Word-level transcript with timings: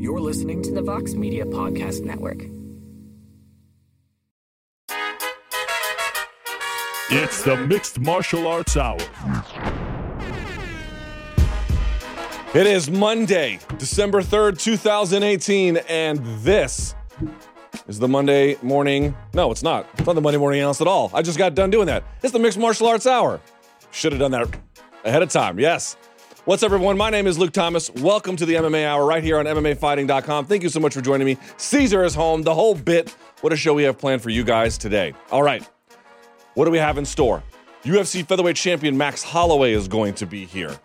You're 0.00 0.20
listening 0.20 0.62
to 0.62 0.72
the 0.72 0.80
Vox 0.80 1.14
Media 1.14 1.44
Podcast 1.44 2.04
Network. 2.04 2.44
It's 7.10 7.42
the 7.42 7.56
Mixed 7.66 7.98
Martial 7.98 8.46
Arts 8.46 8.76
Hour. 8.76 8.98
It 12.54 12.68
is 12.68 12.88
Monday, 12.88 13.58
December 13.78 14.22
3rd, 14.22 14.60
2018, 14.60 15.78
and 15.88 16.24
this 16.44 16.94
is 17.88 17.98
the 17.98 18.06
Monday 18.06 18.56
morning. 18.62 19.16
No, 19.34 19.50
it's 19.50 19.64
not. 19.64 19.84
It's 19.94 20.06
not 20.06 20.14
the 20.14 20.20
Monday 20.20 20.38
morning 20.38 20.60
analyst 20.60 20.80
at 20.80 20.86
all. 20.86 21.10
I 21.12 21.22
just 21.22 21.38
got 21.38 21.56
done 21.56 21.70
doing 21.70 21.86
that. 21.86 22.04
It's 22.22 22.32
the 22.32 22.38
Mixed 22.38 22.56
Martial 22.56 22.86
Arts 22.86 23.08
Hour. 23.08 23.40
Should 23.90 24.12
have 24.12 24.20
done 24.20 24.30
that 24.30 24.60
ahead 25.04 25.24
of 25.24 25.28
time. 25.30 25.58
Yes. 25.58 25.96
What's 26.44 26.62
up, 26.62 26.68
everyone? 26.72 26.96
My 26.96 27.10
name 27.10 27.26
is 27.26 27.38
Luke 27.38 27.52
Thomas. 27.52 27.90
Welcome 27.90 28.36
to 28.36 28.46
the 28.46 28.54
MMA 28.54 28.86
Hour 28.86 29.04
right 29.04 29.22
here 29.22 29.38
on 29.38 29.44
MMAfighting.com. 29.44 30.46
Thank 30.46 30.62
you 30.62 30.68
so 30.70 30.80
much 30.80 30.94
for 30.94 31.02
joining 31.02 31.26
me. 31.26 31.36
Caesar 31.58 32.04
is 32.04 32.14
home, 32.14 32.42
the 32.42 32.54
whole 32.54 32.74
bit. 32.74 33.14
What 33.42 33.52
a 33.52 33.56
show 33.56 33.74
we 33.74 33.82
have 33.82 33.98
planned 33.98 34.22
for 34.22 34.30
you 34.30 34.44
guys 34.44 34.78
today. 34.78 35.12
All 35.30 35.42
right. 35.42 35.68
What 36.54 36.64
do 36.64 36.70
we 36.70 36.78
have 36.78 36.96
in 36.96 37.04
store? 37.04 37.42
UFC 37.82 38.26
featherweight 38.26 38.56
champion 38.56 38.96
Max 38.96 39.22
Holloway 39.22 39.72
is 39.72 39.88
going 39.88 40.14
to 40.14 40.26
be 40.26 40.46
here. 40.46 40.78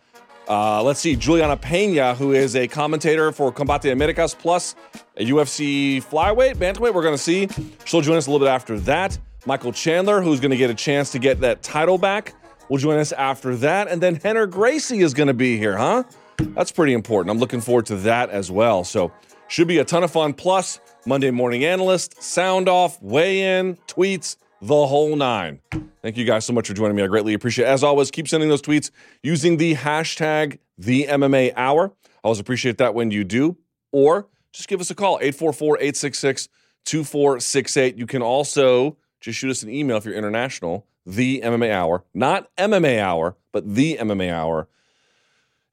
Uh, 0.50 0.84
let's 0.84 1.00
see, 1.00 1.16
Julianna 1.16 1.56
Peña, 1.56 2.16
who 2.18 2.34
is 2.34 2.56
a 2.58 2.68
commentator 2.68 3.32
for 3.32 3.52
Combate 3.52 3.92
Americas 3.92 4.36
Plus, 4.36 4.76
a 5.16 5.26
UFC 5.26 6.04
flyweight, 6.04 6.56
bantamweight, 6.56 6.94
we're 6.94 7.02
going 7.02 7.16
to 7.16 7.18
see. 7.18 7.48
She'll 7.86 8.02
join 8.02 8.18
us 8.18 8.28
a 8.28 8.32
little 8.32 8.46
bit 8.46 8.52
after 8.52 8.78
that. 8.82 9.18
Michael 9.46 9.72
Chandler, 9.72 10.22
who's 10.22 10.42
going 10.42 10.52
to 10.52 10.58
get 10.58 10.70
a 10.70 10.76
chance 10.76 11.12
to 11.14 11.20
get 11.20 11.40
that 11.40 11.64
title 11.64 11.98
back, 11.98 12.34
will 12.74 12.80
join 12.80 12.98
us 12.98 13.12
after 13.12 13.56
that. 13.56 13.88
And 13.88 14.02
then 14.02 14.18
Rener 14.18 14.50
Gracie 14.50 15.02
is 15.02 15.14
going 15.14 15.28
to 15.28 15.34
be 15.36 15.60
here, 15.60 15.78
huh? 15.78 16.06
That's 16.40 16.72
pretty 16.72 16.94
important. 16.94 17.30
I'm 17.30 17.38
looking 17.38 17.62
forward 17.62 17.86
to 17.86 17.96
that 17.98 18.32
as 18.32 18.50
well. 18.50 18.84
So, 18.84 19.12
should 19.48 19.68
be 19.68 19.78
a 19.78 19.86
ton 19.86 20.04
of 20.04 20.10
fun. 20.10 20.34
Plus, 20.34 20.80
Monday 21.06 21.30
morning 21.30 21.66
analyst, 21.66 22.24
sound 22.24 22.68
off, 22.68 23.00
weigh 23.00 23.60
in, 23.60 23.76
tweets, 23.88 24.38
the 24.60 24.88
whole 24.88 25.16
nine. 25.16 25.60
Thank 26.02 26.18
you 26.18 26.26
guys 26.26 26.46
so 26.46 26.54
much 26.54 26.68
for 26.68 26.74
joining 26.74 26.96
me. 26.96 27.04
I 27.04 27.08
greatly 27.08 27.36
appreciate 27.36 27.66
it. 27.66 27.68
As 27.68 27.84
always, 27.84 28.10
keep 28.10 28.28
sending 28.28 28.50
those 28.50 28.64
tweets 28.64 28.90
using 29.22 29.58
the 29.58 29.76
hashtag 29.76 30.58
the 30.80 31.06
MMA 31.06 31.54
hour. 31.56 31.94
I 32.04 32.10
always 32.24 32.40
appreciate 32.40 32.80
that 32.80 32.96
when 32.96 33.12
you 33.12 33.24
do. 33.24 33.56
Or 33.92 34.30
just 34.52 34.68
give 34.68 34.82
us 34.82 34.90
a 34.90 34.96
call, 34.96 35.20
844-866-2468. 35.20 38.00
You 38.00 38.08
can 38.08 38.24
also 38.24 38.98
just 39.22 39.38
shoot 39.38 39.52
us 39.52 39.62
an 39.62 39.70
email 39.70 39.98
if 39.98 40.06
you're 40.06 40.16
international, 40.16 40.88
the 41.06 41.42
MMA 41.42 41.72
hour, 41.72 42.04
not 42.14 42.50
MMA 42.58 43.00
hour, 43.00 43.36
but 43.52 43.76
the 43.76 43.98
MMA 44.00 44.32
hour 44.32 44.68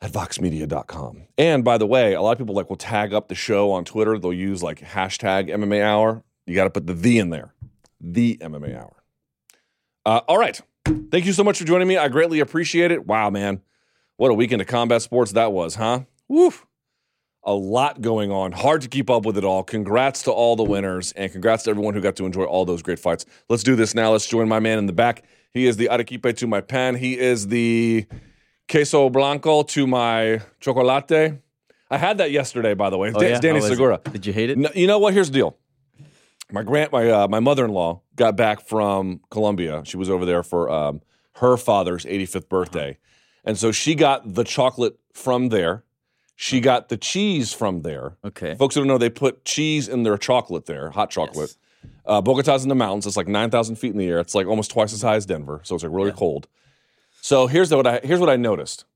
at 0.00 0.12
voxmedia.com. 0.12 1.26
And 1.36 1.64
by 1.64 1.78
the 1.78 1.86
way, 1.86 2.14
a 2.14 2.22
lot 2.22 2.32
of 2.32 2.38
people 2.38 2.54
like 2.54 2.68
will 2.68 2.76
tag 2.76 3.12
up 3.12 3.28
the 3.28 3.34
show 3.34 3.70
on 3.70 3.84
Twitter. 3.84 4.18
They'll 4.18 4.32
use 4.32 4.62
like 4.62 4.80
hashtag 4.80 5.48
MMA 5.48 5.82
hour. 5.82 6.24
You 6.46 6.54
got 6.54 6.64
to 6.64 6.70
put 6.70 6.86
the 6.86 6.94
the 6.94 7.18
in 7.18 7.30
there 7.30 7.54
the 8.00 8.38
MMA 8.38 8.76
Hour. 8.76 9.02
Uh, 10.06 10.20
all 10.26 10.38
right. 10.38 10.60
Thank 11.10 11.26
you 11.26 11.32
so 11.32 11.44
much 11.44 11.58
for 11.58 11.64
joining 11.64 11.86
me. 11.86 11.96
I 11.96 12.08
greatly 12.08 12.40
appreciate 12.40 12.90
it. 12.90 13.06
Wow, 13.06 13.30
man. 13.30 13.60
What 14.16 14.30
a 14.30 14.34
weekend 14.34 14.62
of 14.62 14.68
combat 14.68 15.02
sports 15.02 15.32
that 15.32 15.52
was, 15.52 15.74
huh? 15.74 16.00
Woof. 16.28 16.66
A 17.44 17.54
lot 17.54 18.02
going 18.02 18.30
on. 18.30 18.52
Hard 18.52 18.82
to 18.82 18.88
keep 18.88 19.08
up 19.08 19.24
with 19.24 19.38
it 19.38 19.44
all. 19.44 19.62
Congrats 19.62 20.22
to 20.24 20.30
all 20.30 20.56
the 20.56 20.62
winners 20.62 21.12
and 21.12 21.32
congrats 21.32 21.64
to 21.64 21.70
everyone 21.70 21.94
who 21.94 22.00
got 22.00 22.16
to 22.16 22.26
enjoy 22.26 22.44
all 22.44 22.64
those 22.64 22.82
great 22.82 22.98
fights. 22.98 23.24
Let's 23.48 23.62
do 23.62 23.76
this 23.76 23.94
now. 23.94 24.12
Let's 24.12 24.26
join 24.26 24.48
my 24.48 24.60
man 24.60 24.78
in 24.78 24.86
the 24.86 24.92
back. 24.92 25.24
He 25.52 25.66
is 25.66 25.76
the 25.76 25.88
Arequipe 25.90 26.36
to 26.36 26.46
my 26.46 26.60
pan. 26.60 26.96
He 26.96 27.18
is 27.18 27.48
the 27.48 28.06
queso 28.70 29.08
blanco 29.08 29.62
to 29.62 29.86
my 29.86 30.42
chocolate. 30.60 31.40
I 31.90 31.98
had 31.98 32.18
that 32.18 32.30
yesterday, 32.30 32.74
by 32.74 32.90
the 32.90 32.98
way. 32.98 33.12
Oh, 33.14 33.20
yeah? 33.20 33.40
Danny 33.40 33.54
was 33.54 33.66
it? 33.66 33.70
Segura. 33.70 34.00
Did 34.12 34.26
you 34.26 34.32
hate 34.32 34.50
it? 34.50 34.58
No, 34.58 34.70
you 34.74 34.86
know 34.86 34.98
what? 34.98 35.12
Here's 35.12 35.28
the 35.28 35.34
deal. 35.34 35.56
My 36.52 36.62
grand, 36.62 36.92
my 36.92 37.08
uh, 37.08 37.28
my 37.28 37.40
mother 37.40 37.64
in 37.64 37.72
law 37.72 38.02
got 38.16 38.36
back 38.36 38.66
from 38.66 39.20
Colombia. 39.30 39.82
She 39.84 39.96
was 39.96 40.10
over 40.10 40.24
there 40.24 40.42
for 40.42 40.70
um, 40.70 41.00
her 41.36 41.56
father's 41.56 42.04
85th 42.04 42.48
birthday, 42.48 42.98
and 43.44 43.56
so 43.56 43.72
she 43.72 43.94
got 43.94 44.34
the 44.34 44.44
chocolate 44.44 44.98
from 45.12 45.48
there. 45.50 45.84
She 46.42 46.60
got 46.60 46.88
the 46.88 46.96
cheese 46.96 47.52
from 47.52 47.82
there. 47.82 48.16
Okay. 48.24 48.54
Folks 48.54 48.74
who 48.74 48.80
don't 48.80 48.88
know, 48.88 48.96
they 48.96 49.10
put 49.10 49.44
cheese 49.44 49.88
in 49.88 50.04
their 50.04 50.16
chocolate 50.16 50.64
there, 50.64 50.88
hot 50.88 51.10
chocolate. 51.10 51.54
Uh, 52.06 52.22
Bogota's 52.22 52.62
in 52.62 52.70
the 52.70 52.74
mountains. 52.74 53.06
It's 53.06 53.18
like 53.18 53.28
9,000 53.28 53.76
feet 53.76 53.92
in 53.92 53.98
the 53.98 54.08
air. 54.08 54.18
It's 54.20 54.34
like 54.34 54.46
almost 54.46 54.70
twice 54.70 54.94
as 54.94 55.02
high 55.02 55.16
as 55.16 55.26
Denver. 55.26 55.60
So 55.64 55.74
it's 55.74 55.84
like 55.84 55.92
really 55.92 56.12
cold. 56.12 56.48
So 57.20 57.46
here's 57.46 57.70
what 57.74 57.86
I 57.86 58.00
here's 58.02 58.20
what 58.20 58.30
I 58.30 58.36
noticed. 58.36 58.86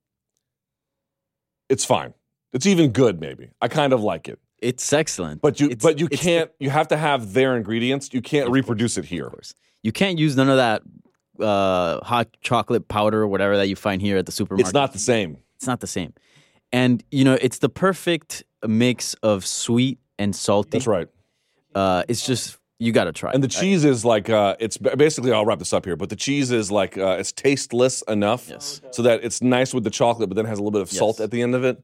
It's 1.69 1.85
fine. 1.85 2.15
It's 2.55 2.65
even 2.65 2.93
good, 2.93 3.21
maybe. 3.21 3.51
I 3.61 3.69
kind 3.69 3.93
of 3.93 4.01
like 4.03 4.27
it. 4.27 4.39
It's 4.63 4.91
excellent. 4.95 5.43
But 5.43 5.61
you 5.61 5.67
It's- 5.67 5.83
but 5.83 5.99
you 5.99 6.09
can't 6.09 6.51
you 6.59 6.71
have 6.71 6.89
to 6.89 6.97
have 6.97 7.35
their 7.35 7.59
ingredients. 7.59 8.09
You 8.15 8.23
can't 8.23 8.49
reproduce 8.49 8.97
it 8.97 9.05
here. 9.05 9.27
Of 9.27 9.33
course. 9.33 9.55
You 9.83 9.93
can't 9.93 10.19
use 10.19 10.35
none 10.35 10.49
of 10.49 10.57
that 10.57 10.81
uh, 11.39 12.03
hot 12.03 12.29
chocolate 12.41 12.89
powder 12.89 13.21
or 13.21 13.27
whatever 13.29 13.59
that 13.59 13.69
you 13.69 13.77
find 13.77 14.01
here 14.01 14.17
at 14.17 14.25
the 14.25 14.33
supermarket. 14.33 14.67
It's 14.69 14.73
not 14.73 14.95
the 14.95 14.99
same. 14.99 15.37
It's 15.57 15.67
not 15.67 15.81
the 15.81 15.87
same. 15.87 16.15
And 16.75 17.03
you 17.11 17.25
know, 17.25 17.39
it's 17.41 17.59
the 17.61 17.69
perfect 17.69 18.43
mix 18.67 19.15
of 19.23 19.47
sweet 19.47 19.99
and 20.19 20.35
salty. 20.35 20.71
That's 20.73 20.87
right. 20.87 21.09
Uh, 21.75 22.03
it's 22.09 22.27
just 22.27 22.59
you 22.81 22.91
got 22.93 23.05
to 23.05 23.13
try. 23.13 23.31
And 23.33 23.43
the 23.43 23.47
it. 23.47 23.53
cheese 23.53 23.85
is 23.85 24.05
like 24.05 24.29
uh 24.29 24.57
it's 24.59 24.77
basically 24.77 25.33
I'll 25.33 25.47
wrap 25.47 25.61
this 25.61 25.73
up 25.73 25.85
here, 25.85 25.97
but 25.97 26.09
the 26.11 26.17
cheese 26.17 26.51
is 26.51 26.71
like 26.73 26.99
uh 26.99 27.17
it's 27.21 27.33
tasteless 27.33 28.03
enough 28.09 28.49
Yes. 28.49 28.81
so 28.91 29.03
that 29.03 29.23
it's 29.25 29.41
nice 29.41 29.73
with 29.73 29.85
the 29.85 29.91
chocolate 29.91 30.29
but 30.29 30.35
then 30.35 30.45
has 30.47 30.59
a 30.59 30.63
little 30.63 30.73
bit 30.73 30.83
of 30.83 30.91
salt 30.91 31.21
at 31.21 31.31
the 31.31 31.41
end 31.43 31.55
of 31.55 31.63
it. 31.65 31.83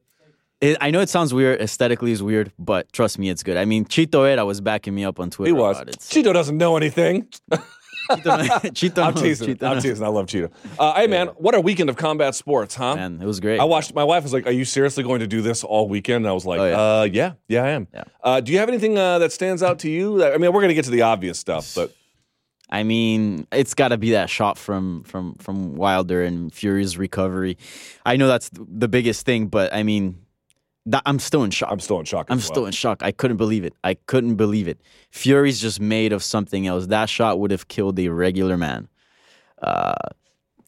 It, 0.59 0.77
I 0.79 0.91
know 0.91 0.99
it 0.99 1.09
sounds 1.09 1.33
weird, 1.33 1.59
aesthetically 1.59 2.11
is 2.11 2.21
weird, 2.21 2.51
but 2.59 2.91
trust 2.93 3.17
me, 3.17 3.29
it's 3.31 3.41
good. 3.41 3.57
I 3.57 3.65
mean, 3.65 3.83
Chito 3.85 4.21
Vera 4.27 4.45
was 4.45 4.61
backing 4.61 4.93
me 4.93 5.03
up 5.03 5.19
on 5.19 5.31
Twitter. 5.31 5.47
He 5.47 5.53
was. 5.53 5.77
About 5.77 5.89
it. 5.89 5.97
Chito 6.01 6.31
doesn't 6.33 6.55
know 6.57 6.77
anything. 6.77 7.27
Chito 8.17 9.03
I'm 9.05 9.13
teasing. 9.13 9.55
Chito 9.55 9.69
I'm 9.69 9.81
teasing. 9.81 10.05
I 10.05 10.09
love 10.09 10.25
Chito. 10.27 10.51
Uh, 10.79 10.93
hey 10.95 11.07
man, 11.07 11.27
what 11.29 11.55
a 11.55 11.61
weekend 11.61 11.89
of 11.89 11.95
combat 11.97 12.35
sports, 12.35 12.75
huh? 12.75 12.95
Man, 12.95 13.19
it 13.21 13.25
was 13.25 13.39
great. 13.39 13.59
I 13.59 13.63
watched. 13.63 13.93
My 13.93 14.03
wife 14.03 14.23
was 14.23 14.33
like, 14.33 14.45
"Are 14.47 14.51
you 14.51 14.65
seriously 14.65 15.03
going 15.03 15.19
to 15.21 15.27
do 15.27 15.41
this 15.41 15.63
all 15.63 15.87
weekend?" 15.87 16.25
And 16.25 16.27
I 16.27 16.33
was 16.33 16.45
like, 16.45 16.59
Oh, 16.59 16.65
yeah. 16.65 16.77
"Uh, 16.79 17.03
yeah, 17.03 17.31
yeah, 17.47 17.63
I 17.63 17.69
am." 17.69 17.87
Yeah. 17.93 18.03
Uh, 18.23 18.39
do 18.41 18.51
you 18.51 18.59
have 18.59 18.69
anything 18.69 18.97
uh, 18.97 19.19
that 19.19 19.31
stands 19.31 19.63
out 19.63 19.79
to 19.79 19.89
you? 19.89 20.23
I 20.23 20.31
mean, 20.37 20.51
we're 20.53 20.61
going 20.61 20.69
to 20.69 20.75
get 20.75 20.85
to 20.85 20.91
the 20.91 21.03
obvious 21.03 21.39
stuff, 21.39 21.73
but 21.75 21.93
I 22.69 22.83
mean, 22.83 23.47
it's 23.51 23.73
got 23.73 23.89
to 23.89 23.97
be 23.97 24.11
that 24.11 24.29
shot 24.29 24.57
from 24.57 25.03
from 25.03 25.35
from 25.35 25.75
Wilder 25.75 26.23
and 26.23 26.53
Fury's 26.53 26.97
recovery. 26.97 27.57
I 28.05 28.15
know 28.17 28.27
that's 28.27 28.49
the 28.53 28.87
biggest 28.87 29.25
thing, 29.25 29.47
but 29.47 29.73
I 29.73 29.83
mean, 29.83 30.19
that, 30.87 31.03
I'm 31.05 31.19
still 31.19 31.43
in 31.43 31.51
shock. 31.51 31.69
I'm 31.71 31.79
still 31.79 31.99
in 31.99 32.05
shock. 32.05 32.27
I'm 32.29 32.37
well. 32.37 32.45
still 32.45 32.65
in 32.65 32.71
shock. 32.71 33.03
I 33.03 33.11
couldn't 33.11 33.37
believe 33.37 33.63
it. 33.63 33.73
I 33.83 33.93
couldn't 34.07 34.35
believe 34.35 34.67
it. 34.67 34.79
Fury's 35.11 35.59
just 35.61 35.79
made 35.79 36.11
of 36.13 36.23
something 36.23 36.65
else. 36.67 36.87
That 36.87 37.09
shot 37.09 37.39
would 37.39 37.51
have 37.51 37.67
killed 37.67 37.99
a 37.99 38.07
regular 38.09 38.57
man. 38.57 38.87
Uh, 39.61 39.93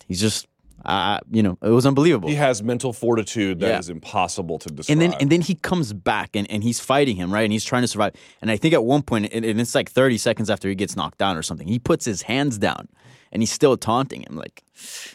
he's 0.08 0.22
just, 0.22 0.48
uh, 0.86 1.20
you 1.32 1.42
know, 1.42 1.58
it 1.64 1.70
was 1.70 1.86
unbelievable. 1.86 2.30
He 2.30 2.36
has 2.36 2.62
mental 2.62 2.94
fortitude 2.94 3.60
that 3.62 3.80
is 3.80 3.90
Yeah. 3.90 3.94
impossible 3.96 4.60
to 4.60 4.70
describe. 4.70 4.94
and 4.94 5.02
then 5.02 5.14
and 5.20 5.32
then 5.32 5.42
he 5.42 5.56
comes 5.56 5.94
back 5.94 6.36
and, 6.36 6.50
and 6.52 6.64
he's 6.64 6.80
fighting 6.80 7.16
him 7.16 7.34
right 7.34 7.44
and 7.44 7.52
he's 7.54 7.64
trying 7.66 7.82
to 7.84 7.88
survive 7.88 8.14
and 8.42 8.52
i 8.52 8.58
think 8.58 8.74
at 8.74 8.84
one 8.84 9.02
point 9.02 9.30
and 9.32 9.46
it's 9.46 9.74
like 9.74 9.90
30 9.90 10.18
seconds 10.18 10.50
after 10.50 10.68
he 10.70 10.76
gets 10.76 10.96
knocked 10.98 11.18
down 11.18 11.38
or 11.38 11.42
something 11.42 11.68
he 11.68 11.80
puts 11.80 12.04
his 12.06 12.24
hands 12.24 12.58
down 12.58 12.88
and 13.34 13.42
he's 13.42 13.52
still 13.52 13.76
taunting 13.76 14.22
him 14.22 14.38
like 14.38 14.64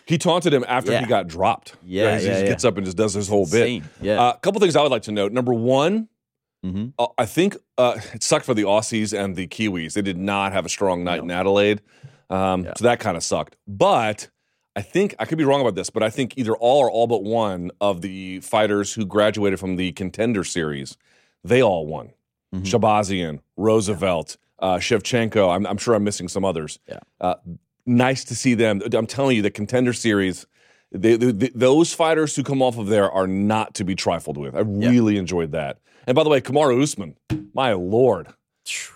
he 0.04 0.18
taunted 0.18 0.52
him 0.52 0.64
after 0.68 0.98
he 0.98 1.06
got 1.06 1.26
dropped. 1.28 1.74
Yeah, 1.82 2.18
he 2.18 2.24
yeah, 2.26 2.30
just 2.32 2.42
yeah. 2.42 2.48
gets 2.48 2.64
up 2.66 2.76
and 2.76 2.84
just 2.84 2.96
does 2.98 3.14
his 3.14 3.28
whole 3.28 3.44
insane. 3.44 3.82
bit. 3.82 3.90
Yeah. 4.08 4.20
Uh, 4.22 4.32
a 4.34 4.38
couple 4.40 4.60
things 4.60 4.76
I 4.76 4.82
would 4.82 4.90
like 4.92 5.02
to 5.02 5.12
note. 5.12 5.32
Number 5.32 5.54
one, 5.54 6.08
Mhm. 6.66 6.92
uh, 6.98 7.06
I 7.16 7.24
think 7.24 7.56
uh, 7.78 7.98
it 8.12 8.22
sucked 8.22 8.44
for 8.44 8.52
the 8.54 8.62
Aussies 8.64 9.16
and 9.18 9.36
the 9.36 9.46
Kiwis. 9.46 9.92
They 9.94 10.02
did 10.02 10.18
not 10.18 10.52
have 10.52 10.66
a 10.66 10.68
strong 10.68 11.04
night 11.04 11.22
in 11.22 11.30
Adelaide, 11.30 11.80
um, 12.30 12.66
so 12.76 12.82
that 12.84 12.98
kind 13.00 13.16
of 13.16 13.22
sucked. 13.22 13.56
But 13.68 14.28
I 14.74 14.82
think 14.82 15.14
I 15.20 15.24
could 15.24 15.38
be 15.38 15.44
wrong 15.44 15.60
about 15.60 15.76
this, 15.76 15.88
but 15.90 16.02
I 16.02 16.10
think 16.10 16.36
either 16.36 16.56
all 16.56 16.78
or 16.78 16.90
all 16.90 17.06
but 17.06 17.22
one 17.22 17.70
of 17.80 18.00
the 18.00 18.40
fighters 18.40 18.92
who 18.94 19.06
graduated 19.06 19.60
from 19.60 19.76
the 19.76 19.92
contender 19.92 20.42
series, 20.44 20.96
they 21.44 21.62
all 21.62 21.87
won. 21.87 22.10
Mm-hmm. 22.54 22.64
Shahbazyan, 22.64 23.40
Roosevelt, 23.56 24.37
uh, 24.58 24.76
Shevchenko. 24.78 25.54
I'm, 25.54 25.64
I'm 25.66 25.76
sure 25.78 25.94
I'm 25.94 26.02
missing 26.04 26.26
some 26.28 26.44
others. 26.44 26.78
Yeah. 26.88 26.98
Uh, 27.20 27.34
nice 27.88 28.25
to 28.25 28.35
see 28.37 28.55
them. 28.55 28.81
I'm 28.93 29.06
telling 29.06 29.37
you, 29.37 29.43
the 29.43 29.50
contender 29.50 29.93
series. 29.93 30.46
They, 30.93 31.17
they, 31.17 31.32
they- 31.32 31.50
those 31.55 31.93
fighters 31.93 32.35
who 32.37 32.43
come 32.43 32.62
off 32.62 32.79
of 32.79 32.87
there 32.87 33.11
are 33.11 33.26
not 33.26 33.75
to 33.75 33.85
be 33.85 33.94
trifled 33.94 34.38
with. 34.38 34.55
I 34.55 34.61
really 34.61 35.17
enjoyed 35.19 35.52
that. 35.52 35.79
And 36.06 36.14
by 36.14 36.23
the 36.25 36.31
way, 36.31 36.40
Kamaru 36.40 36.82
Usman, 36.82 37.17
my 37.52 37.73
lord, 37.75 38.29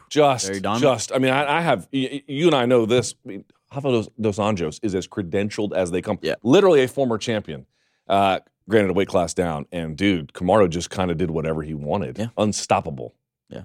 just, 0.08 0.46
just. 0.80 1.12
I 1.12 1.18
mean, 1.18 1.32
I, 1.32 1.58
I 1.58 1.60
have 1.60 1.88
y- 1.92 2.22
you 2.26 2.46
and 2.46 2.54
I 2.54 2.64
know 2.66 2.86
this. 2.86 3.14
I 3.24 3.28
mean, 3.28 3.44
Rafa 3.74 3.90
dos, 3.90 4.08
dos 4.20 4.36
Anjos 4.38 4.80
is 4.82 4.94
as 4.94 5.06
credentialed 5.06 5.72
as 5.74 5.90
they 5.90 6.00
come. 6.02 6.18
Yeah. 6.22 6.34
literally 6.42 6.82
a 6.82 6.88
former 6.88 7.18
champion. 7.18 7.66
Uh, 8.08 8.40
granted, 8.68 8.90
a 8.90 8.94
weight 8.94 9.08
class 9.08 9.34
down, 9.34 9.66
and 9.72 9.96
dude, 9.96 10.32
Kamaru 10.32 10.68
just 10.70 10.88
kind 10.90 11.10
of 11.10 11.16
did 11.18 11.30
whatever 11.30 11.62
he 11.62 11.74
wanted. 11.74 12.18
Yeah. 12.18 12.28
Unstoppable. 12.38 13.14
yeah 13.50 13.62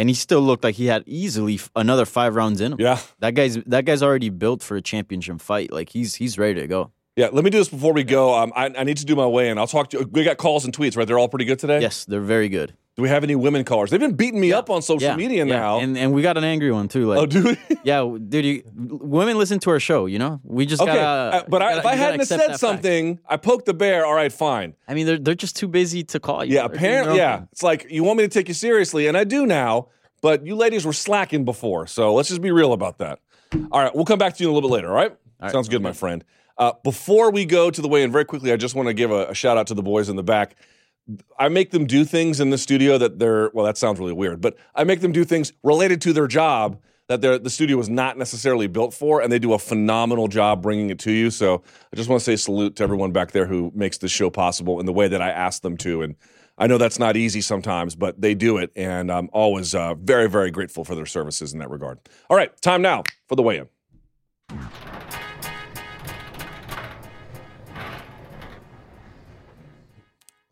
and 0.00 0.08
he 0.08 0.14
still 0.14 0.40
looked 0.40 0.64
like 0.64 0.74
he 0.76 0.86
had 0.86 1.02
easily 1.06 1.54
f- 1.54 1.70
another 1.76 2.06
five 2.06 2.34
rounds 2.34 2.60
in 2.60 2.72
him 2.72 2.78
Yeah. 2.80 2.98
that 3.20 3.34
guy's 3.34 3.54
that 3.66 3.84
guy's 3.84 4.02
already 4.02 4.30
built 4.30 4.62
for 4.62 4.76
a 4.76 4.82
championship 4.82 5.40
fight 5.40 5.70
like 5.72 5.88
he's 5.90 6.14
he's 6.16 6.38
ready 6.38 6.60
to 6.60 6.66
go 6.66 6.90
Yeah, 7.16 7.28
let 7.32 7.44
me 7.44 7.50
do 7.50 7.58
this 7.58 7.68
before 7.68 7.92
we 7.92 8.04
go. 8.04 8.34
Um, 8.40 8.52
I, 8.56 8.64
I 8.80 8.84
need 8.84 8.96
to 8.98 9.04
do 9.04 9.14
my 9.16 9.26
way 9.26 9.50
in. 9.50 9.58
I'll 9.58 9.66
talk 9.66 9.90
to 9.90 9.98
you. 9.98 10.08
We 10.10 10.24
got 10.24 10.36
calls 10.38 10.64
and 10.64 10.72
tweets, 10.74 10.96
right? 10.96 11.06
They're 11.06 11.18
all 11.22 11.28
pretty 11.28 11.44
good 11.50 11.58
today? 11.58 11.80
yes 11.86 12.04
they're 12.06 12.26
very 12.36 12.48
good 12.48 12.72
Do 12.96 13.02
we 13.02 13.08
have 13.08 13.22
any 13.24 13.34
women 13.36 13.64
callers? 13.64 13.90
They've 13.90 14.00
been 14.00 14.14
beating 14.16 14.40
me 14.40 14.52
up 14.52 14.68
on 14.68 14.82
social 14.82 15.08
Yeah, 15.08 15.16
media 15.16 15.44
yeah. 15.46 15.56
now. 15.56 15.78
and 15.80 15.96
and 15.96 16.12
we 16.12 16.22
got 16.22 16.36
an 16.36 16.44
angry 16.44 16.70
one 16.72 16.88
too. 16.88 17.06
Like, 17.08 17.18
oh, 17.18 17.26
dude. 17.26 17.58
yeah, 17.84 18.00
dude, 18.28 18.44
you, 18.44 18.62
women 18.74 19.38
listen 19.38 19.58
to 19.60 19.70
our 19.70 19.80
show. 19.80 20.06
You 20.06 20.18
know, 20.18 20.40
we 20.44 20.66
just 20.66 20.82
Okay, 20.82 20.92
gotta. 20.92 21.36
uh, 21.38 21.44
but 21.48 21.62
I, 21.62 21.68
gotta- 21.76 21.78
if 21.80 21.86
I 21.86 21.94
hadn't 21.94 22.26
said 22.26 22.40
that 22.40 22.46
fact. 22.48 22.58
something, 22.60 23.18
I 23.28 23.36
poked 23.36 23.66
the 23.66 23.74
bear. 23.74 24.04
All 24.04 24.14
right, 24.14 24.32
fine. 24.32 24.74
I 24.88 24.94
mean, 24.94 25.06
they're 25.06 25.18
they're 25.18 25.34
just 25.34 25.56
too 25.56 25.68
busy 25.68 26.02
to 26.04 26.20
call 26.20 26.44
you. 26.44 26.56
Yeah, 26.56 26.64
apparently, 26.64 27.16
yeah. 27.16 27.38
thing. 27.38 27.48
It's 27.52 27.62
like 27.62 27.86
you 27.90 28.04
want 28.04 28.18
me 28.18 28.24
to 28.24 28.28
take 28.28 28.48
you 28.48 28.54
seriously, 28.54 29.06
and 29.06 29.16
I 29.16 29.24
do 29.24 29.46
now. 29.46 29.88
But 30.20 30.44
you 30.44 30.54
ladies 30.54 30.84
were 30.84 30.92
slacking 30.92 31.46
before, 31.46 31.86
so 31.86 32.12
let's 32.12 32.28
just 32.28 32.42
be 32.42 32.50
real 32.50 32.74
about 32.74 32.98
that. 32.98 33.20
All 33.72 33.80
right, 33.82 33.94
we'll 33.94 34.04
come 34.04 34.18
back 34.18 34.34
to 34.36 34.42
you 34.42 34.48
in 34.48 34.52
a 34.52 34.54
little 34.54 34.68
bit 34.68 34.74
later. 34.74 34.88
All 34.88 34.94
right, 34.96 35.16
sounds 35.50 35.68
good, 35.70 35.80
my 35.80 35.92
friend. 35.92 36.22
Uh, 36.58 36.72
before 36.84 37.30
we 37.30 37.46
go 37.46 37.70
to 37.70 37.80
the 37.80 37.88
weigh-in, 37.88 38.12
very 38.12 38.26
quickly, 38.26 38.52
I 38.52 38.56
just 38.56 38.74
want 38.74 38.88
to 38.88 38.92
give 38.92 39.10
a, 39.10 39.28
a 39.28 39.34
shout 39.34 39.56
out 39.56 39.68
to 39.68 39.74
the 39.74 39.82
boys 39.82 40.10
in 40.10 40.16
the 40.16 40.22
back. 40.22 40.56
I 41.38 41.48
make 41.48 41.70
them 41.70 41.86
do 41.86 42.04
things 42.04 42.40
in 42.40 42.50
the 42.50 42.58
studio 42.58 42.98
that 42.98 43.18
they're 43.18 43.50
well. 43.52 43.66
That 43.66 43.78
sounds 43.78 43.98
really 43.98 44.12
weird, 44.12 44.40
but 44.40 44.56
I 44.74 44.84
make 44.84 45.00
them 45.00 45.12
do 45.12 45.24
things 45.24 45.52
related 45.62 46.00
to 46.02 46.12
their 46.12 46.26
job 46.26 46.80
that 47.08 47.22
the 47.22 47.50
studio 47.50 47.76
was 47.76 47.88
not 47.88 48.16
necessarily 48.16 48.68
built 48.68 48.94
for, 48.94 49.20
and 49.20 49.32
they 49.32 49.40
do 49.40 49.52
a 49.52 49.58
phenomenal 49.58 50.28
job 50.28 50.62
bringing 50.62 50.90
it 50.90 51.00
to 51.00 51.10
you. 51.10 51.28
So 51.30 51.64
I 51.92 51.96
just 51.96 52.08
want 52.08 52.20
to 52.20 52.24
say 52.24 52.36
salute 52.36 52.76
to 52.76 52.84
everyone 52.84 53.10
back 53.10 53.32
there 53.32 53.46
who 53.46 53.72
makes 53.74 53.98
this 53.98 54.12
show 54.12 54.30
possible 54.30 54.78
in 54.78 54.86
the 54.86 54.92
way 54.92 55.08
that 55.08 55.20
I 55.20 55.30
asked 55.30 55.62
them 55.62 55.76
to. 55.78 56.02
And 56.02 56.14
I 56.56 56.68
know 56.68 56.78
that's 56.78 57.00
not 57.00 57.16
easy 57.16 57.40
sometimes, 57.40 57.96
but 57.96 58.20
they 58.20 58.34
do 58.34 58.58
it, 58.58 58.70
and 58.76 59.10
I'm 59.10 59.28
always 59.32 59.74
uh, 59.74 59.94
very, 59.94 60.28
very 60.28 60.52
grateful 60.52 60.84
for 60.84 60.94
their 60.94 61.06
services 61.06 61.52
in 61.52 61.58
that 61.58 61.70
regard. 61.70 61.98
All 62.28 62.36
right, 62.36 62.56
time 62.60 62.82
now 62.82 63.02
for 63.26 63.34
the 63.34 63.42
weigh-in. 63.42 63.68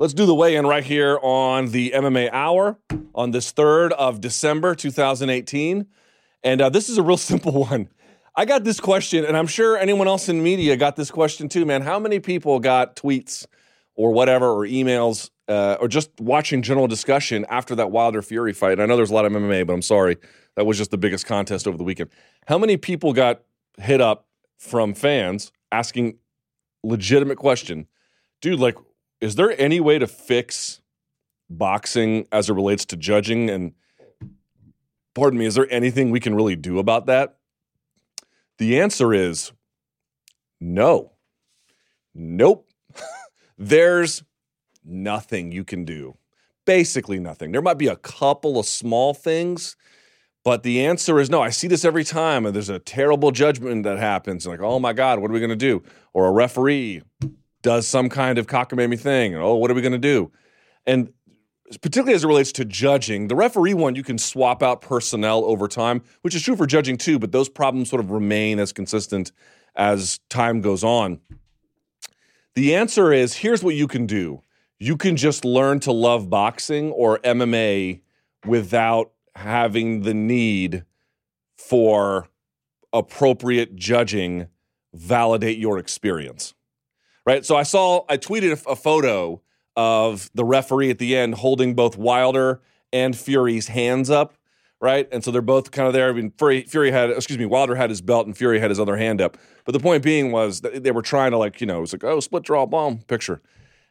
Let's 0.01 0.15
do 0.15 0.27
the 0.27 0.35
weigh 0.35 0.55
in 0.55 0.65
right 0.65 0.85
here 0.85 1.19
on 1.23 1.73
the 1.73 1.91
MMA 1.91 2.31
Hour 2.33 2.79
on 3.17 3.33
this 3.33 3.53
3rd 3.53 3.91
of 3.91 4.21
December, 4.21 4.77
2018. 4.77 5.87
And 6.45 6.61
uh, 6.61 6.69
this 6.69 6.89
is 6.89 6.99
a 6.99 7.03
real 7.03 7.17
simple 7.17 7.65
one. 7.65 7.89
I 8.37 8.45
got 8.45 8.63
this 8.63 8.79
question, 8.79 9.25
and 9.25 9.37
I'm 9.37 9.49
sure 9.49 9.77
anyone 9.77 10.07
else 10.07 10.29
in 10.29 10.41
media 10.41 10.77
got 10.77 10.95
this 10.95 11.11
question 11.11 11.49
too, 11.49 11.67
man. 11.67 11.83
How 11.83 11.99
many 11.99 12.21
people 12.21 12.61
got 12.61 12.95
tweets 12.95 13.45
or 13.97 14.13
whatever, 14.13 14.47
or 14.47 14.65
emails, 14.65 15.31
uh, 15.49 15.79
or 15.81 15.89
just 15.89 16.11
watching 16.21 16.63
general 16.63 16.87
discussion 16.87 17.45
after 17.49 17.75
that 17.75 17.91
Wilder 17.91 18.23
Fury 18.23 18.53
fight? 18.53 18.79
I 18.79 18.87
know 18.87 18.95
there's 18.95 19.11
a 19.11 19.15
lot 19.15 19.25
of 19.25 19.33
MMA, 19.33 19.67
but 19.67 19.73
I'm 19.73 19.83
sorry. 19.83 20.17
That 20.55 20.65
was 20.65 20.79
just 20.79 20.93
the 20.93 20.99
biggest 20.99 21.27
contest 21.27 21.67
over 21.67 21.77
the 21.77 21.83
weekend. 21.83 22.11
How 22.47 22.57
many 22.57 22.77
people 22.77 23.13
got 23.13 23.43
hit 23.79 24.01
up 24.01 24.29
from 24.59 24.95
fans 24.95 25.51
asking 25.73 26.19
legitimate 26.85 27.39
question? 27.39 27.89
Dude, 28.41 28.61
like, 28.61 28.77
is 29.21 29.35
there 29.35 29.59
any 29.61 29.81
way 29.81 29.99
to 29.99 30.07
fix 30.07 30.81
boxing 31.51 32.27
as 32.31 32.49
it 32.49 32.55
relates 32.55 32.85
to 32.87 32.97
judging? 32.97 33.51
And 33.51 33.73
pardon 35.15 35.39
me, 35.39 35.47
is 35.47 35.55
there 35.55 35.71
anything 35.71 36.11
we 36.11 36.21
can 36.21 36.35
really 36.35 36.57
do 36.57 36.79
about 36.79 37.07
that? 37.07 37.37
The 38.59 38.81
answer 38.81 39.13
is 39.15 39.53
no. 40.61 41.13
Nope. 42.15 42.69
There's 43.59 44.23
nothing 44.85 45.53
you 45.53 45.65
can 45.65 45.85
do. 45.85 46.17
Basically, 46.65 47.19
nothing. 47.19 47.53
There 47.53 47.63
might 47.63 47.79
be 47.79 47.87
a 47.87 47.97
couple 47.97 48.59
of 48.59 48.67
small 48.67 49.15
things, 49.15 49.77
but 50.45 50.63
the 50.63 50.85
answer 50.85 51.19
is 51.19 51.31
no. 51.31 51.41
I 51.41 51.51
see 51.51 51.67
this 51.67 51.85
every 51.85 52.05
time, 52.05 52.45
and 52.45 52.55
there's 52.55 52.69
a 52.69 52.79
terrible 52.79 53.31
judgment 53.31 53.85
that 53.85 53.99
happens. 53.99 54.47
Like, 54.47 54.61
oh 54.61 54.79
my 54.79 54.93
God, 54.93 55.19
what 55.19 55.31
are 55.31 55.35
we 55.35 55.41
going 55.41 55.49
to 55.51 55.57
do? 55.57 55.83
Or 56.13 56.27
a 56.27 56.31
referee 56.31 57.03
does 57.63 57.87
some 57.87 58.09
kind 58.09 58.39
of 58.39 58.47
cockamamie 58.47 58.99
thing. 58.99 59.35
And, 59.35 59.43
oh, 59.43 59.57
what 59.57 59.71
are 59.71 59.75
we 59.75 59.83
going 59.83 59.93
to 59.93 59.99
do? 59.99 60.31
And 60.87 61.13
particularly 61.83 62.15
as 62.15 62.25
it 62.25 62.27
relates 62.27 62.53
to 62.53 62.65
judging, 62.65 63.29
the 63.29 63.35
referee 63.35 63.75
one, 63.75 63.95
you 63.95 64.03
can 64.03 64.19
swap 64.19 64.63
out 64.63 64.81
personnel 64.81 65.45
over 65.45 65.69
time, 65.69 66.03
which 66.23 66.35
is 66.35 66.43
true 66.43 66.57
for 66.57 66.67
judging 66.67 66.97
too, 66.97 67.19
but 67.19 67.33
those 67.33 67.49
problems 67.49 67.91
sort 67.91 68.01
of 68.01 68.11
remain 68.11 68.59
as 68.59 68.73
consistent 68.73 69.33
as 69.75 70.19
time 70.31 70.61
goes 70.61 70.83
on. 70.83 71.21
The 72.55 72.75
answer 72.75 73.13
is 73.13 73.35
here's 73.35 73.63
what 73.63 73.75
you 73.75 73.87
can 73.87 74.07
do 74.07 74.43
you 74.81 74.97
can 74.97 75.17
just 75.17 75.45
learn 75.45 75.81
to 75.81 75.93
love 75.93 76.31
boxing 76.31 76.91
or 76.93 77.19
MMA 77.19 78.01
without 78.47 79.11
having 79.35 80.03
the 80.03 80.15
need 80.15 80.85
for 81.57 82.29
appropriate 82.93 83.77
judging 83.77 84.49
validate 84.95 85.59
your 85.59 85.79
experience 85.79 86.55
right? 87.29 87.45
So 87.45 87.57
I 87.57 87.63
saw, 87.63 88.07
I 88.09 88.17
tweeted 88.17 88.65
a, 88.65 88.71
a 88.71 88.75
photo 88.75 89.43
of 89.77 90.31
the 90.33 90.47
referee 90.47 90.89
at 90.89 90.97
the 90.97 91.15
end 91.15 91.35
holding 91.35 91.75
both 91.75 91.99
Wilder 91.99 92.63
and 92.91 93.15
Fury's 93.15 93.69
hands 93.69 94.09
up, 94.09 94.33
right? 94.81 95.07
And 95.13 95.23
so 95.23 95.31
they're 95.31 95.43
both 95.43 95.71
kind 95.71 95.87
of 95.87 95.93
there. 95.93 96.09
I 96.09 96.13
mean, 96.15 96.33
Fury, 96.39 96.63
Fury 96.63 96.91
had, 96.91 97.11
excuse 97.11 97.39
me, 97.39 97.45
Wilder 97.45 97.75
had 97.75 97.91
his 97.91 98.01
belt 98.01 98.27
and 98.27 98.35
Fury 98.35 98.59
had 98.61 98.71
his 98.71 98.81
other 98.81 98.97
hand 98.97 99.21
up. 99.21 99.37
But 99.67 99.73
the 99.73 99.79
point 99.79 100.03
being 100.03 100.33
was 100.33 100.63
they 100.63 100.91
were 100.91 101.03
trying 101.03 101.33
to 101.33 101.37
like, 101.37 101.61
you 101.61 101.67
know, 101.67 101.77
it 101.77 101.81
was 101.83 101.93
like, 101.93 102.03
oh, 102.03 102.19
split 102.21 102.45
draw 102.45 102.65
bomb 102.65 103.01
picture. 103.01 103.43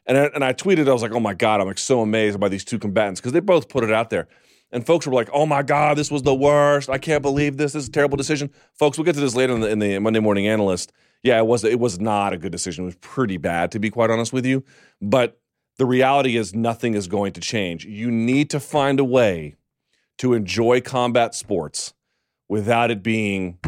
And 0.04 0.18
I, 0.18 0.24
and 0.34 0.44
I 0.44 0.52
tweeted, 0.52 0.88
I 0.88 0.92
was 0.92 1.02
like, 1.02 1.12
oh 1.12 1.20
my 1.20 1.34
God, 1.34 1.60
I'm 1.60 1.68
like 1.68 1.78
so 1.78 2.00
amazed 2.00 2.40
by 2.40 2.48
these 2.48 2.64
two 2.64 2.80
combatants 2.80 3.20
because 3.20 3.30
they 3.30 3.40
both 3.40 3.68
put 3.68 3.84
it 3.84 3.92
out 3.92 4.10
there. 4.10 4.26
And 4.72 4.84
folks 4.84 5.06
were 5.06 5.14
like, 5.14 5.30
oh 5.32 5.46
my 5.46 5.62
God, 5.62 5.96
this 5.96 6.10
was 6.10 6.22
the 6.22 6.34
worst. 6.34 6.90
I 6.90 6.98
can't 6.98 7.22
believe 7.22 7.56
this. 7.56 7.74
This 7.74 7.84
is 7.84 7.88
a 7.88 7.92
terrible 7.92 8.16
decision. 8.16 8.50
Folks, 8.74 8.98
we'll 8.98 9.04
get 9.04 9.14
to 9.14 9.20
this 9.20 9.36
later 9.36 9.54
in 9.54 9.60
the, 9.60 9.68
in 9.70 9.78
the 9.78 10.00
Monday 10.00 10.18
Morning 10.18 10.48
Analyst 10.48 10.92
yeah, 11.22 11.38
it 11.38 11.46
was 11.46 11.64
it 11.64 11.80
was 11.80 11.98
not 12.00 12.32
a 12.32 12.38
good 12.38 12.52
decision. 12.52 12.84
It 12.84 12.86
was 12.86 12.96
pretty 12.96 13.36
bad, 13.36 13.72
to 13.72 13.78
be 13.78 13.90
quite 13.90 14.10
honest 14.10 14.32
with 14.32 14.46
you. 14.46 14.64
But 15.00 15.40
the 15.76 15.86
reality 15.86 16.36
is, 16.36 16.54
nothing 16.54 16.94
is 16.94 17.06
going 17.06 17.32
to 17.32 17.40
change. 17.40 17.84
You 17.84 18.10
need 18.10 18.50
to 18.50 18.60
find 18.60 18.98
a 19.00 19.04
way 19.04 19.56
to 20.18 20.34
enjoy 20.34 20.80
combat 20.80 21.34
sports 21.34 21.94
without 22.48 22.90
it 22.90 23.02
being 23.02 23.58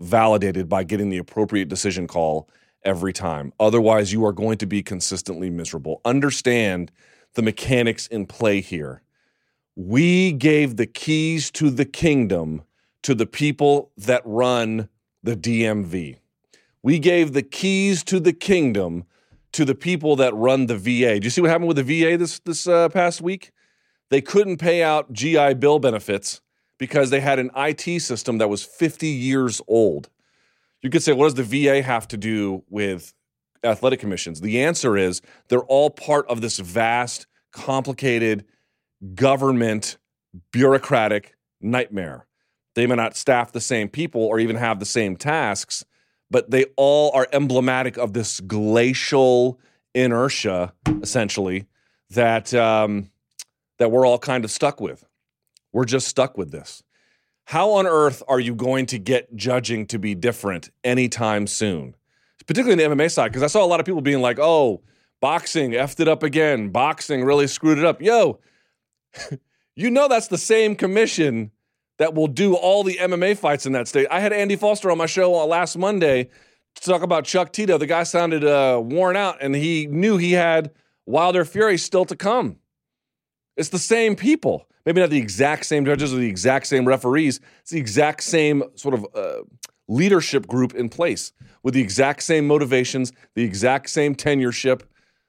validated 0.00 0.68
by 0.68 0.84
getting 0.84 1.10
the 1.10 1.18
appropriate 1.18 1.68
decision 1.68 2.06
call 2.06 2.48
every 2.84 3.12
time. 3.12 3.52
Otherwise, 3.58 4.12
you 4.12 4.24
are 4.24 4.32
going 4.32 4.56
to 4.58 4.66
be 4.66 4.82
consistently 4.82 5.50
miserable. 5.50 6.00
Understand 6.04 6.90
the 7.34 7.42
mechanics 7.42 8.06
in 8.06 8.26
play 8.26 8.60
here. 8.60 9.02
We 9.76 10.32
gave 10.32 10.76
the 10.76 10.86
keys 10.86 11.50
to 11.52 11.70
the 11.70 11.84
kingdom 11.84 12.62
to 13.02 13.14
the 13.14 13.26
people 13.26 13.92
that 13.96 14.22
run 14.24 14.88
the 15.22 15.36
DMV. 15.36 16.18
We 16.88 16.98
gave 16.98 17.34
the 17.34 17.42
keys 17.42 18.02
to 18.04 18.18
the 18.18 18.32
kingdom 18.32 19.04
to 19.52 19.66
the 19.66 19.74
people 19.74 20.16
that 20.16 20.34
run 20.34 20.68
the 20.68 20.78
VA. 20.78 21.20
Do 21.20 21.26
you 21.26 21.28
see 21.28 21.42
what 21.42 21.50
happened 21.50 21.68
with 21.68 21.76
the 21.76 21.82
VA 21.82 22.16
this 22.16 22.38
this 22.38 22.66
uh, 22.66 22.88
past 22.88 23.20
week? 23.20 23.50
They 24.08 24.22
couldn't 24.22 24.56
pay 24.56 24.82
out 24.82 25.12
GI 25.12 25.52
Bill 25.56 25.80
benefits 25.80 26.40
because 26.78 27.10
they 27.10 27.20
had 27.20 27.38
an 27.38 27.50
IT 27.54 28.00
system 28.00 28.38
that 28.38 28.48
was 28.48 28.64
50 28.64 29.06
years 29.06 29.60
old. 29.68 30.08
You 30.80 30.88
could 30.88 31.02
say, 31.02 31.12
what 31.12 31.26
does 31.26 31.34
the 31.34 31.42
VA 31.66 31.82
have 31.82 32.08
to 32.08 32.16
do 32.16 32.64
with 32.70 33.12
athletic 33.62 34.00
commissions? 34.00 34.40
The 34.40 34.62
answer 34.62 34.96
is 34.96 35.20
they're 35.48 35.60
all 35.60 35.90
part 35.90 36.26
of 36.26 36.40
this 36.40 36.58
vast, 36.58 37.26
complicated 37.52 38.46
government 39.14 39.98
bureaucratic 40.52 41.34
nightmare. 41.60 42.26
They 42.74 42.86
may 42.86 42.94
not 42.94 43.14
staff 43.14 43.52
the 43.52 43.60
same 43.60 43.90
people 43.90 44.22
or 44.22 44.40
even 44.40 44.56
have 44.56 44.78
the 44.78 44.86
same 44.86 45.16
tasks, 45.16 45.84
but 46.30 46.50
they 46.50 46.66
all 46.76 47.10
are 47.14 47.26
emblematic 47.32 47.96
of 47.96 48.12
this 48.12 48.40
glacial 48.40 49.58
inertia, 49.94 50.72
essentially, 51.02 51.66
that 52.10 52.52
um, 52.54 53.10
that 53.78 53.90
we're 53.90 54.06
all 54.06 54.18
kind 54.18 54.44
of 54.44 54.50
stuck 54.50 54.80
with. 54.80 55.04
We're 55.72 55.84
just 55.84 56.08
stuck 56.08 56.36
with 56.36 56.50
this. 56.50 56.82
How 57.44 57.70
on 57.72 57.86
earth 57.86 58.22
are 58.28 58.40
you 58.40 58.54
going 58.54 58.86
to 58.86 58.98
get 58.98 59.34
judging 59.34 59.86
to 59.86 59.98
be 59.98 60.14
different 60.14 60.70
anytime 60.84 61.46
soon? 61.46 61.94
Particularly 62.46 62.82
in 62.82 62.90
the 62.90 62.96
MMA 62.96 63.10
side, 63.10 63.28
because 63.28 63.42
I 63.42 63.46
saw 63.46 63.64
a 63.64 63.66
lot 63.66 63.80
of 63.80 63.86
people 63.86 64.00
being 64.00 64.20
like, 64.20 64.38
"Oh, 64.38 64.82
boxing 65.20 65.72
effed 65.72 66.00
it 66.00 66.08
up 66.08 66.22
again. 66.22 66.70
Boxing 66.70 67.24
really 67.24 67.46
screwed 67.46 67.78
it 67.78 67.84
up." 67.84 68.00
Yo, 68.02 68.40
you 69.76 69.90
know 69.90 70.08
that's 70.08 70.28
the 70.28 70.38
same 70.38 70.74
commission 70.74 71.50
that 71.98 72.14
will 72.14 72.28
do 72.28 72.54
all 72.54 72.82
the 72.82 72.96
MMA 72.96 73.36
fights 73.36 73.66
in 73.66 73.72
that 73.72 73.86
state. 73.86 74.06
I 74.10 74.20
had 74.20 74.32
Andy 74.32 74.56
Foster 74.56 74.90
on 74.90 74.98
my 74.98 75.06
show 75.06 75.32
last 75.44 75.76
Monday 75.76 76.30
to 76.76 76.82
talk 76.82 77.02
about 77.02 77.24
Chuck 77.24 77.52
Tito. 77.52 77.76
The 77.76 77.86
guy 77.86 78.04
sounded 78.04 78.44
uh, 78.44 78.80
worn 78.82 79.16
out, 79.16 79.38
and 79.40 79.54
he 79.54 79.86
knew 79.86 80.16
he 80.16 80.32
had 80.32 80.70
Wilder 81.06 81.44
Fury 81.44 81.76
still 81.76 82.04
to 82.06 82.16
come. 82.16 82.56
It's 83.56 83.70
the 83.70 83.78
same 83.78 84.14
people. 84.16 84.68
Maybe 84.86 85.00
not 85.00 85.10
the 85.10 85.18
exact 85.18 85.66
same 85.66 85.84
judges 85.84 86.14
or 86.14 86.16
the 86.16 86.28
exact 86.28 86.66
same 86.66 86.86
referees. 86.86 87.40
It's 87.60 87.72
the 87.72 87.80
exact 87.80 88.22
same 88.22 88.62
sort 88.76 88.94
of 88.94 89.06
uh, 89.14 89.42
leadership 89.88 90.46
group 90.46 90.74
in 90.74 90.88
place 90.88 91.32
with 91.62 91.74
the 91.74 91.82
exact 91.82 92.22
same 92.22 92.46
motivations, 92.46 93.12
the 93.34 93.42
exact 93.42 93.90
same 93.90 94.14
tenureship, 94.14 94.82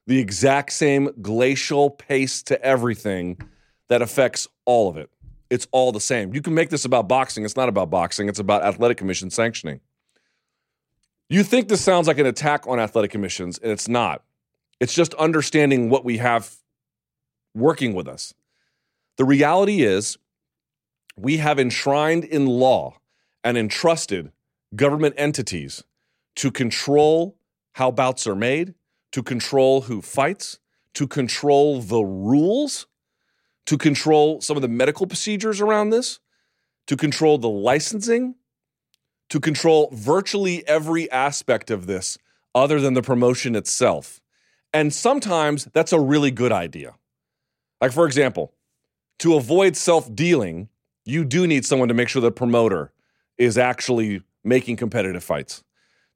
the 0.06 0.20
exact 0.20 0.72
same 0.72 1.10
glacial 1.22 1.90
pace 1.90 2.44
to 2.44 2.62
everything 2.64 3.38
that 3.90 4.02
affects 4.02 4.48
all 4.66 4.88
of 4.88 4.98
it 4.98 5.10
it's 5.50 5.68
all 5.72 5.92
the 5.92 6.00
same. 6.00 6.34
You 6.34 6.42
can 6.42 6.54
make 6.54 6.70
this 6.70 6.86
about 6.86 7.08
boxing. 7.08 7.44
It's 7.46 7.56
not 7.56 7.70
about 7.70 7.90
boxing, 7.90 8.30
it's 8.30 8.40
about 8.40 8.64
athletic 8.64 8.98
commission 8.98 9.30
sanctioning. 9.30 9.82
You 11.30 11.44
think 11.44 11.68
this 11.68 11.82
sounds 11.82 12.08
like 12.08 12.18
an 12.18 12.26
attack 12.26 12.68
on 12.68 12.80
athletic 12.80 13.12
commissions, 13.12 13.60
and 13.60 13.72
it's 13.72 13.88
not. 13.88 14.24
It's 14.80 14.94
just 14.94 15.14
understanding 15.16 15.90
what 15.90 16.04
we 16.04 16.18
have 16.18 16.56
working 17.54 17.94
with 17.94 18.08
us. 18.08 18.34
The 19.18 19.26
reality 19.26 19.82
is, 19.82 20.18
we 21.16 21.38
have 21.38 21.60
enshrined 21.60 22.24
in 22.24 22.46
law 22.46 22.98
and 23.44 23.58
entrusted 23.58 24.32
government 24.76 25.16
entities 25.18 25.84
to 26.38 26.52
control 26.52 27.38
how 27.74 27.92
bouts 27.92 28.26
are 28.26 28.36
made, 28.36 28.74
to 29.12 29.22
control 29.22 29.82
who 29.82 30.02
fights, 30.02 30.60
to 30.94 31.08
control 31.08 31.82
the 31.82 32.02
rules, 32.02 32.88
to 33.70 33.78
control 33.78 34.42
some 34.42 34.58
of 34.58 34.64
the 34.64 34.68
medical 34.68 35.06
procedures 35.06 35.62
around 35.62 35.92
this, 35.92 36.20
to 36.88 36.98
control 36.98 37.38
the 37.38 37.48
licensing, 37.48 38.34
to 39.30 39.40
control 39.40 39.92
virtually 39.94 40.68
every 40.68 41.10
aspect 41.12 41.70
of 41.70 41.86
this 41.86 42.18
other 42.56 42.82
than 42.82 42.96
the 42.96 43.04
promotion 43.04 43.56
itself. 43.56 44.22
And 44.74 44.92
sometimes 44.92 45.66
that's 45.72 45.94
a 45.94 46.00
really 46.00 46.32
good 46.32 46.52
idea. 46.52 46.96
Like, 47.80 47.92
for 47.92 48.08
example, 48.08 48.56
to 49.20 49.36
avoid 49.36 49.78
self 49.78 50.16
dealing, 50.16 50.70
you 51.06 51.24
do 51.24 51.46
need 51.46 51.64
someone 51.64 51.90
to 51.90 51.94
make 51.94 52.10
sure 52.10 52.24
the 52.24 52.32
promoter 52.32 52.92
is 53.38 53.56
actually 53.56 54.24
making 54.44 54.78
competitive 54.78 55.24
fights, 55.24 55.64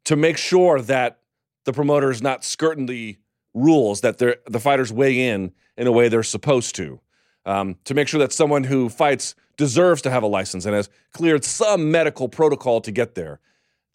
to 0.05 0.15
make 0.15 0.39
sure 0.39 0.81
that 0.81 1.19
the 1.65 1.73
promoter 1.73 2.09
is 2.09 2.23
not 2.23 2.43
skirting 2.43 2.87
the 2.87 3.19
rules 3.53 4.01
that 4.01 4.17
the 4.17 4.59
fighters 4.59 4.91
weigh 4.91 5.29
in 5.29 5.51
in 5.77 5.85
a 5.85 5.91
way 5.91 6.09
they're 6.09 6.23
supposed 6.23 6.73
to, 6.77 6.99
um, 7.45 7.77
to 7.85 7.93
make 7.93 8.07
sure 8.07 8.19
that 8.19 8.31
someone 8.31 8.63
who 8.63 8.89
fights 8.89 9.35
deserves 9.57 10.01
to 10.01 10.09
have 10.09 10.23
a 10.23 10.27
license 10.27 10.65
and 10.65 10.75
has 10.75 10.89
cleared 11.11 11.43
some 11.43 11.91
medical 11.91 12.27
protocol 12.27 12.81
to 12.81 12.91
get 12.91 13.15
there. 13.15 13.39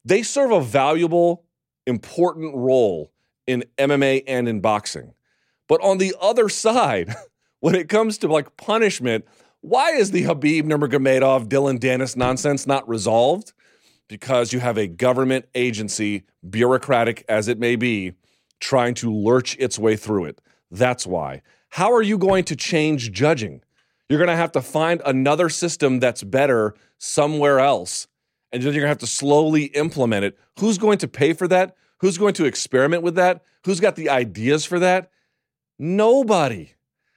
They 0.04 0.22
serve 0.22 0.52
a 0.52 0.60
valuable, 0.60 1.44
important 1.86 2.54
role 2.54 3.12
in 3.46 3.64
MMA 3.76 4.24
and 4.26 4.48
in 4.48 4.60
boxing. 4.60 5.14
But 5.68 5.82
on 5.82 5.98
the 5.98 6.14
other 6.20 6.48
side, 6.48 7.14
when 7.60 7.74
it 7.74 7.88
comes 7.88 8.18
to 8.18 8.28
like 8.28 8.56
punishment, 8.56 9.26
why 9.60 9.90
is 9.90 10.12
the 10.12 10.24
Khabib 10.24 10.62
Nurmagomedov 10.62 11.48
Dillon 11.48 11.78
Danis 11.78 12.16
nonsense 12.16 12.66
not 12.66 12.88
resolved? 12.88 13.52
Because 14.06 14.52
you 14.52 14.60
have 14.60 14.78
a 14.78 14.86
government 14.86 15.46
agency, 15.54 16.24
bureaucratic 16.48 17.24
as 17.28 17.48
it 17.48 17.58
may 17.58 17.76
be, 17.76 18.14
trying 18.60 18.94
to 18.94 19.12
lurch 19.12 19.56
its 19.58 19.78
way 19.78 19.96
through 19.96 20.26
it. 20.26 20.40
That's 20.70 21.06
why. 21.06 21.42
How 21.70 21.92
are 21.92 22.02
you 22.02 22.18
going 22.18 22.44
to 22.44 22.56
change 22.56 23.12
judging? 23.12 23.62
You're 24.08 24.18
going 24.18 24.28
to 24.28 24.36
have 24.36 24.52
to 24.52 24.62
find 24.62 25.02
another 25.04 25.48
system 25.48 26.00
that's 26.00 26.22
better 26.22 26.74
somewhere 26.98 27.60
else. 27.60 28.06
And 28.50 28.62
then 28.62 28.72
you're 28.72 28.80
going 28.80 28.86
to 28.86 28.88
have 28.88 28.98
to 28.98 29.06
slowly 29.06 29.64
implement 29.64 30.24
it. 30.24 30.38
Who's 30.58 30.78
going 30.78 30.98
to 30.98 31.08
pay 31.08 31.34
for 31.34 31.46
that? 31.48 31.76
Who's 31.98 32.16
going 32.16 32.34
to 32.34 32.46
experiment 32.46 33.02
with 33.02 33.16
that? 33.16 33.42
Who's 33.64 33.80
got 33.80 33.96
the 33.96 34.08
ideas 34.08 34.64
for 34.64 34.78
that? 34.78 35.10
Nobody. 35.78 36.72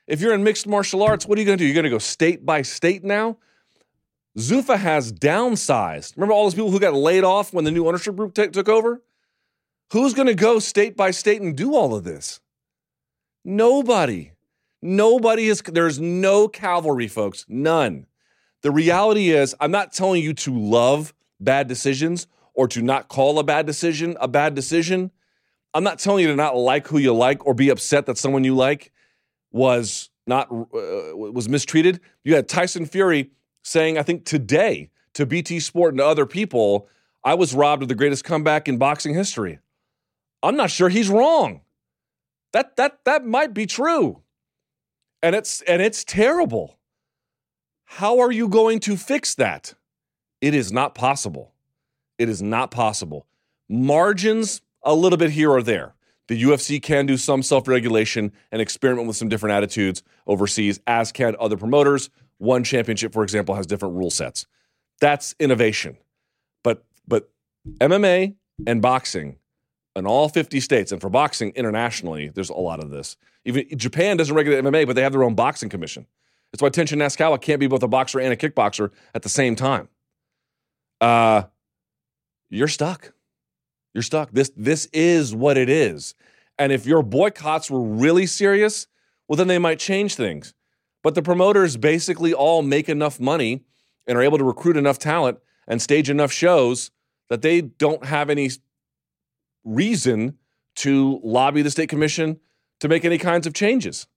If 0.08 0.20
you're 0.20 0.34
in 0.34 0.43
mixed 0.43 0.67
martial 0.67 1.03
arts, 1.03 1.25
what 1.25 1.38
are 1.38 1.41
you 1.41 1.46
going 1.46 1.58
to 1.58 1.63
do? 1.63 1.65
You're 1.65 1.75
going 1.75 1.86
to 1.86 1.89
go 1.89 2.00
state 2.00 2.46
by 2.46 2.63
state 2.63 3.03
now? 3.03 3.38
Zuffa 4.38 4.77
has 4.77 5.12
downsized. 5.13 6.15
Remember 6.17 6.34
all 6.34 6.43
those 6.43 6.55
people 6.55 6.72
who 6.72 6.79
got 6.79 6.93
laid 6.93 7.24
off 7.24 7.53
when 7.53 7.65
the 7.65 7.72
new 7.72 7.88
ownership 7.88 8.15
group 8.15 8.34
t- 8.34 8.48
took 8.48 8.70
over? 8.70 9.01
Who's 9.91 10.13
going 10.13 10.27
to 10.27 10.36
go 10.36 10.60
state 10.60 10.96
by 10.96 11.12
state 11.12 11.41
and 11.41 11.55
do 11.55 11.75
all 11.75 11.96
of 11.96 12.03
this? 12.03 12.39
Nobody. 13.43 14.30
Nobody 14.81 15.47
is, 15.47 15.61
there's 15.61 16.00
no 16.00 16.47
cavalry, 16.47 17.07
folks. 17.07 17.45
None. 17.47 18.07
The 18.61 18.71
reality 18.71 19.29
is, 19.29 19.55
I'm 19.59 19.71
not 19.71 19.91
telling 19.91 20.23
you 20.23 20.33
to 20.33 20.57
love 20.57 21.13
bad 21.39 21.67
decisions 21.67 22.27
or 22.53 22.67
to 22.67 22.81
not 22.81 23.07
call 23.07 23.39
a 23.39 23.43
bad 23.43 23.65
decision 23.65 24.17
a 24.19 24.27
bad 24.27 24.55
decision. 24.55 25.11
I'm 25.73 25.83
not 25.83 26.00
telling 26.00 26.23
you 26.23 26.27
to 26.27 26.35
not 26.35 26.57
like 26.57 26.88
who 26.88 26.97
you 26.97 27.13
like 27.13 27.45
or 27.45 27.53
be 27.53 27.69
upset 27.69 28.05
that 28.07 28.17
someone 28.17 28.43
you 28.43 28.55
like 28.55 28.91
was 29.51 30.09
not 30.27 30.51
uh, 30.51 31.15
was 31.15 31.47
mistreated. 31.47 32.00
You 32.23 32.35
had 32.35 32.47
Tyson 32.47 32.85
Fury 32.85 33.31
saying, 33.63 33.97
I 33.97 34.03
think 34.03 34.25
today 34.25 34.89
to 35.13 35.25
BT 35.25 35.59
Sport 35.59 35.93
and 35.93 36.00
to 36.00 36.05
other 36.05 36.25
people, 36.25 36.88
I 37.23 37.35
was 37.35 37.53
robbed 37.53 37.83
of 37.83 37.89
the 37.89 37.95
greatest 37.95 38.23
comeback 38.23 38.67
in 38.67 38.77
boxing 38.77 39.13
history. 39.13 39.59
I'm 40.43 40.57
not 40.57 40.71
sure 40.71 40.89
he's 40.89 41.09
wrong. 41.09 41.61
That 42.53 42.75
that 42.75 43.00
that 43.05 43.25
might 43.25 43.53
be 43.53 43.65
true 43.65 44.21
and 45.23 45.35
it's 45.35 45.61
and 45.61 45.81
it's 45.81 46.03
terrible. 46.03 46.77
How 47.85 48.19
are 48.19 48.31
you 48.31 48.47
going 48.47 48.79
to 48.81 48.95
fix 48.97 49.35
that? 49.35 49.73
It 50.39 50.53
is 50.53 50.71
not 50.71 50.95
possible. 50.95 51.53
It 52.17 52.29
is 52.29 52.41
not 52.41 52.71
possible. 52.71 53.27
Margins 53.69 54.61
a 54.83 54.95
little 54.95 55.17
bit 55.17 55.31
here 55.31 55.51
or 55.51 55.61
there. 55.61 55.95
The 56.27 56.41
UFC 56.41 56.81
can 56.81 57.05
do 57.05 57.17
some 57.17 57.43
self-regulation 57.43 58.31
and 58.51 58.61
experiment 58.61 59.07
with 59.07 59.17
some 59.17 59.27
different 59.27 59.53
attitudes 59.53 60.01
overseas, 60.25 60.79
as 60.87 61.11
can 61.11 61.35
other 61.39 61.57
promoters. 61.57 62.09
One 62.37 62.63
championship, 62.63 63.11
for 63.11 63.23
example, 63.23 63.55
has 63.55 63.67
different 63.67 63.95
rule 63.95 64.09
sets. 64.09 64.45
That's 65.01 65.35
innovation. 65.39 65.97
But 66.63 66.85
but 67.07 67.29
MMA 67.79 68.35
and 68.65 68.81
boxing 68.81 69.37
in 69.95 70.05
all 70.07 70.29
50 70.29 70.60
states, 70.60 70.91
and 70.91 71.01
for 71.01 71.10
boxing 71.10 71.51
internationally, 71.55 72.29
there's 72.29 72.50
a 72.50 72.55
lot 72.55 72.81
of 72.81 72.89
this. 72.89 73.17
Even 73.45 73.65
Japan 73.77 74.17
doesn't 74.17 74.36
regulate 74.36 74.63
MMA, 74.63 74.88
but 74.88 74.95
they 74.95 75.01
have 75.01 75.12
their 75.12 75.24
own 75.24 75.36
boxing 75.36 75.69
commission. 75.69 76.05
That's 76.51 76.62
why 76.62 76.69
Tenshin 76.69 76.98
Nasukawa 76.98 77.41
can't 77.41 77.60
be 77.60 77.67
both 77.67 77.83
a 77.83 77.88
boxer 77.88 78.19
and 78.19 78.33
a 78.33 78.36
kickboxer 78.36 78.91
at 79.15 79.21
the 79.21 79.29
same 79.29 79.55
time. 79.55 79.89
Uh, 81.00 81.43
you're 82.50 82.67
stuck. 82.67 83.13
You're 83.93 84.03
stuck. 84.03 84.31
This 84.31 84.51
this 84.55 84.88
is 84.93 85.33
what 85.33 85.57
it 85.57 85.69
is. 85.69 86.13
And 86.57 86.71
if 86.71 86.86
your 86.86 87.01
boycotts 87.01 87.71
were 87.71 87.81
really 87.81 88.25
serious, 88.25 88.88
well, 89.27 89.38
then 89.38 89.48
they 89.48 89.57
might 89.57 89.79
change 89.79 90.15
things. 90.15 90.53
But 91.03 91.15
the 91.15 91.21
promoters 91.21 91.77
basically 91.77 92.33
all 92.33 92.62
make 92.62 92.88
enough 92.88 93.19
money 93.19 93.63
and 94.05 94.17
are 94.17 94.21
able 94.21 94.38
to 94.38 94.43
recruit 94.43 94.77
enough 94.77 95.00
talent 95.00 95.39
and 95.67 95.81
stage 95.81 96.10
enough 96.10 96.31
shows 96.31 96.91
that 97.29 97.41
they 97.41 97.62
don't 97.62 98.05
have 98.05 98.29
any 98.29 98.50
reason 99.63 100.38
to 100.75 101.20
lobby 101.24 101.62
the 101.62 101.72
state 101.72 101.89
commission 101.89 102.39
to 102.80 102.88
make 102.88 103.06
any 103.06 103.18
kinds 103.18 103.46
of 103.46 103.53
changes. 103.53 104.08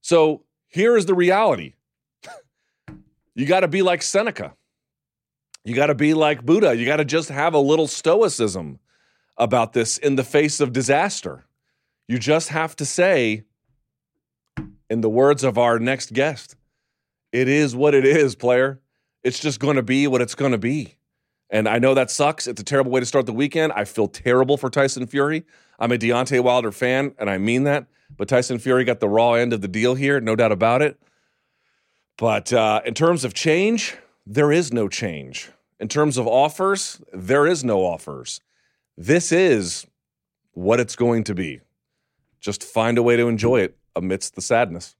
So 0.00 0.44
here 0.68 0.96
is 0.96 1.06
the 1.06 1.14
reality 1.14 1.74
you 3.34 3.46
got 3.46 3.60
to 3.60 3.68
be 3.68 3.82
like 3.82 4.02
Seneca. 4.02 4.54
You 5.64 5.74
got 5.74 5.86
to 5.86 5.94
be 5.94 6.14
like 6.14 6.44
Buddha. 6.44 6.74
You 6.74 6.84
got 6.84 6.96
to 6.96 7.04
just 7.04 7.28
have 7.28 7.54
a 7.54 7.58
little 7.58 7.86
stoicism 7.86 8.80
about 9.36 9.72
this 9.72 9.96
in 9.98 10.16
the 10.16 10.24
face 10.24 10.60
of 10.60 10.72
disaster. 10.72 11.44
You 12.08 12.18
just 12.18 12.48
have 12.48 12.74
to 12.76 12.84
say, 12.84 13.44
in 14.90 15.00
the 15.00 15.08
words 15.08 15.44
of 15.44 15.56
our 15.56 15.78
next 15.78 16.12
guest, 16.12 16.56
it 17.30 17.48
is 17.48 17.74
what 17.76 17.94
it 17.94 18.04
is, 18.04 18.34
player. 18.34 18.80
It's 19.22 19.38
just 19.38 19.60
going 19.60 19.76
to 19.76 19.82
be 19.82 20.06
what 20.08 20.20
it's 20.20 20.34
going 20.34 20.52
to 20.52 20.58
be. 20.58 20.96
And 21.52 21.68
I 21.68 21.78
know 21.78 21.92
that 21.92 22.10
sucks. 22.10 22.46
It's 22.46 22.60
a 22.62 22.64
terrible 22.64 22.90
way 22.90 23.00
to 23.00 23.06
start 23.06 23.26
the 23.26 23.32
weekend. 23.32 23.72
I 23.74 23.84
feel 23.84 24.08
terrible 24.08 24.56
for 24.56 24.70
Tyson 24.70 25.06
Fury. 25.06 25.44
I'm 25.78 25.92
a 25.92 25.98
Deontay 25.98 26.42
Wilder 26.42 26.72
fan, 26.72 27.14
and 27.18 27.28
I 27.28 27.36
mean 27.36 27.64
that. 27.64 27.86
But 28.16 28.28
Tyson 28.28 28.58
Fury 28.58 28.84
got 28.84 29.00
the 29.00 29.08
raw 29.08 29.34
end 29.34 29.52
of 29.52 29.60
the 29.60 29.68
deal 29.68 29.94
here, 29.94 30.18
no 30.18 30.34
doubt 30.34 30.50
about 30.50 30.80
it. 30.80 30.98
But 32.16 32.52
uh, 32.54 32.80
in 32.86 32.94
terms 32.94 33.22
of 33.22 33.34
change, 33.34 33.96
there 34.26 34.50
is 34.50 34.72
no 34.72 34.88
change. 34.88 35.50
In 35.78 35.88
terms 35.88 36.16
of 36.16 36.26
offers, 36.26 37.02
there 37.12 37.46
is 37.46 37.62
no 37.62 37.84
offers. 37.84 38.40
This 38.96 39.30
is 39.30 39.86
what 40.52 40.80
it's 40.80 40.96
going 40.96 41.24
to 41.24 41.34
be. 41.34 41.60
Just 42.40 42.64
find 42.64 42.96
a 42.96 43.02
way 43.02 43.16
to 43.16 43.28
enjoy 43.28 43.60
it 43.60 43.76
amidst 43.94 44.36
the 44.36 44.42
sadness. 44.42 44.96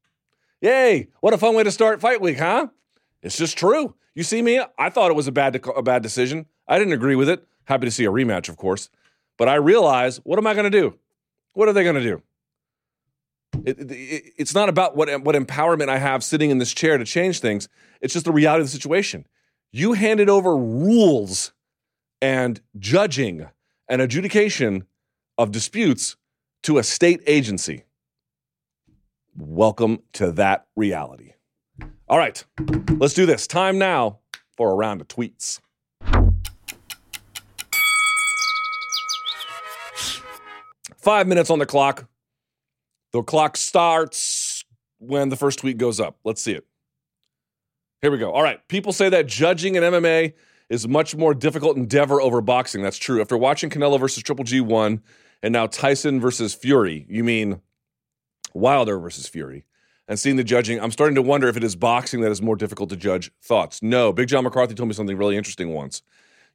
Yay! 0.61 1.09
What 1.21 1.33
a 1.33 1.39
fun 1.39 1.55
way 1.55 1.65
to 1.65 1.71
start 1.71 2.01
fight 2.01 2.21
week, 2.21 2.39
huh? 2.39 2.69
It's 3.23 3.39
just 3.39 3.57
true. 3.57 3.95
You 4.15 4.23
see 4.23 4.43
me? 4.43 4.63
I 4.79 4.91
thought 4.91 5.11
it 5.11 5.15
was 5.15 5.27
a 5.27 5.33
bad 5.33 5.61
a 5.75 5.83
bad 5.83 6.03
decision. 6.03 6.47
I 6.69 6.79
didn't 6.79 6.93
agree 6.93 7.17
with 7.17 7.29
it. 7.29 7.47
Happy 7.65 7.87
to 7.87 7.91
see 7.91 8.05
a 8.05 8.11
rematch, 8.11 8.49
of 8.49 8.57
course. 8.57 8.91
But 9.39 9.49
I 9.49 9.55
realize, 9.55 10.19
what 10.19 10.39
am 10.39 10.47
I 10.47 10.55
going 10.55 10.71
to 10.71 10.81
do? 10.81 10.99
What 11.55 11.69
are 11.69 11.73
they 11.73 11.83
going 11.83 11.97
to 11.97 12.03
do? 12.03 12.23
It, 13.65 13.91
it, 13.91 14.33
it's 14.39 14.55
not 14.55 14.69
about 14.69 14.97
what 14.97 15.09
what 15.23 15.35
empowerment 15.35 15.89
I 15.89 15.99
have 15.99 16.25
sitting 16.25 16.51
in 16.51 16.59
this 16.59 16.73
chair 16.73 16.99
to 16.99 17.05
change 17.05 17.41
things. 17.41 17.69
It's 18.01 18.13
just 18.13 18.25
the 18.25 18.33
reality 18.33 18.63
of 18.63 18.67
the 18.67 18.73
situation. 18.73 19.27
You 19.71 19.95
handed 19.95 20.29
over 20.29 20.57
rules 20.57 21.53
and 22.21 22.61
judging 22.79 23.49
and 23.89 24.03
adjudication 24.03 24.87
of 25.39 25.51
disputes 25.51 26.17
to 26.63 26.79
a 26.79 26.83
state 26.83 27.23
agency. 27.27 27.85
Welcome 29.37 30.03
to 30.15 30.33
that 30.33 30.67
reality. 30.77 31.33
All 32.13 32.19
right, 32.19 32.45
let's 32.99 33.15
do 33.15 33.25
this. 33.25 33.47
Time 33.47 33.79
now 33.79 34.19
for 34.55 34.71
a 34.71 34.75
round 34.75 35.01
of 35.01 35.09
tweets. 35.09 35.61
Five 40.99 41.27
minutes 41.27 41.49
on 41.49 41.59
the 41.59 41.65
clock. 41.65 42.07
The 43.15 43.23
clock 43.23 43.57
starts 43.57 44.63
when 44.99 45.31
the 45.31 45.37
first 45.37 45.61
tweet 45.61 45.79
goes 45.79 46.01
up. 46.01 46.19
Let's 46.23 46.43
see 46.43 46.53
it. 46.53 46.67
Here 48.03 48.11
we 48.11 48.19
go. 48.19 48.31
All 48.31 48.43
right. 48.43 48.61
People 48.69 48.93
say 48.93 49.09
that 49.09 49.27
judging 49.27 49.77
in 49.77 49.83
MMA 49.83 50.35
is 50.69 50.87
much 50.87 51.17
more 51.17 51.33
difficult 51.33 51.79
endeavor 51.79 52.21
over 52.21 52.43
boxing. 52.43 52.83
That's 52.83 52.99
true. 52.99 53.23
After 53.23 53.39
watching 53.39 53.71
Canelo 53.71 53.99
versus 53.99 54.23
Triple 54.23 54.45
G 54.45 54.61
one 54.61 55.01
and 55.43 55.51
now 55.51 55.67
Tyson 55.67 56.21
versus 56.21 56.53
Fury, 56.53 57.07
you 57.09 57.25
mean 57.25 57.63
Wilder 58.53 58.99
versus 58.99 59.27
Fury, 59.27 59.65
and 60.13 60.21
seeing 60.21 60.37
the 60.37 60.45
judging, 60.45 60.79
I'm 60.79 60.91
starting 60.91 61.15
to 61.15 61.23
wonder 61.23 61.49
if 61.49 61.57
it 61.57 61.65
is 61.65 61.75
boxing 61.75 62.21
that 62.21 62.31
is 62.31 62.43
more 62.43 62.55
difficult 62.55 62.91
to 62.91 62.97
judge. 62.97 63.33
Thoughts? 63.41 63.83
No. 63.83 64.13
Big 64.13 64.29
John 64.29 64.45
McCarthy 64.45 64.75
told 64.75 64.91
me 64.91 64.95
something 64.95 65.17
really 65.17 65.39
interesting 65.39 65.73
once. 65.73 66.03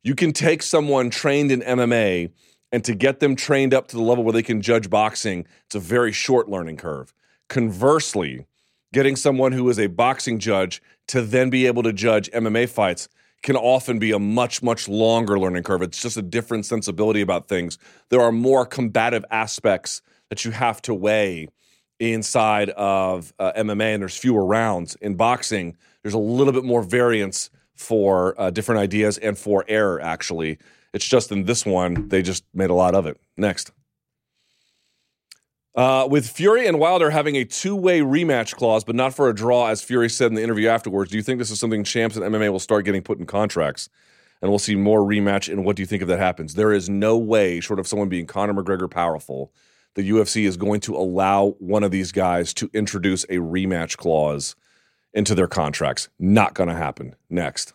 You 0.04 0.14
can 0.14 0.32
take 0.32 0.62
someone 0.62 1.10
trained 1.10 1.52
in 1.52 1.62
MMA 1.62 2.30
and 2.72 2.84
to 2.86 2.94
get 2.94 3.20
them 3.20 3.36
trained 3.36 3.74
up 3.74 3.88
to 3.88 3.96
the 3.96 4.04
level 4.04 4.24
where 4.24 4.32
they 4.32 4.44
can 4.44 4.62
judge 4.62 4.92
boxing, 4.92 5.48
it's 5.66 5.74
a 5.74 5.80
very 5.80 6.12
short 6.12 6.48
learning 6.48 6.78
curve. 6.78 7.16
Conversely, 7.48 8.46
getting 8.94 9.16
someone 9.16 9.54
who 9.54 9.68
is 9.70 9.80
a 9.80 9.88
boxing 9.88 10.38
judge 10.38 10.80
to 11.08 11.24
then 11.24 11.50
be 11.50 11.66
able 11.66 11.82
to 11.82 11.92
judge 11.92 12.30
MMA 12.30 12.70
fights 12.70 13.10
can 13.42 13.56
often 13.56 13.98
be 13.98 14.12
a 14.12 14.20
much, 14.20 14.62
much 14.62 14.88
longer 14.88 15.40
learning 15.40 15.64
curve. 15.64 15.82
It's 15.82 16.00
just 16.00 16.16
a 16.16 16.22
different 16.22 16.68
sensibility 16.68 17.22
about 17.22 17.48
things. 17.48 17.80
There 18.10 18.22
are 18.22 18.32
more 18.32 18.68
combative 18.68 19.26
aspects 19.32 20.04
that 20.30 20.46
you 20.46 20.52
have 20.52 20.80
to 20.84 20.94
weigh 20.94 21.48
inside 22.00 22.70
of 22.72 23.34
uh, 23.40 23.54
MMA, 23.54 23.94
and 23.94 24.02
there's 24.02 24.18
fewer 24.18 24.46
rounds. 24.46 24.96
In 24.96 25.16
boxing, 25.16 25.76
there's 26.02 26.14
a 26.14 26.20
little 26.20 26.54
bit 26.54 26.64
more 26.64 26.84
variance 26.84 27.50
for 27.76 28.40
uh, 28.40 28.50
different 28.50 28.82
ideas 28.82 29.18
and 29.18 29.38
for 29.38 29.66
error, 29.68 30.02
actually. 30.02 30.58
It's 30.94 31.08
just 31.08 31.32
in 31.32 31.46
this 31.46 31.66
one, 31.66 32.08
they 32.08 32.22
just 32.22 32.44
made 32.54 32.70
a 32.70 32.74
lot 32.74 32.96
of 32.96 33.06
it. 33.06 33.20
Next. 33.36 33.72
Uh, 35.76 36.08
with 36.10 36.28
Fury 36.28 36.66
and 36.66 36.80
Wilder 36.80 37.12
having 37.12 37.36
a 37.36 37.46
two 37.46 37.76
way 37.76 38.00
rematch 38.00 38.56
clause, 38.56 38.84
but 38.84 38.96
not 38.96 39.14
for 39.14 39.30
a 39.30 39.36
draw, 39.36 39.68
as 39.68 39.84
Fury 39.84 40.10
said 40.10 40.28
in 40.28 40.34
the 40.34 40.42
interview 40.42 40.68
afterwards, 40.68 41.12
do 41.12 41.18
you 41.18 41.24
think 41.24 41.38
this 41.38 41.52
is 41.52 41.60
something 41.60 41.84
champs 41.84 42.16
and 42.16 42.26
MMA 42.26 42.52
will 42.52 42.60
start 42.60 42.84
getting 42.84 43.04
put 43.04 43.20
in 43.20 43.28
contracts? 43.28 43.88
And 44.42 44.50
we'll 44.50 44.60
see 44.60 44.76
more 44.76 45.02
rematch. 45.02 45.52
And 45.52 45.64
what 45.64 45.76
do 45.76 45.84
you 45.84 45.86
think 45.86 46.02
if 46.02 46.08
that 46.08 46.18
happens? 46.18 46.56
There 46.56 46.74
is 46.74 46.90
no 46.90 47.16
way, 47.18 47.60
short 47.60 47.80
of 47.80 47.88
someone 47.88 48.10
being 48.10 48.26
Conor 48.26 48.54
McGregor 48.54 48.90
powerful, 48.90 49.52
the 49.98 50.12
UFC 50.12 50.48
is 50.48 50.58
going 50.58 50.80
to 50.82 50.96
allow 50.96 51.56
one 51.58 51.84
of 51.84 51.90
these 51.90 52.12
guys 52.12 52.54
to 52.54 52.70
introduce 52.72 53.24
a 53.24 53.38
rematch 53.38 53.98
clause 53.98 54.56
into 55.12 55.34
their 55.34 55.48
contracts. 55.48 56.08
Not 56.20 56.54
going 56.54 56.70
to 56.70 56.76
happen. 56.76 57.16
Next. 57.32 57.74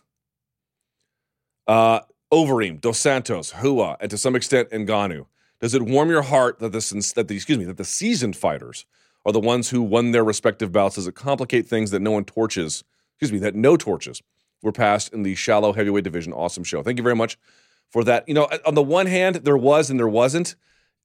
Uh, 1.67 1.99
Overeem, 2.31 2.79
Dos 2.79 2.97
Santos, 2.97 3.53
Rua, 3.61 3.97
and 3.99 4.09
to 4.09 4.17
some 4.17 4.37
extent 4.37 4.69
Ngannou. 4.69 5.25
Does 5.59 5.73
it 5.73 5.81
warm 5.81 6.09
your 6.09 6.21
heart 6.21 6.59
that 6.59 6.71
the, 6.71 7.11
that 7.15 7.27
the 7.27 7.35
excuse 7.35 7.57
me 7.57 7.65
that 7.65 7.75
the 7.75 7.83
seasoned 7.83 8.37
fighters 8.37 8.85
are 9.25 9.33
the 9.33 9.39
ones 9.41 9.71
who 9.71 9.81
won 9.81 10.11
their 10.11 10.23
respective 10.23 10.71
bouts? 10.71 10.95
Does 10.95 11.07
it 11.07 11.15
complicate 11.15 11.67
things 11.67 11.91
that 11.91 12.01
no 12.01 12.11
one 12.11 12.23
torches? 12.23 12.85
Excuse 13.15 13.33
me, 13.33 13.39
that 13.39 13.53
no 13.53 13.75
torches 13.75 14.21
were 14.61 14.71
passed 14.71 15.11
in 15.13 15.23
the 15.23 15.35
shallow 15.35 15.73
heavyweight 15.73 16.05
division? 16.05 16.31
Awesome 16.31 16.63
show. 16.63 16.83
Thank 16.83 16.97
you 16.97 17.03
very 17.03 17.17
much 17.17 17.37
for 17.89 18.05
that. 18.05 18.25
You 18.29 18.33
know, 18.33 18.47
on 18.65 18.75
the 18.75 18.81
one 18.81 19.07
hand, 19.07 19.35
there 19.43 19.57
was 19.57 19.89
and 19.89 19.99
there 19.99 20.07
wasn't. 20.07 20.55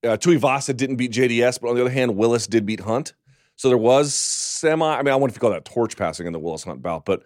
Uh, 0.04 0.16
Tuivasa 0.16 0.76
didn't 0.76 0.96
beat 0.96 1.12
JDS, 1.12 1.60
but 1.60 1.68
on 1.68 1.74
the 1.74 1.80
other 1.80 1.90
hand, 1.90 2.16
Willis 2.16 2.46
did 2.46 2.64
beat 2.64 2.80
Hunt. 2.80 3.14
So 3.56 3.68
there 3.68 3.78
was 3.78 4.14
semi. 4.14 4.86
I 4.86 5.02
mean, 5.02 5.12
I 5.12 5.16
wonder 5.16 5.32
if 5.32 5.36
you 5.36 5.40
call 5.40 5.50
that 5.50 5.64
torch 5.64 5.96
passing 5.96 6.26
in 6.26 6.32
the 6.32 6.38
Willis 6.38 6.64
Hunt 6.64 6.80
bout, 6.80 7.04
but 7.04 7.24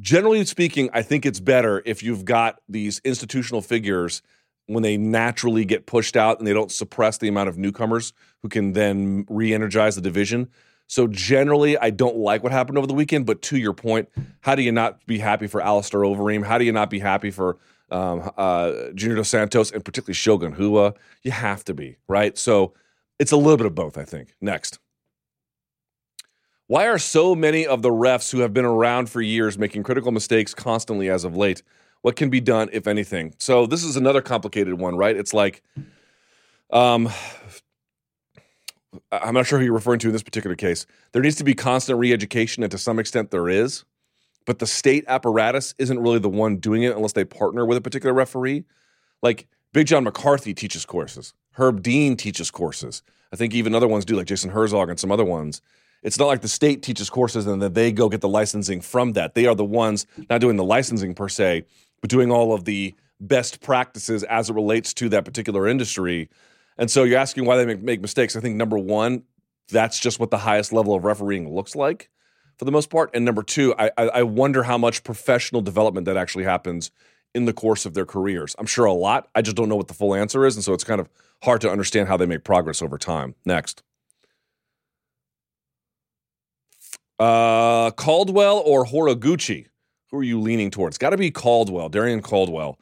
generally 0.00 0.44
speaking, 0.44 0.90
I 0.92 1.02
think 1.02 1.24
it's 1.24 1.40
better 1.40 1.82
if 1.86 2.02
you've 2.02 2.24
got 2.24 2.60
these 2.68 3.00
institutional 3.04 3.62
figures 3.62 4.22
when 4.66 4.82
they 4.82 4.96
naturally 4.96 5.64
get 5.64 5.86
pushed 5.86 6.16
out 6.16 6.38
and 6.38 6.46
they 6.46 6.52
don't 6.52 6.72
suppress 6.72 7.18
the 7.18 7.28
amount 7.28 7.48
of 7.48 7.58
newcomers 7.58 8.12
who 8.42 8.48
can 8.48 8.72
then 8.72 9.26
re-energize 9.28 9.94
the 9.94 10.00
division. 10.00 10.48
So 10.86 11.06
generally, 11.06 11.78
I 11.78 11.90
don't 11.90 12.16
like 12.16 12.42
what 12.42 12.52
happened 12.52 12.78
over 12.78 12.86
the 12.86 12.94
weekend. 12.94 13.26
But 13.26 13.42
to 13.42 13.58
your 13.58 13.72
point, 13.72 14.08
how 14.40 14.54
do 14.54 14.62
you 14.62 14.72
not 14.72 15.04
be 15.06 15.18
happy 15.18 15.46
for 15.46 15.60
Alistair 15.60 16.00
Overeem? 16.00 16.44
How 16.44 16.58
do 16.58 16.64
you 16.64 16.72
not 16.72 16.90
be 16.90 16.98
happy 16.98 17.30
for 17.30 17.58
um, 17.94 18.30
uh, 18.36 18.90
Junior 18.94 19.16
Dos 19.16 19.28
Santos 19.28 19.70
and 19.70 19.84
particularly 19.84 20.14
Shogun 20.14 20.52
Rua. 20.52 20.94
You 21.22 21.30
have 21.30 21.64
to 21.64 21.74
be 21.74 21.96
right. 22.08 22.36
So 22.36 22.74
it's 23.18 23.32
a 23.32 23.36
little 23.36 23.56
bit 23.56 23.66
of 23.66 23.74
both, 23.74 23.96
I 23.96 24.04
think. 24.04 24.34
Next. 24.40 24.80
Why 26.66 26.88
are 26.88 26.98
so 26.98 27.34
many 27.34 27.66
of 27.66 27.82
the 27.82 27.90
refs 27.90 28.32
who 28.32 28.40
have 28.40 28.52
been 28.52 28.64
around 28.64 29.10
for 29.10 29.20
years 29.20 29.56
making 29.58 29.84
critical 29.84 30.10
mistakes 30.10 30.54
constantly 30.54 31.08
as 31.08 31.22
of 31.24 31.36
late? 31.36 31.62
What 32.02 32.16
can 32.16 32.30
be 32.30 32.40
done, 32.40 32.68
if 32.72 32.86
anything? 32.86 33.34
So 33.38 33.66
this 33.66 33.84
is 33.84 33.96
another 33.96 34.20
complicated 34.20 34.74
one, 34.74 34.96
right? 34.96 35.16
It's 35.16 35.32
like, 35.32 35.62
um, 36.70 37.08
I'm 39.12 39.34
not 39.34 39.46
sure 39.46 39.58
who 39.58 39.64
you're 39.66 39.74
referring 39.74 40.00
to 40.00 40.08
in 40.08 40.12
this 40.12 40.22
particular 40.22 40.56
case. 40.56 40.86
There 41.12 41.22
needs 41.22 41.36
to 41.36 41.44
be 41.44 41.54
constant 41.54 41.98
re-education, 41.98 42.62
and 42.62 42.72
to 42.72 42.78
some 42.78 42.98
extent, 42.98 43.30
there 43.30 43.48
is. 43.48 43.84
But 44.46 44.58
the 44.58 44.66
state 44.66 45.04
apparatus 45.08 45.74
isn't 45.78 45.98
really 45.98 46.18
the 46.18 46.28
one 46.28 46.56
doing 46.56 46.82
it 46.82 46.94
unless 46.94 47.12
they 47.12 47.24
partner 47.24 47.64
with 47.64 47.78
a 47.78 47.80
particular 47.80 48.12
referee. 48.12 48.64
Like 49.22 49.46
Big 49.72 49.86
John 49.86 50.04
McCarthy 50.04 50.54
teaches 50.54 50.84
courses. 50.84 51.32
Herb 51.52 51.82
Dean 51.82 52.16
teaches 52.16 52.50
courses. 52.50 53.02
I 53.32 53.36
think 53.36 53.54
even 53.54 53.74
other 53.74 53.88
ones 53.88 54.04
do, 54.04 54.16
like 54.16 54.26
Jason 54.26 54.50
Herzog 54.50 54.90
and 54.90 55.00
some 55.00 55.10
other 55.10 55.24
ones. 55.24 55.62
It's 56.02 56.18
not 56.18 56.26
like 56.26 56.42
the 56.42 56.48
state 56.48 56.82
teaches 56.82 57.08
courses 57.08 57.46
and 57.46 57.62
then 57.62 57.72
they 57.72 57.90
go 57.90 58.08
get 58.08 58.20
the 58.20 58.28
licensing 58.28 58.80
from 58.82 59.12
that. 59.12 59.34
They 59.34 59.46
are 59.46 59.54
the 59.54 59.64
ones 59.64 60.06
not 60.28 60.40
doing 60.40 60.56
the 60.56 60.64
licensing 60.64 61.14
per 61.14 61.28
se, 61.28 61.64
but 62.00 62.10
doing 62.10 62.30
all 62.30 62.52
of 62.52 62.64
the 62.64 62.94
best 63.20 63.62
practices 63.62 64.22
as 64.24 64.50
it 64.50 64.54
relates 64.54 64.92
to 64.94 65.08
that 65.08 65.24
particular 65.24 65.66
industry. 65.66 66.28
And 66.76 66.90
so 66.90 67.04
you're 67.04 67.18
asking 67.18 67.46
why 67.46 67.56
they 67.56 67.64
make, 67.64 67.80
make 67.80 68.02
mistakes. 68.02 68.36
I 68.36 68.40
think 68.40 68.56
number 68.56 68.76
one, 68.76 69.22
that's 69.70 69.98
just 69.98 70.20
what 70.20 70.30
the 70.30 70.38
highest 70.38 70.72
level 70.72 70.94
of 70.94 71.04
refereeing 71.04 71.54
looks 71.54 71.74
like 71.74 72.10
for 72.58 72.64
the 72.64 72.72
most 72.72 72.90
part. 72.90 73.10
And 73.14 73.24
number 73.24 73.42
two, 73.42 73.74
I, 73.78 73.90
I 73.96 74.22
wonder 74.22 74.62
how 74.62 74.78
much 74.78 75.04
professional 75.04 75.60
development 75.60 76.04
that 76.06 76.16
actually 76.16 76.44
happens 76.44 76.90
in 77.34 77.46
the 77.46 77.52
course 77.52 77.84
of 77.84 77.94
their 77.94 78.06
careers. 78.06 78.54
I'm 78.58 78.66
sure 78.66 78.84
a 78.84 78.92
lot. 78.92 79.28
I 79.34 79.42
just 79.42 79.56
don't 79.56 79.68
know 79.68 79.76
what 79.76 79.88
the 79.88 79.94
full 79.94 80.14
answer 80.14 80.46
is. 80.46 80.54
And 80.54 80.64
so 80.64 80.72
it's 80.72 80.84
kind 80.84 81.00
of 81.00 81.08
hard 81.42 81.60
to 81.62 81.70
understand 81.70 82.08
how 82.08 82.16
they 82.16 82.26
make 82.26 82.44
progress 82.44 82.80
over 82.80 82.96
time. 82.96 83.34
Next. 83.44 83.82
Uh, 87.18 87.90
Caldwell 87.92 88.62
or 88.64 88.84
Horiguchi? 88.84 89.66
Who 90.10 90.18
are 90.18 90.22
you 90.22 90.40
leaning 90.40 90.70
towards? 90.70 90.98
Got 90.98 91.10
to 91.10 91.16
be 91.16 91.30
Caldwell, 91.30 91.88
Darrion 91.90 92.22
Caldwell. 92.22 92.78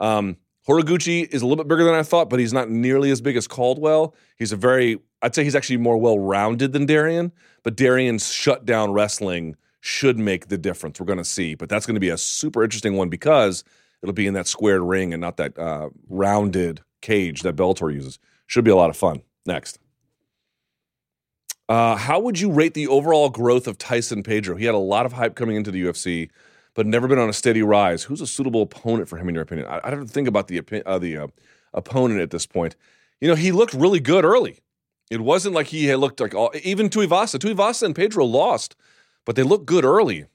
Um, 0.00 0.36
Horiguchi 0.68 1.32
is 1.32 1.42
a 1.42 1.46
little 1.46 1.62
bit 1.62 1.68
bigger 1.68 1.84
than 1.84 1.94
I 1.94 2.02
thought, 2.02 2.28
but 2.28 2.40
he's 2.40 2.52
not 2.52 2.68
nearly 2.68 3.10
as 3.10 3.20
big 3.20 3.36
as 3.36 3.46
Caldwell. 3.46 4.14
He's 4.36 4.52
a 4.52 4.56
very, 4.56 4.98
I'd 5.22 5.34
say 5.34 5.44
he's 5.44 5.54
actually 5.54 5.76
more 5.76 5.96
well 5.96 6.18
rounded 6.18 6.72
than 6.72 6.86
Darrion, 6.86 7.30
but 7.62 7.76
Darrion's 7.76 8.32
shutdown 8.32 8.92
wrestling 8.92 9.56
should 9.80 10.18
make 10.18 10.48
the 10.48 10.58
difference. 10.58 10.98
We're 10.98 11.06
going 11.06 11.18
to 11.18 11.24
see, 11.24 11.54
but 11.54 11.68
that's 11.68 11.86
going 11.86 11.94
to 11.94 12.00
be 12.00 12.08
a 12.08 12.18
super 12.18 12.64
interesting 12.64 12.96
one 12.96 13.08
because 13.08 13.62
it'll 14.02 14.12
be 14.12 14.26
in 14.26 14.34
that 14.34 14.48
squared 14.48 14.82
ring 14.82 15.12
and 15.12 15.20
not 15.20 15.36
that 15.36 15.56
uh, 15.56 15.90
rounded 16.08 16.80
cage 17.00 17.42
that 17.42 17.54
Bellator 17.54 17.92
uses. 17.92 18.18
Should 18.48 18.64
be 18.64 18.70
a 18.70 18.76
lot 18.76 18.90
of 18.90 18.96
fun. 18.96 19.22
Next. 19.46 19.78
Uh, 21.68 21.96
how 21.96 22.20
would 22.20 22.38
you 22.38 22.50
rate 22.50 22.74
the 22.74 22.86
overall 22.88 23.28
growth 23.28 23.66
of 23.66 23.78
Tyson 23.78 24.22
Pedro? 24.22 24.56
He 24.56 24.64
had 24.64 24.74
a 24.74 24.78
lot 24.78 25.06
of 25.06 25.12
hype 25.12 25.34
coming 25.34 25.56
into 25.56 25.70
the 25.70 25.84
UFC 25.84 26.30
but 26.76 26.86
never 26.86 27.08
been 27.08 27.18
on 27.18 27.28
a 27.28 27.32
steady 27.32 27.62
rise. 27.62 28.04
Who's 28.04 28.20
a 28.20 28.26
suitable 28.26 28.62
opponent 28.62 29.08
for 29.08 29.16
him, 29.16 29.28
in 29.28 29.34
your 29.34 29.42
opinion? 29.42 29.66
I, 29.66 29.80
I 29.82 29.90
don't 29.90 30.06
think 30.06 30.28
about 30.28 30.46
the 30.46 30.60
uh, 30.86 30.98
the 30.98 31.16
uh, 31.16 31.26
opponent 31.74 32.20
at 32.20 32.30
this 32.30 32.46
point. 32.46 32.76
You 33.20 33.28
know, 33.28 33.34
he 33.34 33.50
looked 33.50 33.74
really 33.74 33.98
good 33.98 34.24
early. 34.24 34.60
It 35.10 35.20
wasn't 35.20 35.54
like 35.54 35.68
he 35.68 35.92
looked 35.96 36.20
like 36.20 36.34
all, 36.34 36.52
even 36.62 36.90
Tuivasa. 36.90 37.38
Tuivasa 37.38 37.84
and 37.84 37.96
Pedro 37.96 38.24
lost, 38.26 38.76
but 39.24 39.36
they 39.36 39.42
looked 39.42 39.66
good 39.66 39.84
early. 39.84 40.26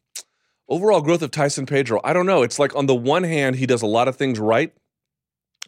Overall 0.68 1.02
growth 1.02 1.22
of 1.22 1.32
Tyson 1.32 1.66
Pedro, 1.66 2.00
I 2.04 2.14
don't 2.14 2.26
know. 2.26 2.44
It's 2.44 2.58
like 2.58 2.76
on 2.76 2.88
the 2.88 2.96
one 2.96 3.24
hand, 3.24 3.58
he 3.58 3.66
does 3.66 3.82
a 3.82 3.88
lot 3.88 4.08
of 4.08 4.16
things 4.16 4.40
right. 4.40 4.74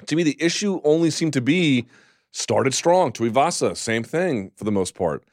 To 0.07 0.15
me, 0.15 0.23
the 0.23 0.37
issue 0.39 0.81
only 0.83 1.11
seemed 1.11 1.33
to 1.33 1.41
be 1.41 1.85
started 2.31 2.73
strong. 2.73 3.11
Tuivasa, 3.11 3.77
same 3.77 4.03
thing 4.03 4.51
for 4.55 4.63
the 4.63 4.71
most 4.71 4.95
part. 4.95 5.23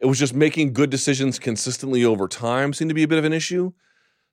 It 0.00 0.06
was 0.06 0.18
just 0.18 0.34
making 0.34 0.72
good 0.72 0.90
decisions 0.90 1.38
consistently 1.38 2.04
over 2.04 2.26
time 2.26 2.72
seemed 2.72 2.88
to 2.88 2.94
be 2.94 3.02
a 3.02 3.08
bit 3.08 3.18
of 3.18 3.24
an 3.24 3.32
issue. 3.32 3.72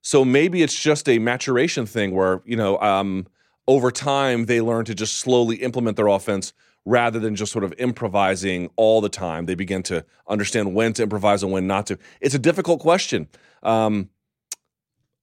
So 0.05 0.23
maybe 0.23 0.61
it's 0.61 0.79
just 0.79 1.09
a 1.09 1.17
maturation 1.17 1.87
thing 1.87 2.13
where, 2.13 2.43
you 2.45 2.55
know, 2.55 2.77
um, 2.79 3.25
over 3.67 3.89
time 3.89 4.45
they 4.45 4.61
learn 4.61 4.85
to 4.85 4.93
just 4.93 5.17
slowly 5.17 5.55
implement 5.55 5.97
their 5.97 6.05
offense 6.05 6.53
rather 6.85 7.17
than 7.17 7.35
just 7.35 7.51
sort 7.51 7.63
of 7.63 7.73
improvising 7.79 8.69
all 8.75 9.01
the 9.01 9.09
time. 9.09 9.47
They 9.47 9.55
begin 9.55 9.81
to 9.83 10.05
understand 10.27 10.75
when 10.75 10.93
to 10.93 11.01
improvise 11.01 11.41
and 11.41 11.51
when 11.51 11.65
not 11.65 11.87
to. 11.87 11.97
It's 12.21 12.35
a 12.35 12.39
difficult 12.39 12.81
question. 12.81 13.27
Um, 13.63 14.11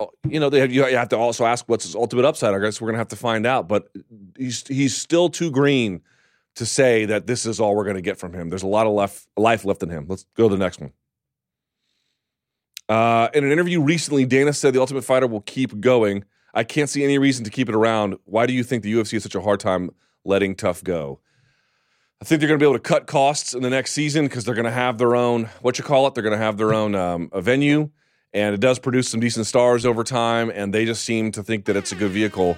oh, 0.01 0.11
you 0.29 0.41
know, 0.41 0.51
have, 0.51 0.73
you 0.73 0.83
have 0.83 1.11
to 1.11 1.17
also 1.17 1.45
ask 1.45 1.65
what's 1.69 1.85
his 1.85 1.95
ultimate 1.95 2.25
upside. 2.25 2.53
I 2.53 2.59
guess 2.59 2.81
we're 2.81 2.87
going 2.87 2.97
to 2.97 2.99
have 2.99 3.09
to 3.09 3.17
find 3.17 3.47
out. 3.47 3.69
But 3.69 3.89
he's 4.37 4.67
he's 4.67 4.97
still 4.97 5.29
too 5.29 5.53
green 5.53 6.01
to 6.57 6.67
say 6.67 7.05
that 7.05 7.29
this 7.29 7.47
is 7.47 7.61
all 7.61 7.77
we're 7.77 7.85
going 7.85 7.95
to 7.95 8.03
get 8.03 8.19
from 8.19 8.33
him. 8.33 8.49
There's 8.49 8.65
a 8.65 8.67
lot 8.67 8.89
of 8.89 8.95
left, 8.95 9.29
life 9.37 9.65
left 9.65 9.85
in 9.85 9.91
him. 9.91 10.07
Let's 10.09 10.27
go 10.35 10.49
to 10.49 10.57
the 10.57 10.59
next 10.59 10.81
one. 10.81 10.93
Uh, 12.89 13.29
in 13.33 13.45
an 13.45 13.53
interview 13.53 13.81
recently, 13.81 14.25
Dana 14.27 14.53
said 14.53 14.75
the 14.75 14.81
Ultimate 14.81 15.05
Fighter 15.05 15.27
will 15.27 15.41
keep 15.41 15.81
going. 15.81 16.25
I 16.55 16.65
can't 16.65 16.91
see 16.91 17.03
any 17.03 17.19
reason 17.19 17.45
to 17.45 17.51
keep 17.51 17.69
it 17.69 17.75
around. 17.75 18.17
Why 18.25 18.47
do 18.47 18.53
you 18.53 18.63
think 18.63 18.83
the 18.83 18.93
UFC 18.93 19.13
has 19.13 19.23
such 19.23 19.35
a 19.35 19.41
hard 19.41 19.61
time 19.61 19.91
letting 20.25 20.55
tough 20.55 20.85
go? 20.85 21.21
I 22.21 22.25
think 22.25 22.41
they're 22.41 22.49
going 22.49 22.61
to 22.61 22.63
be 22.63 22.69
able 22.69 22.79
to 22.79 22.89
cut 22.89 23.07
costs 23.07 23.55
in 23.55 23.63
the 23.63 23.71
next 23.71 23.93
season 23.93 24.27
because 24.27 24.45
they're 24.45 24.55
going 24.55 24.65
to 24.65 24.71
have 24.71 24.99
their 24.99 25.17
own 25.17 25.49
what 25.61 25.79
you 25.79 25.85
call 25.85 26.07
it. 26.07 26.15
They're 26.15 26.23
going 26.23 26.39
to 26.39 26.45
have 26.45 26.57
their 26.57 26.73
own 26.73 26.95
um, 26.95 27.31
a 27.33 27.41
venue, 27.41 27.91
and 28.33 28.55
it 28.55 28.61
does 28.61 28.79
produce 28.79 29.09
some 29.09 29.19
decent 29.19 29.47
stars 29.47 29.85
over 29.85 30.05
time. 30.05 30.51
And 30.55 30.73
they 30.73 30.85
just 30.85 31.05
seem 31.05 31.33
to 31.33 31.43
think 31.43 31.65
that 31.65 31.77
it's 31.77 31.91
a 31.91 31.97
good 31.97 32.13
vehicle. 32.13 32.57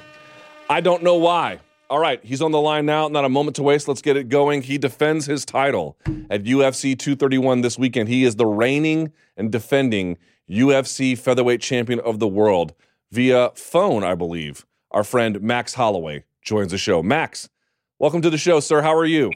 I 0.69 0.81
don't 0.81 1.03
know 1.03 1.17
why. 1.17 1.61
All 1.91 1.99
right, 1.99 2.19
he's 2.25 2.41
on 2.41 2.51
the 2.51 2.61
line 2.61 2.87
now. 2.87 3.09
Not 3.09 3.27
a 3.27 3.29
moment 3.29 3.57
to 3.57 3.63
waste. 3.63 3.89
Let's 3.89 4.01
get 4.01 4.17
it 4.17 4.31
going. 4.31 4.63
He 4.63 4.79
defends 4.79 5.27
his 5.27 5.45
title 5.45 5.99
at 6.31 6.45
UFC 6.45 6.99
231 6.99 7.61
this 7.61 7.79
weekend. 7.79 8.09
He 8.09 8.25
is 8.25 8.37
the 8.37 8.47
reigning 8.47 9.13
and 9.37 9.53
defending 9.53 10.17
UFC 10.49 11.17
featherweight 11.17 11.61
champion 11.61 12.01
of 12.01 12.21
the 12.21 12.27
world 12.27 12.73
via 13.13 13.51
phone, 13.55 14.03
I 14.03 14.15
believe. 14.15 14.65
Our 14.93 15.05
friend 15.05 15.43
Max 15.43 15.75
Holloway 15.75 16.25
joins 16.41 16.71
the 16.71 16.79
show. 16.79 17.03
Max, 17.03 17.51
welcome 17.99 18.23
to 18.23 18.31
the 18.31 18.39
show, 18.39 18.61
sir. 18.61 18.81
How 18.81 18.95
are 18.95 19.05
you? 19.05 19.31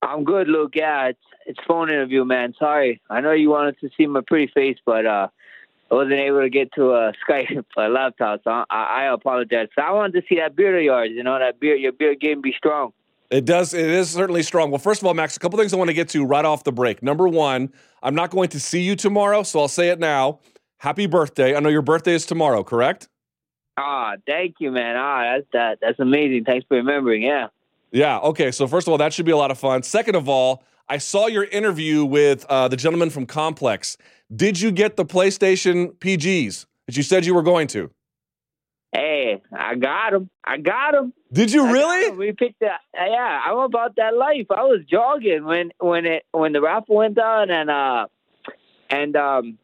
I'm 0.00 0.24
good, 0.24 0.48
Luke. 0.48 0.72
Yeah, 0.74 1.08
it's 1.08 1.20
it's 1.44 1.60
phone 1.66 1.90
interview, 1.90 2.24
man. 2.24 2.54
Sorry, 2.58 3.00
I 3.10 3.20
know 3.20 3.32
you 3.32 3.50
wanted 3.50 3.78
to 3.80 3.90
see 3.96 4.06
my 4.06 4.20
pretty 4.26 4.50
face, 4.52 4.78
but 4.86 5.04
uh, 5.04 5.28
I 5.90 5.94
wasn't 5.94 6.14
able 6.14 6.40
to 6.40 6.50
get 6.50 6.72
to 6.74 6.92
a 6.92 7.12
Skype 7.28 7.64
a 7.76 7.88
laptop, 7.88 8.40
so 8.44 8.50
I, 8.50 8.64
I 8.70 9.12
apologize. 9.12 9.68
So 9.74 9.82
I 9.82 9.92
wanted 9.92 10.20
to 10.20 10.26
see 10.28 10.36
that 10.36 10.56
beard 10.56 10.76
of 10.76 10.82
yours. 10.82 11.10
You 11.12 11.22
know, 11.22 11.38
that 11.38 11.60
beard, 11.60 11.80
your 11.80 11.92
beard 11.92 12.20
game 12.20 12.40
be 12.40 12.52
strong. 12.52 12.92
It 13.30 13.44
does. 13.44 13.74
It 13.74 13.90
is 13.90 14.10
certainly 14.10 14.42
strong. 14.42 14.70
Well, 14.70 14.78
first 14.78 15.02
of 15.02 15.06
all, 15.06 15.14
Max, 15.14 15.36
a 15.36 15.40
couple 15.40 15.58
things 15.58 15.72
I 15.72 15.76
want 15.76 15.88
to 15.88 15.94
get 15.94 16.08
to 16.10 16.24
right 16.24 16.44
off 16.44 16.64
the 16.64 16.72
break. 16.72 17.02
Number 17.02 17.26
one, 17.26 17.72
I'm 18.02 18.14
not 18.14 18.30
going 18.30 18.48
to 18.50 18.60
see 18.60 18.82
you 18.82 18.94
tomorrow, 18.94 19.42
so 19.42 19.60
I'll 19.60 19.68
say 19.68 19.88
it 19.88 19.98
now. 19.98 20.40
Happy 20.78 21.06
birthday! 21.06 21.56
I 21.56 21.60
know 21.60 21.70
your 21.70 21.82
birthday 21.82 22.14
is 22.14 22.26
tomorrow, 22.26 22.62
correct? 22.62 23.08
Ah, 23.76 24.14
thank 24.26 24.56
you, 24.60 24.70
man. 24.70 24.96
Ah, 24.96 25.34
that's 25.34 25.46
that. 25.52 25.78
That's 25.80 25.98
amazing. 25.98 26.44
Thanks 26.44 26.66
for 26.68 26.76
remembering. 26.76 27.22
Yeah. 27.22 27.48
Yeah. 27.90 28.18
Okay. 28.18 28.50
So 28.50 28.66
first 28.66 28.86
of 28.86 28.92
all, 28.92 28.98
that 28.98 29.12
should 29.12 29.26
be 29.26 29.32
a 29.32 29.36
lot 29.36 29.50
of 29.50 29.58
fun. 29.58 29.82
Second 29.82 30.14
of 30.14 30.28
all, 30.28 30.62
I 30.88 30.98
saw 30.98 31.26
your 31.26 31.44
interview 31.44 32.04
with 32.04 32.44
uh, 32.48 32.68
the 32.68 32.76
gentleman 32.76 33.10
from 33.10 33.26
Complex. 33.26 33.96
Did 34.34 34.60
you 34.60 34.70
get 34.70 34.96
the 34.96 35.04
PlayStation 35.04 35.94
PGs 35.94 36.66
that 36.86 36.96
you 36.96 37.02
said 37.02 37.26
you 37.26 37.34
were 37.34 37.42
going 37.42 37.66
to? 37.68 37.90
Hey, 38.92 39.42
I 39.52 39.74
got 39.74 40.14
him. 40.14 40.30
I 40.44 40.58
got 40.58 40.94
him. 40.94 41.12
Did 41.32 41.52
you 41.52 41.70
really? 41.72 42.16
We 42.16 42.32
picked 42.32 42.60
that. 42.60 42.80
Yeah, 42.94 43.40
I'm 43.44 43.58
about 43.58 43.96
that 43.96 44.16
life. 44.16 44.46
I 44.50 44.62
was 44.62 44.80
jogging 44.88 45.44
when 45.44 45.72
when 45.78 46.06
it 46.06 46.24
when 46.30 46.52
the 46.52 46.60
raffle 46.60 46.96
went 46.96 47.16
down 47.16 47.50
and 47.50 47.68
uh 47.68 48.06
and 48.88 49.16
um 49.16 49.58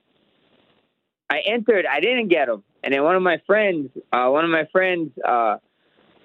I 1.30 1.38
entered. 1.46 1.86
I 1.86 2.00
didn't 2.00 2.28
get 2.28 2.46
them, 2.46 2.62
and 2.82 2.92
then 2.92 3.02
one 3.04 3.16
of 3.16 3.22
my 3.22 3.40
friends, 3.46 3.90
uh, 4.12 4.28
one 4.28 4.44
of 4.44 4.50
my 4.50 4.66
friends, 4.70 5.12
uh, 5.24 5.56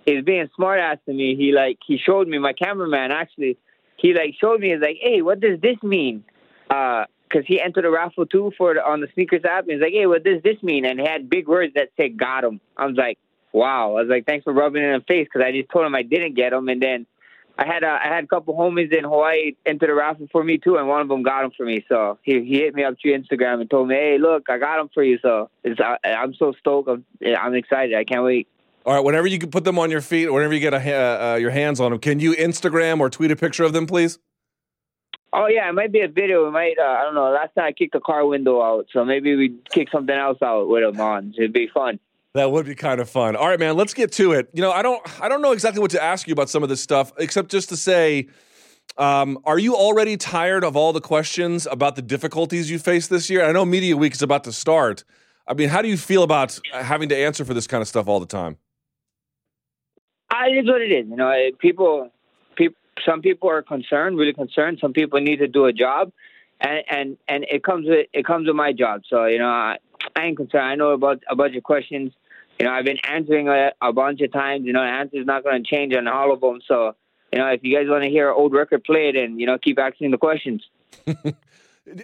is 0.05 0.25
being 0.25 0.49
smart 0.55 0.79
ass 0.79 0.97
to 1.05 1.13
me. 1.13 1.35
He 1.35 1.53
like 1.53 1.77
he 1.85 1.97
showed 1.97 2.27
me 2.27 2.39
my 2.39 2.53
cameraman 2.53 3.11
actually. 3.11 3.57
He 3.97 4.13
like 4.13 4.35
showed 4.39 4.59
me. 4.59 4.71
He's 4.71 4.81
like, 4.81 4.97
hey, 5.01 5.21
what 5.21 5.39
does 5.39 5.59
this 5.59 5.81
mean? 5.83 6.23
Uh, 6.69 7.05
because 7.27 7.45
he 7.45 7.61
entered 7.61 7.85
a 7.85 7.89
raffle 7.89 8.25
too 8.25 8.51
for 8.57 8.73
the, 8.73 8.85
on 8.85 9.01
the 9.01 9.07
sneakers 9.13 9.43
app. 9.43 9.63
And 9.63 9.73
he's 9.73 9.81
like, 9.81 9.91
hey, 9.91 10.05
what 10.05 10.23
does 10.23 10.41
this 10.43 10.61
mean? 10.63 10.85
And 10.85 10.99
he 10.99 11.05
had 11.05 11.29
big 11.29 11.47
words 11.47 11.73
that 11.75 11.89
said 11.97 12.17
"got 12.17 12.43
him." 12.43 12.61
I 12.77 12.85
was 12.85 12.95
like, 12.95 13.17
wow. 13.51 13.97
I 13.97 14.01
was 14.01 14.07
like, 14.09 14.25
thanks 14.25 14.43
for 14.45 14.53
rubbing 14.53 14.83
it 14.83 14.87
in 14.87 14.99
the 14.99 15.05
face 15.05 15.27
because 15.31 15.45
I 15.45 15.51
just 15.51 15.69
told 15.69 15.85
him 15.85 15.95
I 15.95 16.03
didn't 16.03 16.35
get 16.35 16.53
him, 16.53 16.69
and 16.69 16.81
then 16.81 17.05
I 17.57 17.65
had 17.65 17.83
a, 17.83 17.87
I 17.87 18.07
had 18.07 18.23
a 18.23 18.27
couple 18.27 18.55
homies 18.55 18.95
in 18.95 19.03
Hawaii 19.03 19.53
enter 19.65 19.87
the 19.87 19.95
raffle 19.95 20.27
for 20.31 20.43
me 20.43 20.57
too, 20.57 20.77
and 20.77 20.87
one 20.87 21.01
of 21.01 21.07
them 21.07 21.23
got 21.23 21.43
him 21.43 21.51
for 21.57 21.65
me. 21.65 21.83
So 21.89 22.19
he 22.21 22.43
he 22.43 22.59
hit 22.59 22.75
me 22.75 22.83
up 22.83 22.95
through 23.01 23.17
Instagram 23.17 23.61
and 23.61 23.69
told 23.69 23.87
me, 23.87 23.95
"Hey, 23.95 24.17
look, 24.19 24.49
I 24.49 24.57
got 24.57 24.79
him 24.79 24.89
for 24.93 25.03
you." 25.03 25.17
So 25.21 25.49
I, 25.65 25.97
I'm 26.05 26.33
so 26.35 26.53
stoked. 26.59 26.89
I'm, 26.89 27.05
I'm 27.25 27.55
excited. 27.55 27.95
I 27.95 28.03
can't 28.03 28.23
wait. 28.23 28.47
All 28.87 28.93
right, 28.93 29.03
whenever 29.03 29.27
you 29.27 29.37
can 29.37 29.51
put 29.51 29.65
them 29.65 29.77
on 29.77 29.91
your 29.91 29.99
feet, 29.99 30.31
whenever 30.31 30.53
you 30.53 30.61
get 30.61 30.73
a, 30.73 30.77
uh, 31.33 31.35
your 31.35 31.51
hands 31.51 31.81
on 31.81 31.91
them, 31.91 31.99
can 31.99 32.21
you 32.21 32.33
Instagram 32.33 33.01
or 33.01 33.09
tweet 33.09 33.31
a 33.31 33.35
picture 33.35 33.65
of 33.65 33.73
them, 33.73 33.85
please? 33.85 34.17
Oh 35.33 35.47
yeah, 35.47 35.67
it 35.67 35.73
might 35.73 35.91
be 35.91 35.99
a 35.99 36.07
video. 36.07 36.47
It 36.47 36.51
might 36.51 36.75
uh, 36.79 36.83
I 36.83 37.03
don't 37.03 37.13
know. 37.13 37.29
Last 37.29 37.53
time 37.53 37.65
I 37.65 37.73
kicked 37.73 37.91
the 37.91 37.99
car 37.99 38.25
window 38.25 38.61
out, 38.61 38.87
so 38.93 39.03
maybe 39.03 39.35
we 39.35 39.53
kick 39.71 39.89
something 39.91 40.15
else 40.15 40.37
out 40.41 40.69
with 40.69 40.83
them 40.83 41.01
on. 41.01 41.33
It'd 41.37 41.51
be 41.51 41.67
fun. 41.67 41.99
That 42.33 42.49
would 42.49 42.65
be 42.65 42.75
kind 42.75 43.01
of 43.01 43.09
fun. 43.09 43.35
All 43.35 43.49
right, 43.49 43.59
man, 43.59 43.75
let's 43.75 43.93
get 43.93 44.13
to 44.13 44.31
it. 44.31 44.49
You 44.53 44.61
know, 44.61 44.71
I 44.71 44.81
don't 44.81 45.01
I 45.21 45.27
don't 45.27 45.41
know 45.41 45.51
exactly 45.51 45.81
what 45.81 45.91
to 45.91 46.01
ask 46.01 46.25
you 46.25 46.31
about 46.31 46.49
some 46.49 46.63
of 46.63 46.69
this 46.69 46.81
stuff, 46.81 47.11
except 47.17 47.51
just 47.51 47.67
to 47.69 47.75
say, 47.75 48.29
um, 48.97 49.37
are 49.43 49.59
you 49.59 49.75
already 49.75 50.15
tired 50.15 50.63
of 50.63 50.77
all 50.77 50.93
the 50.93 51.01
questions 51.01 51.67
about 51.69 51.97
the 51.97 52.01
difficulties 52.01 52.71
you 52.71 52.79
face 52.79 53.07
this 53.07 53.29
year? 53.29 53.43
I 53.43 53.51
know 53.51 53.65
Media 53.65 53.97
Week 53.97 54.13
is 54.13 54.21
about 54.21 54.45
to 54.45 54.53
start. 54.53 55.03
I 55.45 55.55
mean, 55.55 55.67
how 55.67 55.81
do 55.81 55.89
you 55.89 55.97
feel 55.97 56.23
about 56.23 56.57
having 56.71 57.09
to 57.09 57.17
answer 57.17 57.43
for 57.43 57.53
this 57.53 57.67
kind 57.67 57.81
of 57.81 57.89
stuff 57.89 58.07
all 58.07 58.21
the 58.21 58.25
time? 58.25 58.57
It 60.45 60.63
is 60.63 60.67
what 60.67 60.81
it 60.81 60.91
is. 60.91 61.07
You 61.09 61.15
know, 61.15 61.29
uh, 61.29 61.55
people, 61.59 62.11
people, 62.55 62.77
some 63.05 63.21
people 63.21 63.49
are 63.49 63.61
concerned, 63.61 64.17
really 64.17 64.33
concerned. 64.33 64.79
Some 64.81 64.93
people 64.93 65.19
need 65.19 65.37
to 65.37 65.47
do 65.47 65.65
a 65.65 65.73
job, 65.73 66.11
and 66.61 66.83
and 66.89 67.17
and 67.27 67.45
it 67.49 67.63
comes 67.63 67.87
with 67.87 68.07
it 68.13 68.25
comes 68.25 68.47
with 68.47 68.55
my 68.55 68.73
job. 68.73 69.01
So 69.09 69.25
you 69.25 69.39
know, 69.39 69.47
I, 69.47 69.77
I 70.15 70.25
ain't 70.25 70.37
concerned. 70.37 70.65
I 70.65 70.75
know 70.75 70.91
about 70.91 71.23
a 71.29 71.35
bunch 71.35 71.55
of 71.55 71.63
questions 71.63 72.13
you 72.59 72.65
know, 72.65 72.71
I've 72.71 72.85
been 72.85 72.97
answering 73.07 73.47
a, 73.49 73.71
a 73.81 73.93
bunch 73.93 74.21
of 74.21 74.31
times. 74.31 74.65
You 74.65 74.73
know, 74.73 74.81
the 74.81 74.87
answer's 74.87 75.25
not 75.25 75.43
going 75.43 75.63
to 75.63 75.69
change 75.69 75.95
on 75.95 76.07
all 76.07 76.33
of 76.33 76.41
them. 76.41 76.59
So, 76.67 76.95
you 77.31 77.39
know, 77.39 77.47
if 77.49 77.63
you 77.63 77.75
guys 77.75 77.87
want 77.87 78.03
to 78.03 78.09
hear 78.09 78.29
an 78.29 78.35
old 78.35 78.53
record 78.53 78.83
played, 78.83 79.15
and 79.15 79.39
you 79.39 79.45
know, 79.45 79.57
keep 79.57 79.77
asking 79.79 80.11
the 80.11 80.17
questions. 80.17 80.63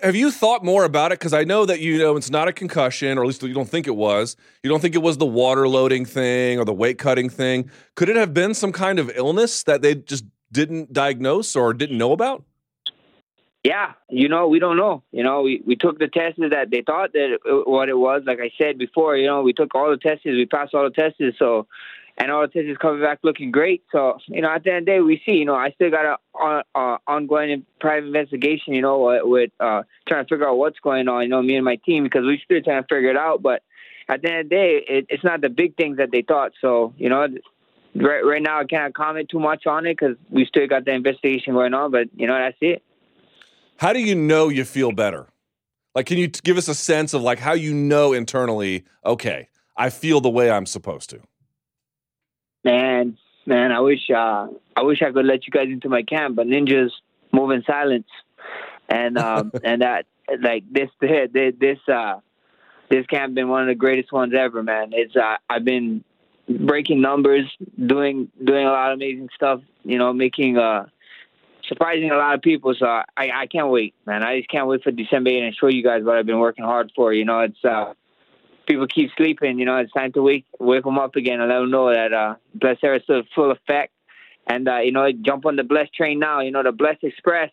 Have 0.01 0.15
you 0.15 0.31
thought 0.31 0.63
more 0.63 0.85
about 0.85 1.11
it? 1.11 1.19
Because 1.19 1.33
I 1.33 1.43
know 1.43 1.65
that 1.65 1.81
you 1.81 1.97
know 1.97 2.15
it's 2.15 2.29
not 2.29 2.47
a 2.47 2.53
concussion, 2.53 3.17
or 3.17 3.21
at 3.21 3.27
least 3.27 3.43
you 3.43 3.53
don't 3.53 3.67
think 3.67 3.87
it 3.87 3.95
was. 3.95 4.37
You 4.63 4.69
don't 4.69 4.81
think 4.81 4.95
it 4.95 5.01
was 5.01 5.17
the 5.17 5.25
water 5.25 5.67
loading 5.67 6.05
thing 6.05 6.57
or 6.57 6.65
the 6.65 6.73
weight 6.73 6.97
cutting 6.97 7.29
thing. 7.29 7.69
Could 7.95 8.09
it 8.09 8.15
have 8.15 8.33
been 8.33 8.53
some 8.53 8.71
kind 8.71 8.97
of 8.97 9.11
illness 9.15 9.63
that 9.63 9.81
they 9.81 9.95
just 9.95 10.23
didn't 10.51 10.93
diagnose 10.93 11.55
or 11.55 11.73
didn't 11.73 11.97
know 11.97 12.13
about? 12.13 12.43
Yeah, 13.63 13.93
you 14.09 14.27
know, 14.27 14.47
we 14.47 14.59
don't 14.59 14.75
know. 14.75 15.03
You 15.11 15.23
know, 15.23 15.41
we, 15.41 15.61
we 15.65 15.77
took 15.77 15.97
the 15.97 16.09
tests 16.09 16.37
that 16.37 16.69
they 16.69 16.81
thought 16.81 17.13
that 17.13 17.37
it, 17.45 17.67
what 17.67 17.87
it 17.87 17.97
was. 17.97 18.23
Like 18.25 18.39
I 18.39 18.51
said 18.57 18.77
before, 18.77 19.15
you 19.15 19.27
know, 19.27 19.41
we 19.41 19.53
took 19.53 19.73
all 19.73 19.89
the 19.89 19.97
tests, 19.97 20.25
we 20.25 20.45
passed 20.45 20.73
all 20.73 20.83
the 20.83 20.89
tests, 20.89 21.19
so 21.39 21.67
and 22.17 22.31
is 22.53 22.77
coming 22.77 23.01
back 23.01 23.19
looking 23.23 23.51
great. 23.51 23.83
So 23.91 24.17
you 24.27 24.41
know, 24.41 24.49
at 24.49 24.63
the 24.63 24.71
end 24.71 24.79
of 24.79 24.85
the 24.85 24.91
day, 24.91 24.99
we 25.01 25.21
see. 25.25 25.33
You 25.33 25.45
know, 25.45 25.55
I 25.55 25.71
still 25.71 25.89
got 25.89 26.19
a, 26.35 26.63
a 26.75 26.97
ongoing 27.07 27.65
private 27.79 28.07
investigation. 28.07 28.73
You 28.73 28.81
know, 28.81 29.19
with 29.23 29.51
uh, 29.59 29.83
trying 30.07 30.25
to 30.25 30.29
figure 30.29 30.47
out 30.47 30.57
what's 30.57 30.79
going 30.79 31.07
on. 31.07 31.23
You 31.23 31.29
know, 31.29 31.41
me 31.41 31.55
and 31.55 31.65
my 31.65 31.77
team 31.77 32.03
because 32.03 32.23
we 32.25 32.39
still 32.43 32.61
trying 32.61 32.83
to 32.83 32.87
figure 32.87 33.09
it 33.09 33.17
out. 33.17 33.41
But 33.41 33.63
at 34.07 34.21
the 34.21 34.29
end 34.29 34.39
of 34.41 34.49
the 34.49 34.55
day, 34.55 34.85
it, 34.87 35.05
it's 35.09 35.23
not 35.23 35.41
the 35.41 35.49
big 35.49 35.75
things 35.75 35.97
that 35.97 36.11
they 36.11 36.21
thought. 36.21 36.51
So 36.61 36.93
you 36.97 37.09
know, 37.09 37.27
right 37.95 38.23
right 38.23 38.41
now 38.41 38.59
I 38.59 38.65
can't 38.65 38.93
comment 38.93 39.29
too 39.29 39.39
much 39.39 39.65
on 39.65 39.85
it 39.87 39.97
because 39.97 40.15
we 40.29 40.45
still 40.45 40.67
got 40.67 40.85
the 40.85 40.91
investigation 40.91 41.53
going 41.53 41.73
on. 41.73 41.91
But 41.91 42.09
you 42.15 42.27
know, 42.27 42.37
that's 42.37 42.57
it. 42.61 42.83
How 43.77 43.91
do 43.91 43.99
you 43.99 44.15
know 44.15 44.49
you 44.49 44.65
feel 44.65 44.91
better? 44.91 45.27
Like, 45.95 46.05
can 46.05 46.17
you 46.17 46.27
give 46.27 46.57
us 46.57 46.67
a 46.67 46.75
sense 46.75 47.13
of 47.13 47.21
like 47.21 47.39
how 47.39 47.53
you 47.53 47.73
know 47.73 48.13
internally? 48.13 48.85
Okay, 49.05 49.49
I 49.75 49.89
feel 49.89 50.21
the 50.21 50.29
way 50.29 50.51
I'm 50.51 50.67
supposed 50.67 51.09
to. 51.09 51.19
Man, 52.63 53.17
man, 53.45 53.71
I 53.71 53.79
wish 53.81 54.09
uh, 54.09 54.47
I 54.75 54.81
wish 54.83 55.01
I 55.01 55.11
could 55.11 55.25
let 55.25 55.45
you 55.45 55.51
guys 55.51 55.67
into 55.67 55.89
my 55.89 56.03
camp, 56.03 56.35
but 56.35 56.47
ninjas 56.47 56.89
move 57.31 57.51
in 57.51 57.63
silence, 57.63 58.07
and 58.89 59.17
um, 59.17 59.51
and 59.63 59.81
that 59.81 60.05
like 60.41 60.63
this 60.71 60.89
this 61.01 61.29
this 61.59 61.79
uh, 61.91 62.19
this 62.89 63.05
camp 63.07 63.35
been 63.35 63.49
one 63.49 63.63
of 63.63 63.67
the 63.67 63.75
greatest 63.75 64.11
ones 64.11 64.33
ever, 64.37 64.63
man. 64.63 64.91
It's 64.93 65.15
uh, 65.15 65.37
I've 65.49 65.65
been 65.65 66.03
breaking 66.47 67.01
numbers, 67.01 67.51
doing 67.85 68.29
doing 68.43 68.65
a 68.65 68.71
lot 68.71 68.91
of 68.91 68.97
amazing 68.97 69.29
stuff, 69.35 69.61
you 69.83 69.97
know, 69.97 70.13
making 70.13 70.57
uh 70.57 70.85
surprising 71.67 72.11
a 72.11 72.17
lot 72.17 72.35
of 72.35 72.41
people. 72.41 72.73
So 72.77 72.85
I, 72.85 73.03
I 73.17 73.47
can't 73.47 73.69
wait, 73.69 73.93
man. 74.05 74.23
I 74.23 74.37
just 74.37 74.49
can't 74.49 74.67
wait 74.67 74.83
for 74.83 74.91
December 74.91 75.29
8 75.29 75.43
and 75.43 75.55
show 75.55 75.67
you 75.67 75.83
guys 75.83 76.03
what 76.03 76.17
I've 76.17 76.25
been 76.25 76.39
working 76.39 76.65
hard 76.65 76.91
for. 76.95 77.13
You 77.13 77.25
know, 77.25 77.39
it's 77.39 77.63
uh, 77.63 77.93
people 78.67 78.87
keep 78.87 79.11
sleeping. 79.17 79.59
You 79.59 79.65
know, 79.65 79.77
it's 79.77 79.91
time 79.93 80.11
to 80.13 80.21
wake 80.21 80.45
wake 80.59 80.83
them 80.83 80.97
up 80.97 81.15
again 81.15 81.39
and 81.39 81.49
let 81.49 81.59
them 81.59 81.71
know 81.71 81.93
that 81.93 82.13
uh, 82.13 82.35
Blessed 82.55 82.83
Era 82.83 82.97
is 82.97 83.03
still 83.03 83.23
full 83.35 83.51
effect. 83.51 83.93
And 84.47 84.67
uh, 84.67 84.79
you 84.79 84.91
know, 84.91 85.09
jump 85.11 85.45
on 85.45 85.55
the 85.55 85.63
Bless 85.63 85.89
train 85.89 86.19
now. 86.19 86.41
You 86.41 86.51
know, 86.51 86.63
the 86.63 86.71
Bless 86.71 86.97
Express. 87.01 87.51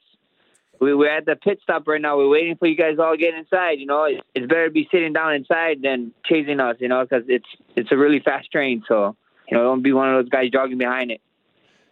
We, 0.81 0.95
we're 0.95 1.15
at 1.15 1.27
the 1.27 1.37
pit 1.37 1.61
stop 1.63 1.87
right 1.87 2.01
now. 2.01 2.17
We're 2.17 2.29
waiting 2.29 2.57
for 2.57 2.67
you 2.67 2.75
guys 2.75 2.99
all 2.99 3.15
get 3.17 3.35
inside. 3.35 3.79
You 3.79 3.87
know, 3.87 4.05
it's, 4.05 4.21
it's 4.35 4.47
better 4.47 4.69
to 4.69 4.73
be 4.73 4.89
sitting 4.91 5.13
down 5.13 5.35
inside 5.35 5.83
than 5.83 6.13
chasing 6.25 6.59
us. 6.59 6.77
You 6.81 6.89
know, 6.89 7.03
because 7.03 7.25
it's 7.29 7.49
it's 7.77 7.93
a 7.93 7.97
really 7.97 8.21
fast 8.21 8.51
train. 8.51 8.83
So 8.89 9.17
you 9.49 9.57
know, 9.57 9.65
don't 9.65 9.83
be 9.83 9.93
one 9.93 10.13
of 10.13 10.25
those 10.25 10.31
guys 10.31 10.51
jogging 10.51 10.79
behind 10.79 11.11
it. 11.11 11.21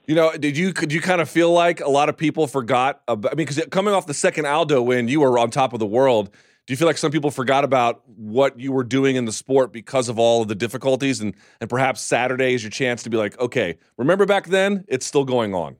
You 0.06 0.14
know, 0.14 0.32
did 0.32 0.56
you 0.56 0.72
could 0.72 0.90
you 0.90 1.02
kind 1.02 1.20
of 1.20 1.28
feel 1.28 1.52
like 1.52 1.80
a 1.80 1.90
lot 1.90 2.08
of 2.08 2.16
people 2.16 2.46
forgot? 2.46 3.02
About, 3.06 3.32
I 3.32 3.34
mean, 3.34 3.46
because 3.46 3.62
coming 3.70 3.92
off 3.92 4.06
the 4.06 4.14
second 4.14 4.46
Aldo 4.46 4.80
win, 4.80 5.06
you 5.06 5.20
were 5.20 5.38
on 5.38 5.50
top 5.50 5.74
of 5.74 5.80
the 5.80 5.86
world. 5.86 6.30
Do 6.68 6.72
you 6.74 6.76
feel 6.76 6.86
like 6.86 6.98
some 6.98 7.10
people 7.10 7.30
forgot 7.30 7.64
about 7.64 8.02
what 8.18 8.60
you 8.60 8.72
were 8.72 8.84
doing 8.84 9.16
in 9.16 9.24
the 9.24 9.32
sport 9.32 9.72
because 9.72 10.10
of 10.10 10.18
all 10.18 10.42
of 10.42 10.48
the 10.48 10.54
difficulties, 10.54 11.22
and 11.22 11.32
and 11.62 11.70
perhaps 11.70 12.02
Saturday 12.02 12.52
is 12.52 12.62
your 12.62 12.68
chance 12.68 13.02
to 13.04 13.10
be 13.10 13.16
like, 13.16 13.40
okay, 13.40 13.78
remember 13.96 14.26
back 14.26 14.48
then? 14.48 14.84
It's 14.86 15.06
still 15.06 15.24
going 15.24 15.54
on. 15.54 15.76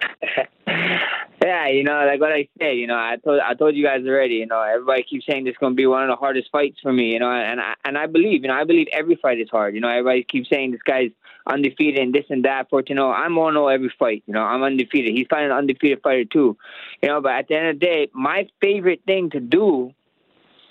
yeah, 0.66 1.68
you 1.68 1.84
know, 1.84 2.04
like 2.04 2.20
what 2.20 2.32
I 2.32 2.48
said, 2.58 2.72
you 2.72 2.88
know, 2.88 2.96
I 2.96 3.16
told 3.24 3.38
I 3.38 3.54
told 3.54 3.76
you 3.76 3.84
guys 3.84 4.00
already. 4.04 4.34
You 4.34 4.46
know, 4.46 4.60
everybody 4.60 5.04
keeps 5.04 5.24
saying 5.24 5.44
this 5.44 5.52
is 5.52 5.58
going 5.58 5.74
to 5.74 5.76
be 5.76 5.86
one 5.86 6.02
of 6.02 6.08
the 6.08 6.16
hardest 6.16 6.48
fights 6.50 6.80
for 6.82 6.92
me. 6.92 7.12
You 7.12 7.20
know, 7.20 7.30
and 7.30 7.60
I 7.60 7.74
and 7.84 7.96
I 7.96 8.06
believe, 8.06 8.42
you 8.42 8.48
know, 8.48 8.54
I 8.54 8.64
believe 8.64 8.88
every 8.92 9.14
fight 9.14 9.38
is 9.38 9.48
hard. 9.48 9.76
You 9.76 9.82
know, 9.82 9.88
everybody 9.88 10.24
keeps 10.24 10.50
saying 10.50 10.72
this 10.72 10.82
guy's 10.82 11.12
undefeated 11.46 12.00
and 12.00 12.12
this 12.12 12.26
and 12.28 12.44
that. 12.44 12.70
For 12.70 12.82
you 12.88 12.96
know, 12.96 13.12
I'm 13.12 13.38
on 13.38 13.56
all 13.56 13.70
every 13.70 13.94
fight. 14.00 14.24
You 14.26 14.34
know, 14.34 14.42
I'm 14.42 14.64
undefeated. 14.64 15.14
He's 15.14 15.28
fighting 15.30 15.52
an 15.52 15.56
undefeated 15.56 16.02
fighter 16.02 16.24
too. 16.24 16.56
You 17.04 17.08
know, 17.08 17.20
but 17.20 17.34
at 17.34 17.46
the 17.46 17.54
end 17.54 17.68
of 17.68 17.78
the 17.78 17.86
day, 17.86 18.08
my 18.12 18.48
favorite 18.60 19.02
thing 19.06 19.30
to 19.30 19.38
do 19.38 19.94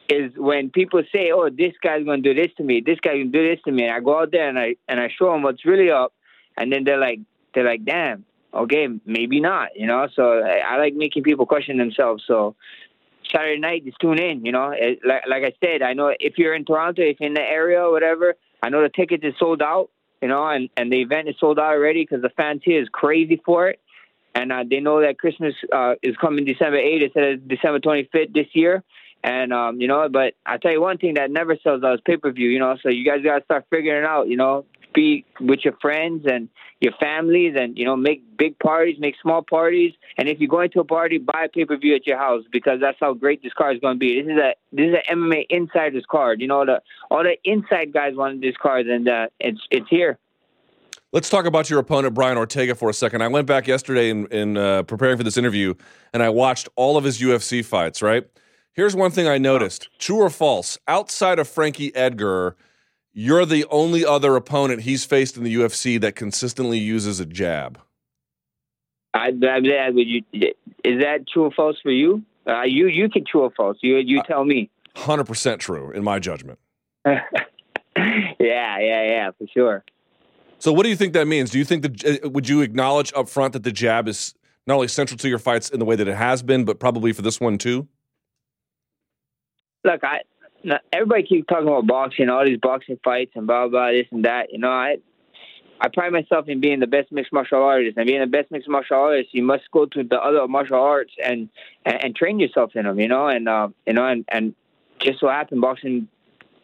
is 0.10 0.32
when 0.36 0.70
people 0.70 1.02
say, 1.14 1.32
"Oh, 1.32 1.50
this 1.50 1.74
guy's 1.82 2.04
going 2.04 2.24
to 2.24 2.34
do 2.34 2.42
this 2.42 2.54
to 2.58 2.64
me. 2.64 2.82
This 2.86 3.00
going 3.00 3.32
to 3.32 3.38
do 3.38 3.48
this 3.48 3.62
to 3.66 3.72
me," 3.72 3.84
and 3.84 3.94
I 3.94 4.00
go 4.00 4.20
out 4.20 4.32
there 4.32 4.48
and 4.48 4.60
I 4.60 4.76
and 4.88 5.00
I 5.00 5.10
show 5.10 5.32
them 5.32 5.44
what's 5.44 5.66
really 5.66 5.92
up, 5.92 6.14
and 6.58 6.72
then 6.72 6.84
they're 6.84 7.00
like 7.00 7.20
they're 7.54 7.66
like, 7.66 7.86
damn, 7.86 8.26
okay, 8.54 8.88
maybe 9.06 9.40
not, 9.40 9.70
you 9.76 9.88
know. 9.88 10.08
So 10.16 10.40
I, 10.40 10.60
I 10.60 10.78
like 10.78 10.96
making 10.96 11.24
people 11.24 11.46
question 11.46 11.78
themselves. 11.78 12.24
So 12.28 12.56
Saturday 13.32 13.60
night, 13.60 13.86
just 13.86 14.00
tune 14.00 14.20
in, 14.20 14.46
you 14.46 14.52
know. 14.52 14.72
It, 14.76 15.00
like 15.06 15.24
like 15.28 15.44
I 15.44 15.54
said, 15.64 15.82
I 15.82 15.94
know 15.94 16.14
if 16.20 16.38
you're 16.38 16.56
in 16.56 16.66
Toronto, 16.66 17.02
if 17.02 17.20
you're 17.20 17.28
in 17.28 17.34
the 17.34 17.42
area 17.42 17.82
or 17.82 17.92
whatever, 17.92 18.36
I 18.62 18.70
know 18.70 18.82
the 18.82 18.90
tickets 18.90 19.24
is 19.24 19.34
sold 19.40 19.62
out, 19.62 19.90
you 20.22 20.28
know, 20.28 20.46
and 20.48 20.70
and 20.78 20.92
the 20.92 21.02
event 21.02 21.30
is 21.30 21.36
sold 21.40 21.60
out 21.60 21.74
already 21.74 22.04
because 22.04 22.22
the 22.22 22.30
fans 22.30 22.62
here 22.64 22.82
is 22.82 22.90
crazy 22.90 23.42
for 23.46 23.70
it. 23.70 23.80
And 24.36 24.52
uh, 24.52 24.64
they 24.68 24.80
know 24.80 25.02
that 25.02 25.20
Christmas 25.20 25.54
uh, 25.72 25.94
is 26.02 26.16
coming 26.18 26.44
December 26.44 26.78
8th 26.78 27.04
instead 27.04 27.24
of 27.24 27.48
December 27.48 27.80
25th 27.80 28.34
this 28.34 28.48
year. 28.54 28.84
And 29.24 29.54
um, 29.54 29.80
you 29.80 29.88
know, 29.88 30.10
but 30.10 30.34
I 30.46 30.58
tell 30.58 30.72
you 30.72 30.82
one 30.82 30.98
thing 30.98 31.14
that 31.14 31.32
never 31.32 31.58
sells 31.64 31.82
out 31.84 31.96
is 31.96 32.02
pay 32.06 32.18
per 32.18 32.32
view. 32.32 32.50
You 32.50 32.60
know, 32.60 32.78
so 32.84 32.90
you 32.90 33.06
guys 33.06 33.24
gotta 33.24 33.44
start 33.46 33.66
figuring 33.70 34.04
it 34.04 34.06
out. 34.06 34.28
You 34.28 34.36
know, 34.36 34.66
be 34.94 35.26
with 35.40 35.62
your 35.64 35.76
friends 35.82 36.26
and 36.30 36.50
your 36.82 36.92
families, 37.00 37.56
and 37.58 37.78
you 37.78 37.86
know, 37.86 37.96
make 37.96 38.22
big 38.38 38.60
parties, 38.60 38.98
make 39.00 39.16
small 39.22 39.42
parties. 39.42 39.94
And 40.18 40.28
if 40.28 40.40
you're 40.40 40.50
going 40.50 40.72
to 40.72 40.82
a 40.82 40.84
party, 40.84 41.20
buy 41.20 41.46
a 41.46 41.50
pay 41.50 41.64
per 41.64 41.78
view 41.78 41.96
at 41.96 42.06
your 42.06 42.18
house 42.18 42.44
because 42.52 42.82
that's 42.82 42.98
how 43.00 43.14
great 43.14 43.42
this 43.42 43.54
card 43.54 43.78
is 43.78 43.82
going 43.82 43.96
to 43.96 44.00
be. 44.00 44.22
This 44.22 44.34
is 44.34 44.38
a 44.38 44.54
this 44.74 44.90
is 44.90 44.96
an 45.08 45.20
MMA 45.20 45.46
insiders 45.50 46.06
card. 46.10 46.42
You 46.42 46.48
know, 46.48 46.66
the 46.66 46.82
all 47.10 47.24
the 47.24 47.38
inside 47.46 47.94
guys 47.94 48.16
wanted 48.16 48.42
this 48.42 48.56
card, 48.62 48.88
and 48.88 49.08
uh, 49.08 49.28
it's 49.40 49.62
it's 49.72 49.88
here. 49.90 50.20
Let's 51.14 51.30
talk 51.30 51.46
about 51.46 51.70
your 51.70 51.80
opponent, 51.80 52.14
Brian 52.14 52.38
Ortega, 52.38 52.76
for 52.76 52.90
a 52.90 52.94
second. 52.94 53.22
I 53.22 53.28
went 53.28 53.46
back 53.46 53.68
yesterday 53.68 54.10
in, 54.10 54.26
in 54.28 54.58
uh, 54.58 54.82
preparing 54.82 55.16
for 55.16 55.24
this 55.24 55.38
interview, 55.38 55.76
and 56.12 56.24
I 56.24 56.30
watched 56.30 56.68
all 56.76 56.98
of 56.98 57.04
his 57.06 57.22
UFC 57.22 57.64
fights. 57.64 58.02
Right 58.02 58.28
Here's 58.76 58.96
one 58.96 59.12
thing 59.12 59.28
I 59.28 59.38
noticed 59.38 59.90
true 60.00 60.18
or 60.18 60.32
false 60.32 60.80
outside 60.88 61.38
of 61.38 61.48
Frankie 61.48 61.96
Edgar, 61.96 62.56
you're 63.14 63.46
the 63.46 63.66
only 63.70 64.04
other 64.04 64.36
opponent 64.36 64.82
he's 64.82 65.06
faced 65.06 65.38
in 65.38 65.44
the 65.44 65.54
UFC 65.54 66.02
that 66.02 66.16
consistently 66.16 66.80
uses 66.80 67.20
a 67.20 67.26
jab. 67.28 67.80
I, 69.14 69.28
I, 69.28 69.90
would 69.92 70.08
you, 70.08 70.24
is 70.34 71.02
that 71.02 71.28
true 71.32 71.44
or 71.44 71.52
false 71.52 71.78
for 71.84 71.92
you? 71.92 72.24
Uh, 72.48 72.64
you 72.64 72.88
you 72.88 73.10
can 73.10 73.24
true 73.24 73.42
or 73.42 73.52
false. 73.52 73.78
You 73.82 73.98
you 73.98 74.20
uh, 74.20 74.24
tell 74.24 74.44
me. 74.44 74.72
Hundred 74.96 75.26
percent 75.26 75.62
true 75.62 75.92
in 75.92 76.04
my 76.04 76.18
judgment. 76.18 76.58
yeah, 77.06 77.20
yeah, 77.96 78.80
yeah, 78.80 79.32
for 79.38 79.48
sure. 79.54 79.84
So, 80.58 80.74
what 80.74 80.84
do 80.84 80.90
you 80.90 80.96
think 80.96 81.14
that 81.14 81.28
means? 81.28 81.52
Do 81.52 81.60
you 81.60 81.66
think 81.66 81.84
that 81.84 82.26
uh, 82.26 82.30
would 82.30 82.50
you 82.50 82.62
acknowledge 82.62 83.14
up 83.16 83.30
front 83.30 83.54
that 83.54 83.64
the 83.64 83.72
jab 83.72 84.08
is 84.08 84.34
not 84.66 84.76
only 84.76 84.88
central 84.88 85.18
to 85.20 85.30
your 85.30 85.40
fights 85.40 85.70
in 85.70 85.78
the 85.78 85.86
way 85.86 85.96
that 85.96 86.08
it 86.08 86.16
has 86.16 86.42
been, 86.42 86.66
but 86.66 86.80
probably 86.80 87.14
for 87.14 87.22
this 87.22 87.40
one 87.40 87.60
too? 87.60 87.88
Look, 89.84 90.04
I 90.04 90.22
everybody 90.92 91.24
keeps 91.24 91.48
talking 91.48 91.68
about 91.68 91.88
boxing, 91.88 92.30
all 92.30 92.46
these 92.46 92.60
boxing 92.60 93.00
fights 93.04 93.32
and 93.36 93.48
blah 93.48 93.68
blah 93.68 93.92
this 93.92 94.08
and 94.12 94.26
that. 94.26 94.52
You 94.52 94.60
know, 94.60 94.70
I 94.70 94.98
I 95.82 95.90
pride 95.90 96.14
myself 96.14 96.48
in 96.48 96.62
being 96.62 96.80
the 96.80 96.88
best 96.88 97.12
mixed 97.12 97.34
martial 97.34 97.62
artist, 97.62 97.98
and 97.98 98.08
being 98.08 98.22
the 98.22 98.28
best 98.28 98.52
mixed 98.52 98.70
martial 98.70 98.98
artist, 98.98 99.30
you 99.34 99.44
must 99.44 99.64
go 99.72 99.86
to 99.86 100.04
the 100.04 100.16
other 100.16 100.48
martial 100.48 100.80
arts 100.80 101.14
and 101.24 101.50
and, 101.86 102.04
and 102.04 102.16
train 102.16 102.40
yourself 102.40 102.72
in 102.76 102.86
them. 102.86 103.00
You 103.00 103.08
know, 103.08 103.28
and 103.28 103.48
uh, 103.48 103.70
you 103.86 103.94
know, 103.94 104.08
and 104.08 104.26
and 104.30 104.56
just 105.00 105.20
so 105.20 105.28
happened, 105.28 105.62
boxing 105.62 106.08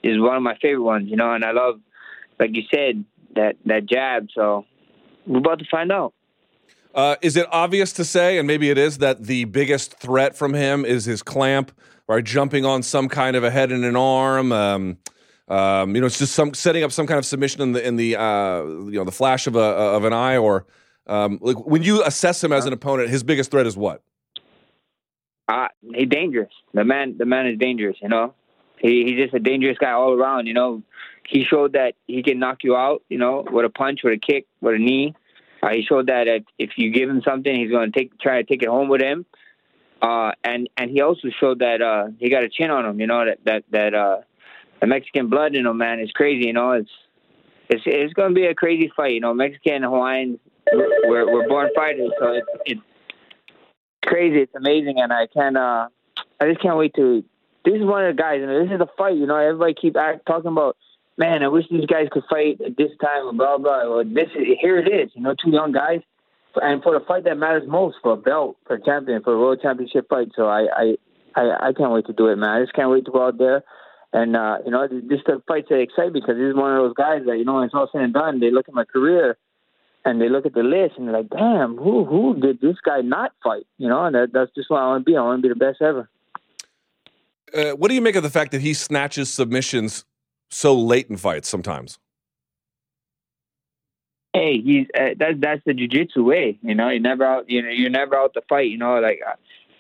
is 0.04 0.20
one 0.20 0.38
of 0.38 0.44
my 0.44 0.58
favorite 0.62 0.84
ones. 0.84 1.10
You 1.10 1.18
know, 1.18 1.34
and 1.34 1.44
I 1.44 1.52
love, 1.52 1.80
like 2.40 2.56
you 2.56 2.64
said, 2.74 3.04
that 3.36 3.58
that 3.66 3.86
jab. 3.86 4.30
So 4.34 4.66
we're 5.28 5.40
about 5.40 5.60
to 5.60 5.66
find 5.70 5.92
out. 5.92 6.14
Uh, 6.96 7.16
is 7.22 7.38
it 7.38 7.46
obvious 7.52 7.94
to 7.94 8.04
say, 8.04 8.40
and 8.40 8.48
maybe 8.48 8.70
it 8.72 8.78
is, 8.78 8.98
that 8.98 9.26
the 9.26 9.46
biggest 9.46 10.00
threat 10.00 10.36
from 10.36 10.56
him 10.56 10.84
is 10.84 11.06
his 11.06 11.22
clamp? 11.22 11.72
Right? 12.10 12.24
Jumping 12.24 12.66
on 12.66 12.84
some 12.84 13.08
kind 13.08 13.38
of 13.38 13.46
a 13.46 13.52
head 13.52 13.72
and 13.72 13.86
an 13.86 13.96
arm. 13.96 14.52
Um, 14.52 14.98
um, 15.48 15.96
you 15.96 16.02
know, 16.02 16.08
it's 16.08 16.18
just 16.18 16.34
some 16.34 16.54
setting 16.54 16.84
up 16.84 16.92
some 16.92 17.08
kind 17.08 17.18
of 17.18 17.26
submission 17.26 17.62
in 17.62 17.72
the 17.72 17.88
in 17.88 17.96
the 17.96 18.18
uh, 18.18 18.64
you 18.64 18.92
know 18.92 19.06
the 19.06 19.12
flash 19.12 19.48
of 19.48 19.56
a 19.56 19.60
of 19.60 20.04
an 20.04 20.12
eye, 20.12 20.38
or 20.38 20.66
um, 21.08 21.40
like 21.42 21.66
when 21.66 21.84
you 21.84 22.04
assess 22.04 22.44
him 22.44 22.52
as 22.52 22.66
an 22.66 22.74
opponent, 22.74 23.10
his 23.10 23.24
biggest 23.24 23.52
threat 23.52 23.66
is 23.66 23.78
what? 23.78 24.04
Uh, 25.48 25.68
he's 25.96 26.08
dangerous. 26.08 26.52
The 26.74 26.84
man, 26.84 27.18
the 27.18 27.26
man 27.26 27.48
is 27.48 27.58
dangerous. 27.58 27.98
You 28.02 28.10
know, 28.10 28.34
he 28.80 29.06
he's 29.06 29.24
just 29.24 29.34
a 29.34 29.40
dangerous 29.40 29.78
guy 29.80 29.92
all 29.92 30.14
around. 30.14 30.48
You 30.48 30.54
know, 30.54 30.84
he 31.28 31.44
showed 31.44 31.74
that 31.74 31.94
he 32.06 32.22
can 32.22 32.38
knock 32.38 32.64
you 32.64 32.76
out. 32.76 33.04
You 33.10 33.18
know, 33.18 33.46
with 33.50 33.66
a 33.66 33.70
punch, 33.70 34.02
with 34.04 34.14
a 34.14 34.20
kick, 34.20 34.46
with 34.62 34.76
a 34.76 34.80
knee. 34.80 35.16
Uh, 35.62 35.70
he 35.74 35.82
showed 35.82 36.08
that 36.08 36.28
if 36.58 36.72
you 36.78 36.92
give 36.92 37.10
him 37.10 37.22
something, 37.28 37.54
he's 37.54 37.72
going 37.72 37.92
to 37.92 38.00
take 38.00 38.18
try 38.20 38.42
to 38.42 38.44
take 38.44 38.62
it 38.62 38.70
home 38.70 38.88
with 38.88 39.02
him. 39.02 39.26
Uh, 40.02 40.32
and 40.44 40.70
and 40.78 40.90
he 40.90 41.02
also 41.02 41.28
showed 41.40 41.60
that 41.60 41.82
uh, 41.82 42.08
he 42.20 42.30
got 42.30 42.44
a 42.44 42.50
chin 42.50 42.72
on 42.72 42.86
him. 42.86 43.00
You 43.00 43.08
know 43.08 43.26
that 43.26 43.40
that 43.46 43.64
that 43.72 43.94
uh, 43.94 44.18
the 44.80 44.88
Mexican 44.88 45.28
blood 45.28 45.56
in 45.56 45.66
him, 45.66 45.78
man, 45.78 46.00
is 46.00 46.12
crazy. 46.12 46.48
You 46.48 46.54
know, 46.54 46.72
it's 46.72 46.92
it's 47.70 47.84
it's 47.86 48.14
going 48.14 48.30
to 48.30 48.36
be 48.36 48.46
a 48.46 48.56
crazy 48.56 48.92
fight. 48.96 49.14
You 49.14 49.20
know, 49.20 49.34
Mexican 49.34 49.76
and 49.76 49.86
Hawaiians, 49.86 50.40
we're 50.72 51.32
we're 51.32 51.48
born 51.48 51.70
fighters, 51.76 52.12
so 52.20 52.32
it's 52.34 52.48
it's 52.66 52.82
crazy. 54.06 54.42
It's 54.42 54.56
amazing, 54.56 55.00
and 55.00 55.12
I 55.12 55.28
can 55.28 55.58
uh, 55.58 55.90
I 56.40 56.48
just 56.48 56.62
can't 56.62 56.78
wait 56.78 56.94
to. 56.96 57.24
This 57.66 57.76
is 57.76 57.84
one 57.84 58.06
of 58.06 58.16
the 58.16 58.22
guys, 58.22 58.42
and 58.42 58.50
this 58.50 58.72
is 58.72 58.80
the 58.80 58.88
fight. 58.98 59.18
You 59.18 59.26
know, 59.26 59.36
everybody 59.36 59.74
keep 59.74 59.98
act, 59.98 60.26
talking 60.26 60.52
about. 60.52 60.78
Man, 61.18 61.44
I 61.44 61.50
wish 61.50 61.66
these 61.70 61.86
guys 61.86 62.08
could 62.10 62.24
fight 62.30 62.62
at 62.66 62.78
this 62.78 62.92
time, 63.04 63.36
blah 63.36 63.58
blah. 63.58 63.90
Well, 63.90 64.06
this 64.06 64.30
is, 64.34 64.56
here 64.62 64.78
it 64.78 64.88
is. 64.88 65.12
You 65.16 65.24
know, 65.24 65.36
two 65.36 65.52
young 65.52 65.74
guys 65.74 66.00
and 66.62 66.82
for 66.84 66.98
the 66.98 67.06
fight 67.06 67.24
that 67.26 67.38
matters 67.38 67.64
most, 67.68 67.98
for 68.02 68.14
a 68.14 68.18
belt, 68.18 68.58
for 68.66 68.76
a 68.76 68.84
champion, 68.84 69.22
for 69.24 69.34
a 69.34 69.40
world 69.40 69.60
championship 69.62 70.08
fight. 70.10 70.30
So 70.36 70.48
I, 70.48 70.68
I, 70.76 70.96
I, 71.36 71.70
I 71.70 71.74
can't 71.74 71.92
wait 71.92 72.06
to 72.08 72.14
do 72.14 72.28
it, 72.28 72.38
man. 72.38 72.50
I 72.50 72.62
just 72.62 72.74
can't 72.74 72.90
wait 72.90 73.06
to 73.06 73.12
go 73.12 73.26
out 73.26 73.38
there. 73.38 73.64
And 74.12 74.36
uh, 74.36 74.58
you 74.66 74.72
know, 74.72 74.88
this 74.88 75.20
fights 75.48 75.68
that 75.70 75.80
excite 75.80 76.14
because 76.14 76.36
is 76.38 76.56
one 76.56 76.76
of 76.76 76.84
those 76.84 76.96
guys 76.96 77.22
that 77.28 77.38
you 77.38 77.46
know, 77.46 77.56
when 77.56 77.66
it's 77.66 77.76
all 77.76 77.88
said 77.92 78.02
and 78.02 78.14
done, 78.14 78.40
they 78.40 78.50
look 78.50 78.68
at 78.68 78.74
my 78.74 78.86
career 78.86 79.38
and 80.04 80.20
they 80.20 80.30
look 80.30 80.46
at 80.46 80.54
the 80.54 80.64
list 80.64 80.96
and 80.98 81.08
they're 81.08 81.18
like, 81.18 81.30
"Damn, 81.30 81.78
who 81.78 82.06
who 82.06 82.40
did 82.40 82.60
this 82.60 82.78
guy 82.84 83.02
not 83.02 83.34
fight?" 83.44 83.68
You 83.78 83.88
know, 83.88 84.06
and 84.06 84.16
that, 84.16 84.30
that's 84.34 84.52
just 84.56 84.70
what 84.70 84.80
I 84.80 84.88
want 84.88 85.06
to 85.06 85.12
be. 85.12 85.16
I 85.16 85.22
want 85.22 85.44
to 85.44 85.48
be 85.48 85.54
the 85.54 85.60
best 85.60 85.82
ever. 85.82 86.10
Uh, 87.54 87.72
what 87.72 87.90
do 87.90 87.96
you 87.96 88.02
make 88.02 88.16
of 88.16 88.24
the 88.24 88.30
fact 88.30 88.52
that 88.52 88.62
he 88.62 88.74
snatches 88.74 89.32
submissions 89.32 90.06
so 90.50 90.76
late 90.76 91.10
in 91.10 91.18
fights 91.18 91.48
sometimes? 91.48 92.00
Hey, 94.34 94.62
he's 94.62 94.88
uh, 94.96 95.16
that's 95.18 95.40
that's 95.40 95.62
the 95.66 95.74
jujitsu 95.74 96.24
way. 96.24 96.60
You 96.62 96.76
know, 96.76 96.90
you 96.90 97.00
never 97.00 97.26
out. 97.26 97.50
You 97.50 97.64
know, 97.64 97.70
you're 97.70 97.90
never 97.90 98.16
out 98.16 98.34
to 98.36 98.42
fight. 98.48 98.70
You 98.70 98.78
know, 98.78 99.00
like 99.00 99.22
I, 99.26 99.34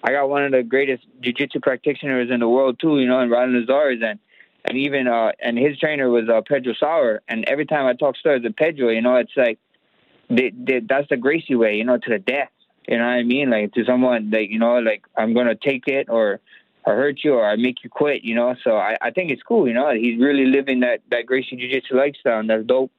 I 0.03 0.11
got 0.11 0.27
one 0.29 0.43
of 0.43 0.51
the 0.51 0.63
greatest 0.63 1.05
jujitsu 1.21 1.61
practitioners 1.61 2.31
in 2.31 2.39
the 2.39 2.49
world 2.49 2.79
too. 2.79 2.99
You 2.99 3.07
know, 3.07 3.19
in 3.19 3.29
Rylan 3.29 3.63
Lizares 3.63 4.03
and 4.03 4.19
and 4.65 4.77
even 4.77 5.07
uh 5.07 5.33
and 5.39 5.57
his 5.57 5.77
trainer 5.77 6.09
was 6.09 6.27
uh, 6.29 6.41
Pedro 6.47 6.73
Sauer. 6.79 7.21
And 7.27 7.45
every 7.45 7.67
time 7.67 7.85
I 7.85 7.93
talk 7.93 8.17
stories 8.17 8.41
with 8.43 8.55
Pedro, 8.55 8.89
you 8.89 9.01
know, 9.01 9.17
it's 9.17 9.31
like 9.37 9.59
they, 10.29 10.51
they, 10.55 10.79
that's 10.79 11.09
the 11.09 11.17
Gracie 11.17 11.55
way. 11.55 11.75
You 11.75 11.83
know, 11.83 11.97
to 11.97 12.09
the 12.09 12.19
death. 12.19 12.49
You 12.87 12.97
know 12.97 13.05
what 13.05 13.11
I 13.11 13.23
mean? 13.23 13.51
Like 13.51 13.73
to 13.73 13.85
someone 13.85 14.31
like 14.31 14.49
you 14.49 14.57
know, 14.57 14.79
like 14.79 15.03
I'm 15.15 15.33
gonna 15.33 15.55
take 15.55 15.87
it 15.87 16.07
or. 16.09 16.39
I 16.87 16.91
hurt 16.91 17.19
you 17.23 17.33
or 17.33 17.47
I 17.47 17.55
make 17.57 17.83
you 17.83 17.89
quit, 17.89 18.23
you 18.23 18.33
know. 18.33 18.55
So 18.63 18.77
I, 18.77 18.97
I 18.99 19.11
think 19.11 19.31
it's 19.31 19.43
cool, 19.43 19.67
you 19.67 19.73
know. 19.73 19.91
He's 19.93 20.17
really 20.19 20.45
living 20.45 20.79
that 20.79 21.01
that 21.11 21.25
Gracie 21.25 21.57
Jiu 21.57 21.69
Jitsu 21.69 21.95
lifestyle, 21.95 22.39
and 22.39 22.49
that's 22.49 22.65
dope. 22.65 22.89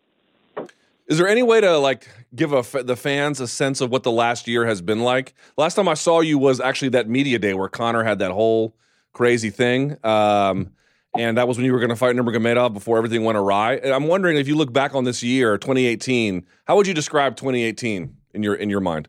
Is 1.11 1.18
there 1.18 1.27
any 1.27 1.42
way 1.42 1.61
to 1.61 1.77
like 1.77 2.09
give 2.37 2.51
the 2.51 2.96
fans 2.96 3.40
a 3.40 3.49
sense 3.49 3.81
of 3.81 3.90
what 3.90 4.05
the 4.05 4.12
last 4.12 4.46
year 4.46 4.64
has 4.64 4.81
been 4.81 5.01
like? 5.01 5.35
Last 5.57 5.75
time 5.75 5.88
I 5.88 5.94
saw 5.94 6.20
you 6.20 6.38
was 6.38 6.61
actually 6.61 6.90
that 6.90 7.09
media 7.09 7.37
day 7.40 7.53
where 7.53 7.68
Conor 7.68 8.05
had 8.05 8.20
that 8.20 8.31
whole 8.31 8.77
crazy 9.12 9.51
thing. 9.51 9.96
Um, 10.05 10.70
and 11.18 11.37
that 11.37 11.49
was 11.49 11.57
when 11.57 11.66
you 11.66 11.73
were 11.73 11.81
going 11.81 11.90
to 11.90 11.96
fight 11.96 12.14
Nurmagomedov 12.14 12.73
before 12.73 12.96
everything 12.96 13.25
went 13.25 13.37
awry. 13.37 13.75
And 13.75 13.92
I'm 13.92 14.07
wondering 14.07 14.37
if 14.37 14.46
you 14.46 14.55
look 14.55 14.73
back 14.73 14.94
on 14.94 15.03
this 15.03 15.20
year, 15.20 15.59
2018, 15.59 16.46
how 16.66 16.77
would 16.77 16.87
you 16.87 16.94
describe 16.94 17.35
2018 17.35 18.16
in 18.35 18.42
your 18.44 18.55
in 18.55 18.70
your 18.70 18.79
mind? 18.79 19.09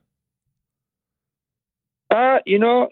Uh, 2.10 2.40
you 2.48 2.58
know, 2.58 2.90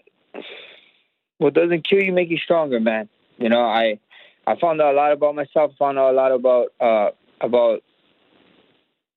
what 1.38 1.54
doesn't 1.54 1.84
kill 1.84 2.00
you 2.00 2.12
make 2.12 2.30
you 2.30 2.38
stronger, 2.38 2.78
man. 2.78 3.08
You 3.38 3.48
know, 3.48 3.60
I 3.60 3.98
I 4.46 4.54
found 4.60 4.80
out 4.80 4.94
a 4.94 4.96
lot 4.96 5.10
about 5.10 5.34
myself. 5.34 5.72
Found 5.80 5.98
out 5.98 6.12
a 6.12 6.14
lot 6.14 6.30
about 6.30 6.68
uh 6.78 7.10
about 7.40 7.82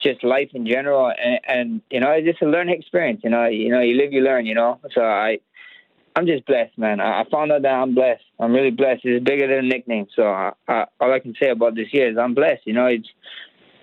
just 0.04 0.24
life 0.24 0.50
in 0.54 0.68
general, 0.68 1.12
and, 1.12 1.40
and 1.48 1.82
you 1.90 2.00
know, 2.00 2.12
it's 2.12 2.28
just 2.28 2.42
a 2.42 2.46
learning 2.46 2.78
experience. 2.78 3.22
You 3.24 3.30
know, 3.30 3.46
you 3.46 3.70
know, 3.70 3.82
you 3.82 3.96
live, 3.96 4.14
you 4.14 4.22
learn. 4.22 4.46
You 4.46 4.56
know, 4.56 4.80
so 4.94 5.02
I, 5.02 5.40
I'm 6.16 6.28
just 6.28 6.46
blessed, 6.46 6.78
man. 6.78 7.00
I, 7.00 7.22
I 7.22 7.24
found 7.30 7.52
out 7.52 7.64
that 7.64 7.74
I'm 7.74 7.96
blessed. 7.96 8.24
I'm 8.40 8.54
really 8.54 8.72
blessed. 8.72 9.02
It's 9.04 9.24
bigger 9.24 9.48
than 9.48 9.66
a 9.66 9.68
nickname. 9.68 10.08
So 10.16 10.24
I, 10.24 10.52
I, 10.68 10.86
all 11.00 11.14
I 11.14 11.20
can 11.20 11.34
say 11.42 11.50
about 11.50 11.76
this 11.76 11.88
year 11.92 12.12
is 12.12 12.18
I'm 12.18 12.34
blessed. 12.34 12.62
You 12.66 12.74
know, 12.74 12.86
it's 12.88 13.08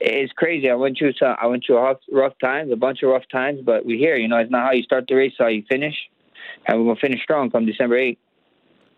it's 0.01 0.33
crazy. 0.33 0.71
I 0.71 0.75
went 0.75 0.99
through 0.99 1.13
some, 1.15 1.37
I 1.41 1.47
went 1.47 1.65
through 1.67 1.77
rough, 1.77 1.99
rough 2.11 2.33
times, 2.41 2.73
a 2.73 2.77
bunch 2.77 3.03
of 3.03 3.11
rough 3.11 3.29
times, 3.31 3.61
but 3.65 3.85
we're 3.85 3.99
here. 3.99 4.17
You 4.17 4.29
know, 4.29 4.39
it's 4.39 4.51
not 4.51 4.67
how 4.67 4.73
you 4.73 4.83
start 4.83 5.05
the 5.09 5.15
race, 5.15 5.35
how 5.39 5.49
you 5.49 5.63
finish, 5.69 5.95
and 6.67 6.79
we're 6.79 6.87
gonna 6.95 7.01
finish 7.01 7.23
strong 7.23 7.51
come 7.51 7.67
December 7.67 7.99
8th. 7.99 8.19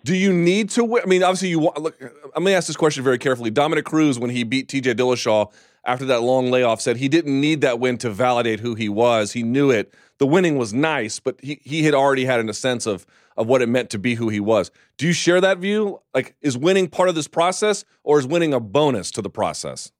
Do 0.04 0.16
you 0.16 0.32
need 0.32 0.70
to 0.70 0.84
win? 0.84 1.02
I 1.04 1.06
mean, 1.06 1.22
obviously, 1.22 1.48
you 1.48 1.60
want. 1.60 1.78
Look, 1.78 1.96
I'm 2.34 2.44
gonna 2.44 2.56
ask 2.56 2.66
this 2.66 2.76
question 2.76 3.04
very 3.04 3.18
carefully. 3.18 3.50
Dominick 3.50 3.84
Cruz, 3.84 4.18
when 4.18 4.30
he 4.30 4.44
beat 4.44 4.68
T.J. 4.68 4.94
Dillashaw 4.94 5.52
after 5.84 6.04
that 6.06 6.22
long 6.22 6.50
layoff, 6.50 6.80
said 6.80 6.96
he 6.96 7.08
didn't 7.08 7.40
need 7.40 7.60
that 7.62 7.80
win 7.80 7.98
to 7.98 8.10
validate 8.10 8.60
who 8.60 8.74
he 8.74 8.88
was. 8.88 9.32
He 9.32 9.42
knew 9.42 9.70
it. 9.70 9.92
The 10.18 10.26
winning 10.26 10.56
was 10.56 10.72
nice, 10.72 11.18
but 11.18 11.40
he 11.42 11.60
he 11.62 11.82
had 11.84 11.94
already 11.94 12.24
had 12.24 12.40
in 12.40 12.48
a 12.48 12.54
sense 12.54 12.86
of 12.86 13.06
of 13.36 13.46
what 13.46 13.62
it 13.62 13.68
meant 13.68 13.90
to 13.90 13.98
be 13.98 14.14
who 14.14 14.28
he 14.28 14.40
was. 14.40 14.70
Do 14.98 15.06
you 15.06 15.12
share 15.12 15.40
that 15.40 15.58
view? 15.58 16.00
Like, 16.14 16.34
is 16.42 16.56
winning 16.56 16.88
part 16.88 17.08
of 17.08 17.14
this 17.14 17.28
process, 17.28 17.84
or 18.04 18.18
is 18.18 18.26
winning 18.26 18.52
a 18.52 18.60
bonus 18.60 19.10
to 19.12 19.22
the 19.22 19.30
process? 19.30 19.90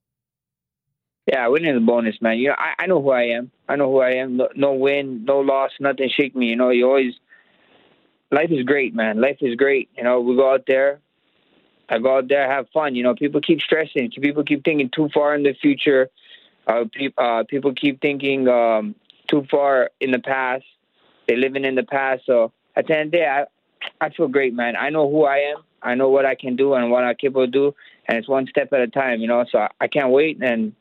Yeah, 1.26 1.46
winning 1.48 1.70
is 1.70 1.76
a 1.78 1.80
bonus, 1.80 2.16
man. 2.20 2.38
You 2.38 2.48
know, 2.48 2.56
I, 2.58 2.82
I 2.82 2.86
know 2.86 3.00
who 3.00 3.10
I 3.10 3.22
am. 3.36 3.50
I 3.68 3.76
know 3.76 3.90
who 3.90 4.00
I 4.00 4.14
am. 4.14 4.36
No, 4.36 4.48
no 4.54 4.74
win, 4.74 5.24
no 5.24 5.40
loss, 5.40 5.70
nothing 5.80 6.10
shake 6.14 6.34
me. 6.34 6.46
You 6.46 6.56
know, 6.56 6.70
you 6.70 6.86
always. 6.86 7.14
Life 8.30 8.50
is 8.50 8.64
great, 8.64 8.94
man. 8.94 9.20
Life 9.20 9.38
is 9.40 9.56
great. 9.56 9.90
You 9.96 10.04
know, 10.04 10.20
we 10.20 10.36
go 10.36 10.52
out 10.52 10.64
there. 10.66 11.00
I 11.92 11.98
go 11.98 12.16
out 12.16 12.28
there, 12.28 12.50
have 12.50 12.68
fun. 12.70 12.94
You 12.94 13.02
know, 13.02 13.14
people 13.14 13.42
keep 13.42 13.60
stressing. 13.60 14.10
People 14.12 14.44
keep 14.44 14.64
thinking 14.64 14.88
too 14.88 15.10
far 15.12 15.34
in 15.34 15.42
the 15.42 15.52
future. 15.52 16.08
Uh, 16.66 16.84
pe- 16.90 17.12
uh, 17.18 17.44
people 17.46 17.74
keep 17.74 18.00
thinking 18.00 18.48
um, 18.48 18.94
too 19.28 19.46
far 19.50 19.90
in 20.00 20.10
the 20.10 20.18
past. 20.18 20.64
They're 21.28 21.36
living 21.36 21.66
in 21.66 21.74
the 21.74 21.82
past. 21.82 22.22
So 22.24 22.52
at 22.74 22.86
the 22.86 22.96
end 22.96 23.06
of 23.06 23.10
the 23.12 23.18
day, 23.18 23.26
I, 23.26 23.44
I 24.00 24.08
feel 24.08 24.28
great, 24.28 24.54
man. 24.54 24.74
I 24.74 24.88
know 24.88 25.10
who 25.10 25.24
I 25.24 25.38
am. 25.38 25.58
I 25.82 25.94
know 25.94 26.08
what 26.08 26.24
I 26.24 26.34
can 26.34 26.56
do 26.56 26.72
and 26.74 26.90
what 26.90 27.04
I'm 27.04 27.14
capable 27.16 27.44
of 27.44 27.52
do, 27.52 27.74
and 28.06 28.16
it's 28.16 28.28
one 28.28 28.46
step 28.46 28.72
at 28.72 28.80
a 28.80 28.86
time, 28.86 29.20
you 29.20 29.26
know. 29.26 29.44
So 29.50 29.58
I, 29.58 29.68
I 29.80 29.88
can't 29.88 30.10
wait, 30.10 30.42
and 30.42 30.72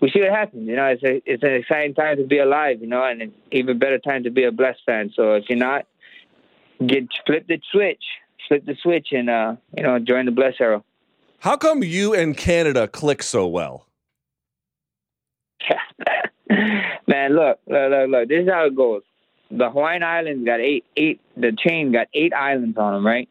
we 0.00 0.10
see 0.10 0.20
what 0.20 0.30
happens. 0.30 0.68
You 0.68 0.76
know, 0.76 0.86
it's 0.86 1.02
a, 1.02 1.22
it's 1.24 1.42
an 1.42 1.54
exciting 1.54 1.94
time 1.94 2.16
to 2.18 2.24
be 2.24 2.38
alive, 2.38 2.80
you 2.80 2.88
know, 2.88 3.04
and 3.04 3.22
an 3.22 3.32
even 3.52 3.78
better 3.78 3.98
time 3.98 4.24
to 4.24 4.30
be 4.30 4.44
a 4.44 4.52
blessed 4.52 4.80
fan. 4.84 5.12
So 5.14 5.34
if 5.34 5.44
you're 5.48 5.58
not, 5.58 5.86
get 6.84 7.08
flip 7.26 7.46
the 7.46 7.60
switch, 7.70 8.02
flip 8.48 8.64
the 8.66 8.76
switch, 8.82 9.08
and 9.12 9.30
uh, 9.30 9.56
you 9.76 9.82
know, 9.82 9.98
join 9.98 10.26
the 10.26 10.32
Blessed 10.32 10.60
Era. 10.60 10.82
How 11.40 11.56
come 11.56 11.82
you 11.82 12.14
and 12.14 12.36
Canada 12.36 12.86
click 12.86 13.22
so 13.22 13.46
well? 13.46 13.86
Man, 17.06 17.34
look, 17.34 17.58
look, 17.66 17.90
look, 17.90 18.10
look. 18.10 18.28
This 18.28 18.44
is 18.44 18.50
how 18.50 18.66
it 18.66 18.76
goes. 18.76 19.02
The 19.50 19.70
Hawaiian 19.70 20.02
Islands 20.02 20.44
got 20.44 20.60
eight, 20.60 20.84
eight. 20.96 21.20
The 21.36 21.56
chain 21.58 21.92
got 21.92 22.08
eight 22.14 22.32
islands 22.32 22.76
on 22.76 22.94
them, 22.94 23.06
right? 23.06 23.28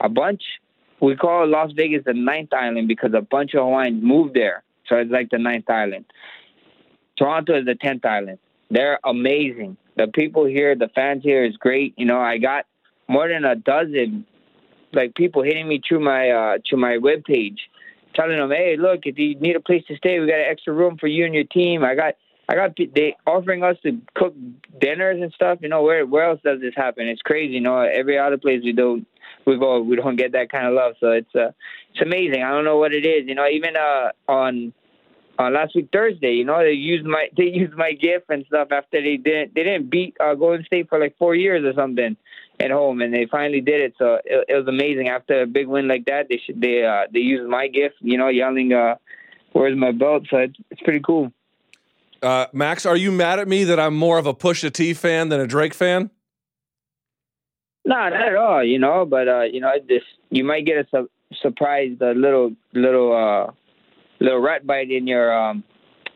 A 0.00 0.08
bunch. 0.08 0.42
We 1.00 1.16
call 1.16 1.46
Las 1.46 1.72
Vegas 1.74 2.02
the 2.04 2.14
ninth 2.14 2.52
island 2.52 2.88
because 2.88 3.12
a 3.14 3.22
bunch 3.22 3.54
of 3.54 3.60
Hawaiians 3.60 4.02
moved 4.02 4.34
there, 4.34 4.62
so 4.88 4.96
it's 4.96 5.10
like 5.10 5.30
the 5.30 5.38
ninth 5.38 5.68
island. 5.68 6.04
Toronto 7.16 7.58
is 7.58 7.66
the 7.66 7.74
tenth 7.74 8.04
island. 8.04 8.38
They're 8.70 8.98
amazing. 9.04 9.76
The 9.96 10.08
people 10.08 10.44
here, 10.44 10.74
the 10.74 10.88
fans 10.94 11.22
here 11.22 11.44
is 11.44 11.56
great. 11.56 11.94
You 11.96 12.06
know, 12.06 12.18
I 12.20 12.38
got 12.38 12.66
more 13.08 13.28
than 13.28 13.44
a 13.44 13.56
dozen 13.56 14.26
like 14.92 15.14
people 15.14 15.42
hitting 15.42 15.68
me 15.68 15.80
through 15.86 16.00
my 16.00 16.30
uh 16.30 16.58
to 16.66 16.76
my 16.76 16.98
web 16.98 17.24
page 17.24 17.58
telling 18.14 18.36
them, 18.36 18.50
"Hey, 18.50 18.76
look, 18.76 19.00
if 19.04 19.18
you 19.18 19.34
need 19.36 19.56
a 19.56 19.60
place 19.60 19.84
to 19.88 19.96
stay, 19.96 20.20
we 20.20 20.26
got 20.26 20.38
an 20.38 20.46
extra 20.48 20.72
room 20.72 20.96
for 20.98 21.06
you 21.06 21.24
and 21.24 21.34
your 21.34 21.44
team. 21.44 21.84
I 21.84 21.94
got, 21.94 22.14
I 22.48 22.54
got 22.54 22.76
they 22.76 23.16
offering 23.26 23.62
us 23.62 23.76
to 23.84 24.00
cook 24.14 24.34
dinners 24.80 25.20
and 25.22 25.32
stuff. 25.32 25.58
You 25.60 25.68
know, 25.68 25.82
where 25.82 26.06
where 26.06 26.28
else 26.28 26.40
does 26.44 26.60
this 26.60 26.74
happen? 26.76 27.08
It's 27.08 27.22
crazy. 27.22 27.54
You 27.54 27.60
know, 27.60 27.78
every 27.78 28.18
other 28.18 28.38
place 28.38 28.62
we 28.64 28.72
do, 28.72 29.04
we 29.46 29.58
go, 29.58 29.80
we 29.80 29.96
don't 29.96 30.16
get 30.16 30.32
that 30.32 30.50
kind 30.50 30.66
of 30.66 30.74
love. 30.74 30.94
So 31.00 31.10
it's 31.10 31.34
uh, 31.34 31.52
it's 31.92 32.02
amazing. 32.02 32.42
I 32.42 32.50
don't 32.50 32.64
know 32.64 32.78
what 32.78 32.92
it 32.92 33.04
is. 33.06 33.26
You 33.26 33.34
know, 33.34 33.46
even 33.48 33.76
uh 33.76 34.10
on. 34.28 34.72
Uh, 35.38 35.48
last 35.48 35.74
week 35.74 35.88
Thursday, 35.90 36.32
you 36.32 36.44
know, 36.44 36.62
they 36.62 36.72
used 36.72 37.06
my 37.06 37.26
they 37.36 37.44
used 37.44 37.72
my 37.72 37.92
gift 37.92 38.26
and 38.28 38.44
stuff 38.46 38.68
after 38.70 39.00
they 39.00 39.16
didn't 39.16 39.54
they 39.54 39.62
didn't 39.62 39.90
beat 39.90 40.14
uh, 40.20 40.34
Golden 40.34 40.64
State 40.66 40.90
for 40.90 41.00
like 41.00 41.16
four 41.16 41.34
years 41.34 41.64
or 41.64 41.72
something 41.72 42.16
at 42.60 42.70
home, 42.70 43.00
and 43.00 43.12
they 43.12 43.26
finally 43.30 43.60
did 43.60 43.80
it. 43.80 43.94
So 43.98 44.18
it, 44.24 44.44
it 44.48 44.54
was 44.54 44.68
amazing. 44.68 45.08
After 45.08 45.42
a 45.42 45.46
big 45.46 45.66
win 45.66 45.88
like 45.88 46.04
that, 46.06 46.28
they 46.28 46.40
should 46.44 46.60
they 46.60 46.84
uh, 46.84 47.08
they 47.12 47.20
used 47.20 47.48
my 47.48 47.68
gift, 47.68 47.96
you 48.00 48.18
know, 48.18 48.28
yelling, 48.28 48.72
uh, 48.72 48.96
"Where's 49.52 49.76
my 49.76 49.92
belt?" 49.92 50.24
So 50.30 50.38
it's, 50.38 50.56
it's 50.70 50.82
pretty 50.82 51.00
cool. 51.00 51.32
Uh, 52.22 52.46
Max, 52.52 52.86
are 52.86 52.96
you 52.96 53.10
mad 53.10 53.40
at 53.40 53.48
me 53.48 53.64
that 53.64 53.80
I'm 53.80 53.96
more 53.96 54.18
of 54.18 54.26
a 54.26 54.34
Pusha 54.34 54.72
T 54.72 54.94
fan 54.94 55.28
than 55.28 55.40
a 55.40 55.46
Drake 55.46 55.74
fan? 55.74 56.10
No, 57.84 57.96
not 57.96 58.12
at 58.12 58.36
all. 58.36 58.62
You 58.62 58.78
know, 58.78 59.04
but 59.04 59.28
uh, 59.28 59.42
you 59.42 59.60
know, 59.60 59.72
this 59.88 60.02
you 60.30 60.44
might 60.44 60.64
get 60.64 60.78
a 60.78 60.86
su- 60.90 61.10
surprise, 61.40 61.96
a 62.00 62.14
little 62.14 62.54
little 62.72 63.12
uh, 63.12 63.52
little 64.20 64.38
rat 64.38 64.66
bite 64.66 64.90
in 64.90 65.06
your 65.06 65.32
um 65.34 65.64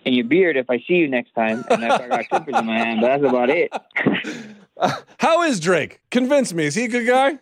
in 0.04 0.14
your 0.14 0.26
beard 0.26 0.56
if 0.56 0.70
I 0.70 0.78
see 0.86 0.94
you 0.94 1.08
next 1.08 1.34
time, 1.34 1.64
and 1.68 1.82
if 1.82 1.90
I 1.90 2.08
got 2.08 2.28
clippers 2.28 2.54
in 2.56 2.66
my 2.66 2.78
hand. 2.78 3.00
But 3.00 3.08
that's 3.08 3.24
about 3.24 3.50
it. 3.50 3.72
Uh, 4.76 4.92
how 5.18 5.42
is 5.42 5.60
Drake? 5.60 6.00
Convince 6.10 6.52
me. 6.52 6.66
Is 6.66 6.74
he 6.74 6.84
a 6.84 6.88
good 6.88 7.06
guy? 7.06 7.38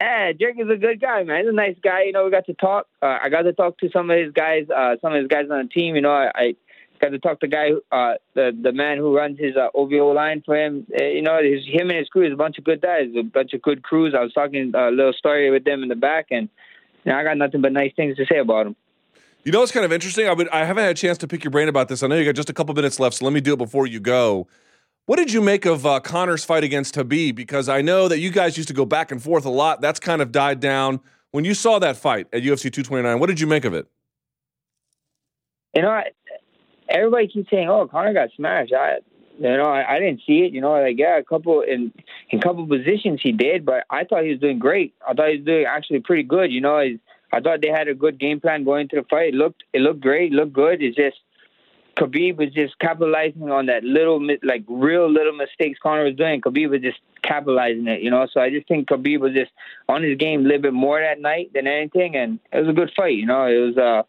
Yeah, 0.00 0.32
Drake 0.32 0.56
is 0.58 0.70
a 0.70 0.76
good 0.76 1.00
guy, 1.00 1.24
man. 1.24 1.40
He's 1.40 1.50
a 1.50 1.52
nice 1.52 1.76
guy. 1.82 2.04
You 2.04 2.12
know, 2.12 2.24
we 2.24 2.30
got 2.30 2.46
to 2.46 2.54
talk. 2.54 2.86
Uh, 3.02 3.18
I 3.22 3.28
got 3.28 3.42
to 3.42 3.52
talk 3.52 3.78
to 3.78 3.90
some 3.90 4.10
of 4.10 4.18
his 4.18 4.32
guys, 4.32 4.66
uh, 4.74 4.96
some 5.02 5.12
of 5.12 5.18
his 5.20 5.28
guys 5.28 5.44
on 5.50 5.62
the 5.62 5.68
team. 5.68 5.94
You 5.94 6.00
know, 6.00 6.10
I, 6.10 6.30
I 6.34 6.54
got 7.02 7.10
to 7.10 7.18
talk 7.18 7.40
to 7.40 7.46
the 7.46 7.50
guy, 7.50 7.70
uh, 7.92 8.14
the 8.34 8.56
the 8.62 8.72
man 8.72 8.96
who 8.96 9.14
runs 9.14 9.38
his 9.38 9.56
uh, 9.56 9.68
OVO 9.74 10.12
line 10.12 10.42
for 10.46 10.56
him. 10.56 10.86
Uh, 10.98 11.04
you 11.04 11.20
know, 11.20 11.38
his, 11.42 11.66
him 11.66 11.90
and 11.90 11.98
his 11.98 12.08
crew 12.08 12.26
is 12.26 12.32
a 12.32 12.36
bunch 12.36 12.56
of 12.56 12.64
good 12.64 12.80
guys, 12.80 13.08
a 13.18 13.22
bunch 13.22 13.52
of 13.52 13.60
good 13.60 13.82
crews. 13.82 14.14
I 14.16 14.22
was 14.22 14.32
talking 14.32 14.72
a 14.74 14.90
little 14.90 15.12
story 15.12 15.50
with 15.50 15.64
them 15.64 15.82
in 15.82 15.90
the 15.90 15.96
back, 15.96 16.28
and 16.30 16.48
you 17.04 17.12
know, 17.12 17.18
I 17.18 17.22
got 17.22 17.36
nothing 17.36 17.60
but 17.60 17.72
nice 17.72 17.92
things 17.94 18.16
to 18.16 18.24
say 18.24 18.38
about 18.38 18.68
him. 18.68 18.76
You 19.44 19.52
know 19.52 19.60
what's 19.60 19.72
kind 19.72 19.86
of 19.86 19.92
interesting? 19.92 20.28
I, 20.28 20.34
would, 20.34 20.48
I 20.50 20.64
haven't 20.64 20.84
had 20.84 20.90
a 20.90 20.94
chance 20.94 21.16
to 21.18 21.28
pick 21.28 21.44
your 21.44 21.50
brain 21.50 21.68
about 21.68 21.88
this. 21.88 22.02
I 22.02 22.06
know 22.08 22.16
you 22.16 22.26
got 22.26 22.34
just 22.34 22.50
a 22.50 22.52
couple 22.52 22.74
minutes 22.74 23.00
left, 23.00 23.16
so 23.16 23.24
let 23.24 23.32
me 23.32 23.40
do 23.40 23.54
it 23.54 23.58
before 23.58 23.86
you 23.86 23.98
go. 23.98 24.46
What 25.10 25.18
did 25.18 25.32
you 25.32 25.40
make 25.40 25.66
of 25.66 25.84
uh, 25.84 25.98
Conor's 25.98 26.44
fight 26.44 26.62
against 26.62 26.94
Khabib? 26.94 27.34
Because 27.34 27.68
I 27.68 27.82
know 27.82 28.06
that 28.06 28.20
you 28.20 28.30
guys 28.30 28.56
used 28.56 28.68
to 28.68 28.74
go 28.74 28.84
back 28.84 29.10
and 29.10 29.20
forth 29.20 29.44
a 29.44 29.50
lot. 29.50 29.80
That's 29.80 29.98
kind 29.98 30.22
of 30.22 30.30
died 30.30 30.60
down. 30.60 31.00
When 31.32 31.44
you 31.44 31.52
saw 31.52 31.80
that 31.80 31.96
fight 31.96 32.28
at 32.32 32.42
UFC 32.42 32.72
229, 32.72 33.18
what 33.18 33.26
did 33.26 33.40
you 33.40 33.48
make 33.48 33.64
of 33.64 33.74
it? 33.74 33.88
You 35.74 35.82
know, 35.82 36.00
everybody 36.88 37.26
keeps 37.26 37.50
saying, 37.50 37.68
"Oh, 37.68 37.88
Conor 37.88 38.12
got 38.12 38.28
smashed." 38.36 38.72
I, 38.72 38.98
you 39.36 39.56
know, 39.56 39.64
I, 39.64 39.96
I 39.96 39.98
didn't 39.98 40.20
see 40.24 40.42
it. 40.42 40.52
You 40.52 40.60
know, 40.60 40.80
like 40.80 40.96
yeah, 40.96 41.18
a 41.18 41.24
couple 41.24 41.62
in 41.62 41.92
in 42.30 42.40
couple 42.40 42.64
positions 42.68 43.18
he 43.20 43.32
did, 43.32 43.66
but 43.66 43.82
I 43.90 44.04
thought 44.04 44.22
he 44.22 44.30
was 44.30 44.38
doing 44.38 44.60
great. 44.60 44.94
I 45.04 45.14
thought 45.14 45.30
he 45.30 45.38
was 45.38 45.44
doing 45.44 45.64
actually 45.64 46.02
pretty 46.02 46.22
good. 46.22 46.52
You 46.52 46.60
know, 46.60 46.76
I 46.76 47.40
thought 47.40 47.62
they 47.62 47.70
had 47.76 47.88
a 47.88 47.94
good 47.94 48.20
game 48.20 48.38
plan 48.38 48.62
going 48.62 48.82
into 48.82 48.94
the 48.94 49.04
fight. 49.10 49.30
It 49.30 49.34
looked 49.34 49.64
it 49.72 49.80
looked 49.80 50.02
great, 50.02 50.32
it 50.32 50.36
looked 50.36 50.52
good. 50.52 50.80
It's 50.80 50.96
just 50.96 51.16
Khabib 51.96 52.36
was 52.36 52.52
just 52.54 52.78
capitalizing 52.78 53.50
on 53.50 53.66
that 53.66 53.84
little, 53.84 54.24
like 54.42 54.64
real 54.68 55.10
little 55.10 55.32
mistakes 55.32 55.78
Conor 55.82 56.04
was 56.04 56.16
doing. 56.16 56.40
Khabib 56.40 56.70
was 56.70 56.80
just 56.80 56.98
capitalizing 57.22 57.86
it, 57.88 58.00
you 58.00 58.10
know. 58.10 58.26
So 58.32 58.40
I 58.40 58.50
just 58.50 58.68
think 58.68 58.88
Khabib 58.88 59.20
was 59.20 59.32
just 59.34 59.50
on 59.88 60.02
his 60.02 60.16
game 60.16 60.40
a 60.40 60.44
little 60.44 60.62
bit 60.62 60.72
more 60.72 61.00
that 61.00 61.20
night 61.20 61.52
than 61.52 61.66
anything, 61.66 62.16
and 62.16 62.38
it 62.52 62.60
was 62.60 62.68
a 62.68 62.72
good 62.72 62.92
fight, 62.96 63.16
you 63.16 63.26
know. 63.26 63.46
It 63.46 63.58
was, 63.58 63.76
uh, 63.76 64.02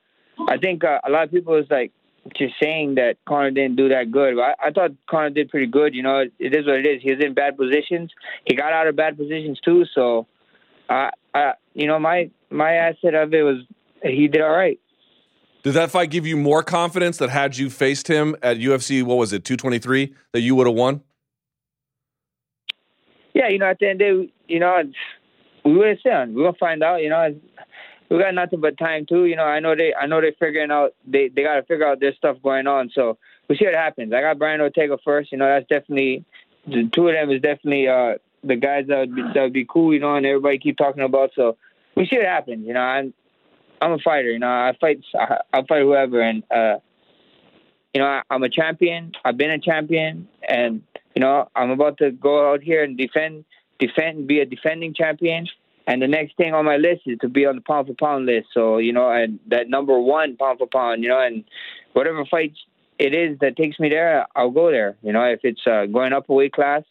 I 0.48 0.58
think 0.58 0.84
uh, 0.84 1.00
a 1.04 1.10
lot 1.10 1.24
of 1.24 1.32
people 1.32 1.54
was 1.54 1.68
like 1.70 1.92
just 2.38 2.54
saying 2.62 2.96
that 2.96 3.18
Conor 3.28 3.52
didn't 3.52 3.76
do 3.76 3.90
that 3.90 4.12
good, 4.12 4.40
I, 4.40 4.54
I 4.68 4.72
thought 4.72 4.92
Conor 5.10 5.32
did 5.32 5.50
pretty 5.50 5.68
good. 5.68 5.96
You 5.96 6.04
know, 6.04 6.20
it, 6.20 6.34
it 6.40 6.56
is 6.56 6.66
what 6.66 6.76
it 6.76 6.86
is. 6.86 7.02
He 7.02 7.12
was 7.12 7.24
in 7.24 7.34
bad 7.34 7.58
positions. 7.58 8.12
He 8.46 8.56
got 8.56 8.74
out 8.74 8.88
of 8.88 8.96
bad 8.96 9.18
positions 9.18 9.60
too. 9.60 9.86
So, 9.94 10.28
uh, 10.90 11.10
uh, 11.34 11.54
you 11.74 11.88
know, 11.88 12.00
my 12.00 12.30
my 12.50 12.74
asset 12.74 13.16
of 13.16 13.34
it 13.34 13.44
was 13.44 13.58
he 14.04 14.28
did 14.28 14.42
all 14.42 14.52
right. 14.52 14.80
Did 15.64 15.74
that 15.74 15.92
fight 15.92 16.10
give 16.10 16.26
you 16.26 16.38
more 16.38 16.64
confidence 16.64 17.18
that 17.18 17.30
had 17.30 17.58
you 17.58 17.70
faced 17.70 18.08
him 18.08 18.36
at 18.42 18.58
UFC, 18.58 19.04
what 19.04 19.18
was 19.18 19.32
it, 19.32 19.46
223, 19.46 20.14
that 20.32 20.42
you 20.42 20.56
would 20.56 20.66
have 20.66 20.76
won? 20.76 21.02
Yeah, 23.34 23.48
you 23.50 23.60
know, 23.60 23.68
at 23.68 23.80
the 23.80 23.90
end 23.90 24.02
of 24.02 24.18
the 24.18 24.26
day, 24.26 24.34
you 24.48 24.60
know, 24.60 24.84
we 25.64 25.74
will 25.74 25.96
see. 26.04 26.10
We're 26.10 26.26
gonna 26.26 26.54
find 26.60 26.84
out. 26.84 27.02
You 27.02 27.10
know, 27.10 27.40
we 28.10 28.20
got 28.20 28.34
nothing 28.34 28.60
but 28.60 28.78
time 28.78 29.06
too. 29.06 29.26
You 29.26 29.36
know, 29.36 29.46
I 29.46 29.60
know 29.60 29.76
they, 29.76 29.94
I 29.94 30.08
know 30.08 30.20
they're 30.20 30.34
figuring 30.38 30.72
out. 30.72 30.94
They, 31.08 31.30
they 31.30 31.44
got 31.44 31.56
to 31.56 31.64
figure 31.64 31.88
out 31.88 32.00
their 32.00 32.14
stuff 32.14 32.38
going 32.44 32.68
on. 32.68 32.92
So 32.94 33.18
we 33.48 33.56
see 33.56 33.66
what 33.66 33.76
happens. 33.76 34.12
I 34.14 34.22
got 34.22 34.38
Brian 34.38 34.60
Ortega 34.60 34.98
first. 35.04 35.32
You 35.32 35.38
know, 35.38 35.48
that's 35.48 35.68
definitely 35.68 36.26
the 36.68 36.90
two 36.94 37.08
of 37.08 37.14
them 37.14 37.32
is 37.32 37.42
definitely 37.42 37.88
uh, 37.88 38.16
the 38.44 38.56
guys 38.56 38.88
that 38.88 39.00
would 39.00 39.16
be, 39.16 39.22
that 39.34 39.42
would 39.42 39.54
be 39.54 39.66
cool. 39.66 39.94
You 39.94 40.00
know, 40.00 40.16
and 40.16 40.26
everybody 40.26 40.58
keep 40.58 40.78
talking 40.78 41.04
about. 41.04 41.32
So 41.36 41.58
we 41.96 42.06
see 42.08 42.18
what 42.18 42.26
happens. 42.26 42.68
You 42.68 42.74
know, 42.74 42.82
I'm 42.82 43.14
I'm 43.82 43.94
a 43.94 43.98
fighter. 43.98 44.32
You 44.32 44.40
know, 44.40 44.48
I 44.48 44.74
fight. 44.80 45.02
I, 45.16 45.38
I 45.52 45.64
fight 45.68 45.82
whoever, 45.82 46.22
and 46.22 46.44
uh, 46.52 46.76
you 47.94 48.02
know, 48.02 48.08
I, 48.08 48.22
I'm 48.30 48.44
a 48.44 48.50
champion. 48.50 49.12
I've 49.26 49.38
been 49.38 49.52
a 49.52 49.60
champion, 49.60 50.28
and 50.48 50.84
you 51.16 51.20
know, 51.20 51.50
I'm 51.56 51.72
about 51.72 51.98
to 51.98 52.12
go 52.12 52.54
out 52.54 52.62
here 52.62 52.84
and 52.84 52.98
defend, 52.98 53.44
defend, 53.80 54.28
be 54.28 54.40
a 54.40 54.46
defending 54.46 54.94
champion. 54.94 55.48
And 55.88 56.02
the 56.02 56.08
next 56.08 56.38
thing 56.38 56.54
on 56.54 56.64
my 56.64 56.78
list 56.78 57.02
is 57.08 57.18
to 57.20 57.28
be 57.28 57.46
on 57.46 57.56
the 57.56 57.62
pound 57.62 57.88
for 57.88 57.96
pound 57.96 58.28
list. 58.28 58.50
So 58.54 58.78
you 58.78 58.94
know, 58.94 59.10
and 59.10 59.40
that 59.48 59.68
number 59.68 60.00
one 60.00 60.38
pound 60.38 60.60
for 60.60 60.68
pound. 60.68 61.02
You 61.04 61.10
know, 61.10 61.20
and 61.20 61.44
whatever 61.94 62.24
fight 62.26 62.54
it 63.00 63.16
is 63.16 63.40
that 63.40 63.58
takes 63.58 63.80
me 63.80 63.90
there, 63.90 64.28
I'll 64.36 64.52
go 64.52 64.70
there. 64.70 64.96
You 65.02 65.12
know, 65.12 65.24
if 65.24 65.40
it's 65.44 65.66
uh, 65.66 65.88
going 65.88 66.14
up 66.14 66.30
a 66.30 66.34
weight 66.34 66.54
class, 66.54 66.84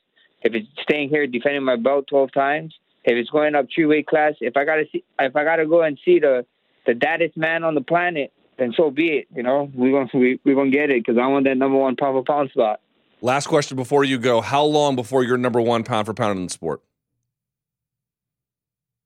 if 0.43 0.55
it's 0.55 0.67
staying 0.83 1.11
here 1.11 1.27
defending 1.29 1.63
my 1.63 1.77
belt 1.77 2.09
twelve 2.09 2.33
times, 2.33 2.75
if 3.05 3.15
it's 3.15 3.31
going 3.31 3.55
up 3.55 3.67
three 3.73 3.87
weight 3.87 4.09
class, 4.09 4.35
if 4.41 4.57
I 4.57 4.65
gotta 4.65 4.85
see, 4.91 5.05
if 5.21 5.37
I 5.37 5.45
gotta 5.45 5.67
go 5.67 5.83
and 5.83 5.97
see 6.05 6.19
the 6.19 6.45
the 6.87 6.95
baddest 6.95 7.37
man 7.37 7.65
on 7.65 7.75
the 7.75 7.81
planet, 7.81 8.33
then 8.59 8.73
so 8.77 8.91
be 8.91 9.09
it. 9.09 9.29
You 9.35 9.43
know, 9.43 9.71
we're 9.75 9.93
gonna 9.93 10.11
we, 10.15 10.41
we're 10.45 10.55
gonna 10.55 10.71
get 10.71 10.91
it 10.91 11.05
because 11.05 11.19
I 11.19 11.27
want 11.27 11.45
that 11.47 11.57
number 11.57 11.77
one 11.77 11.97
pound 11.97 12.17
for 12.17 12.23
pound 12.23 12.51
spot. 12.51 12.81
Last 13.23 13.47
question 13.49 13.77
before 13.77 14.05
you 14.05 14.19
go: 14.19 14.41
How 14.41 14.65
long 14.65 14.97
before 14.97 15.25
you're 15.25 15.39
number 15.39 15.61
one 15.61 15.85
pound 15.85 16.07
for 16.07 16.15
pound 16.15 16.39
in 16.39 16.47
the 16.47 16.53
sport? 16.53 16.81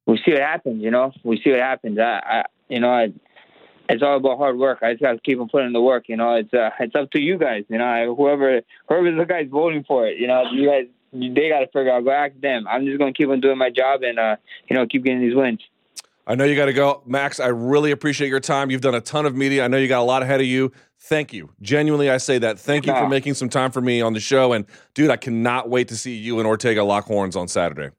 We 0.07 0.21
see 0.25 0.33
what 0.33 0.41
happens. 0.41 0.83
You 0.83 0.91
know, 0.91 1.13
we 1.23 1.41
see 1.43 1.51
what 1.51 1.61
happens. 1.61 1.99
I, 1.99 2.21
I 2.25 2.45
you 2.69 2.81
know, 2.81 2.91
I, 2.91 3.13
it's 3.89 4.03
all 4.03 4.17
about 4.17 4.39
hard 4.39 4.57
work. 4.57 4.79
I 4.83 4.93
just 4.93 5.03
got 5.03 5.13
to 5.13 5.21
keep 5.21 5.41
on 5.41 5.49
putting 5.49 5.69
in 5.69 5.73
the 5.73 5.81
work. 5.81 6.05
You 6.09 6.17
know, 6.17 6.35
it's 6.35 6.53
uh, 6.53 6.71
it's 6.81 6.95
up 6.95 7.11
to 7.13 7.21
you 7.21 7.39
guys. 7.39 7.65
You 7.69 7.79
know, 7.79 8.15
whoever 8.17 8.61
whoever 8.89 9.15
the 9.15 9.25
guys 9.25 9.49
voting 9.51 9.85
for 9.87 10.07
it. 10.07 10.19
You 10.19 10.27
know, 10.27 10.45
you 10.53 10.69
guys 10.69 10.87
they 11.13 11.49
got 11.49 11.61
to 11.61 11.67
figure 11.67 11.93
out. 11.93 12.05
Go 12.05 12.11
ask 12.11 12.39
them. 12.41 12.67
I'm 12.69 12.85
just 12.85 12.99
gonna 12.99 13.13
keep 13.13 13.29
on 13.29 13.41
doing 13.41 13.59
my 13.59 13.71
job 13.71 14.03
and 14.03 14.19
uh, 14.19 14.37
you 14.69 14.77
know, 14.77 14.87
keep 14.87 15.05
getting 15.05 15.21
these 15.21 15.35
wins. 15.35 15.61
I 16.27 16.35
know 16.35 16.45
you 16.45 16.57
got 16.57 16.67
to 16.67 16.73
go. 16.73 17.03
Max, 17.05 17.39
I 17.39 17.49
really 17.49 17.91
appreciate 17.91 18.29
your 18.29 18.41
time. 18.41 18.71
You've 18.71 18.81
done 18.81 18.95
a 18.95 19.01
ton 19.01 19.27
of 19.27 19.35
media. 19.35 19.65
I 19.65 19.69
know 19.69 19.77
you 19.77 19.89
got 19.89 20.01
a 20.01 20.05
lot 20.05 20.23
ahead 20.23 20.41
of 20.41 20.47
you. 20.47 20.73
Thank 20.99 21.35
you. 21.35 21.51
Genuinely, 21.61 22.09
I 22.09 22.17
say 22.17 22.39
that. 22.39 22.59
Thank 22.59 22.87
you 22.87 22.95
for 22.95 23.09
making 23.09 23.35
some 23.35 23.51
time 23.51 23.71
for 23.71 23.83
me 23.83 24.01
on 24.01 24.15
the 24.15 24.21
show. 24.21 24.55
And 24.55 24.65
dude, 24.95 25.11
I 25.11 25.17
cannot 25.17 25.69
wait 25.69 25.89
to 25.89 25.97
see 25.97 26.15
you 26.15 26.39
and 26.39 26.47
Ortega 26.47 26.83
lock 26.83 27.05
horns 27.05 27.37
on 27.37 27.47
Saturday. 27.47 27.91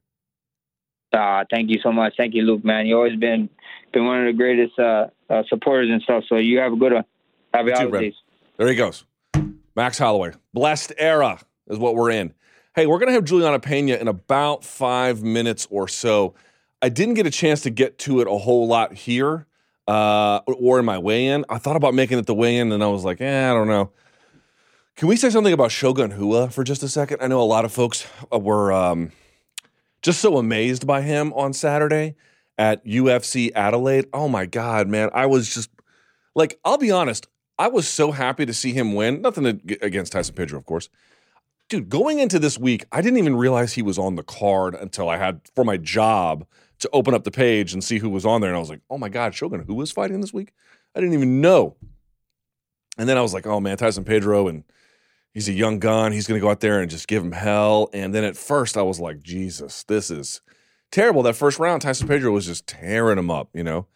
Uh, 1.14 1.46
thank 1.52 1.70
you 1.70 1.80
so 1.84 1.92
much. 1.92 2.16
Thank 2.18 2.34
you, 2.34 2.42
Luke, 2.42 2.66
man. 2.66 2.88
You've 2.88 2.98
always 2.98 3.18
been 3.18 3.50
been 3.94 4.06
one 4.06 4.22
of 4.22 4.26
the 4.26 4.34
greatest 4.34 4.78
uh, 4.80 5.08
uh, 5.30 5.44
supporters 5.48 5.90
and 5.92 6.02
stuff. 6.02 6.24
So 6.28 6.38
you 6.38 6.58
have 6.60 6.74
a 6.74 6.76
good 6.76 6.94
one. 6.94 7.06
Happy 7.54 7.70
You 7.70 7.76
too, 7.76 7.82
holidays. 7.82 8.14
There 8.58 8.68
he 8.68 8.76
goes. 8.76 9.06
Max 9.76 9.98
Holloway. 9.98 10.32
Blessed 10.54 10.94
era 10.98 11.40
is 11.68 11.78
what 11.78 11.96
we're 11.96 12.12
in. 12.12 12.34
Hey, 12.76 12.88
we're 12.88 13.00
going 13.00 13.08
to 13.08 13.14
have 13.14 13.24
Julianna 13.24 13.60
Peña 13.60 14.00
in 14.00 14.08
about 14.08 14.64
five 14.64 15.24
minutes 15.24 15.68
or 15.70 15.88
so. 15.88 16.34
I 16.86 16.90
didn't 16.90 17.16
get 17.16 17.26
a 17.26 17.32
chance 17.32 17.62
to 17.62 17.72
get 17.72 17.98
to 18.00 18.22
it 18.22 18.28
a 18.28 18.38
whole 18.38 18.68
lot 18.68 18.94
here 18.94 19.48
uh, 19.88 20.42
or 20.46 20.78
in 20.78 20.86
my 20.86 21.00
weigh 21.00 21.26
in. 21.26 21.44
I 21.50 21.58
thought 21.58 21.76
about 21.76 21.96
making 21.96 22.20
it 22.20 22.28
the 22.28 22.36
weigh 22.36 22.58
in 22.58 22.72
and 22.72 22.84
I 22.84 22.88
was 22.90 23.04
like, 23.04 23.20
eh, 23.22 23.50
I 23.50 23.56
don't 23.56 23.68
know. 23.68 23.90
Can 24.96 25.08
we 25.08 25.16
say 25.16 25.32
something 25.32 25.52
about 25.52 25.72
Shogun 25.72 26.16
Rua 26.16 26.52
for 26.52 26.64
just 26.64 26.84
a 26.84 26.88
second? 26.88 27.24
I 27.24 27.28
know 27.28 27.42
a 27.42 27.44
lot 27.44 27.66
of 27.66 27.72
folks 27.72 28.08
uh, 28.32 28.38
were 28.38 28.72
um, 28.72 29.12
just 30.04 30.22
so 30.22 30.38
amazed 30.38 30.86
by 30.86 31.02
him 31.02 31.34
on 31.34 31.54
Saturday 31.54 32.18
at 32.56 32.86
UFC 32.86 33.52
Adelaide. 33.56 34.06
Oh 34.14 34.28
my 34.28 34.46
God, 34.46 34.88
man. 34.88 35.10
I 35.12 35.26
was 35.26 35.52
just 35.52 35.72
like, 36.36 36.60
I'll 36.64 36.78
be 36.78 36.92
honest, 36.92 37.26
I 37.58 37.68
was 37.68 37.88
so 37.88 38.12
happy 38.12 38.46
to 38.46 38.54
see 38.54 38.74
him 38.74 38.94
win. 38.94 39.24
Nothing 39.24 39.48
ag- 39.48 39.80
against 39.82 40.12
Tyson 40.12 40.36
Pedro, 40.36 40.60
of 40.60 40.68
course. 40.68 40.90
Dude, 41.68 41.90
going 41.90 42.20
into 42.20 42.38
this 42.38 42.60
week, 42.60 42.86
I 42.92 43.02
didn't 43.02 43.18
even 43.18 43.36
realize 43.36 43.74
he 43.74 43.82
was 43.82 43.98
on 43.98 44.18
the 44.18 44.24
card 44.24 44.76
until 44.76 45.10
I 45.10 45.18
had 45.18 45.42
for 45.56 45.66
my 45.66 45.78
job 45.78 46.46
to 46.86 46.90
open 46.94 47.14
up 47.14 47.24
the 47.24 47.32
page 47.32 47.74
and 47.74 47.84
see 47.84 47.98
who 47.98 48.10
was 48.10 48.26
on 48.26 48.42
there. 48.42 48.50
And 48.50 48.58
I 48.58 48.60
was 48.60 48.70
like, 48.70 48.82
oh 48.90 48.98
my 48.98 49.10
God, 49.10 49.36
Shogun, 49.36 49.66
who 49.66 49.76
was 49.76 49.92
fighting 49.92 50.22
this 50.22 50.34
week? 50.34 50.54
I 50.96 51.00
didn't 51.00 51.16
even 51.16 51.42
know. 51.42 51.76
And 52.98 53.10
then 53.10 53.18
I 53.18 53.22
was 53.22 53.34
like, 53.34 53.46
oh 53.46 53.60
man, 53.60 53.78
Tyson 53.78 54.06
Pedro, 54.06 54.48
and 54.48 54.64
he's 55.34 55.50
a 55.50 55.54
young 55.54 55.80
gun. 55.80 56.12
He's 56.12 56.28
going 56.28 56.40
to 56.40 56.44
go 56.44 56.50
out 56.50 56.62
there 56.62 56.80
and 56.80 56.90
just 56.90 57.08
give 57.08 57.24
him 57.24 57.34
hell. 57.34 57.90
And 57.94 58.16
then 58.16 58.24
at 58.24 58.38
first, 58.38 58.78
I 58.78 58.84
was 58.84 59.00
like, 59.00 59.22
Jesus, 59.22 59.84
this 59.84 60.10
is 60.10 60.42
terrible. 60.92 61.24
That 61.24 61.36
first 61.36 61.60
round, 61.60 61.82
Tyson 61.82 62.08
Pedro 62.08 62.32
was 62.32 62.46
just 62.46 62.68
tearing 62.68 63.18
him 63.18 63.30
up, 63.30 63.50
you 63.54 63.64
know? 63.64 63.88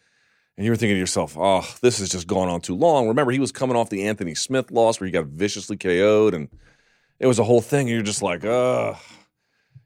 And 0.56 0.66
you 0.66 0.72
were 0.72 0.76
thinking 0.76 0.96
to 0.96 1.00
yourself, 1.00 1.38
oh, 1.38 1.66
this 1.80 2.00
has 2.00 2.10
just 2.10 2.26
gone 2.26 2.48
on 2.48 2.60
too 2.60 2.76
long. 2.76 3.08
Remember, 3.08 3.32
he 3.32 3.38
was 3.38 3.52
coming 3.52 3.76
off 3.76 3.88
the 3.88 4.06
Anthony 4.06 4.34
Smith 4.34 4.70
loss 4.70 5.00
where 5.00 5.06
he 5.06 5.12
got 5.12 5.24
viciously 5.24 5.78
KO'd, 5.78 6.34
and 6.34 6.50
it 7.18 7.26
was 7.26 7.38
a 7.38 7.44
whole 7.44 7.62
thing. 7.62 7.86
And 7.86 7.94
you're 7.94 8.02
just 8.02 8.20
like, 8.20 8.44
ugh, 8.44 8.98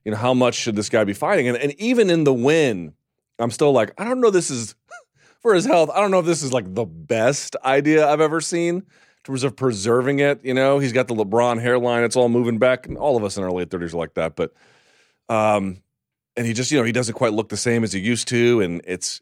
you 0.04 0.12
know, 0.12 0.18
how 0.18 0.34
much 0.34 0.54
should 0.54 0.76
this 0.76 0.88
guy 0.88 1.04
be 1.04 1.12
fighting? 1.12 1.48
And, 1.48 1.56
and 1.56 1.72
even 1.80 2.10
in 2.10 2.24
the 2.24 2.34
win, 2.34 2.94
I'm 3.38 3.50
still 3.50 3.72
like, 3.72 3.92
I 3.98 4.04
don't 4.04 4.20
know, 4.20 4.30
this 4.30 4.50
is 4.50 4.74
for 5.40 5.54
his 5.54 5.64
health. 5.64 5.90
I 5.94 6.00
don't 6.00 6.10
know 6.10 6.20
if 6.20 6.26
this 6.26 6.42
is 6.42 6.52
like 6.52 6.74
the 6.74 6.84
best 6.84 7.56
idea 7.64 8.08
I've 8.08 8.20
ever 8.20 8.40
seen 8.40 8.76
in 8.76 8.84
terms 9.24 9.44
of 9.44 9.56
preserving 9.56 10.20
it. 10.20 10.44
You 10.44 10.54
know, 10.54 10.78
he's 10.78 10.92
got 10.92 11.08
the 11.08 11.14
LeBron 11.14 11.60
hairline, 11.60 12.04
it's 12.04 12.16
all 12.16 12.28
moving 12.28 12.58
back. 12.58 12.86
And 12.86 12.98
all 12.98 13.16
of 13.16 13.24
us 13.24 13.36
in 13.36 13.44
our 13.44 13.52
late 13.52 13.70
30s 13.70 13.94
are 13.94 13.98
like 13.98 14.14
that. 14.14 14.36
But, 14.36 14.52
um, 15.28 15.82
and 16.36 16.46
he 16.46 16.52
just, 16.52 16.70
you 16.70 16.78
know, 16.78 16.84
he 16.84 16.92
doesn't 16.92 17.14
quite 17.14 17.32
look 17.32 17.48
the 17.48 17.56
same 17.56 17.84
as 17.84 17.92
he 17.92 18.00
used 18.00 18.28
to. 18.28 18.60
And 18.60 18.82
it's, 18.84 19.20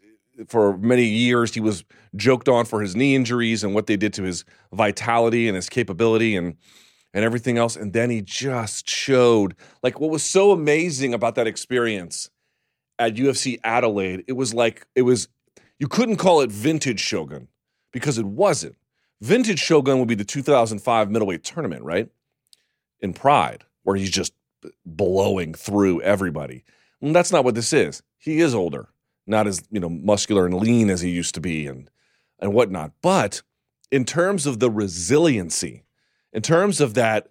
for 0.49 0.76
many 0.78 1.05
years 1.05 1.55
he 1.55 1.61
was 1.61 1.85
joked 2.16 2.49
on 2.49 2.64
for 2.64 2.80
his 2.80 2.97
knee 2.97 3.14
injuries 3.14 3.62
and 3.62 3.74
what 3.74 3.87
they 3.87 3.97
did 3.97 4.14
to 4.14 4.22
his 4.22 4.45
vitality 4.72 5.47
and 5.47 5.55
his 5.55 5.68
capability 5.68 6.37
and 6.37 6.57
and 7.14 7.24
everything 7.24 7.58
else 7.58 7.76
and 7.76 7.92
then 7.92 8.10
he 8.10 8.22
just 8.22 8.88
showed 8.88 9.54
like 9.82 10.00
what 10.00 10.10
was 10.10 10.22
so 10.22 10.50
amazing 10.52 11.14
about 11.14 11.34
that 11.34 11.46
experience 11.46 12.30
at 12.98 13.14
UFC 13.14 13.58
Adelaide 13.64 14.24
it 14.26 14.32
was 14.32 14.54
like 14.54 14.86
it 14.94 15.02
was 15.02 15.28
you 15.78 15.88
couldn't 15.88 16.16
call 16.16 16.40
it 16.40 16.50
vintage 16.50 17.00
Shogun 17.00 17.48
because 17.92 18.16
it 18.16 18.26
wasn't. 18.26 18.76
Vintage 19.20 19.58
Shogun 19.58 19.98
would 19.98 20.08
be 20.08 20.14
the 20.14 20.24
2005 20.24 21.10
middleweight 21.10 21.44
tournament 21.44 21.82
right? 21.82 22.08
In 23.00 23.12
Pride 23.12 23.64
where 23.82 23.96
he's 23.96 24.10
just 24.10 24.32
blowing 24.86 25.54
through 25.54 26.00
everybody. 26.02 26.64
And 27.00 27.14
that's 27.14 27.32
not 27.32 27.44
what 27.44 27.56
this 27.56 27.72
is. 27.72 28.02
He 28.18 28.40
is 28.40 28.54
older 28.54 28.88
not 29.26 29.46
as 29.46 29.62
you 29.70 29.80
know 29.80 29.88
muscular 29.88 30.46
and 30.46 30.54
lean 30.54 30.90
as 30.90 31.00
he 31.00 31.10
used 31.10 31.34
to 31.34 31.40
be 31.40 31.66
and 31.66 31.90
and 32.38 32.52
whatnot. 32.52 32.92
But 33.02 33.42
in 33.90 34.04
terms 34.04 34.46
of 34.46 34.58
the 34.58 34.70
resiliency, 34.70 35.84
in 36.33 36.43
terms 36.43 36.80
of 36.80 36.95
that 36.95 37.28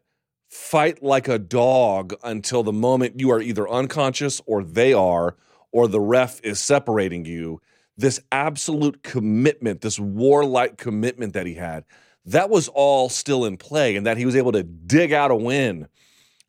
fight 0.49 1.01
like 1.01 1.27
a 1.27 1.39
dog 1.39 2.13
until 2.23 2.63
the 2.63 2.73
moment 2.73 3.19
you 3.19 3.31
are 3.31 3.41
either 3.41 3.69
unconscious 3.69 4.41
or 4.45 4.63
they 4.63 4.93
are, 4.93 5.35
or 5.71 5.87
the 5.87 5.99
ref 5.99 6.41
is 6.43 6.59
separating 6.59 7.25
you, 7.25 7.61
this 7.97 8.19
absolute 8.31 9.03
commitment, 9.03 9.81
this 9.81 9.99
warlike 9.99 10.77
commitment 10.77 11.33
that 11.33 11.45
he 11.45 11.53
had, 11.53 11.85
that 12.25 12.49
was 12.49 12.67
all 12.67 13.07
still 13.09 13.45
in 13.45 13.57
play, 13.57 13.95
and 13.95 14.05
that 14.05 14.17
he 14.17 14.25
was 14.25 14.35
able 14.35 14.51
to 14.51 14.63
dig 14.63 15.13
out 15.13 15.31
a 15.31 15.35
win. 15.35 15.87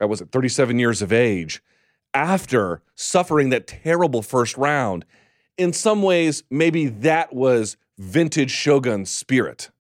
I 0.01 0.05
was 0.05 0.21
at 0.21 0.33
37 0.33 0.79
years 0.79 1.01
of 1.01 1.13
age 1.13 1.63
after 2.13 2.83
suffering 2.95 3.51
that 3.51 3.67
terrible 3.67 4.23
first 4.23 4.57
round 4.57 5.05
in 5.57 5.73
some 5.73 6.03
ways, 6.03 6.43
maybe 6.51 6.87
that 6.87 7.33
was 7.33 7.77
vintage 7.99 8.51
Shogun 8.51 9.05
spirit. 9.05 9.71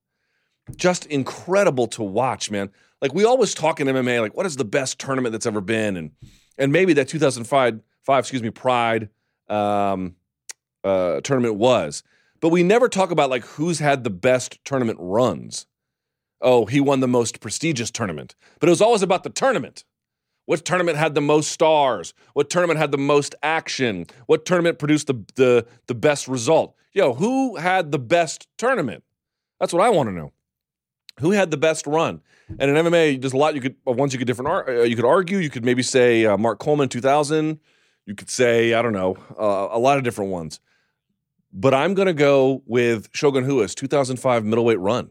Just 0.76 1.06
incredible 1.06 1.86
to 1.88 2.02
watch, 2.02 2.50
man. 2.50 2.70
Like 3.00 3.14
we 3.14 3.24
always 3.24 3.52
talk 3.54 3.80
in 3.80 3.88
MMA, 3.88 4.20
like 4.20 4.36
what 4.36 4.46
is 4.46 4.56
the 4.56 4.64
best 4.64 4.98
tournament 4.98 5.32
that's 5.32 5.46
ever 5.46 5.60
been, 5.60 5.96
and 5.96 6.12
and 6.56 6.72
maybe 6.72 6.92
that 6.94 7.08
2005, 7.08 7.80
five, 8.02 8.18
excuse 8.20 8.42
me, 8.42 8.50
Pride 8.50 9.08
um, 9.48 10.14
uh, 10.84 11.20
tournament 11.22 11.56
was, 11.56 12.04
but 12.40 12.50
we 12.50 12.62
never 12.62 12.88
talk 12.88 13.10
about 13.10 13.30
like 13.30 13.44
who's 13.44 13.80
had 13.80 14.04
the 14.04 14.10
best 14.10 14.64
tournament 14.64 14.98
runs. 15.00 15.66
Oh, 16.40 16.66
he 16.66 16.80
won 16.80 17.00
the 17.00 17.08
most 17.08 17.40
prestigious 17.40 17.90
tournament, 17.90 18.34
but 18.60 18.68
it 18.68 18.70
was 18.70 18.82
always 18.82 19.02
about 19.02 19.24
the 19.24 19.30
tournament. 19.30 19.84
What 20.46 20.64
tournament 20.64 20.98
had 20.98 21.14
the 21.14 21.20
most 21.20 21.52
stars? 21.52 22.14
What 22.34 22.50
tournament 22.50 22.78
had 22.78 22.90
the 22.90 22.98
most 22.98 23.34
action? 23.42 24.06
What 24.26 24.44
tournament 24.44 24.78
produced 24.78 25.06
the, 25.06 25.24
the, 25.36 25.66
the 25.86 25.94
best 25.94 26.26
result? 26.26 26.74
Yo, 26.92 27.14
who 27.14 27.56
had 27.56 27.92
the 27.92 27.98
best 27.98 28.48
tournament? 28.58 29.04
That's 29.60 29.72
what 29.72 29.82
I 29.82 29.90
want 29.90 30.08
to 30.08 30.14
know. 30.14 30.32
Who 31.20 31.30
had 31.30 31.50
the 31.50 31.56
best 31.56 31.86
run? 31.86 32.22
And 32.58 32.70
in 32.70 32.84
MMA, 32.84 33.20
there's 33.20 33.32
a 33.32 33.36
lot 33.36 33.54
you 33.54 33.60
could 33.60 33.76
of 33.86 33.96
ones 33.96 34.12
you 34.12 34.18
could 34.18 34.26
different 34.26 34.68
uh, 34.68 34.82
you 34.82 34.96
could 34.96 35.04
argue. 35.04 35.38
You 35.38 35.50
could 35.50 35.64
maybe 35.64 35.82
say 35.82 36.26
uh, 36.26 36.36
Mark 36.36 36.58
Coleman 36.58 36.88
2000. 36.88 37.60
You 38.06 38.14
could 38.14 38.30
say 38.30 38.74
I 38.74 38.82
don't 38.82 38.92
know 38.92 39.16
uh, 39.38 39.68
a 39.70 39.78
lot 39.78 39.98
of 39.98 40.04
different 40.04 40.30
ones. 40.30 40.60
But 41.52 41.74
I'm 41.74 41.94
going 41.94 42.06
to 42.06 42.14
go 42.14 42.62
with 42.66 43.08
Shogun 43.12 43.44
Rua's 43.44 43.74
2005 43.74 44.44
middleweight 44.44 44.80
run. 44.80 45.10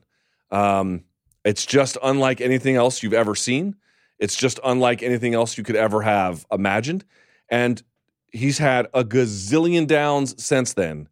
Um, 0.50 1.04
it's 1.46 1.66
just 1.66 1.98
unlike 2.04 2.42
anything 2.42 2.76
else 2.76 3.04
you've 3.04 3.14
ever 3.14 3.36
seen. 3.36 3.76
It's 4.18 4.36
just 4.36 4.60
unlike 4.64 5.04
anything 5.04 5.34
else 5.34 5.58
you 5.58 5.64
could 5.64 5.76
ever 5.76 6.02
have 6.02 6.46
imagined. 6.52 7.06
And 7.50 7.82
he's 8.32 8.58
had 8.58 8.88
a 8.94 9.04
gazillion 9.04 9.88
downs 9.88 10.42
since 10.44 10.74
then. 10.74 11.10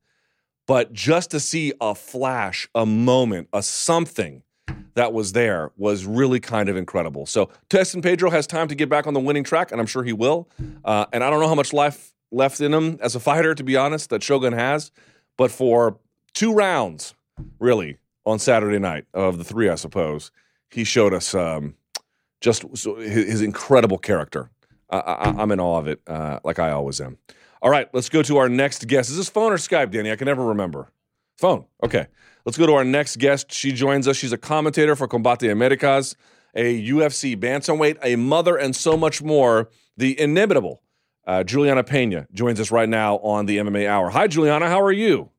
But 0.67 0.93
just 0.93 1.31
to 1.31 1.39
see 1.39 1.73
a 1.81 1.95
flash, 1.95 2.69
a 2.75 2.85
moment, 2.85 3.49
a 3.53 3.63
something 3.63 4.43
that 4.95 5.13
was 5.13 5.33
there 5.33 5.71
was 5.77 6.05
really 6.05 6.39
kind 6.39 6.69
of 6.69 6.77
incredible. 6.77 7.25
So 7.25 7.49
Tyson 7.69 8.01
Pedro 8.01 8.29
has 8.29 8.47
time 8.47 8.67
to 8.67 8.75
get 8.75 8.89
back 8.89 9.07
on 9.07 9.13
the 9.13 9.19
winning 9.19 9.43
track, 9.43 9.71
and 9.71 9.79
I'm 9.79 9.87
sure 9.87 10.03
he 10.03 10.13
will. 10.13 10.49
Uh, 10.83 11.05
and 11.13 11.23
I 11.23 11.29
don't 11.29 11.39
know 11.39 11.47
how 11.47 11.55
much 11.55 11.73
life 11.73 12.13
left 12.31 12.61
in 12.61 12.73
him 12.73 12.97
as 13.01 13.15
a 13.15 13.19
fighter, 13.19 13.55
to 13.55 13.63
be 13.63 13.75
honest, 13.75 14.09
that 14.09 14.23
Shogun 14.23 14.53
has. 14.53 14.91
But 15.37 15.51
for 15.51 15.97
two 16.33 16.53
rounds, 16.53 17.13
really, 17.59 17.97
on 18.25 18.39
Saturday 18.39 18.79
night 18.79 19.05
of 19.13 19.37
the 19.37 19.43
three, 19.43 19.69
I 19.69 19.75
suppose, 19.75 20.31
he 20.69 20.83
showed 20.83 21.13
us 21.13 21.33
um, 21.33 21.75
just 22.41 22.63
his, 22.63 23.41
incredible 23.41 23.97
character. 23.97 24.49
I, 24.89 25.33
I'm 25.37 25.51
in 25.51 25.59
awe 25.59 25.77
of 25.77 25.87
it, 25.87 26.01
uh, 26.07 26.39
like 26.43 26.59
I 26.59 26.71
always 26.71 26.99
am. 26.99 27.17
All 27.61 27.69
right, 27.69 27.89
let's 27.93 28.09
go 28.09 28.23
to 28.23 28.37
our 28.37 28.49
next 28.49 28.87
guest. 28.87 29.09
Is 29.09 29.17
this 29.17 29.29
phone 29.29 29.51
or 29.51 29.57
Skype, 29.57 29.91
Danny? 29.91 30.11
I 30.11 30.15
can 30.15 30.25
never 30.25 30.45
remember. 30.45 30.89
Phone. 31.39 31.65
Okay. 31.81 32.05
Let's 32.43 32.57
go 32.57 32.65
to 32.65 32.73
our 32.73 32.83
next 32.83 33.17
guest. 33.17 33.51
She 33.53 33.71
joins 33.71 34.09
us. 34.09 34.17
She's 34.17 34.33
a 34.33 34.37
commentator 34.37 34.93
for 34.93 35.07
Combate 35.07 35.49
Americas, 35.49 36.17
a 36.53 36.85
UFC 36.89 37.37
bantamweight, 37.37 37.97
a 38.03 38.17
mother, 38.17 38.57
and 38.57 38.75
so 38.75 38.97
much 38.97 39.21
more. 39.21 39.69
The 39.95 40.19
inimitable 40.19 40.81
uh, 41.25 41.43
Julianna 41.45 41.85
Peña 41.85 42.25
joins 42.33 42.59
us 42.59 42.71
right 42.71 42.89
now 42.89 43.19
on 43.19 43.45
the 43.45 43.57
MMA 43.57 43.87
Hour. 43.87 44.09
Hi, 44.09 44.27
Julianna. 44.27 44.67
How 44.67 44.81
are 44.81 44.91
you? 44.91 45.29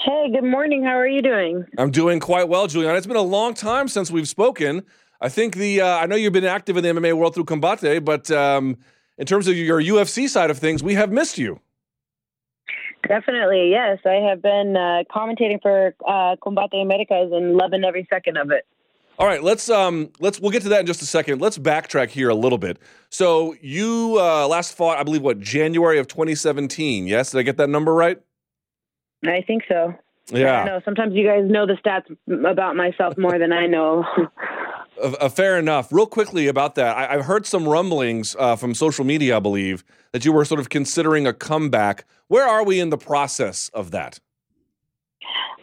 Hey, 0.00 0.30
good 0.30 0.44
morning. 0.44 0.84
How 0.84 0.98
are 0.98 1.06
you 1.06 1.22
doing? 1.22 1.64
I'm 1.78 1.90
doing 1.90 2.20
quite 2.20 2.50
well, 2.50 2.66
Julianna. 2.66 2.98
It's 2.98 3.06
been 3.06 3.16
a 3.16 3.22
long 3.22 3.54
time 3.54 3.88
since 3.88 4.10
we've 4.10 4.28
spoken. 4.28 4.82
I 5.22 5.30
think 5.30 5.54
the 5.56 5.80
uh, 5.80 5.98
I 5.98 6.04
know 6.04 6.16
you've 6.16 6.34
been 6.34 6.44
active 6.44 6.76
in 6.76 6.82
the 6.82 7.00
MMA 7.00 7.14
world 7.14 7.34
through 7.34 7.44
Combate, 7.44 8.04
but 8.04 8.30
um, 8.30 8.76
in 9.16 9.24
terms 9.24 9.48
of 9.48 9.56
your 9.56 9.80
UFC 9.80 10.28
side 10.28 10.50
of 10.50 10.58
things, 10.58 10.82
we 10.82 10.94
have 10.94 11.10
missed 11.10 11.38
you. 11.38 11.60
Definitely, 13.08 13.70
yes. 13.70 13.98
I 14.06 14.14
have 14.28 14.40
been 14.42 14.76
uh, 14.76 15.02
commentating 15.14 15.60
for 15.60 15.94
uh, 16.06 16.36
Combate 16.42 16.80
Americas 16.82 17.30
and 17.32 17.54
loving 17.56 17.84
every 17.84 18.06
second 18.10 18.36
of 18.36 18.50
it. 18.50 18.66
All 19.16 19.26
right, 19.28 19.42
let's 19.44 19.68
um 19.70 20.10
let's 20.18 20.40
we'll 20.40 20.50
get 20.50 20.62
to 20.62 20.70
that 20.70 20.80
in 20.80 20.86
just 20.86 21.00
a 21.00 21.06
second. 21.06 21.40
Let's 21.40 21.56
backtrack 21.56 22.08
here 22.08 22.28
a 22.30 22.34
little 22.34 22.58
bit. 22.58 22.78
So 23.10 23.54
you 23.60 24.16
uh, 24.18 24.48
last 24.48 24.76
fought, 24.76 24.98
I 24.98 25.04
believe, 25.04 25.22
what 25.22 25.38
January 25.38 25.98
of 26.00 26.08
2017? 26.08 27.06
Yes, 27.06 27.30
did 27.30 27.38
I 27.38 27.42
get 27.42 27.56
that 27.58 27.68
number 27.70 27.94
right? 27.94 28.20
I 29.24 29.42
think 29.46 29.62
so. 29.68 29.94
I 30.32 30.36
Yeah. 30.38 30.64
know. 30.64 30.80
Sometimes 30.84 31.14
you 31.14 31.24
guys 31.24 31.44
know 31.48 31.64
the 31.64 31.74
stats 31.74 32.10
about 32.50 32.74
myself 32.74 33.16
more 33.16 33.38
than 33.38 33.52
I 33.52 33.66
know. 33.68 34.04
Uh, 35.02 35.12
uh, 35.20 35.28
fair 35.28 35.58
enough. 35.58 35.92
Real 35.92 36.06
quickly 36.06 36.46
about 36.46 36.74
that, 36.76 36.96
I, 36.96 37.14
I've 37.14 37.24
heard 37.24 37.46
some 37.46 37.68
rumblings 37.68 38.36
uh, 38.38 38.56
from 38.56 38.74
social 38.74 39.04
media, 39.04 39.36
I 39.36 39.40
believe, 39.40 39.84
that 40.12 40.24
you 40.24 40.32
were 40.32 40.44
sort 40.44 40.60
of 40.60 40.68
considering 40.68 41.26
a 41.26 41.32
comeback. 41.32 42.04
Where 42.28 42.46
are 42.46 42.64
we 42.64 42.80
in 42.80 42.90
the 42.90 42.98
process 42.98 43.70
of 43.74 43.90
that? 43.90 44.20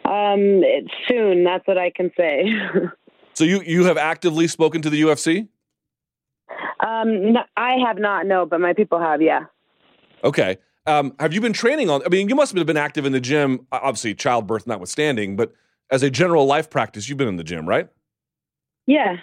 um, 0.05 0.61
it's 0.63 0.91
soon. 1.07 1.43
That's 1.43 1.65
what 1.67 1.77
I 1.77 1.91
can 1.91 2.11
say. 2.17 2.45
So 3.33 3.45
you 3.45 3.61
you 3.61 3.85
have 3.85 3.97
actively 3.97 4.45
spoken 4.47 4.81
to 4.81 4.89
the 4.89 5.03
UFC? 5.03 5.47
um, 6.85 7.31
no, 7.31 7.43
I 7.55 7.77
have 7.85 7.97
not. 7.97 8.25
No, 8.25 8.45
but 8.45 8.59
my 8.59 8.73
people 8.73 8.99
have. 8.99 9.21
Yeah. 9.21 9.45
Okay. 10.21 10.57
Um, 10.85 11.15
have 11.17 11.31
you 11.31 11.39
been 11.39 11.53
training 11.53 11.89
on? 11.89 12.01
I 12.05 12.09
mean, 12.09 12.27
you 12.27 12.35
must 12.35 12.53
have 12.55 12.65
been 12.67 12.75
active 12.75 13.05
in 13.05 13.13
the 13.13 13.21
gym, 13.21 13.67
obviously 13.71 14.13
childbirth 14.15 14.67
notwithstanding, 14.67 15.37
but 15.37 15.53
as 15.89 16.03
a 16.03 16.09
general 16.09 16.45
life 16.45 16.69
practice, 16.69 17.07
you've 17.07 17.17
been 17.17 17.29
in 17.29 17.37
the 17.37 17.43
gym, 17.43 17.67
right? 17.67 17.87
Yeah. 18.85 19.17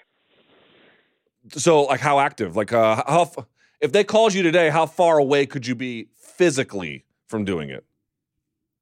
So, 1.52 1.82
like, 1.82 2.00
how 2.00 2.20
active? 2.20 2.56
Like, 2.56 2.72
uh, 2.72 3.02
how 3.06 3.22
f- 3.22 3.46
if 3.80 3.92
they 3.92 4.04
called 4.04 4.34
you 4.34 4.42
today, 4.42 4.70
how 4.70 4.86
far 4.86 5.18
away 5.18 5.46
could 5.46 5.66
you 5.66 5.74
be 5.74 6.08
physically 6.16 7.04
from 7.26 7.44
doing 7.44 7.70
it? 7.70 7.84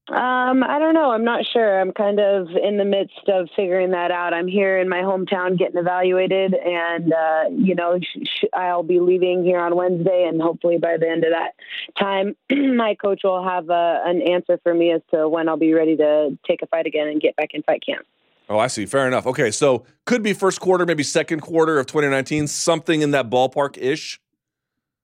Um, 0.09 0.63
I 0.63 0.79
don't 0.79 0.95
know. 0.95 1.11
I'm 1.11 1.25
not 1.25 1.45
sure. 1.53 1.81
I'm 1.81 1.91
kind 1.91 2.21
of 2.21 2.51
in 2.51 2.77
the 2.77 2.85
midst 2.85 3.29
of 3.29 3.49
figuring 3.57 3.91
that 3.91 4.13
out. 4.13 4.33
I'm 4.33 4.47
here 4.47 4.79
in 4.79 4.89
my 4.89 5.01
hometown 5.01 5.59
getting 5.59 5.79
evaluated, 5.79 6.55
and 6.55 7.13
uh, 7.13 7.45
you 7.51 7.75
know, 7.75 7.99
sh- 8.01 8.23
sh- 8.23 8.45
I'll 8.53 8.85
be 8.85 9.01
leaving 9.01 9.43
here 9.43 9.59
on 9.59 9.75
Wednesday, 9.75 10.27
and 10.29 10.41
hopefully 10.41 10.79
by 10.79 10.97
the 10.97 11.09
end 11.09 11.25
of 11.25 11.33
that 11.33 11.55
time, 11.99 12.37
my 12.77 12.95
coach 12.95 13.23
will 13.25 13.43
have 13.43 13.69
uh, 13.69 13.99
an 14.05 14.23
answer 14.23 14.61
for 14.63 14.73
me 14.73 14.93
as 14.93 15.01
to 15.11 15.29
when 15.29 15.49
I'll 15.49 15.57
be 15.57 15.75
ready 15.75 15.97
to 15.97 16.39
take 16.47 16.63
a 16.63 16.69
fight 16.69 16.87
again 16.87 17.09
and 17.09 17.21
get 17.21 17.35
back 17.35 17.49
in 17.53 17.65
fight 17.65 17.83
camp. 17.85 18.07
Oh, 18.49 18.59
I 18.59 18.69
see. 18.69 18.87
Fair 18.87 19.07
enough. 19.09 19.27
Okay, 19.27 19.51
so 19.51 19.85
could 20.05 20.23
be 20.23 20.33
first 20.33 20.61
quarter, 20.61 20.87
maybe 20.87 21.03
second 21.03 21.41
quarter 21.41 21.79
of 21.79 21.87
2019, 21.87 22.47
something 22.47 23.03
in 23.03 23.11
that 23.11 23.29
ballpark 23.29 23.77
ish. 23.79 24.21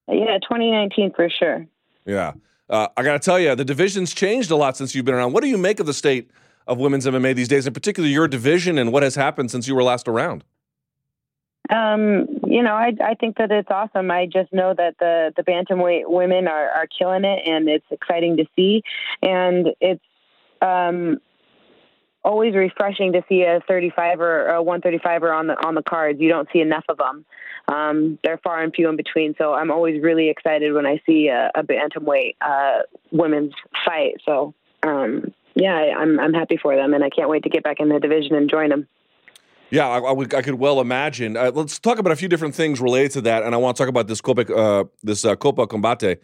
Yeah, 0.09 0.39
2019 0.39 1.13
for 1.15 1.29
sure. 1.29 1.67
Yeah. 2.05 2.33
Uh, 2.71 2.89
I 2.97 3.03
got 3.03 3.13
to 3.13 3.19
tell 3.19 3.39
you, 3.39 3.55
the 3.55 3.65
division's 3.65 4.15
changed 4.15 4.51
a 4.51 4.57
lot 4.57 4.77
since 4.77 4.95
you've 4.95 5.05
been 5.05 5.15
around. 5.15 5.33
What 5.33 5.43
do 5.43 5.49
you 5.49 5.59
make 5.59 5.81
of 5.81 5.87
the 5.87 5.95
state 5.95 6.31
of 6.67 6.79
women's 6.79 7.07
MMA 7.07 7.35
these 7.35 7.49
days, 7.49 7.67
in 7.67 7.75
particular 7.75 8.09
your 8.09 8.29
division, 8.29 8.79
and 8.79 8.93
what 8.93 9.03
has 9.03 9.15
happened 9.15 9.51
since 9.51 9.67
you 9.67 9.75
were 9.75 9.83
last 9.83 10.07
around? 10.07 10.45
Um, 11.71 12.27
you 12.47 12.63
know, 12.63 12.75
I 12.75 12.93
I 13.03 13.15
think 13.15 13.37
that 13.39 13.51
it's 13.51 13.71
awesome. 13.71 14.11
I 14.11 14.27
just 14.27 14.53
know 14.53 14.75
that 14.77 14.97
the 14.99 15.33
the 15.37 15.43
bantamweight 15.43 16.09
women 16.09 16.49
are 16.49 16.69
are 16.71 16.87
killing 16.87 17.25
it, 17.25 17.41
and 17.47 17.69
it's 17.69 17.87
exciting 17.91 18.37
to 18.39 18.45
see, 18.57 18.83
and 19.23 19.69
it's 19.81 20.03
um 20.61 21.21
always 22.25 22.55
refreshing 22.55 23.13
to 23.13 23.23
see 23.29 23.43
a 23.43 23.61
35 23.67 24.21
or 24.21 24.47
a 24.49 24.63
135 24.63 25.23
er 25.23 25.33
on 25.33 25.47
the 25.49 25.67
on 25.67 25.75
the 25.75 25.83
cards. 25.83 26.21
You 26.21 26.29
don't 26.29 26.49
see 26.53 26.61
enough 26.61 26.85
of 26.89 26.99
them. 26.99 27.25
Um, 27.69 28.19
they're 28.25 28.39
far 28.39 28.63
and 28.63 28.75
few 28.75 28.89
in 28.89 28.97
between. 28.97 29.35
So 29.39 29.55
I'm 29.55 29.71
always 29.71 30.03
really 30.03 30.29
excited 30.29 30.73
when 30.73 30.87
I 30.87 31.01
see 31.07 31.29
a, 31.29 31.51
a 31.55 31.63
bantamweight 31.63 32.37
uh, 32.41 32.83
women's 33.11 33.55
fight. 33.85 34.17
So 34.25 34.55
um, 34.83 35.33
yeah, 35.55 35.75
I, 35.75 35.95
I'm 35.97 36.19
I'm 36.19 36.35
happy 36.35 36.57
for 36.57 36.77
them, 36.77 36.95
and 36.95 37.05
I 37.05 37.11
can't 37.11 37.29
wait 37.29 37.45
to 37.45 37.51
get 37.51 37.63
back 37.63 37.81
in 37.81 37.89
the 37.89 38.01
division 38.01 38.35
and 38.35 38.51
join 38.51 38.71
them. 38.71 38.87
Yeah, 39.71 39.89
I, 39.89 40.01
I, 40.01 40.13
would, 40.13 40.35
I 40.35 40.43
could 40.43 40.57
well 40.57 40.83
imagine. 40.83 41.35
Uh, 41.35 41.51
let's 41.55 41.79
talk 41.79 41.99
about 41.99 42.13
a 42.13 42.17
few 42.17 42.29
different 42.29 42.55
things 42.55 42.79
related 42.79 43.13
to 43.13 43.21
that, 43.23 43.43
and 43.43 43.55
I 43.55 43.59
want 43.59 43.75
to 43.75 43.83
talk 43.83 43.89
about 43.89 44.07
this 44.07 44.21
Copa, 44.21 44.55
uh, 44.55 44.85
this 45.03 45.25
uh, 45.25 45.35
Copa 45.35 45.67
Combate 45.67 46.19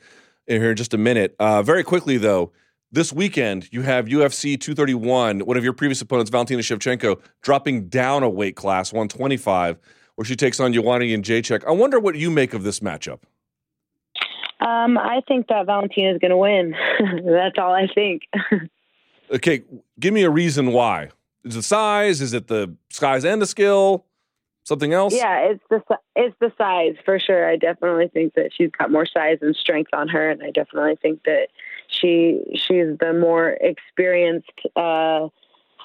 in 0.47 0.61
here 0.61 0.71
in 0.73 0.77
just 0.77 0.93
a 0.93 0.99
minute. 0.99 1.35
Uh, 1.39 1.63
very 1.63 1.83
quickly, 1.83 2.19
though, 2.19 2.53
this 2.91 3.13
weekend 3.13 3.69
you 3.73 3.83
have 3.83 4.07
UFC 4.07 4.59
231. 4.61 5.41
One 5.41 5.57
of 5.57 5.65
your 5.65 5.73
previous 5.73 6.01
opponents, 6.01 6.31
Valentina 6.31 6.63
Shevchenko, 6.63 7.21
dropping 7.43 7.89
down 7.89 8.23
a 8.23 8.29
weight 8.29 8.57
class, 8.57 8.93
125, 8.93 9.79
where 10.15 10.25
she 10.25 10.37
takes 10.37 10.61
on 10.61 10.73
Joanna 10.73 11.05
Jedrzejczyk. 11.05 11.65
I 11.67 11.73
wonder 11.73 12.01
what 12.01 12.17
you 12.17 12.31
make 12.31 12.55
of 12.55 12.63
this 12.63 12.81
matchup. 12.81 13.21
Um, 14.61 14.99
I 14.99 15.21
think 15.29 15.47
that 15.49 15.67
Valentina 15.67 16.13
is 16.13 16.19
going 16.19 16.31
to 16.33 16.37
win. 16.37 16.75
That's 17.25 17.59
all 17.59 17.73
I 17.73 17.87
think. 17.95 18.23
Okay, 19.31 19.63
give 20.01 20.15
me 20.15 20.23
a 20.23 20.31
reason 20.31 20.73
why. 20.73 21.11
Is 21.45 21.57
it 21.57 21.63
size? 21.63 22.21
Is 22.21 22.33
it 22.33 22.47
the 22.47 22.75
size 22.91 23.25
and 23.25 23.43
the 23.43 23.47
skill? 23.47 24.05
Something 24.65 24.93
else? 24.93 25.15
yeah, 25.15 25.51
it's 25.51 25.63
the 25.71 25.83
it's 26.15 26.37
the 26.41 26.53
size 26.59 26.95
for 27.05 27.19
sure. 27.19 27.49
I 27.49 27.57
definitely 27.57 28.09
think 28.09 28.35
that 28.35 28.51
she's 28.55 28.71
got 28.71 28.91
more 28.91 29.07
size 29.07 29.39
and 29.41 29.57
strength 29.57 29.91
on 29.95 30.09
her, 30.09 30.31
and 30.31 30.43
I 30.43 30.51
definitely 30.51 30.97
think 31.01 31.25
that 31.25 31.49
she 31.89 32.41
she's 32.55 32.97
the 33.01 33.13
more 33.19 33.51
experienced 33.61 34.51
uh, 34.77 35.29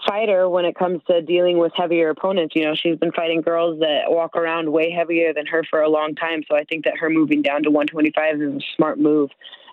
fighter 0.08 0.49
when 0.49 0.66
it 0.66 0.76
comes 0.76 1.01
to 1.08 1.22
dealing 1.22 1.58
with 1.58 1.72
heavier 1.76 2.10
opponents. 2.10 2.56
You 2.56 2.66
know, 2.66 2.76
she's 2.76 2.97
been 2.97 3.12
fighting 3.12 3.41
girls 3.41 3.80
that 3.80 4.04
walk 4.08 4.36
around 4.36 4.72
way 4.72 4.91
heavier 4.91 5.34
than 5.34 5.45
her 5.47 5.64
for 5.70 5.82
a 5.82 5.89
long 5.89 6.16
time. 6.16 6.43
So 6.49 6.56
I 6.56 6.64
think 6.66 6.86
that 6.86 6.97
her 6.97 7.10
moving 7.10 7.41
down 7.41 7.64
to 7.64 7.72
125 7.72 8.41
is 8.41 8.54
a 8.56 8.66
smart 8.76 8.99
move, 8.99 9.30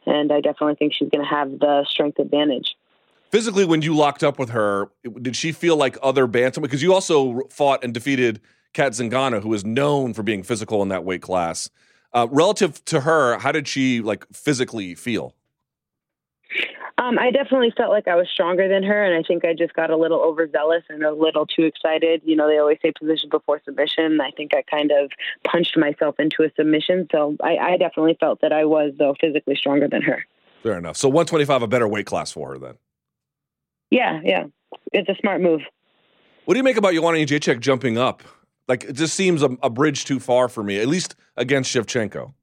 and 0.07 0.33
I 0.33 0.41
definitely 0.41 0.77
think 0.77 0.95
she's 0.95 1.11
going 1.11 1.25
to 1.25 1.31
have 1.31 1.59
the 1.59 1.85
strength 1.89 2.19
advantage. 2.19 2.77
physically 3.31 3.65
when 3.65 3.83
you 3.83 3.95
locked 3.95 4.23
up 4.23 4.39
with 4.39 4.51
her 4.51 4.89
did 5.23 5.37
she 5.37 5.53
feel 5.53 5.77
like 5.77 5.97
other 6.03 6.27
bantam 6.27 6.63
because 6.63 6.83
you 6.83 6.95
also 6.95 7.43
fought 7.51 7.83
and 7.85 7.93
defeated 7.95 8.41
Cat 8.73 8.93
Zingano, 8.93 9.43
who 9.43 9.53
is 9.53 9.65
known 9.65 10.15
for 10.15 10.23
being 10.23 10.45
physical 10.45 10.81
in 10.81 10.89
that 10.91 11.05
weight 11.05 11.23
class 11.23 11.69
uh, 12.13 12.27
relative 12.31 12.85
to 12.87 13.01
her 13.01 13.39
how 13.39 13.53
did 13.53 13.67
she 13.67 14.01
like 14.01 14.25
physically 14.33 14.95
feel 14.95 15.35
Um, 16.99 17.19
I 17.19 17.31
definitely 17.31 17.73
felt 17.77 17.91
like 17.91 18.09
I 18.09 18.15
was 18.17 18.29
stronger 18.29 18.69
than 18.69 18.83
her, 18.83 19.03
and 19.05 19.15
I 19.15 19.27
think 19.27 19.45
I 19.45 19.55
just 19.55 19.73
got 19.75 19.91
a 19.91 19.97
little 19.97 20.21
overzealous 20.21 20.83
and 20.89 21.03
a 21.03 21.13
little 21.13 21.47
too 21.47 21.63
excited. 21.65 22.21
You 22.25 22.37
know, 22.37 22.49
they 22.49 22.59
always 22.59 22.79
say 22.83 22.93
position 22.93 23.29
before 23.31 23.61
submission. 23.65 24.21
I 24.21 24.31
think 24.33 24.53
I 24.55 24.63
kind 24.63 24.91
of 24.93 25.11
punched 25.45 25.77
myself 25.79 26.17
into 26.19 26.43
a 26.43 26.51
submission, 26.57 27.09
so 27.11 27.37
I, 27.43 27.57
I 27.57 27.77
definitely 27.77 28.17
felt 28.21 28.41
that 28.43 28.53
I 28.53 28.65
was, 28.65 28.93
though, 28.99 29.15
physically 29.21 29.55
stronger 29.57 29.89
than 29.89 30.03
her. 30.03 30.27
fair 30.63 30.77
enough 30.77 30.97
so 30.97 31.09
125 31.09 31.63
a 31.63 31.67
better 31.67 31.89
weight 31.89 32.05
class 32.07 32.31
for 32.33 32.53
her 32.53 32.59
then 32.59 32.75
Yeah, 33.91 34.21
yeah, 34.23 34.45
it's 34.93 35.09
a 35.09 35.15
smart 35.21 35.41
move. 35.41 35.63
what 36.45 36.53
do 36.55 36.59
you 36.59 36.65
make 36.65 36.77
about 36.77 36.93
Joanna 36.93 37.19
Jedrzejczyk 37.19 37.61
jumping 37.61 37.97
up 37.97 38.23
like 38.69 38.85
it 38.85 38.93
just 38.93 39.15
seems 39.15 39.43
a, 39.43 39.57
a 39.63 39.71
bridge 39.71 40.05
too 40.05 40.21
far 40.21 40.49
for 40.51 40.63
me 40.63 40.79
at 40.79 40.87
least 40.89 41.15
against 41.39 41.75
Shevchenko 41.75 42.35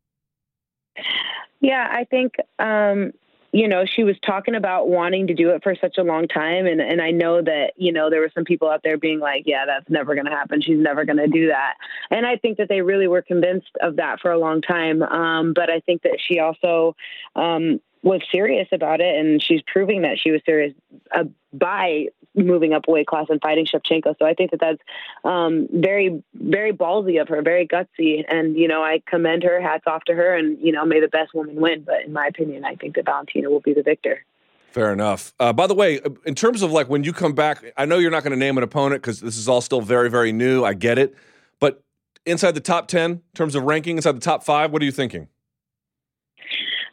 Yeah, 1.61 1.87
I 1.91 2.05
think 2.05 2.35
um, 2.59 3.11
you 3.51 3.67
know 3.67 3.85
she 3.85 4.03
was 4.03 4.15
talking 4.25 4.55
about 4.55 4.89
wanting 4.89 5.27
to 5.27 5.33
do 5.33 5.51
it 5.51 5.63
for 5.63 5.75
such 5.75 5.97
a 5.97 6.03
long 6.03 6.27
time, 6.27 6.65
and 6.65 6.81
and 6.81 7.01
I 7.01 7.11
know 7.11 7.41
that 7.41 7.73
you 7.75 7.91
know 7.91 8.09
there 8.09 8.21
were 8.21 8.31
some 8.33 8.43
people 8.43 8.69
out 8.69 8.81
there 8.83 8.97
being 8.97 9.19
like, 9.19 9.43
yeah, 9.45 9.65
that's 9.65 9.89
never 9.89 10.15
going 10.15 10.25
to 10.25 10.31
happen. 10.31 10.61
She's 10.61 10.79
never 10.79 11.05
going 11.05 11.17
to 11.17 11.27
do 11.27 11.47
that, 11.47 11.75
and 12.11 12.25
I 12.25 12.37
think 12.37 12.57
that 12.57 12.69
they 12.69 12.81
really 12.81 13.07
were 13.07 13.21
convinced 13.21 13.71
of 13.81 13.97
that 13.97 14.19
for 14.19 14.31
a 14.31 14.39
long 14.39 14.61
time. 14.61 15.01
Um, 15.01 15.53
but 15.53 15.69
I 15.69 15.79
think 15.79 16.03
that 16.03 16.19
she 16.19 16.39
also 16.39 16.95
um, 17.35 17.79
was 18.03 18.21
serious 18.31 18.67
about 18.71 19.01
it, 19.01 19.15
and 19.15 19.41
she's 19.41 19.61
proving 19.65 20.03
that 20.03 20.17
she 20.19 20.31
was 20.31 20.41
serious 20.45 20.73
uh, 21.11 21.25
by 21.57 22.07
moving 22.35 22.73
up 22.73 22.83
a 22.87 22.91
weight 22.91 23.07
class 23.07 23.27
and 23.29 23.41
fighting 23.41 23.65
Shevchenko. 23.65 24.15
So 24.19 24.25
I 24.25 24.33
think 24.33 24.51
that 24.51 24.59
that's 24.59 24.81
um, 25.23 25.67
very, 25.73 26.23
very 26.33 26.71
ballsy 26.71 27.19
of 27.19 27.27
her, 27.29 27.41
very 27.41 27.67
gutsy. 27.67 28.23
And, 28.27 28.55
you 28.55 28.67
know, 28.67 28.83
I 28.83 29.01
commend 29.05 29.43
her, 29.43 29.59
hats 29.59 29.85
off 29.87 30.03
to 30.05 30.13
her, 30.13 30.35
and, 30.35 30.57
you 30.59 30.71
know, 30.71 30.85
may 30.85 30.99
the 30.99 31.07
best 31.07 31.33
woman 31.33 31.55
win. 31.55 31.83
But 31.83 32.05
in 32.05 32.13
my 32.13 32.27
opinion, 32.27 32.63
I 32.63 32.75
think 32.75 32.95
that 32.95 33.05
Valentina 33.05 33.49
will 33.49 33.59
be 33.59 33.73
the 33.73 33.83
victor. 33.83 34.23
Fair 34.71 34.93
enough. 34.93 35.33
Uh, 35.39 35.51
by 35.53 35.65
the 35.65 35.73
way, 35.73 35.99
in 36.25 36.35
terms 36.35 36.61
of 36.61 36.71
like 36.71 36.87
when 36.89 37.03
you 37.03 37.13
come 37.13 37.33
back, 37.33 37.63
I 37.77 37.85
know 37.85 37.97
you're 37.97 38.11
not 38.11 38.23
going 38.23 38.31
to 38.31 38.37
name 38.37 38.57
an 38.57 38.63
opponent 38.63 39.01
because 39.01 39.21
this 39.21 39.37
is 39.37 39.47
all 39.47 39.61
still 39.61 39.81
very, 39.81 40.09
very 40.09 40.31
new. 40.31 40.63
I 40.63 40.73
get 40.73 40.99
it. 40.99 41.15
But 41.59 41.81
inside 42.25 42.51
the 42.51 42.61
top 42.61 42.87
10, 42.87 43.11
in 43.11 43.21
terms 43.33 43.55
of 43.55 43.63
ranking, 43.63 43.95
inside 43.95 44.15
the 44.15 44.21
top 44.21 44.43
five, 44.43 44.71
what 44.71 44.81
are 44.81 44.85
you 44.85 44.91
thinking? 44.91 45.29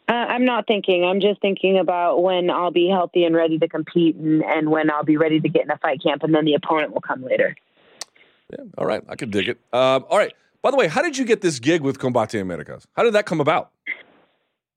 Uh, 0.07 0.11
I'm 0.11 0.45
not 0.45 0.67
thinking. 0.67 1.03
I'm 1.03 1.19
just 1.19 1.41
thinking 1.41 1.79
about 1.79 2.21
when 2.21 2.49
I'll 2.49 2.71
be 2.71 2.87
healthy 2.87 3.23
and 3.23 3.35
ready 3.35 3.57
to 3.57 3.67
compete 3.67 4.15
and, 4.15 4.43
and 4.43 4.69
when 4.69 4.91
I'll 4.91 5.03
be 5.03 5.17
ready 5.17 5.39
to 5.39 5.49
get 5.49 5.63
in 5.63 5.71
a 5.71 5.77
fight 5.77 6.01
camp, 6.03 6.21
and 6.23 6.33
then 6.33 6.45
the 6.45 6.53
opponent 6.53 6.93
will 6.93 7.01
come 7.01 7.23
later. 7.23 7.55
Yeah, 8.51 8.65
all 8.77 8.85
right. 8.85 9.03
I 9.09 9.15
could 9.15 9.31
dig 9.31 9.49
it. 9.49 9.59
Um, 9.73 10.05
all 10.09 10.17
right. 10.17 10.33
By 10.61 10.71
the 10.71 10.77
way, 10.77 10.87
how 10.87 11.01
did 11.01 11.17
you 11.17 11.25
get 11.25 11.41
this 11.41 11.59
gig 11.59 11.81
with 11.81 11.99
Combate 11.99 12.39
Americas? 12.39 12.87
How 12.93 13.03
did 13.03 13.13
that 13.13 13.25
come 13.25 13.39
about? 13.39 13.71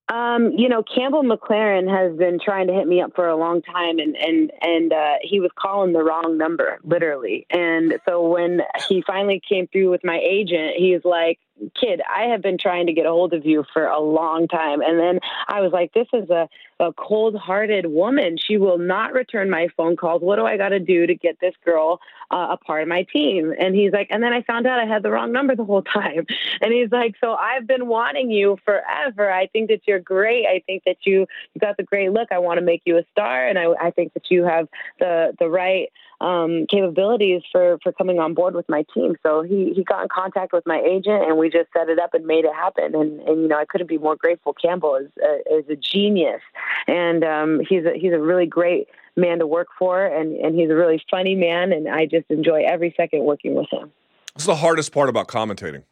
Um, 0.08 0.52
you 0.56 0.68
know, 0.68 0.82
Campbell 0.82 1.22
McLaren 1.22 1.86
has 1.88 2.16
been 2.16 2.38
trying 2.42 2.66
to 2.68 2.72
hit 2.72 2.86
me 2.86 3.02
up 3.02 3.14
for 3.14 3.28
a 3.28 3.36
long 3.36 3.60
time, 3.60 3.98
and 3.98 4.16
and 4.16 4.50
and 4.62 4.92
uh, 4.92 5.14
he 5.22 5.40
was 5.40 5.50
calling 5.58 5.92
the 5.92 6.02
wrong 6.02 6.38
number, 6.38 6.78
literally. 6.82 7.46
And 7.50 7.98
so 8.06 8.26
when 8.26 8.62
he 8.88 9.02
finally 9.06 9.42
came 9.46 9.66
through 9.66 9.90
with 9.90 10.02
my 10.04 10.18
agent, 10.18 10.76
he's 10.76 11.04
like, 11.04 11.38
kid, 11.80 12.00
I 12.08 12.24
have 12.24 12.42
been 12.42 12.58
trying 12.58 12.86
to 12.86 12.92
get 12.92 13.06
a 13.06 13.10
hold 13.10 13.32
of 13.32 13.44
you 13.44 13.64
for 13.72 13.86
a 13.86 14.00
long 14.00 14.48
time. 14.48 14.80
And 14.80 14.98
then 14.98 15.20
I 15.48 15.60
was 15.60 15.72
like, 15.72 15.92
this 15.92 16.06
is 16.12 16.28
a, 16.30 16.48
a 16.80 16.92
cold 16.92 17.36
hearted 17.36 17.86
woman. 17.86 18.36
She 18.38 18.56
will 18.56 18.78
not 18.78 19.12
return 19.12 19.50
my 19.50 19.68
phone 19.76 19.96
calls. 19.96 20.22
What 20.22 20.36
do 20.36 20.46
I 20.46 20.56
got 20.56 20.70
to 20.70 20.78
do 20.78 21.06
to 21.06 21.14
get 21.14 21.38
this 21.40 21.54
girl 21.64 22.00
uh, 22.30 22.48
a 22.50 22.56
part 22.56 22.82
of 22.82 22.88
my 22.88 23.04
team? 23.12 23.52
And 23.58 23.74
he's 23.74 23.92
like, 23.92 24.08
and 24.10 24.22
then 24.22 24.32
I 24.32 24.42
found 24.42 24.66
out 24.66 24.78
I 24.78 24.86
had 24.86 25.02
the 25.02 25.10
wrong 25.10 25.32
number 25.32 25.56
the 25.56 25.64
whole 25.64 25.82
time. 25.82 26.26
And 26.60 26.72
he's 26.72 26.90
like, 26.90 27.14
so 27.20 27.34
I've 27.34 27.66
been 27.66 27.86
wanting 27.86 28.30
you 28.30 28.58
forever. 28.64 29.30
I 29.30 29.46
think 29.46 29.68
that 29.68 29.82
you're 29.86 30.00
great. 30.00 30.44
I 30.46 30.62
think 30.66 30.82
that 30.86 30.96
you, 31.04 31.26
you 31.54 31.60
got 31.60 31.76
the 31.76 31.84
great 31.84 32.10
look. 32.10 32.32
I 32.32 32.38
want 32.38 32.58
to 32.58 32.64
make 32.64 32.82
you 32.84 32.98
a 32.98 33.04
star. 33.12 33.46
And 33.46 33.58
I, 33.58 33.66
I 33.80 33.90
think 33.92 34.12
that 34.14 34.30
you 34.30 34.44
have 34.44 34.68
the, 34.98 35.34
the 35.38 35.48
right 35.48 35.90
um, 36.20 36.66
capabilities 36.68 37.42
for 37.52 37.78
for 37.82 37.92
coming 37.92 38.18
on 38.18 38.34
board 38.34 38.54
with 38.54 38.68
my 38.68 38.84
team. 38.94 39.14
So 39.22 39.42
he 39.42 39.72
he 39.74 39.84
got 39.84 40.02
in 40.02 40.08
contact 40.08 40.52
with 40.52 40.66
my 40.66 40.80
agent, 40.80 41.24
and 41.24 41.38
we 41.38 41.48
just 41.48 41.72
set 41.72 41.88
it 41.88 41.98
up 41.98 42.14
and 42.14 42.26
made 42.26 42.44
it 42.44 42.54
happen. 42.54 42.94
And 42.94 43.20
and 43.20 43.42
you 43.42 43.48
know 43.48 43.56
I 43.56 43.64
couldn't 43.64 43.86
be 43.88 43.98
more 43.98 44.16
grateful. 44.16 44.52
Campbell 44.52 44.96
is 44.96 45.10
a, 45.22 45.58
is 45.58 45.64
a 45.68 45.76
genius, 45.76 46.42
and 46.86 47.24
um, 47.24 47.60
he's 47.68 47.84
a, 47.84 47.92
he's 47.94 48.12
a 48.12 48.18
really 48.18 48.46
great 48.46 48.88
man 49.16 49.38
to 49.38 49.46
work 49.46 49.68
for, 49.78 50.04
and 50.04 50.36
and 50.36 50.58
he's 50.58 50.70
a 50.70 50.74
really 50.74 51.02
funny 51.10 51.34
man, 51.34 51.72
and 51.72 51.88
I 51.88 52.06
just 52.06 52.30
enjoy 52.30 52.64
every 52.64 52.94
second 52.96 53.24
working 53.24 53.54
with 53.54 53.68
him. 53.72 53.92
What's 54.34 54.46
the 54.46 54.56
hardest 54.56 54.92
part 54.92 55.08
about 55.08 55.28
commentating? 55.28 55.84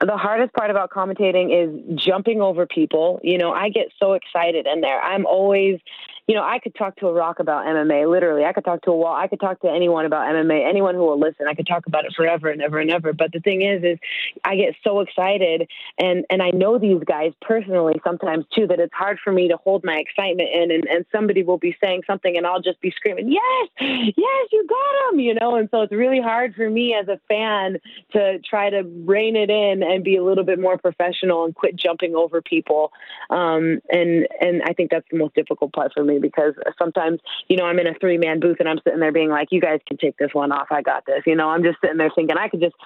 the 0.00 0.16
hardest 0.16 0.52
part 0.52 0.70
about 0.70 0.90
commentating 0.90 1.48
is 1.50 1.98
jumping 1.98 2.42
over 2.42 2.66
people. 2.66 3.18
You 3.22 3.38
know, 3.38 3.52
I 3.52 3.70
get 3.70 3.88
so 3.98 4.12
excited 4.12 4.66
in 4.66 4.82
there. 4.82 5.00
I'm 5.00 5.24
always 5.24 5.80
you 6.26 6.34
know, 6.34 6.42
I 6.42 6.58
could 6.58 6.74
talk 6.74 6.96
to 6.96 7.06
a 7.06 7.12
rock 7.12 7.38
about 7.38 7.66
MMA, 7.66 8.10
literally. 8.10 8.44
I 8.44 8.52
could 8.52 8.64
talk 8.64 8.82
to 8.82 8.90
a 8.90 8.96
wall. 8.96 9.14
I 9.14 9.28
could 9.28 9.38
talk 9.38 9.60
to 9.60 9.70
anyone 9.70 10.06
about 10.06 10.26
MMA, 10.26 10.68
anyone 10.68 10.96
who 10.96 11.02
will 11.02 11.20
listen. 11.20 11.46
I 11.48 11.54
could 11.54 11.68
talk 11.68 11.86
about 11.86 12.04
it 12.04 12.14
forever 12.16 12.48
and 12.48 12.60
ever 12.60 12.80
and 12.80 12.90
ever. 12.90 13.12
But 13.12 13.30
the 13.32 13.38
thing 13.38 13.62
is, 13.62 13.84
is 13.84 13.98
I 14.44 14.56
get 14.56 14.74
so 14.82 15.00
excited 15.00 15.68
and, 16.00 16.24
and 16.28 16.42
I 16.42 16.50
know 16.50 16.78
these 16.78 17.00
guys 17.06 17.32
personally 17.40 17.94
sometimes 18.02 18.44
too, 18.52 18.66
that 18.66 18.80
it's 18.80 18.92
hard 18.92 19.18
for 19.22 19.32
me 19.32 19.46
to 19.48 19.56
hold 19.56 19.84
my 19.84 19.98
excitement 19.98 20.48
in 20.52 20.72
and, 20.72 20.84
and 20.86 21.04
somebody 21.12 21.44
will 21.44 21.58
be 21.58 21.76
saying 21.80 22.02
something 22.08 22.36
and 22.36 22.44
I'll 22.44 22.62
just 22.62 22.80
be 22.80 22.90
screaming, 22.90 23.30
yes, 23.30 23.68
yes, 23.78 24.48
you 24.50 24.66
got 24.68 25.12
him, 25.12 25.20
you 25.20 25.34
know? 25.34 25.54
And 25.54 25.68
so 25.70 25.82
it's 25.82 25.92
really 25.92 26.20
hard 26.20 26.56
for 26.56 26.68
me 26.68 26.92
as 26.92 27.06
a 27.06 27.20
fan 27.28 27.78
to 28.14 28.40
try 28.40 28.70
to 28.70 28.82
rein 28.82 29.36
it 29.36 29.48
in 29.48 29.84
and 29.84 30.02
be 30.02 30.16
a 30.16 30.24
little 30.24 30.44
bit 30.44 30.58
more 30.58 30.76
professional 30.76 31.44
and 31.44 31.54
quit 31.54 31.76
jumping 31.76 32.16
over 32.16 32.42
people. 32.42 32.90
Um, 33.30 33.80
and, 33.92 34.26
and 34.40 34.62
I 34.64 34.72
think 34.72 34.90
that's 34.90 35.06
the 35.12 35.18
most 35.18 35.36
difficult 35.36 35.72
part 35.72 35.92
for 35.94 36.02
me 36.02 36.15
because 36.18 36.54
sometimes, 36.78 37.20
you 37.48 37.56
know, 37.56 37.64
I'm 37.64 37.78
in 37.78 37.86
a 37.86 37.94
three 37.94 38.18
man 38.18 38.40
booth 38.40 38.56
and 38.60 38.68
I'm 38.68 38.78
sitting 38.84 39.00
there 39.00 39.12
being 39.12 39.30
like, 39.30 39.48
you 39.50 39.60
guys 39.60 39.80
can 39.86 39.96
take 39.96 40.16
this 40.18 40.30
one 40.32 40.52
off. 40.52 40.68
I 40.70 40.82
got 40.82 41.06
this. 41.06 41.22
You 41.26 41.34
know, 41.34 41.48
I'm 41.48 41.62
just 41.62 41.78
sitting 41.80 41.98
there 41.98 42.10
thinking 42.14 42.36
I 42.36 42.48
could 42.48 42.60
just 42.60 42.76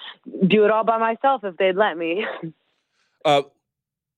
do 0.46 0.64
it 0.64 0.70
all 0.70 0.84
by 0.84 0.98
myself 0.98 1.44
if 1.44 1.56
they'd 1.56 1.76
let 1.76 1.96
me. 1.96 2.24
Uh, 3.22 3.42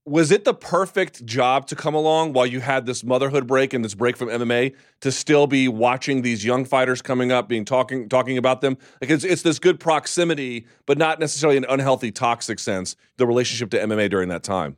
was 0.04 0.32
it 0.32 0.44
the 0.44 0.54
perfect 0.54 1.24
job 1.24 1.66
to 1.68 1.76
come 1.76 1.94
along 1.94 2.32
while 2.32 2.46
you 2.46 2.60
had 2.60 2.86
this 2.86 3.04
motherhood 3.04 3.46
break 3.46 3.72
and 3.72 3.84
this 3.84 3.94
break 3.94 4.16
from 4.16 4.28
MMA 4.28 4.74
to 5.00 5.12
still 5.12 5.46
be 5.46 5.68
watching 5.68 6.22
these 6.22 6.44
young 6.44 6.64
fighters 6.64 7.00
coming 7.00 7.30
up, 7.30 7.48
being 7.48 7.64
talking 7.64 8.08
talking 8.08 8.36
about 8.36 8.60
them? 8.62 8.76
Like 9.00 9.10
it's 9.10 9.22
it's 9.22 9.42
this 9.42 9.60
good 9.60 9.78
proximity, 9.78 10.66
but 10.86 10.98
not 10.98 11.20
necessarily 11.20 11.56
an 11.56 11.66
unhealthy, 11.68 12.10
toxic 12.10 12.58
sense. 12.58 12.96
The 13.16 13.26
relationship 13.26 13.70
to 13.70 13.78
MMA 13.78 14.10
during 14.10 14.28
that 14.30 14.42
time. 14.42 14.76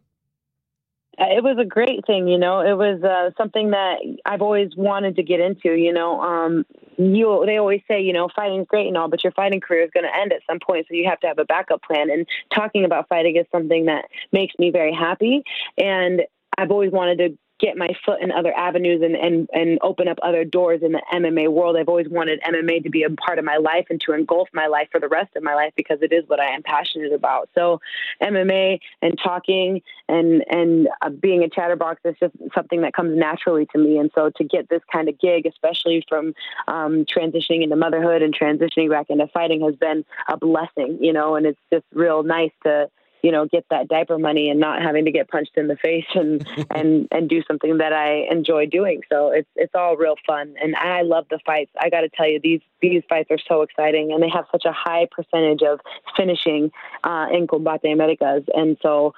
Uh, 1.18 1.26
it 1.36 1.44
was 1.44 1.56
a 1.58 1.64
great 1.64 2.06
thing, 2.06 2.28
you 2.28 2.38
know. 2.38 2.60
It 2.60 2.76
was 2.76 3.02
uh, 3.02 3.30
something 3.36 3.70
that 3.70 3.98
I've 4.24 4.42
always 4.42 4.70
wanted 4.76 5.16
to 5.16 5.22
get 5.22 5.40
into. 5.40 5.72
You 5.74 5.92
know, 5.92 6.20
um, 6.20 6.66
you 6.96 7.42
they 7.46 7.56
always 7.56 7.82
say, 7.88 8.02
you 8.02 8.12
know, 8.12 8.28
fighting 8.34 8.60
is 8.60 8.66
great 8.68 8.88
and 8.88 8.96
all, 8.96 9.08
but 9.08 9.22
your 9.22 9.32
fighting 9.32 9.60
career 9.60 9.84
is 9.84 9.90
going 9.92 10.04
to 10.04 10.16
end 10.16 10.32
at 10.32 10.42
some 10.48 10.58
point, 10.58 10.86
so 10.88 10.94
you 10.94 11.08
have 11.08 11.20
to 11.20 11.26
have 11.26 11.38
a 11.38 11.44
backup 11.44 11.82
plan. 11.82 12.10
And 12.10 12.26
talking 12.54 12.84
about 12.84 13.08
fighting 13.08 13.36
is 13.36 13.46
something 13.52 13.86
that 13.86 14.06
makes 14.32 14.54
me 14.58 14.70
very 14.70 14.92
happy. 14.92 15.42
And 15.78 16.22
I've 16.56 16.70
always 16.70 16.92
wanted 16.92 17.18
to 17.18 17.38
get 17.61 17.76
my 17.76 17.90
foot 18.05 18.20
in 18.20 18.32
other 18.32 18.52
avenues 18.52 19.00
and, 19.02 19.14
and, 19.14 19.48
and 19.52 19.78
open 19.82 20.09
up 20.09 20.18
other 20.22 20.44
doors 20.44 20.82
in 20.82 20.92
the 20.92 21.02
MMA 21.12 21.48
world. 21.48 21.76
I've 21.76 21.88
always 21.88 22.09
wanted 22.09 22.40
MMA 22.42 22.82
to 22.82 22.90
be 22.90 23.05
a 23.05 23.11
part 23.11 23.38
of 23.38 23.44
my 23.44 23.59
life 23.59 23.86
and 23.90 24.00
to 24.02 24.12
engulf 24.12 24.48
my 24.52 24.66
life 24.66 24.88
for 24.90 25.00
the 25.00 25.09
rest 25.09 25.36
of 25.36 25.42
my 25.42 25.55
life 25.55 25.72
because 25.76 25.98
it 26.02 26.12
is 26.12 26.24
what 26.26 26.40
I 26.40 26.50
am 26.55 26.62
passionate 26.62 27.12
about. 27.12 27.48
So 27.55 27.80
MMA 28.22 28.80
and 29.02 29.18
talking 29.22 29.82
and, 30.09 30.44
and 30.50 30.88
uh, 31.00 31.11
being 31.11 31.44
a 31.44 31.48
chatterbox 31.48 32.00
is 32.05 32.16
just 32.18 32.34
something 32.55 32.82
that 32.82 32.92
comes 32.92 33.16
naturally 33.16 33.66
to 33.66 33.78
me. 33.78 33.98
And 33.98 34.11
so 34.14 34.30
to 34.36 34.44
get 34.44 34.68
this 34.68 34.82
kind 34.92 35.09
of 35.09 35.18
gig, 35.18 35.46
especially 35.46 36.05
from 36.09 36.34
um, 36.66 37.05
transitioning 37.05 37.62
into 37.62 37.76
motherhood 37.76 38.22
and 38.22 38.36
transitioning 38.36 38.90
back 38.90 39.07
into 39.11 39.28
fighting 39.28 39.61
has 39.62 39.76
been 39.76 40.05
a 40.28 40.36
blessing, 40.36 40.98
you 41.00 41.12
know, 41.12 41.36
and 41.36 41.46
it's 41.46 41.61
just 41.72 41.84
real 41.92 42.24
nice 42.24 42.52
to, 42.64 42.90
you 43.25 43.33
know, 43.33 43.47
get 43.47 43.64
that 43.70 43.89
diaper 43.89 44.18
money 44.18 44.51
and 44.51 44.61
not 44.61 44.83
having 44.83 45.07
to 45.07 45.11
get 45.11 45.29
punched 45.29 45.57
in 45.57 45.66
the 45.66 45.77
face 45.77 46.05
and 46.14 46.47
and 46.70 47.09
and 47.11 47.29
do 47.29 47.43
something 47.49 47.79
that 47.79 47.95
I 47.95 48.27
enjoy 48.31 48.66
doing. 48.66 49.01
So 49.11 49.31
it's 49.31 49.49
it's 49.57 49.75
all 49.75 49.97
real 49.97 50.16
fun, 50.27 50.55
and 50.62 50.77
I 50.77 51.01
love 51.03 51.25
the 51.31 51.39
fights. 51.47 51.70
I 51.81 51.89
got 51.89 52.03
to 52.03 52.11
tell 52.11 52.29
you, 52.29 52.39
these 52.39 52.61
these 52.83 53.03
fights 53.09 53.31
are 53.31 53.39
so 53.49 53.62
exciting, 53.62 54.12
and 54.12 54.22
they 54.22 54.29
have 54.29 54.45
such 54.53 54.66
a 54.66 54.72
high 54.72 55.09
percentage 55.11 55.62
of 55.62 55.81
finishing 56.18 56.70
uh, 57.03 57.29
in 57.33 57.47
Combate 57.47 57.91
Americas, 57.91 58.45
and 58.55 58.77
so 58.83 59.14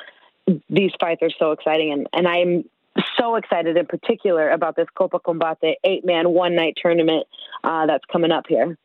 these 0.70 0.92
fights 1.00 1.22
are 1.22 1.32
so 1.36 1.50
exciting, 1.50 1.92
and 1.92 2.06
and 2.12 2.28
I'm 2.28 2.64
so 3.18 3.34
excited 3.34 3.76
in 3.76 3.86
particular 3.86 4.50
about 4.50 4.76
this 4.76 4.86
Copa 4.94 5.18
Combate 5.18 5.74
eight 5.82 6.04
man 6.04 6.30
one 6.30 6.54
night 6.54 6.78
tournament 6.80 7.26
uh, 7.64 7.86
that's 7.86 8.04
coming 8.04 8.30
up 8.30 8.44
here. 8.48 8.78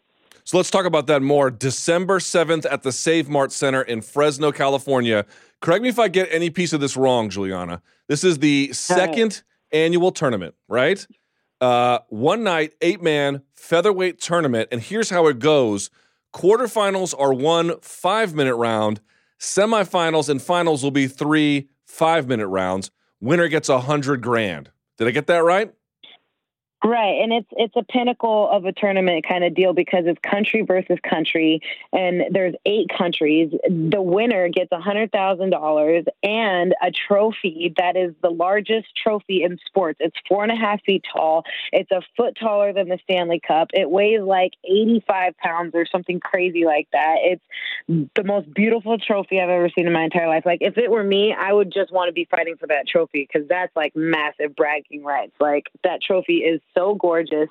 So 0.51 0.57
let's 0.57 0.69
talk 0.69 0.83
about 0.83 1.07
that 1.07 1.21
more. 1.21 1.49
December 1.49 2.19
7th 2.19 2.65
at 2.69 2.83
the 2.83 2.91
Save 2.91 3.29
Mart 3.29 3.53
Center 3.53 3.83
in 3.83 4.01
Fresno, 4.01 4.51
California. 4.51 5.25
Correct 5.61 5.81
me 5.81 5.87
if 5.87 5.97
I 5.97 6.09
get 6.09 6.27
any 6.29 6.49
piece 6.49 6.73
of 6.73 6.81
this 6.81 6.97
wrong, 6.97 7.29
Julianna. 7.29 7.81
This 8.09 8.25
is 8.25 8.39
the 8.39 8.73
second 8.73 9.43
annual 9.71 10.11
tournament, 10.11 10.55
right? 10.67 11.07
Uh, 11.61 11.99
one 12.09 12.43
night, 12.43 12.73
eight 12.81 13.01
man 13.01 13.43
featherweight 13.53 14.19
tournament. 14.19 14.67
And 14.73 14.81
here's 14.81 15.09
how 15.09 15.27
it 15.27 15.39
goes 15.39 15.89
quarterfinals 16.33 17.17
are 17.17 17.33
one 17.33 17.79
five 17.79 18.35
minute 18.35 18.57
round, 18.57 18.99
semifinals 19.39 20.27
and 20.27 20.41
finals 20.41 20.83
will 20.83 20.91
be 20.91 21.07
three 21.07 21.69
five 21.85 22.27
minute 22.27 22.49
rounds. 22.49 22.91
Winner 23.21 23.47
gets 23.47 23.69
a 23.69 23.79
hundred 23.79 24.21
grand. 24.21 24.69
Did 24.97 25.07
I 25.07 25.11
get 25.11 25.27
that 25.27 25.45
right? 25.45 25.73
Right, 26.83 27.21
and 27.21 27.31
it's 27.31 27.47
it's 27.51 27.75
a 27.75 27.83
pinnacle 27.83 28.49
of 28.49 28.65
a 28.65 28.71
tournament 28.71 29.23
kind 29.27 29.43
of 29.43 29.53
deal 29.53 29.71
because 29.71 30.05
it's 30.07 30.19
country 30.19 30.63
versus 30.63 30.97
country, 31.07 31.61
and 31.93 32.23
there's 32.31 32.55
eight 32.65 32.89
countries. 32.97 33.51
The 33.69 34.01
winner 34.01 34.49
gets 34.49 34.71
hundred 34.73 35.11
thousand 35.11 35.51
dollars 35.51 36.05
and 36.23 36.73
a 36.81 36.89
trophy 36.89 37.71
that 37.77 37.95
is 37.95 38.15
the 38.23 38.31
largest 38.31 38.87
trophy 38.95 39.43
in 39.43 39.59
sports. 39.67 39.99
It's 40.01 40.17
four 40.27 40.41
and 40.41 40.51
a 40.51 40.55
half 40.55 40.81
feet 40.81 41.05
tall. 41.15 41.43
It's 41.71 41.91
a 41.91 42.01
foot 42.17 42.35
taller 42.39 42.73
than 42.73 42.89
the 42.89 42.97
Stanley 43.03 43.39
Cup. 43.47 43.67
It 43.73 43.87
weighs 43.87 44.21
like 44.21 44.53
eighty 44.63 45.03
five 45.05 45.37
pounds 45.37 45.75
or 45.75 45.85
something 45.85 46.19
crazy 46.19 46.65
like 46.65 46.87
that. 46.93 47.17
It's 47.19 48.09
the 48.15 48.23
most 48.23 48.51
beautiful 48.55 48.97
trophy 48.97 49.39
I've 49.39 49.49
ever 49.49 49.69
seen 49.69 49.85
in 49.85 49.93
my 49.93 50.05
entire 50.05 50.27
life. 50.27 50.47
Like 50.47 50.61
if 50.61 50.79
it 50.79 50.89
were 50.89 51.03
me, 51.03 51.31
I 51.31 51.53
would 51.53 51.71
just 51.71 51.91
want 51.91 52.09
to 52.09 52.13
be 52.13 52.27
fighting 52.31 52.55
for 52.57 52.65
that 52.67 52.87
trophy 52.87 53.29
because 53.31 53.47
that's 53.47 53.75
like 53.75 53.95
massive 53.95 54.55
bragging 54.55 55.03
rights. 55.03 55.33
Like 55.39 55.69
that 55.83 56.01
trophy 56.01 56.37
is 56.37 56.59
so 56.77 56.95
gorgeous. 56.95 57.49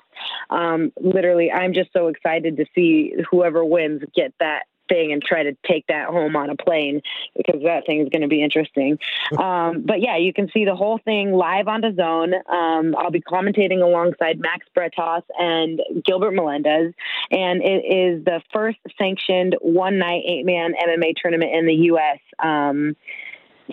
Um, 0.49 0.91
literally, 0.99 1.51
I'm 1.51 1.73
just 1.73 1.91
so 1.93 2.07
excited 2.07 2.57
to 2.57 2.65
see 2.75 3.13
whoever 3.29 3.63
wins 3.63 4.03
get 4.15 4.33
that 4.39 4.63
thing 4.91 5.11
and 5.11 5.23
try 5.23 5.43
to 5.43 5.55
take 5.65 5.87
that 5.87 6.07
home 6.07 6.35
on 6.35 6.49
a 6.49 6.55
plane 6.55 7.01
because 7.35 7.61
that 7.63 7.85
thing 7.85 8.01
is 8.01 8.09
going 8.09 8.21
to 8.21 8.27
be 8.27 8.43
interesting. 8.43 8.97
Um, 9.41 9.83
but 9.85 10.01
yeah, 10.01 10.17
you 10.17 10.33
can 10.33 10.49
see 10.53 10.65
the 10.65 10.75
whole 10.75 10.99
thing 11.03 11.31
live 11.31 11.67
on 11.67 11.81
DAZN. 11.81 12.33
Um, 12.49 12.95
I'll 12.97 13.11
be 13.11 13.21
commentating 13.21 13.81
alongside 13.81 14.39
Max 14.39 14.67
Bretos 14.77 15.23
and 15.39 15.81
Gilbert 16.05 16.33
Melendez, 16.33 16.93
and 17.31 17.61
it 17.63 17.85
is 17.85 18.23
the 18.25 18.41
first 18.53 18.77
sanctioned 18.97 19.55
one 19.61 19.97
night 19.97 20.23
eight 20.27 20.45
man 20.45 20.73
MMA 20.73 21.13
tournament 21.15 21.55
in 21.55 21.65
the 21.65 21.73
U.S. 21.73 22.19
Um, 22.43 22.95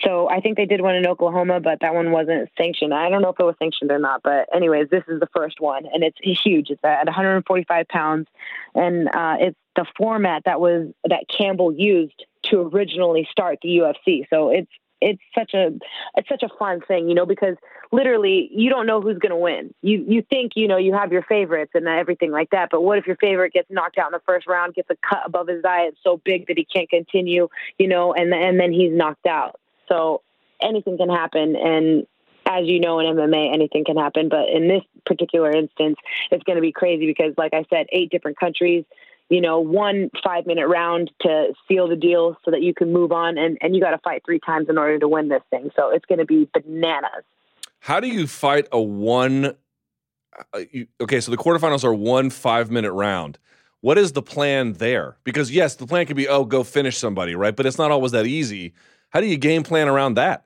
so 0.02 0.28
I 0.28 0.40
think 0.40 0.56
they 0.56 0.66
did 0.66 0.80
one 0.80 0.94
in 0.94 1.06
Oklahoma, 1.06 1.60
but 1.60 1.80
that 1.80 1.94
one 1.94 2.10
wasn't 2.10 2.50
sanctioned. 2.56 2.92
I 2.92 3.08
don't 3.08 3.22
know 3.22 3.30
if 3.30 3.40
it 3.40 3.44
was 3.44 3.56
sanctioned 3.58 3.90
or 3.90 3.98
not, 3.98 4.22
but 4.22 4.48
anyways, 4.54 4.88
this 4.90 5.04
is 5.08 5.20
the 5.20 5.28
first 5.34 5.60
one, 5.60 5.86
and 5.92 6.02
it's 6.02 6.18
huge. 6.42 6.70
It's 6.70 6.82
at 6.84 7.06
145 7.06 7.88
pounds, 7.88 8.28
and 8.74 9.08
uh, 9.08 9.36
it's 9.40 9.56
the 9.76 9.86
format 9.96 10.42
that 10.44 10.60
was 10.60 10.88
that 11.08 11.24
Campbell 11.28 11.72
used 11.72 12.24
to 12.44 12.60
originally 12.60 13.28
start 13.30 13.58
the 13.62 13.68
UFC. 13.68 14.26
So 14.30 14.50
it's 14.50 14.70
it's 15.00 15.22
such 15.36 15.54
a 15.54 15.70
it's 16.16 16.28
such 16.28 16.42
a 16.42 16.48
fun 16.58 16.80
thing, 16.80 17.08
you 17.08 17.14
know, 17.14 17.26
because 17.26 17.56
literally 17.92 18.50
you 18.52 18.70
don't 18.70 18.86
know 18.86 19.00
who's 19.00 19.18
going 19.18 19.30
to 19.30 19.36
win. 19.36 19.74
You 19.82 20.04
you 20.06 20.22
think 20.28 20.52
you 20.56 20.68
know 20.68 20.76
you 20.76 20.94
have 20.94 21.12
your 21.12 21.22
favorites 21.22 21.72
and 21.74 21.86
everything 21.86 22.30
like 22.30 22.50
that, 22.50 22.68
but 22.70 22.82
what 22.82 22.98
if 22.98 23.06
your 23.06 23.16
favorite 23.16 23.52
gets 23.52 23.70
knocked 23.70 23.98
out 23.98 24.08
in 24.08 24.12
the 24.12 24.22
first 24.26 24.46
round, 24.46 24.74
gets 24.74 24.90
a 24.90 24.96
cut 25.08 25.22
above 25.24 25.48
his 25.48 25.64
eye, 25.64 25.86
it's 25.88 25.98
so 26.02 26.20
big 26.24 26.48
that 26.48 26.58
he 26.58 26.64
can't 26.64 26.90
continue, 26.90 27.48
you 27.78 27.88
know, 27.88 28.12
and 28.14 28.32
and 28.32 28.58
then 28.58 28.72
he's 28.72 28.92
knocked 28.92 29.26
out. 29.26 29.60
So 29.88 30.22
anything 30.60 30.96
can 30.96 31.08
happen. 31.08 31.56
And 31.56 32.06
as 32.46 32.66
you 32.66 32.80
know, 32.80 32.98
in 33.00 33.06
MMA, 33.14 33.52
anything 33.52 33.84
can 33.84 33.96
happen. 33.96 34.28
But 34.28 34.48
in 34.48 34.68
this 34.68 34.82
particular 35.04 35.50
instance, 35.50 35.96
it's 36.30 36.42
going 36.44 36.56
to 36.56 36.62
be 36.62 36.72
crazy 36.72 37.06
because, 37.06 37.34
like 37.36 37.54
I 37.54 37.64
said, 37.70 37.86
eight 37.92 38.10
different 38.10 38.38
countries. 38.38 38.84
you 39.28 39.40
know, 39.40 39.60
one 39.60 40.10
five 40.24 40.46
minute 40.46 40.66
round 40.68 41.10
to 41.20 41.52
seal 41.66 41.88
the 41.88 41.96
deal 41.96 42.36
so 42.44 42.50
that 42.50 42.62
you 42.62 42.72
can 42.72 42.92
move 42.92 43.12
on. 43.12 43.36
And, 43.36 43.58
and 43.60 43.74
you 43.74 43.80
got 43.80 43.90
to 43.90 43.98
fight 43.98 44.22
three 44.24 44.40
times 44.40 44.68
in 44.68 44.78
order 44.78 44.98
to 44.98 45.08
win 45.08 45.28
this 45.28 45.42
thing. 45.50 45.70
So 45.76 45.90
it's 45.90 46.06
going 46.06 46.18
to 46.18 46.24
be 46.24 46.48
bananas. 46.52 47.24
How 47.80 48.00
do 48.00 48.08
you 48.08 48.26
fight 48.26 48.66
a 48.72 48.80
one? 48.80 49.54
Uh, 50.54 50.60
okay, 51.00 51.20
so 51.20 51.30
the 51.30 51.36
quarterfinals 51.36 51.84
are 51.84 51.94
one 51.94 52.30
five 52.30 52.70
minute 52.70 52.92
round. 52.92 53.38
What 53.80 53.98
is 53.98 54.12
the 54.12 54.22
plan 54.22 54.72
there? 54.74 55.16
Because 55.24 55.50
yes, 55.50 55.76
the 55.76 55.86
plan 55.86 56.06
could 56.06 56.16
be 56.16 56.26
oh 56.28 56.44
go 56.44 56.64
finish 56.64 56.96
somebody, 56.96 57.34
right? 57.34 57.54
But 57.54 57.66
it's 57.66 57.78
not 57.78 57.90
always 57.90 58.12
that 58.12 58.26
easy. 58.26 58.72
How 59.10 59.20
do 59.20 59.26
you 59.26 59.36
game 59.36 59.62
plan 59.62 59.88
around 59.88 60.14
that? 60.14 60.44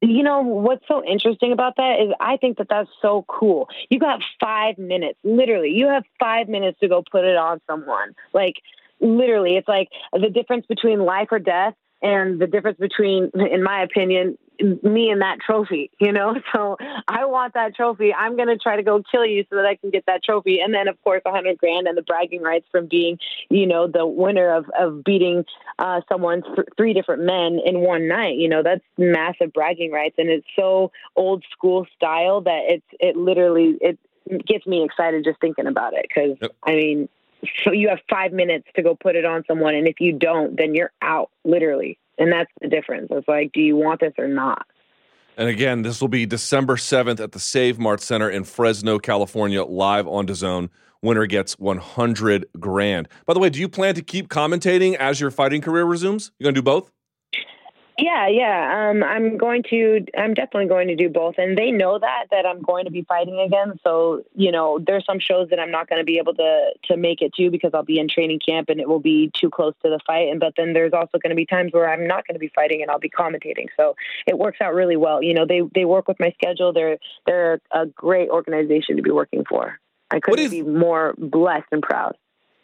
You 0.00 0.22
know 0.22 0.42
what's 0.42 0.86
so 0.86 1.04
interesting 1.04 1.50
about 1.52 1.74
that 1.76 2.00
is 2.00 2.12
I 2.20 2.36
think 2.36 2.58
that 2.58 2.68
that's 2.70 2.90
so 3.02 3.24
cool. 3.26 3.68
You 3.90 3.98
got 3.98 4.20
five 4.40 4.78
minutes, 4.78 5.18
literally. 5.24 5.70
You 5.70 5.88
have 5.88 6.04
five 6.20 6.48
minutes 6.48 6.78
to 6.80 6.88
go 6.88 7.02
put 7.10 7.24
it 7.24 7.36
on 7.36 7.60
someone. 7.66 8.14
Like 8.32 8.54
literally, 9.00 9.56
it's 9.56 9.66
like 9.66 9.88
the 10.12 10.30
difference 10.30 10.66
between 10.66 11.00
life 11.00 11.28
or 11.32 11.40
death 11.40 11.74
and 12.00 12.40
the 12.40 12.46
difference 12.46 12.78
between, 12.78 13.30
in 13.34 13.64
my 13.64 13.82
opinion, 13.82 14.38
me 14.60 15.10
and 15.10 15.22
that 15.22 15.38
trophy, 15.40 15.90
you 15.98 16.12
know? 16.12 16.34
So 16.54 16.76
I 17.06 17.26
want 17.26 17.54
that 17.54 17.76
trophy. 17.76 18.12
I'm 18.12 18.36
going 18.36 18.48
to 18.48 18.56
try 18.56 18.76
to 18.76 18.82
go 18.82 19.02
kill 19.10 19.24
you 19.24 19.44
so 19.50 19.56
that 19.56 19.66
I 19.66 19.76
can 19.76 19.90
get 19.90 20.06
that 20.06 20.24
trophy. 20.24 20.60
And 20.60 20.72
then, 20.72 20.88
of 20.88 21.00
course, 21.04 21.20
a 21.26 21.30
hundred 21.30 21.58
grand 21.58 21.86
and 21.86 21.96
the 21.96 22.02
bragging 22.02 22.42
rights 22.42 22.66
from 22.72 22.86
being, 22.86 23.18
you 23.50 23.66
know, 23.66 23.86
the 23.86 24.06
winner 24.06 24.54
of, 24.54 24.64
of 24.78 25.04
beating 25.04 25.44
uh, 25.78 26.00
someone, 26.08 26.42
th- 26.42 26.68
three 26.76 26.94
different 26.94 27.22
men 27.22 27.60
in 27.64 27.80
one 27.80 28.08
night. 28.08 28.36
You 28.36 28.48
know, 28.48 28.62
that's 28.62 28.82
massive 28.96 29.52
bragging 29.52 29.92
rights. 29.92 30.16
And 30.18 30.30
it's 30.30 30.46
so 30.56 30.90
old 31.14 31.44
school 31.52 31.86
style 31.94 32.40
that 32.42 32.62
it's, 32.68 32.86
it 32.98 33.16
literally, 33.16 33.76
it 33.80 33.98
gets 34.46 34.66
me 34.66 34.82
excited 34.84 35.22
just 35.24 35.40
thinking 35.40 35.66
about 35.66 35.92
it. 35.94 36.06
Cause 36.12 36.36
yep. 36.40 36.52
I 36.64 36.72
mean, 36.72 37.08
so 37.64 37.72
you 37.72 37.88
have 37.88 38.00
five 38.10 38.32
minutes 38.32 38.66
to 38.76 38.82
go 38.82 38.94
put 38.94 39.16
it 39.16 39.24
on 39.24 39.44
someone. 39.46 39.74
And 39.74 39.86
if 39.86 40.00
you 40.00 40.12
don't, 40.12 40.56
then 40.56 40.74
you're 40.74 40.92
out 41.02 41.30
literally. 41.44 41.98
And 42.18 42.32
that's 42.32 42.50
the 42.60 42.68
difference. 42.68 43.08
It's 43.10 43.28
like, 43.28 43.52
do 43.52 43.60
you 43.60 43.76
want 43.76 44.00
this 44.00 44.12
or 44.18 44.28
not? 44.28 44.66
And 45.36 45.48
again, 45.48 45.82
this 45.82 46.00
will 46.00 46.08
be 46.08 46.26
December 46.26 46.76
7th 46.76 47.20
at 47.20 47.30
the 47.30 47.38
Save 47.38 47.78
Mart 47.78 48.00
Center 48.00 48.28
in 48.28 48.42
Fresno, 48.42 48.98
California, 48.98 49.62
live 49.62 50.08
on 50.08 50.26
DAZN. 50.26 50.68
Winner 51.00 51.26
gets 51.26 51.56
100 51.60 52.46
grand. 52.58 53.08
By 53.24 53.34
the 53.34 53.40
way, 53.40 53.48
do 53.48 53.60
you 53.60 53.68
plan 53.68 53.94
to 53.94 54.02
keep 54.02 54.28
commentating 54.28 54.96
as 54.96 55.20
your 55.20 55.30
fighting 55.30 55.60
career 55.60 55.84
resumes? 55.84 56.32
You're 56.38 56.46
going 56.46 56.56
to 56.56 56.60
do 56.60 56.64
both? 56.64 56.90
Yeah, 57.98 58.28
yeah. 58.28 58.90
Um, 58.90 59.02
I'm 59.02 59.36
going 59.36 59.64
to. 59.70 60.04
I'm 60.16 60.32
definitely 60.32 60.68
going 60.68 60.86
to 60.86 60.94
do 60.94 61.08
both, 61.08 61.34
and 61.36 61.58
they 61.58 61.72
know 61.72 61.98
that 61.98 62.26
that 62.30 62.46
I'm 62.46 62.62
going 62.62 62.84
to 62.84 62.92
be 62.92 63.02
fighting 63.02 63.40
again. 63.40 63.80
So 63.82 64.22
you 64.36 64.52
know, 64.52 64.78
there's 64.78 65.04
some 65.04 65.18
shows 65.18 65.48
that 65.50 65.58
I'm 65.58 65.72
not 65.72 65.88
going 65.88 65.98
to 65.98 66.04
be 66.04 66.18
able 66.18 66.34
to 66.34 66.70
to 66.84 66.96
make 66.96 67.22
it 67.22 67.34
to 67.34 67.50
because 67.50 67.72
I'll 67.74 67.82
be 67.82 67.98
in 67.98 68.08
training 68.08 68.38
camp 68.38 68.68
and 68.68 68.78
it 68.78 68.88
will 68.88 69.00
be 69.00 69.32
too 69.34 69.50
close 69.50 69.74
to 69.82 69.90
the 69.90 69.98
fight. 70.06 70.28
And 70.28 70.38
but 70.38 70.54
then 70.56 70.74
there's 70.74 70.92
also 70.92 71.18
going 71.18 71.30
to 71.30 71.36
be 71.36 71.44
times 71.44 71.72
where 71.72 71.90
I'm 71.90 72.06
not 72.06 72.24
going 72.24 72.36
to 72.36 72.38
be 72.38 72.52
fighting 72.54 72.82
and 72.82 72.90
I'll 72.90 73.00
be 73.00 73.10
commentating. 73.10 73.66
So 73.76 73.96
it 74.28 74.38
works 74.38 74.58
out 74.60 74.74
really 74.74 74.96
well. 74.96 75.20
You 75.20 75.34
know, 75.34 75.44
they 75.44 75.62
they 75.74 75.84
work 75.84 76.06
with 76.06 76.20
my 76.20 76.30
schedule. 76.40 76.72
They're 76.72 76.98
they're 77.26 77.60
a 77.72 77.86
great 77.86 78.30
organization 78.30 78.96
to 78.96 79.02
be 79.02 79.10
working 79.10 79.44
for. 79.48 79.80
I 80.12 80.20
couldn't 80.20 80.44
is, 80.44 80.50
be 80.52 80.62
more 80.62 81.14
blessed 81.18 81.66
and 81.72 81.82
proud. 81.82 82.16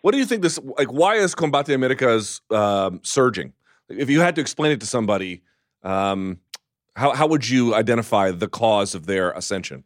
What 0.02 0.12
do 0.12 0.18
you 0.18 0.26
think 0.26 0.42
this 0.42 0.60
like? 0.78 0.92
Why 0.92 1.16
is 1.16 1.34
Combate 1.34 1.74
Americas 1.74 2.40
um, 2.50 3.00
surging? 3.02 3.52
If 3.88 4.10
you 4.10 4.20
had 4.20 4.34
to 4.36 4.40
explain 4.40 4.72
it 4.72 4.80
to 4.80 4.86
somebody, 4.86 5.42
um, 5.82 6.40
how 6.96 7.12
how 7.14 7.26
would 7.26 7.48
you 7.48 7.74
identify 7.74 8.30
the 8.30 8.48
cause 8.48 8.94
of 8.94 9.06
their 9.06 9.30
ascension? 9.32 9.84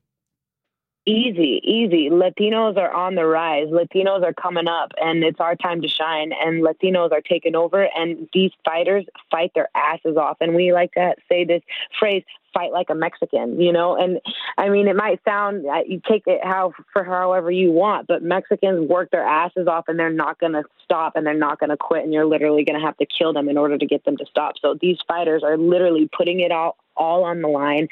Easy, 1.07 1.63
easy. 1.65 2.11
Latinos 2.11 2.77
are 2.77 2.93
on 2.93 3.15
the 3.15 3.25
rise. 3.25 3.69
Latinos 3.69 4.23
are 4.23 4.35
coming 4.35 4.69
up, 4.69 4.93
and 5.01 5.25
it's 5.25 5.41
our 5.41 5.57
time 5.57 5.81
to 5.81 5.89
shine. 5.89 6.33
And 6.39 6.63
Latinos 6.63 7.13
are 7.13 7.23
taking 7.23 7.57
over, 7.57 7.89
and 7.97 8.29
these 8.35 8.51
fighters 8.63 9.07
fight 9.31 9.53
their 9.55 9.71
asses 9.75 10.19
off. 10.19 10.37
And 10.43 10.55
we 10.55 10.75
like 10.75 10.93
to 10.93 11.15
say 11.27 11.47
this 11.47 11.63
phrase 11.99 12.25
fight 12.59 12.73
like 12.73 12.91
a 12.91 12.95
Mexican, 12.95 13.61
you 13.61 13.73
know? 13.73 13.97
And 13.97 14.21
I 14.57 14.69
mean, 14.69 14.89
it 14.89 14.97
might 14.97 15.21
sound, 15.25 15.65
uh, 15.67 15.83
you 15.87 16.01
take 16.09 16.25
it 16.27 16.41
how 16.43 16.73
for 16.93 17.05
however 17.05 17.51
you 17.51 17.71
want, 17.71 18.09
but 18.09 18.23
Mexicans 18.23 18.89
work 18.89 19.11
their 19.11 19.25
asses 19.25 19.69
off 19.69 19.85
and 19.87 19.99
they're 19.99 20.11
not 20.11 20.41
going 20.41 20.55
to 20.55 20.65
stop 20.83 21.15
and 21.15 21.25
they're 21.25 21.35
not 21.35 21.61
going 21.61 21.71
to 21.71 21.77
quit. 21.77 22.05
And 22.05 22.13
you're 22.13 22.27
literally 22.27 22.65
going 22.65 22.79
to 22.79 22.85
have 22.85 22.97
to 22.97 23.07
kill 23.07 23.33
them 23.33 23.49
in 23.49 23.57
order 23.57 23.79
to 23.79 23.87
get 23.87 24.05
them 24.05 24.17
to 24.17 24.27
stop. 24.27 24.55
So 24.61 24.77
these 24.81 24.99
fighters 25.07 25.43
are 25.45 25.57
literally 25.57 26.09
putting 26.17 26.41
it 26.41 26.51
all, 26.51 26.77
all 26.97 27.25
on 27.25 27.43
the 27.43 27.49
line. 27.49 27.89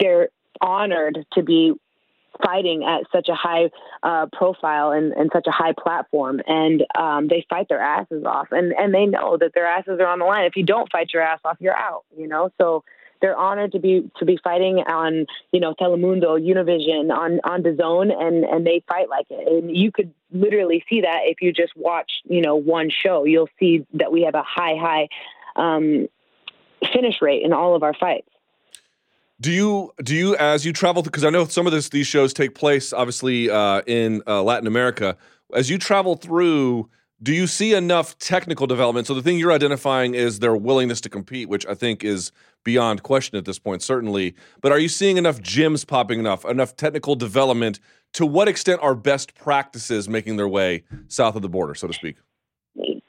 They're 0.00 0.30
honored 0.60 1.24
to 1.34 1.42
be 1.42 1.74
fighting 2.44 2.84
at 2.84 3.04
such 3.12 3.28
a 3.28 3.34
high 3.34 3.70
uh, 4.02 4.26
profile 4.32 4.92
and, 4.92 5.12
and, 5.12 5.30
such 5.32 5.46
a 5.46 5.50
high 5.50 5.72
platform, 5.72 6.40
and 6.46 6.84
um, 6.96 7.26
they 7.26 7.44
fight 7.50 7.68
their 7.68 7.80
asses 7.80 8.24
off, 8.24 8.48
and 8.52 8.72
and 8.72 8.94
they 8.94 9.06
know 9.06 9.36
that 9.36 9.54
their 9.54 9.66
asses 9.66 9.98
are 9.98 10.06
on 10.06 10.20
the 10.20 10.24
line. 10.24 10.44
If 10.44 10.54
you 10.54 10.62
don't 10.62 10.90
fight 10.92 11.10
your 11.12 11.22
ass 11.22 11.40
off, 11.44 11.56
you're 11.58 11.76
out. 11.76 12.04
You 12.16 12.28
know, 12.28 12.50
so 12.58 12.84
they're 13.20 13.36
honored 13.36 13.72
to 13.72 13.78
be 13.78 14.10
to 14.18 14.24
be 14.24 14.38
fighting 14.42 14.78
on 14.78 15.26
you 15.52 15.60
know 15.60 15.74
Telemundo, 15.74 16.38
Univision, 16.40 17.10
on 17.10 17.40
on 17.44 17.62
DAZN, 17.62 18.12
and 18.20 18.44
and 18.44 18.66
they 18.66 18.82
fight 18.88 19.08
like 19.08 19.26
it. 19.30 19.48
And 19.48 19.76
you 19.76 19.92
could 19.92 20.12
literally 20.32 20.84
see 20.88 21.00
that 21.02 21.20
if 21.24 21.40
you 21.40 21.52
just 21.52 21.76
watch 21.76 22.10
you 22.24 22.40
know 22.40 22.56
one 22.56 22.90
show, 22.90 23.24
you'll 23.24 23.50
see 23.58 23.86
that 23.94 24.12
we 24.12 24.22
have 24.22 24.34
a 24.34 24.42
high 24.42 24.76
high 24.76 25.08
um, 25.56 26.08
finish 26.92 27.20
rate 27.20 27.42
in 27.42 27.52
all 27.52 27.74
of 27.74 27.82
our 27.82 27.94
fights. 27.94 28.28
Do 29.40 29.52
you 29.52 29.92
do 30.02 30.14
you 30.14 30.36
as 30.36 30.64
you 30.66 30.72
travel 30.72 31.02
because 31.02 31.24
I 31.24 31.30
know 31.30 31.44
some 31.44 31.66
of 31.66 31.72
this 31.72 31.88
these 31.90 32.06
shows 32.06 32.32
take 32.32 32.54
place 32.54 32.92
obviously 32.92 33.48
uh, 33.50 33.82
in 33.86 34.22
uh, 34.26 34.42
Latin 34.42 34.66
America. 34.66 35.16
As 35.54 35.70
you 35.70 35.78
travel 35.78 36.16
through 36.16 36.90
do 37.22 37.34
you 37.34 37.46
see 37.46 37.74
enough 37.74 38.18
technical 38.18 38.66
development? 38.66 39.06
So 39.06 39.14
the 39.14 39.22
thing 39.22 39.38
you're 39.38 39.52
identifying 39.52 40.14
is 40.14 40.38
their 40.38 40.56
willingness 40.56 41.00
to 41.02 41.08
compete, 41.08 41.48
which 41.48 41.66
I 41.66 41.74
think 41.74 42.04
is 42.04 42.30
beyond 42.64 43.02
question 43.02 43.36
at 43.36 43.44
this 43.44 43.58
point, 43.58 43.82
certainly. 43.82 44.34
But 44.60 44.72
are 44.72 44.78
you 44.78 44.88
seeing 44.88 45.16
enough 45.16 45.40
gyms 45.40 45.86
popping 45.86 46.20
enough, 46.20 46.44
enough 46.44 46.76
technical 46.76 47.16
development? 47.16 47.80
To 48.14 48.26
what 48.26 48.48
extent 48.48 48.80
are 48.82 48.94
best 48.94 49.34
practices 49.34 50.08
making 50.08 50.36
their 50.36 50.48
way 50.48 50.84
south 51.08 51.34
of 51.34 51.42
the 51.42 51.48
border, 51.48 51.74
so 51.74 51.88
to 51.88 51.92
speak? 51.92 52.16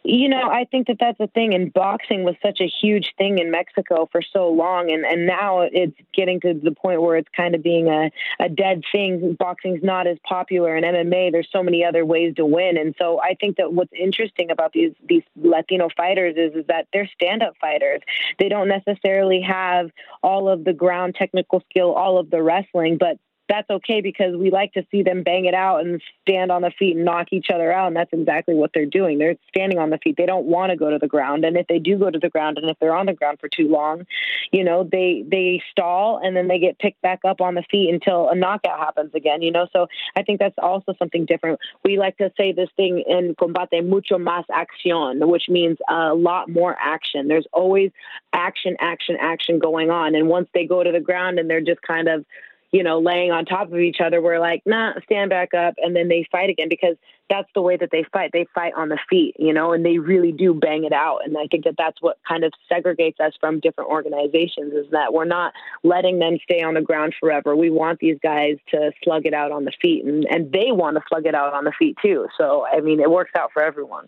You 0.09 0.27
know, 0.27 0.49
I 0.49 0.65
think 0.65 0.87
that 0.87 0.97
that's 0.99 1.17
the 1.19 1.27
thing. 1.27 1.53
And 1.53 1.71
boxing 1.71 2.23
was 2.23 2.35
such 2.41 2.59
a 2.61 2.67
huge 2.81 3.13
thing 3.17 3.37
in 3.37 3.51
Mexico 3.51 4.09
for 4.11 4.21
so 4.21 4.49
long, 4.49 4.91
and 4.91 5.05
and 5.05 5.27
now 5.27 5.61
it's 5.61 5.95
getting 6.13 6.39
to 6.41 6.53
the 6.53 6.71
point 6.71 7.01
where 7.01 7.17
it's 7.17 7.29
kind 7.35 7.53
of 7.53 7.61
being 7.61 7.87
a 7.87 8.09
a 8.39 8.49
dead 8.49 8.83
thing. 8.91 9.35
Boxing's 9.37 9.83
not 9.83 10.07
as 10.07 10.17
popular 10.27 10.75
in 10.75 10.83
MMA. 10.83 11.31
There's 11.31 11.49
so 11.51 11.61
many 11.61 11.85
other 11.85 12.05
ways 12.05 12.35
to 12.37 12.45
win, 12.45 12.77
and 12.77 12.95
so 12.97 13.21
I 13.21 13.35
think 13.39 13.57
that 13.57 13.71
what's 13.71 13.93
interesting 13.93 14.49
about 14.49 14.73
these 14.73 14.93
these 15.07 15.23
Latino 15.35 15.89
fighters 15.95 16.35
is 16.37 16.55
is 16.55 16.67
that 16.67 16.87
they're 16.91 17.09
stand 17.13 17.43
up 17.43 17.53
fighters. 17.61 18.01
They 18.39 18.49
don't 18.49 18.67
necessarily 18.67 19.41
have 19.41 19.91
all 20.23 20.49
of 20.49 20.63
the 20.63 20.73
ground 20.73 21.15
technical 21.15 21.61
skill, 21.69 21.93
all 21.93 22.17
of 22.17 22.31
the 22.31 22.41
wrestling, 22.41 22.97
but 22.97 23.17
that's 23.49 23.69
okay 23.69 24.01
because 24.01 24.35
we 24.35 24.51
like 24.51 24.73
to 24.73 24.85
see 24.91 25.03
them 25.03 25.23
bang 25.23 25.45
it 25.45 25.53
out 25.53 25.81
and 25.81 26.01
stand 26.21 26.51
on 26.51 26.61
the 26.61 26.71
feet 26.77 26.95
and 26.95 27.03
knock 27.03 27.27
each 27.31 27.47
other 27.53 27.71
out. 27.73 27.87
And 27.87 27.95
that's 27.95 28.13
exactly 28.13 28.53
what 28.53 28.71
they're 28.73 28.85
doing. 28.85 29.17
They're 29.17 29.35
standing 29.49 29.79
on 29.79 29.89
the 29.89 29.97
feet. 29.97 30.15
They 30.17 30.27
don't 30.27 30.45
want 30.45 30.69
to 30.69 30.77
go 30.77 30.89
to 30.91 30.99
the 30.99 31.07
ground. 31.07 31.43
And 31.43 31.57
if 31.57 31.67
they 31.67 31.79
do 31.79 31.97
go 31.97 32.09
to 32.09 32.19
the 32.19 32.29
ground 32.29 32.57
and 32.57 32.69
if 32.69 32.77
they're 32.79 32.95
on 32.95 33.07
the 33.07 33.13
ground 33.13 33.39
for 33.39 33.49
too 33.49 33.67
long, 33.67 34.05
you 34.51 34.63
know, 34.63 34.87
they, 34.89 35.25
they 35.29 35.61
stall 35.71 36.21
and 36.23 36.37
then 36.37 36.47
they 36.47 36.59
get 36.59 36.77
picked 36.79 37.01
back 37.01 37.19
up 37.27 37.41
on 37.41 37.55
the 37.55 37.63
feet 37.69 37.91
until 37.91 38.29
a 38.29 38.35
knockout 38.35 38.79
happens 38.79 39.11
again, 39.15 39.41
you 39.41 39.51
know? 39.51 39.67
So 39.73 39.87
I 40.15 40.23
think 40.23 40.39
that's 40.39 40.57
also 40.61 40.93
something 40.99 41.25
different. 41.25 41.59
We 41.83 41.97
like 41.97 42.17
to 42.17 42.31
say 42.37 42.51
this 42.51 42.69
thing 42.77 43.03
in 43.07 43.35
combate, 43.35 43.83
mucho 43.83 44.17
más 44.17 44.45
acción, 44.51 45.27
which 45.27 45.49
means 45.49 45.77
a 45.89 46.13
lot 46.13 46.49
more 46.49 46.77
action. 46.79 47.27
There's 47.27 47.47
always 47.51 47.91
action, 48.31 48.77
action, 48.79 49.17
action 49.19 49.59
going 49.59 49.89
on. 49.89 50.13
And 50.13 50.27
once 50.27 50.47
they 50.53 50.65
go 50.65 50.83
to 50.83 50.91
the 50.91 50.99
ground 50.99 51.39
and 51.39 51.49
they're 51.49 51.61
just 51.61 51.81
kind 51.81 52.07
of, 52.07 52.25
you 52.71 52.83
know, 52.83 52.99
laying 52.99 53.31
on 53.31 53.45
top 53.45 53.71
of 53.71 53.79
each 53.79 53.97
other, 54.03 54.21
we're 54.21 54.39
like, 54.39 54.61
nah, 54.65 54.93
stand 55.03 55.29
back 55.29 55.53
up. 55.53 55.73
And 55.77 55.95
then 55.95 56.07
they 56.07 56.27
fight 56.31 56.49
again 56.49 56.69
because 56.69 56.95
that's 57.29 57.49
the 57.55 57.61
way 57.61 57.77
that 57.77 57.89
they 57.91 58.05
fight. 58.11 58.31
They 58.31 58.45
fight 58.53 58.73
on 58.75 58.89
the 58.89 58.99
feet, 59.09 59.35
you 59.39 59.53
know, 59.53 59.73
and 59.73 59.83
they 59.83 59.97
really 59.97 60.31
do 60.31 60.53
bang 60.53 60.83
it 60.83 60.93
out. 60.93 61.19
And 61.25 61.35
I 61.37 61.47
think 61.49 61.63
that 61.63 61.75
that's 61.77 62.01
what 62.01 62.17
kind 62.27 62.43
of 62.43 62.51
segregates 62.71 63.19
us 63.19 63.33
from 63.39 63.59
different 63.59 63.89
organizations 63.89 64.73
is 64.73 64.85
that 64.91 65.13
we're 65.13 65.25
not 65.25 65.53
letting 65.83 66.19
them 66.19 66.37
stay 66.43 66.61
on 66.61 66.75
the 66.75 66.81
ground 66.81 67.15
forever. 67.19 67.55
We 67.55 67.71
want 67.71 67.99
these 67.99 68.17
guys 68.21 68.57
to 68.69 68.91
slug 69.03 69.25
it 69.25 69.33
out 69.33 69.51
on 69.51 69.65
the 69.65 69.73
feet 69.81 70.05
and, 70.05 70.25
and 70.29 70.51
they 70.51 70.71
want 70.71 70.97
to 70.97 71.03
slug 71.09 71.25
it 71.25 71.35
out 71.35 71.53
on 71.53 71.63
the 71.63 71.73
feet 71.77 71.97
too. 72.03 72.27
So, 72.37 72.65
I 72.65 72.81
mean, 72.81 72.99
it 72.99 73.09
works 73.09 73.31
out 73.37 73.51
for 73.51 73.63
everyone. 73.63 74.07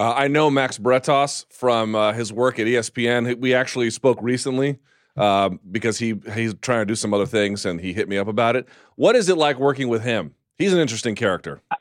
Uh, 0.00 0.14
I 0.14 0.28
know 0.28 0.48
Max 0.48 0.78
Bretos 0.78 1.44
from 1.50 1.96
uh, 1.96 2.12
his 2.12 2.32
work 2.32 2.60
at 2.60 2.66
ESPN. 2.66 3.40
We 3.40 3.52
actually 3.52 3.90
spoke 3.90 4.18
recently 4.22 4.78
um, 5.18 5.60
because 5.70 5.98
he 5.98 6.14
he's 6.34 6.54
trying 6.60 6.80
to 6.80 6.86
do 6.86 6.94
some 6.94 7.12
other 7.12 7.26
things, 7.26 7.66
and 7.66 7.80
he 7.80 7.92
hit 7.92 8.08
me 8.08 8.18
up 8.18 8.28
about 8.28 8.56
it. 8.56 8.66
What 8.96 9.16
is 9.16 9.28
it 9.28 9.36
like 9.36 9.58
working 9.58 9.88
with 9.88 10.02
him? 10.02 10.34
He's 10.56 10.72
an 10.72 10.78
interesting 10.78 11.14
character. 11.14 11.60
I 11.70 11.76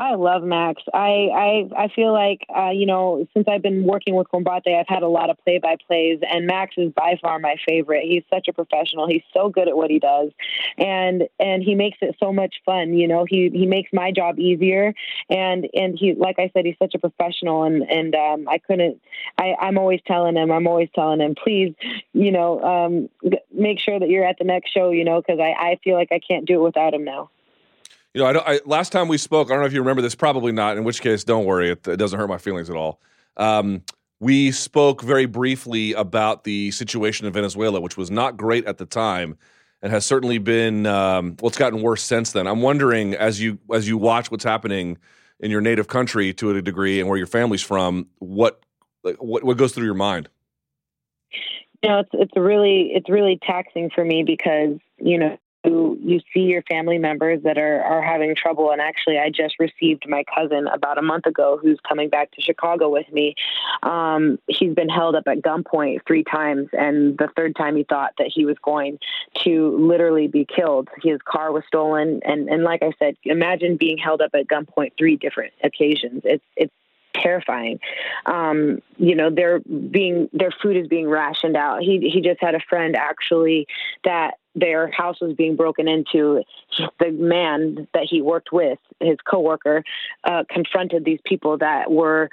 love 0.00 0.42
Max. 0.42 0.82
I 0.94 1.68
I, 1.76 1.84
I 1.84 1.88
feel 1.88 2.12
like 2.12 2.46
uh, 2.54 2.70
you 2.70 2.86
know 2.86 3.26
since 3.34 3.46
I've 3.48 3.62
been 3.62 3.84
working 3.84 4.14
with 4.14 4.26
Combate, 4.28 4.68
I've 4.68 4.88
had 4.88 5.02
a 5.02 5.08
lot 5.08 5.28
of 5.28 5.36
play 5.44 5.58
by 5.58 5.76
plays, 5.86 6.20
and 6.28 6.46
Max 6.46 6.74
is 6.78 6.92
by 6.92 7.18
far 7.20 7.38
my 7.38 7.56
favorite. 7.66 8.04
He's 8.04 8.22
such 8.32 8.48
a 8.48 8.52
professional. 8.52 9.06
He's 9.06 9.22
so 9.34 9.50
good 9.50 9.68
at 9.68 9.76
what 9.76 9.90
he 9.90 9.98
does, 9.98 10.30
and 10.78 11.28
and 11.38 11.62
he 11.62 11.74
makes 11.74 11.98
it 12.00 12.16
so 12.18 12.32
much 12.32 12.56
fun. 12.64 12.94
You 12.94 13.06
know, 13.06 13.26
he 13.28 13.50
he 13.52 13.66
makes 13.66 13.90
my 13.92 14.12
job 14.12 14.38
easier, 14.38 14.94
and 15.28 15.68
and 15.74 15.98
he 15.98 16.14
like 16.14 16.38
I 16.38 16.50
said, 16.54 16.64
he's 16.64 16.78
such 16.78 16.94
a 16.94 16.98
professional, 16.98 17.64
and 17.64 17.82
and 17.82 18.14
um, 18.14 18.48
I 18.48 18.58
couldn't. 18.58 19.00
I 19.38 19.54
I'm 19.60 19.76
always 19.76 20.00
telling 20.06 20.36
him. 20.36 20.50
I'm 20.50 20.66
always 20.66 20.88
telling 20.94 21.20
him, 21.20 21.34
please, 21.34 21.74
you 22.14 22.32
know, 22.32 22.62
um, 22.62 23.08
make 23.52 23.78
sure 23.78 23.98
that 23.98 24.08
you're 24.08 24.24
at 24.24 24.38
the 24.38 24.44
next 24.44 24.70
show. 24.70 24.90
You 24.90 25.04
know, 25.04 25.20
because 25.20 25.38
I 25.38 25.50
I 25.50 25.78
feel 25.84 25.96
like 25.96 26.12
I 26.12 26.18
can't 26.18 26.46
do 26.46 26.60
it 26.60 26.64
without 26.64 26.94
him 26.94 27.04
now. 27.04 27.30
You 28.14 28.22
know, 28.22 28.26
I, 28.26 28.54
I, 28.54 28.60
last 28.66 28.92
time 28.92 29.08
we 29.08 29.16
spoke, 29.16 29.48
I 29.48 29.54
don't 29.54 29.60
know 29.60 29.66
if 29.66 29.72
you 29.72 29.80
remember 29.80 30.02
this. 30.02 30.14
Probably 30.14 30.52
not. 30.52 30.76
In 30.76 30.84
which 30.84 31.00
case, 31.00 31.24
don't 31.24 31.44
worry. 31.44 31.70
It, 31.70 31.86
it 31.88 31.96
doesn't 31.96 32.18
hurt 32.18 32.28
my 32.28 32.38
feelings 32.38 32.68
at 32.68 32.76
all. 32.76 33.00
Um, 33.36 33.82
we 34.20 34.52
spoke 34.52 35.02
very 35.02 35.26
briefly 35.26 35.94
about 35.94 36.44
the 36.44 36.70
situation 36.70 37.26
in 37.26 37.32
Venezuela, 37.32 37.80
which 37.80 37.96
was 37.96 38.10
not 38.10 38.36
great 38.36 38.66
at 38.66 38.78
the 38.78 38.86
time, 38.86 39.36
and 39.80 39.92
has 39.92 40.06
certainly 40.06 40.38
been 40.38 40.86
um, 40.86 41.36
well. 41.40 41.48
It's 41.48 41.58
gotten 41.58 41.82
worse 41.82 42.02
since 42.02 42.32
then. 42.32 42.46
I'm 42.46 42.62
wondering, 42.62 43.14
as 43.14 43.40
you 43.40 43.58
as 43.72 43.88
you 43.88 43.98
watch 43.98 44.30
what's 44.30 44.44
happening 44.44 44.98
in 45.40 45.50
your 45.50 45.60
native 45.60 45.88
country 45.88 46.32
to 46.34 46.50
a 46.50 46.62
degree, 46.62 47.00
and 47.00 47.08
where 47.08 47.18
your 47.18 47.26
family's 47.26 47.62
from, 47.62 48.06
what 48.18 48.62
what 49.18 49.42
what 49.42 49.56
goes 49.56 49.72
through 49.72 49.86
your 49.86 49.94
mind? 49.94 50.28
You 51.82 51.88
know, 51.88 51.98
it's 51.98 52.10
it's 52.12 52.36
really 52.36 52.92
it's 52.94 53.08
really 53.08 53.40
taxing 53.44 53.90
for 53.92 54.04
me 54.04 54.22
because 54.22 54.78
you 54.98 55.18
know 55.18 55.36
you, 55.64 55.98
you 56.02 56.20
see 56.34 56.40
your 56.40 56.62
family 56.62 56.98
members 56.98 57.42
that 57.44 57.58
are, 57.58 57.82
are 57.82 58.02
having 58.02 58.34
trouble. 58.34 58.70
And 58.70 58.80
actually, 58.80 59.18
I 59.18 59.30
just 59.30 59.56
received 59.58 60.08
my 60.08 60.24
cousin 60.34 60.66
about 60.66 60.98
a 60.98 61.02
month 61.02 61.26
ago 61.26 61.58
who's 61.60 61.78
coming 61.86 62.08
back 62.08 62.32
to 62.32 62.40
Chicago 62.40 62.88
with 62.88 63.10
me. 63.12 63.34
Um, 63.82 64.38
he's 64.48 64.74
been 64.74 64.88
held 64.88 65.14
up 65.14 65.24
at 65.26 65.38
gunpoint 65.38 66.00
three 66.06 66.24
times. 66.24 66.68
And 66.72 67.16
the 67.16 67.28
third 67.36 67.56
time 67.56 67.76
he 67.76 67.84
thought 67.84 68.12
that 68.18 68.30
he 68.34 68.44
was 68.44 68.56
going 68.62 68.98
to 69.44 69.76
literally 69.78 70.28
be 70.28 70.44
killed. 70.44 70.88
His 71.02 71.20
car 71.24 71.52
was 71.52 71.62
stolen. 71.66 72.20
And, 72.24 72.48
and 72.48 72.64
like 72.64 72.82
I 72.82 72.92
said, 72.98 73.16
imagine 73.24 73.76
being 73.76 73.98
held 73.98 74.20
up 74.20 74.30
at 74.34 74.48
gunpoint 74.48 74.92
three 74.98 75.16
different 75.16 75.52
occasions. 75.62 76.22
It's, 76.24 76.44
it's, 76.56 76.72
terrifying. 77.14 77.78
Um, 78.26 78.80
you 78.96 79.14
know, 79.14 79.30
they're 79.30 79.60
being 79.60 80.28
their 80.32 80.50
food 80.50 80.76
is 80.76 80.88
being 80.88 81.08
rationed 81.08 81.56
out. 81.56 81.82
He 81.82 82.10
he 82.10 82.20
just 82.20 82.40
had 82.40 82.54
a 82.54 82.60
friend 82.68 82.96
actually 82.96 83.66
that 84.04 84.38
their 84.54 84.90
house 84.90 85.20
was 85.20 85.34
being 85.34 85.56
broken 85.56 85.88
into. 85.88 86.42
The 86.98 87.10
man 87.10 87.88
that 87.94 88.06
he 88.08 88.22
worked 88.22 88.52
with, 88.52 88.78
his 89.00 89.18
coworker, 89.24 89.84
uh, 90.24 90.44
confronted 90.48 91.04
these 91.04 91.20
people 91.24 91.58
that 91.58 91.90
were 91.90 92.30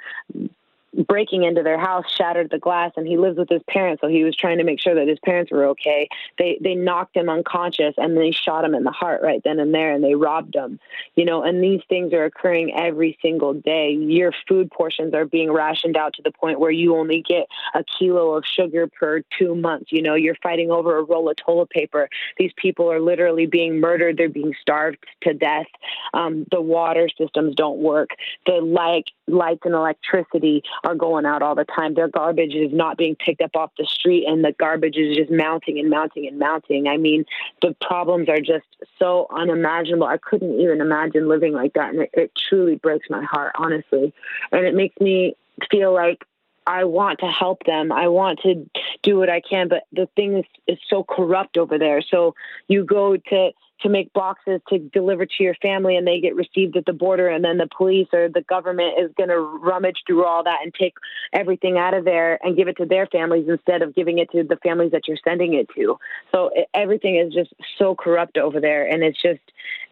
breaking 0.94 1.44
into 1.44 1.62
their 1.62 1.78
house 1.78 2.04
shattered 2.16 2.50
the 2.50 2.58
glass 2.58 2.92
and 2.96 3.06
he 3.06 3.16
lives 3.16 3.38
with 3.38 3.48
his 3.48 3.62
parents 3.68 4.00
so 4.00 4.08
he 4.08 4.24
was 4.24 4.34
trying 4.34 4.58
to 4.58 4.64
make 4.64 4.80
sure 4.80 4.94
that 4.94 5.06
his 5.06 5.18
parents 5.24 5.50
were 5.50 5.66
okay. 5.66 6.08
They 6.38 6.58
they 6.60 6.74
knocked 6.74 7.16
him 7.16 7.28
unconscious 7.28 7.94
and 7.96 8.16
they 8.16 8.32
shot 8.32 8.64
him 8.64 8.74
in 8.74 8.84
the 8.84 8.90
heart 8.90 9.22
right 9.22 9.40
then 9.44 9.60
and 9.60 9.72
there 9.72 9.92
and 9.92 10.02
they 10.02 10.14
robbed 10.14 10.54
him 10.54 10.80
you 11.14 11.24
know 11.24 11.42
and 11.42 11.62
these 11.62 11.82
things 11.88 12.12
are 12.12 12.24
occurring 12.24 12.72
every 12.76 13.18
single 13.22 13.54
day. 13.54 13.92
Your 13.92 14.32
food 14.48 14.70
portions 14.70 15.14
are 15.14 15.24
being 15.24 15.52
rationed 15.52 15.96
out 15.96 16.14
to 16.14 16.22
the 16.22 16.32
point 16.32 16.58
where 16.58 16.70
you 16.70 16.96
only 16.96 17.22
get 17.22 17.46
a 17.74 17.84
kilo 17.84 18.34
of 18.34 18.44
sugar 18.44 18.88
per 18.88 19.22
2 19.38 19.54
months 19.54 19.92
you 19.92 20.02
know 20.02 20.14
you're 20.14 20.36
fighting 20.42 20.70
over 20.70 20.98
a 20.98 21.02
roll 21.02 21.30
of 21.30 21.36
toilet 21.36 21.70
paper. 21.70 22.08
These 22.36 22.52
people 22.56 22.90
are 22.90 23.00
literally 23.00 23.46
being 23.46 23.80
murdered. 23.80 24.16
They're 24.16 24.28
being 24.28 24.54
starved 24.60 24.98
to 25.22 25.34
death. 25.34 25.66
Um, 26.14 26.46
the 26.50 26.60
water 26.60 27.08
systems 27.16 27.54
don't 27.54 27.78
work. 27.78 28.10
The 28.46 28.60
light 28.60 29.10
lights 29.26 29.62
and 29.64 29.74
electricity 29.74 30.62
are 30.84 30.94
going 30.94 31.26
out 31.26 31.42
all 31.42 31.54
the 31.54 31.64
time. 31.64 31.94
Their 31.94 32.08
garbage 32.08 32.54
is 32.54 32.72
not 32.72 32.96
being 32.96 33.16
picked 33.16 33.40
up 33.40 33.56
off 33.56 33.70
the 33.78 33.86
street, 33.86 34.26
and 34.26 34.44
the 34.44 34.52
garbage 34.52 34.96
is 34.96 35.16
just 35.16 35.30
mounting 35.30 35.78
and 35.78 35.90
mounting 35.90 36.26
and 36.26 36.38
mounting. 36.38 36.88
I 36.88 36.96
mean, 36.96 37.24
the 37.62 37.76
problems 37.80 38.28
are 38.28 38.40
just 38.40 38.66
so 38.98 39.26
unimaginable. 39.34 40.06
I 40.06 40.18
couldn't 40.18 40.60
even 40.60 40.80
imagine 40.80 41.28
living 41.28 41.52
like 41.52 41.74
that, 41.74 41.90
and 41.90 42.02
it, 42.02 42.10
it 42.14 42.32
truly 42.48 42.76
breaks 42.76 43.08
my 43.10 43.22
heart, 43.22 43.52
honestly. 43.56 44.12
And 44.52 44.66
it 44.66 44.74
makes 44.74 44.98
me 45.00 45.36
feel 45.70 45.92
like 45.92 46.24
I 46.66 46.84
want 46.84 47.20
to 47.20 47.26
help 47.26 47.64
them. 47.64 47.90
I 47.90 48.08
want 48.08 48.40
to 48.40 48.68
do 49.02 49.18
what 49.18 49.28
I 49.28 49.40
can, 49.40 49.68
but 49.68 49.84
the 49.92 50.08
thing 50.14 50.38
is, 50.38 50.44
is 50.66 50.78
so 50.88 51.02
corrupt 51.04 51.56
over 51.56 51.78
there. 51.78 52.02
So 52.02 52.34
you 52.68 52.84
go 52.84 53.16
to 53.16 53.50
to 53.82 53.88
make 53.88 54.12
boxes 54.12 54.60
to 54.68 54.78
deliver 54.78 55.26
to 55.26 55.42
your 55.42 55.54
family 55.56 55.96
and 55.96 56.06
they 56.06 56.20
get 56.20 56.34
received 56.34 56.76
at 56.76 56.84
the 56.84 56.92
border 56.92 57.28
and 57.28 57.44
then 57.44 57.58
the 57.58 57.68
police 57.76 58.08
or 58.12 58.28
the 58.28 58.42
government 58.42 58.94
is 58.98 59.10
going 59.16 59.28
to 59.28 59.38
rummage 59.38 60.02
through 60.06 60.24
all 60.24 60.44
that 60.44 60.60
and 60.62 60.74
take 60.74 60.94
everything 61.32 61.78
out 61.78 61.94
of 61.94 62.04
there 62.04 62.38
and 62.44 62.56
give 62.56 62.68
it 62.68 62.76
to 62.76 62.86
their 62.86 63.06
families 63.06 63.46
instead 63.48 63.82
of 63.82 63.94
giving 63.94 64.18
it 64.18 64.30
to 64.30 64.42
the 64.42 64.56
families 64.56 64.92
that 64.92 65.08
you're 65.08 65.18
sending 65.24 65.54
it 65.54 65.68
to. 65.74 65.98
So 66.32 66.50
it, 66.54 66.68
everything 66.74 67.16
is 67.16 67.32
just 67.32 67.52
so 67.78 67.94
corrupt 67.94 68.38
over 68.38 68.60
there 68.60 68.86
and 68.86 69.02
it's 69.02 69.20
just 69.20 69.40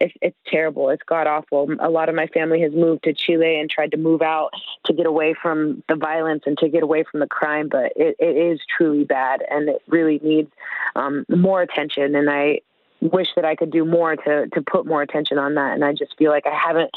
it's, 0.01 0.14
it's 0.22 0.36
terrible. 0.47 0.91
It's 0.91 1.03
god 1.03 1.26
awful 1.26 1.68
a 1.80 1.91
lot 1.91 2.09
of 2.09 2.14
my 2.14 2.26
family 2.28 2.61
has 2.62 2.72
moved 2.72 3.05
to 3.05 3.12
chile 3.12 3.59
and 3.59 3.70
tried 3.70 3.91
to 3.93 3.97
move 3.97 4.22
out 4.22 4.51
to 4.84 4.93
get 4.93 5.07
away 5.07 5.34
from 5.41 5.82
the 5.89 5.97
violence 5.97 6.43
and 6.47 6.59
to 6.59 6.68
get 6.68 6.82
away 6.82 7.05
from 7.11 7.20
the 7.20 7.26
crime 7.26 7.68
but 7.68 7.93
it, 7.97 8.16
it 8.18 8.36
is 8.36 8.61
truly 8.76 9.05
bad 9.05 9.43
and 9.51 9.68
it 9.68 9.82
really 9.89 10.20
needs 10.22 10.51
um, 10.97 11.24
more 11.28 11.62
attention 11.62 12.14
and 12.14 12.30
i 12.30 12.61
wish 13.01 13.28
that 13.36 13.44
I 13.44 13.55
could 13.55 13.70
do 13.70 13.84
more 13.84 14.16
to 14.16 14.49
to 14.49 14.62
put 14.62 14.86
more 14.86 15.03
attention 15.03 15.38
on 15.38 15.55
that. 15.55 15.74
And 15.74 15.84
I 15.84 15.92
just 15.92 16.16
feel 16.18 16.30
like 16.30 16.46
I 16.46 16.55
haven't 16.55 16.90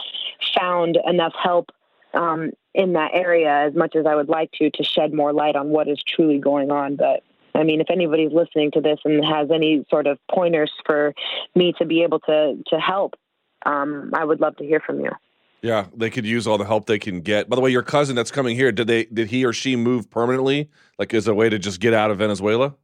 found 0.58 0.98
enough 1.06 1.34
help 1.42 1.70
um, 2.14 2.52
in 2.74 2.94
that 2.94 3.12
area 3.14 3.68
as 3.68 3.76
much 3.76 3.96
as 3.96 4.06
I 4.06 4.16
would 4.16 4.30
like 4.30 4.52
to 4.54 4.70
to 4.72 4.84
shed 4.84 5.14
more 5.14 5.34
light 5.34 5.56
on 5.56 5.70
what 5.70 5.88
is 5.88 6.02
truly 6.04 6.40
going 6.40 6.72
on. 6.72 6.96
But 6.96 7.24
I 7.54 7.64
mean, 7.64 7.82
if 7.82 7.90
anybody's 7.90 8.32
listening 8.32 8.72
to 8.72 8.82
this 8.82 9.00
and 9.06 9.24
has 9.26 9.50
any 9.52 9.86
sort 9.90 10.08
of 10.08 10.18
pointers 10.30 10.72
for 10.86 11.14
me 11.56 11.74
to 11.78 11.86
be 11.86 12.04
able 12.04 12.20
to 12.22 12.62
to 12.68 12.80
help, 12.80 13.16
um, 13.66 14.12
I 14.14 14.26
would 14.26 14.40
love 14.40 14.56
to 14.58 14.66
hear 14.66 14.80
from 14.80 15.00
you. 15.02 15.12
Yeah, 15.62 15.86
they 15.96 16.10
could 16.10 16.26
use 16.26 16.48
all 16.48 16.58
the 16.58 16.66
help 16.66 16.88
they 16.88 16.98
can 16.98 17.22
get. 17.22 17.48
By 17.48 17.56
the 17.56 17.62
way, 17.62 17.70
your 17.70 17.84
cousin 17.84 18.16
that's 18.16 18.32
coming 18.32 18.56
here, 18.56 18.72
did 18.72 18.88
they 18.88 19.06
did 19.06 19.30
he 19.30 19.46
or 19.46 19.54
she 19.54 19.76
move 19.76 20.10
permanently? 20.10 20.70
Like 20.98 21.14
as 21.14 21.28
a 21.28 21.36
way 21.36 21.50
to 21.50 21.60
just 21.60 21.80
get 21.80 21.94
out 21.94 22.10
of 22.10 22.18
Venezuela? 22.18 22.76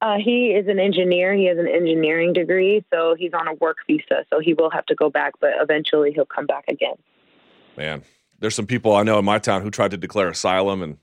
Uh, 0.00 0.16
he 0.18 0.48
is 0.48 0.68
an 0.68 0.78
engineer. 0.78 1.34
He 1.34 1.46
has 1.46 1.58
an 1.58 1.66
engineering 1.66 2.32
degree, 2.32 2.84
so 2.92 3.16
he's 3.18 3.34
on 3.34 3.48
a 3.48 3.54
work 3.54 3.78
visa. 3.86 4.24
So 4.30 4.38
he 4.38 4.54
will 4.54 4.70
have 4.70 4.86
to 4.86 4.94
go 4.94 5.10
back, 5.10 5.32
but 5.40 5.50
eventually 5.60 6.12
he'll 6.12 6.26
come 6.26 6.46
back 6.46 6.64
again. 6.68 6.94
Man, 7.76 8.02
there's 8.38 8.54
some 8.54 8.66
people 8.66 8.94
I 8.94 9.02
know 9.02 9.18
in 9.18 9.24
my 9.24 9.38
town 9.38 9.62
who 9.62 9.70
tried 9.70 9.90
to 9.90 9.96
declare 9.96 10.28
asylum, 10.28 10.82
and 10.82 10.98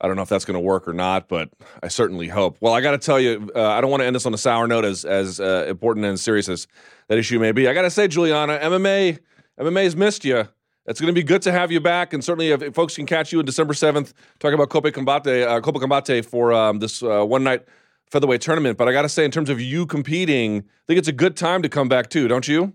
I 0.00 0.06
don't 0.06 0.16
know 0.16 0.22
if 0.22 0.28
that's 0.28 0.44
going 0.44 0.54
to 0.54 0.60
work 0.60 0.86
or 0.86 0.92
not, 0.92 1.28
but 1.28 1.50
I 1.82 1.88
certainly 1.88 2.28
hope. 2.28 2.58
Well, 2.60 2.74
I 2.74 2.82
got 2.82 2.92
to 2.92 2.98
tell 2.98 3.18
you, 3.18 3.50
uh, 3.54 3.68
I 3.68 3.80
don't 3.80 3.90
want 3.90 4.02
to 4.02 4.06
end 4.06 4.16
this 4.16 4.26
on 4.26 4.34
a 4.34 4.38
sour 4.38 4.66
note, 4.66 4.84
as 4.84 5.06
as 5.06 5.40
uh, 5.40 5.64
important 5.68 6.04
and 6.04 6.20
serious 6.20 6.48
as 6.48 6.66
that 7.08 7.16
issue 7.16 7.38
may 7.38 7.52
be. 7.52 7.68
I 7.68 7.74
got 7.74 7.82
to 7.82 7.90
say, 7.90 8.06
Julianna, 8.06 8.58
MMA 8.58 9.18
MMA's 9.58 9.96
missed 9.96 10.24
you. 10.24 10.46
It's 10.86 11.00
going 11.00 11.14
to 11.14 11.18
be 11.18 11.22
good 11.22 11.42
to 11.42 11.52
have 11.52 11.70
you 11.70 11.80
back, 11.80 12.12
and 12.12 12.24
certainly 12.24 12.50
if, 12.50 12.62
if 12.62 12.74
folks 12.74 12.96
can 12.96 13.06
catch 13.06 13.32
you 13.32 13.38
on 13.38 13.44
December 13.44 13.74
seventh, 13.74 14.12
talking 14.40 14.54
about 14.54 14.70
Copa 14.70 14.90
Combate, 14.90 15.46
uh, 15.46 15.60
Copa 15.60 15.78
Combate 15.78 16.24
for 16.24 16.52
um, 16.52 16.80
this 16.80 17.02
uh, 17.02 17.24
one 17.24 17.44
night 17.44 17.64
featherweight 18.10 18.40
tournament. 18.40 18.76
But 18.78 18.88
I 18.88 18.92
got 18.92 19.02
to 19.02 19.08
say, 19.08 19.24
in 19.24 19.30
terms 19.30 19.48
of 19.48 19.60
you 19.60 19.86
competing, 19.86 20.58
I 20.58 20.86
think 20.86 20.98
it's 20.98 21.08
a 21.08 21.12
good 21.12 21.36
time 21.36 21.62
to 21.62 21.68
come 21.68 21.88
back 21.88 22.10
too, 22.10 22.28
don't 22.28 22.46
you? 22.46 22.74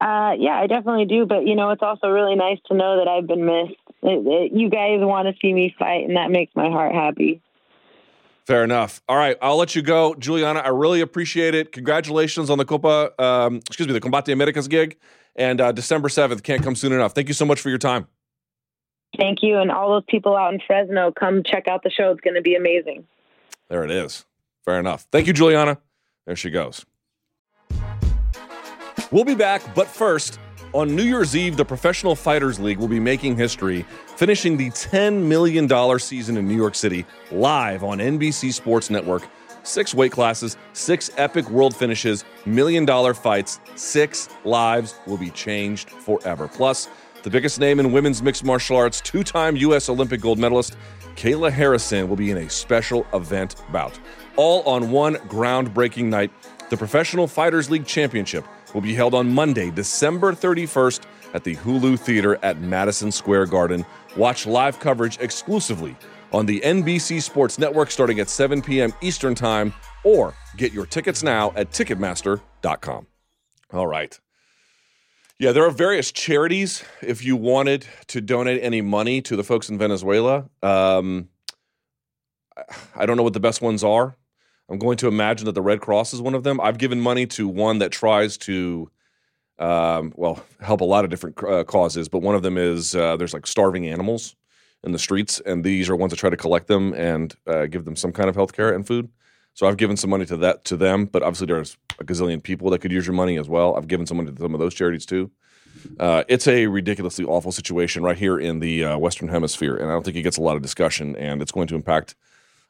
Uh, 0.00 0.32
yeah, 0.38 0.60
I 0.60 0.66
definitely 0.66 1.06
do. 1.06 1.24
But 1.24 1.46
you 1.46 1.54
know, 1.54 1.70
it's 1.70 1.82
also 1.82 2.08
really 2.08 2.34
nice 2.34 2.58
to 2.66 2.74
know 2.74 2.98
that 2.98 3.08
I've 3.08 3.26
been 3.26 3.46
missed. 3.46 3.80
It, 4.02 4.26
it, 4.26 4.52
you 4.52 4.68
guys 4.68 4.98
want 5.00 5.26
to 5.28 5.34
see 5.40 5.52
me 5.52 5.74
fight, 5.78 6.06
and 6.06 6.16
that 6.16 6.30
makes 6.30 6.54
my 6.54 6.68
heart 6.68 6.94
happy. 6.94 7.40
Fair 8.46 8.62
enough. 8.62 9.02
All 9.08 9.16
right, 9.16 9.36
I'll 9.42 9.56
let 9.56 9.74
you 9.74 9.82
go, 9.82 10.14
Julianna. 10.14 10.60
I 10.60 10.68
really 10.68 11.00
appreciate 11.00 11.54
it. 11.54 11.72
Congratulations 11.72 12.48
on 12.48 12.58
the 12.58 12.64
Copa, 12.64 13.10
um, 13.20 13.56
excuse 13.56 13.88
me, 13.88 13.92
the 13.92 14.00
Combate 14.00 14.32
Americas 14.32 14.68
gig, 14.68 14.98
and 15.34 15.60
uh, 15.60 15.72
December 15.72 16.08
seventh 16.08 16.44
can't 16.44 16.62
come 16.62 16.76
soon 16.76 16.92
enough. 16.92 17.12
Thank 17.12 17.26
you 17.26 17.34
so 17.34 17.44
much 17.44 17.60
for 17.60 17.70
your 17.70 17.78
time. 17.78 18.06
Thank 19.18 19.38
you, 19.42 19.58
and 19.58 19.72
all 19.72 19.90
those 19.90 20.04
people 20.08 20.36
out 20.36 20.52
in 20.52 20.60
Fresno, 20.64 21.10
come 21.10 21.42
check 21.42 21.66
out 21.66 21.82
the 21.82 21.90
show. 21.90 22.10
It's 22.10 22.20
going 22.20 22.34
to 22.34 22.42
be 22.42 22.54
amazing. 22.54 23.06
There 23.68 23.84
it 23.84 23.90
is. 23.90 24.24
Fair 24.64 24.78
enough. 24.78 25.06
Thank 25.12 25.26
you, 25.26 25.32
Julianna. 25.32 25.78
There 26.26 26.36
she 26.36 26.50
goes. 26.50 26.84
We'll 29.12 29.24
be 29.24 29.34
back, 29.34 29.62
but 29.74 29.86
first, 29.86 30.40
on 30.74 30.94
New 30.94 31.04
Year's 31.04 31.36
Eve, 31.36 31.56
the 31.56 31.64
Professional 31.64 32.16
Fighters 32.16 32.58
League 32.58 32.78
will 32.78 32.88
be 32.88 32.98
making 33.00 33.36
history, 33.36 33.86
finishing 34.16 34.56
the 34.56 34.70
$10 34.70 35.22
million 35.22 35.98
season 35.98 36.36
in 36.36 36.48
New 36.48 36.56
York 36.56 36.74
City 36.74 37.06
live 37.30 37.84
on 37.84 37.98
NBC 37.98 38.52
Sports 38.52 38.90
Network. 38.90 39.26
Six 39.62 39.94
weight 39.94 40.12
classes, 40.12 40.56
six 40.74 41.10
epic 41.16 41.48
world 41.50 41.74
finishes, 41.74 42.24
million 42.44 42.84
dollar 42.84 43.14
fights, 43.14 43.58
six 43.74 44.28
lives 44.44 44.94
will 45.06 45.16
be 45.16 45.30
changed 45.30 45.90
forever. 45.90 46.46
Plus, 46.46 46.88
the 47.22 47.30
biggest 47.30 47.58
name 47.58 47.80
in 47.80 47.90
women's 47.90 48.22
mixed 48.22 48.44
martial 48.44 48.76
arts, 48.76 49.00
two 49.00 49.24
time 49.24 49.56
U.S. 49.56 49.88
Olympic 49.88 50.20
gold 50.20 50.38
medalist, 50.38 50.76
Kayla 51.16 51.50
Harrison 51.50 52.08
will 52.08 52.16
be 52.16 52.30
in 52.30 52.36
a 52.38 52.48
special 52.50 53.06
event 53.12 53.56
bout. 53.72 53.98
All 54.36 54.62
on 54.62 54.90
one 54.90 55.14
groundbreaking 55.28 56.04
night. 56.04 56.30
The 56.68 56.76
Professional 56.76 57.26
Fighters 57.26 57.70
League 57.70 57.86
Championship 57.86 58.44
will 58.74 58.80
be 58.80 58.94
held 58.94 59.14
on 59.14 59.32
Monday, 59.32 59.70
December 59.70 60.32
31st 60.32 61.02
at 61.34 61.44
the 61.44 61.56
Hulu 61.56 61.98
Theater 61.98 62.38
at 62.42 62.60
Madison 62.60 63.10
Square 63.10 63.46
Garden. 63.46 63.84
Watch 64.16 64.46
live 64.46 64.78
coverage 64.80 65.18
exclusively 65.18 65.96
on 66.32 66.46
the 66.46 66.60
NBC 66.60 67.22
Sports 67.22 67.58
Network 67.58 67.90
starting 67.90 68.20
at 68.20 68.28
7 68.28 68.62
p.m. 68.62 68.92
Eastern 69.00 69.34
Time, 69.34 69.72
or 70.04 70.34
get 70.56 70.72
your 70.72 70.86
tickets 70.86 71.22
now 71.22 71.52
at 71.56 71.70
Ticketmaster.com. 71.70 73.06
All 73.72 73.86
right. 73.86 74.20
Yeah, 75.38 75.52
there 75.52 75.66
are 75.66 75.70
various 75.70 76.12
charities 76.12 76.82
if 77.02 77.22
you 77.22 77.36
wanted 77.36 77.86
to 78.06 78.22
donate 78.22 78.62
any 78.62 78.80
money 78.80 79.20
to 79.22 79.36
the 79.36 79.44
folks 79.44 79.68
in 79.68 79.76
Venezuela. 79.76 80.48
Um, 80.62 81.28
I 82.94 83.04
don't 83.04 83.18
know 83.18 83.22
what 83.22 83.34
the 83.34 83.40
best 83.40 83.60
ones 83.60 83.84
are. 83.84 84.16
I'm 84.70 84.78
going 84.78 84.96
to 84.96 85.08
imagine 85.08 85.44
that 85.44 85.52
the 85.52 85.60
Red 85.60 85.82
Cross 85.82 86.14
is 86.14 86.22
one 86.22 86.34
of 86.34 86.42
them. 86.42 86.58
I've 86.58 86.78
given 86.78 87.02
money 87.02 87.26
to 87.26 87.48
one 87.48 87.80
that 87.80 87.92
tries 87.92 88.38
to, 88.38 88.90
um, 89.58 90.14
well, 90.16 90.42
help 90.62 90.80
a 90.80 90.84
lot 90.84 91.04
of 91.04 91.10
different 91.10 91.42
uh, 91.44 91.64
causes, 91.64 92.08
but 92.08 92.20
one 92.20 92.34
of 92.34 92.42
them 92.42 92.56
is 92.56 92.96
uh, 92.96 93.18
there's 93.18 93.34
like 93.34 93.46
starving 93.46 93.86
animals 93.86 94.36
in 94.84 94.92
the 94.92 94.98
streets, 94.98 95.38
and 95.44 95.62
these 95.62 95.90
are 95.90 95.96
ones 95.96 96.12
that 96.12 96.16
try 96.16 96.30
to 96.30 96.36
collect 96.38 96.66
them 96.66 96.94
and 96.94 97.34
uh, 97.46 97.66
give 97.66 97.84
them 97.84 97.94
some 97.94 98.10
kind 98.10 98.30
of 98.30 98.36
health 98.36 98.54
care 98.54 98.72
and 98.72 98.86
food. 98.86 99.10
So 99.56 99.66
I've 99.66 99.78
given 99.78 99.96
some 99.96 100.10
money 100.10 100.26
to 100.26 100.36
that 100.36 100.66
to 100.66 100.76
them, 100.76 101.06
but 101.06 101.22
obviously 101.22 101.46
there's 101.46 101.78
a 101.98 102.04
gazillion 102.04 102.42
people 102.42 102.68
that 102.70 102.80
could 102.80 102.92
use 102.92 103.06
your 103.06 103.14
money 103.14 103.38
as 103.38 103.48
well. 103.48 103.74
I've 103.74 103.88
given 103.88 104.06
some 104.06 104.18
money 104.18 104.30
to 104.30 104.38
some 104.38 104.52
of 104.52 104.60
those 104.60 104.74
charities 104.74 105.06
too. 105.06 105.30
Uh, 105.98 106.24
it's 106.28 106.46
a 106.46 106.66
ridiculously 106.66 107.24
awful 107.24 107.50
situation 107.50 108.02
right 108.02 108.18
here 108.18 108.38
in 108.38 108.60
the 108.60 108.84
uh, 108.84 108.98
Western 108.98 109.28
Hemisphere, 109.28 109.74
and 109.74 109.88
I 109.88 109.94
don't 109.94 110.04
think 110.04 110.18
it 110.18 110.22
gets 110.22 110.36
a 110.36 110.42
lot 110.42 110.56
of 110.56 110.62
discussion, 110.62 111.16
and 111.16 111.40
it's 111.40 111.52
going 111.52 111.68
to 111.68 111.74
impact 111.74 112.14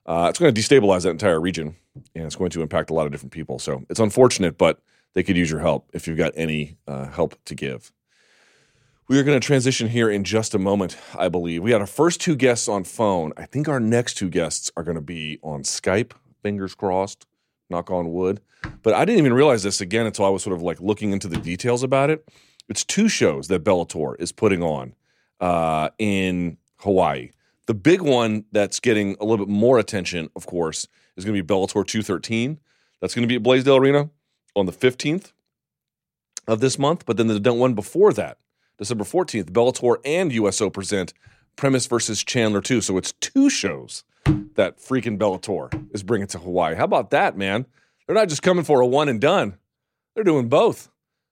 uh, 0.06 0.28
it's 0.30 0.38
going 0.38 0.54
to 0.54 0.60
destabilize 0.60 1.02
that 1.02 1.10
entire 1.10 1.40
region 1.40 1.74
and 2.14 2.24
it's 2.24 2.36
going 2.36 2.50
to 2.50 2.62
impact 2.62 2.90
a 2.90 2.94
lot 2.94 3.06
of 3.06 3.12
different 3.12 3.32
people. 3.32 3.58
So 3.58 3.84
it's 3.90 3.98
unfortunate, 3.98 4.56
but 4.56 4.80
they 5.14 5.24
could 5.24 5.36
use 5.36 5.50
your 5.50 5.58
help 5.58 5.90
if 5.92 6.06
you've 6.06 6.16
got 6.16 6.32
any 6.36 6.78
uh, 6.86 7.06
help 7.06 7.34
to 7.46 7.56
give. 7.56 7.92
We 9.08 9.18
are 9.18 9.24
going 9.24 9.38
to 9.38 9.44
transition 9.44 9.88
here 9.88 10.08
in 10.08 10.22
just 10.22 10.54
a 10.54 10.58
moment, 10.58 10.96
I 11.18 11.28
believe. 11.28 11.62
We 11.62 11.72
had 11.72 11.80
our 11.80 11.86
first 11.86 12.20
two 12.20 12.36
guests 12.36 12.68
on 12.68 12.84
phone. 12.84 13.32
I 13.36 13.46
think 13.46 13.68
our 13.68 13.80
next 13.80 14.14
two 14.14 14.28
guests 14.28 14.70
are 14.76 14.84
going 14.84 14.96
to 14.96 15.00
be 15.00 15.38
on 15.42 15.62
Skype, 15.62 16.12
fingers 16.46 16.76
crossed, 16.76 17.26
knock 17.70 17.90
on 17.90 18.12
wood. 18.12 18.40
But 18.84 18.94
I 18.94 19.04
didn't 19.04 19.18
even 19.18 19.32
realize 19.32 19.64
this 19.64 19.80
again 19.80 20.06
until 20.06 20.24
I 20.24 20.28
was 20.28 20.44
sort 20.44 20.54
of 20.54 20.62
like 20.62 20.80
looking 20.80 21.10
into 21.10 21.26
the 21.26 21.38
details 21.38 21.82
about 21.82 22.08
it. 22.08 22.24
It's 22.68 22.84
two 22.84 23.08
shows 23.08 23.48
that 23.48 23.64
Bellator 23.64 24.14
is 24.20 24.30
putting 24.30 24.62
on 24.62 24.94
uh, 25.40 25.88
in 25.98 26.56
Hawaii. 26.78 27.30
The 27.66 27.74
big 27.74 28.00
one 28.00 28.44
that's 28.52 28.78
getting 28.78 29.16
a 29.20 29.24
little 29.24 29.44
bit 29.44 29.52
more 29.52 29.80
attention, 29.80 30.30
of 30.36 30.46
course, 30.46 30.86
is 31.16 31.24
going 31.24 31.36
to 31.36 31.42
be 31.42 31.54
Bellator 31.54 31.84
213. 31.84 32.60
That's 33.00 33.12
going 33.12 33.24
to 33.24 33.28
be 33.28 33.36
at 33.36 33.42
Blaisdell 33.42 33.78
Arena 33.78 34.08
on 34.54 34.66
the 34.66 34.72
15th 34.72 35.32
of 36.46 36.60
this 36.60 36.78
month. 36.78 37.06
But 37.06 37.16
then 37.16 37.26
the 37.26 37.52
one 37.52 37.74
before 37.74 38.12
that, 38.12 38.38
December 38.78 39.02
14th, 39.02 39.50
Bellator 39.50 39.96
and 40.04 40.30
USO 40.32 40.70
present 40.70 41.12
Primus 41.56 41.88
versus 41.88 42.22
Chandler 42.22 42.60
2. 42.60 42.82
So 42.82 42.96
it's 42.98 43.14
two 43.14 43.50
shows 43.50 44.04
that 44.54 44.78
freaking 44.78 45.18
Bellator 45.18 45.94
is 45.94 46.02
bringing 46.02 46.26
to 46.28 46.38
Hawaii. 46.38 46.74
How 46.74 46.84
about 46.84 47.10
that, 47.10 47.36
man? 47.36 47.66
They're 48.06 48.14
not 48.14 48.28
just 48.28 48.42
coming 48.42 48.64
for 48.64 48.80
a 48.80 48.86
one 48.86 49.08
and 49.08 49.20
done, 49.20 49.58
they're 50.14 50.24
doing 50.24 50.48
both. 50.48 50.90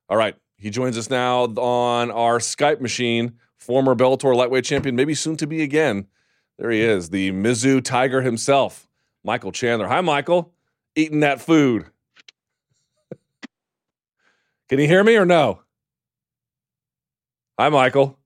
All 0.09 0.17
right. 0.17 0.35
He 0.57 0.69
joins 0.69 0.97
us 0.97 1.09
now 1.09 1.43
on 1.43 2.11
our 2.11 2.39
Skype 2.39 2.79
machine, 2.79 3.33
former 3.57 3.93
Bellator 3.93 4.35
lightweight 4.35 4.63
champion, 4.63 4.95
maybe 4.95 5.13
soon 5.13 5.35
to 5.37 5.47
be 5.47 5.61
again, 5.61 6.07
there 6.57 6.71
he 6.71 6.81
is, 6.81 7.09
the 7.09 7.31
Mizzou 7.31 7.83
Tiger 7.83 8.21
himself, 8.21 8.87
Michael 9.23 9.51
Chandler. 9.51 9.87
Hi, 9.87 9.99
Michael. 10.01 10.53
Eating 10.95 11.19
that 11.19 11.41
food. 11.41 11.87
Can 14.69 14.79
you 14.79 14.87
hear 14.87 15.03
me 15.03 15.17
or 15.17 15.25
no? 15.25 15.61
Hi, 17.59 17.67
Michael. 17.69 18.17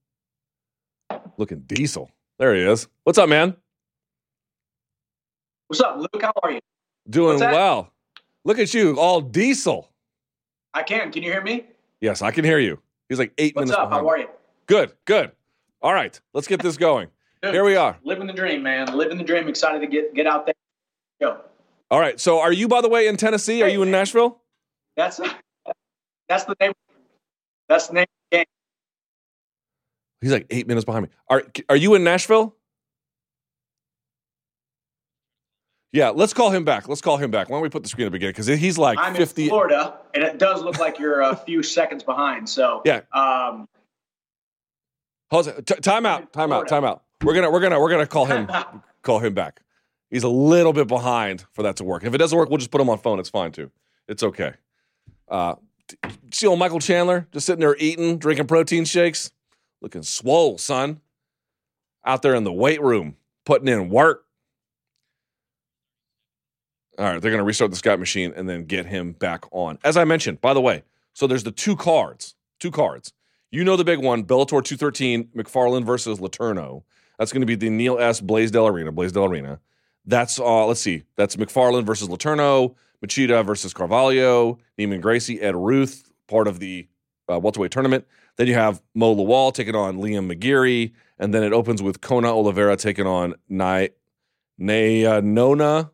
Looking 1.38 1.62
diesel. 1.62 2.12
There 2.38 2.54
he 2.54 2.62
is. 2.62 2.88
What's 3.04 3.18
up, 3.18 3.30
man? 3.30 3.56
What's 5.70 5.82
up, 5.82 5.98
Luke? 6.00 6.20
How 6.20 6.34
are 6.42 6.52
you? 6.52 6.60
Doing 7.08 7.40
well. 7.40 7.94
Look 8.44 8.58
at 8.58 8.74
you, 8.74 9.00
all 9.00 9.22
diesel. 9.22 9.92
I 10.74 10.82
can. 10.82 11.12
Can 11.12 11.22
you 11.22 11.32
hear 11.32 11.42
me? 11.44 11.66
Yes, 12.02 12.24
I 12.24 12.32
can 12.32 12.44
hear 12.44 12.58
you. 12.58 12.80
He's 13.08 13.20
like 13.20 13.34
eight 13.38 13.56
What's 13.56 13.70
minutes 13.70 13.78
What's 13.78 13.84
up? 13.84 13.90
behind. 13.92 14.08
How 14.08 14.12
are 14.12 14.18
you? 14.18 14.28
Good, 14.66 14.94
good. 15.06 15.32
All 15.84 15.94
right, 15.94 16.20
let's 16.34 16.48
get 16.48 16.60
this 16.60 16.76
going. 16.76 17.10
Dude, 17.44 17.54
Here 17.54 17.64
we 17.64 17.76
are. 17.76 18.00
Living 18.04 18.26
the 18.26 18.34
dream, 18.34 18.64
man. 18.64 18.98
Living 18.98 19.20
the 19.20 19.24
dream. 19.24 19.48
Excited 19.48 19.80
to 19.82 19.86
get 19.88 20.16
get 20.16 20.26
out 20.26 20.48
there. 20.48 20.56
Go. 21.22 21.38
All 21.92 22.00
right. 22.00 22.20
So, 22.20 22.40
are 22.40 22.52
you, 22.52 22.68
by 22.68 22.82
the 22.82 22.90
way, 22.90 23.08
in 23.08 23.16
Tennessee? 23.16 23.62
Are 23.62 23.70
you 23.70 23.84
in 23.84 23.92
Nashville? 23.92 24.40
That's 24.98 25.22
that's 26.28 26.46
the 26.46 26.56
name. 26.60 26.72
That's 27.68 27.88
the 27.90 27.94
name. 27.94 28.04
Of 28.04 28.32
the 28.32 28.38
game. 28.38 28.46
He's 30.22 30.32
like 30.32 30.48
eight 30.50 30.68
minutes 30.68 30.86
behind 30.86 31.04
me. 31.04 31.10
Are 31.28 31.44
Are 31.70 31.76
you 31.76 31.94
in 31.94 32.04
Nashville? 32.04 32.56
Yeah, 35.92 36.10
let's 36.10 36.34
call 36.34 36.52
him 36.52 36.64
back. 36.66 36.88
Let's 36.88 37.02
call 37.02 37.18
him 37.18 37.32
back. 37.32 37.50
Why 37.50 37.56
don't 37.56 37.64
we 37.64 37.70
put 37.70 37.82
the 37.84 37.90
screen 37.90 38.08
up 38.08 38.14
again? 38.14 38.30
Because 38.30 38.46
he's 38.46 38.78
like 38.78 39.00
I'm 39.00 39.16
fifty. 39.16 39.44
in 39.44 39.50
Florida, 39.50 39.98
and 40.14 40.24
it 40.24 40.38
does 40.38 40.62
look 40.62 40.78
like 40.78 41.00
you're 41.00 41.22
a 41.22 41.36
few 41.46 41.64
seconds 41.64 42.04
behind. 42.04 42.48
So 42.48 42.82
Yeah. 42.86 43.02
Um, 43.12 43.68
Hold 45.32 45.48
on. 45.48 45.64
T- 45.64 45.76
time 45.76 46.06
out. 46.06 46.32
Time 46.34 46.52
out. 46.52 46.68
Time 46.68 46.84
out. 46.86 47.04
We're 47.24 47.34
gonna 47.34 47.50
we're 47.52 47.60
gonna 47.60 47.80
we're 47.80 47.90
gonna 47.90 48.08
call 48.08 48.26
him 48.26 48.48
call 49.02 49.20
him 49.20 49.34
back. 49.34 49.62
He's 50.10 50.24
a 50.24 50.30
little 50.30 50.74
bit 50.74 50.88
behind 50.88 51.46
for 51.54 51.64
that 51.64 51.76
to 51.78 51.84
work. 51.84 52.04
If 52.04 52.14
it 52.14 52.18
doesn't 52.18 52.38
work, 52.38 52.50
we'll 52.50 52.58
just 52.58 52.72
put 52.72 52.82
him 52.82 52.90
on 52.90 52.98
phone. 53.00 53.20
It's 53.20 53.30
fine 53.30 53.52
too. 53.52 53.72
It's 54.08 54.24
okay. 54.24 54.54
Uh, 55.28 55.56
see 56.32 56.48
old 56.48 56.58
Michael 56.60 56.80
Chandler 56.80 57.28
just 57.32 57.46
sitting 57.46 57.60
there 57.60 57.76
eating, 57.78 58.18
drinking 58.18 58.48
protein 58.48 58.86
shakes, 58.86 59.32
looking 59.82 60.04
swole, 60.04 60.58
son. 60.58 61.02
Out 62.06 62.22
there 62.22 62.34
in 62.34 62.44
the 62.44 62.54
weight 62.54 62.82
room, 62.82 63.18
putting 63.46 63.68
in 63.68 63.90
work. 63.90 64.24
All 67.00 67.06
right, 67.06 67.22
they're 67.22 67.32
going 67.32 67.40
to 67.40 67.46
restart 67.46 67.72
the 67.72 67.78
Skype 67.78 67.98
machine 67.98 68.34
and 68.36 68.50
then 68.50 68.66
get 68.66 68.86
him 68.86 69.14
back 69.14 69.46
on. 69.52 69.80
As 69.86 69.96
I 69.96 70.04
mentioned, 70.04 70.42
by 70.42 70.54
the 70.54 70.60
way, 70.60 70.84
so 71.14 71.28
there's 71.28 71.44
the 71.44 71.52
two 71.52 71.78
cards, 71.78 72.36
two 72.60 72.72
cards. 72.72 73.14
You 73.52 73.64
know 73.64 73.78
the 73.78 73.86
big 73.86 74.00
one, 74.00 74.26
Bellator 74.26 74.62
213, 74.62 75.30
McFarland 75.36 75.86
versus 75.86 76.20
Letourneau. 76.20 76.84
That's 77.18 77.32
going 77.32 77.42
to 77.42 77.48
be 77.48 77.56
the 77.56 77.70
Neil 77.70 77.98
S. 78.00 78.20
Blaisdell 78.20 78.68
Arena, 78.68 78.92
Blaisdell 78.92 79.26
Arena. 79.26 79.60
That's 80.06 80.40
uh, 80.40 80.66
let's 80.66 80.82
see, 80.82 81.04
that's 81.16 81.38
McFarland 81.38 81.86
versus 81.86 82.10
Letourneau, 82.10 82.76
Machida 83.06 83.46
versus 83.46 83.74
Carvalho, 83.74 84.60
Neiman 84.78 85.00
Gracie, 85.00 85.40
Ed 85.42 85.56
Ruth, 85.56 86.12
part 86.28 86.50
of 86.50 86.60
the 86.60 86.86
uh, 87.32 87.40
welterweight 87.40 87.72
tournament. 87.72 88.06
Then 88.36 88.48
you 88.48 88.56
have 88.56 88.82
Mo 88.94 89.16
Lawal 89.16 89.54
taking 89.54 89.76
on 89.76 90.00
Liam 90.00 90.34
McGeary, 90.34 90.92
and 91.18 91.34
then 91.34 91.44
it 91.44 91.54
opens 91.54 91.82
with 91.82 92.02
Kona 92.02 92.28
Oliveira 92.36 92.76
taking 92.76 93.08
on 93.08 93.36
Naya 93.48 93.90
Nona. 94.58 95.92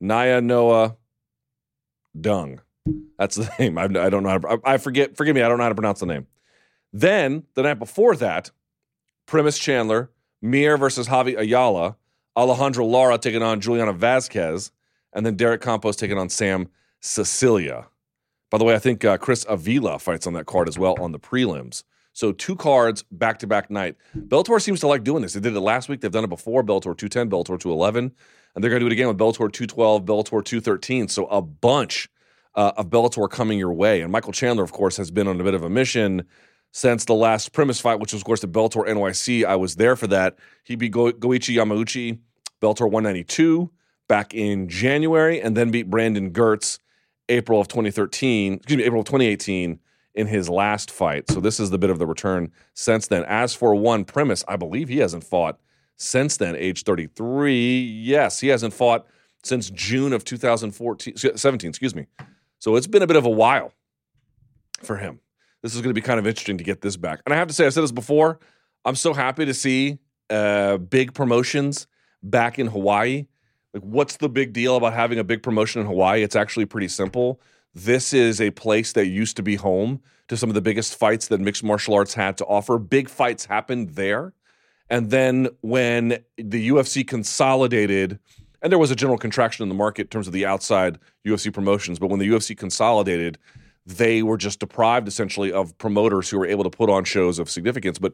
Naya 0.00 0.40
Noah 0.40 0.96
Dung. 2.18 2.60
That's 3.18 3.36
the 3.36 3.50
name. 3.58 3.78
I, 3.78 3.84
I 3.84 4.10
don't 4.10 4.22
know. 4.22 4.38
To, 4.38 4.48
I, 4.64 4.74
I 4.74 4.78
forget. 4.78 5.16
Forgive 5.16 5.34
me. 5.34 5.42
I 5.42 5.48
don't 5.48 5.58
know 5.58 5.64
how 5.64 5.70
to 5.70 5.74
pronounce 5.74 6.00
the 6.00 6.06
name. 6.06 6.26
Then 6.92 7.44
the 7.54 7.62
night 7.62 7.78
before 7.78 8.16
that, 8.16 8.50
Primus 9.26 9.58
Chandler, 9.58 10.10
Mir 10.40 10.76
versus 10.76 11.08
Javy 11.08 11.38
Ayala, 11.38 11.96
Alejandro 12.36 12.86
Lara 12.86 13.18
taking 13.18 13.42
on 13.42 13.60
Juliana 13.60 13.92
Vasquez, 13.92 14.70
and 15.12 15.26
then 15.26 15.36
Derek 15.36 15.60
Campos 15.60 15.96
taking 15.96 16.18
on 16.18 16.28
Sam 16.28 16.68
Sicilia. 17.00 17.88
By 18.50 18.58
the 18.58 18.64
way, 18.64 18.74
I 18.74 18.78
think 18.78 19.04
uh, 19.04 19.18
Chris 19.18 19.44
Avila 19.48 19.98
fights 19.98 20.26
on 20.26 20.34
that 20.34 20.46
card 20.46 20.68
as 20.68 20.78
well 20.78 20.94
on 21.00 21.12
the 21.12 21.18
prelims. 21.18 21.82
So 22.12 22.32
two 22.32 22.56
cards 22.56 23.04
back 23.10 23.38
to 23.40 23.46
back 23.46 23.70
night. 23.70 23.96
Bellator 24.16 24.60
seems 24.62 24.80
to 24.80 24.86
like 24.86 25.04
doing 25.04 25.20
this. 25.20 25.34
They 25.34 25.40
did 25.40 25.54
it 25.54 25.60
last 25.60 25.88
week. 25.88 26.00
They've 26.00 26.10
done 26.10 26.24
it 26.24 26.28
before. 26.28 26.62
Bellator 26.62 26.96
210, 26.96 27.28
Bellator 27.28 27.60
211, 27.60 28.12
and 28.56 28.64
they're 28.64 28.70
going 28.70 28.80
to 28.80 28.84
do 28.84 28.86
it 28.86 28.92
again 28.92 29.06
with 29.06 29.18
Bellator 29.18 29.52
212, 29.52 30.04
Bellator 30.04 30.42
213. 30.42 31.08
So 31.08 31.26
a 31.26 31.42
bunch 31.42 32.08
uh, 32.54 32.72
of 32.78 32.88
Bellator 32.88 33.30
coming 33.30 33.58
your 33.58 33.74
way. 33.74 34.00
And 34.00 34.10
Michael 34.10 34.32
Chandler, 34.32 34.64
of 34.64 34.72
course, 34.72 34.96
has 34.96 35.10
been 35.10 35.28
on 35.28 35.38
a 35.38 35.44
bit 35.44 35.52
of 35.52 35.62
a 35.62 35.68
mission 35.68 36.24
since 36.72 37.04
the 37.04 37.14
last 37.14 37.52
Primus 37.52 37.82
fight, 37.82 38.00
which 38.00 38.14
was, 38.14 38.22
of 38.22 38.24
course, 38.24 38.40
the 38.40 38.48
Bellator 38.48 38.88
NYC. 38.88 39.44
I 39.44 39.56
was 39.56 39.76
there 39.76 39.94
for 39.94 40.06
that. 40.06 40.38
He 40.64 40.74
beat 40.74 40.90
Go- 40.92 41.12
Goiti 41.12 41.54
Yamauchi, 41.54 42.18
Bellator 42.62 42.90
192 42.90 43.70
back 44.08 44.32
in 44.32 44.68
January, 44.70 45.38
and 45.38 45.54
then 45.54 45.70
beat 45.70 45.90
Brandon 45.90 46.30
Girtz 46.30 46.78
April 47.28 47.60
of 47.60 47.68
2013, 47.68 48.54
excuse 48.54 48.78
me, 48.78 48.84
April 48.84 49.00
of 49.00 49.06
2018 49.06 49.80
in 50.14 50.26
his 50.26 50.48
last 50.48 50.90
fight. 50.90 51.30
So 51.30 51.40
this 51.40 51.60
is 51.60 51.68
the 51.68 51.78
bit 51.78 51.90
of 51.90 51.98
the 51.98 52.06
return 52.06 52.50
since 52.72 53.08
then. 53.08 53.22
As 53.24 53.52
for 53.52 53.74
one 53.74 54.06
Primus, 54.06 54.44
I 54.48 54.56
believe 54.56 54.88
he 54.88 54.98
hasn't 54.98 55.24
fought 55.24 55.58
since 55.96 56.36
then, 56.36 56.56
age 56.56 56.82
33. 56.82 57.80
Yes, 57.80 58.40
he 58.40 58.48
hasn't 58.48 58.74
fought 58.74 59.06
since 59.42 59.70
June 59.70 60.12
of 60.12 60.24
2014, 60.24 61.16
17, 61.36 61.68
excuse 61.68 61.94
me. 61.94 62.06
So 62.58 62.76
it's 62.76 62.86
been 62.86 63.02
a 63.02 63.06
bit 63.06 63.16
of 63.16 63.24
a 63.24 63.30
while 63.30 63.72
for 64.82 64.96
him. 64.96 65.20
This 65.62 65.74
is 65.74 65.80
going 65.80 65.94
to 65.94 66.00
be 66.00 66.04
kind 66.04 66.18
of 66.18 66.26
interesting 66.26 66.58
to 66.58 66.64
get 66.64 66.80
this 66.80 66.96
back. 66.96 67.20
And 67.24 67.32
I 67.32 67.36
have 67.36 67.48
to 67.48 67.54
say, 67.54 67.66
I've 67.66 67.74
said 67.74 67.82
this 67.82 67.92
before, 67.92 68.40
I'm 68.84 68.96
so 68.96 69.14
happy 69.14 69.44
to 69.44 69.54
see 69.54 69.98
uh, 70.30 70.76
big 70.76 71.14
promotions 71.14 71.86
back 72.22 72.58
in 72.58 72.66
Hawaii. 72.68 73.26
Like, 73.72 73.82
what's 73.82 74.16
the 74.16 74.28
big 74.28 74.52
deal 74.52 74.76
about 74.76 74.94
having 74.94 75.18
a 75.18 75.24
big 75.24 75.42
promotion 75.42 75.80
in 75.80 75.86
Hawaii? 75.86 76.22
It's 76.22 76.36
actually 76.36 76.66
pretty 76.66 76.88
simple. 76.88 77.40
this 77.74 78.14
is 78.14 78.40
a 78.40 78.50
place 78.52 78.92
that 78.94 79.06
used 79.06 79.36
to 79.36 79.42
be 79.42 79.56
home 79.56 80.00
to 80.28 80.36
some 80.36 80.48
of 80.48 80.54
the 80.54 80.62
biggest 80.62 80.96
fights 80.96 81.28
that 81.28 81.40
mixed 81.40 81.62
martial 81.62 81.94
arts 81.94 82.14
had 82.14 82.38
to 82.38 82.44
offer. 82.46 82.78
Big 82.78 83.08
fights 83.08 83.44
happened 83.44 83.90
there. 83.90 84.32
And 84.88 85.10
then 85.10 85.48
when 85.62 86.18
the 86.36 86.68
UFC 86.68 87.06
consolidated, 87.06 88.18
and 88.62 88.70
there 88.70 88.78
was 88.78 88.90
a 88.90 88.96
general 88.96 89.18
contraction 89.18 89.62
in 89.62 89.68
the 89.68 89.74
market 89.74 90.02
in 90.02 90.08
terms 90.08 90.26
of 90.26 90.32
the 90.32 90.46
outside 90.46 90.98
UFC 91.26 91.52
promotions, 91.52 91.98
but 91.98 92.08
when 92.08 92.20
the 92.20 92.28
UFC 92.28 92.56
consolidated, 92.56 93.38
they 93.84 94.22
were 94.22 94.36
just 94.36 94.60
deprived 94.60 95.08
essentially 95.08 95.52
of 95.52 95.76
promoters 95.78 96.28
who 96.28 96.38
were 96.38 96.46
able 96.46 96.64
to 96.64 96.70
put 96.70 96.90
on 96.90 97.04
shows 97.04 97.38
of 97.38 97.50
significance. 97.50 97.98
But 97.98 98.12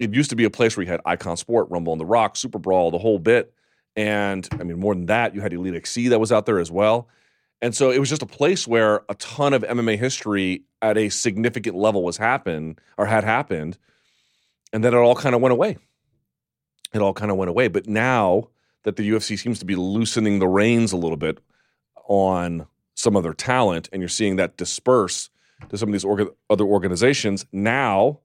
it 0.00 0.14
used 0.14 0.30
to 0.30 0.36
be 0.36 0.44
a 0.44 0.50
place 0.50 0.76
where 0.76 0.84
you 0.84 0.90
had 0.90 1.00
Icon 1.04 1.36
Sport, 1.36 1.68
Rumble 1.70 1.92
on 1.92 1.98
the 1.98 2.06
Rock, 2.06 2.36
Super 2.36 2.58
Brawl, 2.58 2.90
the 2.90 2.98
whole 2.98 3.18
bit. 3.18 3.52
And 3.94 4.48
I 4.52 4.64
mean, 4.64 4.80
more 4.80 4.94
than 4.94 5.06
that, 5.06 5.34
you 5.34 5.40
had 5.40 5.52
Elite 5.52 5.74
XC 5.74 6.08
that 6.08 6.18
was 6.18 6.32
out 6.32 6.46
there 6.46 6.58
as 6.58 6.70
well. 6.70 7.08
And 7.60 7.74
so 7.74 7.90
it 7.90 7.98
was 7.98 8.08
just 8.08 8.22
a 8.22 8.26
place 8.26 8.66
where 8.66 9.02
a 9.08 9.14
ton 9.14 9.52
of 9.52 9.62
MMA 9.62 9.98
history 9.98 10.64
at 10.80 10.96
a 10.96 11.10
significant 11.10 11.76
level 11.76 12.02
was 12.02 12.16
happened 12.16 12.80
or 12.98 13.06
had 13.06 13.22
happened. 13.22 13.78
And 14.72 14.82
then 14.82 14.94
it 14.94 14.96
all 14.96 15.14
kind 15.14 15.34
of 15.34 15.40
went 15.40 15.52
away. 15.52 15.76
It 16.92 17.00
all 17.00 17.14
kind 17.14 17.30
of 17.30 17.36
went 17.36 17.48
away. 17.48 17.68
But 17.68 17.86
now 17.86 18.48
that 18.82 18.96
the 18.96 19.08
UFC 19.08 19.38
seems 19.38 19.58
to 19.60 19.64
be 19.64 19.76
loosening 19.76 20.38
the 20.38 20.48
reins 20.48 20.92
a 20.92 20.96
little 20.96 21.16
bit 21.16 21.38
on 22.06 22.66
some 22.94 23.16
of 23.16 23.22
their 23.22 23.34
talent, 23.34 23.88
and 23.92 24.02
you're 24.02 24.08
seeing 24.08 24.36
that 24.36 24.56
disperse 24.56 25.30
to 25.68 25.78
some 25.78 25.88
of 25.88 25.92
these 25.92 26.04
orga- 26.04 26.34
other 26.50 26.64
organizations, 26.64 27.46
now 27.52 28.20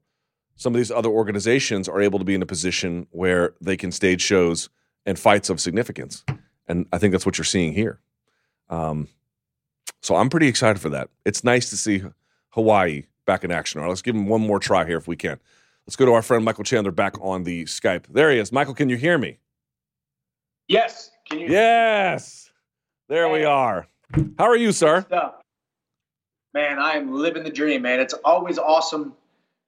some 0.55 0.73
of 0.73 0.77
these 0.77 0.91
other 0.91 1.09
organizations 1.09 1.87
are 1.87 2.01
able 2.01 2.19
to 2.19 2.25
be 2.25 2.35
in 2.35 2.41
a 2.41 2.45
position 2.45 3.07
where 3.11 3.53
they 3.61 3.77
can 3.77 3.91
stage 3.91 4.21
shows 4.21 4.69
and 5.05 5.17
fights 5.17 5.49
of 5.49 5.61
significance. 5.61 6.25
And 6.67 6.87
I 6.91 6.97
think 6.97 7.11
that's 7.11 7.25
what 7.25 7.37
you're 7.37 7.45
seeing 7.45 7.73
here. 7.73 8.01
Um, 8.69 9.07
so 10.01 10.15
I'm 10.15 10.29
pretty 10.29 10.47
excited 10.47 10.81
for 10.81 10.89
that. 10.89 11.09
It's 11.25 11.43
nice 11.43 11.69
to 11.69 11.77
see 11.77 12.03
Hawaii 12.49 13.03
back 13.25 13.43
in 13.43 13.51
action. 13.51 13.79
All 13.79 13.85
right, 13.85 13.89
let's 13.89 14.01
give 14.01 14.15
him 14.15 14.27
one 14.27 14.41
more 14.41 14.59
try 14.59 14.85
here 14.85 14.97
if 14.97 15.07
we 15.07 15.15
can. 15.15 15.39
Let's 15.87 15.95
go 15.95 16.05
to 16.05 16.11
our 16.11 16.21
friend 16.21 16.43
Michael 16.43 16.65
Chandler 16.65 16.91
back 16.91 17.15
on 17.21 17.43
the 17.43 17.63
Skype. 17.63 18.07
There 18.09 18.29
he 18.29 18.39
is. 18.39 18.51
Michael, 18.51 18.73
can 18.73 18.89
you 18.89 18.97
hear 18.97 19.17
me? 19.17 19.39
Yes. 20.67 21.11
Can 21.29 21.39
you? 21.39 21.47
Yes. 21.47 22.51
There 23.07 23.29
we 23.29 23.45
are. 23.45 23.87
How 24.37 24.45
are 24.47 24.57
you, 24.57 24.73
sir? 24.73 25.05
Man, 26.53 26.77
I 26.77 26.97
am 26.97 27.13
living 27.13 27.43
the 27.43 27.49
dream, 27.49 27.83
man. 27.83 28.01
It's 28.01 28.13
always 28.25 28.57
awesome. 28.57 29.13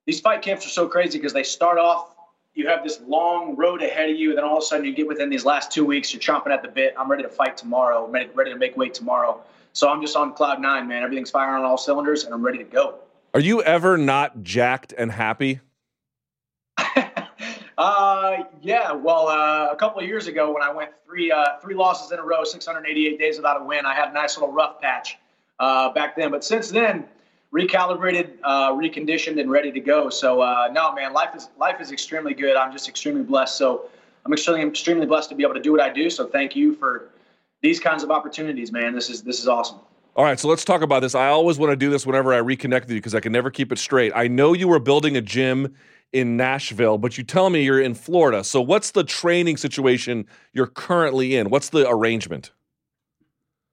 These 0.08 0.20
fight 0.20 0.42
camps 0.42 0.66
are 0.66 0.70
so 0.70 0.90
crazy 0.90 1.18
because 1.18 1.32
they 1.32 1.44
start 1.44 1.78
off, 1.78 2.14
you 2.54 2.68
have 2.68 2.84
this 2.84 3.00
long 3.08 3.56
road 3.56 3.82
ahead 3.82 4.10
of 4.10 4.18
you, 4.18 4.30
and 4.30 4.40
then 4.40 4.44
all 4.44 4.58
of 4.58 4.64
a 4.64 4.66
sudden 4.66 4.86
you 4.86 4.94
get 4.94 5.08
within 5.08 5.30
these 5.30 5.46
last 5.46 5.72
two 5.72 5.86
weeks, 5.86 6.14
you're 6.14 6.20
chomping 6.20 6.52
at 6.52 6.62
the 6.62 6.68
bit. 6.68 6.94
I'm 7.00 7.10
ready 7.10 7.24
to 7.24 7.30
fight 7.30 7.56
tomorrow, 7.56 8.08
ready, 8.08 8.30
ready 8.34 8.52
to 8.52 8.58
make 8.58 8.76
weight 8.76 8.94
tomorrow. 8.94 9.42
So 9.72 9.88
I'm 9.88 10.02
just 10.02 10.18
on 10.18 10.34
cloud 10.34 10.60
nine, 10.60 10.86
man. 10.86 11.02
Everything's 11.02 11.32
firing 11.32 11.64
on 11.64 11.64
all 11.64 11.78
cylinders, 11.78 12.26
and 12.26 12.34
I'm 12.34 12.44
ready 12.44 12.58
to 12.58 12.66
go. 12.66 12.96
Are 13.34 13.40
you 13.40 13.64
ever 13.64 13.98
not 13.98 14.44
jacked 14.44 14.94
and 14.98 15.12
happy? 15.12 15.62
Uh, 17.80 18.44
yeah. 18.62 18.92
Well, 18.92 19.30
uh, 19.30 19.70
a 19.72 19.76
couple 19.76 20.02
of 20.02 20.08
years 20.08 20.28
ago, 20.28 20.54
when 20.54 20.62
I 20.62 20.72
went 20.72 20.92
three 21.06 21.32
uh, 21.32 21.60
three 21.62 21.76
losses 21.76 22.12
in 22.12 22.20
a 22.20 22.24
row, 22.24 22.44
688 22.44 23.18
days 23.18 23.38
without 23.38 23.62
a 23.62 23.64
win, 23.64 23.86
I 23.86 23.96
had 23.96 24.10
a 24.10 24.14
nice 24.14 24.38
little 24.38 24.54
rough 24.54 24.82
patch 24.82 25.18
uh, 25.60 25.92
back 25.94 26.18
then. 26.18 26.30
But 26.30 26.44
since 26.44 26.70
then, 26.70 27.06
recalibrated, 27.54 28.32
uh, 28.44 28.74
reconditioned, 28.74 29.40
and 29.40 29.50
ready 29.50 29.72
to 29.72 29.80
go. 29.80 30.10
So 30.10 30.40
no, 30.74 30.94
man, 30.94 31.14
life 31.14 31.34
is 31.36 31.48
life 31.58 31.80
is 31.80 31.94
extremely 31.94 32.34
good. 32.34 32.58
I'm 32.58 32.74
just 32.74 32.90
extremely 32.90 33.24
blessed. 33.24 33.58
So 33.58 33.90
I'm 34.26 34.34
extremely 34.34 34.68
extremely 34.68 35.06
blessed 35.06 35.30
to 35.30 35.36
be 35.36 35.44
able 35.44 35.56
to 35.56 35.62
do 35.62 35.72
what 35.72 35.82
I 35.82 35.90
do. 35.90 36.10
So 36.10 36.28
thank 36.28 36.58
you 36.58 36.76
for 36.76 37.10
these 37.62 37.80
kinds 37.80 38.04
of 38.04 38.12
opportunities, 38.12 38.74
man. 38.74 38.94
This 38.94 39.10
is 39.10 39.24
this 39.24 39.40
is 39.40 39.48
awesome. 39.48 39.80
All 40.16 40.26
right, 40.26 40.38
so 40.38 40.50
let's 40.50 40.66
talk 40.66 40.82
about 40.82 41.00
this. 41.00 41.16
I 41.16 41.28
always 41.28 41.58
want 41.58 41.72
to 41.72 41.78
do 41.78 41.90
this 41.90 42.06
whenever 42.06 42.34
I 42.34 42.42
reconnect 42.42 42.82
with 42.82 42.92
you 42.92 42.98
because 42.98 43.16
I 43.16 43.22
can 43.22 43.32
never 43.32 43.50
keep 43.50 43.72
it 43.72 43.78
straight. 43.78 44.12
I 44.14 44.28
know 44.28 44.52
you 44.52 44.68
were 44.68 44.80
building 44.80 45.16
a 45.16 45.22
gym 45.22 45.76
in 46.12 46.38
Nashville, 46.38 46.98
but 46.98 47.18
you 47.18 47.24
tell 47.24 47.50
me 47.50 47.64
you're 47.64 47.82
in 47.82 47.94
Florida. 47.94 48.44
So 48.44 48.62
what's 48.62 48.92
the 48.92 49.04
training 49.04 49.58
situation 49.58 50.26
you're 50.54 50.68
currently 50.68 51.36
in? 51.36 51.50
What's 51.50 51.70
the 51.70 51.88
arrangement? 51.88 52.52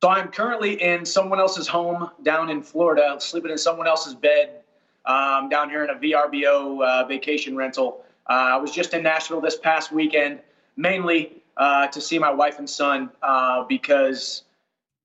So 0.03 0.11
I'm 0.11 0.29
currently 0.29 0.81
in 0.83 1.07
someone 1.07 1.41
else's 1.41 1.67
home 1.67 2.11
down 2.23 2.51
in 2.51 2.63
Florida, 2.63 3.17
sleeping 3.19 3.51
in 3.51 3.59
someone 3.59 3.87
else's 3.87 4.15
bed 4.15 4.61
um, 5.07 5.49
down 5.49 5.71
here 5.71 5.85
in 5.85 5.91
a 5.91 5.95
VRBO 5.95 6.85
uh, 6.85 7.07
vacation 7.07 7.57
rental. 7.57 8.05
Uh, 8.29 8.33
I 8.33 8.57
was 8.57 8.73
just 8.73 8.93
in 8.93 9.03
Nashville 9.03 9.41
this 9.41 9.57
past 9.57 9.93
weekend, 9.93 10.41
mainly 10.77 11.43
uh, 11.57 11.87
to 11.89 12.01
see 12.01 12.19
my 12.19 12.31
wife 12.31 12.59
and 12.59 12.69
son 12.69 13.11
uh, 13.23 13.65
because 13.65 14.43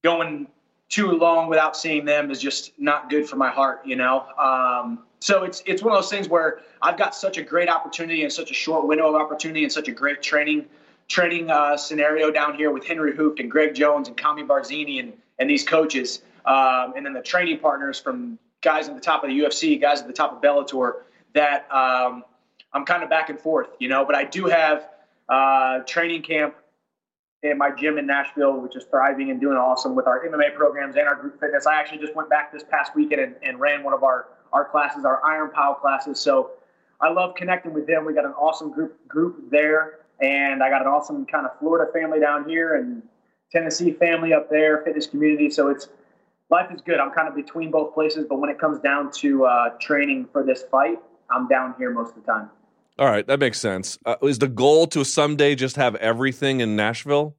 going 0.03 0.47
too 0.89 1.11
long 1.11 1.47
without 1.47 1.77
seeing 1.77 2.03
them 2.03 2.29
is 2.29 2.41
just 2.41 2.73
not 2.77 3.09
good 3.09 3.29
for 3.29 3.37
my 3.37 3.49
heart, 3.49 3.81
you 3.85 3.95
know. 3.95 4.25
Um, 4.37 4.99
so 5.21 5.43
it's 5.43 5.61
it's 5.67 5.83
one 5.83 5.93
of 5.93 6.01
those 6.01 6.09
things 6.09 6.27
where 6.27 6.61
I've 6.81 6.97
got 6.97 7.15
such 7.15 7.37
a 7.37 7.43
great 7.43 7.69
opportunity 7.69 8.23
and 8.23 8.33
such 8.33 8.49
a 8.49 8.55
short 8.55 8.87
window 8.87 9.07
of 9.07 9.15
opportunity 9.15 9.63
and 9.63 9.71
such 9.71 9.87
a 9.87 9.91
great 9.91 10.21
training 10.21 10.65
training 11.07 11.51
uh, 11.51 11.77
scenario 11.77 12.31
down 12.31 12.55
here 12.55 12.71
with 12.71 12.85
Henry 12.85 13.13
Hooft 13.13 13.39
and 13.39 13.49
Greg 13.49 13.75
Jones 13.75 14.07
and 14.07 14.17
Kami 14.17 14.43
Barzini 14.43 14.99
and 14.99 15.13
and 15.37 15.49
these 15.49 15.63
coaches, 15.63 16.23
um, 16.45 16.93
and 16.95 17.05
then 17.05 17.13
the 17.13 17.21
training 17.21 17.59
partners 17.59 17.99
from 17.99 18.39
guys 18.61 18.89
at 18.89 18.95
the 18.95 19.01
top 19.01 19.23
of 19.23 19.29
the 19.29 19.39
UFC, 19.39 19.79
guys 19.79 20.01
at 20.01 20.07
the 20.07 20.13
top 20.13 20.33
of 20.33 20.41
Bellator. 20.41 21.03
That 21.33 21.71
um, 21.71 22.23
I'm 22.73 22.83
kind 22.83 23.03
of 23.03 23.09
back 23.09 23.29
and 23.29 23.39
forth, 23.39 23.69
you 23.79 23.89
know. 23.89 24.03
But 24.03 24.15
I 24.15 24.23
do 24.23 24.45
have 24.45 24.89
uh, 25.29 25.79
training 25.79 26.23
camp 26.23 26.55
in 27.43 27.59
my 27.59 27.69
gym 27.69 27.99
in 27.99 28.07
Nashville, 28.07 28.59
which 28.59 28.75
is 28.75 28.85
thriving 28.85 29.29
and 29.29 29.39
doing 29.39 29.57
awesome 29.57 29.93
with 29.93 30.07
our 30.07 30.27
MMA 30.27 30.55
programs 30.55 30.95
and 30.95 31.07
our 31.07 31.15
group 31.15 31.39
fitness. 31.39 31.67
I 31.67 31.75
actually 31.75 31.99
just 31.99 32.15
went 32.15 32.29
back 32.29 32.51
this 32.51 32.63
past 32.63 32.95
weekend 32.95 33.21
and, 33.21 33.35
and 33.43 33.59
ran 33.59 33.83
one 33.83 33.93
of 33.93 34.03
our 34.03 34.27
our 34.53 34.65
classes, 34.65 35.05
our 35.05 35.23
Iron 35.25 35.51
Pow 35.51 35.77
classes. 35.79 36.19
So 36.19 36.51
I 36.99 37.11
love 37.11 37.35
connecting 37.35 37.73
with 37.73 37.87
them. 37.87 38.05
We 38.05 38.13
got 38.13 38.25
an 38.25 38.33
awesome 38.33 38.71
group 38.71 39.07
group 39.07 39.49
there, 39.49 39.99
and 40.21 40.61
I 40.63 40.69
got 40.69 40.81
an 40.81 40.87
awesome 40.87 41.25
kind 41.25 41.45
of 41.45 41.57
Florida 41.59 41.91
family 41.91 42.19
down 42.19 42.47
here 42.47 42.75
and 42.75 43.01
Tennessee 43.51 43.91
family 43.91 44.33
up 44.33 44.49
there, 44.49 44.83
fitness 44.83 45.07
community. 45.07 45.49
So 45.49 45.69
it's 45.69 45.89
life 46.49 46.71
is 46.71 46.81
good. 46.81 46.99
I'm 46.99 47.11
kind 47.11 47.27
of 47.27 47.35
between 47.35 47.71
both 47.71 47.93
places, 47.93 48.25
but 48.29 48.39
when 48.39 48.49
it 48.49 48.59
comes 48.59 48.79
down 48.79 49.11
to 49.13 49.45
uh, 49.45 49.69
training 49.79 50.27
for 50.31 50.43
this 50.43 50.63
fight, 50.69 50.99
I'm 51.29 51.47
down 51.47 51.75
here 51.77 51.91
most 51.91 52.15
of 52.15 52.23
the 52.23 52.31
time. 52.31 52.49
All 52.99 53.07
right, 53.07 53.25
that 53.25 53.39
makes 53.39 53.59
sense. 53.59 53.97
Uh, 54.05 54.15
is 54.21 54.37
the 54.39 54.47
goal 54.47 54.85
to 54.87 55.03
someday 55.03 55.55
just 55.55 55.75
have 55.77 55.95
everything 55.95 56.59
in 56.59 56.75
Nashville? 56.75 57.35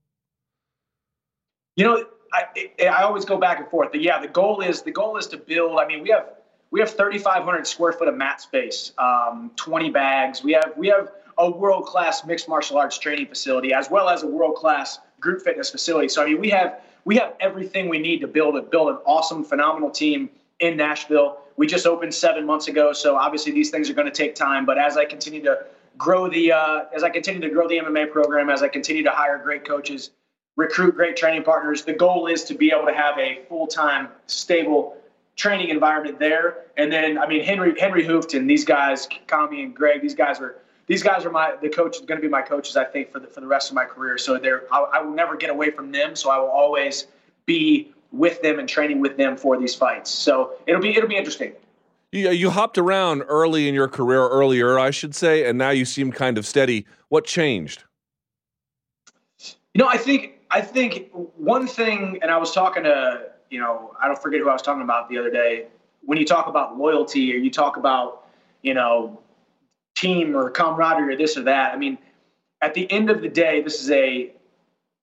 You 1.77 1.85
know, 1.85 2.05
I, 2.33 2.71
I 2.85 3.03
always 3.03 3.25
go 3.25 3.39
back 3.39 3.59
and 3.59 3.69
forth. 3.69 3.91
But 3.93 4.03
yeah, 4.03 4.21
the 4.21 4.29
goal 4.29 4.61
is 4.61 4.83
the 4.83 4.91
goal 4.91 5.17
is 5.19 5.27
to 5.29 5.37
build. 5.37 5.79
I 5.79 5.87
mean, 5.87 6.03
we 6.03 6.11
have 6.11 6.27
we 6.73 6.81
have 6.81 6.91
3,500 6.91 7.67
square 7.67 7.93
foot 7.93 8.09
of 8.09 8.17
mat 8.17 8.41
space, 8.41 8.93
um, 8.99 9.53
20 9.57 9.91
bags. 9.91 10.43
We 10.43 10.53
have 10.53 10.73
we 10.77 10.89
have 10.89 11.13
a 11.39 11.49
world 11.49 11.85
class 11.85 12.25
mixed 12.25 12.49
martial 12.49 12.79
arts 12.79 12.99
training 12.99 13.27
facility 13.27 13.73
as 13.73 13.91
well 13.91 14.09
as 14.09 14.23
a 14.23 14.27
world 14.27 14.57
class 14.57 14.99
group 15.21 15.43
fitness 15.43 15.71
facility. 15.71 16.09
So 16.09 16.23
I 16.23 16.27
mean, 16.27 16.41
we 16.41 16.49
have 16.49 16.81
we 17.05 17.17
have 17.17 17.35
everything 17.41 17.89
we 17.89 17.99
need 17.99 18.21
to 18.23 18.27
build 18.27 18.57
a 18.57 18.63
build 18.63 18.89
an 18.89 18.97
awesome, 19.05 19.45
phenomenal 19.45 19.91
team 19.91 20.31
in 20.61 20.77
Nashville. 20.79 21.39
We 21.57 21.67
just 21.67 21.87
opened 21.87 22.15
seven 22.15 22.47
months 22.47 22.69
ago, 22.69 22.95
so 22.95 23.17
obviously 23.17 23.53
these 23.53 23.69
things 23.69 23.91
are 23.91 23.95
going 23.95 24.07
to 24.07 24.13
take 24.13 24.35
time. 24.35 24.65
But 24.65 24.79
as 24.79 24.97
I 24.97 25.05
continue 25.05 25.43
to 25.43 25.67
grow 25.99 26.29
the 26.29 26.53
uh, 26.53 26.85
as 26.95 27.03
I 27.03 27.11
continue 27.11 27.43
to 27.43 27.51
grow 27.51 27.69
the 27.69 27.79
MMA 27.79 28.11
program, 28.11 28.49
as 28.49 28.63
I 28.63 28.69
continue 28.69 29.03
to 29.03 29.11
hire 29.11 29.37
great 29.37 29.67
coaches, 29.67 30.11
recruit 30.57 30.97
great 30.97 31.19
training 31.19 31.43
partners, 31.43 31.85
the 31.85 31.93
goal 31.93 32.29
is 32.29 32.45
to 32.45 32.55
be 32.55 32.73
able 32.75 32.87
to 32.87 32.95
have 32.95 33.19
a 33.19 33.43
full 33.51 33.67
time, 33.67 34.09
stable 34.27 34.97
training 35.37 35.71
environment 35.71 36.19
there. 36.19 36.67
And 36.77 36.93
then, 36.93 37.19
I 37.19 37.27
mean, 37.27 37.45
Henry 37.45 37.79
Henry 37.79 38.05
Hoofton, 38.05 38.47
these 38.47 38.65
guys, 38.65 39.09
Kami 39.27 39.63
and 39.63 39.75
Greg, 39.75 40.03
these 40.03 40.15
guys 40.15 40.41
are 40.41 40.57
these 40.87 41.03
guys 41.03 41.25
are 41.25 41.31
my 41.31 41.55
the 41.61 41.69
coach 41.69 41.97
is 41.97 42.03
going 42.03 42.21
to 42.21 42.23
be 42.23 42.31
my 42.31 42.43
coaches. 42.43 42.77
I 42.77 42.85
think 42.85 43.13
for 43.13 43.21
the 43.21 43.27
for 43.27 43.41
the 43.41 43.47
rest 43.47 43.71
of 43.71 43.75
my 43.75 43.85
career. 43.85 44.19
So 44.19 44.39
they're 44.39 44.65
I, 44.73 44.81
I 44.95 45.03
will 45.03 45.15
never 45.15 45.37
get 45.37 45.51
away 45.51 45.71
from 45.71 45.93
them. 45.93 46.17
So 46.17 46.31
I 46.31 46.39
will 46.39 46.49
always 46.49 47.07
be 47.47 47.93
with 48.13 48.43
them 48.43 48.59
and 48.59 48.69
training 48.69 49.01
with 49.01 49.17
them 49.17 49.37
for 49.37 49.59
these 49.59 49.75
fights. 49.75 50.11
So 50.11 50.55
it'll 50.67 50.83
be 50.83 50.97
it'll 50.97 51.09
be 51.09 51.17
interesting. 51.17 51.53
You, 52.13 52.29
you 52.31 52.51
hopped 52.51 52.77
around 52.77 53.23
early 53.23 53.69
in 53.69 53.75
your 53.75 53.89
career, 53.89 54.29
earlier, 54.29 54.79
I 54.79 54.91
should 54.91 55.15
say, 55.15 55.49
and 55.49 55.57
now 55.57 55.71
you 55.71 55.87
seem 55.87 56.13
kind 56.13 56.37
of 56.37 56.45
steady. 56.47 56.85
What 57.09 57.25
changed? 57.25 57.85
You 59.73 59.79
know, 59.79 59.89
I 59.89 59.97
think 59.97 60.35
I 60.51 60.61
think 60.61 61.09
one 61.13 61.67
thing, 61.67 62.19
and 62.21 62.31
I 62.31 62.37
was 62.37 62.53
talking 62.53 62.83
to 62.83 63.32
you 63.53 63.61
know, 63.61 63.95
I 64.03 64.07
don't 64.07 64.21
forget 64.21 64.41
who 64.41 64.49
I 64.49 64.55
was 64.55 64.63
talking 64.63 64.83
about 64.83 65.11
the 65.11 65.19
other 65.19 65.31
day. 65.31 65.67
When 66.01 66.19
you 66.19 66.25
talk 66.25 66.47
about 66.49 66.79
loyalty 66.79 67.33
or 67.35 67.37
you 67.37 67.51
talk 67.51 67.77
about 67.77 68.27
you 68.63 68.73
know 68.73 69.21
team 69.95 70.35
or 70.35 70.51
camaraderie 70.51 71.15
or 71.15 71.19
this 71.19 71.37
or 71.37 71.43
that, 71.43 71.75
I 71.75 71.77
mean, 71.77 71.99
at 72.63 72.73
the 72.73 72.91
end 72.91 73.11
of 73.11 73.21
the 73.21 73.29
day, 73.29 73.61
this 73.61 73.83
is 73.83 73.91
a 73.91 74.33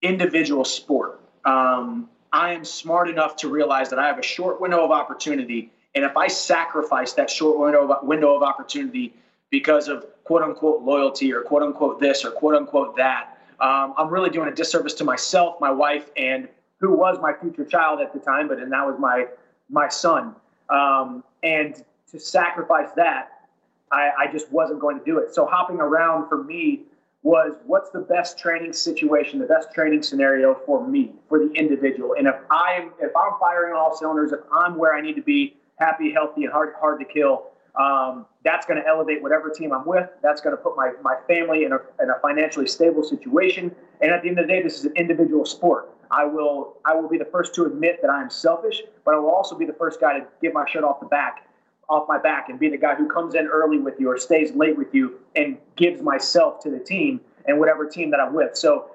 individual 0.02 0.64
sport. 0.64 1.20
Um, 1.44 2.10
I 2.32 2.52
am 2.52 2.64
smart 2.64 3.08
enough 3.08 3.36
to 3.36 3.48
realize 3.48 3.88
that 3.90 3.98
I 3.98 4.06
have 4.06 4.18
a 4.18 4.22
short 4.22 4.60
window 4.60 4.84
of 4.84 4.90
opportunity, 4.90 5.70
and 5.94 6.04
if 6.04 6.16
I 6.16 6.26
sacrifice 6.26 7.12
that 7.14 7.30
short 7.30 7.58
window 7.58 7.88
of, 7.88 8.06
window 8.06 8.34
of 8.34 8.42
opportunity 8.42 9.14
because 9.50 9.86
of 9.86 10.06
quote 10.24 10.42
unquote 10.42 10.82
loyalty 10.82 11.32
or 11.32 11.42
quote 11.42 11.62
unquote 11.62 12.00
this 12.00 12.24
or 12.24 12.32
quote 12.32 12.56
unquote 12.56 12.96
that, 12.96 13.38
um, 13.60 13.94
I'm 13.96 14.08
really 14.08 14.30
doing 14.30 14.48
a 14.48 14.54
disservice 14.54 14.94
to 14.94 15.04
myself, 15.04 15.60
my 15.60 15.70
wife, 15.70 16.10
and 16.16 16.48
who 16.80 16.92
was 16.96 17.18
my 17.20 17.32
future 17.40 17.64
child 17.64 18.00
at 18.00 18.12
the 18.12 18.18
time, 18.18 18.48
but 18.48 18.58
and 18.58 18.72
that 18.72 18.86
was 18.86 18.96
my 18.98 19.26
my 19.68 19.88
son. 19.88 20.34
Um, 20.68 21.22
and 21.42 21.82
to 22.10 22.18
sacrifice 22.18 22.90
that, 22.96 23.48
I, 23.92 24.10
I 24.18 24.32
just 24.32 24.50
wasn't 24.50 24.80
going 24.80 24.98
to 24.98 25.04
do 25.04 25.18
it. 25.18 25.34
So 25.34 25.46
hopping 25.46 25.76
around 25.76 26.28
for 26.28 26.42
me 26.42 26.82
was 27.22 27.52
what's 27.66 27.90
the 27.90 28.00
best 28.00 28.38
training 28.38 28.72
situation, 28.72 29.38
the 29.38 29.46
best 29.46 29.72
training 29.74 30.02
scenario 30.02 30.54
for 30.66 30.86
me, 30.86 31.12
for 31.28 31.38
the 31.38 31.52
individual. 31.52 32.14
And 32.16 32.26
if 32.26 32.36
I'm 32.50 32.92
if 33.00 33.14
I'm 33.14 33.32
firing 33.38 33.74
on 33.74 33.78
all 33.78 33.96
cylinders, 33.96 34.32
if 34.32 34.40
I'm 34.52 34.76
where 34.76 34.94
I 34.94 35.00
need 35.00 35.16
to 35.16 35.22
be, 35.22 35.56
happy, 35.78 36.12
healthy, 36.12 36.44
and 36.44 36.52
hard 36.52 36.74
hard 36.80 36.98
to 37.00 37.04
kill, 37.04 37.50
um, 37.78 38.26
that's 38.42 38.66
going 38.66 38.80
to 38.80 38.88
elevate 38.88 39.22
whatever 39.22 39.50
team 39.50 39.72
I'm 39.72 39.84
with. 39.84 40.08
That's 40.22 40.40
going 40.40 40.56
to 40.56 40.62
put 40.62 40.76
my, 40.76 40.92
my 41.02 41.16
family 41.28 41.64
in 41.64 41.72
a, 41.72 41.78
in 42.02 42.10
a 42.10 42.18
financially 42.22 42.66
stable 42.66 43.02
situation. 43.02 43.74
And 44.00 44.10
at 44.10 44.22
the 44.22 44.28
end 44.28 44.38
of 44.38 44.46
the 44.46 44.52
day, 44.52 44.62
this 44.62 44.78
is 44.78 44.86
an 44.86 44.94
individual 44.96 45.44
sport. 45.44 45.90
I 46.10 46.24
will 46.24 46.76
I 46.84 46.94
will 46.94 47.08
be 47.08 47.18
the 47.18 47.24
first 47.26 47.54
to 47.54 47.64
admit 47.64 48.00
that 48.02 48.10
I 48.10 48.20
am 48.20 48.30
selfish, 48.30 48.82
but 49.04 49.14
I 49.14 49.18
will 49.18 49.30
also 49.30 49.56
be 49.56 49.64
the 49.64 49.72
first 49.74 50.00
guy 50.00 50.18
to 50.18 50.26
get 50.42 50.52
my 50.52 50.68
shirt 50.68 50.84
off 50.84 51.00
the 51.00 51.06
back 51.06 51.46
off 51.90 52.06
my 52.08 52.18
back 52.18 52.48
and 52.48 52.58
be 52.58 52.68
the 52.68 52.78
guy 52.78 52.94
who 52.94 53.08
comes 53.08 53.34
in 53.34 53.48
early 53.48 53.78
with 53.78 53.94
you 53.98 54.08
or 54.08 54.16
stays 54.16 54.52
late 54.54 54.78
with 54.78 54.94
you 54.94 55.18
and 55.34 55.58
gives 55.74 56.00
myself 56.00 56.60
to 56.60 56.70
the 56.70 56.78
team 56.78 57.20
and 57.46 57.58
whatever 57.58 57.84
team 57.84 58.10
that 58.12 58.20
I'm 58.20 58.32
with. 58.32 58.56
So 58.56 58.92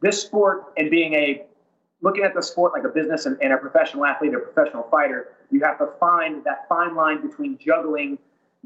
this 0.00 0.22
sport 0.22 0.72
and 0.78 0.90
being 0.90 1.12
a 1.12 1.44
looking 2.00 2.24
at 2.24 2.34
the 2.34 2.42
sport 2.42 2.72
like 2.72 2.84
a 2.84 2.88
business 2.88 3.26
and, 3.26 3.36
and 3.42 3.52
a 3.52 3.58
professional 3.58 4.06
athlete, 4.06 4.32
a 4.34 4.38
professional 4.38 4.84
fighter, 4.84 5.28
you 5.50 5.60
have 5.62 5.78
to 5.78 5.88
find 6.00 6.42
that 6.44 6.66
fine 6.68 6.94
line 6.94 7.20
between 7.20 7.58
juggling 7.58 8.18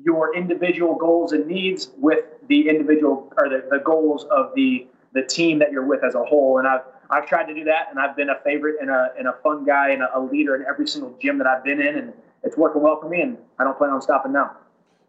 your 0.02 0.34
individual 0.36 0.94
goals 0.94 1.32
and 1.32 1.46
needs 1.46 1.90
with 1.98 2.24
the 2.48 2.68
individual 2.68 3.32
or 3.36 3.48
the, 3.48 3.66
the 3.70 3.78
goals 3.84 4.24
of 4.30 4.52
the 4.54 4.86
the 5.14 5.22
team 5.22 5.58
that 5.58 5.70
you're 5.70 5.84
with 5.84 6.02
as 6.04 6.14
a 6.14 6.24
whole. 6.24 6.58
And 6.58 6.66
I've 6.66 6.82
I've 7.12 7.26
tried 7.26 7.44
to 7.44 7.54
do 7.54 7.62
that, 7.64 7.88
and 7.90 7.98
I've 7.98 8.16
been 8.16 8.30
a 8.30 8.40
favorite 8.42 8.76
and 8.80 8.90
a 8.90 9.10
and 9.18 9.28
a 9.28 9.34
fun 9.42 9.64
guy 9.64 9.90
and 9.90 10.02
a, 10.02 10.18
a 10.18 10.20
leader 10.20 10.56
in 10.56 10.64
every 10.66 10.88
single 10.88 11.14
gym 11.20 11.36
that 11.38 11.46
I've 11.46 11.62
been 11.62 11.80
in, 11.80 11.98
and 11.98 12.12
it's 12.42 12.56
working 12.56 12.80
well 12.80 12.98
for 13.00 13.08
me, 13.08 13.20
and 13.20 13.36
I 13.58 13.64
don't 13.64 13.76
plan 13.76 13.90
on 13.90 14.00
stopping 14.00 14.32
now. 14.32 14.56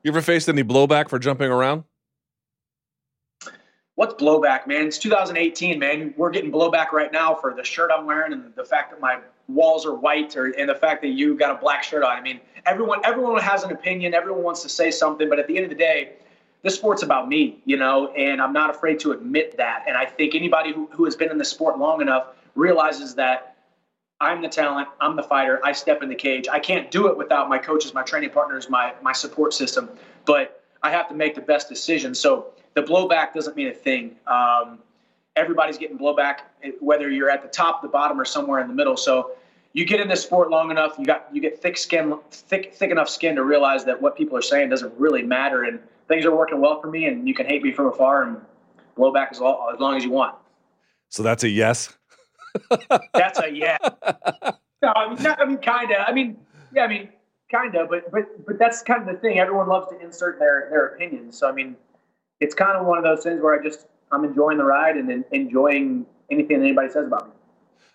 You 0.04 0.12
ever 0.12 0.22
faced 0.22 0.50
any 0.50 0.64
blowback 0.64 1.10
for 1.10 1.18
jumping 1.18 1.50
around? 1.50 1.86
What's 3.96 4.16
blowback, 4.16 4.68
man? 4.68 4.88
It's 4.88 4.98
2018, 4.98 5.80
man. 5.80 6.14
We're 6.18 6.32
getting 6.32 6.52
blowback 6.52 6.92
right 6.92 7.12
now 7.12 7.36
for 7.36 7.54
the 7.54 7.64
shirt 7.64 7.92
I'm 7.96 8.06
wearing 8.06 8.34
and 8.34 8.54
the 8.56 8.66
fact 8.66 8.92
that 8.92 9.00
my 9.00 9.20
walls 9.48 9.86
are 9.86 9.96
white, 9.96 10.36
or 10.36 10.48
and 10.48 10.68
the 10.68 10.76
fact 10.76 11.02
that 11.04 11.10
you 11.10 11.36
got 11.36 11.56
a 11.56 11.60
black 11.60 11.84
shirt 11.84 12.04
on. 12.04 12.18
I 12.18 12.22
mean, 12.22 12.42
everyone 12.66 13.00
everyone 13.06 13.42
has 13.42 13.64
an 13.64 13.72
opinion. 13.72 14.14
Everyone 14.14 14.44
wants 14.44 14.62
to 14.64 14.70
say 14.70 14.92
something, 14.92 15.30
but 15.30 15.40
at 15.40 15.48
the 15.48 15.56
end 15.56 15.66
of 15.66 15.70
the 15.70 15.78
day, 15.78 16.14
this 16.64 16.76
sport's 16.76 17.04
about 17.04 17.28
me, 17.28 17.62
you 17.66 17.78
know, 17.78 18.12
and 18.14 18.42
I'm 18.42 18.54
not 18.54 18.70
afraid 18.70 19.00
to 19.02 19.12
admit 19.12 19.58
that. 19.58 19.84
And 19.86 19.96
I 19.96 20.06
think 20.06 20.34
anybody 20.34 20.72
who, 20.72 20.88
who 20.92 21.06
has 21.06 21.16
been 21.16 21.30
in 21.30 21.38
the 21.38 21.46
sport 21.46 21.78
long 21.78 22.02
enough 22.02 22.28
realizes 22.56 23.16
that 23.16 23.58
I'm 24.22 24.42
the 24.42 24.48
talent. 24.48 24.88
I'm 25.02 25.18
the 25.18 25.24
fighter. 25.24 25.60
I 25.66 25.74
step 25.74 26.02
in 26.02 26.08
the 26.08 26.16
cage. 26.16 26.48
I 26.48 26.60
can't 26.60 26.90
do 26.90 27.08
it 27.08 27.18
without 27.18 27.50
my 27.50 27.58
coaches, 27.58 27.94
my 27.94 28.04
training 28.04 28.30
partners, 28.30 28.70
my 28.70 28.94
my 29.02 29.12
support 29.12 29.54
system. 29.54 29.90
But 30.24 30.64
I 30.82 30.92
have 30.92 31.10
to 31.10 31.16
make 31.16 31.36
the 31.36 31.42
best 31.42 31.68
decision. 31.68 32.16
So 32.16 32.54
the 32.74 32.82
blowback 32.82 33.34
doesn't 33.34 33.58
mean 33.58 33.68
a 33.68 33.74
thing. 33.74 34.16
Um, 34.26 34.80
everybody's 35.36 35.78
getting 35.78 35.98
blowback, 35.98 36.38
whether 36.80 37.10
you're 37.10 37.30
at 37.30 37.42
the 37.42 37.50
top, 37.50 37.82
the 37.82 37.90
bottom, 37.90 38.20
or 38.20 38.24
somewhere 38.24 38.62
in 38.62 38.70
the 38.70 38.74
middle. 38.74 38.96
So 38.96 39.32
you 39.74 39.84
get 39.86 40.00
in 40.00 40.08
this 40.08 40.22
sport 40.22 40.50
long 40.50 40.72
enough, 40.72 40.96
you 40.98 41.06
got 41.06 41.28
you 41.34 41.42
get 41.42 41.62
thick 41.62 41.78
skin, 41.78 42.18
thick 42.32 42.74
thick 42.74 42.92
enough 42.92 43.10
skin 43.10 43.36
to 43.36 43.44
realize 43.44 43.84
that 43.86 44.02
what 44.02 44.16
people 44.16 44.38
are 44.38 44.42
saying 44.42 44.70
doesn't 44.70 44.94
really 44.98 45.24
matter, 45.24 45.64
and 45.64 45.80
things 46.08 46.26
are 46.26 46.36
working 46.36 46.62
well 46.62 46.82
for 46.82 46.90
me. 46.90 47.06
And 47.06 47.28
you 47.28 47.34
can 47.34 47.46
hate 47.46 47.64
me 47.64 47.72
from 47.72 47.88
afar 47.88 48.24
and 48.24 48.38
blowback 48.98 49.32
as, 49.32 49.40
all, 49.40 49.70
as 49.74 49.80
long 49.80 49.96
as 49.98 50.04
you 50.04 50.12
want. 50.12 50.36
So 51.10 51.24
that's 51.24 51.44
a 51.44 51.50
yes. 51.50 51.96
That's 53.14 53.40
a 53.40 53.52
yeah. 53.52 53.78
No, 54.84 54.92
I 54.96 55.14
mean, 55.14 55.24
not, 55.24 55.42
I 55.42 55.46
mean, 55.46 55.58
kind 55.58 55.92
of. 55.92 55.98
I 56.08 56.12
mean, 56.12 56.38
yeah, 56.74 56.84
I 56.84 56.88
mean, 56.88 57.10
kind 57.52 57.76
of. 57.76 57.90
But 57.90 58.12
but 58.12 58.46
but 58.46 58.60
that's 58.60 58.84
kind 58.84 59.08
of 59.08 59.08
the 59.08 59.20
thing. 59.20 59.40
Everyone 59.40 59.68
loves 59.68 59.88
to 59.90 60.00
insert 60.00 60.40
their 60.40 60.68
their 60.70 60.88
opinions. 60.88 61.38
So 61.38 61.50
I 61.50 61.52
mean, 61.52 61.76
it's 62.40 62.54
kind 62.54 62.78
of 62.78 62.86
one 62.86 62.98
of 62.98 63.04
those 63.04 63.24
things 63.24 63.42
where 63.42 63.60
I 63.60 63.64
just 63.64 63.88
I'm 64.12 64.24
enjoying 64.24 64.58
the 64.58 64.66
ride 64.66 64.98
and 64.98 65.24
enjoying 65.32 66.06
anything 66.30 66.60
that 66.60 66.66
anybody 66.66 66.90
says 66.90 67.08
about 67.08 67.30
me. 67.30 67.34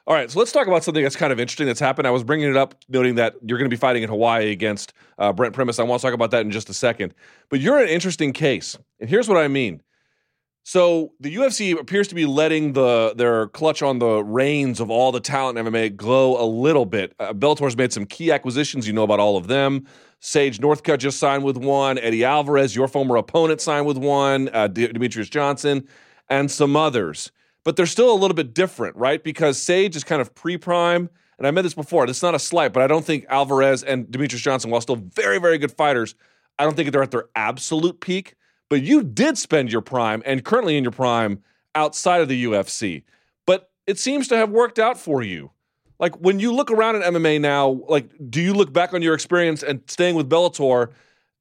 All 0.08 0.14
right, 0.14 0.30
so 0.30 0.38
let's 0.38 0.52
talk 0.52 0.66
about 0.66 0.82
something 0.82 1.02
that's 1.02 1.16
kind 1.16 1.34
of 1.34 1.38
interesting 1.38 1.66
that's 1.66 1.80
happened. 1.80 2.08
I 2.08 2.10
was 2.10 2.24
bringing 2.24 2.48
it 2.48 2.56
up, 2.56 2.74
noting 2.88 3.16
that 3.16 3.34
you're 3.46 3.58
going 3.58 3.68
to 3.68 3.76
be 3.76 3.78
fighting 3.78 4.02
in 4.02 4.08
Hawaii 4.08 4.50
against 4.50 4.94
uh, 5.18 5.34
Brent 5.34 5.52
Primus. 5.52 5.78
I 5.78 5.82
want 5.82 6.00
to 6.00 6.06
talk 6.06 6.14
about 6.14 6.30
that 6.30 6.46
in 6.46 6.50
just 6.50 6.70
a 6.70 6.72
second. 6.72 7.12
But 7.50 7.60
you're 7.60 7.78
an 7.78 7.90
interesting 7.90 8.32
case, 8.32 8.78
and 9.00 9.10
here's 9.10 9.28
what 9.28 9.36
I 9.36 9.48
mean. 9.48 9.82
So 10.62 11.12
the 11.20 11.36
UFC 11.36 11.78
appears 11.78 12.08
to 12.08 12.14
be 12.14 12.24
letting 12.24 12.72
the 12.72 13.12
their 13.18 13.48
clutch 13.48 13.82
on 13.82 13.98
the 13.98 14.24
reins 14.24 14.80
of 14.80 14.88
all 14.88 15.12
the 15.12 15.20
talent 15.20 15.58
in 15.58 15.66
MMA 15.66 15.94
glow 15.94 16.42
a 16.42 16.46
little 16.48 16.86
bit. 16.86 17.14
Uh, 17.20 17.34
Bellator's 17.34 17.76
made 17.76 17.92
some 17.92 18.06
key 18.06 18.32
acquisitions. 18.32 18.86
You 18.86 18.94
know 18.94 19.02
about 19.02 19.20
all 19.20 19.36
of 19.36 19.46
them. 19.46 19.86
Sage 20.20 20.58
Northcutt 20.58 21.00
just 21.00 21.18
signed 21.18 21.44
with 21.44 21.58
one. 21.58 21.98
Eddie 21.98 22.24
Alvarez, 22.24 22.74
your 22.74 22.88
former 22.88 23.16
opponent, 23.16 23.60
signed 23.60 23.84
with 23.84 23.98
one. 23.98 24.48
Uh, 24.54 24.68
Demetrious 24.68 25.28
Johnson, 25.28 25.86
and 26.30 26.50
some 26.50 26.76
others. 26.76 27.30
But 27.64 27.76
they're 27.76 27.86
still 27.86 28.10
a 28.10 28.16
little 28.16 28.34
bit 28.34 28.54
different, 28.54 28.96
right? 28.96 29.22
Because 29.22 29.60
Sage 29.60 29.96
is 29.96 30.04
kind 30.04 30.22
of 30.22 30.34
pre-prime, 30.34 31.10
and 31.38 31.46
I 31.46 31.50
meant 31.50 31.64
this 31.64 31.74
before. 31.74 32.04
It's 32.08 32.22
not 32.22 32.34
a 32.34 32.38
slight, 32.38 32.72
but 32.72 32.82
I 32.82 32.86
don't 32.86 33.04
think 33.04 33.26
Alvarez 33.28 33.82
and 33.82 34.06
Demetrious 34.06 34.38
Johnson, 34.38 34.70
while 34.70 34.80
still 34.80 34.96
very, 34.96 35.38
very 35.38 35.58
good 35.58 35.72
fighters, 35.72 36.14
I 36.58 36.64
don't 36.64 36.76
think 36.76 36.90
they're 36.92 37.02
at 37.02 37.10
their 37.10 37.28
absolute 37.36 38.00
peak 38.00 38.34
but 38.68 38.82
you 38.82 39.02
did 39.02 39.38
spend 39.38 39.72
your 39.72 39.80
prime 39.80 40.22
and 40.26 40.44
currently 40.44 40.76
in 40.76 40.84
your 40.84 40.92
prime 40.92 41.42
outside 41.74 42.20
of 42.20 42.28
the 42.28 42.44
UFC. 42.44 43.04
But 43.46 43.70
it 43.86 43.98
seems 43.98 44.28
to 44.28 44.36
have 44.36 44.50
worked 44.50 44.78
out 44.78 44.98
for 44.98 45.22
you. 45.22 45.50
Like 45.98 46.14
when 46.16 46.38
you 46.38 46.52
look 46.52 46.70
around 46.70 46.96
at 46.96 47.12
MMA 47.12 47.40
now, 47.40 47.80
like 47.88 48.10
do 48.30 48.40
you 48.40 48.54
look 48.54 48.72
back 48.72 48.94
on 48.94 49.02
your 49.02 49.14
experience 49.14 49.62
and 49.62 49.82
staying 49.86 50.14
with 50.14 50.28
Bellator? 50.28 50.90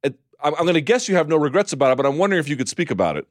It, 0.02 0.18
I'm, 0.42 0.54
I'm 0.54 0.62
going 0.62 0.74
to 0.74 0.80
guess 0.80 1.08
you 1.08 1.16
have 1.16 1.28
no 1.28 1.36
regrets 1.36 1.72
about 1.72 1.92
it, 1.92 1.96
but 1.96 2.06
I'm 2.06 2.18
wondering 2.18 2.40
if 2.40 2.48
you 2.48 2.56
could 2.56 2.68
speak 2.68 2.90
about 2.90 3.16
it. 3.16 3.28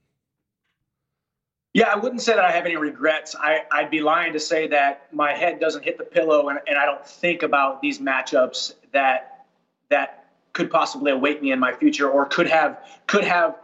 Yeah, 1.74 1.90
I 1.94 1.98
wouldn't 1.98 2.22
say 2.22 2.34
that 2.34 2.44
I 2.44 2.52
have 2.52 2.66
any 2.66 2.76
regrets. 2.76 3.36
I, 3.40 3.62
would 3.82 3.92
be 3.92 4.02
lying 4.02 4.34
to 4.34 4.40
say 4.40 4.68
that 4.68 5.14
my 5.14 5.34
head 5.34 5.60
doesn't 5.60 5.84
hit 5.84 5.98
the 5.98 6.04
pillow 6.04 6.50
and, 6.50 6.60
and 6.68 6.78
I 6.78 6.86
don't 6.86 7.06
think 7.06 7.44
about 7.44 7.82
these 7.82 8.00
matchups 8.00 8.74
that 8.94 9.46
that 9.90 10.26
could 10.54 10.72
possibly 10.72 11.12
await 11.12 11.42
me 11.42 11.52
in 11.52 11.60
my 11.60 11.72
future 11.72 12.10
or 12.10 12.26
could 12.26 12.48
have 12.48 12.84
could 13.06 13.24
have 13.24 13.58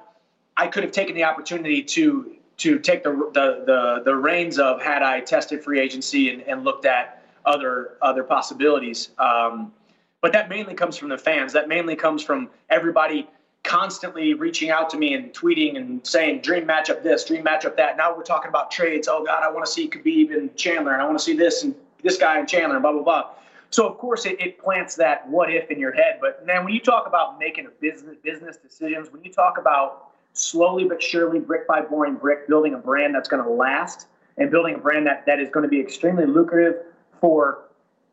I 0.55 0.67
could 0.67 0.83
have 0.83 0.91
taken 0.91 1.15
the 1.15 1.23
opportunity 1.23 1.81
to 1.81 2.35
to 2.57 2.77
take 2.79 3.03
the 3.03 3.11
the 3.33 3.63
the, 3.65 4.01
the 4.05 4.15
reins 4.15 4.59
of 4.59 4.81
had 4.81 5.01
I 5.01 5.21
tested 5.21 5.63
free 5.63 5.79
agency 5.79 6.29
and, 6.29 6.41
and 6.43 6.63
looked 6.63 6.85
at 6.85 7.23
other 7.45 7.97
other 8.01 8.23
possibilities. 8.23 9.09
Um, 9.17 9.73
but 10.21 10.31
that 10.33 10.49
mainly 10.49 10.73
comes 10.73 10.97
from 10.97 11.09
the 11.09 11.17
fans. 11.17 11.53
That 11.53 11.67
mainly 11.67 11.95
comes 11.95 12.21
from 12.21 12.49
everybody 12.69 13.27
constantly 13.63 14.33
reaching 14.33 14.69
out 14.69 14.89
to 14.89 14.97
me 14.97 15.13
and 15.13 15.33
tweeting 15.33 15.77
and 15.77 16.05
saying 16.05 16.41
dream 16.41 16.67
matchup 16.67 17.01
this, 17.01 17.25
dream 17.25 17.43
matchup 17.43 17.75
that. 17.77 17.97
Now 17.97 18.15
we're 18.15 18.23
talking 18.23 18.49
about 18.49 18.71
trades. 18.71 19.07
Oh 19.07 19.23
God, 19.23 19.43
I 19.43 19.51
want 19.51 19.65
to 19.65 19.71
see 19.71 19.89
Khabib 19.89 20.33
and 20.33 20.55
Chandler, 20.55 20.93
and 20.93 21.01
I 21.01 21.05
want 21.05 21.17
to 21.17 21.23
see 21.23 21.35
this 21.35 21.63
and 21.63 21.73
this 22.03 22.17
guy 22.17 22.39
and 22.39 22.47
Chandler, 22.47 22.75
and 22.75 22.83
blah 22.83 22.91
blah 22.91 23.03
blah. 23.03 23.29
So 23.69 23.87
of 23.87 23.97
course 23.97 24.25
it, 24.25 24.39
it 24.39 24.59
plants 24.59 24.95
that 24.95 25.27
what 25.29 25.51
if 25.51 25.71
in 25.71 25.79
your 25.79 25.93
head. 25.93 26.19
But 26.21 26.45
then 26.45 26.63
when 26.63 26.73
you 26.73 26.79
talk 26.79 27.07
about 27.07 27.39
making 27.39 27.65
a 27.65 27.69
business 27.69 28.17
business 28.21 28.57
decisions, 28.57 29.11
when 29.11 29.23
you 29.23 29.31
talk 29.31 29.57
about 29.57 30.09
slowly 30.33 30.85
but 30.85 31.01
surely, 31.01 31.39
brick 31.39 31.67
by 31.67 31.81
boring 31.81 32.15
brick, 32.15 32.47
building 32.47 32.73
a 32.73 32.77
brand 32.77 33.15
that's 33.15 33.29
going 33.29 33.43
to 33.43 33.49
last 33.49 34.07
and 34.37 34.51
building 34.51 34.75
a 34.75 34.77
brand 34.77 35.07
that, 35.07 35.25
that 35.25 35.39
is 35.39 35.49
going 35.49 35.63
to 35.63 35.69
be 35.69 35.79
extremely 35.79 36.25
lucrative 36.25 36.75
for 37.21 37.65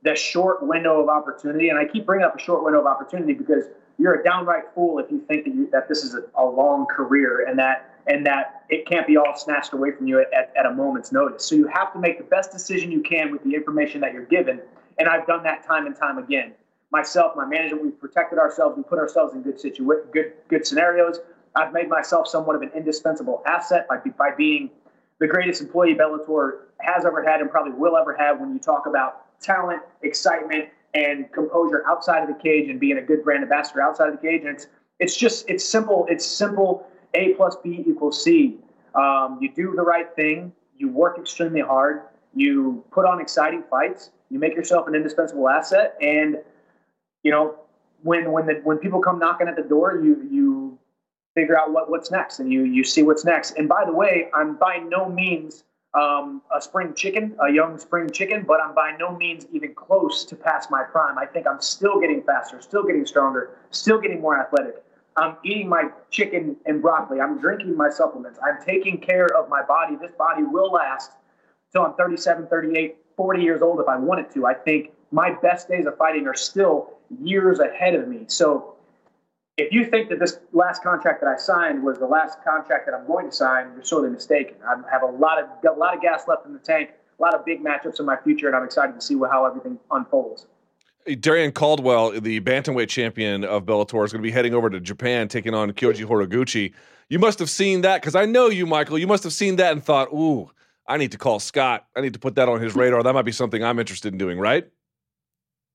the 0.03 0.15
short 0.15 0.63
window 0.63 1.01
of 1.01 1.09
opportunity. 1.09 1.69
And 1.69 1.79
I 1.79 1.85
keep 1.85 2.07
bringing 2.07 2.25
up 2.25 2.37
a 2.37 2.41
short 2.41 2.63
window 2.63 2.81
of 2.81 2.87
opportunity 2.87 3.33
because 3.33 3.65
you're 4.01 4.15
a 4.15 4.25
downright 4.25 4.65
fool 4.75 4.99
if 4.99 5.11
you 5.11 5.21
think 5.29 5.45
that, 5.45 5.55
you, 5.55 5.69
that 5.73 5.87
this 5.87 6.05
is 6.05 6.15
a, 6.15 6.23
a 6.35 6.45
long 6.45 6.87
career 6.87 7.47
and 7.47 7.59
that 7.59 7.95
and 8.07 8.25
that 8.25 8.65
it 8.71 8.87
can't 8.87 9.07
be 9.07 9.19
all 9.19 9.37
snatched 9.37 9.75
away 9.75 9.93
from 9.93 10.07
you 10.07 10.21
at, 10.21 10.53
at 10.57 10.65
a 10.65 10.73
moment's 10.73 11.13
notice. 11.13 11.45
So 11.45 11.55
you 11.55 11.67
have 11.67 11.93
to 11.93 11.99
make 11.99 12.17
the 12.17 12.25
best 12.25 12.51
decision 12.51 12.91
you 12.91 13.03
can 13.03 13.31
with 13.31 13.45
the 13.45 13.55
information 13.55 14.01
that 14.01 14.15
you're 14.15 14.25
given. 14.25 14.61
And 14.99 15.07
I've 15.07 15.27
done 15.27 15.43
that 15.43 15.67
time 15.67 15.87
and 15.87 15.95
time 15.95 16.17
again. 16.17 16.53
Myself, 16.91 17.37
my 17.37 17.45
management, 17.45 17.85
we've 17.85 18.01
protected 18.01 18.39
ourselves. 18.39 18.77
We 18.77 18.83
put 18.83 18.99
ourselves 18.99 19.35
in 19.35 19.43
good 19.43 19.59
situa- 19.59 20.11
good 20.13 20.33
good 20.49 20.67
scenarios. 20.67 21.21
I've 21.55 21.75
made 21.75 21.89
myself 21.89 22.27
somewhat 22.27 22.57
of 22.57 22.63
an 22.63 22.71
indispensable 22.75 23.43
asset 23.47 23.87
by, 23.87 23.99
by 23.99 24.31
being 24.35 24.71
the 25.19 25.27
greatest 25.27 25.61
employee 25.61 25.95
Bellator 25.95 26.61
has 26.79 27.05
ever 27.05 27.23
had 27.23 27.41
and 27.41 27.51
probably 27.51 27.73
will 27.73 27.97
ever 27.99 28.17
have 28.17 28.41
when 28.41 28.55
you 28.55 28.59
talk 28.59 28.87
about 28.87 29.27
talent, 29.41 29.83
excitement, 30.03 30.71
and 30.95 31.31
composure 31.33 31.85
outside 31.89 32.23
of 32.23 32.29
the 32.29 32.43
cage 32.43 32.69
and 32.69 32.81
being 32.81 32.99
a 32.99 33.03
good 33.03 33.23
brand 33.23 33.43
ambassador 33.43 33.81
outside 33.81 34.09
of 34.09 34.21
the 34.21 34.21
cage. 34.21 34.43
And 34.43 34.51
it's 34.51 34.67
it's 34.99 35.17
just 35.17 35.49
it's 35.49 35.65
simple. 35.65 36.07
It's 36.09 36.25
simple. 36.25 36.87
A 37.15 37.35
plus 37.35 37.57
B 37.63 37.85
equals 37.87 38.23
C. 38.23 38.59
Um, 38.95 39.39
you 39.41 39.53
do 39.53 39.75
the 39.75 39.83
right 39.83 40.15
thing. 40.15 40.53
You 40.77 40.89
work 40.89 41.19
extremely 41.19 41.61
hard. 41.61 42.03
You 42.35 42.85
put 42.91 43.07
on 43.07 43.21
exciting 43.21 43.65
fights. 43.71 44.11
You 44.31 44.39
make 44.39 44.55
yourself 44.55 44.87
an 44.87 44.95
indispensable 44.95 45.49
asset. 45.49 45.97
And 46.01 46.39
you 47.23 47.31
know 47.31 47.57
when 48.03 48.33
when 48.33 48.47
the 48.47 48.61
when 48.65 48.79
people 48.79 49.01
come 49.01 49.19
knocking 49.19 49.49
at 49.49 49.57
the 49.57 49.63
door, 49.63 50.01
you 50.03 50.27
you 50.31 50.79
figure 51.35 51.59
out 51.59 51.73
what, 51.73 51.89
what's 51.89 52.11
next 52.11 52.41
and 52.41 52.53
you 52.53 52.65
you 52.65 52.85
see 52.85 53.03
what's 53.03 53.25
next. 53.25 53.53
And 53.57 53.69
by 53.69 53.85
the 53.85 53.93
way, 53.93 54.29
I'm 54.35 54.57
by 54.57 54.79
no 54.79 55.09
means 55.09 55.65
um, 55.95 56.43
a 56.55 56.61
spring 56.61 56.95
chicken, 56.95 57.37
a 57.45 57.53
young 57.53 57.79
spring 57.79 58.11
chicken, 58.11 58.45
but 58.47 58.61
I'm 58.61 58.75
by 58.75 58.97
no 58.99 59.17
means 59.17 59.47
even 59.53 59.75
close 59.75 60.25
to 60.27 60.37
past 60.37 60.71
my 60.71 60.85
prime. 60.85 61.19
I 61.19 61.27
think 61.27 61.47
I'm 61.47 61.61
still 61.61 62.01
getting 62.01 62.23
faster, 62.23 62.61
still 62.61 62.85
getting 62.85 63.05
stronger, 63.07 63.51
still 63.71 64.01
getting 64.01 64.21
more 64.21 64.41
athletic. 64.41 64.83
I'm 65.17 65.37
eating 65.45 65.69
my 65.69 65.89
chicken 66.11 66.57
and 66.67 66.81
broccoli. 66.81 67.21
I'm 67.21 67.39
drinking 67.39 67.77
my 67.77 67.91
supplements. 67.91 68.39
I'm 68.45 68.65
taking 68.65 68.99
care 68.99 69.27
of 69.37 69.49
my 69.49 69.63
body. 69.63 69.97
This 70.01 70.13
body 70.17 70.45
will 70.45 70.71
last 70.71 71.13
till 71.73 71.83
I'm 71.83 71.95
37, 71.95 72.47
38, 72.47 72.97
40 73.17 73.43
years 73.43 73.63
old 73.63 73.81
if 73.81 73.89
I 73.89 73.97
want 73.97 74.21
it 74.21 74.31
to. 74.35 74.47
I 74.47 74.55
think 74.55 74.93
my 75.11 75.33
best 75.43 75.69
days 75.69 75.87
of 75.87 75.97
fighting 75.97 76.27
are 76.29 76.35
still 76.35 76.95
years 77.23 77.59
ahead 77.59 77.95
of 77.95 78.07
me. 78.07 78.25
So 78.29 78.77
if 79.57 79.73
you 79.73 79.85
think 79.85 80.09
that 80.09 80.19
this 80.19 80.39
last 80.53 80.83
contract 80.83 81.21
that 81.21 81.29
I 81.29 81.37
signed 81.37 81.83
was 81.83 81.99
the 81.99 82.07
last 82.07 82.39
contract 82.43 82.87
that 82.87 82.95
I'm 82.95 83.07
going 83.07 83.27
to 83.27 83.33
sign, 83.35 83.73
you're 83.75 83.85
sorely 83.85 84.11
mistaken. 84.11 84.57
I 84.67 84.77
have 84.91 85.03
a 85.03 85.07
lot 85.07 85.39
of 85.39 85.49
a 85.65 85.79
lot 85.79 85.95
of 85.95 86.03
gas 86.03 86.25
left 86.27 86.47
in 86.47 86.53
the 86.53 86.59
tank, 86.59 86.91
a 87.19 87.23
lot 87.23 87.35
of 87.35 87.45
big 87.45 87.63
matchups 87.63 88.01
in 88.01 88.07
my 88.07 88.17
future, 88.17 88.47
and 88.47 88.57
I'm 88.57 88.65
excited 88.65 88.95
to 88.95 89.01
see 89.01 89.19
how 89.19 89.45
everything 89.45 89.79
unfolds. 89.91 90.47
Darrion 91.07 91.53
Caldwell, 91.53 92.21
the 92.21 92.41
bantamweight 92.41 92.89
champion 92.89 93.45
of 93.45 93.65
Bellator, 93.65 94.05
is 94.05 94.13
going 94.13 94.23
to 94.23 94.27
be 94.27 94.31
heading 94.31 94.55
over 94.55 94.69
to 94.69 94.81
Japan, 94.81 95.29
taking 95.29 95.55
on 95.55 95.73
Kyoji 95.73 96.05
Horiguchi. 96.05 96.73
You 97.09 97.19
must 97.19 97.39
have 97.39 97.51
seen 97.51 97.81
that 97.83 98.01
because 98.01 98.15
I 98.15 98.27
know 98.27 98.49
you, 98.49 98.67
Michael. 98.67 98.99
You 98.99 99.07
must 99.07 99.25
have 99.25 99.33
seen 99.33 99.57
that 99.57 99.73
and 99.73 99.83
thought, 99.83 100.09
"Ooh, 100.13 100.51
I 100.87 100.97
need 100.97 101.13
to 101.13 101.19
call 101.19 101.41
Scott. 101.41 101.87
I 101.97 102.01
need 102.01 102.13
to 102.13 102.19
put 102.19 102.37
that 102.37 102.49
on 102.49 102.61
his 102.61 102.77
radar. 102.77 103.03
That 103.03 103.15
might 103.15 103.23
be 103.23 103.33
something 103.33 103.65
I'm 103.65 103.79
interested 103.79 104.13
in 104.13 104.19
doing." 104.19 104.39
Right? 104.39 104.69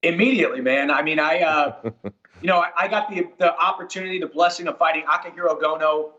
Immediately, 0.01 0.61
man. 0.61 0.91
I 0.91 1.01
mean, 1.01 1.19
I. 1.19 1.41
Uh, 1.41 1.89
you 2.45 2.51
know, 2.51 2.59
I, 2.59 2.83
I, 2.83 2.87
got 2.87 3.09
the 3.09 3.27
the 3.39 3.57
opportunity, 3.57 4.19
the 4.19 4.27
blessing 4.27 4.67
of 4.67 4.77
fighting 4.77 5.03
Akihiro 5.09 5.59
Gono 5.59 6.11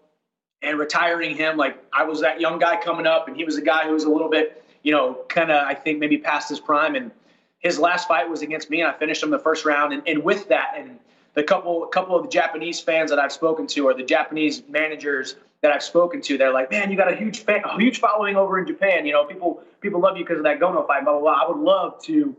and 0.61 0.77
retiring 0.77 1.37
him. 1.37 1.57
Like 1.57 1.79
I 1.93 2.03
was 2.03 2.21
that 2.23 2.41
young 2.41 2.59
guy 2.59 2.83
coming 2.83 3.07
up, 3.07 3.29
and 3.29 3.37
he 3.37 3.45
was 3.45 3.57
a 3.59 3.63
guy 3.63 3.85
who 3.87 3.93
was 3.93 4.03
a 4.03 4.11
little 4.11 4.29
bit, 4.29 4.65
you 4.83 4.91
know, 4.91 5.23
kind 5.29 5.53
of 5.53 5.65
I 5.65 5.75
think 5.75 6.01
maybe 6.01 6.19
past 6.19 6.49
his 6.49 6.59
prime. 6.59 6.97
And 6.97 7.13
his 7.61 7.79
last 7.79 8.09
fight 8.09 8.29
was 8.29 8.43
against 8.43 8.71
me, 8.71 8.81
and 8.81 8.91
I 8.91 8.99
finished 8.99 9.23
him 9.23 9.31
the 9.31 9.39
first 9.39 9.65
round. 9.65 9.93
And, 9.93 10.03
and 10.09 10.25
with 10.25 10.49
that, 10.49 10.75
and 10.77 10.99
the 11.35 11.45
couple 11.45 11.87
couple 11.87 12.17
of 12.17 12.25
the 12.25 12.29
Japanese 12.29 12.81
fans 12.81 13.11
that 13.11 13.21
I've 13.21 13.31
spoken 13.31 13.69
to, 13.69 13.87
or 13.87 13.95
the 13.95 14.03
Japanese 14.03 14.65
managers 14.69 15.37
that 15.63 15.71
I've 15.71 15.85
spoken 15.85 16.21
to, 16.23 16.37
they're 16.37 16.53
like, 16.53 16.73
"Man, 16.73 16.91
you 16.91 16.97
got 16.97 17.13
a 17.13 17.15
huge 17.15 17.45
fan, 17.45 17.63
a 17.63 17.79
huge 17.79 18.01
following 18.01 18.35
over 18.35 18.59
in 18.59 18.67
Japan. 18.67 19.07
You 19.07 19.13
know, 19.13 19.27
people 19.27 19.63
people 19.81 20.01
love 20.01 20.17
you 20.17 20.25
because 20.25 20.39
of 20.39 20.43
that 20.43 20.59
Gono 20.59 20.89
fight." 20.89 21.05
Blah 21.05 21.21
blah 21.21 21.21
blah. 21.21 21.41
I 21.45 21.49
would 21.49 21.63
love 21.63 22.03
to 22.07 22.35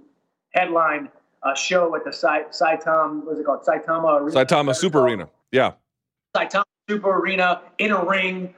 headline 0.50 1.08
a 1.44 1.56
show 1.56 1.96
at 1.96 2.04
the 2.04 2.12
Sai, 2.12 2.44
Saitama, 2.52 3.24
what's 3.24 3.40
it 3.40 3.46
called? 3.46 3.64
Saitama 3.64 4.20
Arena. 4.20 4.46
Saitama 4.46 4.76
Super 4.76 5.00
Arena. 5.02 5.30
Yeah. 5.52 5.74
Saitama 6.36 6.64
Super 6.90 7.20
Arena 7.20 7.62
in 7.78 7.92
a 7.92 8.04
ring, 8.04 8.54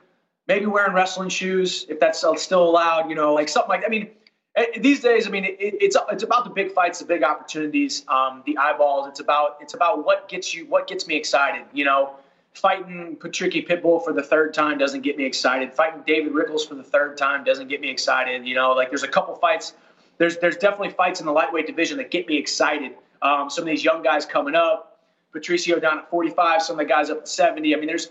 maybe 0.47 0.65
wearing 0.65 0.93
wrestling 0.93 1.30
shoes 1.30 1.85
if 1.89 1.99
that's 1.99 2.23
still 2.38 2.64
allowed. 2.64 3.10
You 3.10 3.15
know, 3.15 3.34
like 3.34 3.49
something 3.49 3.69
like. 3.69 3.84
I 3.85 3.89
mean, 3.89 4.10
eh, 4.56 4.80
these 4.80 5.01
days, 5.01 5.27
I 5.27 5.30
mean, 5.31 5.45
it, 5.45 5.57
it's 5.60 5.97
it's 6.11 6.23
about 6.23 6.43
the 6.43 6.49
big 6.51 6.72
fights, 6.72 6.99
the 6.99 7.06
big 7.06 7.23
opportunities, 7.23 8.03
um, 8.07 8.43
the 8.45 8.57
eyeballs. 8.57 9.07
It's 9.07 9.19
about 9.19 9.57
it's 9.61 9.73
about 9.73 10.06
what 10.06 10.30
gets 10.30 10.53
you, 10.53 10.65
what 10.68 10.88
gets 10.88 11.07
me 11.07 11.15
excited. 11.15 11.65
You 11.73 11.85
know, 11.85 12.15
fighting 12.53 13.18
Patricky 13.19 13.68
Pitbull 13.68 14.03
for 14.03 14.14
the 14.14 14.23
third 14.23 14.53
time 14.53 14.77
doesn't 14.77 15.01
get 15.01 15.18
me 15.18 15.26
excited. 15.26 15.73
Fighting 15.73 16.03
David 16.06 16.34
Rickels 16.34 16.65
for 16.65 16.76
the 16.76 16.84
third 16.84 17.18
time 17.18 17.43
doesn't 17.43 17.68
get 17.68 17.81
me 17.81 17.89
excited. 17.89 18.45
You 18.45 18.56
know, 18.56 18.72
like 18.73 18.89
there's 18.89 19.03
a 19.03 19.07
couple 19.07 19.35
fights 19.35 19.73
there's 20.19 20.37
there's 20.37 20.57
definitely 20.57 20.91
fights 20.91 21.19
in 21.19 21.25
the 21.25 21.31
lightweight 21.31 21.65
division 21.65 21.97
that 21.97 22.11
get 22.11 22.27
me 22.27 22.37
excited. 22.37 22.91
Um, 23.21 23.49
some 23.49 23.63
of 23.63 23.67
these 23.67 23.83
young 23.83 24.03
guys 24.03 24.25
coming 24.25 24.53
up, 24.53 24.99
Patricio 25.31 25.79
down 25.79 25.99
at 25.99 26.09
45, 26.09 26.61
some 26.61 26.79
of 26.79 26.85
the 26.85 26.89
guys 26.89 27.09
up 27.09 27.19
at 27.19 27.27
70. 27.27 27.73
I 27.73 27.77
mean, 27.79 27.87
there's 27.87 28.09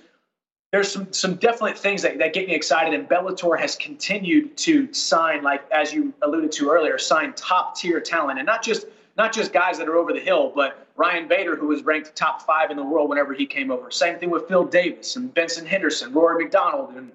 there's 0.72 0.90
some 0.90 1.12
some 1.12 1.36
definite 1.36 1.78
things 1.78 2.02
that, 2.02 2.18
that 2.18 2.32
get 2.32 2.48
me 2.48 2.54
excited. 2.54 2.98
And 2.98 3.08
Bellator 3.08 3.58
has 3.58 3.76
continued 3.76 4.56
to 4.58 4.92
sign, 4.92 5.42
like 5.42 5.70
as 5.70 5.92
you 5.92 6.12
alluded 6.22 6.50
to 6.52 6.70
earlier, 6.70 6.98
sign 6.98 7.32
top 7.34 7.76
tier 7.76 8.00
talent, 8.00 8.38
and 8.38 8.46
not 8.46 8.62
just 8.62 8.86
not 9.16 9.32
just 9.32 9.52
guys 9.52 9.78
that 9.78 9.88
are 9.88 9.96
over 9.96 10.12
the 10.12 10.20
hill, 10.20 10.52
but 10.54 10.86
Ryan 10.96 11.28
Bader, 11.28 11.56
who 11.56 11.68
was 11.68 11.82
ranked 11.82 12.14
top 12.16 12.42
five 12.42 12.70
in 12.70 12.76
the 12.76 12.84
world 12.84 13.08
whenever 13.08 13.34
he 13.34 13.46
came 13.46 13.70
over. 13.70 13.90
Same 13.90 14.18
thing 14.18 14.30
with 14.30 14.48
Phil 14.48 14.64
Davis 14.64 15.16
and 15.16 15.32
Benson 15.34 15.66
Henderson, 15.66 16.12
Rory 16.12 16.44
MacDonald, 16.44 16.94
and 16.96 17.12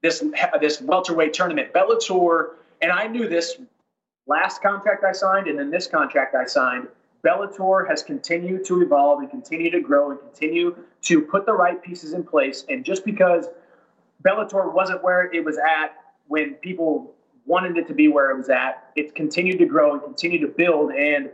this 0.00 0.24
this 0.60 0.80
welterweight 0.80 1.32
tournament. 1.32 1.72
Bellator, 1.72 2.54
and 2.80 2.90
I 2.90 3.06
knew 3.06 3.28
this 3.28 3.56
last 4.26 4.62
contract 4.62 5.04
I 5.04 5.12
signed 5.12 5.48
and 5.48 5.58
then 5.58 5.70
this 5.70 5.86
contract 5.86 6.34
I 6.34 6.46
signed, 6.46 6.88
Bellator 7.24 7.88
has 7.88 8.02
continued 8.02 8.64
to 8.66 8.82
evolve 8.82 9.20
and 9.20 9.30
continue 9.30 9.70
to 9.70 9.80
grow 9.80 10.10
and 10.10 10.20
continue 10.20 10.76
to 11.02 11.22
put 11.22 11.46
the 11.46 11.52
right 11.52 11.80
pieces 11.82 12.12
in 12.12 12.24
place. 12.24 12.64
And 12.68 12.84
just 12.84 13.04
because 13.04 13.46
Bellator 14.24 14.72
wasn't 14.72 15.02
where 15.04 15.32
it 15.32 15.44
was 15.44 15.56
at 15.58 15.96
when 16.26 16.54
people 16.54 17.14
wanted 17.46 17.76
it 17.76 17.86
to 17.88 17.94
be 17.94 18.08
where 18.08 18.30
it 18.30 18.36
was 18.36 18.48
at, 18.48 18.90
it's 18.96 19.12
continued 19.12 19.58
to 19.58 19.66
grow 19.66 19.92
and 19.92 20.02
continue 20.02 20.40
to 20.40 20.48
build. 20.48 20.92
And 20.92 21.30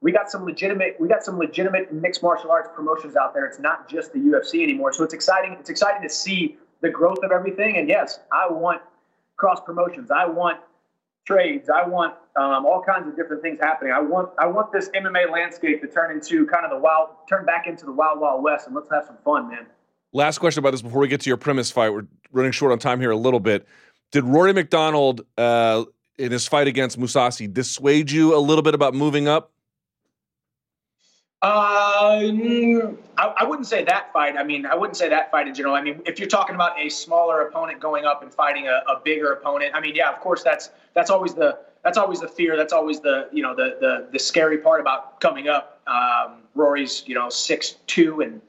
we 0.00 0.12
got 0.12 0.30
some 0.30 0.44
legitimate 0.44 0.96
we 1.00 1.08
got 1.08 1.24
some 1.24 1.38
legitimate 1.38 1.92
mixed 1.92 2.22
martial 2.22 2.50
arts 2.50 2.68
promotions 2.74 3.16
out 3.16 3.34
there. 3.34 3.46
It's 3.46 3.58
not 3.58 3.88
just 3.88 4.12
the 4.12 4.18
UFC 4.18 4.62
anymore. 4.62 4.92
So 4.92 5.04
it's 5.04 5.14
exciting. 5.14 5.56
It's 5.58 5.70
exciting 5.70 6.02
to 6.02 6.08
see 6.08 6.58
the 6.80 6.90
growth 6.90 7.18
of 7.24 7.32
everything. 7.32 7.76
And 7.78 7.88
yes, 7.88 8.20
I 8.32 8.50
want 8.50 8.82
cross 9.36 9.60
promotions. 9.60 10.10
I 10.10 10.26
want 10.26 10.60
trades. 11.26 11.68
I 11.68 11.86
want 11.86 12.14
um, 12.36 12.64
all 12.64 12.82
kinds 12.82 13.08
of 13.08 13.16
different 13.16 13.42
things 13.42 13.58
happening. 13.60 13.92
I 13.92 14.00
want 14.00 14.30
I 14.38 14.46
want 14.46 14.72
this 14.72 14.88
MMA 14.90 15.30
landscape 15.30 15.80
to 15.82 15.88
turn 15.88 16.12
into 16.12 16.46
kind 16.46 16.64
of 16.64 16.70
the 16.70 16.78
wild, 16.78 17.10
turn 17.28 17.44
back 17.44 17.66
into 17.66 17.84
the 17.84 17.92
wild 17.92 18.20
wild 18.20 18.42
west, 18.42 18.66
and 18.66 18.74
let's 18.74 18.90
have 18.90 19.04
some 19.06 19.18
fun, 19.24 19.50
man. 19.50 19.66
Last 20.12 20.38
question 20.38 20.60
about 20.60 20.70
this 20.70 20.82
before 20.82 21.00
we 21.00 21.08
get 21.08 21.20
to 21.22 21.30
your 21.30 21.36
Primus 21.36 21.70
fight. 21.70 21.90
We're 21.90 22.06
running 22.32 22.52
short 22.52 22.72
on 22.72 22.78
time 22.78 23.00
here 23.00 23.10
a 23.10 23.16
little 23.16 23.40
bit. 23.40 23.66
Did 24.12 24.24
Rory 24.24 24.52
MacDonald 24.52 25.22
uh, 25.36 25.84
in 26.16 26.32
his 26.32 26.46
fight 26.46 26.68
against 26.68 26.98
Mousasi 26.98 27.52
dissuade 27.52 28.10
you 28.10 28.34
a 28.34 28.38
little 28.38 28.62
bit 28.62 28.74
about 28.74 28.94
moving 28.94 29.28
up? 29.28 29.52
Uh, 31.42 32.18
I, 33.18 33.34
I, 33.38 33.44
wouldn't 33.44 33.66
say 33.66 33.84
that 33.84 34.10
fight. 34.12 34.36
I 34.38 34.42
mean, 34.42 34.64
I 34.64 34.74
wouldn't 34.74 34.96
say 34.96 35.10
that 35.10 35.30
fight 35.30 35.46
in 35.46 35.54
general. 35.54 35.74
I 35.74 35.82
mean, 35.82 36.00
if 36.06 36.18
you're 36.18 36.28
talking 36.28 36.54
about 36.54 36.80
a 36.80 36.88
smaller 36.88 37.42
opponent 37.42 37.78
going 37.78 38.06
up 38.06 38.22
and 38.22 38.32
fighting 38.32 38.68
a, 38.68 38.82
a 38.90 39.00
bigger 39.04 39.32
opponent, 39.32 39.72
I 39.74 39.80
mean, 39.80 39.94
yeah, 39.94 40.10
of 40.10 40.18
course, 40.20 40.42
that's 40.42 40.70
that's 40.94 41.10
always 41.10 41.34
the 41.34 41.58
that's 41.84 41.98
always 41.98 42.20
the 42.20 42.28
fear. 42.28 42.56
That's 42.56 42.72
always 42.72 43.00
the 43.00 43.28
you 43.32 43.42
know 43.42 43.54
the 43.54 43.76
the, 43.80 44.08
the 44.12 44.18
scary 44.18 44.58
part 44.58 44.80
about 44.80 45.20
coming 45.20 45.46
up. 45.46 45.80
Um, 45.86 46.38
Rory's 46.54 47.04
you 47.06 47.14
know 47.14 47.28
six 47.28 47.76
two 47.86 48.22
and 48.22 48.40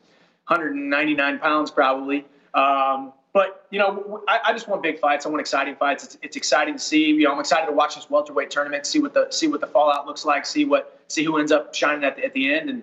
199 0.48 1.40
pounds 1.40 1.72
probably. 1.72 2.26
Um, 2.54 3.12
but 3.38 3.68
you 3.70 3.78
know, 3.78 4.24
I, 4.28 4.40
I, 4.46 4.52
just 4.52 4.68
want 4.68 4.82
big 4.82 4.98
fights. 4.98 5.28
I 5.28 5.30
want 5.30 5.42
exciting 5.42 5.76
fights. 5.76 6.04
It's, 6.04 6.18
it's 6.24 6.36
exciting 6.36 6.74
to 6.74 6.80
see. 6.80 7.06
You 7.06 7.26
know, 7.26 7.34
I'm 7.34 7.40
excited 7.40 7.68
to 7.68 7.72
watch 7.72 7.94
this 7.94 8.10
welterweight 8.10 8.50
tournament, 8.50 8.88
see 8.88 8.98
what 8.98 9.14
the 9.14 9.28
see 9.30 9.48
what 9.48 9.62
the 9.62 9.68
fallout 9.68 10.08
looks 10.08 10.26
like, 10.26 10.44
see 10.44 10.66
what 10.66 11.00
see 11.08 11.24
who 11.24 11.38
ends 11.38 11.52
up 11.52 11.76
shining 11.76 12.04
at 12.04 12.16
the, 12.16 12.26
at 12.26 12.34
the 12.34 12.52
end. 12.52 12.72
And 12.72 12.82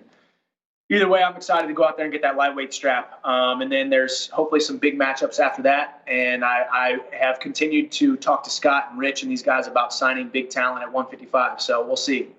either 0.89 1.09
way, 1.09 1.21
I'm 1.21 1.35
excited 1.35 1.67
to 1.67 1.73
go 1.73 1.83
out 1.83 1.97
there 1.97 2.05
and 2.05 2.13
get 2.13 2.21
that 2.21 2.37
lightweight 2.37 2.73
strap. 2.73 3.19
Um, 3.25 3.63
and 3.63 3.69
then 3.69 3.89
there's 3.89 4.29
hopefully 4.29 4.61
some 4.61 4.77
big 4.77 4.97
matchups 4.97 5.41
after 5.41 5.61
that. 5.63 6.01
And 6.07 6.45
I, 6.45 6.65
I 6.71 6.97
have 7.11 7.41
continued 7.41 7.91
to 7.91 8.15
talk 8.15 8.45
to 8.45 8.49
Scott 8.49 8.87
and 8.91 8.97
Rich 8.97 9.23
and 9.23 9.29
these 9.29 9.43
guys 9.43 9.67
about 9.67 9.91
signing 9.91 10.29
big 10.29 10.49
talent 10.49 10.83
at 10.83 10.93
155. 10.93 11.59
So 11.59 11.85
we'll 11.85 11.97
see. 11.97 12.29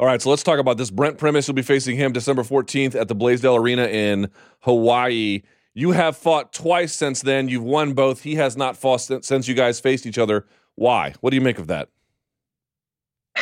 All 0.00 0.06
right, 0.06 0.22
so 0.22 0.30
let's 0.30 0.42
talk 0.42 0.58
about 0.58 0.78
this. 0.78 0.90
Brent 0.90 1.18
Primus 1.18 1.46
will 1.46 1.54
be 1.54 1.62
facing 1.62 1.96
him 1.96 2.12
December 2.12 2.42
14th 2.42 2.94
at 2.94 3.08
the 3.08 3.14
Blaisdell 3.14 3.56
Arena 3.56 3.84
in 3.84 4.30
Hawaii. 4.60 5.42
You 5.78 5.90
have 5.90 6.16
fought 6.16 6.54
twice 6.54 6.94
since 6.94 7.20
then. 7.20 7.50
You've 7.50 7.62
won 7.62 7.92
both. 7.92 8.22
He 8.22 8.36
has 8.36 8.56
not 8.56 8.78
fought 8.78 9.02
since 9.02 9.46
you 9.46 9.54
guys 9.54 9.78
faced 9.78 10.06
each 10.06 10.16
other. 10.16 10.46
Why? 10.74 11.12
What 11.20 11.32
do 11.32 11.36
you 11.36 11.42
make 11.42 11.58
of 11.58 11.66
that? 11.66 11.90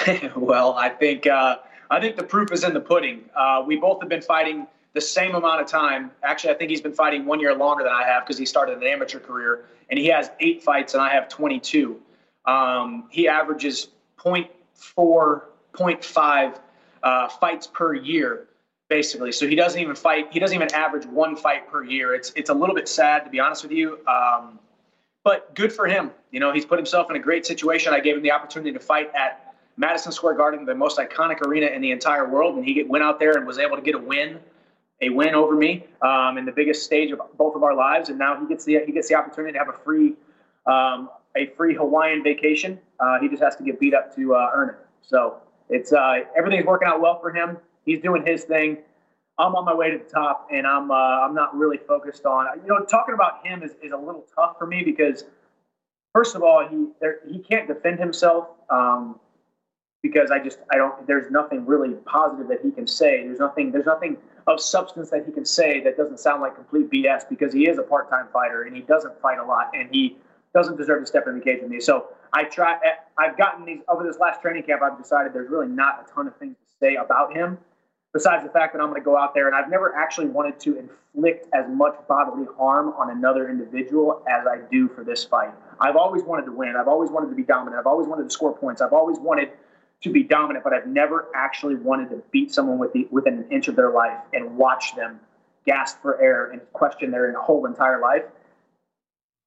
well, 0.37 0.75
I 0.75 0.89
think 0.89 1.29
uh, 1.29 1.59
I 1.93 2.01
think 2.01 2.17
the 2.17 2.25
proof 2.25 2.51
is 2.51 2.65
in 2.65 2.75
the 2.75 2.81
pudding. 2.81 3.23
Uh, 3.37 3.63
we 3.65 3.77
both 3.77 4.01
have 4.01 4.09
been 4.09 4.21
fighting 4.21 4.67
the 4.95 5.01
same 5.01 5.37
amount 5.37 5.61
of 5.61 5.69
time. 5.69 6.11
Actually, 6.25 6.55
I 6.55 6.57
think 6.57 6.71
he's 6.71 6.81
been 6.81 6.93
fighting 6.93 7.25
one 7.25 7.39
year 7.39 7.55
longer 7.55 7.85
than 7.85 7.93
I 7.93 8.03
have 8.03 8.25
because 8.25 8.37
he 8.37 8.47
started 8.47 8.79
an 8.79 8.85
amateur 8.85 9.21
career, 9.21 9.67
and 9.89 9.97
he 9.97 10.07
has 10.09 10.33
eight 10.41 10.61
fights, 10.61 10.95
and 10.95 11.03
I 11.05 11.11
have 11.11 11.29
22. 11.29 12.01
Um, 12.47 13.05
he 13.11 13.29
averages 13.29 13.91
0.4, 14.19 15.43
0.5 15.73 16.59
uh, 17.05 17.29
fights 17.29 17.69
per 17.69 17.95
year, 17.95 18.49
basically. 18.95 19.33
So 19.33 19.49
he 19.49 19.57
doesn't 19.57 19.81
even 19.81 19.97
fight. 19.97 20.29
He 20.31 20.39
doesn't 20.39 20.55
even 20.55 20.73
average 20.73 21.05
one 21.07 21.35
fight 21.35 21.69
per 21.69 21.83
year. 21.83 22.15
It's 22.15 22.33
it's 22.37 22.51
a 22.51 22.55
little 22.55 22.77
bit 22.77 22.89
sad 22.89 23.25
to 23.25 23.31
be 23.31 23.41
honest 23.41 23.65
with 23.65 23.73
you. 23.73 23.99
Um, 24.07 24.61
but 25.25 25.53
good 25.57 25.73
for 25.73 25.89
him. 25.89 26.13
You 26.31 26.39
know, 26.39 26.53
he's 26.53 26.65
put 26.65 26.79
himself 26.79 27.11
in 27.11 27.17
a 27.17 27.19
great 27.19 27.45
situation. 27.45 27.93
I 27.93 27.99
gave 27.99 28.17
him 28.17 28.23
the 28.23 28.31
opportunity 28.31 28.73
to 28.73 28.79
fight 28.79 29.11
at 29.15 29.55
Madison 29.77 30.13
Square 30.13 30.35
Garden, 30.35 30.65
the 30.65 30.77
most 30.77 30.99
iconic 30.99 31.41
arena 31.41 31.67
in 31.67 31.81
the 31.83 31.91
entire 31.91 32.29
world, 32.29 32.57
and 32.57 32.65
he 32.65 32.85
went 32.85 33.03
out 33.03 33.19
there 33.19 33.33
and 33.37 33.45
was 33.45 33.59
able 33.59 33.75
to 33.75 33.83
get 33.83 33.97
a 33.97 33.99
win, 33.99 34.39
a 35.01 35.09
win 35.09 35.35
over 35.35 35.57
me 35.57 35.85
um, 36.03 36.39
in 36.39 36.45
the 36.45 36.53
biggest 36.53 36.85
stage 36.85 37.11
of 37.11 37.21
both 37.37 37.57
of 37.57 37.65
our 37.65 37.75
lives. 37.75 38.11
And 38.11 38.19
now 38.19 38.39
he 38.41 38.47
gets 38.47 38.65
the 38.65 38.79
he 38.87 38.93
gets 38.93 39.09
the 39.09 39.17
opportunity 39.17 39.55
to 39.55 39.59
have 39.59 39.69
a 39.69 39.79
free 39.85 40.15
um, 40.67 41.11
a 41.37 41.47
free 41.57 41.75
Hawaiian 41.75 42.23
vacation. 42.23 42.79
Uh, 43.01 43.19
he 43.19 43.29
just 43.29 43.43
has 43.43 43.57
to 43.57 43.65
get 43.65 43.81
beat 43.81 43.95
up 43.95 44.15
to 44.15 44.37
uh, 44.37 44.51
earn 44.55 44.69
it. 44.69 44.77
So 45.03 45.39
it's 45.69 45.93
uh, 45.93 46.21
everything's 46.37 46.67
working 46.67 46.87
out 46.87 47.01
well 47.01 47.19
for 47.21 47.33
him. 47.33 47.59
He's 47.85 48.01
doing 48.01 48.25
his 48.27 48.45
thing. 48.45 48.79
I'm 49.39 49.57
on 49.57 49.65
my 49.65 49.75
way 49.75 49.91
to 49.91 49.99
the 49.99 50.05
top, 50.05 50.49
and 50.53 50.67
I'm 50.67 50.91
uh, 50.91 50.95
I'm 50.95 51.35
not 51.35 51.57
really 51.57 51.79
focused 51.79 52.25
on 52.25 52.47
you 52.63 52.69
know 52.69 52.85
talking 52.85 53.15
about 53.15 53.45
him 53.45 53.63
is, 53.63 53.73
is 53.83 53.93
a 53.93 53.97
little 53.97 54.25
tough 54.35 54.57
for 54.59 54.67
me 54.67 54.83
because 54.85 55.25
first 56.15 56.35
of 56.35 56.43
all, 56.43 56.67
he 56.67 56.87
there, 57.01 57.19
he 57.29 57.39
can't 57.41 57.67
defend 57.67 57.99
himself 57.99 58.47
um, 58.71 59.19
because 60.03 60.31
I 60.31 60.39
just 60.39 60.61
I 60.73 60.77
don't. 60.77 61.07
There's 61.07 61.31
nothing 61.31 61.67
really 61.67 61.95
positive 62.07 62.49
that 62.49 62.61
he 62.63 62.71
can 62.71 62.87
say. 62.87 63.25
There's 63.27 63.41
nothing. 63.41 63.73
There's 63.73 63.87
nothing 63.87 64.17
of 64.47 64.61
substance 64.61 65.11
that 65.11 65.27
he 65.27 65.33
can 65.33 65.45
say 65.45 65.81
that 65.81 65.97
doesn't 65.97 66.21
sound 66.21 66.41
like 66.41 66.55
complete 66.55 66.91
BS 66.91 67.29
because 67.29 67.53
he 67.53 67.67
is 67.69 67.79
a 67.79 67.83
part-time 67.83 68.27
fighter 68.33 68.65
and 68.65 68.77
he 68.77 68.83
doesn't 68.83 69.19
fight 69.21 69.39
a 69.39 69.45
lot 69.45 69.71
and 69.75 69.89
he 69.91 70.19
doesn't 70.55 70.77
deserve 70.77 71.01
to 71.01 71.07
step 71.07 71.27
in 71.27 71.39
the 71.39 71.41
cage 71.41 71.61
with 71.61 71.71
me. 71.71 71.81
So 71.81 72.09
I 72.33 72.45
try. 72.45 72.79
I've 73.19 73.37
gotten 73.37 73.65
these 73.65 73.81
over 73.89 74.05
this 74.05 74.19
last 74.21 74.41
training 74.41 74.63
camp. 74.63 74.83
I've 74.83 74.97
decided 74.97 75.33
there's 75.33 75.51
really 75.51 75.69
not 75.69 76.07
a 76.07 76.13
ton 76.13 76.29
of 76.29 76.37
things 76.37 76.57
to 76.57 76.87
say 76.87 76.95
about 76.95 77.35
him 77.35 77.59
besides 78.15 78.45
the 78.45 78.51
fact 78.51 78.73
that 78.73 78.81
I'm 78.81 78.89
going 78.89 79.01
to 79.01 79.05
go 79.05 79.19
out 79.19 79.35
there 79.35 79.49
and 79.49 79.57
I've 79.57 79.69
never 79.69 79.95
actually 79.95 80.29
wanted 80.29 80.59
to 80.61 80.79
inflict 80.79 81.49
as 81.53 81.67
much 81.69 81.97
bodily 82.09 82.47
harm 82.57 82.95
on 82.97 83.11
another 83.11 83.51
individual 83.51 84.23
as 84.29 84.47
I 84.47 84.59
do 84.71 84.89
for 84.89 85.05
this 85.05 85.25
fight. 85.25 85.51
I've 85.81 85.97
always 85.97 86.23
wanted 86.23 86.47
to 86.47 86.53
win. 86.53 86.77
I've 86.77 86.89
always 86.89 87.11
wanted 87.11 87.29
to 87.31 87.35
be 87.35 87.43
dominant. 87.43 87.79
I've 87.79 87.89
always 87.89 88.07
wanted 88.07 88.23
to 88.23 88.31
score 88.31 88.57
points. 88.57 88.81
I've 88.81 88.93
always 88.93 89.19
wanted 89.19 89.51
to 90.03 90.13
be 90.13 90.23
dominant, 90.23 90.63
but 90.63 90.73
I've 90.73 90.87
never 90.87 91.29
actually 91.35 91.75
wanted 91.75 92.09
to 92.11 92.23
beat 92.31 92.55
someone 92.55 92.79
with 92.79 92.93
the, 92.93 93.09
within 93.11 93.35
an 93.35 93.47
inch 93.51 93.67
of 93.67 93.75
their 93.75 93.91
life 93.91 94.19
and 94.33 94.57
watch 94.57 94.95
them 94.95 95.19
gasp 95.67 96.01
for 96.01 96.21
air 96.23 96.53
and 96.53 96.61
question 96.73 97.11
their 97.11 97.33
whole 97.35 97.67
entire 97.67 98.01
life. 98.01 98.23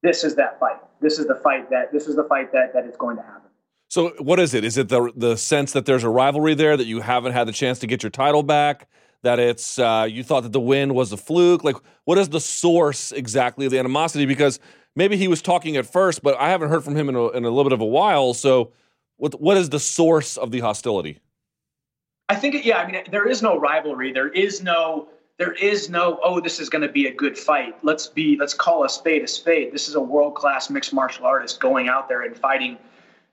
This 0.03 0.25
is 0.25 0.35
that 0.35 0.59
fight. 0.59 0.77
This 0.99 1.19
is 1.19 1.25
the 1.25 1.35
fight 1.35 1.69
that 1.69 1.93
this 1.93 2.07
is 2.07 2.15
the 2.15 2.23
fight 2.25 2.51
that 2.51 2.73
that 2.73 2.85
is 2.85 2.97
going 2.97 3.15
to 3.15 3.23
happen. 3.23 3.46
So 3.89 4.09
what 4.19 4.39
is 4.39 4.53
it? 4.53 4.63
Is 4.63 4.77
it 4.77 4.89
the 4.89 5.11
the 5.15 5.37
sense 5.37 5.71
that 5.73 5.85
there's 5.85 6.03
a 6.03 6.09
rivalry 6.09 6.53
there 6.53 6.75
that 6.75 6.85
you 6.85 6.99
haven't 7.01 7.33
had 7.33 7.47
the 7.47 7.51
chance 7.51 7.79
to 7.79 7.87
get 7.87 8.03
your 8.03 8.09
title 8.09 8.43
back? 8.43 8.87
That 9.23 9.39
it's 9.39 9.79
uh, 9.79 10.07
you 10.09 10.23
thought 10.23 10.43
that 10.43 10.51
the 10.51 10.59
win 10.59 10.93
was 10.93 11.11
a 11.11 11.17
fluke? 11.17 11.63
Like 11.63 11.77
what 12.05 12.17
is 12.17 12.29
the 12.29 12.41
source 12.41 13.11
exactly 13.11 13.65
of 13.65 13.71
the 13.71 13.79
animosity? 13.79 14.25
Because 14.25 14.59
maybe 14.95 15.15
he 15.17 15.27
was 15.27 15.41
talking 15.41 15.77
at 15.77 15.85
first, 15.85 16.21
but 16.21 16.37
I 16.39 16.49
haven't 16.49 16.69
heard 16.69 16.83
from 16.83 16.95
him 16.95 17.09
in 17.09 17.15
a, 17.15 17.27
in 17.29 17.45
a 17.45 17.49
little 17.49 17.63
bit 17.63 17.73
of 17.73 17.81
a 17.81 17.85
while. 17.85 18.33
So 18.33 18.73
what 19.15 19.39
what 19.39 19.57
is 19.57 19.69
the 19.69 19.79
source 19.79 20.37
of 20.37 20.51
the 20.51 20.59
hostility? 20.59 21.19
I 22.29 22.35
think 22.35 22.65
yeah. 22.65 22.79
I 22.79 22.91
mean, 22.91 23.03
there 23.09 23.27
is 23.27 23.41
no 23.41 23.57
rivalry. 23.57 24.11
There 24.11 24.29
is 24.29 24.61
no 24.61 25.07
there 25.37 25.53
is 25.53 25.89
no 25.89 26.19
oh 26.23 26.41
this 26.41 26.59
is 26.59 26.67
going 26.67 26.81
to 26.81 26.89
be 26.89 27.07
a 27.07 27.13
good 27.13 27.37
fight 27.37 27.75
let's 27.83 28.07
be 28.07 28.35
let's 28.39 28.55
call 28.55 28.83
a 28.83 28.89
spade 28.89 29.23
a 29.23 29.27
spade 29.27 29.71
this 29.71 29.87
is 29.87 29.93
a 29.93 30.01
world 30.01 30.33
class 30.33 30.67
mixed 30.69 30.93
martial 30.93 31.25
artist 31.25 31.59
going 31.59 31.87
out 31.87 32.09
there 32.09 32.23
and 32.23 32.35
fighting 32.35 32.75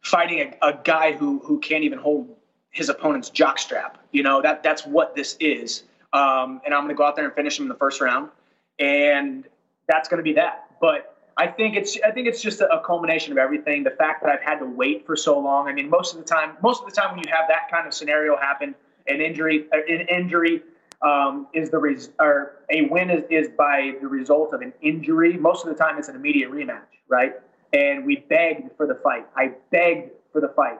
fighting 0.05 0.55
a, 0.62 0.68
a 0.68 0.78
guy 0.85 1.12
who 1.12 1.40
who 1.40 1.59
can't 1.59 1.85
even 1.85 1.98
hold 1.98 2.28
his 2.70 2.89
opponent's 2.89 3.31
jockstrap. 3.31 3.94
You 4.12 4.22
know 4.22 4.43
that 4.43 4.62
that's 4.62 4.86
what 4.86 5.16
this 5.16 5.36
is. 5.40 5.85
Um, 6.12 6.60
and 6.64 6.72
I'm 6.72 6.82
going 6.82 6.90
to 6.90 6.94
go 6.94 7.05
out 7.05 7.16
there 7.16 7.24
and 7.24 7.35
finish 7.35 7.59
him 7.59 7.64
in 7.64 7.68
the 7.68 7.74
first 7.74 8.01
round, 8.01 8.31
and 8.78 9.44
that's 9.89 10.09
going 10.09 10.18
to 10.18 10.22
be 10.22 10.35
that. 10.35 10.70
But 10.81 11.16
I 11.36 11.48
think 11.48 11.76
it's 11.76 11.98
I 12.06 12.12
think 12.12 12.28
it's 12.28 12.40
just 12.40 12.60
a, 12.60 12.72
a, 12.72 12.85
culmination 12.85 13.32
of 13.32 13.39
everything. 13.39 13.82
The 13.82 13.90
fact 13.90 14.22
that 14.22 14.31
I've 14.31 14.43
had 14.43 14.60
to 14.60 14.66
wait 14.66 15.05
for 15.06 15.16
so 15.16 15.39
long. 15.39 15.68
I 15.68 15.72
mean, 15.72 15.90
most 15.90 16.14
of 16.14 16.20
the 16.20 16.24
time, 16.24 16.56
most 16.62 16.82
of 16.82 16.89
the 16.89 16.94
time 16.94 17.10
when 17.10 17.24
you 17.24 17.32
have 17.32 17.48
that 17.48 17.70
kind 17.70 17.86
of 17.86 17.94
scenario 17.94 18.36
happen, 18.36 18.74
an 19.09 19.20
injury, 19.20 19.66
an 19.72 20.06
injury 20.09 20.62
um, 21.02 21.48
is 21.52 21.70
the 21.70 21.78
res- 21.78 22.10
or 22.20 22.60
a 22.70 22.82
win 22.82 23.10
is, 23.10 23.24
is 23.31 23.48
by 23.56 23.97
the 24.01 24.06
result 24.06 24.55
of 24.55 24.60
an 24.60 24.72
injury. 24.81 25.36
Most 25.36 25.66
of 25.66 25.76
the 25.76 25.82
time, 25.82 25.98
it's 25.98 26.09
an 26.09 26.14
immediate 26.14 26.51
rematch, 26.51 26.82
right? 27.09 27.35
And 27.74 28.06
we 28.06 28.24
begged 28.28 28.70
for 28.76 28.86
the 28.86 28.94
fight. 28.94 29.26
I 29.36 29.52
begged 29.72 30.12
for 30.32 30.40
the 30.40 30.48
fight, 30.48 30.78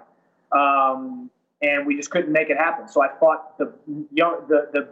um, 0.53 1.29
and 1.61 1.85
we 1.87 1.97
just 1.97 2.11
couldn't 2.11 2.33
make 2.33 2.51
it 2.51 2.57
happen. 2.57 2.87
So 2.87 3.03
I 3.03 3.09
fought 3.19 3.59
the 3.59 3.73
young, 4.13 4.47
the 4.49 4.69
the 4.73 4.89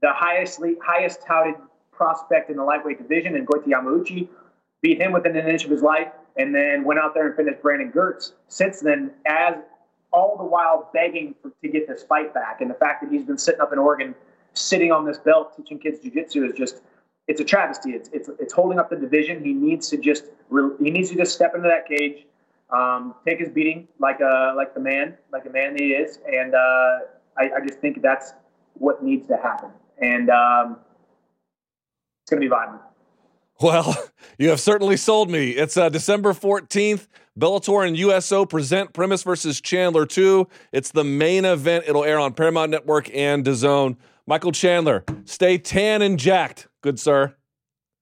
the 0.00 0.12
highest 0.14 0.62
highest 0.82 1.20
touted 1.26 1.56
prospect 1.92 2.48
in 2.48 2.56
the 2.56 2.64
lightweight 2.64 2.98
division, 2.98 3.36
and 3.36 3.46
Goiti 3.46 3.66
Yamauchi, 3.66 4.28
beat 4.80 4.98
him 4.98 5.12
within 5.12 5.36
an 5.36 5.46
inch 5.46 5.64
of 5.64 5.70
his 5.70 5.82
life, 5.82 6.08
and 6.38 6.54
then 6.54 6.84
went 6.84 6.98
out 6.98 7.12
there 7.12 7.26
and 7.26 7.36
finished 7.36 7.60
Brandon 7.60 7.92
Girtz. 7.92 8.32
Since 8.48 8.80
then, 8.80 9.10
as 9.26 9.56
all 10.10 10.36
the 10.38 10.44
while 10.44 10.90
begging 10.94 11.34
for, 11.42 11.52
to 11.62 11.68
get 11.68 11.86
this 11.86 12.02
fight 12.02 12.32
back, 12.32 12.62
and 12.62 12.70
the 12.70 12.74
fact 12.74 13.02
that 13.02 13.12
he's 13.12 13.24
been 13.24 13.38
sitting 13.38 13.60
up 13.60 13.74
in 13.74 13.78
Oregon, 13.78 14.14
sitting 14.54 14.90
on 14.90 15.04
this 15.04 15.18
belt, 15.18 15.54
teaching 15.56 15.78
kids 15.78 16.00
jiu-jitsu 16.00 16.44
is 16.46 16.56
just 16.56 16.80
it's 17.28 17.40
a 17.40 17.44
travesty. 17.44 17.90
It's, 17.92 18.08
it's, 18.12 18.28
it's 18.38 18.52
holding 18.52 18.78
up 18.78 18.90
the 18.90 18.96
division. 18.96 19.44
He 19.44 19.52
needs 19.52 19.88
to 19.90 19.96
just 19.96 20.24
he 20.50 20.90
needs 20.90 21.10
to 21.10 21.16
just 21.16 21.34
step 21.34 21.54
into 21.54 21.68
that 21.68 21.86
cage, 21.86 22.26
um, 22.70 23.14
take 23.26 23.38
his 23.38 23.48
beating 23.48 23.88
like 23.98 24.20
a 24.20 24.52
like 24.56 24.74
the 24.74 24.80
man 24.80 25.16
like 25.32 25.46
a 25.46 25.50
man 25.50 25.76
he 25.78 25.92
is, 25.92 26.18
and 26.30 26.54
uh, 26.54 26.98
I, 27.38 27.50
I, 27.56 27.66
just 27.66 27.78
think 27.80 28.02
that's 28.02 28.34
what 28.74 29.02
needs 29.02 29.26
to 29.28 29.36
happen. 29.36 29.70
And 29.98 30.30
um, 30.30 30.76
it's 32.22 32.30
to 32.30 32.36
be 32.36 32.48
violent. 32.48 32.82
Well, 33.60 33.96
you 34.38 34.50
have 34.50 34.60
certainly 34.60 34.96
sold 34.96 35.30
me. 35.30 35.50
It's 35.50 35.76
uh, 35.76 35.88
December 35.88 36.32
14th. 36.32 37.06
Bellator 37.38 37.86
and 37.86 37.96
USO 37.96 38.44
present 38.44 38.92
Primus 38.92 39.22
versus 39.22 39.58
Chandler 39.58 40.04
2. 40.04 40.46
It's 40.70 40.90
the 40.90 41.04
main 41.04 41.46
event. 41.46 41.84
It'll 41.88 42.04
air 42.04 42.18
on 42.18 42.34
Paramount 42.34 42.70
Network 42.70 43.08
and 43.14 43.42
DAZN. 43.42 43.96
Michael 44.26 44.52
Chandler, 44.52 45.02
stay 45.24 45.56
tan 45.56 46.02
and 46.02 46.18
jacked. 46.18 46.68
Good 46.82 46.98
sir. 46.98 47.34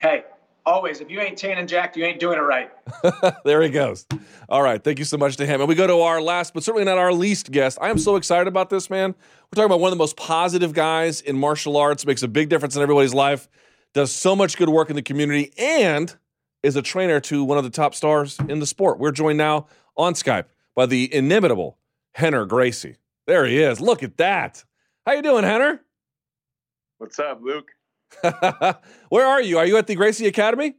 Hey, 0.01 0.25
always, 0.65 1.03
if 1.03 1.11
you 1.11 1.21
ain't 1.21 1.37
tanning 1.37 1.67
Jack, 1.67 1.97
you 1.97 2.05
ain't 2.05 2.19
doing 2.19 2.39
it 2.39 2.43
right. 2.43 2.71
there 3.45 3.61
he 3.61 3.69
goes. 3.69 4.07
All 4.49 4.63
right. 4.63 4.83
Thank 4.83 4.99
you 4.99 5.05
so 5.05 5.19
much 5.19 5.37
to 5.37 5.45
him. 5.47 5.61
And 5.61 5.69
we 5.69 5.75
go 5.75 5.87
to 5.87 6.01
our 6.01 6.23
last, 6.23 6.55
but 6.55 6.65
certainly 6.65 6.87
not 6.87 6.97
our 6.97 7.13
least 7.13 7.51
guest. 7.51 7.77
I 7.81 7.91
am 7.91 7.99
so 7.99 8.17
excited 8.17 8.49
about 8.49 8.71
this, 8.71 8.89
man. 8.89 9.11
We're 9.11 9.57
talking 9.57 9.67
about 9.67 9.81
one 9.81 9.89
of 9.89 9.99
the 9.99 10.03
most 10.03 10.17
positive 10.17 10.73
guys 10.73 11.21
in 11.21 11.37
martial 11.37 11.77
arts, 11.77 12.07
makes 12.07 12.23
a 12.23 12.29
big 12.29 12.49
difference 12.49 12.75
in 12.75 12.83
everybody's 12.83 13.13
life, 13.13 13.49
does 13.93 14.13
so 14.13 14.35
much 14.35 14.57
good 14.57 14.71
work 14.71 14.89
in 14.89 14.97
the 14.97 15.03
community, 15.03 15.53
and 15.59 16.17
is 16.63 16.77
a 16.77 16.83
trainer 16.83 17.21
to 17.21 17.45
one 17.45 17.59
of 17.59 17.65
the 17.65 17.71
top 17.71 17.95
stars 17.95 18.39
in 18.49 18.61
the 18.61 18.67
sport. 18.67 18.99
We're 18.99 19.13
joined 19.13 19.39
now 19.39 19.67
on 19.97 20.15
Skype 20.15 20.47
by 20.75 20.87
the 20.87 21.13
inimitable 21.13 21.77
Rener 22.17 22.49
Gracie. 22.49 22.97
There 23.27 23.45
he 23.45 23.59
is. 23.59 23.79
Look 23.81 24.03
at 24.03 24.17
that. 24.17 24.65
How 25.07 25.13
you 25.13 25.23
doing, 25.23 25.45
Rener? 25.45 25.81
What's 26.97 27.19
up, 27.19 27.41
Luke? 27.43 27.69
Where 29.09 29.27
are 29.27 29.41
you? 29.41 29.59
Are 29.59 29.67
you 29.67 29.77
at 29.77 29.87
the 29.87 29.95
Gracie 29.95 30.27
Academy? 30.27 30.77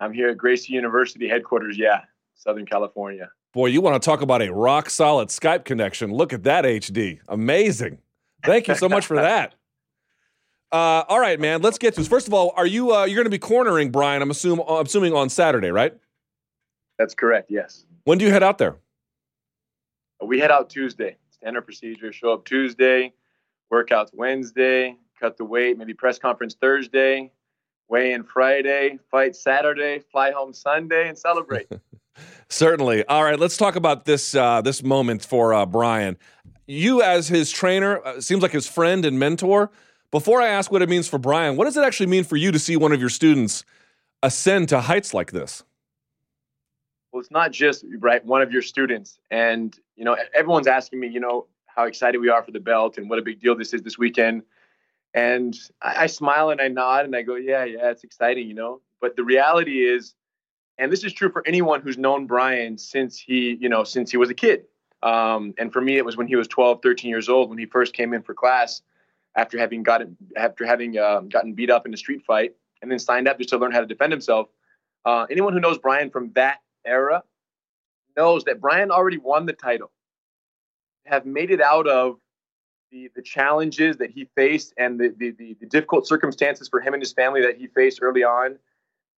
I'm 0.00 0.12
here 0.12 0.28
at 0.28 0.38
Gracie 0.38 0.72
University 0.72 1.28
headquarters. 1.28 1.78
Yeah, 1.78 2.00
Southern 2.34 2.66
California. 2.66 3.30
Boy, 3.52 3.66
you 3.66 3.80
want 3.80 4.00
to 4.00 4.04
talk 4.04 4.22
about 4.22 4.42
a 4.42 4.52
rock 4.52 4.88
solid 4.88 5.28
Skype 5.28 5.64
connection? 5.64 6.12
Look 6.12 6.32
at 6.32 6.44
that 6.44 6.64
HD. 6.64 7.18
Amazing. 7.28 7.98
Thank 8.44 8.68
you 8.68 8.74
so 8.74 8.88
much 8.88 9.06
for 9.06 9.16
that. 9.16 9.54
Uh, 10.72 11.02
all 11.08 11.18
right, 11.18 11.40
man. 11.40 11.62
Let's 11.62 11.78
get 11.78 11.94
to 11.94 12.00
this. 12.00 12.06
First 12.06 12.28
of 12.28 12.32
all, 12.32 12.52
are 12.54 12.64
you 12.64 12.94
uh, 12.94 13.04
you're 13.04 13.16
going 13.16 13.24
to 13.24 13.28
be 13.28 13.40
cornering 13.40 13.90
Brian? 13.90 14.22
I'm 14.22 14.30
assuming 14.30 14.64
I'm 14.68 14.86
assuming 14.86 15.14
on 15.14 15.28
Saturday, 15.28 15.72
right? 15.72 15.92
That's 16.96 17.12
correct. 17.12 17.50
Yes. 17.50 17.86
When 18.04 18.18
do 18.18 18.24
you 18.24 18.30
head 18.30 18.44
out 18.44 18.58
there? 18.58 18.76
We 20.24 20.38
head 20.38 20.52
out 20.52 20.70
Tuesday. 20.70 21.16
Standard 21.30 21.62
procedure. 21.62 22.12
Show 22.12 22.32
up 22.32 22.44
Tuesday. 22.44 23.12
Workouts 23.72 24.14
Wednesday 24.14 24.96
cut 25.20 25.36
the 25.36 25.44
weight, 25.44 25.76
maybe 25.76 25.94
press 25.94 26.18
conference 26.18 26.54
Thursday, 26.54 27.30
weigh 27.88 28.12
in 28.12 28.24
Friday, 28.24 28.98
fight 29.10 29.36
Saturday, 29.36 30.00
fly 30.10 30.30
home 30.30 30.52
Sunday, 30.52 31.08
and 31.08 31.18
celebrate. 31.18 31.68
Certainly. 32.48 33.04
All 33.06 33.22
right, 33.22 33.38
let's 33.38 33.56
talk 33.56 33.76
about 33.76 34.04
this 34.04 34.34
uh, 34.34 34.60
this 34.62 34.82
moment 34.82 35.24
for 35.24 35.54
uh, 35.54 35.66
Brian. 35.66 36.16
You, 36.66 37.02
as 37.02 37.28
his 37.28 37.50
trainer, 37.50 38.04
uh, 38.04 38.20
seems 38.20 38.42
like 38.42 38.52
his 38.52 38.66
friend 38.66 39.04
and 39.04 39.18
mentor. 39.18 39.70
Before 40.10 40.42
I 40.42 40.48
ask 40.48 40.72
what 40.72 40.82
it 40.82 40.88
means 40.88 41.06
for 41.06 41.18
Brian, 41.18 41.56
what 41.56 41.66
does 41.66 41.76
it 41.76 41.84
actually 41.84 42.06
mean 42.06 42.24
for 42.24 42.36
you 42.36 42.50
to 42.50 42.58
see 42.58 42.76
one 42.76 42.92
of 42.92 42.98
your 42.98 43.08
students 43.08 43.64
ascend 44.22 44.68
to 44.70 44.80
heights 44.80 45.14
like 45.14 45.30
this? 45.30 45.62
Well, 47.12 47.20
it's 47.20 47.30
not 47.30 47.52
just 47.52 47.84
right 47.98 48.24
one 48.24 48.42
of 48.42 48.52
your 48.52 48.62
students, 48.62 49.18
and 49.30 49.76
you 49.96 50.04
know 50.04 50.16
everyone's 50.34 50.66
asking 50.66 51.00
me, 51.00 51.08
you 51.08 51.20
know, 51.20 51.46
how 51.66 51.84
excited 51.84 52.20
we 52.20 52.28
are 52.28 52.42
for 52.42 52.50
the 52.50 52.60
belt 52.60 52.98
and 52.98 53.08
what 53.08 53.18
a 53.18 53.22
big 53.22 53.40
deal 53.40 53.56
this 53.56 53.72
is 53.72 53.82
this 53.82 53.98
weekend. 53.98 54.42
And 55.14 55.56
I, 55.82 56.04
I 56.04 56.06
smile 56.06 56.50
and 56.50 56.60
I 56.60 56.68
nod 56.68 57.04
and 57.04 57.16
I 57.16 57.22
go, 57.22 57.36
yeah, 57.36 57.64
yeah, 57.64 57.90
it's 57.90 58.04
exciting, 58.04 58.48
you 58.48 58.54
know. 58.54 58.80
But 59.00 59.16
the 59.16 59.24
reality 59.24 59.84
is, 59.86 60.14
and 60.78 60.90
this 60.90 61.04
is 61.04 61.12
true 61.12 61.30
for 61.30 61.46
anyone 61.46 61.80
who's 61.80 61.98
known 61.98 62.26
Brian 62.26 62.78
since 62.78 63.18
he, 63.18 63.56
you 63.60 63.68
know, 63.68 63.84
since 63.84 64.10
he 64.10 64.16
was 64.16 64.30
a 64.30 64.34
kid. 64.34 64.64
Um, 65.02 65.54
and 65.58 65.72
for 65.72 65.80
me, 65.80 65.96
it 65.96 66.04
was 66.04 66.16
when 66.16 66.26
he 66.26 66.36
was 66.36 66.46
12, 66.48 66.80
13 66.82 67.10
years 67.10 67.28
old 67.28 67.48
when 67.48 67.58
he 67.58 67.66
first 67.66 67.94
came 67.94 68.12
in 68.12 68.22
for 68.22 68.34
class 68.34 68.82
after 69.36 69.58
having 69.58 69.82
gotten 69.82 70.16
after 70.36 70.66
having 70.66 70.98
uh, 70.98 71.20
gotten 71.20 71.54
beat 71.54 71.70
up 71.70 71.86
in 71.86 71.94
a 71.94 71.96
street 71.96 72.22
fight 72.26 72.54
and 72.82 72.90
then 72.90 72.98
signed 72.98 73.28
up 73.28 73.38
just 73.38 73.50
to 73.50 73.58
learn 73.58 73.72
how 73.72 73.80
to 73.80 73.86
defend 73.86 74.12
himself. 74.12 74.48
Uh, 75.04 75.26
anyone 75.30 75.52
who 75.52 75.60
knows 75.60 75.78
Brian 75.78 76.10
from 76.10 76.32
that 76.34 76.58
era 76.84 77.22
knows 78.16 78.44
that 78.44 78.60
Brian 78.60 78.90
already 78.90 79.18
won 79.18 79.46
the 79.46 79.52
title, 79.52 79.90
have 81.06 81.24
made 81.24 81.50
it 81.50 81.60
out 81.60 81.86
of 81.86 82.18
the, 82.90 83.10
the 83.14 83.22
challenges 83.22 83.96
that 83.98 84.10
he 84.10 84.28
faced 84.36 84.74
and 84.76 84.98
the, 84.98 85.14
the, 85.18 85.30
the, 85.32 85.56
the 85.60 85.66
difficult 85.66 86.06
circumstances 86.06 86.68
for 86.68 86.80
him 86.80 86.94
and 86.94 87.02
his 87.02 87.12
family 87.12 87.42
that 87.42 87.56
he 87.56 87.66
faced 87.68 88.00
early 88.02 88.24
on 88.24 88.58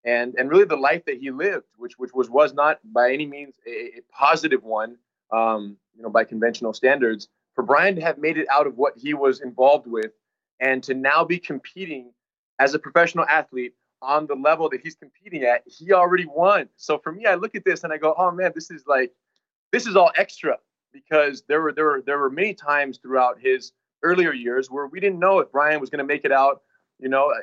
and 0.05 0.35
and 0.37 0.51
really 0.51 0.65
the 0.65 0.77
life 0.77 1.05
that 1.07 1.19
he 1.19 1.31
lived, 1.31 1.67
which 1.77 1.99
which 1.99 2.13
was 2.13 2.29
was 2.29 2.53
not 2.53 2.81
by 2.85 3.13
any 3.13 3.27
means 3.27 3.55
a, 3.67 3.71
a 3.71 4.01
positive 4.13 4.63
one, 4.63 4.97
um, 5.31 5.77
you 5.95 6.03
know, 6.03 6.11
by 6.11 6.25
conventional 6.25 6.73
standards. 6.73 7.29
For 7.55 7.63
Brian 7.63 7.97
to 7.97 8.03
have 8.03 8.19
made 8.19 8.39
it 8.39 8.47
out 8.51 8.67
of 8.67 8.77
what 8.77 8.95
he 8.97 9.15
was 9.15 9.41
involved 9.41 9.87
with, 9.87 10.13
and 10.61 10.83
to 10.85 10.95
now 10.95 11.25
be 11.25 11.39
competing 11.39 12.13
as 12.59 12.75
a 12.75 12.79
professional 12.79 13.27
athlete 13.27 13.75
on 14.01 14.27
the 14.27 14.35
level 14.35 14.69
that 14.71 14.81
he's 14.81 14.97
competing 14.97 15.45
at, 15.45 15.63
he 15.67 15.93
already 15.93 16.27
won. 16.27 16.69
So 16.77 16.99
for 16.99 17.13
me, 17.13 17.27
I 17.27 17.37
look 17.37 17.55
at 17.55 17.65
this 17.65 17.85
and 17.85 17.93
I 17.93 17.99
go, 17.99 18.15
oh 18.19 18.33
man, 18.33 18.51
this 18.55 18.71
is 18.71 18.85
like, 18.87 19.13
this 19.71 19.87
is 19.87 19.95
all 19.95 20.11
extra 20.17 20.59
because 20.93 21.43
there 21.49 21.61
were 21.61 21.73
there 21.73 21.85
were 21.85 22.03
there 22.05 22.19
were 22.19 22.31
many 22.31 22.55
times 22.55 22.99
throughout 22.99 23.39
his 23.41 23.73
earlier 24.03 24.33
years 24.33 24.71
where 24.71 24.87
we 24.87 25.01
didn't 25.01 25.19
know 25.19 25.39
if 25.39 25.51
Brian 25.53 25.81
was 25.81 25.91
going 25.91 25.99
to 25.99 26.05
make 26.05 26.25
it 26.25 26.33
out. 26.33 26.63
You 26.99 27.09
know, 27.09 27.31
uh, 27.31 27.41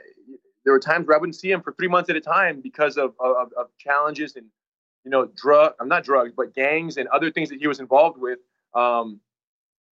there 0.63 0.73
were 0.73 0.79
times 0.79 1.07
where 1.07 1.17
I 1.17 1.19
wouldn't 1.19 1.35
see 1.35 1.51
him 1.51 1.61
for 1.61 1.73
three 1.73 1.87
months 1.87 2.09
at 2.09 2.15
a 2.15 2.21
time 2.21 2.61
because 2.61 2.97
of 2.97 3.13
of, 3.19 3.51
of 3.57 3.67
challenges 3.79 4.35
and 4.35 4.45
you 5.03 5.11
know 5.11 5.29
drug. 5.35 5.73
I'm 5.79 5.87
not 5.87 6.03
drugs, 6.03 6.33
but 6.35 6.53
gangs 6.53 6.97
and 6.97 7.07
other 7.09 7.31
things 7.31 7.49
that 7.49 7.59
he 7.59 7.67
was 7.67 7.79
involved 7.79 8.17
with. 8.19 8.39
Um, 8.73 9.19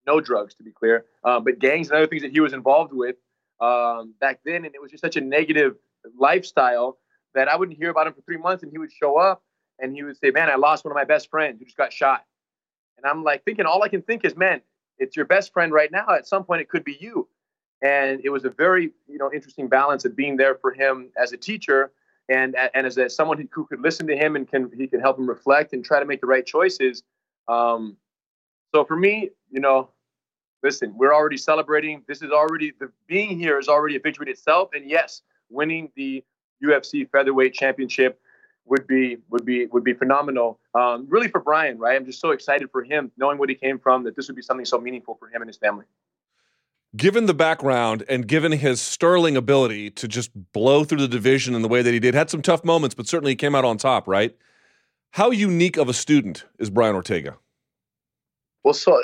no 0.05 0.21
drugs, 0.21 0.55
to 0.55 0.63
be 0.63 0.71
clear, 0.71 1.05
um, 1.25 1.43
but 1.43 1.59
gangs 1.59 1.89
and 1.89 1.97
other 1.97 2.07
things 2.07 2.21
that 2.21 2.31
he 2.31 2.39
was 2.39 2.53
involved 2.53 2.93
with 2.93 3.17
um, 3.59 4.13
back 4.21 4.39
then, 4.45 4.63
and 4.63 4.73
it 4.73 4.81
was 4.81 4.91
just 4.91 5.01
such 5.01 5.17
a 5.17 5.21
negative 5.21 5.75
lifestyle 6.17 6.97
that 7.35 7.49
I 7.49 7.57
wouldn't 7.57 7.77
hear 7.77 7.89
about 7.89 8.07
him 8.07 8.13
for 8.13 8.21
three 8.21 8.37
months, 8.37 8.63
and 8.63 8.71
he 8.71 8.77
would 8.77 8.91
show 8.91 9.17
up 9.17 9.43
and 9.79 9.93
he 9.93 10.03
would 10.03 10.17
say, 10.17 10.31
"Man, 10.31 10.49
I 10.49 10.55
lost 10.55 10.85
one 10.85 10.91
of 10.91 10.95
my 10.95 11.03
best 11.03 11.29
friends 11.29 11.59
who 11.59 11.65
just 11.65 11.77
got 11.77 11.93
shot," 11.93 12.25
and 12.97 13.05
I'm 13.05 13.23
like 13.23 13.43
thinking, 13.43 13.65
all 13.65 13.83
I 13.83 13.89
can 13.89 14.01
think 14.01 14.25
is, 14.25 14.35
"Man, 14.35 14.61
it's 14.97 15.15
your 15.15 15.25
best 15.25 15.53
friend 15.53 15.71
right 15.71 15.91
now. 15.91 16.09
At 16.09 16.27
some 16.27 16.43
point, 16.43 16.61
it 16.61 16.69
could 16.69 16.83
be 16.83 16.97
you." 16.99 17.27
And 17.81 18.21
it 18.23 18.29
was 18.29 18.43
a 18.45 18.49
very, 18.49 18.91
you 19.07 19.17
know, 19.17 19.31
interesting 19.31 19.67
balance 19.67 20.03
of 20.05 20.15
being 20.15 20.37
there 20.37 20.55
for 20.55 20.71
him 20.73 21.11
as 21.17 21.31
a 21.31 21.37
teacher 21.37 21.91
and 22.29 22.55
and 22.73 22.87
as 22.87 22.97
a, 22.97 23.09
someone 23.09 23.47
who 23.53 23.65
could 23.65 23.81
listen 23.81 24.07
to 24.07 24.15
him 24.17 24.35
and 24.35 24.47
can 24.47 24.71
he 24.75 24.87
can 24.87 24.99
help 24.99 25.17
him 25.17 25.27
reflect 25.27 25.73
and 25.73 25.85
try 25.85 25.99
to 25.99 26.05
make 26.05 26.21
the 26.21 26.27
right 26.27 26.45
choices. 26.45 27.03
Um, 27.47 27.97
so 28.73 28.83
for 28.83 28.95
me, 28.95 29.29
you 29.49 29.61
know, 29.61 29.89
listen, 30.63 30.93
we're 30.97 31.13
already 31.13 31.37
celebrating. 31.37 32.03
This 32.07 32.21
is 32.21 32.31
already 32.31 32.73
the 32.79 32.91
being 33.07 33.39
here 33.39 33.59
is 33.59 33.67
already 33.67 33.95
a 33.95 33.99
victory 33.99 34.27
in 34.27 34.31
itself. 34.31 34.69
And 34.73 34.89
yes, 34.89 35.21
winning 35.49 35.91
the 35.95 36.23
UFC 36.63 37.09
featherweight 37.09 37.53
championship 37.53 38.19
would 38.69 38.87
be 38.87 39.17
would 39.29 39.45
be 39.45 39.65
would 39.67 39.83
be 39.83 39.93
phenomenal. 39.93 40.59
Um, 40.73 41.07
really 41.09 41.27
for 41.27 41.39
Brian, 41.39 41.77
right? 41.77 41.95
I'm 41.95 42.05
just 42.05 42.19
so 42.19 42.31
excited 42.31 42.69
for 42.71 42.83
him, 42.83 43.11
knowing 43.17 43.37
what 43.37 43.49
he 43.49 43.55
came 43.55 43.79
from, 43.79 44.03
that 44.03 44.15
this 44.15 44.27
would 44.27 44.35
be 44.35 44.41
something 44.41 44.65
so 44.65 44.79
meaningful 44.79 45.15
for 45.15 45.27
him 45.29 45.41
and 45.41 45.49
his 45.49 45.57
family. 45.57 45.85
Given 46.95 47.25
the 47.25 47.33
background 47.33 48.03
and 48.07 48.27
given 48.27 48.51
his 48.53 48.81
sterling 48.81 49.35
ability 49.35 49.91
to 49.91 50.07
just 50.07 50.31
blow 50.53 50.83
through 50.83 51.01
the 51.01 51.07
division 51.07 51.53
in 51.53 51.61
the 51.61 51.67
way 51.67 51.81
that 51.81 51.93
he 51.93 51.99
did, 51.99 52.15
had 52.15 52.29
some 52.29 52.41
tough 52.41 52.63
moments, 52.63 52.95
but 52.95 53.07
certainly 53.07 53.33
he 53.33 53.35
came 53.35 53.55
out 53.55 53.65
on 53.65 53.77
top, 53.77 54.07
right? 54.07 54.35
How 55.11 55.31
unique 55.31 55.77
of 55.77 55.89
a 55.89 55.93
student 55.93 56.45
is 56.59 56.69
Brian 56.69 56.95
Ortega? 56.95 57.37
Well, 58.63 58.73
so 58.73 59.01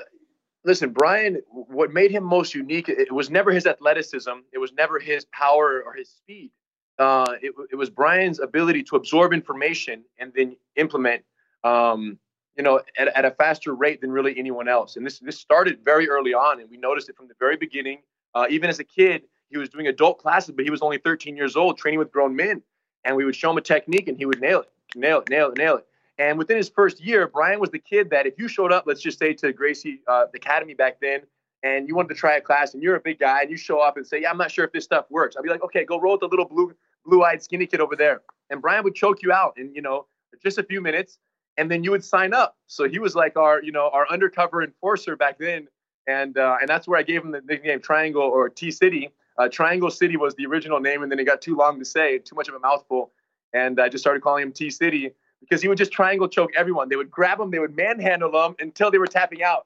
listen, 0.64 0.92
Brian, 0.92 1.42
what 1.52 1.92
made 1.92 2.12
him 2.12 2.24
most 2.24 2.56
unique, 2.56 2.90
it 2.90 3.12
was 3.12 3.30
never 3.30 3.52
his 3.52 3.66
athleticism, 3.66 4.32
it 4.52 4.58
was 4.58 4.72
never 4.74 5.00
his 5.00 5.26
power 5.26 5.84
or 5.86 5.94
his 5.94 6.10
speed. 6.10 6.52
Uh, 7.00 7.36
it, 7.42 7.54
it, 7.72 7.76
was 7.76 7.90
Brian's 7.90 8.40
ability 8.40 8.84
to 8.84 8.96
absorb 8.96 9.34
information 9.34 10.04
and 10.20 10.32
then 10.36 10.56
implement, 10.76 11.24
um, 11.64 12.20
you 12.56 12.64
know, 12.64 12.80
at, 12.98 13.08
at, 13.08 13.26
a 13.26 13.32
faster 13.32 13.74
rate 13.74 14.00
than 14.00 14.12
really 14.12 14.38
anyone 14.38 14.68
else. 14.68 14.96
And 14.96 15.04
this 15.04 15.18
this 15.18 15.40
started 15.40 15.80
very 15.84 16.08
early 16.08 16.36
on, 16.36 16.60
and 16.60 16.70
we 16.70 16.78
noticed 16.78 17.10
it 17.10 17.16
from 17.16 17.28
the 17.28 17.34
very 17.40 17.58
beginning. 17.58 18.04
Uh, 18.36 18.46
even 18.50 18.70
as 18.70 18.78
a 18.80 18.84
kid, 18.84 19.24
he 19.50 19.58
was 19.58 19.70
doing 19.70 19.88
adult 19.88 20.20
classes, 20.20 20.54
but 20.56 20.66
he 20.66 20.72
was 20.72 20.82
only 20.82 20.98
13 21.00 21.36
years 21.36 21.56
old, 21.56 21.78
training 21.78 22.00
with 22.00 22.12
grown 22.12 22.36
men. 22.36 22.62
And 23.06 23.16
we 23.16 23.26
would 23.26 23.36
show 23.36 23.52
him 23.52 23.58
a 23.58 23.62
technique, 23.62 24.08
and 24.08 24.18
he 24.18 24.26
would 24.26 24.40
nail 24.40 24.62
it, 24.62 24.70
nail 24.96 25.22
it, 25.22 25.30
nail 25.30 25.50
it, 25.50 25.58
nail 25.58 25.78
it. 25.78 25.86
And 26.18 26.38
within 26.38 26.58
his 26.58 26.70
first 26.70 27.02
year, 27.02 27.28
Brian 27.28 27.60
was 27.60 27.72
the 27.72 27.80
kid 27.80 28.10
that 28.12 28.28
if 28.28 28.36
you 28.38 28.48
showed 28.48 28.72
up, 28.72 28.86
let's 28.86 29.02
just 29.02 29.18
say 29.18 29.34
to 29.34 29.52
Gracie 29.52 30.02
uh, 30.08 30.26
Academy 30.34 30.74
back 30.74 31.00
then, 31.02 31.22
and 31.64 31.88
you 31.88 31.96
wanted 31.96 32.10
to 32.10 32.16
try 32.16 32.36
a 32.36 32.42
class, 32.42 32.74
and 32.74 32.84
you're 32.84 32.96
a 32.96 33.00
big 33.00 33.20
guy, 33.20 33.42
and 33.42 33.50
you 33.50 33.58
show 33.58 33.80
up 33.80 33.98
and 33.98 34.06
say, 34.06 34.22
"Yeah, 34.22 34.30
I'm 34.30 34.38
not 34.38 34.52
sure 34.52 34.66
if 34.66 34.72
this 34.72 34.84
stuff 34.84 35.06
works." 35.10 35.36
I'd 35.36 35.44
be 35.44 35.50
like, 35.50 35.64
"Okay, 35.64 35.86
go 35.86 36.00
roll 36.00 36.14
with 36.14 36.22
the 36.22 36.28
little 36.28 36.46
blue, 36.46 36.76
blue-eyed, 37.06 37.44
skinny 37.44 37.66
kid 37.66 37.80
over 37.80 37.96
there." 37.96 38.22
And 38.50 38.62
Brian 38.62 38.84
would 38.84 38.96
choke 38.96 39.22
you 39.22 39.32
out 39.32 39.58
in 39.58 39.74
you 39.74 39.82
know 39.82 40.08
just 40.44 40.58
a 40.58 40.64
few 40.64 40.82
minutes, 40.82 41.18
and 41.58 41.70
then 41.70 41.84
you 41.84 41.92
would 41.92 42.04
sign 42.04 42.34
up. 42.34 42.56
So 42.68 42.88
he 42.88 43.00
was 43.00 43.16
like 43.16 43.38
our 43.38 43.62
you 43.62 43.72
know 43.72 43.90
our 43.94 44.08
undercover 44.10 44.64
enforcer 44.64 45.16
back 45.16 45.38
then, 45.40 45.68
and 46.08 46.38
uh, 46.38 46.58
and 46.60 46.70
that's 46.70 46.88
where 46.88 47.00
I 47.00 47.04
gave 47.04 47.24
him 47.24 47.32
the 47.32 47.42
nickname 47.42 47.82
Triangle 47.82 48.24
or 48.24 48.50
T 48.50 48.72
City. 48.72 49.12
Uh, 49.38 49.50
Triangle 49.50 49.90
City 49.90 50.16
was 50.16 50.36
the 50.36 50.46
original 50.46 50.80
name, 50.80 51.02
and 51.02 51.12
then 51.12 51.20
it 51.20 51.24
got 51.24 51.42
too 51.42 51.56
long 51.56 51.80
to 51.80 51.86
say, 51.86 52.20
too 52.20 52.36
much 52.36 52.48
of 52.50 52.54
a 52.54 52.60
mouthful, 52.60 53.12
and 53.54 53.80
I 53.80 53.90
just 53.90 54.04
started 54.04 54.22
calling 54.22 54.44
him 54.44 54.52
T 54.52 54.70
City 54.70 55.12
because 55.40 55.62
he 55.62 55.68
would 55.68 55.78
just 55.78 55.92
triangle 55.92 56.28
choke 56.28 56.52
everyone. 56.56 56.90
They 56.90 56.96
would 56.96 57.12
grab 57.12 57.40
him, 57.40 57.52
they 57.52 57.60
would 57.60 57.76
manhandle 57.76 58.32
them 58.32 58.56
until 58.60 58.92
they 58.92 58.98
were 58.98 59.08
tapping 59.08 59.44
out. 59.44 59.66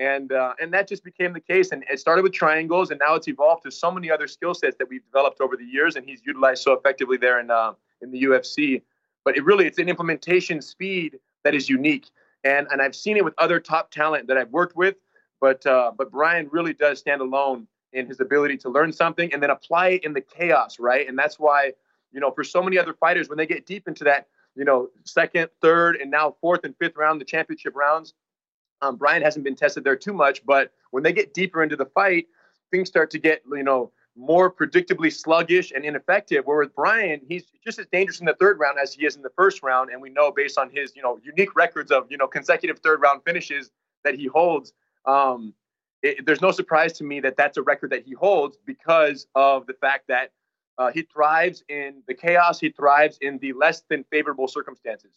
And, 0.00 0.32
uh, 0.32 0.54
and 0.58 0.72
that 0.72 0.88
just 0.88 1.04
became 1.04 1.34
the 1.34 1.40
case. 1.40 1.72
And 1.72 1.84
it 1.92 2.00
started 2.00 2.22
with 2.22 2.32
triangles, 2.32 2.90
and 2.90 2.98
now 2.98 3.14
it's 3.16 3.28
evolved 3.28 3.64
to 3.64 3.70
so 3.70 3.90
many 3.90 4.10
other 4.10 4.26
skill 4.26 4.54
sets 4.54 4.76
that 4.78 4.88
we've 4.88 5.04
developed 5.04 5.42
over 5.42 5.58
the 5.58 5.64
years, 5.64 5.94
and 5.94 6.06
he's 6.06 6.22
utilized 6.24 6.62
so 6.62 6.72
effectively 6.72 7.18
there 7.18 7.38
in, 7.38 7.50
uh, 7.50 7.74
in 8.00 8.10
the 8.10 8.22
UFC. 8.22 8.80
But 9.26 9.36
it 9.36 9.44
really, 9.44 9.66
it's 9.66 9.78
an 9.78 9.90
implementation 9.90 10.62
speed 10.62 11.18
that 11.44 11.54
is 11.54 11.68
unique. 11.68 12.06
And, 12.44 12.66
and 12.72 12.80
I've 12.80 12.96
seen 12.96 13.18
it 13.18 13.24
with 13.24 13.34
other 13.36 13.60
top 13.60 13.90
talent 13.90 14.26
that 14.28 14.38
I've 14.38 14.48
worked 14.48 14.74
with, 14.74 14.96
but, 15.38 15.66
uh, 15.66 15.92
but 15.96 16.10
Brian 16.10 16.48
really 16.50 16.72
does 16.72 16.98
stand 16.98 17.20
alone 17.20 17.66
in 17.92 18.06
his 18.06 18.20
ability 18.20 18.56
to 18.56 18.70
learn 18.70 18.94
something 18.94 19.30
and 19.34 19.42
then 19.42 19.50
apply 19.50 19.88
it 19.88 20.04
in 20.04 20.14
the 20.14 20.22
chaos, 20.22 20.78
right? 20.78 21.06
And 21.06 21.18
that's 21.18 21.38
why, 21.38 21.72
you 22.10 22.20
know, 22.20 22.30
for 22.30 22.42
so 22.42 22.62
many 22.62 22.78
other 22.78 22.94
fighters, 22.94 23.28
when 23.28 23.36
they 23.36 23.46
get 23.46 23.66
deep 23.66 23.86
into 23.86 24.04
that, 24.04 24.28
you 24.54 24.64
know, 24.64 24.88
second, 25.04 25.50
third, 25.60 25.96
and 25.96 26.10
now 26.10 26.36
fourth 26.40 26.64
and 26.64 26.74
fifth 26.78 26.96
round, 26.96 27.20
the 27.20 27.24
championship 27.26 27.76
rounds. 27.76 28.14
Um, 28.82 28.96
Brian 28.96 29.22
hasn't 29.22 29.44
been 29.44 29.56
tested 29.56 29.84
there 29.84 29.96
too 29.96 30.12
much, 30.12 30.44
but 30.44 30.72
when 30.90 31.02
they 31.02 31.12
get 31.12 31.34
deeper 31.34 31.62
into 31.62 31.76
the 31.76 31.86
fight, 31.86 32.26
things 32.70 32.88
start 32.88 33.10
to 33.10 33.18
get, 33.18 33.42
you 33.50 33.62
know, 33.62 33.92
more 34.16 34.52
predictably 34.52 35.12
sluggish 35.12 35.72
and 35.72 35.84
ineffective. 35.84 36.44
Where 36.46 36.58
with 36.58 36.74
Brian, 36.74 37.20
he's 37.28 37.44
just 37.64 37.78
as 37.78 37.86
dangerous 37.86 38.20
in 38.20 38.26
the 38.26 38.34
third 38.34 38.58
round 38.58 38.78
as 38.78 38.92
he 38.92 39.06
is 39.06 39.16
in 39.16 39.22
the 39.22 39.30
first 39.30 39.62
round, 39.62 39.90
and 39.90 40.00
we 40.00 40.10
know 40.10 40.32
based 40.32 40.58
on 40.58 40.70
his, 40.70 40.94
you 40.96 41.02
know, 41.02 41.18
unique 41.22 41.54
records 41.54 41.90
of, 41.90 42.06
you 42.10 42.16
know, 42.16 42.26
consecutive 42.26 42.78
third 42.80 43.00
round 43.00 43.22
finishes 43.24 43.70
that 44.04 44.14
he 44.14 44.26
holds. 44.26 44.72
Um, 45.04 45.54
it, 46.02 46.24
there's 46.24 46.40
no 46.40 46.50
surprise 46.50 46.94
to 46.94 47.04
me 47.04 47.20
that 47.20 47.36
that's 47.36 47.58
a 47.58 47.62
record 47.62 47.90
that 47.90 48.04
he 48.04 48.12
holds 48.12 48.56
because 48.64 49.26
of 49.34 49.66
the 49.66 49.74
fact 49.74 50.08
that 50.08 50.32
uh, 50.78 50.90
he 50.90 51.02
thrives 51.02 51.62
in 51.68 52.02
the 52.08 52.14
chaos. 52.14 52.58
He 52.58 52.70
thrives 52.70 53.18
in 53.20 53.38
the 53.38 53.52
less 53.52 53.82
than 53.88 54.04
favorable 54.10 54.48
circumstances. 54.48 55.12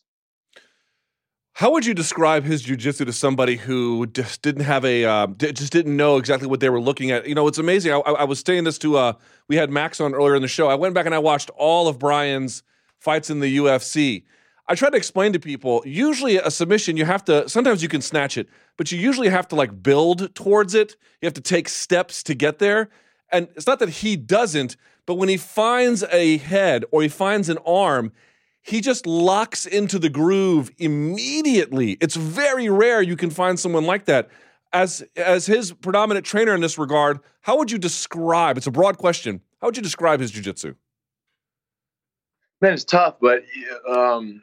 How 1.56 1.72
would 1.72 1.86
you 1.86 1.94
describe 1.94 2.46
his 2.46 2.64
jujitsu 2.66 3.06
to 3.06 3.14
somebody 3.14 3.58
who 3.58 4.08
just 4.08 4.42
didn't 4.42 4.64
have 4.64 4.84
a, 4.84 5.06
uh, 5.06 5.28
just 5.28 5.72
didn't 5.72 5.96
know 5.96 6.18
exactly 6.18 6.48
what 6.48 6.62
they 6.62 6.70
were 6.70 6.82
looking 6.82 7.12
at? 7.12 7.28
You 7.28 7.36
know, 7.36 7.48
it's 7.48 7.60
amazing. 7.60 7.94
I, 7.94 7.98
I 7.98 8.24
was 8.24 8.40
saying 8.40 8.64
this 8.64 8.80
to, 8.80 8.98
uh, 8.98 9.14
we 9.48 9.56
had 9.56 9.70
Max 9.70 10.02
on 10.02 10.16
earlier 10.16 10.36
in 10.36 10.42
the 10.42 10.48
show. 10.48 10.68
I 10.68 10.74
went 10.74 10.96
back 10.96 11.06
and 11.06 11.14
I 11.14 11.20
watched 11.20 11.52
all 11.56 11.88
of 11.88 12.00
Brian's 12.00 12.64
fights 12.98 13.30
in 13.30 13.40
the 13.40 13.58
UFC. 13.58 14.24
I 14.68 14.74
try 14.74 14.90
to 14.90 14.98
explain 14.98 15.32
to 15.34 15.40
people, 15.40 15.84
usually 15.86 16.38
a 16.38 16.50
submission, 16.50 16.98
you 16.98 17.06
have 17.06 17.24
to, 17.26 17.48
sometimes 17.48 17.84
you 17.84 17.90
can 17.90 18.02
snatch 18.02 18.36
it, 18.36 18.50
but 18.76 18.92
you 18.92 18.98
usually 18.98 19.30
have 19.30 19.48
to 19.50 19.56
like 19.56 19.84
build 19.84 20.34
towards 20.34 20.74
it. 20.74 20.96
You 21.22 21.28
have 21.28 21.34
to 21.36 21.42
take 21.42 21.70
steps 21.70 22.24
to 22.24 22.34
get 22.34 22.58
there. 22.58 22.90
And 23.32 23.48
it's 23.56 23.68
not 23.68 23.78
that 23.78 23.90
he 23.90 24.16
doesn't, 24.16 24.76
but 25.06 25.16
when 25.16 25.30
he 25.30 25.38
finds 25.38 26.04
a 26.12 26.38
head 26.38 26.84
or 26.90 27.04
he 27.04 27.10
finds 27.10 27.48
an 27.48 27.60
arm, 27.64 28.12
he 28.64 28.80
just 28.80 29.06
locks 29.06 29.66
into 29.66 30.00
the 30.00 30.10
groove 30.10 30.72
immediately. 30.78 31.98
It's 32.02 32.16
very 32.16 32.70
rare 32.70 33.02
you 33.02 33.18
can 33.18 33.30
find 33.30 33.60
someone 33.60 33.86
like 33.86 34.06
that. 34.06 34.30
As 34.72 35.04
as 35.16 35.46
his 35.46 35.72
predominant 35.72 36.26
trainer 36.26 36.56
in 36.56 36.62
this 36.62 36.80
regard, 36.80 37.20
how 37.42 37.58
would 37.58 37.70
you 37.70 37.78
describe? 37.78 38.58
It's 38.58 38.66
a 38.66 38.72
broad 38.72 38.98
question. 38.98 39.42
How 39.62 39.68
would 39.68 39.78
you 39.78 39.84
describe 39.84 40.20
his 40.20 40.32
jujitsu? 40.32 40.76
Man, 42.62 42.74
it's 42.74 42.86
tough, 42.86 43.18
but 43.20 43.44
um, 43.88 44.42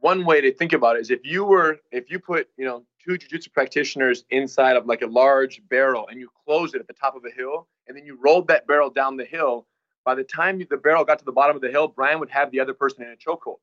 one 0.00 0.24
way 0.24 0.40
to 0.42 0.52
think 0.52 0.72
about 0.72 0.96
it 0.96 1.00
is 1.00 1.10
if 1.10 1.20
you 1.24 1.44
were 1.44 1.78
if 1.90 2.10
you 2.10 2.18
put 2.18 2.48
you 2.56 2.64
know 2.64 2.84
two 3.02 3.16
jiu-jitsu 3.16 3.50
practitioners 3.50 4.24
inside 4.30 4.76
of 4.76 4.86
like 4.86 5.02
a 5.02 5.06
large 5.06 5.62
barrel 5.68 6.06
and 6.08 6.20
you 6.20 6.28
close 6.44 6.74
it 6.74 6.80
at 6.80 6.86
the 6.86 6.92
top 6.92 7.16
of 7.16 7.24
a 7.24 7.30
hill 7.30 7.66
and 7.88 7.96
then 7.96 8.04
you 8.04 8.18
rolled 8.22 8.46
that 8.48 8.66
barrel 8.66 8.90
down 8.90 9.16
the 9.16 9.24
hill 9.24 9.66
by 10.04 10.14
the 10.14 10.24
time 10.24 10.62
the 10.70 10.76
barrel 10.76 11.04
got 11.04 11.18
to 11.18 11.24
the 11.24 11.32
bottom 11.32 11.56
of 11.56 11.62
the 11.62 11.70
hill 11.70 11.88
brian 11.88 12.18
would 12.20 12.30
have 12.30 12.50
the 12.50 12.60
other 12.60 12.74
person 12.74 13.02
in 13.02 13.10
a 13.10 13.16
chokehold. 13.16 13.58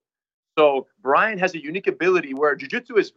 So 0.58 0.88
brian 1.02 1.38
has 1.40 1.54
a 1.56 1.62
unique 1.62 1.88
ability 1.88 2.34
where 2.34 2.56
jiu-jitsu 2.56 2.96
is 2.98 3.12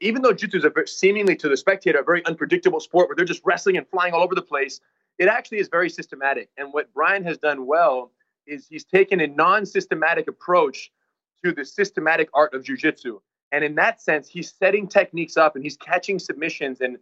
even 0.00 0.22
though 0.22 0.32
jiu-jitsu 0.32 0.58
is 0.58 0.64
a 0.64 0.86
seemingly 0.86 1.36
to 1.36 1.48
the 1.48 1.56
spectator 1.56 1.98
a 1.98 2.04
very 2.04 2.24
unpredictable 2.26 2.80
sport 2.80 3.08
where 3.08 3.16
they're 3.16 3.24
just 3.24 3.42
wrestling 3.44 3.76
and 3.76 3.86
flying 3.88 4.12
all 4.14 4.22
over 4.22 4.34
the 4.34 4.42
place 4.42 4.80
it 5.18 5.28
actually 5.28 5.58
is 5.58 5.68
very 5.68 5.88
systematic. 5.88 6.50
And 6.56 6.72
what 6.72 6.92
brian 6.92 7.24
has 7.24 7.38
done 7.38 7.66
well 7.66 8.12
is 8.46 8.66
he's 8.68 8.84
taken 8.84 9.20
a 9.20 9.26
non-systematic 9.26 10.28
approach 10.28 10.92
to 11.44 11.52
the 11.52 11.64
systematic 11.64 12.28
art 12.34 12.54
of 12.54 12.64
jiu-jitsu. 12.64 13.20
And 13.52 13.64
in 13.64 13.74
that 13.76 14.00
sense, 14.00 14.28
he's 14.28 14.52
setting 14.52 14.86
techniques 14.86 15.36
up 15.36 15.54
and 15.54 15.64
he's 15.64 15.76
catching 15.76 16.18
submissions 16.18 16.80
and 16.80 16.98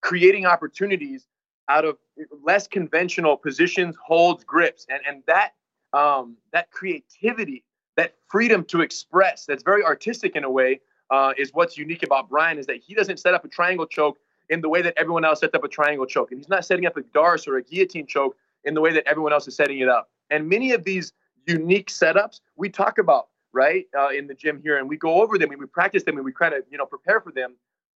creating 0.00 0.46
opportunities 0.46 1.26
out 1.68 1.84
of 1.84 1.98
less 2.44 2.66
conventional 2.66 3.36
positions, 3.36 3.96
holds, 4.04 4.44
grips, 4.44 4.86
and 4.88 5.00
and 5.06 5.22
that 5.26 5.52
um, 5.92 6.36
that 6.52 6.70
creativity, 6.70 7.64
that 7.96 8.14
freedom 8.28 8.64
to 8.64 8.80
express, 8.80 9.46
that's 9.46 9.62
very 9.62 9.82
artistic 9.82 10.36
in 10.36 10.44
a 10.44 10.50
way, 10.50 10.80
uh, 11.10 11.32
is 11.38 11.50
what's 11.52 11.78
unique 11.78 12.02
about 12.02 12.28
Brian. 12.28 12.58
Is 12.58 12.66
that 12.66 12.76
he 12.76 12.94
doesn't 12.94 13.18
set 13.18 13.34
up 13.34 13.44
a 13.44 13.48
triangle 13.48 13.86
choke 13.86 14.18
in 14.48 14.60
the 14.60 14.68
way 14.68 14.82
that 14.82 14.94
everyone 14.96 15.24
else 15.24 15.40
sets 15.40 15.54
up 15.54 15.64
a 15.64 15.68
triangle 15.68 16.06
choke, 16.06 16.30
and 16.30 16.40
he's 16.40 16.48
not 16.48 16.64
setting 16.64 16.86
up 16.86 16.96
a 16.96 17.02
Darce 17.02 17.48
or 17.48 17.56
a 17.56 17.62
guillotine 17.62 18.06
choke 18.06 18.36
in 18.64 18.74
the 18.74 18.80
way 18.80 18.92
that 18.92 19.06
everyone 19.06 19.32
else 19.32 19.48
is 19.48 19.56
setting 19.56 19.78
it 19.78 19.88
up. 19.88 20.10
And 20.30 20.48
many 20.48 20.72
of 20.72 20.84
these 20.84 21.12
unique 21.46 21.88
setups 21.88 22.40
we 22.56 22.68
talk 22.68 22.98
about 22.98 23.28
right 23.52 23.86
uh, 23.98 24.08
in 24.08 24.26
the 24.26 24.34
gym 24.34 24.60
here, 24.62 24.78
and 24.78 24.88
we 24.88 24.96
go 24.96 25.22
over 25.22 25.38
them 25.38 25.50
and 25.50 25.60
we 25.60 25.66
practice 25.66 26.02
them 26.02 26.16
and 26.16 26.24
we 26.24 26.32
kind 26.32 26.54
of 26.54 26.62
you 26.70 26.78
know 26.78 26.86
prepare 26.86 27.20
for 27.20 27.32
them. 27.32 27.54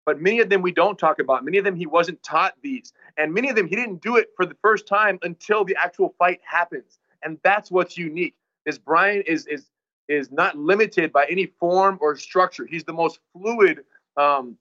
But 0.07 0.21
many 0.21 0.39
of 0.39 0.47
them 0.47 0.61
we 0.61 0.71
don't 0.71 0.97
talk 0.97 1.19
about. 1.19 1.43
Many 1.43 1.57
of 1.57 1.65
them 1.65 1.75
he 1.75 1.85
wasn't 1.85 2.23
taught 2.23 2.53
these, 2.63 2.93
and 3.17 3.33
many 3.33 3.49
of 3.49 3.57
them 3.57 3.67
he 3.67 3.75
didn't 3.75 4.01
do 4.01 4.15
it 4.15 4.29
for 4.37 4.45
the 4.45 4.55
first 4.61 4.87
time 4.87 5.19
until 5.21 5.65
the 5.65 5.75
actual 5.75 6.15
fight 6.17 6.39
happens. 6.49 6.97
And 7.23 7.37
that's 7.43 7.69
what's 7.69 7.97
unique. 7.97 8.33
Is 8.65 8.79
Brian 8.79 9.21
is 9.23 9.45
is 9.47 9.65
is 10.07 10.31
not 10.31 10.57
limited 10.57 11.11
by 11.11 11.25
any 11.29 11.47
form 11.59 11.97
or 11.99 12.15
structure. 12.15 12.65
He's 12.65 12.85
the 12.85 12.93
most 12.93 13.19
fluid 13.33 13.83
um, 14.15 14.57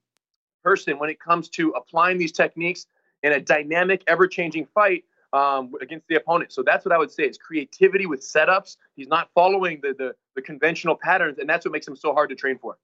person 0.64 0.98
when 0.98 1.10
it 1.10 1.20
comes 1.20 1.48
to 1.51 1.70
applying 1.70 2.18
these 2.18 2.32
techniques 2.32 2.86
in 3.23 3.31
a 3.31 3.40
dynamic, 3.40 4.02
ever-changing 4.09 4.66
fight 4.74 5.05
um, 5.32 5.73
against 5.81 6.09
the 6.09 6.16
opponent. 6.16 6.51
So 6.52 6.64
that's 6.64 6.85
what 6.85 6.93
I 6.93 6.98
would 6.98 7.12
say 7.12 7.23
is 7.23 7.39
creativity 7.39 8.06
with 8.06 8.20
setups. 8.20 8.78
He's 8.97 9.06
not 9.06 9.31
following 9.32 9.81
the, 9.81 9.94
the, 9.97 10.16
the 10.35 10.43
conventional 10.43 10.97
patterns, 10.97 11.39
and 11.39 11.48
that's 11.48 11.64
what 11.64 11.70
makes 11.70 11.86
him 11.86 11.94
so 11.94 12.12
hard 12.12 12.31
to 12.31 12.35
train 12.35 12.59
for. 12.59 12.77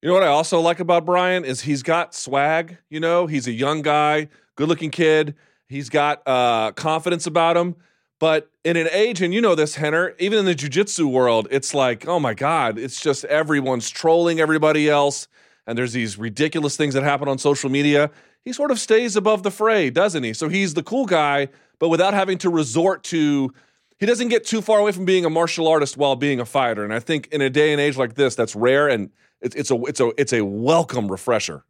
You 0.00 0.08
know 0.08 0.14
what 0.14 0.22
I 0.22 0.28
also 0.28 0.60
like 0.60 0.78
about 0.78 1.04
Brian 1.04 1.44
is 1.44 1.62
he's 1.62 1.82
got 1.82 2.14
swag. 2.14 2.78
You 2.88 3.00
know, 3.00 3.26
he's 3.26 3.48
a 3.48 3.52
young 3.52 3.82
guy, 3.82 4.28
good-looking 4.54 4.90
kid. 4.90 5.34
He's 5.68 5.88
got 5.88 6.22
uh, 6.24 6.70
confidence 6.72 7.26
about 7.26 7.56
him. 7.56 7.74
But 8.20 8.48
in 8.64 8.76
an 8.76 8.88
age, 8.92 9.22
and 9.22 9.34
you 9.34 9.40
know 9.40 9.56
this, 9.56 9.76
Rener, 9.76 10.14
even 10.20 10.38
in 10.38 10.44
the 10.44 10.54
jujitsu 10.54 11.10
world, 11.10 11.48
it's 11.50 11.74
like, 11.74 12.06
oh 12.06 12.20
my 12.20 12.34
God, 12.34 12.78
it's 12.78 13.00
just 13.00 13.24
everyone's 13.24 13.90
trolling 13.90 14.38
everybody 14.38 14.88
else. 14.88 15.26
And 15.66 15.76
there's 15.76 15.92
these 15.94 16.16
ridiculous 16.16 16.76
things 16.76 16.94
that 16.94 17.02
happen 17.02 17.26
on 17.26 17.38
social 17.38 17.68
media. 17.68 18.10
He 18.44 18.52
sort 18.52 18.70
of 18.70 18.78
stays 18.78 19.16
above 19.16 19.42
the 19.42 19.50
fray, 19.50 19.90
doesn't 19.90 20.22
he? 20.22 20.32
So 20.32 20.48
he's 20.48 20.74
the 20.74 20.82
cool 20.82 21.06
guy, 21.06 21.48
but 21.80 21.88
without 21.88 22.14
having 22.14 22.38
to 22.38 22.50
resort 22.50 23.02
to, 23.04 23.52
he 23.98 24.06
doesn't 24.06 24.28
get 24.28 24.46
too 24.46 24.62
far 24.62 24.78
away 24.78 24.92
from 24.92 25.04
being 25.04 25.24
a 25.24 25.30
martial 25.30 25.66
artist 25.66 25.96
while 25.96 26.14
being 26.14 26.38
a 26.38 26.46
fighter. 26.46 26.84
And 26.84 26.94
I 26.94 27.00
think 27.00 27.26
in 27.32 27.40
a 27.40 27.50
day 27.50 27.72
and 27.72 27.80
age 27.80 27.96
like 27.96 28.14
this, 28.14 28.36
that's 28.36 28.54
rare 28.54 28.88
and 28.88 29.10
it's, 29.40 29.54
it's 29.54 29.70
a 29.70 29.76
it's 29.84 30.00
a 30.00 30.12
it's 30.18 30.32
a 30.32 30.44
welcome 30.44 31.08
refresher. 31.10 31.64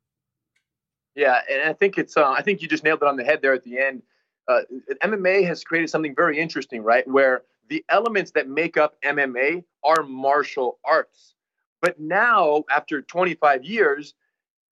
Yeah, 1.14 1.40
and 1.50 1.68
I 1.68 1.72
think 1.72 1.98
it's 1.98 2.16
uh, 2.16 2.30
I 2.30 2.42
think 2.42 2.62
you 2.62 2.68
just 2.68 2.84
nailed 2.84 3.02
it 3.02 3.08
on 3.08 3.16
the 3.16 3.24
head 3.24 3.42
there 3.42 3.52
at 3.52 3.64
the 3.64 3.78
end 3.78 4.02
uh, 4.48 4.62
MMA 5.02 5.46
has 5.46 5.62
created 5.62 5.90
something 5.90 6.14
very 6.14 6.38
interesting, 6.38 6.82
right? 6.82 7.06
Where 7.06 7.42
the 7.68 7.84
elements 7.90 8.30
that 8.32 8.48
make 8.48 8.76
up 8.76 8.96
MMA 9.04 9.62
are 9.84 10.02
martial 10.02 10.78
arts. 10.84 11.34
But 11.82 12.00
now, 12.00 12.64
after 12.70 13.02
25 13.02 13.62
years, 13.64 14.14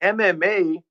MMA, 0.02 0.84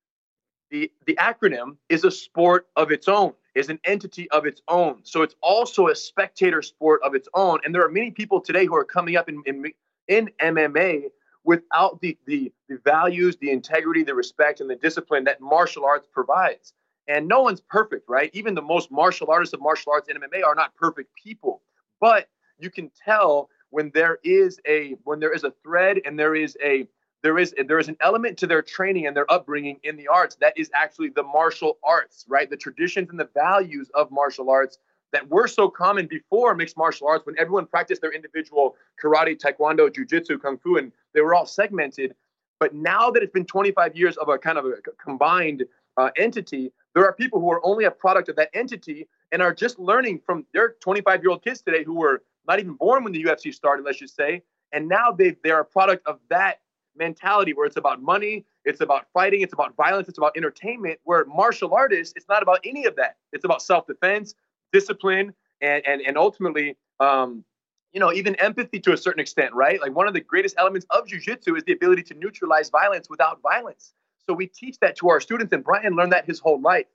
the, 0.70 0.90
the 1.06 1.14
acronym, 1.14 1.76
is 1.88 2.04
a 2.04 2.10
sport 2.10 2.66
of 2.76 2.90
its 2.90 3.08
own, 3.08 3.32
is 3.54 3.68
an 3.68 3.78
entity 3.84 4.28
of 4.30 4.46
its 4.46 4.60
own. 4.68 5.00
So 5.04 5.22
it's 5.22 5.36
also 5.40 5.88
a 5.88 5.94
spectator 5.94 6.60
sport 6.60 7.00
of 7.04 7.14
its 7.14 7.28
own. 7.34 7.60
And 7.64 7.74
there 7.74 7.84
are 7.84 7.90
many 7.90 8.10
people 8.10 8.40
today 8.40 8.66
who 8.66 8.74
are 8.74 8.84
coming 8.84 9.16
up 9.16 9.28
in, 9.28 9.42
in, 9.46 9.72
in 10.08 10.30
MMA 10.40 11.04
without 11.44 12.00
the, 12.00 12.16
the, 12.26 12.52
the 12.68 12.78
values, 12.84 13.36
the 13.36 13.50
integrity, 13.50 14.02
the 14.02 14.14
respect, 14.14 14.60
and 14.60 14.70
the 14.70 14.76
discipline 14.76 15.24
that 15.24 15.40
martial 15.40 15.84
arts 15.84 16.06
provides. 16.10 16.72
And 17.08 17.26
no 17.26 17.42
one's 17.42 17.60
perfect, 17.60 18.08
right? 18.08 18.30
Even 18.32 18.54
the 18.54 18.62
most 18.62 18.90
martial 18.90 19.30
artists 19.30 19.52
of 19.52 19.60
martial 19.60 19.92
arts 19.92 20.08
in 20.08 20.16
MMA 20.16 20.44
are 20.44 20.54
not 20.54 20.74
perfect 20.76 21.10
people. 21.14 21.62
But 22.00 22.28
you 22.58 22.70
can 22.70 22.90
tell 23.04 23.48
when 23.70 23.90
there 23.94 24.18
is 24.22 24.60
a 24.66 24.96
when 25.04 25.18
there 25.18 25.32
is 25.32 25.44
a 25.44 25.52
thread 25.62 26.00
and 26.04 26.18
there 26.18 26.34
is 26.34 26.56
a 26.62 26.86
there 27.22 27.38
is 27.38 27.54
there 27.66 27.78
is 27.78 27.88
an 27.88 27.96
element 28.00 28.38
to 28.38 28.46
their 28.46 28.62
training 28.62 29.06
and 29.06 29.16
their 29.16 29.30
upbringing 29.32 29.78
in 29.82 29.96
the 29.96 30.08
arts 30.08 30.36
that 30.36 30.52
is 30.56 30.70
actually 30.74 31.08
the 31.08 31.22
martial 31.22 31.78
arts, 31.82 32.24
right? 32.28 32.48
The 32.48 32.56
traditions 32.56 33.10
and 33.10 33.18
the 33.18 33.28
values 33.34 33.90
of 33.94 34.10
martial 34.10 34.50
arts 34.50 34.78
that 35.12 35.28
were 35.28 35.46
so 35.46 35.68
common 35.68 36.06
before 36.06 36.54
mixed 36.54 36.76
martial 36.76 37.06
arts 37.06 37.26
when 37.26 37.34
everyone 37.38 37.66
practiced 37.66 38.00
their 38.00 38.12
individual 38.12 38.76
karate, 39.02 39.38
taekwondo, 39.38 39.92
jiu-jitsu, 39.94 40.38
kung 40.38 40.58
fu 40.58 40.76
and 40.76 40.92
they 41.14 41.20
were 41.20 41.34
all 41.34 41.46
segmented. 41.46 42.14
But 42.58 42.74
now 42.74 43.10
that 43.10 43.22
it's 43.22 43.32
been 43.32 43.44
25 43.44 43.96
years 43.96 44.16
of 44.16 44.28
a 44.28 44.38
kind 44.38 44.58
of 44.58 44.66
a 44.66 44.74
combined 45.02 45.64
uh, 45.96 46.10
entity, 46.16 46.72
there 46.94 47.04
are 47.04 47.12
people 47.12 47.40
who 47.40 47.50
are 47.50 47.64
only 47.64 47.84
a 47.84 47.90
product 47.90 48.28
of 48.28 48.36
that 48.36 48.50
entity 48.54 49.08
and 49.30 49.42
are 49.42 49.54
just 49.54 49.78
learning 49.78 50.20
from 50.24 50.46
their 50.52 50.74
25 50.80 51.22
year 51.22 51.30
old 51.30 51.42
kids 51.42 51.62
today 51.62 51.84
who 51.84 51.94
were 51.94 52.22
not 52.46 52.58
even 52.58 52.74
born 52.74 53.04
when 53.04 53.12
the 53.12 53.22
UFC 53.24 53.54
started, 53.54 53.84
let's 53.84 53.98
just 53.98 54.16
say. 54.16 54.42
And 54.72 54.88
now 54.88 55.12
they 55.12 55.36
they're 55.44 55.60
a 55.60 55.64
product 55.64 56.06
of 56.06 56.18
that 56.30 56.60
mentality 56.96 57.52
where 57.52 57.66
it's 57.66 57.76
about 57.76 58.02
money, 58.02 58.44
it's 58.64 58.80
about 58.80 59.06
fighting, 59.12 59.42
it's 59.42 59.52
about 59.52 59.74
violence, 59.76 60.08
it's 60.08 60.18
about 60.18 60.36
entertainment. 60.36 60.98
Where 61.04 61.24
martial 61.24 61.74
artists, 61.74 62.14
it's 62.16 62.28
not 62.28 62.42
about 62.42 62.60
any 62.64 62.84
of 62.84 62.96
that. 62.96 63.16
It's 63.32 63.44
about 63.44 63.62
self 63.62 63.86
defense, 63.86 64.34
discipline, 64.72 65.32
and 65.60 65.86
and 65.86 66.02
and 66.02 66.16
ultimately, 66.16 66.76
um, 67.00 67.44
you 67.92 68.00
know, 68.00 68.12
even 68.12 68.34
empathy 68.36 68.80
to 68.80 68.92
a 68.92 68.96
certain 68.96 69.20
extent, 69.20 69.54
right? 69.54 69.80
Like 69.80 69.94
one 69.94 70.08
of 70.08 70.14
the 70.14 70.20
greatest 70.20 70.56
elements 70.58 70.86
of 70.90 71.06
jujitsu 71.06 71.56
is 71.56 71.64
the 71.64 71.72
ability 71.72 72.02
to 72.04 72.14
neutralize 72.14 72.70
violence 72.70 73.08
without 73.08 73.40
violence. 73.42 73.92
So 74.26 74.34
we 74.34 74.46
teach 74.46 74.78
that 74.80 74.96
to 74.98 75.08
our 75.08 75.20
students, 75.20 75.52
and 75.52 75.64
Brian 75.64 75.94
learned 75.94 76.12
that 76.12 76.26
his 76.26 76.38
whole 76.38 76.60
life. 76.60 76.86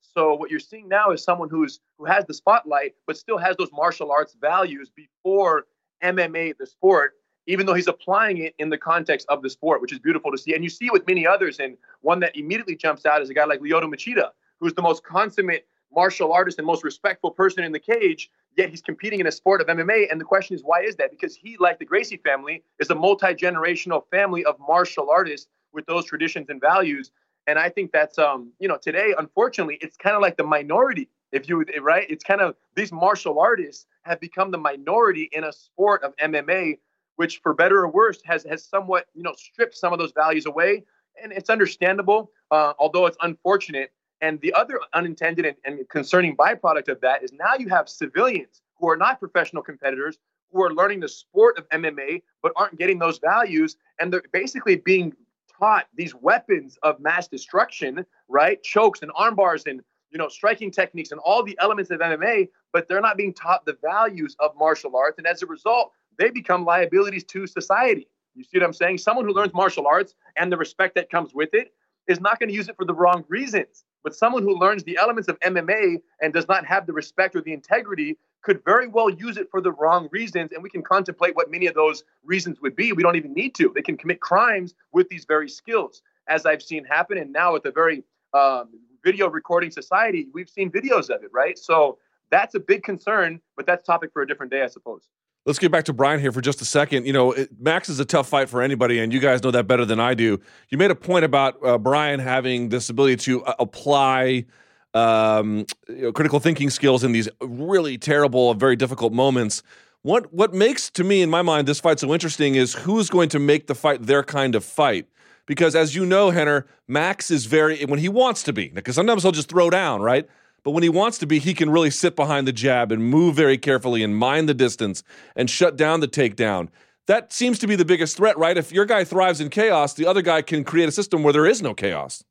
So 0.00 0.34
what 0.34 0.50
you're 0.50 0.60
seeing 0.60 0.88
now 0.88 1.10
is 1.10 1.22
someone 1.22 1.48
who's 1.48 1.80
who 1.98 2.04
has 2.04 2.24
the 2.26 2.34
spotlight, 2.34 2.94
but 3.06 3.16
still 3.16 3.38
has 3.38 3.56
those 3.56 3.70
martial 3.72 4.10
arts 4.10 4.36
values 4.40 4.90
before 4.94 5.66
MMA, 6.02 6.56
the 6.58 6.66
sport, 6.66 7.14
even 7.46 7.66
though 7.66 7.74
he's 7.74 7.88
applying 7.88 8.38
it 8.38 8.54
in 8.58 8.70
the 8.70 8.78
context 8.78 9.26
of 9.28 9.42
the 9.42 9.50
sport, 9.50 9.80
which 9.80 9.92
is 9.92 9.98
beautiful 9.98 10.30
to 10.30 10.38
see. 10.38 10.54
And 10.54 10.62
you 10.62 10.70
see 10.70 10.86
it 10.86 10.92
with 10.92 11.06
many 11.06 11.26
others. 11.26 11.58
And 11.58 11.76
one 12.00 12.20
that 12.20 12.36
immediately 12.36 12.76
jumps 12.76 13.06
out 13.06 13.22
is 13.22 13.30
a 13.30 13.34
guy 13.34 13.44
like 13.44 13.60
Lyoto 13.60 13.84
Machida, 13.84 14.30
who's 14.60 14.74
the 14.74 14.82
most 14.82 15.04
consummate 15.04 15.66
martial 15.94 16.32
artist 16.32 16.58
and 16.58 16.66
most 16.66 16.84
respectful 16.84 17.30
person 17.30 17.64
in 17.64 17.72
the 17.72 17.78
cage, 17.78 18.30
yet 18.56 18.70
he's 18.70 18.82
competing 18.82 19.20
in 19.20 19.26
a 19.26 19.32
sport 19.32 19.60
of 19.60 19.66
MMA. 19.66 20.10
And 20.10 20.20
the 20.20 20.24
question 20.24 20.54
is, 20.54 20.62
why 20.62 20.82
is 20.82 20.96
that? 20.96 21.10
Because 21.10 21.36
he, 21.36 21.56
like 21.58 21.78
the 21.78 21.84
Gracie 21.84 22.18
family, 22.18 22.62
is 22.78 22.90
a 22.90 22.94
multi 22.94 23.34
generational 23.34 24.02
family 24.10 24.44
of 24.44 24.56
martial 24.58 25.10
artists 25.10 25.48
with 25.72 25.86
those 25.86 26.04
traditions 26.04 26.48
and 26.48 26.60
values. 26.60 27.10
And 27.46 27.58
I 27.58 27.68
think 27.68 27.92
that's 27.92 28.18
um, 28.18 28.52
you 28.58 28.68
know, 28.68 28.76
today, 28.76 29.14
unfortunately, 29.16 29.78
it's 29.80 29.96
kind 29.96 30.16
of 30.16 30.22
like 30.22 30.36
the 30.36 30.44
minority. 30.44 31.08
If 31.32 31.48
you 31.48 31.64
right, 31.80 32.06
it's 32.08 32.24
kind 32.24 32.40
of 32.40 32.54
these 32.74 32.92
martial 32.92 33.38
artists 33.38 33.86
have 34.02 34.20
become 34.20 34.50
the 34.50 34.58
minority 34.58 35.28
in 35.32 35.44
a 35.44 35.52
sport 35.52 36.02
of 36.02 36.16
MMA, 36.16 36.78
which 37.16 37.40
for 37.42 37.52
better 37.52 37.78
or 37.78 37.88
worse 37.88 38.20
has 38.24 38.44
has 38.44 38.64
somewhat, 38.64 39.06
you 39.14 39.22
know, 39.22 39.34
stripped 39.36 39.76
some 39.76 39.92
of 39.92 39.98
those 39.98 40.12
values 40.12 40.46
away. 40.46 40.84
And 41.22 41.32
it's 41.32 41.50
understandable, 41.50 42.30
uh, 42.50 42.74
although 42.78 43.06
it's 43.06 43.16
unfortunate. 43.22 43.92
And 44.20 44.40
the 44.40 44.52
other 44.54 44.80
unintended 44.94 45.44
and, 45.44 45.56
and 45.64 45.88
concerning 45.88 46.36
byproduct 46.36 46.88
of 46.88 47.00
that 47.02 47.22
is 47.22 47.32
now 47.32 47.54
you 47.58 47.68
have 47.68 47.88
civilians 47.88 48.62
who 48.78 48.88
are 48.88 48.96
not 48.96 49.20
professional 49.20 49.62
competitors 49.62 50.18
who 50.52 50.62
are 50.62 50.72
learning 50.72 51.00
the 51.00 51.08
sport 51.08 51.58
of 51.58 51.68
MMA 51.70 52.22
but 52.42 52.52
aren't 52.56 52.78
getting 52.78 52.98
those 52.98 53.18
values, 53.18 53.76
and 54.00 54.12
they're 54.12 54.22
basically 54.32 54.76
being 54.76 55.12
taught 55.58 55.86
these 55.94 56.14
weapons 56.14 56.78
of 56.82 57.00
mass 57.00 57.28
destruction, 57.28 58.04
right? 58.28 58.62
Chokes 58.62 59.02
and 59.02 59.10
arm 59.14 59.34
bars 59.34 59.64
and 59.66 59.80
you 60.10 60.18
know 60.18 60.28
striking 60.28 60.70
techniques 60.70 61.10
and 61.10 61.20
all 61.20 61.42
the 61.42 61.56
elements 61.60 61.90
of 61.90 62.00
MMA, 62.00 62.48
but 62.72 62.88
they're 62.88 63.00
not 63.00 63.16
being 63.16 63.34
taught 63.34 63.64
the 63.66 63.76
values 63.82 64.36
of 64.38 64.52
martial 64.56 64.96
arts, 64.96 65.18
and 65.18 65.26
as 65.26 65.42
a 65.42 65.46
result, 65.46 65.92
they 66.18 66.30
become 66.30 66.64
liabilities 66.64 67.24
to 67.24 67.46
society. 67.46 68.08
You 68.34 68.44
see 68.44 68.58
what 68.58 68.64
I'm 68.64 68.72
saying? 68.72 68.98
Someone 68.98 69.24
who 69.24 69.32
learns 69.32 69.54
martial 69.54 69.86
arts 69.86 70.14
and 70.36 70.52
the 70.52 70.56
respect 70.56 70.94
that 70.96 71.10
comes 71.10 71.34
with 71.34 71.50
it 71.54 71.72
is 72.06 72.20
not 72.20 72.38
going 72.38 72.48
to 72.48 72.54
use 72.54 72.68
it 72.68 72.76
for 72.76 72.84
the 72.84 72.94
wrong 72.94 73.24
reasons. 73.28 73.84
But 74.06 74.14
someone 74.14 74.44
who 74.44 74.56
learns 74.56 74.84
the 74.84 74.98
elements 74.98 75.28
of 75.28 75.36
MMA 75.40 76.00
and 76.20 76.32
does 76.32 76.46
not 76.46 76.64
have 76.64 76.86
the 76.86 76.92
respect 76.92 77.34
or 77.34 77.40
the 77.40 77.52
integrity 77.52 78.16
could 78.40 78.64
very 78.64 78.86
well 78.86 79.10
use 79.10 79.36
it 79.36 79.50
for 79.50 79.60
the 79.60 79.72
wrong 79.72 80.08
reasons. 80.12 80.52
And 80.52 80.62
we 80.62 80.70
can 80.70 80.80
contemplate 80.80 81.34
what 81.34 81.50
many 81.50 81.66
of 81.66 81.74
those 81.74 82.04
reasons 82.24 82.60
would 82.60 82.76
be. 82.76 82.92
We 82.92 83.02
don't 83.02 83.16
even 83.16 83.34
need 83.34 83.56
to. 83.56 83.72
They 83.74 83.82
can 83.82 83.96
commit 83.96 84.20
crimes 84.20 84.76
with 84.92 85.08
these 85.08 85.24
very 85.24 85.48
skills, 85.48 86.02
as 86.28 86.46
I've 86.46 86.62
seen 86.62 86.84
happen. 86.84 87.18
And 87.18 87.32
now, 87.32 87.54
with 87.54 87.64
the 87.64 87.72
very 87.72 88.04
um, 88.32 88.68
video 89.02 89.28
recording 89.28 89.72
society, 89.72 90.28
we've 90.32 90.48
seen 90.48 90.70
videos 90.70 91.10
of 91.10 91.24
it, 91.24 91.32
right? 91.32 91.58
So 91.58 91.98
that's 92.30 92.54
a 92.54 92.60
big 92.60 92.84
concern, 92.84 93.40
but 93.56 93.66
that's 93.66 93.82
topic 93.82 94.12
for 94.12 94.22
a 94.22 94.26
different 94.28 94.52
day, 94.52 94.62
I 94.62 94.68
suppose. 94.68 95.08
Let's 95.46 95.60
get 95.60 95.70
back 95.70 95.84
to 95.84 95.92
Brian 95.92 96.18
here 96.18 96.32
for 96.32 96.40
just 96.40 96.60
a 96.60 96.64
second. 96.64 97.06
You 97.06 97.12
know, 97.12 97.30
it, 97.30 97.48
Max 97.60 97.88
is 97.88 98.00
a 98.00 98.04
tough 98.04 98.28
fight 98.28 98.48
for 98.48 98.62
anybody, 98.62 98.98
and 98.98 99.12
you 99.12 99.20
guys 99.20 99.44
know 99.44 99.52
that 99.52 99.68
better 99.68 99.84
than 99.84 100.00
I 100.00 100.12
do. 100.14 100.40
You 100.70 100.76
made 100.76 100.90
a 100.90 100.96
point 100.96 101.24
about 101.24 101.64
uh, 101.64 101.78
Brian 101.78 102.18
having 102.18 102.68
this 102.68 102.90
ability 102.90 103.16
to 103.18 103.44
uh, 103.44 103.54
apply 103.60 104.44
um, 104.92 105.64
you 105.88 106.02
know, 106.02 106.12
critical 106.12 106.40
thinking 106.40 106.68
skills 106.68 107.04
in 107.04 107.12
these 107.12 107.28
really 107.40 107.96
terrible, 107.96 108.54
very 108.54 108.74
difficult 108.74 109.12
moments. 109.12 109.62
What 110.02 110.32
what 110.32 110.52
makes 110.52 110.90
to 110.90 111.04
me 111.04 111.22
in 111.22 111.30
my 111.30 111.42
mind 111.42 111.68
this 111.68 111.78
fight 111.78 112.00
so 112.00 112.12
interesting 112.12 112.56
is 112.56 112.74
who's 112.74 113.08
going 113.08 113.28
to 113.28 113.38
make 113.38 113.68
the 113.68 113.74
fight 113.76 114.02
their 114.02 114.24
kind 114.24 114.56
of 114.56 114.64
fight. 114.64 115.06
Because 115.46 115.76
as 115.76 115.94
you 115.94 116.04
know, 116.04 116.32
Rener, 116.32 116.64
Max 116.88 117.30
is 117.30 117.46
very 117.46 117.84
when 117.84 118.00
he 118.00 118.08
wants 118.08 118.42
to 118.44 118.52
be. 118.52 118.68
Because 118.68 118.96
sometimes 118.96 119.22
he'll 119.22 119.30
just 119.30 119.48
throw 119.48 119.70
down, 119.70 120.02
right? 120.02 120.28
But 120.66 120.72
when 120.72 120.82
he 120.82 120.88
wants 120.88 121.18
to 121.18 121.28
be, 121.28 121.38
he 121.38 121.54
can 121.54 121.70
really 121.70 121.92
sit 121.92 122.16
behind 122.16 122.48
the 122.48 122.52
jab 122.52 122.90
and 122.90 123.00
move 123.00 123.36
very 123.36 123.56
carefully 123.56 124.02
and 124.02 124.16
mind 124.16 124.48
the 124.48 124.52
distance 124.52 125.04
and 125.36 125.48
shut 125.48 125.76
down 125.76 126.00
the 126.00 126.08
takedown. 126.08 126.70
That 127.06 127.32
seems 127.32 127.60
to 127.60 127.68
be 127.68 127.76
the 127.76 127.84
biggest 127.84 128.16
threat, 128.16 128.36
right? 128.36 128.58
If 128.58 128.72
your 128.72 128.84
guy 128.84 129.04
thrives 129.04 129.40
in 129.40 129.48
chaos, 129.48 129.94
the 129.94 130.06
other 130.06 130.22
guy 130.22 130.42
can 130.42 130.64
create 130.64 130.88
a 130.88 130.90
system 130.90 131.22
where 131.22 131.32
there 131.32 131.46
is 131.46 131.62
no 131.62 131.72
chaos. 131.72 132.24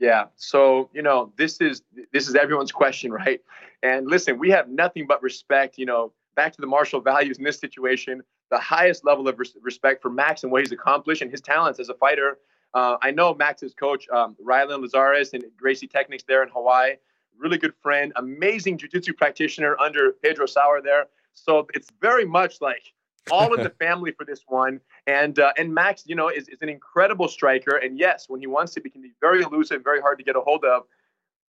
Yeah. 0.00 0.24
So, 0.34 0.90
you 0.92 1.00
know, 1.00 1.32
this 1.38 1.60
is 1.60 1.82
this 2.12 2.26
is 2.26 2.34
everyone's 2.34 2.72
question, 2.72 3.12
right? 3.24 3.40
And 3.84 4.08
listen, 4.08 4.36
we 4.36 4.50
have 4.50 4.68
nothing 4.68 5.06
but 5.06 5.22
respect, 5.22 5.78
you 5.78 5.86
know, 5.86 6.12
back 6.34 6.54
to 6.54 6.60
the 6.60 6.66
martial 6.66 7.00
values 7.00 7.38
in 7.38 7.44
this 7.44 7.60
situation, 7.60 8.20
the 8.50 8.58
highest 8.58 9.04
level 9.04 9.28
of 9.28 9.38
res- 9.38 9.56
respect 9.62 10.02
for 10.02 10.10
Max 10.10 10.42
and 10.42 10.50
what 10.50 10.62
he's 10.62 10.72
accomplished 10.72 11.22
and 11.22 11.30
his 11.30 11.40
talents 11.40 11.78
as 11.78 11.88
a 11.88 11.94
fighter. 11.94 12.38
Uh, 12.74 12.96
I 13.00 13.10
know 13.10 13.34
Max's 13.34 13.74
coach, 13.74 14.08
um, 14.10 14.36
Rylan 14.44 14.84
Lizares 14.84 15.32
and 15.32 15.44
Gracie 15.56 15.86
Technics 15.86 16.24
there 16.26 16.42
in 16.42 16.48
Hawaii. 16.50 16.94
Really 17.38 17.58
good 17.58 17.74
friend, 17.82 18.12
amazing 18.16 18.78
jiu-jitsu 18.78 19.12
practitioner 19.14 19.78
under 19.78 20.12
Pedro 20.12 20.46
Sauer 20.46 20.80
there. 20.82 21.06
So 21.34 21.66
it's 21.74 21.88
very 22.00 22.24
much 22.24 22.60
like 22.60 22.82
all 23.30 23.54
in 23.54 23.62
the 23.62 23.70
family 23.78 24.12
for 24.12 24.24
this 24.24 24.42
one. 24.48 24.80
And 25.06 25.38
uh, 25.38 25.52
and 25.56 25.72
Max, 25.72 26.04
you 26.06 26.14
know, 26.14 26.28
is, 26.28 26.48
is 26.48 26.58
an 26.62 26.68
incredible 26.68 27.28
striker. 27.28 27.76
And 27.76 27.98
yes, 27.98 28.28
when 28.28 28.40
he 28.40 28.46
wants 28.46 28.74
to, 28.74 28.80
he 28.82 28.90
can 28.90 29.02
be 29.02 29.12
very 29.20 29.42
elusive, 29.42 29.84
very 29.84 30.00
hard 30.00 30.18
to 30.18 30.24
get 30.24 30.36
a 30.36 30.40
hold 30.40 30.64
of. 30.64 30.84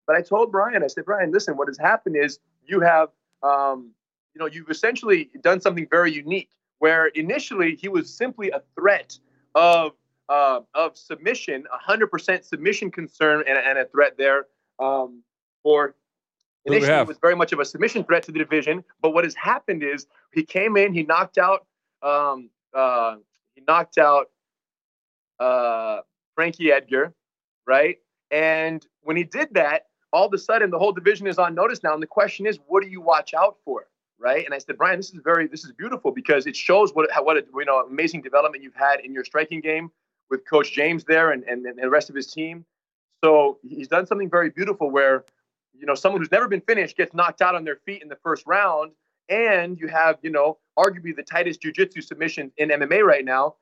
But 0.06 0.16
I 0.16 0.22
told 0.22 0.52
Brian, 0.52 0.84
I 0.84 0.88
said, 0.88 1.06
Brian, 1.06 1.32
listen, 1.32 1.58
what 1.58 1.68
has 1.68 1.78
happened 1.78 2.16
is 2.16 2.40
you 2.66 2.80
have, 2.80 3.10
um, 3.44 3.92
you 4.34 4.40
know, 4.40 4.46
you've 4.46 4.70
essentially 4.70 5.30
done 5.42 5.60
something 5.60 5.88
very 5.90 6.12
unique. 6.12 6.50
Where 6.80 7.08
initially 7.08 7.76
he 7.76 7.88
was 7.90 8.14
simply 8.14 8.52
a 8.52 8.62
threat 8.76 9.18
of 9.56 9.94
uh, 10.30 10.62
of 10.74 10.98
submission, 10.98 11.66
100% 11.88 12.44
submission 12.44 12.92
concern, 12.92 13.44
and, 13.48 13.58
and 13.58 13.78
a 13.78 13.86
threat 13.86 14.18
there 14.18 14.48
um, 14.80 15.24
for 15.64 15.96
initially 16.66 16.94
it 16.94 17.08
was 17.08 17.18
very 17.18 17.36
much 17.36 17.54
of 17.54 17.60
a 17.60 17.66
submission 17.66 18.04
threat 18.04 18.24
to 18.24 18.32
the 18.32 18.40
division. 18.40 18.84
But 19.02 19.12
what 19.12 19.24
has 19.24 19.36
happened 19.36 19.84
is 19.84 20.08
he 20.34 20.44
came 20.44 20.78
in, 20.78 20.94
he 20.94 21.04
knocked 21.04 21.38
out, 21.38 21.66
um, 22.04 22.50
uh, 22.74 23.16
he 23.56 23.64
knocked 23.68 23.98
out 23.98 24.28
uh, 25.40 26.02
Frankie 26.36 26.72
Edgar, 26.72 27.14
right? 27.66 27.98
And 28.32 28.86
when 29.02 29.16
he 29.16 29.24
did 29.24 29.54
that, 29.54 29.84
all 30.14 30.26
of 30.26 30.34
a 30.34 30.38
sudden 30.38 30.70
the 30.70 30.80
whole 30.80 30.92
division 30.92 31.28
is 31.28 31.38
on 31.38 31.56
notice 31.56 31.84
now. 31.84 31.94
And 31.94 32.04
the 32.04 32.08
question 32.08 32.46
is, 32.46 32.60
what 32.68 32.84
do 32.84 32.90
you 32.90 33.02
watch 33.02 33.34
out 33.34 33.58
for? 33.64 33.88
Right. 34.20 34.44
And 34.44 34.54
I 34.54 34.58
said, 34.58 34.78
Brian, 34.78 34.98
this 34.98 35.14
is 35.14 35.22
very, 35.24 35.46
this 35.46 35.64
is 35.64 35.72
beautiful 35.74 36.12
because 36.12 36.48
it 36.48 36.56
shows 36.56 36.92
what, 36.96 37.08
what, 37.24 37.38
a, 37.38 37.44
you 37.54 37.66
know, 37.66 37.82
amazing 37.82 38.24
development 38.24 38.64
you've 38.64 38.74
had 38.74 39.00
in 39.02 39.14
your 39.14 39.24
striking 39.24 39.62
game 39.62 39.92
with 40.30 40.48
Coach 40.50 40.74
James 40.74 41.04
there 41.06 41.32
and, 41.32 41.44
and, 41.44 41.66
and 41.66 41.78
the 41.78 41.90
rest 41.90 42.10
of 42.10 42.16
his 42.16 42.28
team. 42.28 42.66
So 43.24 43.60
he's 43.64 43.88
done 43.88 44.06
something 44.06 44.30
very 44.30 44.50
beautiful 44.50 44.92
where, 44.92 45.26
you 45.74 45.86
know, 45.86 45.96
someone 45.96 46.22
who's 46.22 46.32
never 46.32 46.48
been 46.48 46.62
finished 46.62 46.98
gets 46.98 47.14
knocked 47.14 47.42
out 47.42 47.56
on 47.56 47.64
their 47.64 47.78
feet 47.86 48.02
in 48.02 48.10
the 48.10 48.18
first 48.24 48.46
round. 48.46 48.92
And 49.30 49.80
you 49.80 49.88
have, 49.88 50.18
you 50.22 50.30
know, 50.30 50.58
arguably 50.78 51.16
the 51.16 51.24
tightest 51.24 51.62
jujitsu 51.62 52.04
submission 52.04 52.52
in 52.58 52.70
MMA 52.70 53.04
right 53.04 53.26
now. 53.26 53.56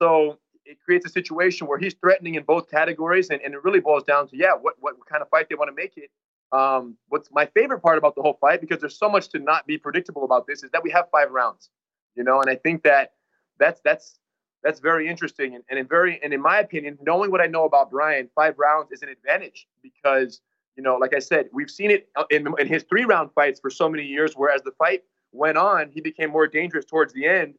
So 0.00 0.38
it 0.66 0.78
creates 0.84 1.06
a 1.06 1.08
situation 1.08 1.66
where 1.66 1.78
he's 1.78 1.94
threatening 1.94 2.34
in 2.34 2.42
both 2.42 2.70
categories, 2.70 3.30
and, 3.30 3.40
and 3.42 3.54
it 3.54 3.62
really 3.62 3.80
boils 3.80 4.02
down 4.02 4.28
to 4.28 4.36
yeah, 4.36 4.52
what 4.52 4.74
what 4.80 4.94
kind 5.06 5.22
of 5.22 5.28
fight 5.28 5.48
they 5.48 5.54
want 5.54 5.68
to 5.68 5.74
make 5.74 5.96
it. 5.96 6.10
Um, 6.52 6.96
what's 7.08 7.30
my 7.30 7.46
favorite 7.46 7.80
part 7.80 7.98
about 7.98 8.14
the 8.14 8.22
whole 8.22 8.38
fight, 8.40 8.60
because 8.60 8.80
there's 8.80 8.98
so 8.98 9.08
much 9.08 9.28
to 9.30 9.38
not 9.38 9.66
be 9.66 9.78
predictable 9.78 10.24
about 10.24 10.46
this, 10.46 10.62
is 10.62 10.70
that 10.70 10.82
we 10.82 10.90
have 10.90 11.06
five 11.10 11.30
rounds, 11.30 11.70
you 12.14 12.24
know, 12.24 12.40
and 12.40 12.50
I 12.50 12.56
think 12.56 12.82
that 12.82 13.12
that's 13.58 13.80
that's 13.84 14.18
that's 14.66 14.80
very 14.80 15.08
interesting, 15.08 15.54
and, 15.54 15.64
and 15.70 15.78
in 15.78 15.86
very 15.86 16.20
and 16.22 16.34
in 16.34 16.42
my 16.42 16.58
opinion, 16.58 16.98
knowing 17.02 17.30
what 17.30 17.40
I 17.40 17.46
know 17.46 17.64
about 17.64 17.90
Brian, 17.90 18.28
five 18.34 18.58
rounds 18.58 18.90
is 18.92 19.02
an 19.02 19.08
advantage 19.08 19.66
because 19.82 20.40
you 20.76 20.82
know, 20.82 20.96
like 20.96 21.14
I 21.14 21.20
said, 21.20 21.48
we've 21.52 21.70
seen 21.70 21.90
it 21.90 22.08
uh, 22.16 22.24
in 22.30 22.52
in 22.58 22.66
his 22.66 22.82
three 22.82 23.04
round 23.04 23.30
fights 23.34 23.60
for 23.60 23.70
so 23.70 23.88
many 23.88 24.04
years, 24.04 24.34
whereas 24.34 24.62
the 24.62 24.72
fight 24.72 25.04
went 25.32 25.56
on, 25.56 25.90
he 25.90 26.00
became 26.00 26.30
more 26.30 26.46
dangerous 26.46 26.84
towards 26.84 27.12
the 27.12 27.26
end 27.26 27.54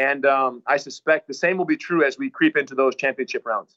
and 0.00 0.24
um, 0.24 0.62
I 0.66 0.78
suspect 0.78 1.28
the 1.28 1.34
same 1.34 1.58
will 1.58 1.66
be 1.66 1.76
true 1.76 2.02
as 2.02 2.16
we 2.16 2.30
creep 2.30 2.56
into 2.56 2.74
those 2.74 2.96
championship 2.96 3.44
rounds. 3.44 3.76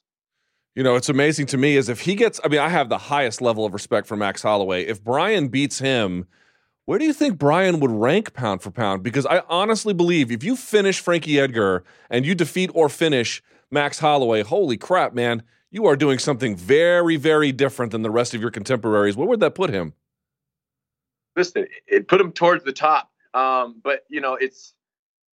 You 0.74 0.82
know, 0.82 0.96
it's 0.96 1.10
amazing 1.10 1.48
to 1.48 1.58
me 1.58 1.76
is 1.76 1.90
if 1.90 2.00
he 2.00 2.16
gets, 2.16 2.40
I 2.44 2.48
mean, 2.48 2.62
I 2.62 2.70
have 2.70 2.88
the 2.88 2.98
highest 2.98 3.42
level 3.42 3.66
of 3.66 3.74
respect 3.74 4.08
for 4.08 4.16
Max 4.16 4.42
Holloway. 4.42 4.86
If 4.86 5.04
Brian 5.04 5.50
beats 5.50 5.80
him, 5.80 6.26
where 6.86 7.00
do 7.00 7.06
you 7.06 7.14
think 7.14 7.38
Brian 7.38 7.80
would 7.80 7.92
rank 7.92 8.34
pound 8.34 8.62
for 8.62 8.72
pound? 8.72 9.04
Because 9.04 9.26
I 9.26 9.42
honestly 9.48 9.94
believe 9.94 10.32
if 10.32 10.44
you 10.44 10.56
finish 10.56 11.00
Frankie 11.00 11.40
Edgar 11.40 11.84
and 12.10 12.26
you 12.26 12.36
defeat 12.36 12.70
or 12.74 12.90
finish 12.90 13.42
Max 13.72 14.00
Holloway, 14.00 14.44
holy 14.44 14.78
crap, 14.78 15.14
man, 15.14 15.44
you 15.72 15.86
are 15.86 15.96
doing 15.96 16.20
something 16.20 16.56
very, 16.56 17.16
very 17.16 17.52
different 17.52 17.92
than 17.92 18.02
the 18.02 18.12
rest 18.12 18.34
of 18.34 18.42
your 18.42 18.52
contemporaries. 18.52 19.16
Where 19.16 19.28
would 19.28 19.40
that 19.40 19.56
put 19.56 19.70
him? 19.70 19.94
Listen, 21.36 21.68
it 21.88 22.08
put 22.08 22.22
him 22.22 22.32
towards 22.32 22.64
the 22.64 22.74
top. 22.74 23.10
Um, 23.34 23.82
but 23.84 24.04
you 24.10 24.22
know, 24.22 24.36
it's 24.36 24.74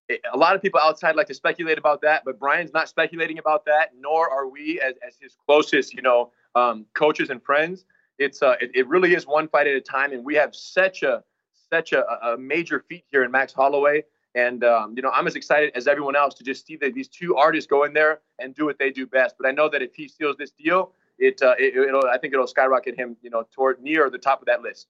a 0.09 0.38
lot 0.38 0.55
of 0.55 0.61
people 0.61 0.80
outside 0.81 1.15
like 1.15 1.27
to 1.27 1.34
speculate 1.34 1.77
about 1.77 2.01
that, 2.01 2.23
but 2.26 2.39
Brian's 2.39 2.73
not 2.73 2.89
speculating 2.89 3.38
about 3.38 3.65
that, 3.65 3.89
nor 3.99 4.30
are 4.30 4.47
we 4.47 4.80
as, 4.81 4.95
as 5.05 5.17
his 5.19 5.35
closest, 5.45 5.93
you 5.93 6.01
know, 6.01 6.31
um, 6.55 6.85
coaches 6.93 7.30
and 7.30 7.43
friends. 7.43 7.85
It's 8.17 8.41
uh, 8.41 8.55
it, 8.61 8.71
it, 8.73 8.88
really 8.88 9.13
is 9.13 9.27
one 9.27 9.47
fight 9.47 9.67
at 9.67 9.76
a 9.76 9.81
time, 9.81 10.11
and 10.11 10.26
we 10.26 10.35
have 10.35 10.55
such 10.55 11.03
a 11.03 11.23
such 11.70 11.94
a, 11.94 12.06
a 12.26 12.38
major 12.38 12.84
feat 12.88 13.06
here 13.12 13.24
in 13.24 13.32
Max 13.32 13.54
Holloway. 13.54 14.04
And 14.36 14.64
um, 14.64 14.94
you 14.96 15.02
know, 15.02 15.10
I'm 15.10 15.28
as 15.28 15.36
excited 15.36 15.72
as 15.76 15.88
everyone 15.88 16.16
else 16.16 16.36
to 16.36 16.44
just 16.44 16.66
see 16.66 16.76
that 16.78 16.94
these 16.94 17.08
two 17.08 17.36
artists 17.36 17.68
go 17.68 17.84
in 17.84 17.94
there 17.94 18.22
and 18.40 18.54
do 18.54 18.66
what 18.66 18.78
they 18.78 18.91
do 18.91 19.08
best. 19.08 19.36
But 19.40 19.48
I 19.48 19.52
know 19.52 19.70
that 19.70 19.82
if 19.82 19.96
he 19.96 20.08
seals 20.08 20.38
this 20.38 20.52
deal, 20.52 20.94
it, 21.18 21.41
uh, 21.41 21.56
it 21.58 21.76
will 21.76 22.08
I 22.12 22.18
think 22.18 22.34
it'll 22.34 22.48
skyrocket 22.48 22.96
him, 22.96 23.18
you 23.22 23.30
know, 23.30 23.44
toward 23.52 23.82
near 23.82 24.10
the 24.10 24.20
top 24.20 24.41
of 24.41 24.46
that 24.46 24.62
list. 24.62 24.88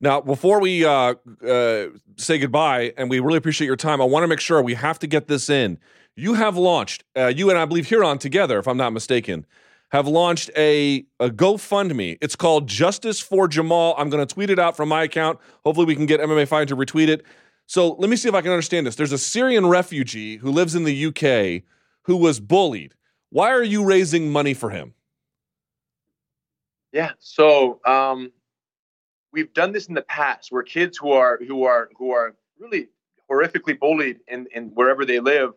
Now, 0.00 0.20
before 0.20 0.60
we 0.60 0.84
uh, 0.84 1.14
uh, 1.46 1.86
say 2.16 2.38
goodbye, 2.38 2.92
and 2.96 3.08
we 3.08 3.20
really 3.20 3.38
appreciate 3.38 3.68
your 3.68 3.76
time, 3.76 4.00
I 4.00 4.04
want 4.04 4.24
to 4.24 4.26
make 4.26 4.40
sure 4.40 4.60
we 4.60 4.74
have 4.74 4.98
to 4.98 5.06
get 5.06 5.28
this 5.28 5.48
in. 5.48 5.78
You 6.16 6.34
have 6.34 6.56
launched, 6.56 7.04
uh, 7.16 7.28
you 7.28 7.50
and 7.50 7.58
I 7.58 7.64
believe 7.66 7.86
Ryron 7.86 8.18
together, 8.18 8.58
if 8.58 8.66
I'm 8.66 8.76
not 8.76 8.92
mistaken, 8.92 9.46
have 9.92 10.08
launched 10.08 10.50
a, 10.56 11.04
a 11.20 11.28
GoFundMe. 11.28 12.16
It's 12.22 12.34
called 12.34 12.66
Justice 12.66 13.20
for 13.20 13.46
Jamal. 13.46 13.94
I'm 13.98 14.08
going 14.08 14.26
to 14.26 14.34
tweet 14.34 14.48
it 14.48 14.58
out 14.58 14.74
from 14.74 14.88
my 14.88 15.02
account. 15.02 15.38
Hopefully, 15.64 15.86
we 15.86 15.94
can 15.94 16.06
get 16.06 16.18
MMA 16.18 16.48
Fight 16.48 16.68
to 16.68 16.76
retweet 16.76 17.08
it. 17.08 17.24
So 17.66 17.92
let 17.92 18.08
me 18.08 18.16
see 18.16 18.28
if 18.28 18.34
I 18.34 18.40
can 18.40 18.50
understand 18.50 18.86
this. 18.86 18.96
There's 18.96 19.12
a 19.12 19.18
Syrian 19.18 19.66
refugee 19.66 20.38
who 20.38 20.50
lives 20.50 20.74
in 20.74 20.84
the 20.84 21.06
UK 21.06 21.62
who 22.04 22.16
was 22.16 22.40
bullied. 22.40 22.94
Why 23.30 23.50
are 23.50 23.62
you 23.62 23.84
raising 23.84 24.32
money 24.32 24.54
for 24.54 24.70
him? 24.70 24.94
Yeah. 26.90 27.12
So 27.18 27.80
um, 27.86 28.32
we've 29.32 29.52
done 29.52 29.72
this 29.72 29.86
in 29.86 29.94
the 29.94 30.02
past 30.02 30.50
where 30.50 30.62
kids 30.62 30.98
who 30.98 31.12
are 31.12 31.38
who 31.46 31.64
are 31.64 31.90
who 31.98 32.12
are 32.12 32.34
really 32.58 32.88
horrifically 33.30 33.78
bullied 33.78 34.20
in, 34.28 34.46
in 34.54 34.68
wherever 34.74 35.04
they 35.04 35.20
live 35.20 35.52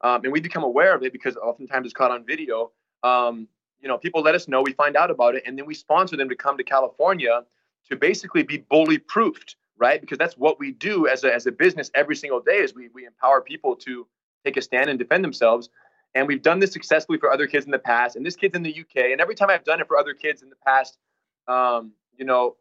um, 0.00 0.22
and 0.24 0.32
we 0.32 0.40
become 0.40 0.64
aware 0.64 0.94
of 0.94 1.02
it 1.04 1.12
because 1.12 1.36
oftentimes 1.36 1.84
it's 1.84 1.94
caught 1.94 2.10
on 2.10 2.24
video 2.26 2.72
um, 3.04 3.46
you 3.80 3.88
know 3.88 3.98
people 3.98 4.22
let 4.22 4.34
us 4.34 4.48
know 4.48 4.62
we 4.62 4.72
find 4.72 4.96
out 4.96 5.10
about 5.10 5.34
it 5.34 5.42
and 5.46 5.58
then 5.58 5.66
we 5.66 5.74
sponsor 5.74 6.16
them 6.16 6.28
to 6.28 6.36
come 6.36 6.56
to 6.56 6.64
california 6.64 7.42
to 7.88 7.96
basically 7.96 8.42
be 8.42 8.58
bully 8.58 8.98
proofed 8.98 9.56
right? 9.80 10.00
Because 10.00 10.18
that's 10.18 10.36
what 10.36 10.60
we 10.60 10.72
do 10.72 11.08
as 11.08 11.24
a, 11.24 11.34
as 11.34 11.46
a 11.46 11.52
business 11.52 11.90
every 11.94 12.14
single 12.14 12.40
day 12.40 12.58
is 12.58 12.74
we, 12.74 12.88
we 12.94 13.06
empower 13.06 13.40
people 13.40 13.74
to 13.76 14.06
take 14.44 14.56
a 14.56 14.62
stand 14.62 14.90
and 14.90 14.98
defend 14.98 15.24
themselves. 15.24 15.70
And 16.14 16.28
we've 16.28 16.42
done 16.42 16.60
this 16.60 16.72
successfully 16.72 17.18
for 17.18 17.32
other 17.32 17.46
kids 17.46 17.64
in 17.64 17.72
the 17.72 17.78
past 17.78 18.14
and 18.14 18.24
this 18.24 18.36
kid's 18.36 18.54
in 18.54 18.62
the 18.62 18.80
uk 18.80 18.96
and 18.96 19.20
every 19.20 19.36
time 19.36 19.48
i've 19.48 19.64
done 19.64 19.80
it 19.80 19.86
for 19.86 19.96
other 19.96 20.12
kids 20.12 20.42
in 20.42 20.50
the 20.50 20.56
past 20.66 20.98
um, 21.46 21.92
you 22.16 22.24
know 22.24 22.56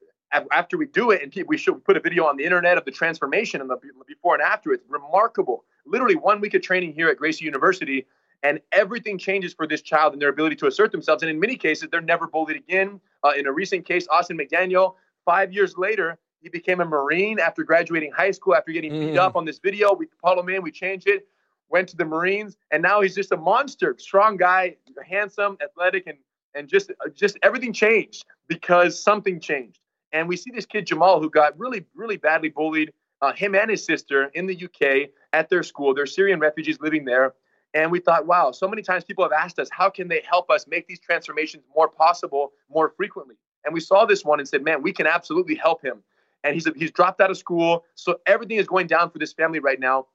after 0.51 0.77
we 0.77 0.85
do 0.85 1.09
it 1.09 1.23
and 1.23 1.47
we 1.47 1.57
should 1.57 1.83
put 1.83 1.97
a 1.97 1.99
video 1.99 2.25
on 2.25 2.37
the 2.37 2.43
internet 2.43 2.77
of 2.77 2.85
the 2.85 2.91
transformation 2.91 3.59
and 3.59 3.69
the 3.69 3.77
before 4.07 4.35
and 4.35 4.43
after 4.43 4.71
it's 4.71 4.85
remarkable. 4.87 5.65
Literally 5.87 6.15
one 6.15 6.39
week 6.39 6.53
of 6.53 6.61
training 6.61 6.93
here 6.93 7.09
at 7.09 7.17
gracie 7.17 7.45
university 7.45 8.05
and 8.43 8.59
everything 8.71 9.17
changes 9.17 9.53
for 9.53 9.67
this 9.67 9.81
child 9.81 10.13
and 10.13 10.21
their 10.21 10.29
ability 10.29 10.55
to 10.55 10.67
assert 10.67 10.91
themselves 10.91 11.23
and 11.23 11.29
in 11.29 11.39
many 11.39 11.55
cases 11.55 11.87
they're 11.91 12.01
never 12.01 12.27
bullied 12.27 12.57
again 12.57 12.99
uh, 13.23 13.31
in 13.37 13.47
a 13.47 13.51
recent 13.51 13.85
case 13.85 14.07
austin 14.09 14.37
mcdaniel 14.37 14.95
five 15.25 15.51
years 15.53 15.77
later 15.77 16.17
he 16.41 16.49
became 16.49 16.79
a 16.79 16.85
marine 16.85 17.39
after 17.39 17.63
graduating 17.63 18.11
high 18.11 18.31
school 18.31 18.55
after 18.55 18.71
getting 18.71 18.91
beat 18.91 19.13
mm. 19.13 19.17
up 19.17 19.35
on 19.35 19.45
this 19.45 19.59
video 19.59 19.93
we 19.93 20.07
called 20.23 20.39
him 20.39 20.49
in 20.49 20.61
we 20.61 20.71
changed 20.71 21.07
it 21.07 21.27
went 21.69 21.87
to 21.87 21.97
the 21.97 22.05
marines 22.05 22.57
and 22.71 22.81
now 22.81 23.01
he's 23.01 23.15
just 23.15 23.31
a 23.31 23.37
monster 23.37 23.95
strong 23.97 24.37
guy 24.37 24.75
handsome 25.07 25.57
athletic 25.63 26.07
and 26.07 26.17
and 26.55 26.67
just 26.67 26.91
just 27.13 27.37
everything 27.43 27.71
changed 27.71 28.25
because 28.47 29.01
something 29.01 29.39
changed 29.39 29.79
and 30.11 30.27
we 30.27 30.37
see 30.37 30.51
this 30.51 30.65
kid 30.65 30.87
Jamal 30.87 31.21
who 31.21 31.29
got 31.29 31.57
really, 31.57 31.85
really 31.95 32.17
badly 32.17 32.49
bullied. 32.49 32.91
Uh, 33.21 33.33
him 33.33 33.53
and 33.53 33.69
his 33.69 33.83
sister 33.83 34.31
in 34.33 34.45
the 34.45 34.63
UK 34.63 35.09
at 35.33 35.49
their 35.49 35.61
school. 35.61 35.93
They're 35.93 36.05
Syrian 36.05 36.39
refugees 36.39 36.79
living 36.79 37.03
there. 37.03 37.33
And 37.73 37.91
we 37.91 37.99
thought, 37.99 38.25
wow, 38.25 38.51
so 38.51 38.67
many 38.67 38.81
times 38.81 39.03
people 39.03 39.23
have 39.23 39.31
asked 39.31 39.59
us, 39.59 39.69
how 39.71 39.89
can 39.89 40.07
they 40.07 40.23
help 40.27 40.49
us 40.49 40.67
make 40.67 40.87
these 40.87 40.99
transformations 40.99 41.63
more 41.75 41.87
possible 41.87 42.51
more 42.69 42.93
frequently? 42.97 43.35
And 43.65 43.73
we 43.73 43.79
saw 43.79 44.05
this 44.05 44.25
one 44.25 44.39
and 44.39 44.47
said, 44.47 44.63
man, 44.63 44.81
we 44.81 44.91
can 44.91 45.05
absolutely 45.05 45.55
help 45.55 45.83
him. 45.83 46.01
And 46.43 46.53
he's, 46.53 46.67
he's 46.75 46.91
dropped 46.91 47.21
out 47.21 47.29
of 47.29 47.37
school. 47.37 47.85
So 47.95 48.19
everything 48.25 48.57
is 48.57 48.67
going 48.67 48.87
down 48.87 49.11
for 49.11 49.19
this 49.19 49.33
family 49.33 49.59
right 49.59 49.79
now. 49.79 50.07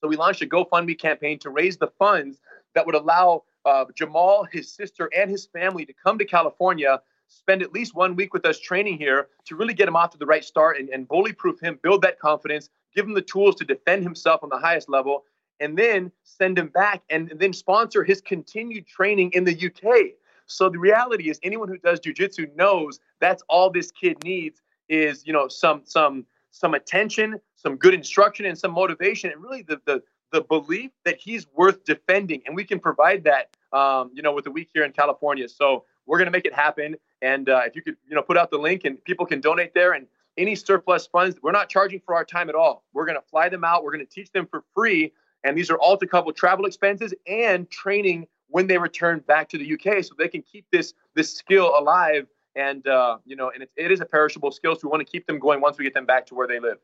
So 0.00 0.08
we 0.08 0.16
launched 0.16 0.42
a 0.42 0.46
GoFundMe 0.46 0.98
campaign 0.98 1.38
to 1.40 1.50
raise 1.50 1.76
the 1.76 1.88
funds 1.98 2.40
that 2.74 2.84
would 2.86 2.94
allow 2.94 3.44
uh, 3.64 3.84
Jamal, 3.94 4.46
his 4.50 4.72
sister, 4.72 5.10
and 5.16 5.30
his 5.30 5.46
family 5.46 5.84
to 5.86 5.92
come 5.92 6.18
to 6.18 6.24
California 6.24 7.00
spend 7.28 7.62
at 7.62 7.72
least 7.72 7.94
one 7.94 8.16
week 8.16 8.34
with 8.34 8.44
us 8.44 8.58
training 8.58 8.98
here 8.98 9.28
to 9.44 9.54
really 9.54 9.74
get 9.74 9.86
him 9.86 9.96
off 9.96 10.10
to 10.10 10.18
the 10.18 10.26
right 10.26 10.44
start 10.44 10.78
and, 10.78 10.88
and 10.88 11.06
bully 11.06 11.32
proof 11.32 11.60
him, 11.60 11.78
build 11.82 12.02
that 12.02 12.18
confidence, 12.18 12.70
give 12.94 13.06
him 13.06 13.14
the 13.14 13.22
tools 13.22 13.54
to 13.54 13.64
defend 13.64 14.02
himself 14.02 14.42
on 14.42 14.48
the 14.48 14.58
highest 14.58 14.88
level, 14.88 15.24
and 15.60 15.76
then 15.76 16.10
send 16.24 16.58
him 16.58 16.68
back 16.68 17.02
and, 17.10 17.32
then 17.36 17.52
sponsor 17.52 18.02
his 18.02 18.20
continued 18.20 18.86
training 18.86 19.30
in 19.32 19.44
the 19.44 19.52
UK. 19.52 20.14
So 20.46 20.68
the 20.68 20.78
reality 20.78 21.30
is 21.30 21.38
anyone 21.42 21.68
who 21.68 21.78
does 21.78 22.00
jujitsu 22.00 22.54
knows 22.56 22.98
that's 23.20 23.42
all 23.48 23.70
this 23.70 23.92
kid 23.92 24.24
needs 24.24 24.60
is, 24.88 25.24
you 25.26 25.32
know, 25.32 25.46
some 25.46 25.82
some 25.84 26.26
some 26.50 26.74
attention, 26.74 27.40
some 27.54 27.76
good 27.76 27.94
instruction 27.94 28.46
and 28.46 28.58
some 28.58 28.72
motivation, 28.72 29.30
and 29.30 29.40
really 29.40 29.62
the 29.62 29.80
the 29.84 30.02
the 30.32 30.40
belief 30.40 30.90
that 31.04 31.18
he's 31.18 31.46
worth 31.54 31.84
defending, 31.84 32.42
and 32.46 32.56
we 32.56 32.64
can 32.64 32.78
provide 32.78 33.24
that, 33.24 33.56
um, 33.76 34.10
you 34.14 34.22
know, 34.22 34.32
with 34.32 34.44
the 34.44 34.50
week 34.50 34.70
here 34.72 34.84
in 34.84 34.92
California. 34.92 35.48
So 35.48 35.84
we're 36.06 36.18
going 36.18 36.26
to 36.26 36.32
make 36.32 36.44
it 36.44 36.54
happen. 36.54 36.96
And 37.22 37.48
uh, 37.48 37.62
if 37.66 37.76
you 37.76 37.82
could, 37.82 37.96
you 38.08 38.14
know, 38.14 38.22
put 38.22 38.36
out 38.36 38.50
the 38.50 38.58
link 38.58 38.84
and 38.84 39.02
people 39.04 39.26
can 39.26 39.40
donate 39.40 39.74
there, 39.74 39.92
and 39.92 40.06
any 40.36 40.54
surplus 40.54 41.06
funds, 41.06 41.36
we're 41.42 41.52
not 41.52 41.68
charging 41.68 42.00
for 42.00 42.14
our 42.14 42.24
time 42.24 42.48
at 42.48 42.54
all. 42.54 42.84
We're 42.92 43.04
going 43.04 43.18
to 43.18 43.26
fly 43.28 43.48
them 43.48 43.64
out. 43.64 43.84
We're 43.84 43.92
going 43.92 44.06
to 44.06 44.12
teach 44.12 44.32
them 44.32 44.46
for 44.46 44.64
free, 44.74 45.12
and 45.44 45.56
these 45.56 45.70
are 45.70 45.78
all 45.78 45.96
to 45.96 46.06
cover 46.06 46.32
travel 46.32 46.66
expenses 46.66 47.14
and 47.26 47.70
training 47.70 48.26
when 48.48 48.66
they 48.66 48.78
return 48.78 49.20
back 49.20 49.48
to 49.50 49.58
the 49.58 49.74
UK, 49.74 50.04
so 50.04 50.14
they 50.18 50.28
can 50.28 50.42
keep 50.42 50.66
this 50.72 50.94
this 51.14 51.34
skill 51.34 51.72
alive. 51.78 52.26
And 52.56 52.86
uh, 52.86 53.18
you 53.24 53.36
know, 53.36 53.50
and 53.50 53.62
it, 53.62 53.70
it 53.76 53.92
is 53.92 54.00
a 54.00 54.06
perishable 54.06 54.50
skill, 54.50 54.74
so 54.74 54.80
we 54.84 54.90
want 54.90 55.06
to 55.06 55.10
keep 55.10 55.26
them 55.26 55.38
going 55.38 55.60
once 55.60 55.78
we 55.78 55.84
get 55.84 55.94
them 55.94 56.06
back 56.06 56.26
to 56.26 56.34
where 56.34 56.48
they 56.48 56.58
live. 56.58 56.78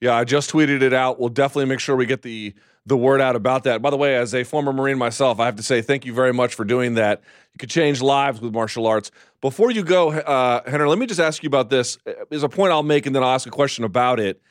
Yeah, 0.00 0.16
I 0.16 0.24
just 0.24 0.50
tweeted 0.50 0.82
it 0.82 0.92
out. 0.92 1.18
We'll 1.18 1.28
definitely 1.28 1.66
make 1.66 1.80
sure 1.80 1.96
we 1.96 2.06
get 2.06 2.22
the 2.22 2.54
the 2.86 2.96
word 2.96 3.20
out 3.20 3.36
about 3.36 3.64
that. 3.64 3.80
By 3.80 3.90
the 3.90 3.96
way, 3.96 4.16
as 4.16 4.34
a 4.34 4.44
former 4.44 4.72
Marine 4.72 4.98
myself, 4.98 5.40
I 5.40 5.46
have 5.46 5.56
to 5.56 5.62
say 5.62 5.80
thank 5.80 6.04
you 6.04 6.12
very 6.12 6.32
much 6.32 6.54
for 6.54 6.64
doing 6.64 6.94
that. 6.94 7.22
You 7.54 7.58
could 7.58 7.70
change 7.70 8.02
lives 8.02 8.40
with 8.40 8.52
martial 8.52 8.86
arts. 8.86 9.10
Before 9.40 9.70
you 9.70 9.82
go, 9.82 10.10
uh, 10.10 10.62
Rener, 10.64 10.88
let 10.88 10.98
me 10.98 11.06
just 11.06 11.20
ask 11.20 11.42
you 11.42 11.46
about 11.46 11.70
this. 11.70 11.96
There's 12.28 12.42
a 12.42 12.48
point 12.48 12.72
I'll 12.72 12.82
make, 12.82 13.06
and 13.06 13.16
then 13.16 13.22
I'll 13.22 13.34
ask 13.34 13.46
a 13.46 13.50
question 13.50 13.84
about 13.84 14.20
it. 14.20 14.42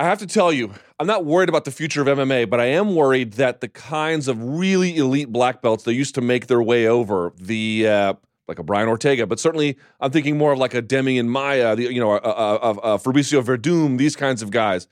I 0.00 0.04
have 0.04 0.18
to 0.20 0.26
tell 0.26 0.50
you, 0.50 0.72
I'm 0.98 1.06
not 1.06 1.26
worried 1.26 1.50
about 1.50 1.66
the 1.66 1.70
future 1.70 2.00
of 2.00 2.08
MMA, 2.08 2.48
but 2.48 2.58
I 2.58 2.64
am 2.64 2.94
worried 2.94 3.34
that 3.34 3.60
the 3.60 3.68
kinds 3.68 4.28
of 4.28 4.42
really 4.42 4.96
elite 4.96 5.30
black 5.30 5.60
belts 5.60 5.84
that 5.84 5.92
used 5.92 6.14
to 6.14 6.22
make 6.22 6.46
their 6.46 6.62
way 6.62 6.86
over 6.86 7.34
the 7.36 7.86
uh, 7.86 8.14
like 8.48 8.58
a 8.58 8.62
Brian 8.62 8.88
Ortega, 8.88 9.26
but 9.26 9.38
certainly 9.38 9.76
I'm 10.00 10.10
thinking 10.10 10.38
more 10.38 10.52
of 10.52 10.58
like 10.58 10.72
a 10.72 10.80
Demian 10.80 11.26
Maia, 11.26 11.76
the, 11.76 11.92
you 11.92 12.00
know, 12.00 12.12
a, 12.12 12.16
a, 12.16 12.56
a, 12.56 12.70
a 12.94 12.98
Fabricio 12.98 13.44
Werdum, 13.44 13.98
these 13.98 14.16
kinds 14.16 14.40
of 14.40 14.50
guys. 14.50 14.88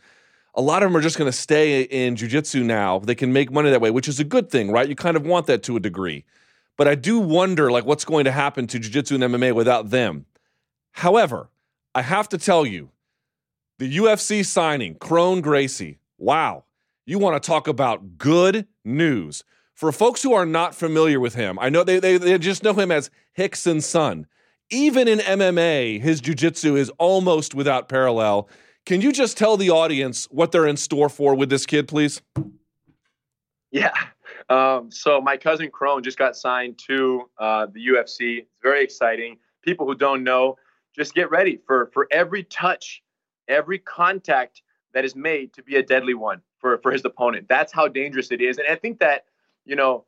A 0.55 0.61
lot 0.61 0.83
of 0.83 0.91
them 0.91 0.97
are 0.99 1.01
just 1.01 1.17
going 1.17 1.31
to 1.31 1.37
stay 1.37 1.85
in 1.85 2.15
jiu-jitsu 2.15 2.63
now. 2.63 2.99
They 2.99 3.15
can 3.15 3.33
make 3.33 3.51
money 3.51 3.71
that 3.71 3.81
way, 3.81 3.91
which 3.91 4.09
is 4.09 4.21
a 4.21 4.25
good 4.25 4.51
thing, 4.51 4.71
right? 4.71 4.87
You 4.87 4.95
kind 4.95 5.17
of 5.17 5.25
want 5.25 5.47
that 5.47 5.63
to 5.63 5.77
a 5.77 5.81
degree. 5.81 6.27
But 6.77 6.87
I 6.87 6.95
do 6.95 7.19
wonder, 7.19 7.71
like, 7.71 7.87
what's 7.87 8.05
going 8.05 8.27
to 8.27 8.33
happen 8.33 8.67
to 8.67 8.79
jiu-jitsu 8.79 9.15
and 9.15 9.25
MMA 9.25 9.55
without 9.55 9.89
them. 9.89 10.27
However, 10.93 11.49
I 11.95 12.03
have 12.03 12.29
to 12.29 12.37
tell 12.37 12.67
you, 12.67 12.91
the 13.79 13.97
UFC 13.99 14.45
signing, 14.45 14.97
Kron 14.97 15.41
Gracie. 15.41 15.99
Wow. 16.19 16.65
You 17.07 17.19
want 17.19 17.41
to 17.41 17.47
talk 17.47 17.69
about 17.69 18.19
good 18.19 18.67
news. 18.85 19.45
For 19.75 19.93
folks 19.93 20.23
who 20.23 20.35
are 20.35 20.45
not 20.45 20.75
familiar 20.75 21.21
with 21.21 21.35
him, 21.35 21.59
I 21.61 21.69
know 21.69 21.85
they, 21.85 22.01
they, 22.01 22.19
they 22.19 22.37
just 22.39 22.65
know 22.65 22.73
him 22.73 22.91
as 22.91 23.11
Rickson's 23.39 23.87
son. 23.87 24.27
Even 24.71 25.07
in 25.07 25.21
MMA, 25.21 26.01
his 26.01 26.21
jiu-jitsu 26.21 26.77
is 26.77 26.91
almost 26.99 27.55
without 27.55 27.89
parallel. 27.89 28.49
Can 28.85 29.01
you 29.01 29.13
just 29.13 29.39
tell 29.39 29.57
the 29.57 29.71
audience 29.71 30.27
what 30.31 30.51
they're 30.51 30.67
in 30.67 30.77
store 30.77 31.09
for 31.09 31.35
with 31.35 31.49
this 31.49 31.65
kid, 31.65 31.87
please? 31.87 32.21
Yeah. 33.71 33.93
Um, 34.49 34.91
so 34.91 35.21
my 35.21 35.37
cousin 35.37 35.71
Kron 35.71 36.03
just 36.03 36.19
got 36.19 36.37
signed 36.37 36.79
to 36.89 37.31
uh, 37.39 37.67
the 37.73 37.87
UFC. 37.87 38.39
It's 38.39 38.59
very 38.63 38.83
exciting. 38.83 39.37
People 39.63 39.87
who 39.87 39.95
don't 39.95 40.25
know, 40.25 40.57
just 40.97 41.15
get 41.15 41.31
ready 41.31 41.61
for 41.67 41.91
for 41.93 42.09
every 42.11 42.45
touch 42.45 43.03
every 43.49 43.79
contact 43.79 44.63
that 44.95 45.05
is 45.05 45.15
made 45.15 45.53
to 45.55 45.63
be 45.63 45.77
a 45.77 45.83
deadly 45.83 46.15
one 46.15 46.41
for, 46.59 46.79
for 46.79 46.91
his 46.91 47.05
opponent. 47.05 47.47
That's 47.49 47.73
how 47.73 47.89
dangerous 47.89 48.31
it 48.31 48.41
is. 48.41 48.59
And 48.59 48.67
I 48.69 48.75
think 48.75 48.99
that, 49.01 49.25
you 49.65 49.77
know, 49.77 50.05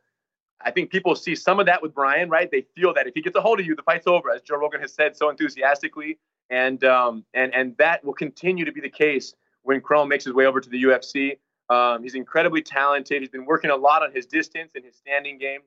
I 0.63 0.71
think 0.71 0.91
people 0.91 1.15
see 1.15 1.35
some 1.35 1.59
of 1.59 1.67
that 1.67 1.83
with 1.83 1.95
Brian, 1.95 2.29
right? 2.29 2.51
They 2.51 2.65
feel 2.75 2.93
that 2.95 3.07
if 3.07 3.15
he 3.15 3.23
gets 3.23 3.37
a 3.37 3.41
hold 3.41 3.61
of 3.61 3.67
you, 3.67 3.75
the 3.75 3.83
fight's 3.83 4.07
over, 4.07 4.31
as 4.31 4.43
Joe 4.43 4.57
Rogan 4.57 4.81
has 4.81 4.93
said 4.93 5.17
so 5.17 5.31
enthusiastically. 5.31 6.19
And 6.51 6.83
um, 6.85 7.25
and 7.33 7.55
and 7.55 7.77
that 7.79 8.05
will 8.05 8.13
continue 8.13 8.65
to 8.65 8.73
be 8.73 8.81
the 8.81 8.91
case 8.91 9.35
when 9.63 9.81
Kron 9.81 10.09
makes 10.09 10.25
his 10.25 10.35
way 10.35 10.47
over 10.47 10.61
to 10.61 10.69
the 10.69 10.83
UFC. 10.83 11.39
Um, 11.73 12.03
he's 12.03 12.17
incredibly 12.17 12.61
talented. 12.61 13.23
He's 13.23 13.31
been 13.31 13.47
working 13.47 13.71
a 13.71 13.77
lot 13.77 14.03
on 14.03 14.13
his 14.13 14.27
distance 14.27 14.73
and 14.75 14.85
his 14.85 14.97
standing 14.97 15.39
game. 15.39 15.61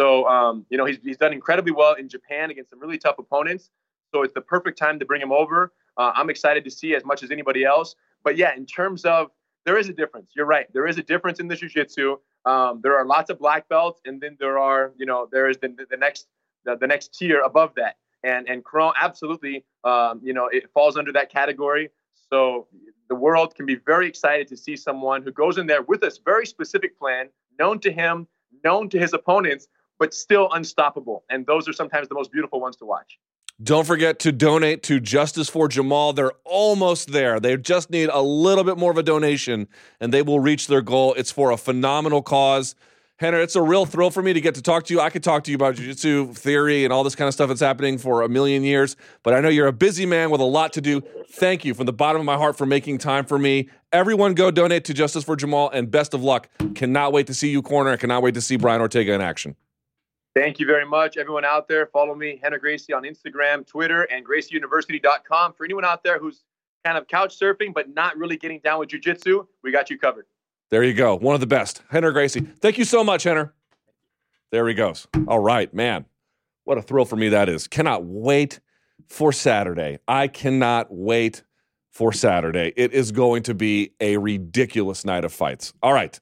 So 0.00 0.26
um, 0.26 0.64
you 0.70 0.78
know 0.78 0.86
he's 0.86 0.98
he's 1.02 1.18
done 1.18 1.34
incredibly 1.34 1.72
well 1.72 1.94
in 1.94 2.08
Japan 2.08 2.50
against 2.50 2.70
some 2.70 2.80
really 2.80 2.98
tough 2.98 3.18
opponents. 3.18 3.70
So 4.14 4.22
it's 4.22 4.32
the 4.32 4.40
perfect 4.40 4.78
time 4.78 4.98
to 4.98 5.04
bring 5.04 5.20
him 5.20 5.32
over. 5.32 5.72
Uh, 5.96 6.12
I'm 6.14 6.30
excited 6.30 6.64
to 6.64 6.70
see 6.70 6.94
as 6.94 7.04
much 7.04 7.22
as 7.22 7.30
anybody 7.30 7.64
else. 7.64 7.94
But 8.24 8.36
yeah, 8.36 8.54
in 8.56 8.66
terms 8.66 9.04
of 9.04 9.30
there 9.64 9.78
is 9.78 9.88
a 9.88 9.92
difference. 9.92 10.32
You're 10.34 10.46
right. 10.46 10.66
There 10.72 10.86
is 10.86 10.98
a 10.98 11.02
difference 11.02 11.38
in 11.38 11.48
the 11.48 11.56
jiu-jitsu. 11.56 12.16
Um, 12.44 12.80
there 12.82 12.96
are 12.96 13.04
lots 13.04 13.30
of 13.30 13.38
black 13.38 13.68
belts, 13.68 14.00
and 14.04 14.20
then 14.20 14.36
there 14.40 14.58
are, 14.58 14.92
you 14.96 15.06
know, 15.06 15.28
there 15.30 15.48
is 15.48 15.58
the, 15.58 15.74
the 15.90 15.96
next 15.96 16.26
the, 16.64 16.76
the 16.76 16.86
next 16.86 17.16
tier 17.16 17.40
above 17.40 17.74
that. 17.76 17.96
And 18.24 18.48
and 18.48 18.64
Kron 18.64 18.94
absolutely, 19.00 19.64
um, 19.84 20.20
you 20.22 20.32
know, 20.32 20.46
it 20.46 20.70
falls 20.72 20.96
under 20.96 21.12
that 21.12 21.30
category. 21.30 21.90
So 22.30 22.66
the 23.08 23.14
world 23.14 23.54
can 23.54 23.66
be 23.66 23.74
very 23.74 24.08
excited 24.08 24.48
to 24.48 24.56
see 24.56 24.76
someone 24.76 25.22
who 25.22 25.32
goes 25.32 25.58
in 25.58 25.66
there 25.66 25.82
with 25.82 26.02
a 26.02 26.10
very 26.24 26.46
specific 26.46 26.98
plan, 26.98 27.28
known 27.58 27.78
to 27.80 27.92
him, 27.92 28.26
known 28.64 28.88
to 28.90 28.98
his 28.98 29.12
opponents, 29.12 29.68
but 29.98 30.14
still 30.14 30.50
unstoppable. 30.52 31.24
And 31.30 31.46
those 31.46 31.68
are 31.68 31.72
sometimes 31.72 32.08
the 32.08 32.14
most 32.14 32.32
beautiful 32.32 32.60
ones 32.60 32.76
to 32.76 32.86
watch. 32.86 33.18
Don't 33.62 33.86
forget 33.86 34.18
to 34.20 34.32
donate 34.32 34.82
to 34.84 34.98
Justice 34.98 35.48
for 35.48 35.68
Jamal. 35.68 36.12
They're 36.14 36.32
almost 36.44 37.12
there. 37.12 37.38
They 37.38 37.56
just 37.56 37.90
need 37.90 38.08
a 38.08 38.20
little 38.20 38.64
bit 38.64 38.76
more 38.76 38.90
of 38.90 38.96
a 38.96 39.02
donation 39.02 39.68
and 40.00 40.12
they 40.12 40.22
will 40.22 40.40
reach 40.40 40.66
their 40.66 40.80
goal. 40.80 41.14
It's 41.14 41.30
for 41.30 41.50
a 41.50 41.56
phenomenal 41.56 42.22
cause. 42.22 42.74
Rener, 43.20 43.40
it's 43.40 43.54
a 43.54 43.62
real 43.62 43.86
thrill 43.86 44.10
for 44.10 44.20
me 44.20 44.32
to 44.32 44.40
get 44.40 44.56
to 44.56 44.62
talk 44.62 44.84
to 44.86 44.94
you. 44.94 45.00
I 45.00 45.10
could 45.10 45.22
talk 45.22 45.44
to 45.44 45.50
you 45.52 45.54
about 45.54 45.76
jiu-jitsu 45.76 46.32
theory 46.32 46.82
and 46.82 46.92
all 46.92 47.04
this 47.04 47.14
kind 47.14 47.28
of 47.28 47.34
stuff 47.34 47.46
that's 47.48 47.60
happening 47.60 47.98
for 47.98 48.22
a 48.22 48.28
million 48.28 48.64
years, 48.64 48.96
but 49.22 49.32
I 49.32 49.38
know 49.40 49.48
you're 49.48 49.68
a 49.68 49.72
busy 49.72 50.06
man 50.06 50.30
with 50.30 50.40
a 50.40 50.44
lot 50.44 50.72
to 50.72 50.80
do. 50.80 51.00
Thank 51.30 51.64
you 51.64 51.72
from 51.72 51.86
the 51.86 51.92
bottom 51.92 52.20
of 52.20 52.26
my 52.26 52.36
heart 52.36 52.58
for 52.58 52.66
making 52.66 52.98
time 52.98 53.24
for 53.24 53.38
me. 53.38 53.68
Everyone 53.92 54.34
go 54.34 54.50
donate 54.50 54.84
to 54.86 54.94
Justice 54.94 55.22
for 55.22 55.36
Jamal 55.36 55.70
and 55.70 55.88
best 55.88 56.14
of 56.14 56.24
luck. 56.24 56.48
Cannot 56.74 57.12
wait 57.12 57.28
to 57.28 57.34
see 57.34 57.50
you 57.50 57.62
corner. 57.62 57.96
Cannot 57.96 58.24
wait 58.24 58.34
to 58.34 58.40
see 58.40 58.56
Brian 58.56 58.80
Ortega 58.80 59.12
in 59.12 59.20
action. 59.20 59.54
Thank 60.34 60.58
you 60.58 60.66
very 60.66 60.86
much, 60.86 61.18
everyone 61.18 61.44
out 61.44 61.68
there. 61.68 61.86
Follow 61.86 62.14
me, 62.14 62.40
Rener 62.42 62.58
Gracie, 62.58 62.94
on 62.94 63.02
Instagram, 63.02 63.66
Twitter, 63.66 64.04
and 64.04 64.26
GracieUniversity.com. 64.26 65.52
For 65.52 65.64
anyone 65.64 65.84
out 65.84 66.02
there 66.02 66.18
who's 66.18 66.42
kind 66.84 66.96
of 66.96 67.06
couch 67.06 67.38
surfing 67.38 67.74
but 67.74 67.94
not 67.94 68.16
really 68.16 68.38
getting 68.38 68.60
down 68.60 68.78
with 68.80 68.88
jujitsu, 68.88 69.46
we 69.62 69.70
got 69.70 69.90
you 69.90 69.98
covered. 69.98 70.26
There 70.70 70.82
you 70.82 70.94
go. 70.94 71.16
One 71.16 71.34
of 71.34 71.40
the 71.40 71.46
best. 71.46 71.82
Rener 71.92 72.14
Gracie. 72.14 72.40
Thank 72.40 72.78
you 72.78 72.84
so 72.84 73.04
much, 73.04 73.24
Rener. 73.24 73.52
There 74.50 74.66
he 74.66 74.74
goes. 74.74 75.06
All 75.28 75.38
right, 75.38 75.72
man. 75.74 76.06
What 76.64 76.78
a 76.78 76.82
thrill 76.82 77.04
for 77.04 77.16
me 77.16 77.28
that 77.30 77.48
is. 77.48 77.66
Cannot 77.66 78.04
wait 78.04 78.60
for 79.08 79.32
Saturday. 79.32 79.98
I 80.08 80.28
cannot 80.28 80.86
wait 80.90 81.42
for 81.90 82.12
Saturday. 82.12 82.72
It 82.74 82.92
is 82.94 83.12
going 83.12 83.42
to 83.44 83.54
be 83.54 83.92
a 84.00 84.16
ridiculous 84.16 85.04
night 85.04 85.26
of 85.26 85.32
fights. 85.32 85.74
All 85.82 85.92
right. 85.92 86.18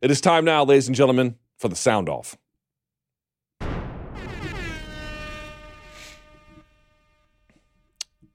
It 0.00 0.10
is 0.10 0.22
time 0.22 0.46
now, 0.46 0.64
ladies 0.64 0.86
and 0.86 0.96
gentlemen, 0.96 1.36
for 1.58 1.68
the 1.68 1.76
sound 1.76 2.08
off. 2.08 2.38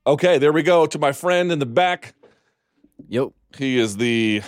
Okay, 0.08 0.38
there 0.38 0.52
we 0.52 0.62
go 0.64 0.86
to 0.86 1.00
my 1.00 1.12
friend 1.12 1.52
in 1.52 1.60
the 1.60 1.66
back. 1.66 2.14
Yep. 3.08 3.30
He 3.58 3.80
is 3.80 3.98
the, 3.98 4.42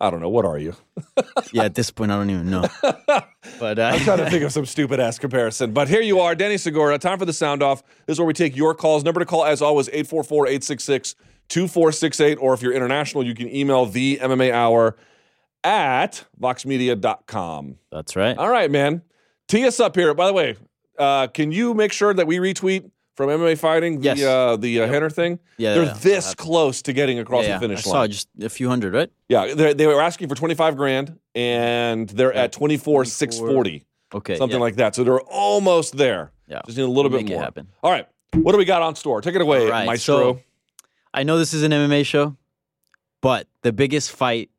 I 0.00 0.10
don't 0.10 0.20
know, 0.20 0.28
what 0.28 0.44
are 0.44 0.58
you? 0.58 0.76
yeah, 1.52 1.64
at 1.64 1.74
this 1.74 1.90
point, 1.90 2.12
I 2.12 2.16
don't 2.16 2.30
even 2.30 2.50
know. 2.50 2.68
But 3.58 3.78
uh, 3.78 3.92
I'm 3.94 4.00
trying 4.00 4.18
to 4.18 4.30
think 4.30 4.44
of 4.44 4.52
some 4.52 4.66
stupid 4.66 4.98
ass 5.00 5.18
comparison. 5.18 5.72
But 5.72 5.88
here 5.88 6.00
you 6.00 6.20
are, 6.20 6.34
Danny 6.34 6.56
Segura. 6.56 6.98
Time 6.98 7.18
for 7.18 7.24
the 7.24 7.32
sound 7.32 7.62
off. 7.62 7.82
This 8.06 8.14
is 8.14 8.18
where 8.18 8.26
we 8.26 8.32
take 8.32 8.56
your 8.56 8.74
calls. 8.74 9.04
Number 9.04 9.20
to 9.20 9.26
call, 9.26 9.44
as 9.44 9.62
always, 9.62 9.88
844 9.88 10.46
866 10.46 11.14
2468. 11.48 12.36
Or 12.36 12.54
if 12.54 12.62
you're 12.62 12.72
international, 12.72 13.24
you 13.24 13.34
can 13.34 13.52
email 13.54 13.86
the 13.86 14.18
MMA 14.20 14.52
hour 14.52 14.96
at 15.64 16.24
voxmedia.com. 16.40 17.78
That's 17.90 18.16
right. 18.16 18.36
All 18.36 18.48
right, 18.48 18.70
man. 18.70 19.02
Tee 19.48 19.66
us 19.66 19.78
up 19.80 19.94
here. 19.94 20.14
By 20.14 20.26
the 20.26 20.32
way, 20.32 20.56
uh, 20.98 21.28
can 21.28 21.52
you 21.52 21.74
make 21.74 21.92
sure 21.92 22.14
that 22.14 22.26
we 22.26 22.38
retweet 22.38 22.90
from 23.14 23.28
MMA 23.28 23.58
fighting 23.58 24.00
the 24.00 24.04
Yes. 24.04 24.22
uh, 24.22 24.56
the 24.56 24.80
uh, 24.82 24.88
Rener 24.88 25.12
thing? 25.12 25.38
Yeah, 25.58 25.74
they're 25.74 25.84
yeah, 25.84 25.92
this 26.00 26.24
I'll 26.24 26.30
have 26.30 26.36
to. 26.36 26.42
close 26.42 26.82
to 26.82 26.92
getting 26.92 27.18
across 27.18 27.44
the 27.44 27.50
yeah. 27.50 27.58
finish 27.58 27.86
I 27.86 27.90
line. 27.90 27.94
saw 27.94 28.06
just 28.12 28.28
a 28.42 28.48
few 28.48 28.68
hundred, 28.68 28.94
right? 28.94 29.10
Yeah, 29.28 29.54
they 29.54 29.72
they 29.74 29.86
were 29.86 30.00
asking 30.00 30.28
for 30.28 30.34
twenty 30.34 30.54
five 30.54 30.76
grand, 30.76 31.18
and 31.34 32.08
they're 32.08 32.32
at 32.32 32.52
twenty 32.52 32.76
four 32.76 33.04
six 33.04 33.38
forty, 33.38 33.84
Okay. 34.14 34.36
something 34.36 34.58
yeah. 34.58 34.62
like 34.62 34.76
that. 34.76 34.94
So 34.94 35.04
they're 35.04 35.20
almost 35.20 35.96
there. 35.96 36.32
Yeah. 36.48 36.60
just 36.66 36.76
need 36.78 36.84
a 36.84 36.86
little 36.86 37.10
We'll 37.10 37.20
bit 37.20 37.24
make 37.26 37.30
it 37.32 37.34
more. 37.34 37.42
happen. 37.42 37.68
All 37.82 37.90
right, 37.90 38.06
what 38.34 38.52
do 38.52 38.58
we 38.58 38.64
got 38.64 38.82
on 38.82 38.94
store? 38.94 39.20
Take 39.22 39.34
it 39.34 39.40
away, 39.40 39.64
All 39.64 39.70
right, 39.70 39.86
Maestro. 39.86 40.34
so- 40.34 40.40
I 41.14 41.22
know 41.24 41.38
this 41.38 41.52
is 41.54 41.62
an 41.62 41.72
MMA 41.72 42.04
show, 42.06 42.36
but 43.20 43.46
the 43.62 43.72
biggest 43.72 44.12
fight 44.12 44.50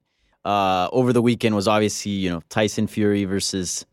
uh, 0.46 0.88
over 0.92 1.12
the 1.14 1.22
weekend 1.22 1.56
was 1.56 1.68
obviously 1.68 2.12
you 2.12 2.30
know 2.30 2.42
Tyson 2.50 2.86
Fury 2.88 3.26
versus 3.26 3.86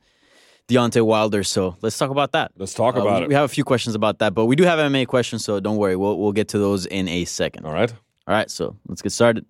Deontay 0.71 1.03
Wilder. 1.05 1.43
So 1.43 1.77
let's 1.83 1.99
talk 1.99 2.11
about 2.11 2.33
that. 2.33 2.53
Let's 2.57 2.73
talk 2.75 2.97
Uh, 2.97 3.01
about 3.01 3.19
we, 3.21 3.25
it. 3.25 3.29
We 3.29 3.35
have 3.35 3.45
a 3.45 3.49
few 3.49 3.65
questions 3.65 3.95
about 3.95 4.19
that, 4.21 4.35
but 4.35 4.47
we 4.47 4.57
do 4.57 4.65
have 4.65 4.79
MMA 4.79 5.07
questions, 5.07 5.45
so 5.45 5.59
don't 5.61 5.77
worry. 5.77 5.97
We'll 5.97 6.17
we'll 6.19 6.33
get 6.33 6.49
to 6.49 6.59
those 6.59 6.87
in 6.87 7.09
a 7.09 7.25
second. 7.25 7.67
All 7.67 7.73
right. 7.73 7.93
All 8.29 8.35
right, 8.35 8.51
so 8.51 8.77
let's 8.87 9.03
get 9.03 9.11
started. 9.11 9.45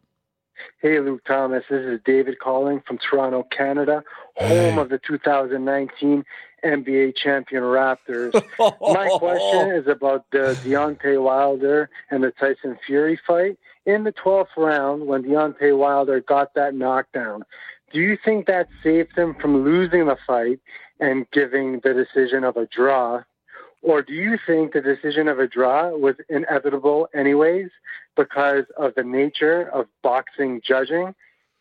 Hey, 0.80 0.98
Luke 1.01 1.22
Thomas. 1.26 1.64
This 1.68 1.84
is 1.84 2.01
David 2.06 2.38
calling 2.38 2.80
from 2.86 2.97
Toronto, 2.98 3.47
Canada, 3.55 4.02
home 4.36 4.78
of 4.78 4.88
the 4.88 4.98
2019 5.06 6.24
NBA 6.64 7.16
champion 7.16 7.62
Raptors. 7.62 8.32
My 8.80 9.09
question 9.18 9.72
is 9.72 9.86
about 9.86 10.24
the 10.32 10.59
Deontay 10.64 11.22
Wilder 11.22 11.90
and 12.10 12.22
the 12.24 12.30
Tyson 12.32 12.78
Fury 12.86 13.18
fight. 13.26 13.59
In 13.86 14.05
the 14.05 14.12
12th 14.12 14.56
round, 14.56 15.06
when 15.06 15.22
Deontay 15.24 15.76
Wilder 15.76 16.20
got 16.20 16.55
that 16.55 16.74
knockdown, 16.74 17.42
do 17.92 18.01
you 18.01 18.16
think 18.24 18.47
that 18.47 18.68
saved 18.82 19.16
him 19.18 19.34
from 19.40 19.64
losing 19.64 20.06
the 20.06 20.16
fight 20.26 20.60
and 21.01 21.27
giving 21.32 21.81
the 21.82 21.94
decision 21.94 22.44
of 22.44 22.56
a 22.56 22.66
draw? 22.66 23.22
Or 23.82 24.02
do 24.02 24.12
you 24.12 24.39
think 24.47 24.72
the 24.72 24.81
decision 24.81 25.27
of 25.28 25.39
a 25.39 25.47
draw 25.47 25.89
was 25.90 26.16
inevitable 26.28 27.09
anyways 27.14 27.70
because 28.16 28.64
of 28.77 28.94
the 28.94 29.02
nature 29.02 29.70
of 29.70 29.86
boxing 30.02 30.60
judging, 30.62 31.14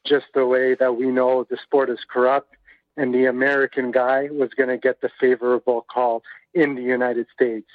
just 0.05 0.25
the 0.33 0.45
way 0.45 0.75
that 0.75 0.97
we 0.97 1.07
know 1.07 1.45
the 1.49 1.57
sport 1.63 1.89
is 1.89 1.99
corrupt 2.09 2.55
and 2.97 3.13
the 3.13 3.25
American 3.25 3.91
guy 3.91 4.27
was 4.31 4.49
going 4.55 4.69
to 4.69 4.77
get 4.77 4.99
the 5.01 5.09
favorable 5.19 5.85
call 5.89 6.23
in 6.53 6.75
the 6.75 6.81
United 6.81 7.27
States? 7.33 7.69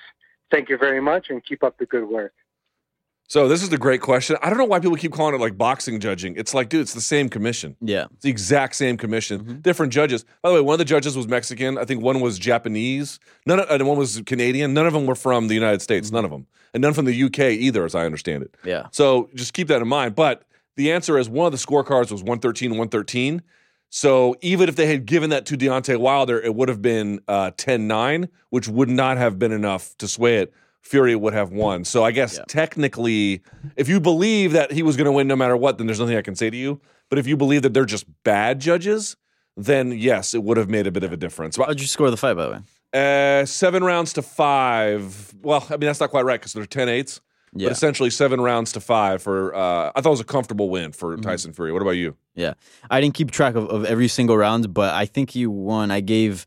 Thank 0.51 0.69
you 0.69 0.77
very 0.77 1.01
much 1.01 1.31
and 1.31 1.45
keep 1.45 1.65
up 1.65 1.79
the 1.79 1.87
good 1.87 2.07
work. 2.09 2.35
So 3.29 3.49
this 3.49 3.63
is 3.63 3.71
the 3.71 3.79
great 3.79 4.03
question. 4.03 4.37
I 4.43 4.51
don't 4.51 4.59
know 4.59 4.67
why 4.67 4.81
people 4.81 4.97
keep 4.97 5.13
calling 5.13 5.35
it 5.35 5.41
like 5.41 5.57
boxing 5.57 5.99
judging. 5.99 6.37
It's 6.37 6.53
like, 6.53 6.69
dude, 6.69 6.83
it's 6.83 6.93
the 6.93 7.01
same 7.01 7.29
commission. 7.29 7.75
Yeah. 7.81 8.07
It's 8.13 8.23
the 8.23 8.31
exact 8.31 8.77
same 8.77 8.97
commission. 8.97 9.61
Different 9.63 9.93
judges. 9.93 10.25
By 10.43 10.51
the 10.51 10.57
way, 10.57 10.61
one 10.61 10.75
of 10.75 10.79
the 10.79 10.85
judges 10.85 11.17
was 11.17 11.27
Mexican. 11.27 11.79
I 11.79 11.85
think 11.85 12.03
one 12.03 12.21
was 12.21 12.39
Japanese. 12.39 13.19
None 13.47 13.61
of, 13.61 13.71
and 13.71 13.87
one 13.89 13.97
was 13.97 14.21
Canadian. 14.27 14.75
None 14.75 14.87
of 14.87 14.93
them 14.93 15.07
were 15.07 15.15
from 15.15 15.49
the 15.49 15.55
United 15.55 15.81
States. 15.81 16.11
None 16.11 16.25
of 16.25 16.31
them, 16.31 16.47
and 16.75 16.83
none 16.83 16.93
from 16.93 17.07
the 17.07 17.23
UK 17.25 17.39
either, 17.41 17.85
as 17.85 17.95
I 17.95 18.05
understand 18.05 18.43
it. 18.43 18.55
Yeah. 18.63 18.89
So 18.91 19.31
just 19.35 19.55
keep 19.55 19.69
that 19.69 19.81
in 19.81 19.89
mind. 19.89 20.15
But 20.15 20.43
the 20.77 20.93
answer 20.93 21.19
is 21.19 21.29
one 21.29 21.47
of 21.47 21.53
the 21.53 21.59
scorecards 21.59 22.13
was 22.13 22.23
113 22.23 22.73
113. 22.73 23.43
So 23.89 24.35
even 24.43 24.69
if 24.69 24.77
they 24.77 24.87
had 24.87 25.07
given 25.07 25.31
that 25.31 25.47
to 25.47 25.57
Deontay 25.57 25.99
Wilder, 25.99 26.41
it 26.41 26.55
would 26.55 26.69
have 26.69 26.83
been 26.83 27.21
uh, 27.29 27.53
10 27.57 27.87
9, 27.87 28.29
which 28.51 28.69
would 28.69 28.89
not 28.91 29.17
have 29.17 29.39
been 29.39 29.53
enough 29.53 29.97
to 29.99 30.09
sway 30.09 30.39
it. 30.39 30.53
Fury 30.85 31.17
would 31.17 31.33
have 31.35 31.51
won. 31.51 31.85
So 31.85 32.05
I 32.05 32.13
guess 32.13 32.39
technically, 32.47 33.41
if 33.77 33.89
you 33.89 34.01
believe 34.01 34.53
that 34.53 34.71
he 34.71 34.83
was 34.83 34.97
going 34.97 35.07
to 35.07 35.13
win 35.13 35.27
no 35.27 35.35
matter 35.37 35.57
what, 35.57 35.79
then 35.79 35.87
there's 35.87 35.99
nothing 35.99 36.17
I 36.17 36.23
can 36.23 36.35
say 36.37 36.51
to 36.51 36.57
you. 36.57 36.81
But 37.09 37.19
if 37.19 37.27
you 37.27 37.37
believe 37.37 37.63
that 37.63 37.73
they're 37.75 37.85
just 37.87 38.05
bad 38.23 38.61
judges, 38.61 39.17
then 39.57 39.93
yes, 39.93 40.35
it 40.35 40.43
would 40.43 40.57
have 40.57 40.69
made 40.69 40.87
a 40.87 40.91
bit 40.91 41.03
of 41.03 41.13
a 41.13 41.17
difference. 41.17 41.57
How'd 41.57 41.81
you 41.81 41.87
score 41.87 42.11
the 42.11 42.17
fight, 42.17 42.35
by 42.35 42.45
the 42.47 42.51
way? 42.53 42.61
Uh, 42.93 43.45
seven 43.47 43.83
rounds 43.83 44.13
to 44.13 44.23
five. 44.23 45.35
Well, 45.43 45.67
I 45.69 45.73
mean 45.73 45.81
that's 45.87 46.01
not 46.01 46.11
quite 46.11 46.25
right 46.25 46.39
because 46.41 46.53
they're 46.53 46.67
10 46.67 46.89
8s. 46.89 47.21
Yeah. 47.57 47.69
But 47.69 47.73
essentially 47.73 48.11
seven 48.11 48.41
rounds 48.41 48.73
to 48.73 48.81
five 48.81 49.23
for. 49.23 49.55
Uh, 49.55 49.93
I 49.95 50.01
thought 50.01 50.07
it 50.07 50.11
was 50.11 50.21
a 50.21 50.25
comfortable 50.25 50.71
win 50.71 50.91
Mm-hmm. 50.91 50.99
for 50.99 51.17
Tyson 51.17 51.53
Fury. 51.53 51.73
What 51.73 51.83
about 51.83 51.93
you? 51.93 52.17
Yeah, 52.35 52.55
I 52.91 53.01
didn't 53.01 53.15
keep 53.15 53.31
track 53.31 53.55
of, 53.55 53.69
of 53.69 53.85
every 53.85 54.09
single 54.09 54.37
round, 54.37 54.75
but 54.75 54.93
I 54.93 55.07
think 55.07 55.31
he 55.31 55.47
won. 55.47 55.93
I 55.93 56.01
gave, 56.01 56.47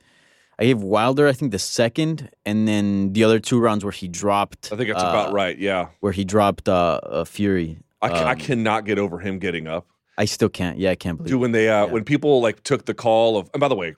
I 0.59 0.65
gave 0.65 0.81
Wilder, 0.81 1.27
I 1.27 1.33
think 1.33 1.51
the 1.51 1.59
second, 1.59 2.29
and 2.45 2.67
then 2.67 3.13
the 3.13 3.23
other 3.23 3.39
two 3.39 3.59
rounds 3.59 3.83
where 3.85 3.91
he 3.91 4.07
dropped. 4.07 4.71
I 4.71 4.75
think 4.75 4.89
that's 4.89 5.03
uh, 5.03 5.07
about 5.07 5.31
right. 5.33 5.57
Yeah, 5.57 5.89
Where 5.99 6.11
he 6.11 6.25
dropped 6.25 6.67
uh, 6.67 6.99
uh 7.03 7.23
Fury. 7.25 7.77
I, 8.01 8.09
ca- 8.09 8.15
I 8.25 8.31
Um, 8.31 8.37
cannot 8.39 8.85
get 8.85 8.97
over 8.99 9.19
him 9.19 9.37
getting 9.39 9.67
up. 9.67 9.85
I 10.17 10.25
still 10.25 10.49
can't. 10.49 10.77
Yeah, 10.79 10.91
I 10.91 10.95
can't 10.95 11.17
believe. 11.17 11.29
It. 11.29 11.33
Dude, 11.33 11.41
when 11.41 11.51
they 11.51 11.69
uh, 11.69 11.85
when 11.87 12.03
people 12.03 12.41
like 12.41 12.63
took 12.63 12.85
the 12.85 12.93
call 12.95 13.37
of, 13.37 13.49
and 13.53 13.61
by 13.61 13.67
the 13.67 13.75
way, 13.75 13.95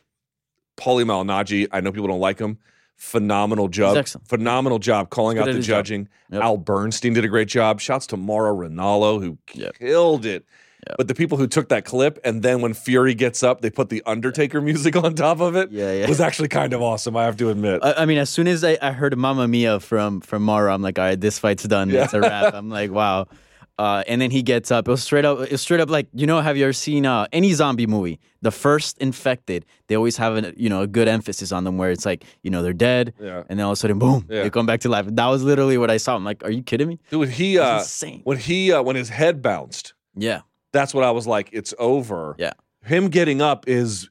Paulie 0.78 1.06
Malignaggi, 1.06 1.68
I 1.72 1.80
know 1.82 1.92
people 1.92 2.08
don't 2.10 2.20
like 2.20 2.40
him. 2.40 2.58
Phenomenal 2.98 3.70
job, 3.70 3.96
excellent. 3.96 4.28
phenomenal 4.28 4.78
job 4.80 5.10
calling 5.10 5.40
out 5.40 5.46
the 5.46 5.62
judging. 5.62 6.10
Yep. 6.32 6.42
Al 6.44 6.58
Bernstein 6.58 7.14
did 7.14 7.24
a 7.24 7.30
great 7.30 7.48
job. 7.48 7.80
Shouts 7.80 8.06
to 8.08 8.18
Mauro 8.18 8.54
Ranallo, 8.54 9.22
who 9.22 9.38
Yep. 9.54 9.76
killed 9.80 10.26
it. 10.26 10.44
But 10.98 11.08
the 11.08 11.16
people 11.16 11.38
who 11.38 11.46
took 11.48 11.70
that 11.70 11.86
clip 11.86 12.20
and 12.24 12.42
then 12.42 12.62
when 12.62 12.74
Fury 12.74 13.14
gets 13.14 13.44
up, 13.44 13.62
they 13.62 13.70
put 13.70 13.90
the 13.90 14.02
Undertaker 14.06 14.62
music 14.62 14.96
on 14.96 15.14
top 15.14 15.40
of 15.42 15.56
it. 15.56 15.72
Yeah, 15.72 15.92
yeah. 15.94 16.08
was 16.08 16.22
actually 16.22 16.48
kind 16.48 16.74
of 16.74 16.82
awesome. 16.82 17.16
I 17.18 17.26
have 17.26 17.38
to 17.38 17.50
admit. 17.50 17.82
I, 17.84 17.94
I 17.94 18.06
mean, 18.06 18.18
as 18.18 18.30
soon 18.30 18.48
as 18.48 18.64
I, 18.64 18.78
I 18.82 18.92
heard 18.92 19.16
Mamma 19.18 19.48
Mia 19.48 19.80
from 19.80 20.22
from 20.22 20.44
Mauro, 20.44 20.74
I'm 20.74 20.82
like, 20.82 20.98
all 20.98 21.06
right, 21.06 21.20
this 21.20 21.38
fight's 21.38 21.64
done. 21.64 21.92
It's 21.92 22.14
a 22.14 22.22
wrap. 22.22 22.54
I'm 22.54 22.70
like, 22.70 22.92
wow. 22.92 23.28
Uh, 23.78 24.04
and 24.10 24.20
then 24.22 24.30
he 24.30 24.42
gets 24.42 24.72
up. 24.72 24.88
It 24.90 24.92
was 24.92 25.02
straight 25.04 25.24
up. 25.24 25.40
It 25.40 25.52
was 25.52 25.62
straight 25.62 25.80
up 25.80 25.90
like 25.90 26.08
you 26.14 26.28
know. 26.28 26.42
Have 26.42 26.58
you 26.58 26.66
ever 26.66 26.74
seen 26.74 27.06
uh, 27.06 27.28
any 27.32 27.54
zombie 27.54 27.88
movie? 27.88 28.20
The 28.42 28.52
first 28.52 28.98
infected, 28.98 29.66
they 29.88 29.96
always 29.96 30.18
have 30.18 30.36
a 30.36 30.54
you 30.58 30.68
know 30.70 30.82
a 30.82 30.88
good 30.88 31.08
emphasis 31.08 31.54
on 31.54 31.64
them 31.64 31.78
where 31.78 31.90
it's 31.92 32.06
like 32.06 32.26
you 32.44 32.52
know 32.52 32.62
they're 32.62 32.74
dead, 32.74 33.14
Yeah. 33.22 33.44
and 33.48 33.58
then 33.58 33.66
all 33.66 33.72
of 33.72 33.78
a 33.78 33.80
sudden, 33.80 33.98
boom, 34.00 34.26
Yeah. 34.30 34.44
they 34.44 34.50
come 34.50 34.66
back 34.66 34.82
to 34.82 34.90
life. 34.90 35.06
That 35.08 35.28
was 35.28 35.44
literally 35.44 35.78
what 35.78 35.90
I 35.90 35.96
saw. 35.98 36.16
I'm 36.16 36.26
like, 36.26 36.44
are 36.44 36.52
you 36.52 36.62
kidding 36.62 36.90
me? 36.90 37.00
Dude, 37.10 37.30
he 37.30 37.58
uh, 37.58 37.80
insane. 37.80 38.20
when 38.26 38.38
he 38.38 38.74
uh, 38.74 38.82
when 38.82 38.98
his 38.98 39.08
head 39.10 39.42
bounced, 39.42 39.94
Yeah, 40.14 40.42
that's 40.74 40.94
what 40.94 41.04
I 41.04 41.12
was 41.12 41.28
like. 41.28 41.50
It's 41.52 41.74
over. 41.80 42.36
Yeah. 42.38 42.54
Him 42.84 43.10
getting 43.10 43.42
up 43.42 43.68
is. 43.68 44.10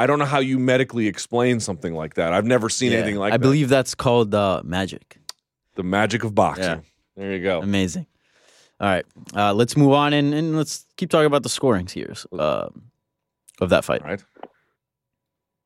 I 0.00 0.06
don't 0.06 0.20
know 0.20 0.24
how 0.26 0.38
you 0.38 0.60
medically 0.60 1.08
explain 1.08 1.58
something 1.58 1.92
like 1.92 2.14
that. 2.14 2.32
I've 2.32 2.44
never 2.46 2.68
seen 2.68 2.92
Yeah. 2.92 2.98
anything 2.98 3.16
like 3.16 3.32
I 3.32 3.36
that. 3.36 3.40
I 3.40 3.48
believe 3.48 3.68
that's 3.68 3.94
called 3.96 4.32
uh, 4.34 4.62
magic. 4.64 5.18
the 5.74 5.82
magic 5.82 6.22
of 6.22 6.34
boxing. 6.36 6.64
Yeah. 6.64 6.80
There 7.16 7.32
you 7.34 7.42
go. 7.42 7.60
Amazing. 7.62 8.06
All 8.80 8.86
right, 8.88 9.04
uh, 9.34 9.52
let's 9.54 9.76
move 9.76 9.90
on 9.92 10.12
and, 10.12 10.32
and 10.32 10.56
let's 10.56 10.86
keep 10.96 11.10
talking 11.10 11.26
about 11.26 11.42
the 11.42 11.48
scorings 11.48 11.90
here 11.90 12.14
uh, 12.32 12.68
of 13.60 13.70
that 13.70 13.84
fight. 13.84 14.02
All 14.02 14.08
right. 14.10 14.22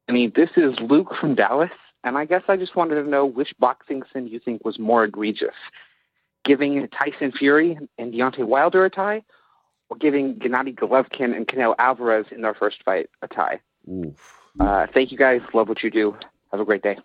I 0.08 0.12
mean, 0.12 0.32
this 0.34 0.48
is 0.56 0.72
Luke 0.80 1.14
from 1.20 1.34
Dallas, 1.34 1.70
and 2.04 2.16
I 2.16 2.24
guess 2.24 2.42
I 2.48 2.56
just 2.56 2.74
wanted 2.74 2.94
to 3.02 3.04
know 3.08 3.26
which 3.26 3.52
boxing 3.58 4.02
sin 4.14 4.28
you 4.28 4.38
think 4.40 4.64
was 4.64 4.78
more 4.78 5.04
egregious 5.04 5.54
giving 6.46 6.88
Tyson 6.88 7.32
Fury 7.32 7.78
and 7.98 8.14
Deontay 8.14 8.44
Wilder 8.44 8.84
a 8.86 8.90
tie, 8.90 9.16
or 9.16 9.22
giving 9.94 10.34
Gennady 10.36 10.74
Golovkin 10.74 11.34
and 11.36 11.46
Canelo 11.46 11.74
Alvarez 11.78 12.26
in 12.30 12.42
their 12.42 12.54
first 12.54 12.82
fight 12.84 13.08
a 13.22 13.28
tie. 13.28 13.60
Oof. 13.90 14.38
Uh, 14.60 14.86
thank 14.92 15.10
you 15.12 15.18
guys. 15.18 15.40
Love 15.54 15.68
what 15.68 15.82
you 15.82 15.90
do. 15.90 16.16
Have 16.50 16.60
a 16.60 16.64
great 16.64 16.82
day. 16.82 16.98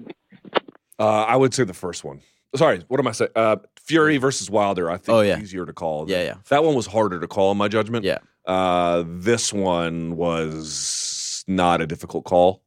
Uh, 1.00 1.24
I 1.24 1.36
would 1.36 1.54
say 1.54 1.64
the 1.64 1.74
first 1.74 2.04
one. 2.04 2.22
Sorry, 2.56 2.84
what 2.88 3.00
am 3.00 3.08
I 3.08 3.12
saying? 3.12 3.32
Uh, 3.36 3.58
Fury 3.78 4.18
versus 4.18 4.50
Wilder. 4.50 4.90
I 4.90 4.98
think 4.98 5.10
Oh, 5.16 5.22
yeah. 5.22 5.40
easier 5.40 5.66
to 5.66 5.74
call. 5.74 6.10
Yeah, 6.10 6.24
yeah. 6.24 6.36
That 6.50 6.64
one 6.64 6.76
was 6.76 6.88
harder 6.88 7.20
to 7.20 7.28
call 7.28 7.52
in 7.52 7.58
my 7.58 7.68
judgment. 7.68 8.04
Yeah. 8.06 8.20
Uh, 8.46 9.04
this 9.06 9.52
one 9.54 10.16
was 10.16 11.44
not 11.48 11.82
a 11.82 11.88
difficult 11.88 12.24
call. 12.26 12.64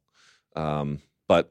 Um, 0.54 1.00
but 1.28 1.50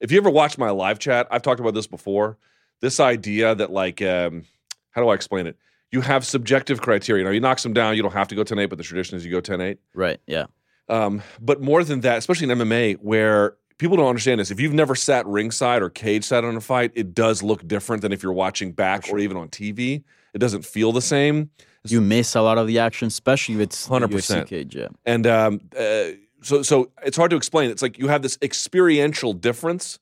if 0.00 0.12
you 0.12 0.18
ever 0.18 0.30
watch 0.30 0.58
my 0.58 0.70
live 0.70 0.98
chat, 0.98 1.26
I've 1.30 1.42
talked 1.42 1.60
about 1.60 1.74
this 1.74 1.86
before. 1.86 2.38
This 2.80 3.00
idea 3.00 3.54
that 3.54 3.70
like, 3.70 4.00
um, 4.02 4.44
how 4.90 5.02
do 5.02 5.08
I 5.08 5.14
explain 5.14 5.46
it? 5.46 5.56
You 5.92 6.00
have 6.02 6.24
subjective 6.24 6.80
criteria. 6.80 7.24
Now, 7.24 7.30
you 7.30 7.40
knock 7.40 7.60
them 7.60 7.72
down, 7.72 7.96
you 7.96 8.02
don't 8.02 8.12
have 8.12 8.28
to 8.28 8.34
go 8.34 8.44
10 8.44 8.58
8, 8.58 8.66
but 8.66 8.78
the 8.78 8.84
tradition 8.84 9.16
is 9.16 9.24
you 9.24 9.30
go 9.30 9.40
10 9.40 9.60
8. 9.60 9.78
Right. 9.94 10.20
Yeah. 10.26 10.46
Um, 10.88 11.22
but 11.40 11.60
more 11.60 11.84
than 11.84 12.00
that, 12.00 12.18
especially 12.18 12.50
in 12.50 12.58
MMA, 12.58 12.96
where 12.96 13.56
people 13.78 13.96
don't 13.96 14.08
understand 14.08 14.40
this, 14.40 14.50
if 14.50 14.60
you've 14.60 14.74
never 14.74 14.94
sat 14.94 15.26
ringside 15.26 15.82
or 15.82 15.90
cage 15.90 16.24
side 16.24 16.44
on 16.44 16.56
a 16.56 16.60
fight, 16.60 16.92
it 16.94 17.14
does 17.14 17.42
look 17.42 17.66
different 17.66 18.02
than 18.02 18.12
if 18.12 18.22
you're 18.22 18.32
watching 18.32 18.72
back 18.72 19.08
or 19.10 19.18
even 19.18 19.36
on 19.36 19.48
TV. 19.48 20.02
It 20.34 20.38
doesn't 20.38 20.64
feel 20.64 20.92
the 20.92 21.02
same. 21.02 21.50
You 21.86 22.00
miss 22.00 22.34
a 22.34 22.42
lot 22.42 22.58
of 22.58 22.66
the 22.66 22.78
action, 22.78 23.08
especially 23.08 23.54
if 23.54 23.60
it's 23.62 23.88
100%. 23.88 24.08
UFC 24.08 24.46
cage. 24.46 24.76
Yeah. 24.76 24.88
And 25.06 25.26
um, 25.26 25.60
uh, 25.76 26.10
so, 26.42 26.62
so 26.62 26.90
it's 27.04 27.16
hard 27.16 27.30
to 27.30 27.36
explain. 27.36 27.70
It's 27.70 27.82
like 27.82 27.98
you 27.98 28.08
have 28.08 28.22
this 28.22 28.38
experiential 28.42 29.32
difference. 29.32 29.98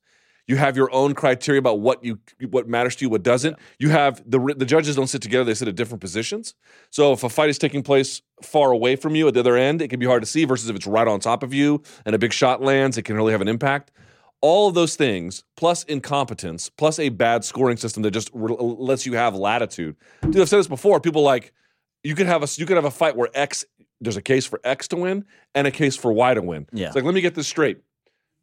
You 0.48 0.56
have 0.56 0.76
your 0.76 0.90
own 0.92 1.14
criteria 1.14 1.58
about 1.58 1.80
what 1.80 2.02
you 2.02 2.18
what 2.48 2.66
matters 2.66 2.96
to 2.96 3.04
you, 3.04 3.10
what 3.10 3.22
doesn't. 3.22 3.56
You 3.78 3.90
have 3.90 4.22
the 4.28 4.54
the 4.56 4.64
judges 4.64 4.96
don't 4.96 5.06
sit 5.06 5.20
together; 5.20 5.44
they 5.44 5.54
sit 5.54 5.68
at 5.68 5.76
different 5.76 6.00
positions. 6.00 6.54
So 6.90 7.12
if 7.12 7.22
a 7.22 7.28
fight 7.28 7.50
is 7.50 7.58
taking 7.58 7.82
place 7.82 8.22
far 8.42 8.72
away 8.72 8.96
from 8.96 9.14
you 9.14 9.28
at 9.28 9.34
the 9.34 9.40
other 9.40 9.56
end, 9.56 9.82
it 9.82 9.88
can 9.88 10.00
be 10.00 10.06
hard 10.06 10.22
to 10.22 10.26
see. 10.26 10.46
Versus 10.46 10.70
if 10.70 10.74
it's 10.74 10.86
right 10.86 11.06
on 11.06 11.20
top 11.20 11.42
of 11.42 11.52
you 11.52 11.82
and 12.06 12.14
a 12.14 12.18
big 12.18 12.32
shot 12.32 12.62
lands, 12.62 12.96
it 12.96 13.02
can 13.02 13.14
really 13.14 13.32
have 13.32 13.42
an 13.42 13.48
impact. 13.48 13.92
All 14.40 14.68
of 14.68 14.74
those 14.74 14.96
things, 14.96 15.44
plus 15.56 15.82
incompetence, 15.84 16.70
plus 16.70 16.98
a 16.98 17.10
bad 17.10 17.44
scoring 17.44 17.76
system 17.76 18.02
that 18.04 18.12
just 18.12 18.30
re- 18.32 18.56
lets 18.58 19.04
you 19.04 19.14
have 19.14 19.34
latitude. 19.34 19.96
Dude, 20.22 20.40
I've 20.40 20.48
said 20.48 20.60
this 20.60 20.68
before. 20.68 20.98
People 21.00 21.22
like 21.22 21.52
you 22.02 22.14
could 22.14 22.26
have 22.26 22.42
a 22.42 22.48
you 22.56 22.64
could 22.64 22.76
have 22.76 22.86
a 22.86 22.90
fight 22.90 23.16
where 23.16 23.28
X 23.34 23.66
there's 24.00 24.16
a 24.16 24.22
case 24.22 24.46
for 24.46 24.60
X 24.64 24.88
to 24.88 24.96
win 24.96 25.24
and 25.54 25.66
a 25.66 25.70
case 25.70 25.96
for 25.96 26.12
Y 26.12 26.32
to 26.32 26.40
win. 26.40 26.66
Yeah. 26.72 26.86
It's 26.86 26.94
like 26.94 27.04
let 27.04 27.14
me 27.14 27.20
get 27.20 27.34
this 27.34 27.48
straight. 27.48 27.80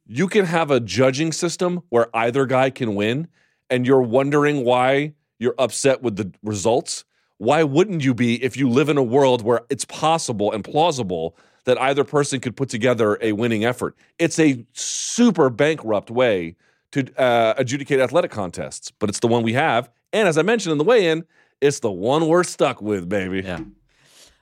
You 0.08 0.28
can 0.28 0.46
have 0.46 0.70
a 0.70 0.80
judging 0.80 1.32
system 1.32 1.82
where 1.90 2.16
either 2.16 2.46
guy 2.46 2.70
can 2.70 2.96
win, 2.96 3.28
and 3.70 3.88
you're 3.88 4.02
wondering 4.02 4.64
why 4.64 5.14
you're 5.40 5.56
upset 5.58 6.02
with 6.02 6.16
the 6.16 6.32
results. 6.44 7.06
Why 7.38 7.64
wouldn't 7.64 8.04
you 8.04 8.14
be 8.14 8.42
if 8.44 8.56
you 8.56 8.70
live 8.70 8.88
in 8.90 8.98
a 8.98 9.04
world 9.04 9.42
where 9.42 9.62
it's 9.70 9.86
possible 9.86 10.52
and 10.52 10.64
plausible 10.64 11.36
that 11.66 11.82
either 11.82 12.04
person 12.04 12.40
could 12.40 12.56
put 12.56 12.70
together 12.70 13.18
a 13.22 13.34
winning 13.34 13.66
effort? 13.66 13.96
It's 14.20 14.40
a 14.40 14.66
super 14.74 15.50
bankrupt 15.50 16.12
way 16.12 16.56
to 16.92 17.06
uh, 17.20 17.56
adjudicate 17.58 18.00
athletic 18.00 18.32
contests, 18.32 18.92
but 18.92 19.10
it's 19.10 19.20
the 19.20 19.28
one 19.28 19.44
we 19.44 19.54
have. 19.54 19.90
And 20.14 20.28
as 20.28 20.38
I 20.38 20.44
mentioned 20.44 20.72
in 20.72 20.78
the 20.78 20.84
weigh 20.84 21.08
in, 21.08 21.26
it's 21.60 21.80
the 21.80 21.92
one 21.92 22.28
we're 22.28 22.44
stuck 22.44 22.82
with, 22.82 23.10
baby. 23.10 23.42
Yeah. 23.42 23.60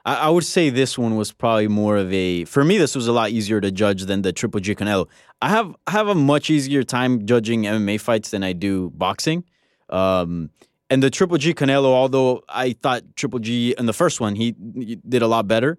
I, 0.05 0.15
I 0.15 0.29
would 0.29 0.43
say 0.43 0.69
this 0.69 0.97
one 0.97 1.15
was 1.15 1.31
probably 1.31 1.67
more 1.67 1.97
of 1.97 2.11
a 2.13 2.45
for 2.45 2.63
me. 2.63 2.77
This 2.77 2.95
was 2.95 3.07
a 3.07 3.11
lot 3.13 3.31
easier 3.31 3.61
to 3.61 3.71
judge 3.71 4.03
than 4.03 4.21
the 4.21 4.33
Triple 4.33 4.59
G 4.59 4.75
Canelo. 4.75 5.07
I 5.41 5.49
have 5.49 5.75
I 5.87 5.91
have 5.91 6.07
a 6.07 6.15
much 6.15 6.49
easier 6.49 6.83
time 6.83 7.25
judging 7.25 7.63
MMA 7.63 7.99
fights 7.99 8.31
than 8.31 8.43
I 8.43 8.53
do 8.53 8.89
boxing. 8.91 9.43
Um, 9.89 10.49
And 10.89 11.01
the 11.01 11.09
Triple 11.09 11.37
G 11.37 11.53
Canelo, 11.53 11.85
although 11.85 12.43
I 12.49 12.73
thought 12.73 13.03
Triple 13.15 13.39
G 13.39 13.73
in 13.77 13.85
the 13.85 13.93
first 13.93 14.19
one 14.19 14.35
he, 14.35 14.55
he 14.75 14.95
did 14.97 15.21
a 15.21 15.27
lot 15.27 15.47
better, 15.47 15.77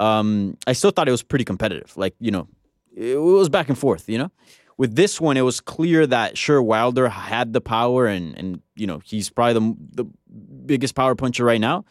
um, 0.00 0.56
I 0.66 0.72
still 0.72 0.90
thought 0.90 1.08
it 1.08 1.12
was 1.12 1.22
pretty 1.22 1.44
competitive. 1.44 1.96
Like 1.96 2.14
you 2.20 2.30
know, 2.30 2.48
it 2.96 3.20
was 3.20 3.48
back 3.48 3.68
and 3.68 3.78
forth. 3.78 4.08
You 4.08 4.18
know, 4.18 4.30
with 4.76 4.94
this 4.94 5.20
one, 5.20 5.36
it 5.36 5.42
was 5.42 5.60
clear 5.60 6.06
that 6.06 6.38
sure 6.38 6.62
Wilder 6.62 7.08
had 7.08 7.52
the 7.52 7.60
power, 7.60 8.06
and 8.06 8.38
and 8.38 8.62
you 8.76 8.86
know 8.86 9.00
he's 9.04 9.30
probably 9.30 9.54
the 9.54 10.04
the 10.04 10.10
biggest 10.66 10.94
power 10.94 11.14
puncher 11.14 11.44
right 11.44 11.60
now. 11.60 11.84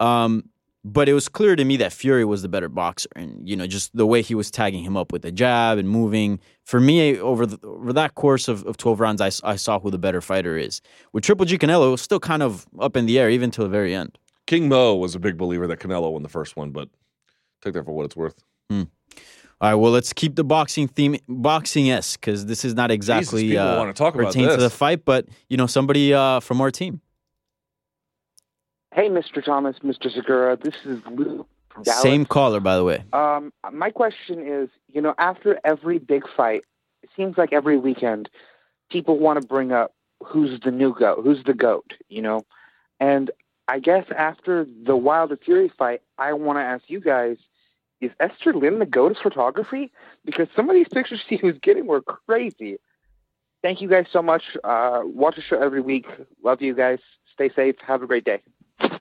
Um, 0.00 0.44
but 0.84 1.08
it 1.08 1.14
was 1.14 1.28
clear 1.28 1.54
to 1.54 1.64
me 1.64 1.76
that 1.76 1.92
Fury 1.92 2.24
was 2.24 2.42
the 2.42 2.48
better 2.48 2.68
boxer, 2.68 3.08
and 3.14 3.48
you 3.48 3.56
know 3.56 3.66
just 3.66 3.96
the 3.96 4.06
way 4.06 4.22
he 4.22 4.34
was 4.34 4.50
tagging 4.50 4.82
him 4.82 4.96
up 4.96 5.12
with 5.12 5.22
the 5.22 5.32
jab 5.32 5.78
and 5.78 5.88
moving. 5.88 6.40
For 6.64 6.80
me, 6.80 7.18
over 7.18 7.46
the, 7.46 7.64
over 7.66 7.92
that 7.92 8.14
course 8.14 8.48
of, 8.48 8.64
of 8.64 8.76
twelve 8.76 9.00
rounds, 9.00 9.20
I, 9.20 9.30
I 9.48 9.56
saw 9.56 9.78
who 9.78 9.90
the 9.90 9.98
better 9.98 10.20
fighter 10.20 10.56
is. 10.56 10.80
With 11.12 11.24
Triple 11.24 11.46
G 11.46 11.58
Canelo, 11.58 11.88
it 11.88 11.90
was 11.90 12.02
still 12.02 12.20
kind 12.20 12.42
of 12.42 12.66
up 12.80 12.96
in 12.96 13.06
the 13.06 13.18
air 13.18 13.30
even 13.30 13.50
till 13.50 13.64
the 13.64 13.70
very 13.70 13.94
end. 13.94 14.18
King 14.46 14.68
Mo 14.68 14.96
was 14.96 15.14
a 15.14 15.20
big 15.20 15.36
believer 15.36 15.66
that 15.68 15.78
Canelo 15.78 16.12
won 16.12 16.22
the 16.22 16.28
first 16.28 16.56
one, 16.56 16.72
but 16.72 16.88
take 17.62 17.74
that 17.74 17.84
for 17.84 17.92
what 17.92 18.04
it's 18.04 18.16
worth. 18.16 18.42
Hmm. 18.68 18.82
All 19.60 19.70
right, 19.70 19.74
well, 19.76 19.92
let's 19.92 20.12
keep 20.12 20.34
the 20.34 20.42
boxing 20.42 20.88
theme, 20.88 21.16
boxing 21.28 21.88
s, 21.88 22.16
because 22.16 22.46
this 22.46 22.64
is 22.64 22.74
not 22.74 22.90
exactly 22.90 23.50
people 23.50 23.64
uh, 23.64 23.78
wanna 23.78 23.92
talk 23.92 24.16
about 24.16 24.32
pertain 24.32 24.48
to 24.48 24.56
the 24.56 24.68
fight, 24.68 25.04
but 25.04 25.26
you 25.48 25.56
know 25.56 25.68
somebody 25.68 26.12
uh, 26.12 26.40
from 26.40 26.60
our 26.60 26.72
team. 26.72 27.00
Hey, 28.92 29.08
Mr. 29.08 29.42
Thomas, 29.42 29.76
Mr. 29.82 30.12
Segura, 30.12 30.56
this 30.56 30.74
is 30.84 31.00
Luke 31.10 31.48
from 31.70 31.82
Dallas. 31.82 32.02
Same 32.02 32.26
caller, 32.26 32.60
by 32.60 32.76
the 32.76 32.84
way. 32.84 33.02
Um, 33.14 33.50
my 33.72 33.90
question 33.90 34.46
is, 34.46 34.68
you 34.88 35.00
know, 35.00 35.14
after 35.16 35.58
every 35.64 35.98
big 35.98 36.24
fight, 36.36 36.64
it 37.02 37.08
seems 37.16 37.38
like 37.38 37.54
every 37.54 37.78
weekend, 37.78 38.28
people 38.90 39.18
want 39.18 39.40
to 39.40 39.46
bring 39.46 39.72
up 39.72 39.94
who's 40.22 40.60
the 40.60 40.70
new 40.70 40.94
goat, 40.94 41.20
who's 41.24 41.42
the 41.44 41.54
goat, 41.54 41.94
you 42.10 42.20
know, 42.20 42.44
and 43.00 43.30
I 43.66 43.78
guess 43.78 44.04
after 44.14 44.66
the 44.84 44.94
Wilder 44.94 45.38
Fury 45.42 45.72
fight, 45.78 46.02
I 46.18 46.34
want 46.34 46.58
to 46.58 46.62
ask 46.62 46.84
you 46.88 47.00
guys: 47.00 47.38
Is 48.02 48.10
Esther 48.20 48.52
Lin 48.52 48.78
the 48.78 48.86
goat 48.86 49.12
of 49.12 49.16
photography? 49.22 49.90
Because 50.26 50.48
some 50.54 50.68
of 50.68 50.74
these 50.74 50.88
pictures 50.92 51.20
she 51.28 51.40
was 51.42 51.56
getting 51.62 51.86
were 51.86 52.02
crazy. 52.02 52.76
Thank 53.62 53.80
you 53.80 53.88
guys 53.88 54.06
so 54.12 54.20
much. 54.20 54.42
Uh, 54.62 55.00
watch 55.04 55.36
the 55.36 55.42
show 55.42 55.58
every 55.62 55.80
week. 55.80 56.06
Love 56.44 56.60
you 56.60 56.74
guys. 56.74 56.98
Stay 57.32 57.48
safe. 57.56 57.76
Have 57.86 58.02
a 58.02 58.06
great 58.06 58.24
day. 58.24 58.42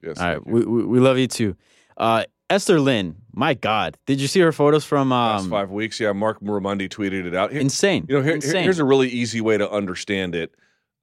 Yes. 0.01 0.19
All 0.19 0.27
right, 0.27 0.45
we, 0.47 0.65
we 0.65 0.85
we 0.85 0.99
love 0.99 1.17
you 1.17 1.27
too. 1.27 1.55
Uh, 1.97 2.23
Esther 2.49 2.79
Lin, 2.79 3.15
my 3.33 3.53
God, 3.53 3.97
did 4.05 4.19
you 4.19 4.27
see 4.27 4.39
her 4.41 4.51
photos 4.51 4.83
from 4.83 5.09
Last 5.11 5.43
um, 5.43 5.49
five 5.49 5.69
weeks, 5.71 5.99
yeah. 5.99 6.11
Marc 6.11 6.39
Raimondi 6.41 6.89
tweeted 6.89 7.25
it 7.25 7.33
out. 7.35 7.51
Here- 7.51 7.61
insane? 7.61 8.05
You 8.09 8.15
know, 8.15 8.21
here, 8.21 8.31
here- 8.31 8.35
insane. 8.35 8.63
here's 8.63 8.79
a 8.79 8.83
really 8.85 9.07
easy 9.09 9.39
way 9.41 9.57
to 9.57 9.69
understand 9.69 10.35
it. 10.35 10.53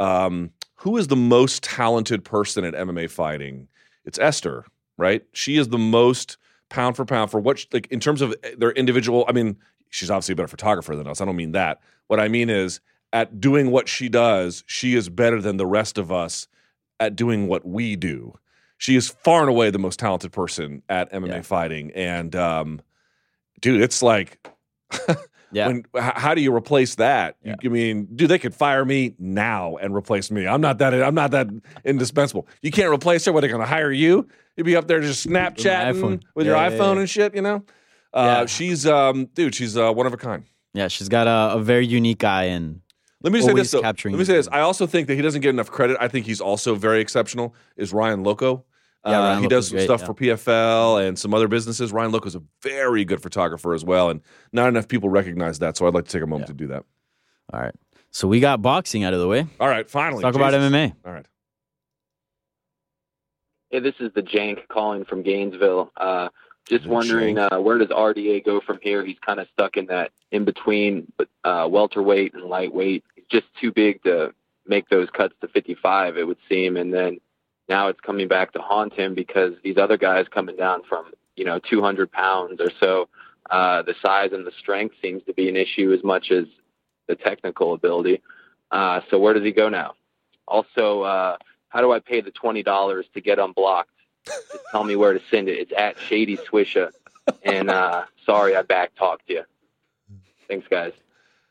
Um, 0.01 0.51
who 0.77 0.97
is 0.97 1.07
the 1.09 1.17
most 1.17 1.63
talented 1.63 2.25
person 2.25 2.65
at 2.65 2.75
MMA 2.75 3.11
fighting? 3.11 3.69
It's 4.05 4.19
Esther, 4.19 4.65
right? 4.97 5.25
She 5.33 5.57
is 5.57 5.69
the 5.69 5.79
most 5.79 6.37
pound 6.69 6.97
for 6.97 7.05
pound 7.05 7.31
for 7.31 7.41
what, 7.41 7.59
she- 7.61 7.69
like 7.73 7.87
in 7.91 7.99
terms 8.01 8.21
of 8.21 8.35
their 8.59 8.73
individual. 8.73 9.25
I 9.29 9.33
mean, 9.33 9.57
she's 9.91 10.11
obviously 10.11 10.35
a 10.35 10.37
better 10.37 10.49
photographer 10.49 10.95
than 10.97 11.07
us. 11.07 11.21
I 11.21 11.25
don't 11.25 11.37
mean 11.37 11.53
that. 11.53 11.81
What 12.09 12.21
I 12.21 12.29
mean 12.29 12.51
is, 12.51 12.81
at 13.13 13.41
doing 13.41 13.71
what 13.71 13.89
she 13.89 14.11
does, 14.11 14.65
she 14.67 14.95
is 14.95 15.09
better 15.09 15.41
than 15.41 15.57
the 15.57 15.67
rest 15.67 15.97
of 15.97 16.13
us 16.13 16.47
at 17.01 17.17
doing 17.17 17.47
what 17.49 17.67
we 17.67 17.97
do. 17.97 18.35
She 18.79 18.97
is 18.97 19.09
far 19.09 19.41
and 19.43 19.51
away 19.51 19.71
the 19.71 19.79
most 19.79 19.99
talented 19.99 20.33
person 20.33 20.83
at 20.89 21.13
MMA 21.13 21.29
Yeah. 21.29 21.43
fighting, 21.43 21.91
and 21.95 22.35
um, 22.37 22.81
dude, 23.61 23.81
it's 23.83 24.03
like 24.03 24.39
yeah, 25.53 25.67
when, 25.67 25.85
how 25.97 26.35
do 26.35 26.41
you 26.41 26.55
replace 26.55 26.95
that? 26.97 27.37
You- 27.43 27.55
I 27.65 27.69
mean, 27.69 28.07
dude, 28.15 28.31
they 28.31 28.39
could 28.39 28.55
fire 28.55 28.85
me 28.85 29.15
now 29.19 29.77
and 29.77 29.95
replace 29.95 30.31
me. 30.31 30.47
I'm 30.47 30.61
not 30.61 30.79
that. 30.79 30.95
I'm 30.95 31.15
not 31.15 31.31
that 31.33 31.49
indispensable. 31.85 32.47
You 32.63 32.71
can't 32.71 32.93
replace 32.93 33.25
her. 33.25 33.33
What 33.33 33.41
they're 33.41 33.51
going 33.51 33.61
to 33.63 33.67
hire 33.67 33.91
you? 33.93 34.27
You'd 34.57 34.65
be 34.65 34.77
up 34.77 34.87
there 34.89 35.01
just 35.01 35.27
Snapchatting 35.27 35.95
iPhone. 36.01 36.23
with 36.35 36.47
your 36.47 36.57
Yeah, 36.57 36.69
yeah, 36.69 36.77
iPhone 36.79 36.95
yeah. 36.95 37.01
and 37.01 37.11
shit. 37.11 37.35
You 37.35 37.43
know, 37.43 37.65
uh, 38.15 38.41
Yeah. 38.41 38.47
she's 38.47 38.87
um, 38.87 39.27
dude, 39.35 39.55
she's 39.55 39.77
uh, 39.77 39.93
one 39.93 40.07
of 40.07 40.13
a 40.13 40.17
kind. 40.17 40.45
yeah, 40.75 40.89
she's 40.89 41.09
got 41.09 41.27
a, 41.27 41.57
a 41.59 41.63
very 41.63 41.87
unique 41.87 42.23
eye, 42.25 42.45
and 42.45 42.81
Let 43.23 43.33
me 43.33 43.41
say 43.41 43.53
this. 43.55 43.71
Though. 43.73 43.81
Let 43.81 44.05
me 44.05 44.25
say 44.25 44.35
this. 44.35 44.49
I 44.53 44.61
also 44.61 44.87
think 44.87 45.09
that 45.09 45.15
he 45.17 45.23
doesn't 45.23 45.41
get 45.41 45.51
enough 45.51 45.71
credit. 45.71 45.97
I 46.01 46.09
think 46.09 46.27
he's 46.27 46.41
also 46.41 46.75
very 46.77 47.01
exceptional. 47.01 47.55
Is 47.77 47.93
Ryan 47.93 48.23
Loco? 48.23 48.65
Yeah, 49.07 49.21
Uh, 49.21 49.41
he 49.41 49.49
does 49.49 49.69
some 49.69 49.77
great, 49.77 49.85
stuff 49.85 50.01
yeah. 50.01 50.07
for 50.07 50.15
PFL 50.15 51.07
and 51.09 51.19
some 51.19 51.33
other 51.33 51.49
businesses. 51.49 51.93
Ryan 51.93 52.11
Loco 52.13 52.27
is 52.27 52.35
a 52.35 52.43
very 52.63 53.05
good 53.05 53.23
photographer 53.23 53.73
as 53.75 53.85
well, 53.85 54.11
and 54.11 54.21
not 54.53 54.69
enough 54.69 54.89
people 54.89 55.09
recognize 55.09 55.61
that. 55.61 55.77
So 55.77 55.87
I'd 55.87 55.95
like 55.95 56.05
to 56.07 56.11
take 56.11 56.23
a 56.23 56.27
moment 56.27 56.49
Yeah. 56.49 56.53
to 56.55 56.59
do 56.59 56.67
that. 56.69 56.85
all 57.53 57.61
right. 57.61 57.75
So 58.11 58.27
we 58.29 58.41
got 58.41 58.61
boxing 58.63 59.05
out 59.05 59.15
of 59.15 59.21
the 59.21 59.29
way. 59.29 59.47
All 59.61 59.69
right, 59.69 59.89
finally, 59.89 60.23
Let's 60.23 60.35
talk 60.37 60.49
about 60.49 60.55
MMA. 60.55 60.95
All 61.07 61.13
right. 61.13 61.27
Hey, 63.71 63.81
this 63.81 63.95
is 64.01 64.11
the 64.15 64.23
Jank 64.23 64.67
calling 64.69 65.05
from 65.05 65.23
Gainesville. 65.23 65.93
Uh, 65.97 66.29
just 66.69 66.85
The 66.85 66.91
wondering 66.91 67.39
uh, 67.39 67.59
where 67.61 67.79
does 67.79 67.89
RDA 67.89 68.45
go 68.45 68.61
from 68.61 68.79
here? 68.83 69.05
He's 69.05 69.19
kind 69.25 69.41
of 69.41 69.47
stuck 69.53 69.77
in 69.77 69.87
that 69.87 70.11
in 70.33 70.45
between 70.45 71.11
uh, 71.45 71.67
welterweight 71.71 72.35
and 72.35 72.45
lightweight. 72.45 73.05
He's 73.15 73.25
just 73.31 73.47
too 73.61 73.73
big 73.73 74.03
to 74.05 74.33
make 74.67 74.89
those 74.89 75.09
cuts 75.11 75.35
to 75.41 75.49
55, 75.49 76.17
it 76.19 76.27
would 76.27 76.37
seem. 76.49 76.77
And 76.77 76.93
then 76.93 77.19
now 77.69 77.89
it's 77.89 78.01
coming 78.01 78.29
back 78.29 78.53
to 78.53 78.61
haunt 78.61 78.95
him 78.95 79.15
because 79.15 79.55
these 79.63 79.77
other 79.77 79.97
guys 79.97 80.27
coming 80.31 80.57
down 80.57 80.83
from 80.89 81.13
you 81.37 81.45
know 81.45 81.59
200 81.59 82.11
pounds 82.11 82.61
or 82.61 82.71
so. 82.81 83.09
Uh, 83.51 83.81
the 83.83 83.95
size 84.03 84.31
and 84.33 84.47
the 84.47 84.53
strength 84.59 84.95
seems 85.01 85.23
to 85.25 85.33
be 85.33 85.49
an 85.49 85.57
issue 85.57 85.93
as 85.93 86.05
much 86.05 86.31
as 86.31 86.45
the 87.07 87.15
technical 87.15 87.73
ability. 87.73 88.21
Uh, 88.71 89.01
so 89.11 89.19
where 89.19 89.33
does 89.33 89.43
he 89.43 89.53
go 89.53 89.71
now? 89.71 89.95
Also, 90.47 91.01
uh, 91.03 91.37
how 91.71 91.81
do 91.81 91.91
I 91.93 92.01
pay 92.01 92.21
the 92.21 92.31
twenty 92.31 92.63
dollars 92.63 93.07
to 93.15 93.21
get 93.21 93.39
unblocked? 93.39 93.91
Just 94.27 94.43
tell 94.71 94.85
me 94.85 94.97
where 94.97 95.15
to 95.15 95.21
send 95.31 95.49
it. 95.49 95.59
It's 95.59 95.73
at 95.77 95.99
Shady 95.99 96.37
Swisha. 96.37 96.91
And 97.43 97.71
uh, 97.71 98.05
sorry, 98.27 98.57
I 98.57 98.63
back 98.63 98.95
talked 98.97 99.29
you. 99.29 99.43
Thanks, 100.49 100.67
guys. 100.69 100.93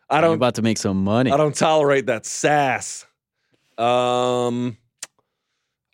I 0.10 0.16
You're 0.16 0.22
don't. 0.30 0.36
about 0.36 0.56
to 0.56 0.62
make 0.62 0.78
some 0.78 1.04
money. 1.04 1.32
I 1.32 1.38
don't 1.38 1.56
tolerate 1.56 2.06
that 2.08 2.26
sass. 2.26 3.06
Um, 3.78 4.78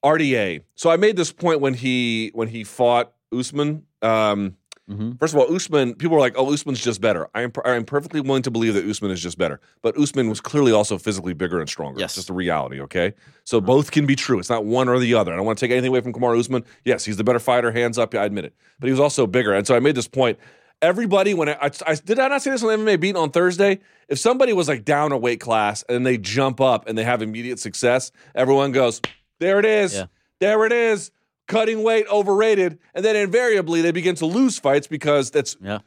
RDA. 0.03 0.61
So 0.75 0.89
I 0.89 0.97
made 0.97 1.15
this 1.15 1.31
point 1.31 1.61
when 1.61 1.73
he 1.73 2.31
when 2.33 2.47
he 2.47 2.63
fought 2.63 3.13
Usman. 3.31 3.83
Um, 4.01 4.57
Mhm. 4.91 5.17
First 5.17 5.33
of 5.33 5.39
all, 5.39 5.55
Usman. 5.55 5.93
People 5.95 6.15
were 6.17 6.19
like, 6.19 6.33
"Oh, 6.37 6.51
Usman's 6.51 6.83
just 6.83 6.99
better." 6.99 7.29
I 7.33 7.43
am. 7.43 7.53
I 7.63 7.71
am 7.75 7.85
perfectly 7.85 8.19
willing 8.19 8.43
to 8.43 8.51
believe 8.51 8.73
that 8.73 8.83
Usman 8.83 9.11
is 9.11 9.21
just 9.23 9.37
better, 9.37 9.61
but 9.81 9.97
Usman 9.97 10.27
was 10.27 10.41
clearly 10.41 10.73
also 10.73 10.97
physically 10.97 11.31
bigger 11.33 11.61
and 11.61 11.69
stronger. 11.69 12.01
Yes. 12.01 12.09
It's 12.09 12.15
just 12.15 12.29
a 12.29 12.33
reality. 12.33 12.81
Okay, 12.81 13.13
so 13.45 13.61
both 13.61 13.91
can 13.91 14.05
be 14.05 14.17
true. 14.17 14.39
It's 14.39 14.49
not 14.49 14.65
one 14.65 14.89
or 14.89 14.99
the 14.99 15.13
other. 15.13 15.31
I 15.31 15.37
don't 15.37 15.45
want 15.45 15.57
to 15.57 15.65
take 15.65 15.71
anything 15.71 15.87
away 15.87 16.01
from 16.01 16.11
Kamaru 16.11 16.37
Usman. 16.37 16.65
Yes, 16.83 17.05
he's 17.05 17.15
the 17.15 17.23
better 17.23 17.39
fighter. 17.39 17.71
Hands 17.71 17.97
up. 17.97 18.13
I 18.13 18.25
admit 18.25 18.43
it. 18.43 18.53
But 18.81 18.87
he 18.87 18.91
was 18.91 18.99
also 18.99 19.25
bigger, 19.25 19.53
and 19.53 19.65
so 19.65 19.73
I 19.73 19.79
made 19.79 19.95
this 19.95 20.09
point. 20.09 20.37
Everybody, 20.81 21.33
when 21.33 21.47
I, 21.47 21.53
I, 21.61 21.71
I 21.87 21.95
did 21.95 22.19
I 22.19 22.27
not 22.27 22.41
say 22.41 22.51
this 22.51 22.61
on 22.61 22.69
MMA 22.79 22.99
Beat 22.99 23.15
on 23.15 23.31
Thursday? 23.31 23.79
If 24.09 24.19
somebody 24.19 24.51
was 24.51 24.67
like 24.67 24.83
down 24.83 25.13
a 25.13 25.17
weight 25.17 25.39
class 25.39 25.85
and 25.87 26.05
they 26.05 26.17
jump 26.17 26.59
up 26.59 26.89
and 26.89 26.97
they 26.97 27.05
have 27.05 27.21
immediate 27.21 27.57
success, 27.59 28.11
everyone 28.35 28.73
goes, 28.73 28.99
"There 29.39 29.59
it 29.59 29.65
is, 29.65 29.93
Yeah. 29.95 30.05
there 30.39 30.65
it 30.65 30.71
is." 30.71 31.11
Cutting 31.47 31.83
weight 31.83 32.05
overrated, 32.09 32.79
and 32.95 33.03
then 33.03 33.15
invariably 33.15 33.81
they 33.81 33.91
begin 33.91 34.15
to 34.15 34.25
lose 34.25 34.57
fights 34.59 34.87
because 34.87 35.29
that's 35.31 35.57
Yeah. 35.61 35.79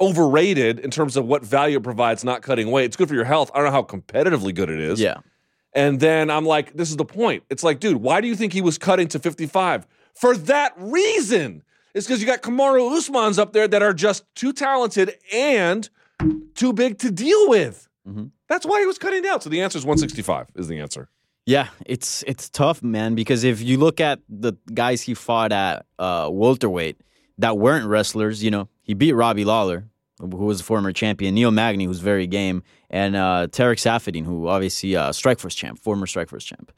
overrated 0.00 0.78
in 0.78 0.90
terms 0.90 1.16
of 1.16 1.24
what 1.26 1.42
value 1.44 1.78
it 1.78 1.82
provides. 1.82 2.24
Not 2.24 2.42
cutting 2.42 2.70
weight, 2.70 2.84
it's 2.84 2.96
good 2.96 3.08
for 3.08 3.14
your 3.14 3.24
health. 3.24 3.50
I 3.54 3.58
don't 3.58 3.66
know 3.66 3.72
how 3.72 3.82
competitively 3.82 4.54
good 4.54 4.68
it 4.70 4.80
is. 4.80 5.00
Yeah. 5.00 5.16
And 5.72 6.00
then 6.00 6.30
I'm 6.30 6.44
like, 6.44 6.74
this 6.76 6.90
is 6.90 6.96
the 6.96 7.04
point. 7.04 7.42
It's 7.50 7.62
like, 7.64 7.80
dude, 7.80 7.96
why 7.98 8.20
do 8.20 8.28
you 8.28 8.34
think 8.36 8.52
he 8.52 8.60
was 8.60 8.78
cutting 8.78 9.08
to 9.08 9.18
55? 9.18 9.86
For 10.14 10.36
that 10.36 10.72
reason. 10.76 11.62
It's 11.94 12.06
because 12.06 12.20
you 12.20 12.26
got 12.26 12.42
Kamaru 12.42 12.90
Usmans 12.96 13.38
up 13.38 13.52
there 13.52 13.66
that 13.66 13.82
are 13.82 13.94
just 13.94 14.24
too 14.34 14.52
talented 14.52 15.16
and 15.32 15.88
too 16.54 16.72
big 16.72 16.98
to 16.98 17.10
deal 17.10 17.48
with. 17.48 17.88
Mhm. 18.06 18.30
That's 18.48 18.64
why 18.66 18.80
he 18.80 18.86
was 18.86 18.98
cutting 18.98 19.22
down. 19.22 19.40
So 19.40 19.50
the 19.50 19.60
answer 19.62 19.78
is 19.78 19.84
165 19.84 20.48
is 20.54 20.68
the 20.68 20.78
answer. 20.78 21.08
Yeah, 21.48 21.68
it's 21.86 22.22
it's 22.26 22.50
tough, 22.50 22.82
man, 22.82 23.14
because 23.14 23.42
if 23.42 23.62
you 23.62 23.78
look 23.78 24.02
at 24.02 24.20
the 24.28 24.52
guys 24.74 25.00
he 25.00 25.14
fought 25.14 25.50
at 25.50 25.86
uh, 25.98 26.28
welterweight 26.30 27.00
that 27.38 27.56
weren't 27.56 27.86
wrestlers, 27.86 28.44
you 28.44 28.50
know, 28.50 28.68
he 28.82 28.92
beat 28.92 29.14
Robbie 29.14 29.46
Lawler, 29.46 29.88
who 30.18 30.44
was 30.44 30.60
a 30.60 30.62
former 30.62 30.92
champion, 30.92 31.34
Neil 31.34 31.50
Magny, 31.50 31.86
who's 31.86 32.00
very 32.00 32.26
game, 32.26 32.62
and 32.90 33.16
uh, 33.16 33.46
Tarec 33.50 33.78
Saffiedine, 33.78 34.26
who 34.26 34.46
obviously 34.46 34.94
uh, 34.94 35.08
Strikeforce 35.08 35.56
champ, 35.56 35.78
former 35.78 36.04
Strikeforce 36.04 36.44
champ. 36.44 36.70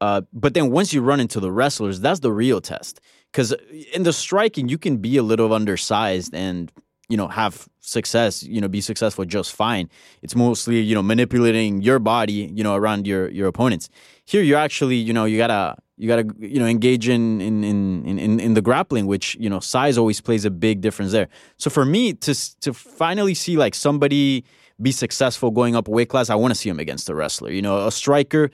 Uh, 0.00 0.22
but 0.32 0.54
then 0.54 0.70
once 0.70 0.94
you 0.94 1.02
run 1.02 1.20
into 1.20 1.38
the 1.38 1.52
wrestlers, 1.52 2.00
that's 2.00 2.20
the 2.20 2.32
real 2.32 2.62
test. 2.62 3.00
Because 3.30 3.52
in 3.92 4.04
the 4.04 4.14
striking, 4.14 4.70
you 4.70 4.78
can 4.78 4.96
be 4.96 5.18
a 5.18 5.22
little 5.22 5.52
undersized 5.52 6.34
and 6.34 6.72
you 7.08 7.16
know 7.16 7.28
have 7.28 7.68
success, 7.80 8.42
you 8.42 8.60
know, 8.60 8.68
be 8.68 8.80
successful 8.80 9.24
just 9.24 9.52
fine. 9.54 9.88
It's 10.22 10.34
mostly 10.34 10.80
you 10.80 10.94
know 10.94 11.02
manipulating 11.02 11.82
your 11.82 11.98
body, 11.98 12.50
you 12.54 12.64
know, 12.64 12.74
around 12.74 13.06
your 13.06 13.28
your 13.28 13.46
opponents. 13.46 13.88
Here, 14.24 14.42
you're 14.42 14.58
actually 14.58 14.96
you 14.96 15.12
know 15.12 15.24
you 15.24 15.38
gotta 15.38 15.76
you 15.96 16.08
gotta 16.08 16.26
you 16.38 16.58
know 16.58 16.66
engage 16.66 17.08
in 17.08 17.40
in 17.40 17.64
in 17.64 18.18
in, 18.18 18.40
in 18.40 18.54
the 18.54 18.62
grappling, 18.62 19.06
which 19.06 19.36
you 19.40 19.48
know 19.48 19.60
size 19.60 19.96
always 19.96 20.20
plays 20.20 20.44
a 20.44 20.50
big 20.50 20.80
difference 20.80 21.12
there. 21.12 21.28
So 21.56 21.70
for 21.70 21.84
me 21.84 22.12
to 22.14 22.60
to 22.60 22.72
finally 22.74 23.34
see 23.34 23.56
like 23.56 23.74
somebody 23.74 24.44
be 24.80 24.92
successful 24.92 25.50
going 25.50 25.74
up 25.74 25.88
weight 25.88 26.08
class, 26.08 26.28
I 26.28 26.34
want 26.34 26.52
to 26.52 26.54
see 26.54 26.68
him 26.68 26.78
against 26.78 27.08
a 27.08 27.14
wrestler. 27.14 27.50
You 27.50 27.62
know, 27.62 27.86
a 27.86 27.92
striker 27.92 28.50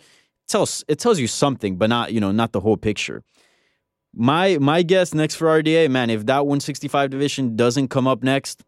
tells 0.49 0.85
it 0.89 0.99
tells 0.99 1.19
you 1.19 1.27
something, 1.27 1.77
but 1.77 1.89
not 1.89 2.13
you 2.13 2.21
know 2.21 2.33
not 2.33 2.53
the 2.53 2.61
whole 2.61 2.77
picture. 2.77 3.23
My 4.15 4.59
my 4.59 4.83
guess 4.83 5.15
next 5.15 5.37
for 5.37 5.47
RDA, 5.47 5.91
man, 5.91 6.11
if 6.11 6.27
that 6.27 6.47
165 6.47 7.11
division 7.11 7.57
doesn't 7.57 7.89
come 7.89 8.07
up 8.07 8.23
next, 8.23 8.63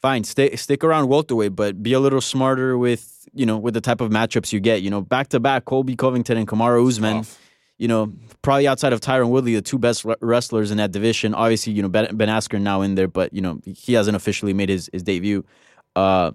fine, 0.00 0.24
stay 0.24 0.56
stick 0.56 0.82
around 0.82 1.08
welterweight, 1.08 1.54
but 1.54 1.82
be 1.82 1.92
a 1.92 2.00
little 2.00 2.20
smarter 2.20 2.78
with 2.78 3.28
you 3.34 3.44
know 3.44 3.58
with 3.58 3.74
the 3.74 3.80
type 3.80 4.00
of 4.00 4.10
matchups 4.10 4.52
you 4.52 4.60
get. 4.60 4.82
You 4.82 4.90
know, 4.90 5.02
back 5.02 5.28
to 5.28 5.40
back, 5.40 5.66
Colby 5.66 5.94
Covington 5.96 6.38
and 6.38 6.48
Kamaru 6.48 6.86
Usman. 6.88 7.24
You 7.78 7.88
know, 7.88 8.14
probably 8.40 8.66
outside 8.66 8.94
of 8.94 9.00
Tyron 9.00 9.28
Woodley, 9.28 9.54
the 9.54 9.60
two 9.60 9.78
best 9.78 10.06
wrestlers 10.22 10.70
in 10.70 10.78
that 10.78 10.92
division. 10.92 11.34
Obviously, 11.34 11.74
you 11.74 11.82
know 11.82 11.90
Ben, 11.90 12.16
ben 12.16 12.28
Askren 12.28 12.62
now 12.62 12.80
in 12.80 12.94
there, 12.94 13.08
but 13.08 13.34
you 13.34 13.42
know 13.42 13.60
he 13.66 13.92
hasn't 13.92 14.16
officially 14.16 14.54
made 14.54 14.70
his 14.70 14.88
his 14.92 15.02
debut. 15.02 15.44
Uh, 15.94 16.30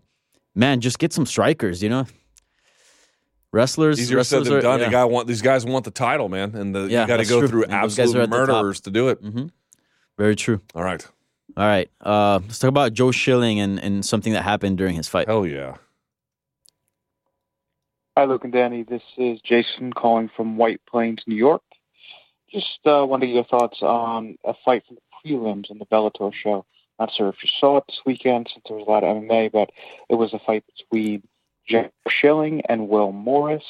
man, 0.54 0.82
just 0.82 1.00
get 1.00 1.12
some 1.12 1.26
strikers. 1.26 1.82
You 1.82 1.90
know, 1.90 2.06
wrestlers. 3.52 4.00
Easier 4.00 4.24
said 4.24 4.38
wrestlers 4.40 4.48
than 4.48 4.58
are- 4.58 4.62
done. 4.62 4.80
yeah. 4.80 4.86
The 4.88 4.92
guy 4.92 5.06
want 5.06 5.28
these 5.28 5.42
guys 5.42 5.66
want 5.66 5.86
the 5.86 5.92
title, 5.92 6.30
man, 6.30 6.56
and 6.56 6.74
the, 6.76 6.88
Yeah, 6.88 7.02
you 7.02 7.08
got 7.08 7.18
to 7.18 7.26
go 7.26 7.40
true. 7.40 7.48
through 7.48 7.64
And 7.64 7.74
those 7.84 7.96
guys 7.98 8.14
are 8.16 8.22
absolute 8.22 8.24
at 8.24 8.30
the 8.30 8.38
top. 8.38 8.48
murderers 8.48 8.82
to 8.82 8.92
do 8.92 9.10
it. 9.10 9.22
Mhm. 9.24 9.52
Very 10.18 10.36
true. 10.36 10.62
All 10.76 10.84
right. 10.84 11.06
All 11.58 11.66
right. 11.66 11.90
Uh, 12.00 12.40
let's 12.44 12.60
talk 12.60 12.70
about 12.70 12.94
Joe 12.94 13.12
Schilling 13.12 13.60
and, 13.60 13.80
and 13.80 14.06
something 14.06 14.34
that 14.34 14.44
happened 14.44 14.78
during 14.78 14.96
his 14.96 15.08
fight. 15.08 15.28
Hell 15.28 15.46
yeah. 15.46 15.76
Hi, 18.18 18.26
Luke 18.26 18.44
and 18.44 18.54
Danny. 18.54 18.84
This 18.84 19.02
is 19.18 19.40
Jason 19.42 19.94
calling 19.94 20.30
from 20.36 20.58
White 20.58 20.82
Plains, 20.90 21.20
New 21.28 21.36
York. 21.36 21.62
Just 22.52 22.80
uh, 22.86 23.06
wanted 23.08 23.22
to 23.22 23.28
get 23.28 23.36
your 23.36 23.44
thoughts 23.46 23.82
on 23.82 24.38
a 24.44 24.54
fight 24.66 24.84
from 24.86 24.98
the 24.98 25.30
prelims 25.30 25.72
in 25.72 25.78
the 25.80 25.86
Bellator 25.86 26.34
show. 26.34 26.66
Not 27.00 27.12
sure 27.14 27.30
if 27.30 27.36
you 27.44 27.50
saw 27.60 27.78
it 27.78 27.86
this 27.88 28.02
weekend 28.06 28.50
since 28.54 28.64
there 28.68 28.78
was 28.78 28.86
a 28.86 28.92
lot 28.92 29.04
of 29.04 29.16
MMA, 29.18 29.52
but 29.52 29.72
it 30.10 30.16
was 30.16 30.34
a 30.34 30.40
fight 30.40 30.64
between 30.78 31.24
Joe 31.68 31.90
Schilling 32.10 32.62
and 32.68 32.90
Will 32.90 33.12
Morris. 33.12 33.64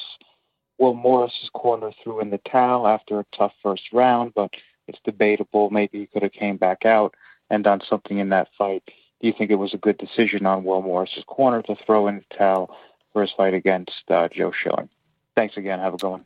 Will 0.77 0.93
Morris's 0.93 1.49
corner 1.53 1.91
threw 2.03 2.21
in 2.21 2.31
the 2.31 2.39
towel 2.39 2.87
after 2.87 3.19
a 3.19 3.25
tough 3.35 3.53
first 3.61 3.83
round, 3.93 4.33
but 4.33 4.51
it's 4.87 4.99
debatable. 5.05 5.69
Maybe 5.69 5.99
he 5.99 6.07
could 6.07 6.23
have 6.23 6.31
came 6.31 6.57
back 6.57 6.85
out 6.85 7.13
and 7.49 7.63
done 7.63 7.81
something 7.87 8.17
in 8.17 8.29
that 8.29 8.47
fight. 8.57 8.83
Do 9.21 9.27
you 9.27 9.33
think 9.37 9.51
it 9.51 9.55
was 9.55 9.73
a 9.73 9.77
good 9.77 9.97
decision 9.97 10.45
on 10.45 10.63
Will 10.63 10.81
Morris's 10.81 11.23
corner 11.27 11.61
to 11.63 11.75
throw 11.85 12.07
in 12.07 12.17
the 12.17 12.35
towel 12.35 12.75
for 13.13 13.21
his 13.21 13.31
fight 13.31 13.53
against 13.53 14.01
uh, 14.09 14.27
Joe 14.29 14.51
Schilling? 14.51 14.89
Thanks 15.35 15.57
again. 15.57 15.79
Have 15.79 15.93
a 15.93 15.97
good 15.97 16.09
one. 16.09 16.25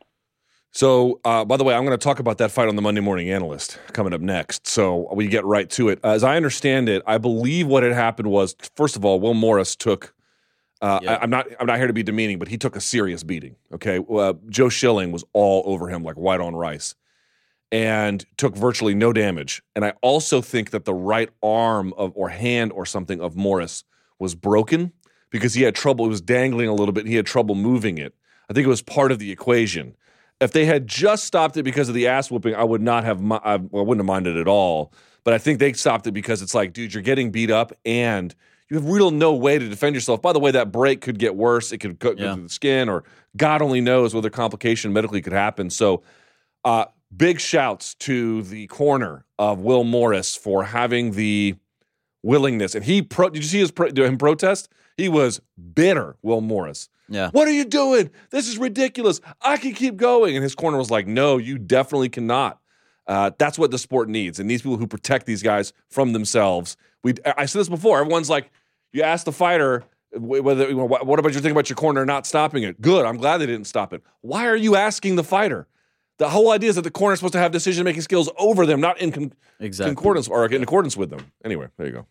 So, 0.72 1.20
uh, 1.24 1.44
by 1.44 1.56
the 1.56 1.64
way, 1.64 1.74
I'm 1.74 1.84
going 1.84 1.96
to 1.96 2.02
talk 2.02 2.18
about 2.18 2.38
that 2.38 2.50
fight 2.50 2.68
on 2.68 2.76
the 2.76 2.82
Monday 2.82 3.00
Morning 3.00 3.30
Analyst 3.30 3.78
coming 3.92 4.12
up 4.12 4.20
next. 4.20 4.66
So 4.66 5.08
we 5.14 5.26
get 5.26 5.44
right 5.44 5.70
to 5.70 5.88
it. 5.88 6.00
As 6.04 6.22
I 6.22 6.36
understand 6.36 6.88
it, 6.88 7.02
I 7.06 7.18
believe 7.18 7.66
what 7.66 7.82
had 7.82 7.92
happened 7.92 8.30
was, 8.30 8.56
first 8.74 8.96
of 8.96 9.04
all, 9.04 9.20
Will 9.20 9.34
Morris 9.34 9.76
took. 9.76 10.14
Uh, 10.82 11.00
I, 11.06 11.24
am 11.24 11.30
not. 11.30 11.46
I'm 11.58 11.66
not 11.66 11.78
here 11.78 11.86
to 11.86 11.92
be 11.92 12.02
demeaning, 12.02 12.38
but 12.38 12.48
he 12.48 12.58
took 12.58 12.76
a 12.76 12.80
serious 12.80 13.22
beating. 13.22 13.56
Okay, 13.72 14.04
uh, 14.10 14.34
Joe 14.48 14.68
Schilling 14.68 15.10
was 15.10 15.24
all 15.32 15.62
over 15.66 15.88
him 15.88 16.02
like 16.02 16.16
white 16.16 16.40
on 16.40 16.54
rice, 16.54 16.94
and 17.72 18.24
took 18.36 18.54
virtually 18.54 18.94
no 18.94 19.12
damage. 19.12 19.62
And 19.74 19.84
I 19.84 19.94
also 20.02 20.42
think 20.42 20.70
that 20.70 20.84
the 20.84 20.94
right 20.94 21.30
arm 21.42 21.94
of 21.94 22.12
or 22.14 22.28
hand 22.28 22.72
or 22.72 22.84
something 22.84 23.20
of 23.20 23.36
Morris 23.36 23.84
was 24.18 24.34
broken 24.34 24.92
because 25.30 25.54
he 25.54 25.62
had 25.62 25.74
trouble. 25.74 26.06
It 26.06 26.10
was 26.10 26.20
dangling 26.20 26.68
a 26.68 26.74
little 26.74 26.92
bit. 26.92 27.00
And 27.00 27.08
he 27.08 27.16
had 27.16 27.26
trouble 27.26 27.54
moving 27.54 27.98
it. 27.98 28.14
I 28.48 28.52
think 28.52 28.66
it 28.66 28.70
was 28.70 28.82
part 28.82 29.12
of 29.12 29.18
the 29.18 29.30
equation. 29.30 29.96
If 30.40 30.52
they 30.52 30.66
had 30.66 30.86
just 30.86 31.24
stopped 31.24 31.56
it 31.56 31.62
because 31.62 31.88
of 31.88 31.94
the 31.94 32.06
ass 32.06 32.30
whooping, 32.30 32.54
I 32.54 32.64
would 32.64 32.82
not 32.82 33.04
have. 33.04 33.20
I, 33.32 33.54
I 33.54 33.56
wouldn't 33.56 33.98
have 33.98 34.06
minded 34.06 34.36
at 34.36 34.48
all. 34.48 34.92
But 35.24 35.34
I 35.34 35.38
think 35.38 35.58
they 35.58 35.72
stopped 35.72 36.06
it 36.06 36.12
because 36.12 36.40
it's 36.40 36.54
like, 36.54 36.72
dude, 36.72 36.94
you're 36.94 37.02
getting 37.02 37.32
beat 37.32 37.50
up 37.50 37.72
and 37.84 38.32
you 38.70 38.76
have 38.76 38.88
real 38.88 39.10
no 39.10 39.34
way 39.34 39.58
to 39.58 39.68
defend 39.68 39.94
yourself. 39.94 40.20
By 40.20 40.32
the 40.32 40.40
way, 40.40 40.50
that 40.50 40.72
break 40.72 41.00
could 41.00 41.18
get 41.18 41.36
worse. 41.36 41.72
It 41.72 41.78
could 41.78 41.98
go 41.98 42.14
through 42.14 42.42
the 42.42 42.48
skin, 42.48 42.88
or 42.88 43.04
God 43.36 43.62
only 43.62 43.80
knows 43.80 44.14
whether 44.14 44.30
complication 44.30 44.92
medically 44.92 45.22
could 45.22 45.32
happen. 45.32 45.70
So, 45.70 46.02
uh, 46.64 46.86
big 47.16 47.38
shouts 47.40 47.94
to 47.94 48.42
the 48.42 48.66
corner 48.66 49.24
of 49.38 49.60
Will 49.60 49.84
Morris 49.84 50.34
for 50.34 50.64
having 50.64 51.12
the 51.12 51.54
willingness. 52.22 52.74
And 52.74 52.84
he 52.84 53.02
pro- 53.02 53.30
did 53.30 53.42
you 53.42 53.48
see 53.48 53.60
his 53.60 53.70
pro- 53.70 53.90
him 53.94 54.18
protest? 54.18 54.68
He 54.96 55.08
was 55.08 55.40
bitter, 55.74 56.16
Will 56.22 56.40
Morris. 56.40 56.88
Yeah. 57.08 57.30
What 57.30 57.46
are 57.46 57.52
you 57.52 57.64
doing? 57.64 58.10
This 58.30 58.48
is 58.48 58.58
ridiculous. 58.58 59.20
I 59.40 59.58
can 59.58 59.74
keep 59.74 59.96
going. 59.96 60.34
And 60.34 60.42
his 60.42 60.54
corner 60.54 60.76
was 60.76 60.90
like, 60.90 61.06
no, 61.06 61.38
you 61.38 61.58
definitely 61.58 62.08
cannot. 62.08 62.58
Uh, 63.06 63.30
that's 63.38 63.58
what 63.58 63.70
the 63.70 63.78
sport 63.78 64.08
needs. 64.08 64.40
And 64.40 64.50
these 64.50 64.62
people 64.62 64.78
who 64.78 64.88
protect 64.88 65.26
these 65.26 65.42
guys 65.42 65.72
from 65.88 66.12
themselves. 66.12 66.76
We, 67.04 67.14
I 67.24 67.46
said 67.46 67.60
this 67.60 67.68
before. 67.68 68.00
Everyone's 68.00 68.28
like, 68.28 68.50
you 68.96 69.02
ask 69.02 69.24
the 69.24 69.32
fighter 69.32 69.84
whether 70.12 70.68
you 70.68 70.74
know, 70.76 70.84
what 70.86 71.06
what 71.06 71.18
about 71.18 71.32
your 71.32 71.42
thing 71.42 71.50
about 71.52 71.68
your 71.68 71.76
corner 71.76 72.04
not 72.06 72.26
stopping 72.26 72.62
it. 72.62 72.80
Good. 72.80 73.04
I'm 73.04 73.16
glad 73.18 73.38
they 73.38 73.46
didn't 73.46 73.66
stop 73.66 73.92
it. 73.92 74.02
Why 74.22 74.46
are 74.46 74.56
you 74.56 74.74
asking 74.76 75.16
the 75.16 75.24
fighter? 75.24 75.66
The 76.18 76.30
whole 76.30 76.50
idea 76.52 76.70
is 76.70 76.76
that 76.76 76.82
the 76.82 76.90
corner 76.90 77.12
is 77.12 77.18
supposed 77.18 77.34
to 77.34 77.38
have 77.38 77.52
decision 77.52 77.84
making 77.84 78.00
skills 78.02 78.30
over 78.38 78.64
them, 78.64 78.80
not 78.80 78.98
in 79.00 79.12
con- 79.12 79.32
Exactly. 79.60 79.94
concordance 79.94 80.28
or 80.28 80.46
in 80.46 80.62
accordance 80.62 80.96
with 80.96 81.10
them. 81.10 81.30
Anyway, 81.44 81.66
there 81.76 81.86
you 81.86 81.92
go. 81.92 82.06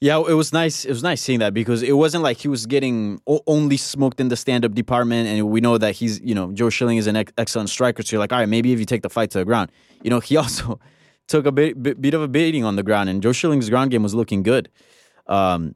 Yeah, 0.00 0.18
it 0.26 0.32
was 0.34 0.52
nice. 0.52 0.84
It 0.84 0.90
was 0.90 1.02
nice 1.02 1.20
seeing 1.20 1.38
that 1.40 1.52
because 1.54 1.82
it 1.82 1.92
wasn't 1.92 2.22
like 2.24 2.38
he 2.38 2.48
was 2.48 2.64
getting 2.66 3.20
o- 3.26 3.40
only 3.46 3.76
smoked 3.76 4.20
in 4.20 4.28
the 4.28 4.36
stand-up 4.36 4.74
department, 4.74 5.28
and 5.28 5.48
we 5.50 5.60
know 5.60 5.76
that 5.78 5.94
he's, 5.96 6.20
you 6.20 6.34
know, 6.34 6.52
Joe 6.52 6.68
Schilling 6.70 6.96
is 6.98 7.06
an 7.06 7.16
ex- 7.16 7.32
excellent 7.38 7.68
striker. 7.70 8.02
So 8.02 8.14
you're 8.16 8.20
like, 8.20 8.32
all 8.32 8.38
right, 8.38 8.48
maybe 8.48 8.72
if 8.72 8.78
you 8.80 8.86
take 8.86 9.02
the 9.02 9.10
fight 9.10 9.30
to 9.32 9.38
the 9.38 9.44
ground, 9.44 9.70
you 10.02 10.10
know, 10.10 10.20
he 10.20 10.36
also 10.42 10.78
took 11.28 11.44
a 11.46 11.52
bit, 11.52 11.82
bit, 11.82 12.00
bit 12.02 12.12
of 12.14 12.22
a 12.22 12.28
beating 12.28 12.64
on 12.64 12.76
the 12.76 12.82
ground, 12.82 13.08
and 13.10 13.22
Joe 13.22 13.32
Schilling's 13.32 13.68
ground 13.70 13.90
game 13.90 14.02
was 14.02 14.14
looking 14.14 14.42
good. 14.42 14.68
Um, 15.26 15.74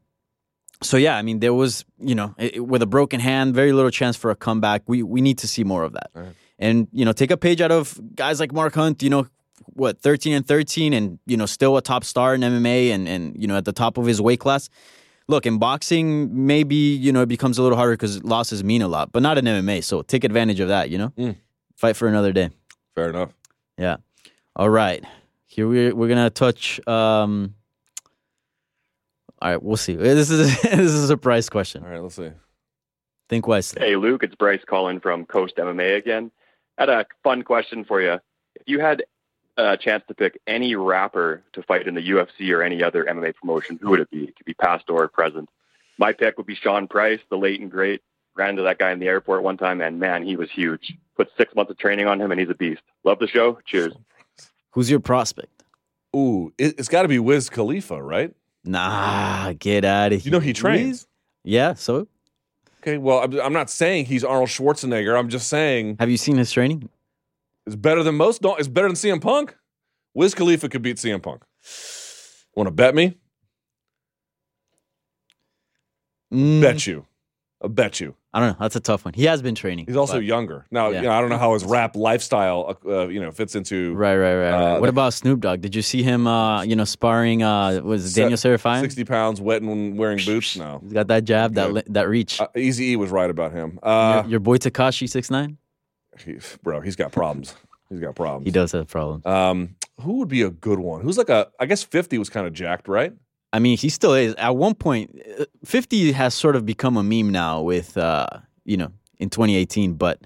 so 0.83 0.97
yeah, 0.97 1.17
I 1.17 1.23
mean, 1.23 1.41
there 1.41 1.55
was, 1.55 1.85
you 1.99 2.15
know, 2.15 2.35
it, 2.39 2.57
it- 2.57 2.61
with 2.67 2.83
a 2.83 2.87
broken 2.87 3.21
hand, 3.21 3.55
very 3.55 3.73
little 3.73 3.91
chance 3.91 4.17
for 4.17 4.31
a 4.31 4.37
comeback. 4.37 4.83
We 4.87 5.03
we 5.03 5.21
need 5.21 5.39
to 5.39 5.49
see 5.49 5.65
more 5.65 5.85
of 5.85 5.93
that, 5.93 6.11
and 6.59 6.89
you 6.93 7.05
know, 7.05 7.13
take 7.13 7.31
a 7.31 7.37
page 7.37 7.61
out 7.61 7.73
of 7.73 7.99
guys 8.15 8.39
like 8.41 8.53
Mark 8.53 8.75
Hunt. 8.75 9.03
You 9.03 9.11
know, 9.11 9.27
what 9.75 10.01
thirteen 10.01 10.35
and 10.35 10.47
thirteen, 10.47 10.93
and 10.93 11.19
you 11.27 11.37
know, 11.37 11.47
still 11.47 11.77
a 11.77 11.83
top 11.83 12.05
star 12.05 12.35
in 12.35 12.41
MMA, 12.43 12.91
and 12.91 13.09
and 13.09 13.41
you 13.41 13.47
know, 13.49 13.57
at 13.57 13.65
the 13.65 13.73
top 13.73 13.99
of 13.99 14.07
his 14.07 14.21
weight 14.21 14.41
class. 14.41 14.69
Look, 15.31 15.45
in 15.45 15.59
boxing, 15.59 16.47
maybe 16.47 16.75
you 16.77 17.13
know 17.13 17.21
it 17.23 17.29
becomes 17.29 17.59
a 17.59 17.63
little 17.63 17.77
harder 17.77 17.93
because 17.93 18.25
losses 18.25 18.65
mean 18.65 18.81
a 18.81 18.89
lot, 18.89 19.13
but 19.13 19.23
not 19.23 19.37
in 19.37 19.45
MMA. 19.45 19.85
So 19.85 20.01
take 20.03 20.25
advantage 20.25 20.59
of 20.61 20.69
that. 20.69 20.89
You 20.91 20.99
know, 20.99 21.35
fight 21.77 21.97
for 21.97 22.09
another 22.09 22.33
day. 22.33 22.49
Fair 22.95 23.11
enough. 23.11 23.31
Yeah. 23.77 23.97
All 24.57 24.71
right. 24.71 25.05
Here 25.47 25.69
we're 25.69 25.95
we're 25.95 26.09
gonna 26.09 26.31
touch. 26.31 26.81
Um, 26.89 27.55
all 29.41 29.51
right, 29.51 29.63
we'll 29.63 29.77
see. 29.77 29.95
This 29.97 30.31
is 30.31 30.61
this 30.63 30.79
is 30.93 31.05
a 31.05 31.07
surprise 31.07 31.49
question. 31.49 31.85
All 31.85 31.91
right, 31.91 32.03
let's 32.03 32.17
see. 32.17 32.31
Think 33.29 33.47
wisely. 33.47 33.83
Hey, 33.83 33.97
Luke, 33.97 34.23
it's 34.23 34.35
Bryce 34.35 34.63
calling 34.67 35.01
from 35.01 35.27
Coast 35.27 35.57
MMA 35.57 35.97
again. 35.97 36.31
I 36.79 36.83
had 36.83 36.89
a 36.89 37.07
fun 37.23 37.43
question 37.43 37.85
for 37.85 38.01
you. 38.01 38.19
If 38.55 38.63
you 38.67 38.81
had 38.81 39.05
a 39.59 39.77
chance 39.77 40.03
to 40.09 40.15
pick 40.15 40.41
any 40.47 40.75
rapper 40.77 41.43
to 41.53 41.63
fight 41.63 41.87
in 41.87 41.95
the 41.95 42.09
UFC 42.11 42.55
or 42.55 42.63
any 42.63 42.83
other 42.83 43.05
MMA 43.05 43.35
promotion, 43.35 43.79
who 43.83 43.91
would 43.91 44.01
it 44.01 44.11
be? 44.11 44.25
It 44.25 44.37
could 44.37 44.47
be 44.47 44.55
past 44.55 44.89
or 44.89 45.09
present. 45.09 45.51
My 45.99 46.13
pick 46.13 46.39
would 46.39 46.47
be 46.47 46.55
Sean 46.55 46.89
Price, 46.89 47.21
the 47.29 47.37
late 47.37 47.61
and 47.61 47.71
great. 47.71 48.01
Ran 48.37 48.51
into 48.51 48.63
that 48.63 48.79
guy 48.79 48.93
in 48.93 49.01
the 49.01 49.09
airport 49.09 49.43
one 49.43 49.57
time, 49.57 49.81
and 49.81 49.99
man, 49.99 50.25
he 50.25 50.37
was 50.37 50.49
huge. 50.51 50.95
Put 51.17 51.29
six 51.37 51.55
months 51.55 51.71
of 51.71 51.79
training 51.79 52.07
on 52.07 52.21
him, 52.21 52.31
and 52.31 52.41
he's 52.41 52.49
a 52.49 52.55
beast. 52.55 52.83
Love 53.05 53.19
the 53.19 53.27
show. 53.27 53.59
Cheers. 53.67 53.93
Who's 54.71 54.89
your 54.89 55.01
prospect? 55.01 55.65
Ooh, 56.15 56.53
it's 56.57 56.89
got 56.89 57.03
to 57.03 57.09
be 57.09 57.19
Wiz 57.19 57.51
Khalifa, 57.51 58.01
right? 58.01 58.33
Nah, 58.69 59.55
get 59.59 59.85
out 59.85 60.13
of 60.13 60.21
here. 60.21 60.27
You 60.27 60.31
know 60.31 60.41
he 60.41 60.53
trains. 60.53 61.07
Yeah. 61.43 61.73
So 61.73 62.07
Okay, 62.81 62.99
well, 62.99 63.21
I'm, 63.21 63.41
I'm 63.41 63.53
not 63.53 63.71
saying 63.71 64.05
he's 64.05 64.23
Arnold 64.23 64.51
Schwarzenegger. 64.51 65.19
I'm 65.19 65.29
just 65.29 65.49
saying. 65.49 65.97
Have 65.99 66.11
you 66.11 66.17
seen 66.17 66.37
his 66.37 66.53
training? 66.53 66.89
It's 67.67 67.77
better 67.77 68.03
than 68.03 68.15
most. 68.15 68.43
Don't. 68.43 68.59
It's 68.59 68.69
better 68.69 68.87
than 68.89 68.95
CM 68.95 69.21
Punk. 69.21 69.57
Wiz 70.15 70.35
Khalifa 70.35 70.69
could 70.69 70.83
beat 70.83 70.97
CM 70.97 71.23
Punk. 71.23 71.43
Want 72.55 72.67
to 72.67 72.71
bet 72.71 72.95
me? 72.95 73.17
Mm, 76.33 76.61
Bet 76.61 76.87
you. 76.87 77.07
I 77.63 77.69
bet 77.69 78.01
you. 78.01 78.15
I 78.35 78.41
don't 78.41 78.51
know. 78.51 78.57
That's 78.61 78.77
a 78.77 78.81
tough 78.81 79.07
one. 79.07 79.15
He 79.15 79.25
has 79.25 79.41
been 79.41 79.55
training. 79.55 79.87
He's 79.87 79.97
also 79.97 80.15
but- 80.15 80.25
younger. 80.25 80.67
Now, 80.71 80.91
Yeah. 80.91 80.97
you 81.01 81.03
know, 81.07 81.13
I 81.13 81.21
don't 81.23 81.31
know 81.31 81.39
how 81.39 81.55
his 81.55 81.65
rap 81.65 81.97
lifestyle, 81.97 82.77
uh, 82.87 83.09
you 83.09 83.21
know, 83.21 83.31
fits 83.31 83.55
into 83.55 83.95
Right, 83.95 84.17
right, 84.17 84.35
right. 84.37 84.51
right. 84.51 84.77
Uh, 84.77 84.81
what 84.81 84.91
about 84.91 85.15
Snoop 85.15 85.41
Dogg? 85.41 85.63
Did 85.63 85.75
you 85.75 85.81
see 85.81 86.03
him? 86.03 86.27
Uh, 86.27 86.63
you 86.63 86.77
know, 86.77 86.85
sparring. 86.85 87.43
Uh, 87.43 87.81
was 87.83 88.13
Daniel 88.15 88.37
Serafine? 88.37 88.81
sixty 88.83 89.05
pounds, 89.05 89.41
wet 89.41 89.63
and 89.63 89.97
wearing 89.97 90.19
boots. 90.27 90.57
No, 90.59 90.81
He's 90.83 90.93
got 90.93 91.09
that 91.09 91.25
jab, 91.25 91.55
that 91.55 91.73
li- 91.73 91.83
that 91.87 92.07
reach. 92.09 92.39
uh, 92.41 92.49
Easy 92.55 92.91
E 92.93 92.97
was 92.97 93.11
right 93.11 93.31
about 93.31 93.53
him. 93.53 93.79
Uh, 93.83 94.21
your, 94.25 94.33
your 94.33 94.41
boy 94.41 94.59
Tekashi 94.59 95.09
six 95.09 95.31
nine. 95.31 95.57
he- 96.23 96.39
bro, 96.63 96.81
he's 96.81 96.97
got 96.97 97.13
problems. 97.13 97.55
He's 97.89 98.01
got 98.01 98.15
problems. 98.15 98.45
He 98.45 98.51
does 98.51 98.73
have 98.73 98.89
problems. 98.89 99.25
Um, 99.25 99.77
who 100.03 100.19
would 100.19 100.29
be 100.29 100.43
a 100.43 100.51
good 100.51 100.79
one? 100.79 101.01
Who's 101.01 101.17
like 101.17 101.31
a? 101.31 101.49
I 101.59 101.65
guess 101.65 101.83
fifty 101.83 102.19
was 102.19 102.29
kind 102.29 102.47
of 102.47 102.53
jacked, 102.53 102.89
right? 102.89 103.15
I 103.53 103.59
mean, 103.61 103.79
he 103.79 103.89
still 103.89 104.15
is. 104.15 104.35
At 104.35 104.57
one 104.57 104.75
point, 104.75 105.21
uh, 105.41 105.45
50 105.65 106.13
has 106.13 106.35
sort 106.35 106.55
of 106.57 106.67
become 106.67 106.97
a 106.97 107.03
meme 107.03 107.31
now 107.31 107.63
with, 107.63 107.97
uh, 107.97 108.27
you 108.65 108.77
know, 108.77 108.93
in 109.19 109.31
2018. 109.31 109.95
But 109.95 110.21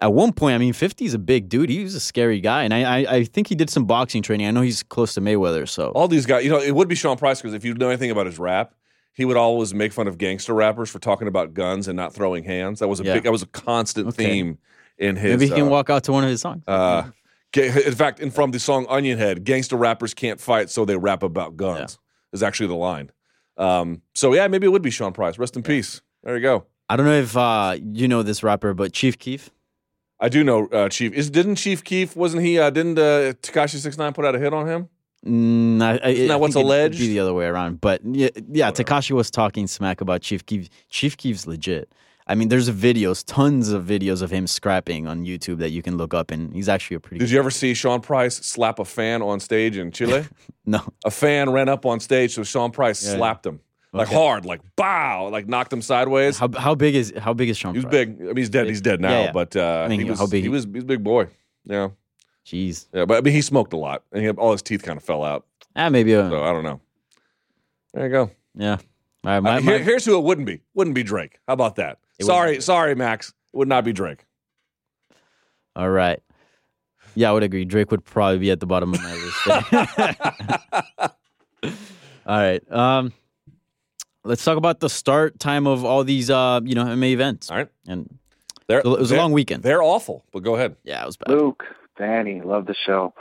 at 0.00 0.12
one 0.12 0.32
point, 0.32 0.54
I 0.54 0.58
mean, 0.58 0.72
50 0.72 1.04
is 1.04 1.14
a 1.14 1.18
big 1.18 1.48
dude. 1.48 1.70
He 1.70 1.82
was 1.84 1.94
a 1.94 2.00
scary 2.00 2.40
guy. 2.40 2.64
And 2.64 2.74
I, 2.74 2.80
I, 3.02 3.14
I 3.16 3.24
think 3.24 3.46
he 3.46 3.54
did 3.54 3.70
some 3.70 3.84
boxing 3.84 4.22
training. 4.22 4.46
I 4.48 4.50
know 4.50 4.62
he's 4.62 4.82
close 4.82 5.14
to 5.14 5.20
Mayweather. 5.20 5.68
So, 5.68 5.90
All 5.90 6.08
these 6.08 6.26
guys, 6.26 6.42
you 6.44 6.50
know, 6.50 6.58
it 6.60 6.74
would 6.74 6.88
be 6.88 6.94
Sean 6.96 7.16
Price 7.16 7.40
because 7.40 7.54
if 7.54 7.64
you 7.64 7.74
know 7.74 7.88
anything 7.88 8.10
about 8.10 8.26
his 8.26 8.38
rap, 8.38 8.74
he 9.12 9.24
would 9.24 9.36
always 9.36 9.72
make 9.74 9.92
fun 9.92 10.08
of 10.08 10.18
gangster 10.18 10.54
rappers 10.54 10.90
for 10.90 10.98
talking 10.98 11.28
about 11.28 11.54
guns 11.54 11.86
and 11.86 11.96
not 11.96 12.12
throwing 12.12 12.42
hands. 12.42 12.80
That 12.80 12.88
was 12.88 13.00
a 13.00 13.04
Yeah. 13.04 13.14
big, 13.14 13.24
that 13.24 13.32
was 13.32 13.42
a 13.42 13.46
constant 13.46 14.08
Okay. 14.08 14.24
theme 14.24 14.58
in 14.98 15.14
his. 15.16 15.38
Maybe 15.38 15.46
he 15.46 15.54
can 15.54 15.66
uh, 15.68 15.70
walk 15.70 15.88
out 15.90 16.02
to 16.04 16.12
one 16.12 16.24
of 16.24 16.30
his 16.30 16.40
songs. 16.40 16.64
Uh, 16.66 17.10
in 17.54 17.94
fact, 17.94 18.20
in 18.20 18.30
from 18.30 18.50
the 18.52 18.58
song 18.58 18.86
Onion 18.88 19.18
Head, 19.18 19.44
gangster 19.44 19.76
rappers 19.76 20.14
can't 20.14 20.40
fight, 20.40 20.70
so 20.70 20.84
they 20.84 20.96
rap 20.96 21.22
about 21.22 21.56
guns. 21.56 21.98
Is 22.32 22.42
actually 22.42 22.68
the 22.68 22.76
line. 22.76 23.10
Um, 23.56 24.02
so 24.14 24.32
yeah, 24.32 24.46
maybe 24.48 24.66
it 24.66 24.70
would 24.70 24.82
be 24.82 24.90
Sean 24.90 25.12
Price. 25.12 25.38
Rest 25.38 25.56
in 25.56 25.62
peace. 25.62 26.00
There 26.22 26.36
you 26.36 26.42
go. 26.42 26.66
I 26.88 26.96
don't 26.96 27.06
know 27.06 27.20
if 27.20 27.36
uh, 27.36 27.76
you 27.80 28.08
know 28.08 28.22
this 28.22 28.42
rapper, 28.42 28.74
but 28.74 28.92
Chief 28.92 29.18
Keef. 29.18 29.50
I 30.18 30.28
do 30.28 30.44
know 30.44 30.66
uh, 30.68 30.88
Chief. 30.88 31.12
Is 31.12 31.30
didn't 31.30 31.56
Chief 31.56 31.82
Keef? 31.82 32.16
Wasn't 32.16 32.42
he? 32.42 32.58
Uh, 32.58 32.70
didn't 32.70 32.98
uh, 32.98 33.34
Tekashi 33.42 33.76
Six 33.76 33.96
Nine 33.96 34.12
put 34.12 34.24
out 34.24 34.34
a 34.34 34.38
hit 34.38 34.52
on 34.52 34.66
him? 34.66 34.88
Mm, 35.26 35.82
I, 35.82 35.98
I, 35.98 36.08
Isn't 36.10 36.28
that 36.28 36.34
I 36.34 36.36
what's 36.36 36.54
alleged? 36.54 36.98
Be 36.98 37.08
the 37.08 37.20
other 37.20 37.34
way 37.34 37.46
around, 37.46 37.80
but 37.80 38.00
yeah, 38.04 38.28
yeah. 38.48 38.70
Tekashi 38.70 39.12
was 39.12 39.30
talking 39.30 39.66
smack 39.66 40.00
about 40.00 40.22
Chief 40.22 40.44
Keef. 40.46 40.68
Chief 40.88 41.16
Keef's 41.16 41.46
legit. 41.46 41.92
I 42.30 42.34
mean, 42.36 42.48
there's 42.48 42.70
videos, 42.70 43.24
tons 43.26 43.70
of 43.70 43.84
videos 43.84 44.22
of 44.22 44.30
him 44.30 44.46
scrapping 44.46 45.06
on 45.08 45.24
YouTube 45.26 45.58
that 45.58 45.70
you 45.70 45.82
can 45.82 45.96
look 45.96 46.14
up, 46.14 46.30
and 46.30 46.54
he's 46.54 46.68
actually 46.68 46.94
a 46.96 47.00
pretty. 47.00 47.18
Did 47.18 47.30
you 47.32 47.38
ever 47.40 47.50
see 47.50 47.74
Sean 47.74 48.00
Price 48.00 48.36
slap 48.36 48.78
a 48.78 48.84
fan 48.84 49.20
on 49.20 49.40
stage 49.40 49.76
in 49.76 49.90
Chile? 49.90 50.24
no. 50.64 50.80
A 51.04 51.10
fan 51.10 51.50
ran 51.50 51.68
up 51.68 51.84
on 51.84 51.98
stage, 51.98 52.34
so 52.34 52.44
Sean 52.44 52.70
Price 52.70 53.04
Yeah. 53.04 53.16
slapped 53.16 53.44
him 53.44 53.58
like 53.92 54.06
Okay. 54.06 54.16
hard, 54.16 54.44
like 54.46 54.60
bow, 54.76 55.28
like 55.32 55.48
knocked 55.48 55.72
him 55.72 55.82
sideways. 55.82 56.38
How 56.38 56.48
how 56.56 56.76
big 56.76 56.94
is 56.94 57.12
how 57.18 57.34
big 57.34 57.48
is 57.48 57.56
Sean? 57.58 57.74
He 57.74 57.78
was 57.78 57.84
Price? 57.86 58.06
big. 58.06 58.20
I 58.20 58.24
mean, 58.26 58.36
he's 58.36 58.48
dead. 58.50 58.66
He's 58.68 58.80
dead 58.80 59.00
now, 59.00 59.10
Yeah, 59.10 59.24
yeah. 59.24 59.32
but 59.32 59.56
uh, 59.56 59.82
I 59.84 59.88
mean, 59.88 59.98
he 59.98 60.08
was 60.08 60.20
how 60.20 60.28
big 60.28 60.42
he 60.44 60.48
was 60.48 60.64
he's 60.72 60.84
a 60.84 60.86
big 60.86 61.02
boy. 61.02 61.26
Yeah. 61.64 61.88
Jeez. 62.46 62.86
Yeah, 62.94 63.06
but 63.06 63.18
I 63.18 63.20
mean, 63.22 63.34
he 63.34 63.42
smoked 63.42 63.72
a 63.72 63.76
lot, 63.76 64.04
and 64.12 64.22
he 64.22 64.30
all 64.30 64.52
his 64.52 64.62
teeth 64.62 64.82
kind 64.84 64.96
of 64.96 65.02
fell 65.02 65.24
out. 65.24 65.46
Ah, 65.74 65.88
maybe. 65.88 66.12
A, 66.12 66.28
So 66.30 66.42
I 66.44 66.52
don't 66.52 66.62
know. 66.64 66.80
There 67.92 68.04
you 68.06 68.10
go. 68.12 68.30
yeah. 68.54 68.76
All 69.24 69.30
right, 69.32 69.40
my, 69.40 69.56
Uh, 69.56 69.60
my- 69.60 69.72
here- 69.72 69.78
here's 69.82 70.04
who 70.04 70.16
it 70.16 70.22
wouldn't 70.24 70.46
be. 70.46 70.62
Wouldn't 70.74 70.94
be 70.94 71.02
Drake. 71.02 71.38
How 71.48 71.52
about 71.54 71.74
that? 71.76 71.98
It 72.20 72.24
wouldn't 72.24 72.36
sorry, 72.36 72.60
sorry, 72.60 72.94
Max. 72.94 73.30
It 73.30 73.56
would 73.56 73.68
not 73.68 73.84
be 73.84 73.92
Drake. 73.92 74.24
all 75.74 75.90
right. 75.90 76.20
Yeah, 77.14 77.30
I 77.30 77.32
would 77.32 77.42
agree. 77.42 77.64
Drake 77.64 77.90
would 77.90 78.04
probably 78.04 78.38
be 78.38 78.50
at 78.50 78.60
the 78.60 78.66
bottom 78.66 78.94
of 78.94 79.02
my 79.02 79.14
list. 79.14 79.46
all 82.26 82.38
right. 82.38 82.72
Um, 82.72 83.12
let's 84.24 84.44
talk 84.44 84.56
about 84.56 84.80
the 84.80 84.88
start 84.88 85.38
time 85.38 85.66
of 85.66 85.84
all 85.84 86.04
these, 86.04 86.30
uh, 86.30 86.60
you 86.62 86.74
know, 86.74 86.84
MMA 86.84 87.12
events. 87.12 87.50
All 87.50 87.56
right. 87.56 87.68
And 87.88 88.18
They're, 88.68 88.80
it 88.80 88.84
was 88.84 89.10
a 89.10 89.16
long 89.16 89.32
weekend. 89.32 89.62
They're 89.62 89.82
awful, 89.82 90.24
but 90.32 90.42
go 90.42 90.54
ahead. 90.54 90.76
Yeah, 90.84 91.02
it 91.02 91.06
was 91.06 91.16
bad. 91.16 91.30
Luke, 91.30 91.64
Danny, 91.98 92.42
love 92.42 92.66
the 92.66 92.74
show. 92.86 93.12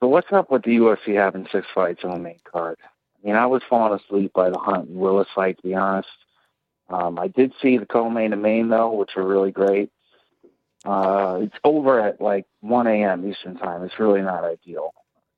So 0.00 0.08
what's 0.08 0.32
up 0.32 0.50
with 0.50 0.62
the 0.62 0.76
UFC 0.78 1.14
having 1.14 1.46
six 1.52 1.66
fights 1.72 2.00
on 2.02 2.10
the 2.10 2.18
main 2.18 2.40
card? 2.50 2.78
I 2.82 3.26
mean, 3.26 3.36
I 3.36 3.46
was 3.46 3.62
falling 3.70 3.98
asleep 4.00 4.32
by 4.34 4.50
the 4.50 4.58
Hunt 4.58 4.88
and 4.88 4.98
Willis 4.98 5.28
fight, 5.32 5.58
to 5.58 5.62
be 5.62 5.74
honest. 5.74 6.08
Um, 6.92 7.18
I 7.18 7.28
did 7.28 7.52
see 7.62 7.78
the 7.78 7.86
co-main 7.86 8.32
and 8.32 8.42
main 8.42 8.68
though, 8.68 8.92
which 8.92 9.10
were 9.16 9.26
really 9.26 9.50
great. 9.50 9.90
Uh, 10.84 11.38
it's 11.42 11.56
over 11.64 12.00
at 12.00 12.20
like 12.20 12.46
1 12.60 12.86
a.m. 12.86 13.28
Eastern 13.30 13.56
time. 13.56 13.82
It's 13.82 13.98
really 13.98 14.20
not 14.20 14.44
ideal. 14.44 14.92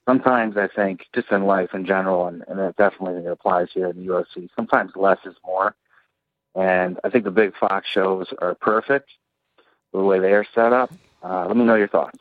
Sometimes 0.08 0.56
I 0.56 0.68
think, 0.68 1.06
just 1.14 1.30
in 1.30 1.44
life 1.44 1.70
in 1.72 1.86
general, 1.86 2.26
and, 2.26 2.44
and 2.48 2.58
it 2.60 2.76
definitely 2.76 3.24
applies 3.26 3.68
here 3.72 3.88
in 3.88 3.96
the 3.96 4.12
UFC. 4.12 4.48
Sometimes 4.56 4.92
less 4.96 5.18
is 5.24 5.36
more, 5.44 5.74
and 6.54 6.98
I 7.04 7.08
think 7.08 7.24
the 7.24 7.30
big 7.30 7.56
Fox 7.56 7.88
shows 7.88 8.26
are 8.38 8.54
perfect 8.54 9.10
the 9.92 10.02
way 10.02 10.18
they 10.18 10.32
are 10.32 10.46
set 10.54 10.72
up. 10.72 10.92
Uh, 11.22 11.46
let 11.46 11.56
me 11.56 11.64
know 11.64 11.76
your 11.76 11.88
thoughts. 11.88 12.18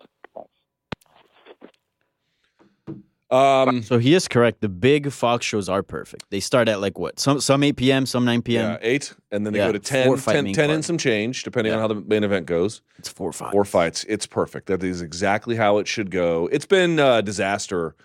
Um, 3.34 3.81
so 3.81 3.97
he 3.97 4.14
is 4.14 4.27
correct. 4.27 4.61
The 4.61 4.69
big 4.69 5.11
Fox 5.11 5.45
shows 5.45 5.68
are 5.68 5.81
perfect. 5.81 6.26
They 6.30 6.39
start 6.39 6.69
at 6.69 6.81
like 6.81 6.99
what? 6.99 7.19
Some 7.19 7.41
some 7.41 7.64
8 7.64 7.76
p.m., 7.76 8.05
some 8.05 8.26
9 8.26 8.41
p.m. 8.43 8.72
Yeah, 8.72 8.77
eight, 8.81 9.14
and 9.31 9.45
then 9.45 9.53
they 9.53 9.60
Yeah, 9.60 9.68
go 9.68 9.72
to 9.73 9.80
10, 9.80 10.07
four 10.07 10.18
fight 10.18 10.34
10, 10.34 10.53
10 10.53 10.69
and 10.69 10.85
some 10.85 10.97
change, 10.99 11.43
depending 11.43 11.73
on 11.73 11.80
how 11.80 11.88
the 11.88 11.95
main 11.95 12.23
event 12.23 12.45
goes. 12.45 12.81
It's 12.99 13.10
four 13.10 13.34
fights. 13.34 13.51
Four 13.51 13.65
fights. 13.65 14.05
It's 14.07 14.27
perfect. 14.27 14.68
That 14.68 14.84
is 14.84 15.01
exactly 15.01 15.55
how 15.55 15.80
it 15.80 15.88
should 15.88 16.11
go. 16.11 16.47
It's 16.51 16.68
been 16.68 16.99
a 16.99 17.22
disaster. 17.23 17.95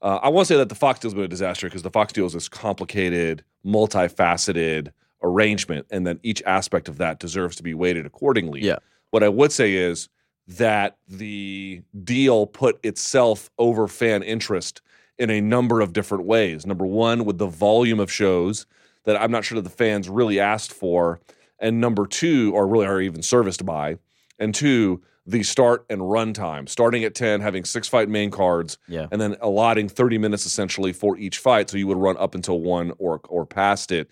Uh, 0.00 0.20
I 0.22 0.28
won't 0.30 0.46
say 0.46 0.56
that 0.56 0.68
the 0.70 0.74
Fox 0.74 1.00
deal's 1.00 1.12
been 1.14 1.24
a 1.24 1.28
disaster 1.28 1.66
because 1.66 1.82
the 1.82 1.90
Fox 1.90 2.12
deal 2.12 2.24
is 2.24 2.32
this 2.32 2.48
complicated, 2.48 3.44
multifaceted 3.66 4.88
arrangement, 5.22 5.86
and 5.90 6.06
then 6.06 6.20
each 6.22 6.42
aspect 6.44 6.88
of 6.88 6.98
that 6.98 7.18
deserves 7.18 7.56
to 7.56 7.62
be 7.62 7.74
weighted 7.74 8.06
accordingly. 8.06 8.64
Yeah. 8.64 8.76
What 9.10 9.22
I 9.22 9.28
would 9.28 9.52
say 9.52 9.74
is 9.74 10.08
that 10.48 10.96
the 11.06 11.82
deal 12.04 12.46
put 12.46 12.80
itself 12.84 13.50
over 13.58 13.86
fan 13.86 14.22
interest 14.22 14.80
in 15.18 15.30
a 15.30 15.40
number 15.40 15.80
of 15.80 15.92
different 15.92 16.24
ways. 16.24 16.64
Number 16.64 16.86
one, 16.86 17.24
with 17.24 17.38
the 17.38 17.46
volume 17.46 18.00
of 18.00 18.10
shows 18.10 18.66
that 19.04 19.20
I'm 19.20 19.30
not 19.30 19.44
sure 19.44 19.56
that 19.56 19.62
the 19.68 19.70
fans 19.76 20.08
really 20.08 20.40
asked 20.40 20.72
for, 20.72 21.20
and 21.58 21.80
number 21.80 22.06
two, 22.06 22.52
or 22.54 22.66
really 22.66 22.86
are 22.86 23.00
even 23.00 23.22
serviced 23.22 23.64
by, 23.66 23.98
and 24.38 24.54
two, 24.54 25.02
the 25.26 25.42
start 25.42 25.84
and 25.90 26.10
run 26.10 26.32
time, 26.32 26.66
starting 26.66 27.04
at 27.04 27.14
10, 27.14 27.42
having 27.42 27.64
six 27.64 27.86
fight 27.86 28.08
main 28.08 28.30
cards, 28.30 28.78
Yeah. 28.88 29.08
and 29.12 29.20
then 29.20 29.36
allotting 29.42 29.88
30 29.88 30.16
minutes 30.16 30.46
essentially 30.46 30.92
for 30.94 31.18
each 31.18 31.38
fight. 31.38 31.68
So 31.68 31.76
you 31.76 31.86
would 31.86 31.98
run 31.98 32.16
up 32.16 32.34
until 32.34 32.60
one 32.60 32.92
or 32.98 33.20
or 33.28 33.44
past 33.44 33.92
it. 33.92 34.08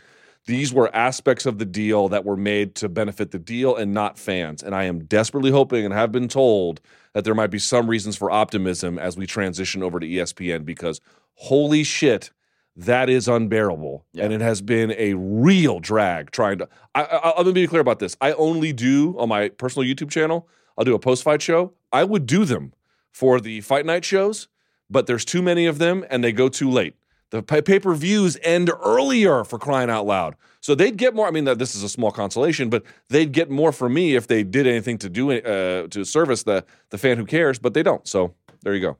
These 0.47 0.73
were 0.73 0.95
aspects 0.95 1.45
of 1.45 1.59
the 1.59 1.65
deal 1.65 2.09
that 2.09 2.25
were 2.25 2.37
made 2.37 2.77
to 2.77 2.89
benefit 2.89 3.33
the 3.33 3.39
deal 3.39 3.75
and 3.75 3.93
not 3.93 4.17
fans. 4.17 4.63
And 4.63 4.75
I 4.75 4.85
am 4.85 5.05
desperately 5.05 5.51
hoping 5.51 5.85
and 5.85 5.93
have 5.93 6.13
been 6.13 6.29
told 6.29 6.81
that 7.13 7.25
there 7.25 7.35
might 7.35 7.49
be 7.49 7.59
some 7.59 7.91
reasons 7.91 8.17
for 8.17 8.31
optimism 8.31 8.99
as 8.99 9.17
we 9.17 9.27
transition 9.27 9.83
over 9.83 9.99
to 9.99 10.07
ESPN 10.07 10.65
because 10.65 11.01
holy 11.35 11.83
shit, 11.83 12.31
that 12.77 13.11
is 13.11 13.27
unbearable. 13.27 14.05
And 14.17 14.33
it 14.33 14.41
has 14.41 14.63
been 14.63 14.95
a 14.97 15.15
real 15.15 15.81
drag 15.81 16.31
trying 16.31 16.59
to. 16.59 16.69
I, 16.95 17.03
I, 17.03 17.31
I'm 17.31 17.45
going 17.45 17.47
to 17.47 17.53
be 17.55 17.67
clear 17.67 17.81
about 17.81 17.99
this. 17.99 18.17
I 18.21 18.33
only 18.33 18.73
do 18.73 19.19
on 19.19 19.29
my 19.29 19.49
personal 19.49 19.89
YouTube 19.89 20.11
channel, 20.11 20.49
I'll 20.79 20.85
do 20.85 20.95
a 20.95 20.99
post 20.99 21.25
fight 21.25 21.43
show. 21.43 21.73
I 21.93 22.05
would 22.05 22.27
do 22.27 22.45
them 22.45 22.73
for 23.11 23.41
the 23.41 23.63
fight 23.63 23.87
night 23.87 24.05
shows, 24.05 24.47
but 24.89 25.07
there's 25.07 25.25
too 25.25 25.43
many 25.43 25.67
of 25.67 25.79
them 25.79 26.05
and 26.09 26.23
they 26.23 26.33
go 26.33 26.49
too 26.49 26.71
late. 26.71 26.95
The 27.31 27.43
pay 27.43 27.61
per 27.81 27.95
views 27.95 28.39
end 28.43 28.71
earlier 28.85 29.43
for 29.45 29.59
crying 29.59 29.91
out 29.91 30.07
loud. 30.07 30.37
So 30.61 30.75
they'd 30.75 30.97
get 30.97 31.15
more. 31.15 31.27
I 31.27 31.31
mean, 31.33 31.45
that 31.45 31.59
this 31.59 31.75
is 31.75 31.83
a 31.83 31.89
small 31.89 32.11
consolation, 32.13 32.71
but 32.71 32.83
they'd 33.09 33.33
get 33.33 33.51
more 33.51 33.73
from 33.73 33.95
me 33.95 34.15
if 34.17 34.27
they 34.29 34.43
did 34.45 34.67
anything 34.67 34.99
to 34.99 35.09
do 35.09 35.33
uh, 35.33 35.89
to 35.89 36.05
service 36.05 36.45
the 36.45 36.65
the 36.91 36.99
fan 36.99 37.17
who 37.19 37.25
cares. 37.27 37.59
But 37.59 37.75
they 37.75 37.83
don't. 37.83 38.07
So 38.07 38.35
there 38.63 38.75
you 38.75 38.81
go. 38.81 38.97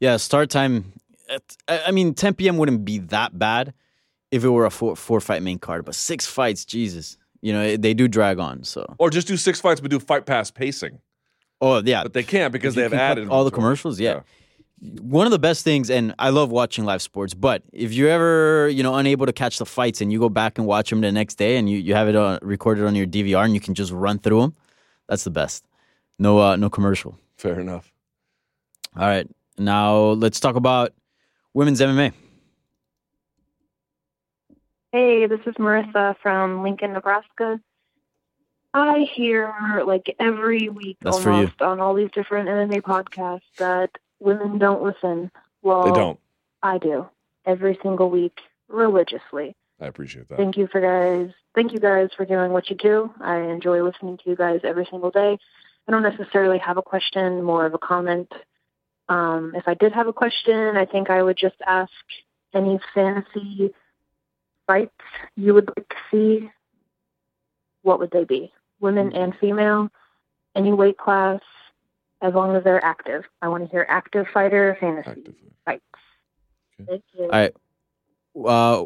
Yeah, 0.00 0.16
start 0.18 0.50
time. 0.50 0.92
at- 1.30 1.56
I 1.68 1.90
mean, 1.90 2.12
10 2.14 2.34
p.m. 2.34 2.58
wouldn't 2.58 2.84
be 2.84 2.98
that 2.98 3.38
bad 3.38 3.72
if 4.30 4.44
it 4.44 4.48
were 4.50 4.66
a 4.66 4.70
four 4.70 4.94
four 4.96 5.20
fight 5.20 5.42
main 5.42 5.58
card, 5.58 5.84
but 5.86 5.94
six 5.94 6.26
fights, 6.26 6.64
Jesus, 6.66 7.16
you 7.40 7.52
know 7.52 7.76
they 7.76 7.94
do 7.94 8.06
drag 8.08 8.38
on. 8.38 8.64
So, 8.64 8.84
Or 8.98 9.08
just 9.10 9.28
do 9.28 9.36
six 9.38 9.60
fights, 9.60 9.80
but 9.80 9.90
do 9.90 9.98
fight 10.00 10.26
pass 10.26 10.50
pacing. 10.50 10.98
oh 11.62 11.80
yeah, 11.84 12.02
But 12.02 12.12
they 12.12 12.22
can't 12.22 12.52
because 12.52 12.74
they 12.74 12.82
have 12.82 12.92
added 12.92 13.28
all 13.28 13.44
the 13.44 13.50
commercials. 13.50 13.98
Yeah. 14.00 14.20
One 14.80 15.26
of 15.26 15.30
the 15.30 15.38
best 15.38 15.64
things, 15.64 15.90
and 15.90 16.14
I 16.18 16.30
love 16.30 16.50
watching 16.50 16.84
live 16.84 17.00
sports. 17.00 17.34
But 17.34 17.62
if 17.72 17.92
you're 17.92 18.10
ever 18.10 18.68
you 18.68 18.82
know 18.82 18.94
unable 18.94 19.26
to 19.26 19.32
catch 19.32 19.58
the 19.58 19.66
fights 19.66 20.00
and 20.00 20.12
you 20.12 20.18
go 20.18 20.28
back 20.28 20.58
and 20.58 20.66
watch 20.66 20.90
them 20.90 21.00
the 21.00 21.12
next 21.12 21.36
day 21.36 21.56
and 21.56 21.68
you, 21.68 21.78
you 21.78 21.94
have 21.94 22.08
it 22.08 22.16
uh, 22.16 22.38
recorded 22.42 22.84
on 22.84 22.94
your 22.94 23.06
DVR 23.06 23.44
and 23.44 23.54
you 23.54 23.60
can 23.60 23.74
just 23.74 23.92
run 23.92 24.18
through 24.18 24.40
them, 24.40 24.54
that's 25.08 25.24
the 25.24 25.30
best. 25.30 25.66
No 26.18 26.38
uh, 26.40 26.56
no 26.56 26.68
commercial. 26.70 27.18
Fair 27.36 27.60
enough. 27.60 27.92
All 28.96 29.06
right, 29.06 29.28
now 29.58 29.96
let's 29.96 30.40
talk 30.40 30.56
about 30.56 30.92
women's 31.54 31.80
MMA. 31.80 32.12
Hey, 34.92 35.26
this 35.26 35.40
is 35.46 35.54
Marissa 35.54 36.16
from 36.22 36.62
Lincoln, 36.62 36.94
Nebraska. 36.94 37.60
I 38.72 39.06
hear 39.14 39.82
like 39.86 40.14
every 40.18 40.68
week 40.68 40.98
That's 41.00 41.24
almost 41.26 41.62
on 41.62 41.80
all 41.80 41.94
these 41.94 42.10
different 42.12 42.48
MMA 42.48 42.82
podcasts 42.82 43.40
that 43.58 43.90
women 44.26 44.58
don't 44.58 44.82
listen. 44.82 45.30
Well, 45.62 45.84
They 45.84 45.92
don't. 45.92 46.20
I 46.62 46.78
do 46.78 47.08
every 47.46 47.78
single 47.82 48.10
week 48.10 48.38
religiously. 48.68 49.54
I 49.80 49.86
appreciate 49.86 50.28
that. 50.28 50.36
Thank 50.36 50.56
you 50.56 50.66
for 50.66 50.80
guys. 50.80 51.32
Thank 51.54 51.72
you 51.72 51.78
guys 51.78 52.08
for 52.16 52.26
doing 52.26 52.50
what 52.52 52.68
you 52.68 52.76
do. 52.76 53.12
I 53.20 53.38
enjoy 53.38 53.82
listening 53.82 54.18
to 54.18 54.30
you 54.30 54.36
guys 54.36 54.60
every 54.64 54.86
single 54.90 55.10
day. 55.10 55.38
I 55.88 55.92
don't 55.92 56.02
necessarily 56.02 56.58
have 56.58 56.76
a 56.76 56.82
question, 56.82 57.42
more 57.42 57.64
of 57.64 57.74
a 57.74 57.78
comment. 57.78 58.32
Um, 59.08 59.52
if 59.54 59.68
I 59.68 59.74
did 59.74 59.92
have 59.92 60.08
a 60.08 60.12
question, 60.12 60.76
I 60.76 60.84
think 60.84 61.08
I 61.10 61.22
would 61.22 61.36
just 61.36 61.56
ask 61.64 61.92
any 62.52 62.80
fantasy 62.94 63.70
fights 64.66 64.90
you 65.36 65.54
would 65.54 65.68
like 65.68 65.88
to 65.88 65.96
see. 66.10 66.50
What 67.82 68.00
would 68.00 68.10
they 68.10 68.24
be? 68.24 68.52
Women 68.80 69.12
and 69.12 69.32
female, 69.40 69.90
any 70.56 70.72
weight 70.72 70.98
class, 70.98 71.40
as 72.26 72.34
long 72.34 72.56
as 72.56 72.64
they're 72.64 72.84
active. 72.84 73.24
I 73.42 73.48
want 73.48 73.64
to 73.64 73.70
hear 73.70 73.86
active 73.88 74.26
fighter 74.32 74.76
fantasy 74.80 75.34
fights. 75.64 75.82
Thank 76.86 77.02
you. 77.16 77.24
All 77.24 77.28
right, 77.28 77.54
uh, 78.44 78.84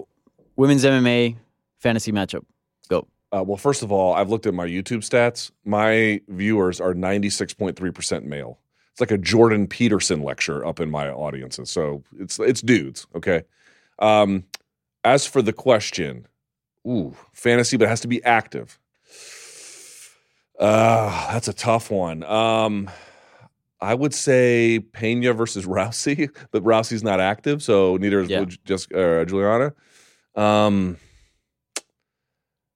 women's 0.57 0.85
MMA 0.85 1.37
fantasy 1.79 2.13
matchup. 2.13 2.45
Go. 2.89 3.07
Uh, 3.33 3.43
well, 3.47 3.57
first 3.57 3.83
of 3.83 3.91
all, 3.91 4.15
I've 4.15 4.29
looked 4.29 4.47
at 4.47 4.55
my 4.55 4.67
YouTube 4.67 4.99
stats. 4.99 5.51
My 5.65 6.21
viewers 6.29 6.81
are 6.81 6.95
96.3% 6.95 8.25
male. 8.25 8.59
It's 8.93 9.01
like 9.01 9.11
a 9.11 9.19
Jordan 9.19 9.67
Peterson 9.67 10.23
lecture 10.23 10.65
up 10.67 10.81
in 10.81 10.91
my 10.91 11.09
audiences. 11.09 11.71
So 11.71 12.03
it's 12.19 12.39
it's 12.39 12.61
dudes, 12.61 13.07
okay? 13.15 13.43
Um, 13.99 14.45
as 15.05 15.27
for 15.27 15.43
the 15.43 15.53
question, 15.53 16.27
ooh, 16.87 17.17
fantasy, 17.33 17.77
but 17.77 17.85
it 17.85 17.89
has 17.89 18.01
to 18.01 18.09
be 18.09 18.23
active. 18.25 18.79
Uh, 20.59 21.33
that's 21.33 21.49
a 21.49 21.55
tough 21.55 21.91
one. 21.91 22.23
Um, 22.25 22.91
I 23.83 23.95
would 23.95 24.13
say 24.15 24.81
Pena 24.81 25.33
versus 25.33 25.67
Rousey, 25.77 26.29
but 26.51 26.63
Rousey's 26.63 27.03
not 27.03 27.21
active, 27.21 27.63
so 27.63 27.97
neither 27.97 28.21
is 28.21 28.29
Yeah. 28.31 28.45
just 28.65 28.93
uh, 28.93 29.25
Julianna. 29.25 29.73
Um, 30.37 30.97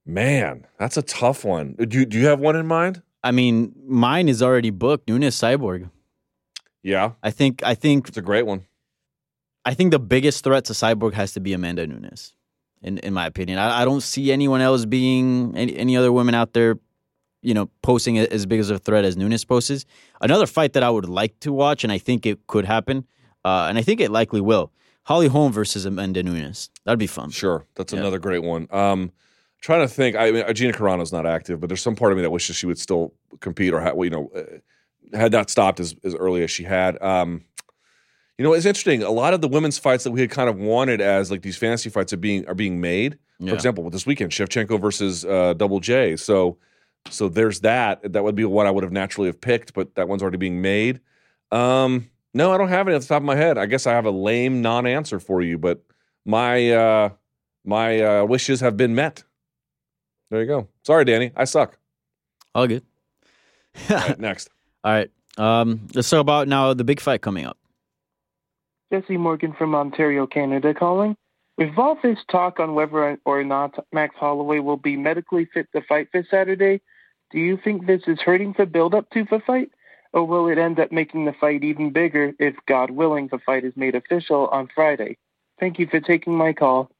man, 0.06 0.66
that's 0.78 0.96
a 0.96 1.02
tough 1.02 1.44
one. 1.44 1.74
Do 1.74 1.98
you, 2.00 2.06
do 2.06 2.18
you 2.18 2.26
have 2.26 2.40
one 2.40 2.56
in 2.56 2.66
mind? 2.66 3.02
I 3.22 3.30
mean, 3.30 3.72
mine 3.86 4.28
is 4.28 4.42
already 4.42 4.70
booked. 4.70 5.08
Nunes 5.08 5.34
Cyborg. 5.36 5.90
Yeah, 6.82 7.12
I 7.22 7.30
think. 7.30 7.62
I 7.62 7.74
think 7.74 8.08
it's 8.08 8.18
a 8.18 8.22
great 8.22 8.44
one. 8.44 8.66
I 9.64 9.72
think 9.72 9.90
the 9.92 9.98
biggest 9.98 10.44
threat 10.44 10.66
to 10.66 10.74
Cyborg 10.74 11.14
has 11.14 11.32
to 11.32 11.40
be 11.40 11.54
Amanda 11.54 11.86
Nunes, 11.86 12.34
in 12.82 12.98
in 12.98 13.14
my 13.14 13.24
opinion. 13.26 13.56
I, 13.58 13.80
I 13.80 13.84
don't 13.86 14.02
see 14.02 14.30
anyone 14.30 14.60
else 14.60 14.84
being 14.84 15.56
any, 15.56 15.74
any 15.78 15.96
other 15.96 16.12
women 16.12 16.34
out 16.34 16.52
there, 16.52 16.78
you 17.44 17.54
know, 17.54 17.68
posting 17.82 18.18
a- 18.18 18.24
as 18.30 18.46
big 18.46 18.58
as 18.60 18.70
a 18.70 18.78
threat 18.78 19.04
as 19.04 19.16
Nunes 19.16 19.44
poses. 19.44 19.86
Another 20.20 20.46
fight 20.46 20.72
that 20.72 20.82
I 20.82 20.90
would 20.90 21.08
like 21.08 21.38
to 21.40 21.52
watch, 21.52 21.84
and 21.84 21.92
I 21.92 21.98
think 21.98 22.26
it 22.26 22.46
could 22.46 22.64
happen, 22.64 23.04
uh, 23.44 23.66
and 23.68 23.78
I 23.78 23.82
think 23.82 24.00
it 24.00 24.10
likely 24.10 24.40
will. 24.40 24.72
Holly 25.04 25.28
Holm 25.28 25.52
versus 25.52 25.84
Amanda 25.84 26.22
Nunes. 26.22 26.70
That'd 26.84 26.98
be 26.98 27.06
fun. 27.06 27.30
Sure, 27.30 27.66
that's 27.76 27.92
Yeah. 27.92 28.00
another 28.00 28.18
great 28.18 28.42
one. 28.42 28.66
Um, 28.70 29.12
trying 29.60 29.86
to 29.86 29.88
think. 29.88 30.16
I 30.16 30.30
mean, 30.30 30.54
Gina 30.54 30.72
Carano's 30.72 31.12
not 31.12 31.26
active, 31.26 31.60
but 31.60 31.68
there's 31.68 31.82
some 31.82 31.94
part 31.96 32.12
of 32.12 32.16
me 32.16 32.22
that 32.22 32.30
wishes 32.30 32.56
she 32.56 32.66
would 32.66 32.78
still 32.78 33.12
compete 33.40 33.72
or 33.74 33.80
ha- 33.80 33.92
well, 33.94 34.04
you 34.04 34.10
know 34.10 34.30
uh, 34.34 35.16
had 35.16 35.30
not 35.32 35.50
stopped 35.50 35.78
as, 35.80 35.94
as 36.02 36.14
early 36.14 36.42
as 36.42 36.50
she 36.50 36.64
had. 36.64 37.00
Um, 37.02 37.44
you 38.38 38.44
know, 38.44 38.52
it's 38.54 38.66
interesting. 38.66 39.02
A 39.02 39.10
lot 39.10 39.32
of 39.34 39.42
the 39.42 39.48
women's 39.48 39.78
fights 39.78 40.02
that 40.04 40.10
we 40.10 40.20
had 40.20 40.30
kind 40.30 40.48
of 40.48 40.56
wanted 40.58 41.00
as 41.00 41.30
like 41.30 41.42
these 41.42 41.56
fantasy 41.56 41.88
fights 41.90 42.12
are 42.12 42.16
being 42.16 42.46
are 42.48 42.54
being 42.54 42.80
made. 42.80 43.18
Yeah. 43.38 43.50
For 43.50 43.54
example, 43.56 43.84
with 43.84 43.92
this 43.92 44.06
weekend, 44.06 44.32
Shevchenko 44.32 44.80
versus 44.80 45.24
uh, 45.24 45.52
Double 45.54 45.80
J. 45.80 46.16
So, 46.16 46.56
so 47.10 47.28
there's 47.28 47.60
that. 47.60 48.12
That 48.12 48.24
would 48.24 48.34
be 48.34 48.44
what 48.44 48.66
I 48.66 48.70
would 48.70 48.84
have 48.84 48.92
naturally 48.92 49.28
have 49.28 49.40
picked, 49.40 49.74
but 49.74 49.94
that 49.94 50.08
one's 50.08 50.22
already 50.22 50.38
being 50.38 50.62
made. 50.62 51.00
Um, 51.52 52.10
no, 52.32 52.52
I 52.52 52.58
don't 52.58 52.68
have 52.68 52.88
it 52.88 52.94
at 52.94 53.02
the 53.02 53.06
top 53.06 53.18
of 53.18 53.26
my 53.26 53.36
head. 53.36 53.58
I 53.58 53.66
guess 53.66 53.86
I 53.86 53.92
have 53.92 54.06
a 54.06 54.10
lame 54.10 54.62
non-answer 54.62 55.20
for 55.20 55.40
you, 55.42 55.58
but 55.58 55.84
my 56.24 56.70
uh, 56.70 57.10
my 57.64 58.00
uh, 58.00 58.24
wishes 58.24 58.60
have 58.60 58.76
been 58.76 58.94
met. 58.94 59.22
There 60.30 60.40
you 60.40 60.46
go. 60.46 60.68
Sorry, 60.82 61.04
Danny, 61.04 61.30
I 61.36 61.44
suck. 61.44 61.78
All 62.54 62.66
good. 62.66 62.82
All 63.90 63.96
right, 63.96 64.18
next. 64.18 64.50
All 64.84 64.92
right. 64.92 65.10
Um, 65.36 65.86
let's 65.94 66.10
talk 66.10 66.20
about 66.20 66.48
now 66.48 66.74
the 66.74 66.84
big 66.84 67.00
fight 67.00 67.20
coming 67.20 67.44
up. 67.44 67.58
Jesse 68.92 69.16
Morgan 69.16 69.52
from 69.52 69.74
Ontario, 69.74 70.26
Canada 70.26 70.74
calling. 70.74 71.16
With 71.56 71.76
all 71.76 71.98
this 72.02 72.18
talk 72.30 72.58
on 72.58 72.74
whether 72.74 73.16
or 73.24 73.44
not 73.44 73.84
Max 73.92 74.14
Holloway 74.16 74.58
will 74.58 74.76
be 74.76 74.96
medically 74.96 75.48
fit 75.52 75.68
to 75.72 75.82
fight 75.82 76.08
this 76.12 76.26
Saturday, 76.30 76.80
do 77.34 77.40
you 77.40 77.58
think 77.62 77.86
this 77.86 78.02
is 78.06 78.20
hurting 78.20 78.54
the 78.56 78.64
build 78.64 78.94
up 78.94 79.10
to 79.10 79.24
the 79.28 79.40
fight? 79.44 79.70
Or 80.12 80.24
will 80.24 80.46
it 80.48 80.56
end 80.56 80.78
up 80.78 80.92
making 80.92 81.24
the 81.24 81.32
fight 81.32 81.64
even 81.64 81.90
bigger 81.90 82.32
if, 82.38 82.54
God 82.66 82.92
willing, 82.92 83.26
the 83.26 83.40
fight 83.40 83.64
is 83.64 83.72
made 83.74 83.96
official 83.96 84.46
on 84.46 84.68
Friday? 84.72 85.18
Thank 85.58 85.80
you 85.80 85.88
for 85.88 85.98
taking 85.98 86.36
my 86.36 86.52
call. 86.52 86.92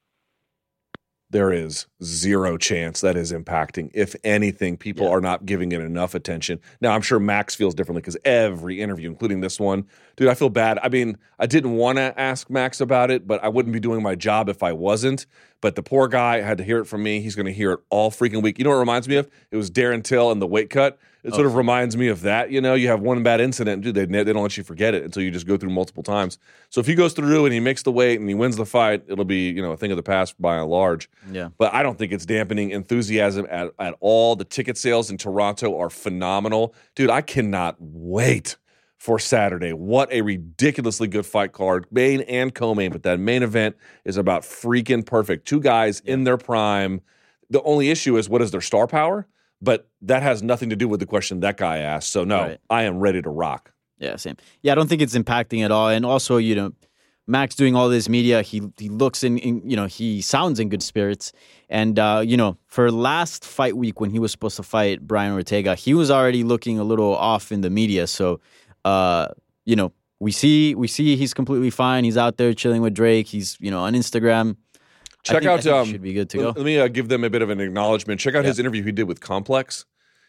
There 1.31 1.53
is 1.53 1.87
zero 2.03 2.57
chance 2.57 3.01
that 3.01 3.17
is 3.17 3.33
impacting. 3.33 3.91
If 3.95 4.15
anything, 4.25 4.77
people 4.77 5.09
are 5.09 5.21
not 5.21 5.47
giving 5.47 5.73
it 5.73 5.81
enough 5.81 6.15
attention. 6.15 6.61
Now, 6.81 6.93
I'm 6.93 7.03
sure 7.03 7.19
Max 7.21 7.55
feels 7.55 7.75
differently 7.75 8.03
because 8.03 8.17
every 8.25 8.81
interview, 8.81 9.09
including 9.09 9.41
this 9.41 9.59
one, 9.59 9.87
dude, 10.17 10.29
I 10.29 10.35
feel 10.35 10.51
bad. 10.51 10.79
I 10.83 10.89
mean, 10.89 11.17
I 11.39 11.47
didn't 11.47 11.73
want 11.73 11.99
to 11.99 12.15
ask 12.21 12.51
Max 12.51 12.81
about 12.81 13.11
it, 13.11 13.27
but 13.27 13.43
I 13.43 13.49
wouldn't 13.49 13.73
be 13.73 13.81
doing 13.81 14.03
my 14.03 14.17
job 14.17 14.49
if 14.49 14.63
I 14.63 14.73
wasn't. 14.73 15.27
But 15.65 15.77
the 15.77 15.83
poor 15.83 16.09
guy 16.09 16.43
had 16.43 16.59
to 16.59 16.65
hear 16.65 16.79
it 16.81 16.85
from 16.85 17.03
me. 17.03 17.23
He's 17.23 17.35
going 17.35 17.47
to 17.47 17.53
hear 17.53 17.73
it 17.73 17.81
all 17.89 18.11
freaking 18.11 18.43
week. 18.43 18.59
You 18.59 18.65
know 18.65 18.71
what 18.73 18.77
it 18.77 18.81
reminds 18.81 19.09
me 19.09 19.17
of? 19.17 19.31
It 19.51 19.57
was 19.57 19.71
Darren 19.71 20.05
Till 20.05 20.31
and 20.31 20.43
the 20.43 20.47
weight 20.47 20.69
cut. 20.69 20.99
It 21.23 21.33
sort 21.33 21.47
oh. 21.47 21.49
of 21.49 21.55
reminds 21.55 21.97
me 21.97 22.09
of 22.09 22.21
that. 22.21 22.51
You 22.51 22.61
know, 22.61 22.75
you 22.75 22.89
have 22.89 23.01
one 23.01 23.23
bad 23.23 23.41
incident, 23.41 23.81
dude, 23.81 23.95
they, 23.95 24.05
they 24.05 24.25
don't 24.25 24.43
let 24.43 24.59
you 24.59 24.63
forget 24.63 24.93
it 24.93 25.05
until 25.05 25.23
you 25.23 25.31
just 25.31 25.47
go 25.47 25.57
through 25.57 25.71
multiple 25.71 26.03
times. 26.03 26.37
So 26.69 26.83
if 26.83 26.87
he 26.87 26.95
goes 26.95 27.15
through 27.15 27.47
and 27.47 27.55
he 27.55 27.61
makes 27.61 27.83
the 27.83 27.93
weight 27.93 28.21
and 28.21 28.29
he 28.29 28.35
wins 28.35 28.57
the 28.57 28.67
fight, 28.67 29.05
it'll 29.07 29.25
be, 29.25 29.49
you 29.49 29.63
know, 29.63 29.73
a 29.73 29.77
thing 29.79 29.91
of 29.91 29.97
the 29.97 30.03
past 30.03 30.39
by 30.39 30.59
and 30.59 30.69
large. 30.69 31.09
Yeah. 31.33 31.49
But 31.57 31.73
I 31.73 31.83
don't 31.83 31.97
think 31.97 32.13
it's 32.13 32.27
dampening 32.27 32.69
enthusiasm 32.69 33.47
at, 33.51 33.73
at 33.79 33.95
all. 34.01 34.37
The 34.37 34.45
ticket 34.45 34.77
sales 34.77 35.11
in 35.11 35.17
Toronto 35.17 35.79
are 35.79 35.89
phenomenal. 35.89 36.75
Dude, 36.95 37.09
I 37.09 37.23
cannot 37.23 37.77
wait 37.79 38.57
for 39.05 39.19
Saturday. 39.19 39.75
What 39.75 40.11
a 40.11 40.23
ridiculously 40.23 41.09
good 41.09 41.27
fight 41.27 41.53
card, 41.53 41.85
main 41.91 42.23
and 42.23 42.55
co-main. 42.55 42.91
But 42.91 43.03
that 43.03 43.21
main 43.21 43.43
event 43.43 43.77
is 44.07 44.17
about 44.17 44.45
freaking 44.45 45.05
perfect. 45.05 45.47
Two 45.47 45.61
guys 45.61 46.01
in 46.01 46.25
their 46.25 46.39
prime. 46.39 47.03
The 47.51 47.61
only 47.65 47.91
issue 47.91 48.17
is 48.17 48.31
what 48.31 48.41
is 48.41 48.51
their 48.51 48.63
star 48.63 48.87
power? 48.87 49.27
But 49.61 49.91
that 50.01 50.23
has 50.23 50.43
nothing 50.43 50.71
to 50.71 50.77
do 50.77 50.89
with 50.89 51.01
the 51.01 51.07
question 51.07 51.41
that 51.41 51.59
guy 51.59 51.79
asked. 51.81 52.13
So 52.13 52.25
no, 52.25 52.41
Right. 52.45 52.59
I 52.71 52.85
am 52.85 52.99
ready 52.99 53.21
to 53.21 53.29
rock. 53.29 53.75
Yeah, 53.99 54.17
same. 54.17 54.37
Yeah, 54.63 54.73
I 54.73 54.75
don't 54.75 54.89
think 54.89 55.03
it's 55.03 55.15
impacting 55.15 55.63
at 55.63 55.71
all. 55.71 55.91
And 55.91 56.07
also, 56.07 56.39
you 56.39 56.55
know, 56.55 56.73
Max 57.27 57.55
doing 57.55 57.75
all 57.75 57.89
this 57.91 58.09
media, 58.09 58.41
he 58.43 58.63
he 58.79 58.89
looks 58.89 59.23
in, 59.23 59.39
in 59.39 59.63
you 59.69 59.77
know, 59.77 59.87
he 59.87 60.21
sounds 60.21 60.61
in 60.61 60.69
good 60.71 60.83
spirits. 60.83 61.33
And 61.69 61.99
uh, 61.99 62.23
you 62.25 62.37
know, 62.37 62.57
for 62.67 62.91
last 62.91 63.45
fight 63.45 63.77
week 63.77 64.01
when 64.01 64.11
he 64.11 64.19
was 64.19 64.31
supposed 64.33 64.57
to 64.57 64.63
fight 64.63 65.07
Brian 65.07 65.33
Ortega, 65.33 65.75
he 65.75 65.95
was 65.95 66.11
already 66.11 66.43
looking 66.43 66.79
a 66.79 66.85
little 66.85 67.15
off 67.15 67.51
in 67.53 67.63
the 67.63 67.71
media. 67.71 68.07
So, 68.07 68.41
uh, 68.85 69.29
you 69.65 69.77
know, 69.77 69.93
we 70.21 70.31
see 70.33 70.75
we 70.75 70.89
see 70.89 71.17
he's 71.17 71.35
completely 71.35 71.71
fine. 71.71 72.05
He's 72.05 72.17
out 72.17 72.37
there 72.37 72.53
chilling 72.55 72.83
with 72.83 72.95
Drake. 72.95 73.27
He's 73.27 73.57
you 73.61 73.71
know 73.71 73.81
on 73.81 73.95
Instagram. 73.95 74.57
I 74.77 74.79
Check 75.23 75.43
think- 75.43 75.67
out. 75.67 75.67
um, 75.67 75.87
should 75.89 76.03
be 76.03 76.13
good 76.13 76.29
to 76.31 76.39
let, 76.39 76.55
go. 76.55 76.61
let 76.61 76.67
me 76.67 76.79
uh, 76.79 76.89
give 76.89 77.09
them 77.09 77.25
a 77.25 77.31
bit 77.31 77.41
of 77.43 77.51
an 77.51 77.61
acknowledgement. 77.61 78.21
Check 78.21 78.35
out 78.35 78.45
his 78.45 78.59
interview 78.59 78.83
he 78.83 78.93
did 78.93 79.05
with 79.05 79.21
Complex. 79.21 79.87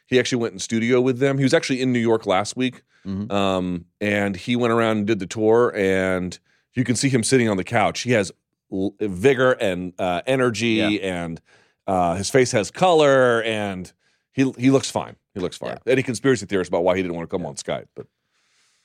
He 0.07 0.19
actually 0.19 0.41
went 0.41 0.53
in 0.53 0.59
studio 0.59 1.01
with 1.01 1.19
them. 1.19 1.37
He 1.37 1.43
was 1.43 1.53
actually 1.53 1.81
in 1.81 1.91
New 1.91 1.99
York 1.99 2.25
last 2.25 2.55
week, 2.55 2.83
Mm-hmm. 3.05 3.31
um, 3.31 3.85
and 4.01 4.35
he 4.35 4.55
went 4.55 4.73
around 4.73 4.97
and 4.97 5.05
did 5.07 5.19
the 5.19 5.27
tour. 5.27 5.71
And 5.75 6.37
you 6.73 6.83
can 6.83 6.95
see 6.95 7.07
him 7.09 7.23
sitting 7.23 7.47
on 7.49 7.57
the 7.57 7.63
couch. 7.63 8.01
He 8.01 8.11
has 8.11 8.31
l- 8.71 8.95
vigor 8.99 9.51
and 9.53 9.93
uh, 9.99 10.21
energy, 10.25 11.01
and 11.01 11.39
uh, 11.87 12.15
his 12.15 12.29
face 12.31 12.51
has 12.53 12.71
color, 12.71 13.43
and 13.43 13.91
he 14.33 14.51
he 14.57 14.71
looks 14.71 14.89
fine. 14.89 15.17
He 15.35 15.39
looks 15.39 15.57
fine. 15.57 15.77
Any 15.85 16.01
conspiracy 16.03 16.45
theorists 16.47 16.69
about 16.69 16.83
why 16.83 16.95
he 16.95 17.01
didn't 17.03 17.15
want 17.15 17.29
to 17.29 17.35
come 17.37 17.45
on 17.45 17.55
Skype, 17.55 17.87
but 17.95 18.07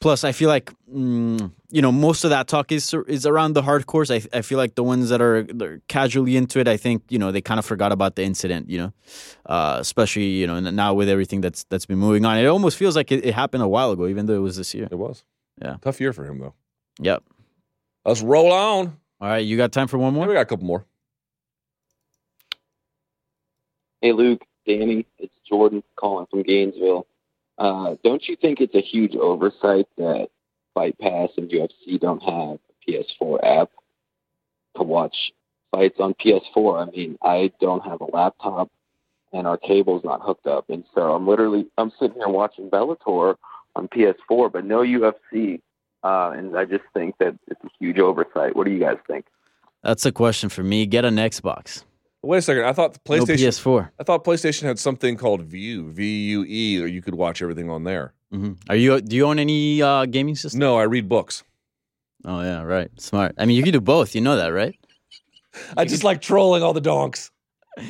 Plus, 0.00 0.24
I 0.24 0.32
feel 0.32 0.48
like 0.48 0.72
mm, 0.90 1.52
you 1.70 1.82
know 1.82 1.92
most 1.92 2.24
of 2.24 2.30
that 2.30 2.48
talk 2.48 2.72
is 2.72 2.94
is 3.06 3.26
around 3.26 3.52
the 3.52 3.62
hardcores. 3.62 4.10
I 4.10 4.38
I 4.38 4.40
feel 4.40 4.56
like 4.56 4.74
the 4.74 4.82
ones 4.82 5.10
that 5.10 5.20
are 5.20 5.46
casually 5.88 6.38
into 6.38 6.58
it, 6.58 6.66
I 6.68 6.78
think 6.78 7.02
you 7.10 7.18
know 7.18 7.30
they 7.30 7.42
kind 7.42 7.58
of 7.58 7.66
forgot 7.66 7.92
about 7.92 8.16
the 8.16 8.22
incident. 8.22 8.70
You 8.70 8.78
know, 8.78 8.92
uh, 9.44 9.76
especially 9.78 10.24
you 10.24 10.46
know 10.46 10.58
now 10.58 10.94
with 10.94 11.10
everything 11.10 11.42
that's 11.42 11.64
that's 11.64 11.84
been 11.84 11.98
moving 11.98 12.24
on, 12.24 12.38
it 12.38 12.46
almost 12.46 12.78
feels 12.78 12.96
like 12.96 13.12
it, 13.12 13.26
it 13.26 13.34
happened 13.34 13.62
a 13.62 13.68
while 13.68 13.90
ago, 13.90 14.06
even 14.06 14.24
though 14.24 14.36
it 14.36 14.42
was 14.42 14.56
this 14.56 14.72
year. 14.72 14.88
It 14.90 14.96
was. 14.96 15.22
Yeah. 15.60 15.76
Tough 15.82 16.00
year 16.00 16.14
for 16.14 16.24
him 16.24 16.38
though. 16.38 16.54
Yep. 17.00 17.22
Let's 18.06 18.22
roll 18.22 18.52
on. 18.52 18.96
All 19.20 19.28
right, 19.28 19.44
you 19.44 19.58
got 19.58 19.70
time 19.70 19.86
for 19.86 19.98
one 19.98 20.14
more? 20.14 20.26
we 20.26 20.32
got 20.32 20.40
a 20.40 20.46
couple 20.46 20.64
more. 20.64 20.86
Hey, 24.00 24.12
Luke, 24.12 24.42
Danny, 24.66 25.04
it's 25.18 25.34
Jordan 25.46 25.82
calling 25.96 26.26
from 26.30 26.42
Gainesville. 26.42 27.06
Uh, 27.60 27.94
don't 28.02 28.26
you 28.26 28.36
think 28.36 28.60
it's 28.60 28.74
a 28.74 28.80
huge 28.80 29.14
oversight 29.14 29.86
that 29.98 30.28
Fight 30.74 30.98
Pass 30.98 31.28
and 31.36 31.50
UFC 31.50 32.00
don't 32.00 32.22
have 32.22 32.58
a 32.58 32.90
PS4 32.90 33.38
app 33.44 33.70
to 34.76 34.82
watch 34.82 35.14
fights 35.70 36.00
on 36.00 36.14
PS4? 36.14 36.88
I 36.88 36.90
mean, 36.90 37.18
I 37.22 37.52
don't 37.60 37.84
have 37.84 38.00
a 38.00 38.06
laptop 38.06 38.70
and 39.32 39.46
our 39.46 39.58
cable's 39.58 40.04
not 40.04 40.22
hooked 40.22 40.46
up, 40.46 40.70
and 40.70 40.84
so 40.94 41.12
I'm 41.14 41.26
literally 41.26 41.66
I'm 41.78 41.92
sitting 42.00 42.16
here 42.16 42.28
watching 42.28 42.68
Bellator 42.68 43.36
on 43.76 43.88
PS4, 43.88 44.52
but 44.52 44.64
no 44.64 44.80
UFC. 44.80 45.60
Uh, 46.02 46.32
and 46.34 46.56
I 46.56 46.64
just 46.64 46.84
think 46.94 47.16
that 47.18 47.38
it's 47.46 47.62
a 47.62 47.68
huge 47.78 47.98
oversight. 47.98 48.56
What 48.56 48.64
do 48.64 48.72
you 48.72 48.80
guys 48.80 48.96
think? 49.06 49.26
That's 49.82 50.06
a 50.06 50.12
question 50.12 50.48
for 50.48 50.62
me. 50.62 50.86
Get 50.86 51.04
an 51.04 51.16
Xbox. 51.16 51.84
Wait 52.22 52.38
a 52.38 52.42
second. 52.42 52.64
I 52.64 52.72
thought 52.72 52.94
the 52.94 53.16
No 53.16 53.24
PlayStation 53.24 53.48
PS4. 53.48 53.90
I 53.98 54.04
thought 54.04 54.24
PlayStation 54.24 54.62
had 54.62 54.78
something 54.78 55.16
called 55.16 55.42
View, 55.42 55.90
V 55.90 56.28
U 56.30 56.44
E, 56.46 56.82
or 56.82 56.86
you 56.86 57.00
could 57.02 57.14
watch 57.14 57.40
everything 57.40 57.70
on 57.70 57.84
there. 57.84 58.12
hmm 58.30 58.52
Are 58.68 58.76
you? 58.76 59.00
Do 59.00 59.16
you 59.16 59.26
own 59.26 59.38
any 59.38 59.80
uh, 59.80 60.04
gaming 60.06 60.36
system? 60.36 60.60
No, 60.60 60.76
I 60.76 60.82
read 60.82 61.08
books. 61.08 61.42
Oh 62.24 62.42
yeah, 62.42 62.62
right. 62.62 62.90
Smart. 63.00 63.34
I 63.38 63.46
mean, 63.46 63.56
you 63.56 63.62
can 63.62 63.72
do 63.72 63.80
both. 63.80 64.14
You 64.14 64.20
know 64.20 64.36
that, 64.36 64.48
right? 64.48 64.78
I 65.76 65.84
just 65.86 66.04
like 66.04 66.20
trolling 66.20 66.62
all 66.62 66.72
the 66.74 66.80
donks. 66.80 67.30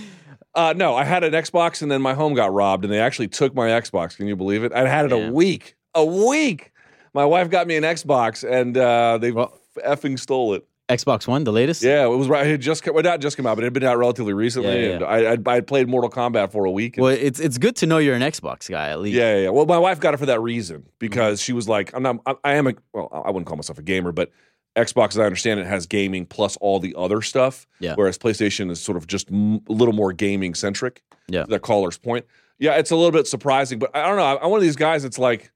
Uh, 0.52 0.74
no, 0.76 0.96
I 0.96 1.04
had 1.04 1.22
an 1.22 1.32
Xbox 1.32 1.80
and 1.80 1.88
then 1.88 2.02
my 2.02 2.12
home 2.12 2.34
got 2.34 2.52
robbed 2.52 2.84
and 2.84 2.92
they 2.92 2.98
actually 2.98 3.28
took 3.28 3.54
my 3.54 3.68
Xbox. 3.68 4.16
Can 4.16 4.26
you 4.26 4.34
believe 4.34 4.64
it? 4.64 4.72
I 4.72 4.88
had 4.88 5.04
it 5.04 5.12
a 5.12 5.30
week. 5.30 5.76
A 5.94 6.04
week. 6.04 6.72
My 7.14 7.24
wife 7.24 7.50
got 7.50 7.68
me 7.68 7.76
an 7.76 7.84
Xbox 7.84 8.42
and 8.42 8.76
uh, 8.76 9.18
they 9.18 9.30
effing 9.30 10.18
stole 10.18 10.54
it. 10.54 10.66
Xbox 10.90 11.26
One, 11.26 11.44
the 11.44 11.52
latest. 11.52 11.82
Yeah, 11.82 12.04
it 12.04 12.08
was 12.08 12.28
right. 12.28 12.46
It 12.46 12.50
had 12.50 12.60
just 12.60 12.86
well, 12.86 13.02
not 13.02 13.20
just 13.20 13.36
come 13.36 13.46
out, 13.46 13.56
but 13.56 13.62
it 13.62 13.66
had 13.66 13.72
been 13.72 13.84
out 13.84 13.98
relatively 13.98 14.32
recently. 14.32 14.82
Yeah, 14.82 14.88
yeah, 14.88 14.94
And 14.96 15.46
I, 15.46 15.52
I, 15.52 15.56
I 15.56 15.60
played 15.60 15.88
Mortal 15.88 16.10
Kombat 16.10 16.52
for 16.52 16.64
a 16.64 16.70
week. 16.70 16.96
Well, 16.98 17.12
it's 17.12 17.40
it's 17.40 17.58
good 17.58 17.76
to 17.76 17.86
know 17.86 17.98
you're 17.98 18.14
an 18.14 18.22
Xbox 18.22 18.68
guy 18.68 18.90
at 18.90 19.00
least. 19.00 19.16
Yeah, 19.16 19.36
yeah, 19.36 19.42
yeah. 19.44 19.48
Well, 19.50 19.66
my 19.66 19.78
wife 19.78 20.00
got 20.00 20.14
it 20.14 20.18
for 20.18 20.26
that 20.26 20.40
reason 20.40 20.80
mm-hmm. 20.80 20.90
because 20.98 21.40
she 21.40 21.52
was 21.52 21.68
like, 21.68 21.94
"I'm 21.94 22.02
not. 22.02 22.18
I, 22.26 22.34
I 22.44 22.54
am 22.54 22.66
a. 22.66 22.74
Well, 22.92 23.08
I 23.12 23.30
wouldn't 23.30 23.46
call 23.46 23.56
myself 23.56 23.78
a 23.78 23.82
gamer, 23.82 24.12
but 24.12 24.30
Xbox, 24.76 25.10
as 25.10 25.18
I 25.18 25.24
understand 25.24 25.60
it, 25.60 25.66
has 25.66 25.86
gaming 25.86 26.26
plus 26.26 26.56
all 26.58 26.78
the 26.78 26.94
other 26.96 27.22
stuff. 27.22 27.66
Yeah. 27.80 27.94
Whereas 27.94 28.18
PlayStation 28.18 28.70
is 28.70 28.80
sort 28.80 28.96
of 28.96 29.06
just 29.06 29.30
m- 29.30 29.60
a 29.68 29.72
little 29.72 29.94
more 29.94 30.12
gaming 30.12 30.54
centric. 30.54 31.02
Yeah. 31.28 31.44
That 31.48 31.62
caller's 31.62 31.98
point. 31.98 32.26
Yeah, 32.58 32.74
it's 32.74 32.90
a 32.90 32.96
little 32.96 33.10
bit 33.10 33.26
surprising, 33.26 33.78
but 33.78 33.94
I 33.96 34.06
don't 34.06 34.16
know. 34.16 34.38
I'm 34.40 34.50
one 34.50 34.58
of 34.58 34.62
these 34.62 34.76
guys. 34.76 35.04
It's 35.04 35.18
like, 35.18 35.50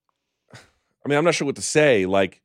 I 0.54 1.08
mean, 1.08 1.18
I'm 1.18 1.24
not 1.24 1.34
sure 1.34 1.46
what 1.46 1.56
to 1.56 1.62
say. 1.62 2.06
Like, 2.06 2.40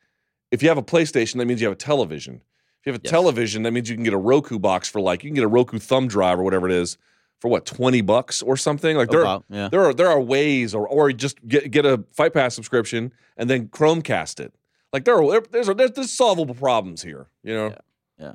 if 0.54 0.62
you 0.62 0.70
have 0.70 0.78
a 0.78 0.84
PlayStation, 0.84 1.38
that 1.38 1.46
means 1.46 1.60
you 1.60 1.68
have 1.68 1.74
a 1.74 1.76
television. 1.76 2.36
If 2.36 2.86
you 2.86 2.94
have 2.94 3.02
a 3.04 3.08
television, 3.08 3.64
that 3.64 3.72
means 3.72 3.90
you 3.90 3.96
can 3.96 4.04
get 4.04 4.14
a 4.14 4.18
Roku 4.18 4.60
box 4.60 4.88
for 4.88 5.02
like 5.02 5.24
you 5.24 5.30
can 5.30 5.36
get 5.36 5.44
a 5.44 5.48
Roku 5.48 5.80
thumb 5.80 6.08
drive 6.08 6.40
or 6.40 6.44
whatever 6.44 6.68
it 6.70 6.74
is 6.74 6.98
for 7.40 7.50
what 7.50 7.66
twenty 7.66 8.02
bucks 8.02 8.42
or 8.44 8.56
something. 8.56 8.96
Like 8.96 9.10
oh, 9.10 9.12
there, 9.12 9.22
About, 9.22 9.46
yeah. 9.50 9.70
there 9.70 9.84
are 9.84 9.94
there 9.94 10.10
are 10.10 10.22
ways, 10.22 10.76
or 10.76 10.88
or 10.88 11.12
just 11.12 11.46
get 11.48 11.72
get 11.72 11.86
a 11.86 12.04
Fight 12.12 12.34
Pass 12.34 12.54
subscription 12.54 13.12
and 13.36 13.50
then 13.50 13.68
Chromecast 13.70 14.40
it. 14.40 14.54
Like 14.94 15.06
there 15.06 15.16
are 15.16 15.42
there's 15.50 15.68
there's, 15.68 15.92
there's 15.92 16.12
solvable 16.12 16.54
problems 16.54 17.02
here, 17.02 17.28
you 17.44 17.56
know. 17.56 17.76
Yeah. 18.20 18.34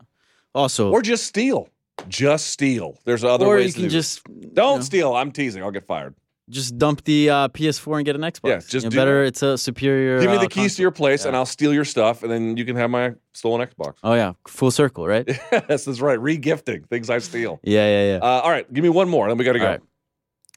Also, 0.54 0.90
or 0.90 1.02
just 1.02 1.24
steal, 1.24 1.68
just 2.08 2.48
steal. 2.48 2.98
There's 3.04 3.22
other 3.22 3.46
Or 3.46 3.56
ways. 3.56 3.66
you 3.66 3.72
to 3.72 3.78
can 3.80 3.82
do 3.84 3.90
just, 3.90 4.54
don't 4.54 4.82
steal. 4.82 5.14
I'm 5.14 5.30
teasing. 5.30 5.62
I'll 5.62 5.70
get 5.70 5.86
fired. 5.86 6.14
Just 6.48 6.78
dump 6.78 7.04
the 7.04 7.30
uh, 7.30 7.48
PS4 7.48 7.96
and 7.98 8.04
get 8.04 8.16
an 8.16 8.22
Xbox. 8.22 8.48
Yeah, 8.48 8.56
just 8.56 8.74
You 8.74 8.80
know, 8.82 8.90
do 8.90 8.96
better. 8.96 9.24
It's 9.24 9.42
a 9.42 9.58
superior. 9.58 10.20
Give 10.20 10.30
me 10.30 10.36
uh, 10.36 10.40
the 10.40 10.48
keys 10.48 10.54
console. 10.54 10.76
to 10.76 10.82
your 10.82 10.90
place, 10.90 11.24
and 11.24 11.36
I'll 11.36 11.46
steal 11.46 11.72
your 11.74 11.84
stuff, 11.84 12.22
and 12.22 12.30
then 12.30 12.56
you 12.56 12.64
can 12.64 12.76
have 12.76 12.90
my 12.90 13.14
stolen 13.32 13.66
Xbox. 13.66 13.94
Oh 14.02 14.14
yeah, 14.14 14.32
full 14.46 14.70
circle, 14.70 15.06
right? 15.06 15.26
yes, 15.52 15.84
that's 15.84 16.00
right. 16.00 16.20
Re-gifting 16.20 16.84
things 16.84 17.10
I 17.10 17.18
steal. 17.18 17.60
Yeah, 17.62 17.86
yeah, 17.86 18.12
yeah. 18.12 18.18
Uh, 18.22 18.40
all 18.42 18.50
right, 18.50 18.72
give 18.72 18.82
me 18.82 18.90
one 18.90 19.08
more, 19.08 19.28
then 19.28 19.38
we 19.38 19.44
got 19.44 19.52
to 19.52 19.58
go. 19.58 19.64
All 19.64 19.70
right. 19.72 19.80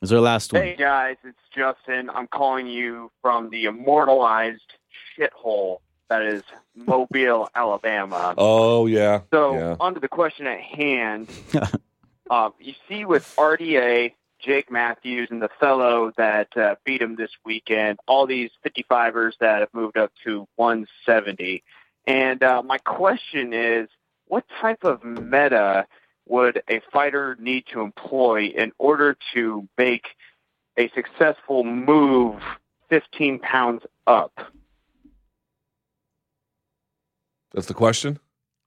Is 0.02 0.12
our 0.12 0.20
last 0.20 0.52
one? 0.52 0.64
Hey 0.64 0.76
guys, 0.76 1.18
it's 1.24 1.38
Justin. 1.56 2.10
I'm 2.10 2.28
calling 2.28 2.66
you 2.66 3.12
from 3.22 3.52
the 3.52 3.66
immortalized 3.66 4.74
shithole 5.16 5.78
that 6.10 6.24
is 6.24 6.42
Mobile, 6.76 7.50
Alabama. 7.56 8.34
Oh 8.38 8.88
yeah. 8.88 9.22
So, 9.32 9.54
yeah. 9.54 9.76
on 9.80 9.94
to 9.94 10.00
the 10.00 10.08
question 10.08 10.48
at 10.48 10.60
hand. 10.60 11.30
uh, 12.32 12.50
you 12.60 12.74
see 12.90 13.06
with 13.06 13.32
RDA, 13.38 14.14
Jake 14.42 14.72
Matthews, 14.72 15.30
and 15.32 15.42
the 15.42 15.50
fellow 15.60 16.12
that 16.18 16.56
uh, 16.58 16.76
beat 16.86 17.02
him 17.02 17.16
this 17.16 17.32
weekend, 17.46 18.00
all 18.08 18.26
these 18.26 18.50
55ers 18.66 19.34
that 19.40 19.60
have 19.60 19.74
moved 19.74 19.98
up 19.98 20.12
to 20.24 20.48
170. 20.56 21.64
And 22.08 22.44
uh, 22.44 22.64
my 22.64 22.78
question 22.80 23.54
is 23.54 23.88
what 24.28 24.46
type 24.60 24.84
of 24.84 25.04
meta 25.04 25.86
would 26.28 26.62
a 26.70 26.82
fighter 26.92 27.36
need 27.40 27.66
to 27.74 27.82
employ 27.82 28.46
in 28.46 28.72
order 28.78 29.18
to 29.34 29.68
make 29.78 30.06
a 30.78 30.90
successful 30.96 31.64
move 31.64 32.42
15 32.90 33.40
pounds 33.40 33.84
up? 34.08 34.34
That's 37.54 37.68
the 37.68 37.74
question. 37.74 38.20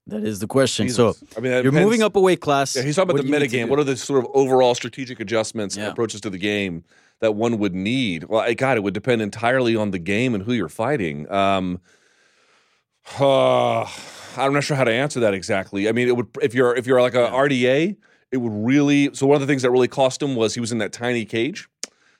That 0.06 0.22
is 0.22 0.38
the 0.38 0.46
question. 0.46 0.86
Jesus. 0.86 0.96
So 1.18 1.26
I 1.36 1.40
mean, 1.40 1.62
you're 1.62 1.72
moving 1.72 2.02
up 2.02 2.14
a 2.14 2.20
weight 2.20 2.40
class. 2.40 2.76
Yeah, 2.76 2.82
he's 2.82 2.96
talking 2.96 3.10
about 3.10 3.16
do 3.16 3.22
the 3.22 3.28
you 3.28 3.32
need 3.34 3.40
meta 3.40 3.50
game. 3.50 3.68
What 3.70 3.78
are 3.78 3.84
the 3.84 3.96
sort 3.96 4.22
of 4.22 4.30
overall 4.34 4.74
strategic 4.74 5.18
adjustments 5.20 5.76
and 5.76 5.86
approaches 5.86 6.20
to 6.22 6.30
the 6.30 6.38
game 6.38 6.84
that 7.20 7.34
one 7.34 7.58
would 7.58 7.74
need? 7.74 8.24
Well, 8.24 8.40
I- 8.40 8.52
God, 8.54 8.76
it 8.76 8.82
would 8.82 8.92
depend 8.94 9.22
entirely 9.22 9.74
on 9.76 9.92
the 9.92 9.98
game 9.98 10.34
and 10.34 10.44
who 10.44 10.52
you're 10.52 10.68
fighting. 10.68 11.30
Um, 11.30 11.80
uh, 13.18 13.82
I'm 14.36 14.52
not 14.52 14.64
sure 14.64 14.76
how 14.76 14.84
to 14.84 14.92
answer 14.92 15.20
that 15.20 15.32
exactly. 15.32 15.88
I 15.88 15.92
mean, 15.92 16.08
it 16.08 16.16
would 16.16 16.26
if 16.42 16.54
you're 16.54 16.74
if 16.76 16.86
you're 16.86 17.00
like 17.00 17.14
a 17.14 17.28
RDA, 17.28 17.96
it 18.30 18.36
would 18.36 18.52
really. 18.66 19.14
So 19.14 19.26
one 19.26 19.36
of 19.36 19.40
the 19.40 19.46
things 19.46 19.62
that 19.62 19.70
really 19.70 19.88
cost 19.88 20.20
him 20.20 20.34
was 20.36 20.54
he 20.54 20.60
was 20.60 20.72
in 20.72 20.78
that 20.78 20.92
tiny 20.92 21.24
cage. 21.24 21.68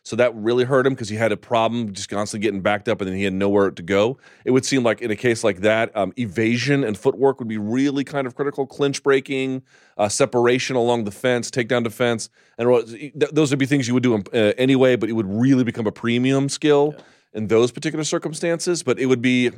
So 0.05 0.17
that 0.17 0.35
really 0.37 0.65
hurt 0.65 0.87
him 0.87 0.93
because 0.93 1.09
he 1.09 1.17
had 1.17 1.33
a 1.33 1.37
problem 1.37 1.95
just 1.95 2.11
constantly 2.11 2.43
getting 2.43 2.61
backed 2.61 2.91
up 2.91 3.01
and 3.01 3.09
then 3.09 3.17
he 3.17 3.25
had 3.25 3.33
nowhere 3.33 3.71
to 3.71 3.83
go. 3.83 4.19
It 4.45 4.51
would 4.51 4.67
seem 4.67 4.83
like 4.83 5.01
in 5.01 5.11
a 5.11 5.17
case 5.17 5.43
like 5.43 5.61
that, 5.61 5.97
um, 5.97 6.13
evasion 6.19 6.85
and 6.85 6.97
footwork 6.97 7.39
would 7.39 7.49
be 7.49 7.57
really 7.57 8.05
kind 8.05 8.27
of 8.27 8.35
critical. 8.35 8.67
Clinch 8.67 9.03
breaking, 9.03 9.63
uh, 9.97 10.11
separation 10.11 10.77
along 10.77 11.05
the 11.05 11.11
fence, 11.11 11.51
takedown 11.51 11.85
defense. 11.85 12.29
And 12.59 12.69
those 13.15 13.49
would 13.49 13.59
be 13.59 13.65
things 13.65 13.89
you 13.89 13.95
would 13.95 14.03
do 14.03 14.15
uh, 14.17 14.53
anyway, 14.59 14.97
but 14.97 15.09
it 15.09 15.15
would 15.15 15.27
really 15.27 15.65
become 15.65 15.87
a 15.87 15.93
premium 15.93 16.51
skill 16.51 16.95
in 17.33 17.47
those 17.47 17.73
particular 17.73 18.05
circumstances. 18.05 18.83
But 18.83 18.99
it 18.99 19.07
would 19.07 19.23
be. 19.23 19.51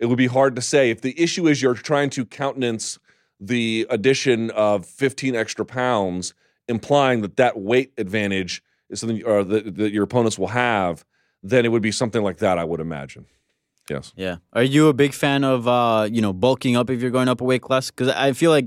It 0.00 0.06
would 0.06 0.18
be 0.18 0.28
hard 0.28 0.54
to 0.54 0.62
say 0.62 0.90
if 0.90 1.00
the 1.00 1.20
issue 1.20 1.48
is 1.48 1.60
you're 1.60 1.74
trying 1.74 2.10
to 2.10 2.24
countenance 2.24 3.00
the 3.40 3.84
addition 3.90 4.52
of 4.52 4.86
15 4.86 5.34
extra 5.34 5.64
pounds, 5.64 6.34
implying 6.68 7.20
that 7.22 7.36
that 7.36 7.58
weight 7.58 7.94
advantage 7.98 8.62
is 8.90 9.00
something 9.00 9.22
or 9.24 9.44
that, 9.44 9.76
that 9.76 9.92
your 9.92 10.04
opponents 10.04 10.38
will 10.38 10.48
have, 10.48 11.04
then 11.42 11.64
it 11.64 11.68
would 11.68 11.82
be 11.82 11.92
something 11.92 12.22
like 12.22 12.38
that, 12.38 12.58
I 12.58 12.64
would 12.64 12.80
imagine. 12.80 13.26
Yes. 13.90 14.12
Yeah. 14.16 14.36
Are 14.52 14.62
you 14.62 14.88
a 14.88 14.92
big 14.92 15.14
fan 15.14 15.44
of 15.44 15.66
uh, 15.66 16.08
you 16.10 16.20
know, 16.20 16.32
bulking 16.32 16.76
up 16.76 16.90
if 16.90 17.00
you're 17.00 17.10
going 17.10 17.28
up 17.28 17.40
a 17.40 17.44
weight 17.44 17.62
class? 17.62 17.90
Because 17.90 18.08
I 18.08 18.32
feel 18.32 18.50
like 18.50 18.66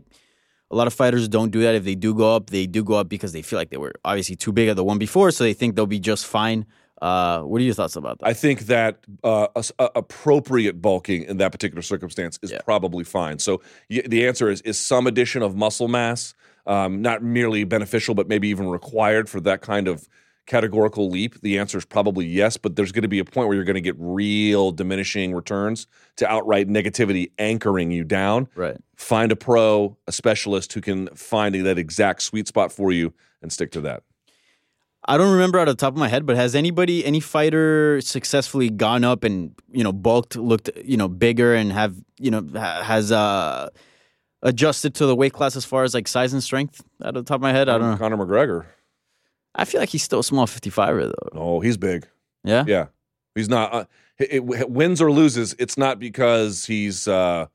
a 0.72 0.76
lot 0.76 0.88
of 0.88 0.94
fighters 0.94 1.28
don't 1.28 1.52
do 1.52 1.62
that. 1.62 1.76
If 1.76 1.84
they 1.84 1.96
do 1.96 2.16
go 2.16 2.36
up, 2.36 2.50
they 2.50 2.66
do 2.66 2.84
go 2.84 2.96
up 2.96 3.08
because 3.10 3.32
they 3.34 3.42
feel 3.42 3.60
like 3.60 3.70
they 3.70 3.78
were 3.78 3.94
obviously 4.06 4.36
too 4.36 4.52
big 4.52 4.70
at 4.70 4.76
the 4.78 4.84
one 4.84 4.98
before, 4.98 5.30
so 5.32 5.44
they 5.44 5.54
think 5.54 5.76
they'll 5.76 5.86
be 5.86 6.00
just 6.00 6.26
fine. 6.26 6.66
Uh, 7.02 7.42
what 7.42 7.60
are 7.60 7.64
your 7.64 7.74
thoughts 7.74 7.96
about 7.96 8.20
that? 8.20 8.28
I 8.28 8.34
think 8.34 8.62
that 8.68 9.00
uh, 9.24 9.48
a- 9.56 9.64
a- 9.80 9.90
appropriate 9.96 10.82
bulking 10.82 11.24
in 11.24 11.38
that 11.38 11.52
particular 11.52 11.82
circumstance 11.82 12.38
is 12.44 12.52
probably 12.64 13.04
fine. 13.04 13.40
So 13.40 13.62
y- 13.90 14.04
the 14.08 14.28
answer 14.28 14.50
is 14.50 14.62
is 14.62 14.80
some 14.80 15.08
addition 15.08 15.42
of 15.42 15.56
muscle 15.56 15.88
mass 15.88 16.36
um, 16.66 17.02
not 17.02 17.24
merely 17.24 17.64
beneficial, 17.64 18.16
but 18.16 18.28
maybe 18.28 18.48
even 18.50 18.68
required 18.68 19.30
for 19.30 19.40
that 19.42 19.62
kind 19.62 19.88
of 19.88 20.08
categorical 20.46 21.10
leap? 21.10 21.40
The 21.42 21.60
answer 21.60 21.78
is 21.78 21.86
probably 21.86 22.26
yes, 22.26 22.58
but 22.58 22.76
there's 22.76 22.92
going 22.92 23.04
to 23.04 23.08
be 23.08 23.20
a 23.20 23.26
point 23.26 23.48
where 23.48 23.56
you're 23.56 23.66
going 23.66 23.76
to 23.76 23.82
get 23.82 23.96
real 23.98 24.72
diminishing 24.72 25.34
returns 25.34 25.88
to 26.18 26.28
outright 26.28 26.68
negativity 26.68 27.32
anchoring 27.40 27.92
you 27.92 28.04
down. 28.04 28.48
Right. 28.56 28.78
Find 28.96 29.32
a 29.32 29.36
pro, 29.36 29.98
a 30.08 30.12
specialist 30.12 30.74
who 30.74 30.82
can 30.82 31.08
find 31.16 31.56
that 31.66 31.78
exact 31.78 32.22
sweet 32.22 32.48
spot 32.48 32.72
for 32.72 32.92
you 32.92 33.14
and 33.42 33.52
stick 33.52 33.72
to 33.72 33.82
that. 33.82 34.04
I 35.06 35.18
don't 35.18 35.32
remember 35.32 35.58
out 35.58 35.68
of 35.68 35.78
the 35.78 35.82
top 35.82 35.94
of 35.94 36.00
my 36.00 36.08
head, 36.08 36.26
but 36.26 36.36
has 36.36 36.54
anybody, 36.54 37.04
any 37.04 37.20
fighter, 37.20 38.00
successfully 38.02 38.70
gone 38.70 39.04
up 39.04 39.24
and 39.24 39.56
you 39.72 39.84
know 39.84 39.92
bulked, 39.92 40.36
looked 40.36 40.70
you 40.84 40.96
know 40.96 41.08
bigger, 41.08 41.56
and 41.56 41.72
have 41.72 41.96
you 42.20 42.30
know 42.30 42.48
ha- 42.54 42.84
has 42.84 43.12
uh 43.12 43.70
adjusted 44.44 44.96
to 44.96 45.06
the 45.06 45.16
weight 45.16 45.34
class 45.34 45.56
as 45.56 45.66
far 45.66 45.84
as 45.84 45.94
like 45.94 46.08
size 46.08 46.34
and 46.34 46.44
strength? 46.44 46.82
Out 47.04 47.16
of 47.16 47.26
the 47.26 47.28
top 47.28 47.36
of 47.36 47.42
my 47.42 47.52
head, 47.52 47.70
I 47.70 47.78
don't 47.78 47.92
know. 47.92 47.98
Conor 47.98 48.18
McGregor. 48.18 48.66
I 49.54 49.66
feel 49.66 49.80
like 49.82 49.90
he's 49.90 50.04
still 50.04 50.20
a 50.20 50.24
small 50.24 50.48
55er 50.48 51.12
though. 51.34 51.40
No, 51.40 51.60
he's 51.60 51.78
big. 51.78 52.08
Yeah, 52.44 52.64
Yeah, 52.68 52.88
he's 53.36 53.50
not. 53.50 53.74
Uh, 53.74 53.86
it, 54.18 54.44
it- 54.44 54.70
wins 54.70 55.02
or 55.02 55.12
loses, 55.12 55.56
it's 55.60 55.78
not 55.78 56.00
because 56.00 56.66
he's 56.66 57.08
uh, 57.08 57.48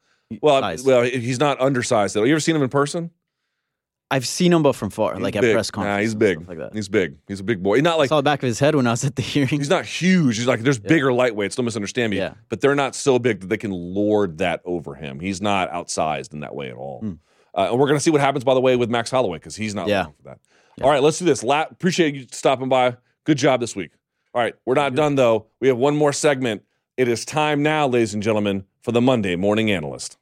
well, 0.43 0.61
Size. 0.61 0.85
well, 0.85 1.03
he's 1.03 1.39
not 1.41 1.61
undersized. 1.61 2.15
Though, 2.15 2.25
you 2.25 2.33
ever 2.35 2.41
seen 2.41 2.55
him 2.57 2.63
in 2.63 2.69
person? 2.69 3.11
I've 4.11 4.27
seen 4.27 4.53
him, 4.53 4.63
but 4.63 4.75
from 4.75 4.91
far, 4.91 5.15
He's 5.15 5.23
like 5.23 5.35
at 5.35 5.43
press 5.43 5.71
conferences. 5.71 5.97
Nah, 5.97 6.01
he's 6.01 6.15
big. 6.15 6.49
like 6.49 6.59
that. 6.59 6.73
He's 6.75 6.89
big. 6.89 7.17
He's 7.27 7.41
a 7.41 7.45
big 7.45 7.61
boy. 7.63 7.75
He's 7.77 7.83
not 7.83 7.95
I 7.95 7.99
like 7.99 8.09
saw 8.09 8.17
the 8.19 8.23
back 8.23 8.41
of 8.43 8.47
his 8.47 8.61
head 8.61 8.77
when 8.77 8.87
I 8.87 8.93
was 8.93 9.05
at 9.05 9.17
the 9.17 9.23
hearing. 9.23 9.49
he's 9.49 9.69
not 9.69 9.85
huge. 9.85 10.37
He's 10.37 10.47
like 10.47 10.61
there's 10.61 10.79
bigger 10.79 11.09
lightweights. 11.09 11.57
Don't 11.57 11.65
misunderstand 11.65 12.13
me. 12.13 12.19
Yeah. 12.19 12.35
But 12.49 12.61
they're 12.61 12.77
not 12.77 12.95
so 12.95 13.19
big 13.19 13.41
that 13.41 13.49
they 13.49 13.57
can 13.57 13.73
lord 13.73 14.39
that 14.39 14.61
over 14.65 14.95
him. 14.95 15.19
He's 15.19 15.41
not 15.41 15.73
outsized 15.73 16.33
in 16.33 16.41
that 16.41 16.55
way 16.55 16.69
at 16.69 16.77
all. 16.77 17.01
Hmm. 17.01 17.13
Uh, 17.55 17.69
and 17.71 17.81
we're 17.81 17.89
gonna 17.89 17.99
see 18.01 18.11
what 18.11 18.21
happens 18.21 18.45
by 18.45 18.55
the 18.55 18.61
way 18.61 18.77
with 18.77 18.91
Max 18.91 19.11
Holloway 19.11 19.39
because 19.39 19.57
he's 19.57 19.75
not 19.75 19.89
Yeah. 19.89 20.05
for 20.05 20.13
that. 20.25 20.39
All 20.83 20.91
right, 20.91 21.03
let's 21.03 21.19
do 21.19 21.25
this. 21.25 21.43
La- 21.43 21.63
appreciate 21.71 22.15
you 22.15 22.27
stopping 22.31 22.69
by. 22.69 22.97
Good 23.25 23.39
job 23.39 23.61
this 23.61 23.75
week. 23.75 23.91
All 24.35 24.41
right, 24.43 24.55
we're 24.67 24.75
not 24.75 24.95
done 24.95 25.15
though. 25.17 25.47
We 25.61 25.69
have 25.69 25.79
one 25.79 25.97
more 25.97 26.13
segment. 26.13 26.63
It 26.97 27.09
is 27.09 27.25
time 27.25 27.63
now, 27.63 27.89
ladies 27.89 28.15
and 28.15 28.23
gentlemen, 28.23 28.65
for 28.83 28.93
the 28.93 29.01
Monday 29.01 29.35
Morning 29.37 29.71
Analyst. 29.71 30.17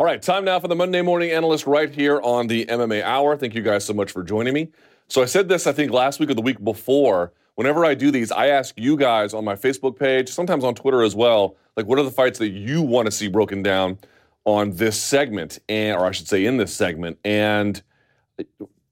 All 0.00 0.06
right, 0.06 0.22
time 0.22 0.46
now 0.46 0.58
for 0.58 0.66
the 0.66 0.74
Monday 0.74 1.02
Morning 1.02 1.30
Analyst 1.30 1.66
right 1.66 1.94
here 1.94 2.22
on 2.22 2.46
the 2.46 2.64
MMA 2.64 3.02
Hour. 3.02 3.36
Thank 3.36 3.54
you 3.54 3.60
guys 3.60 3.84
so 3.84 3.92
much 3.92 4.12
for 4.12 4.22
joining 4.22 4.54
me. 4.54 4.70
So 5.08 5.20
I 5.20 5.26
said 5.26 5.46
this, 5.46 5.66
I 5.66 5.72
think, 5.72 5.92
last 5.92 6.18
week 6.18 6.30
or 6.30 6.34
the 6.34 6.40
week 6.40 6.64
before. 6.64 7.34
Whenever 7.56 7.84
I 7.84 7.92
do 7.94 8.10
these, 8.10 8.32
I 8.32 8.46
ask 8.46 8.74
you 8.78 8.96
guys 8.96 9.34
on 9.34 9.44
my 9.44 9.56
Facebook 9.56 9.98
page, 9.98 10.30
sometimes 10.30 10.64
on 10.64 10.74
Twitter 10.74 11.02
as 11.02 11.14
well, 11.14 11.54
like 11.76 11.84
what 11.84 11.98
are 11.98 12.02
the 12.02 12.10
fights 12.10 12.38
that 12.38 12.48
you 12.48 12.80
want 12.80 13.08
to 13.08 13.12
see 13.12 13.28
broken 13.28 13.62
down 13.62 13.98
on 14.46 14.70
this 14.70 14.98
segment, 14.98 15.58
and 15.68 15.98
or 15.98 16.06
I 16.06 16.12
should 16.12 16.28
say 16.28 16.46
in 16.46 16.56
this 16.56 16.74
segment. 16.74 17.18
And 17.22 17.82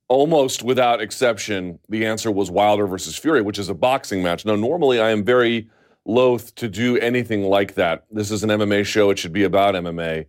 almost 0.09 0.63
without 0.63 1.01
exception, 1.01 1.79
the 1.89 2.05
answer 2.05 2.31
was 2.31 2.51
Wilder 2.51 2.87
versus 2.87 3.17
Fury, 3.17 3.41
which 3.41 3.59
is 3.59 3.71
a 3.71 3.75
boxing 3.75 4.23
match. 4.23 4.45
Now, 4.45 4.57
normally 4.57 5.01
I 5.01 5.09
am 5.09 5.25
very 5.25 5.71
loath 6.05 6.55
to 6.57 6.69
do 6.69 6.99
anything 6.99 7.45
like 7.45 7.77
that. 7.77 8.05
This 8.11 8.31
is 8.31 8.45
an 8.45 8.51
MMA 8.51 8.85
show, 8.85 9.09
it 9.09 9.19
should 9.19 9.33
be 9.33 9.45
about 9.45 9.75
MMA. 9.75 10.27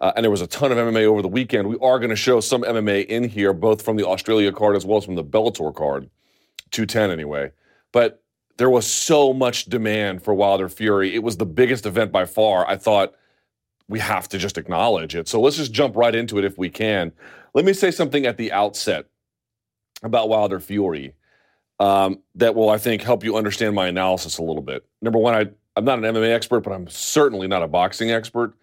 Uh, 0.00 0.12
and 0.16 0.24
there 0.24 0.30
was 0.30 0.40
a 0.40 0.46
ton 0.46 0.72
of 0.72 0.78
MMA 0.78 1.04
over 1.04 1.20
the 1.20 1.28
weekend. 1.28 1.68
We 1.68 1.76
are 1.82 1.98
going 1.98 2.10
to 2.10 2.16
show 2.16 2.40
some 2.40 2.62
MMA 2.62 3.06
in 3.06 3.24
here, 3.24 3.52
both 3.52 3.82
from 3.82 3.96
the 3.96 4.06
Australia 4.06 4.50
card 4.50 4.76
as 4.76 4.86
well 4.86 4.98
as 4.98 5.04
from 5.04 5.14
the 5.14 5.24
Bellator 5.24 5.74
card, 5.74 6.08
210 6.70 7.10
anyway. 7.10 7.52
But 7.92 8.22
there 8.56 8.70
was 8.70 8.86
so 8.86 9.32
much 9.32 9.66
demand 9.66 10.22
for 10.22 10.32
Wilder 10.32 10.68
Fury. 10.68 11.14
It 11.14 11.22
was 11.22 11.36
the 11.36 11.46
biggest 11.46 11.84
event 11.84 12.12
by 12.12 12.24
far. 12.24 12.66
I 12.66 12.76
thought 12.76 13.14
we 13.88 13.98
have 13.98 14.28
to 14.28 14.38
just 14.38 14.56
acknowledge 14.56 15.14
it. 15.14 15.28
So 15.28 15.40
let's 15.40 15.56
just 15.56 15.72
jump 15.72 15.96
right 15.96 16.14
into 16.14 16.38
it 16.38 16.44
if 16.44 16.56
we 16.56 16.70
can. 16.70 17.12
Let 17.54 17.64
me 17.64 17.72
say 17.72 17.90
something 17.90 18.24
at 18.24 18.36
the 18.36 18.52
outset 18.52 19.06
about 20.02 20.28
Wilder 20.28 20.60
Fury 20.60 21.14
um, 21.78 22.20
that 22.36 22.54
will, 22.54 22.70
I 22.70 22.78
think, 22.78 23.02
help 23.02 23.24
you 23.24 23.36
understand 23.36 23.74
my 23.74 23.88
analysis 23.88 24.38
a 24.38 24.42
little 24.42 24.62
bit. 24.62 24.86
Number 25.02 25.18
one, 25.18 25.34
I, 25.34 25.50
I'm 25.76 25.84
not 25.84 25.98
an 25.98 26.04
MMA 26.04 26.32
expert, 26.32 26.60
but 26.60 26.72
I'm 26.72 26.88
certainly 26.88 27.48
not 27.48 27.62
a 27.62 27.68
boxing 27.68 28.10
expert. 28.10 28.54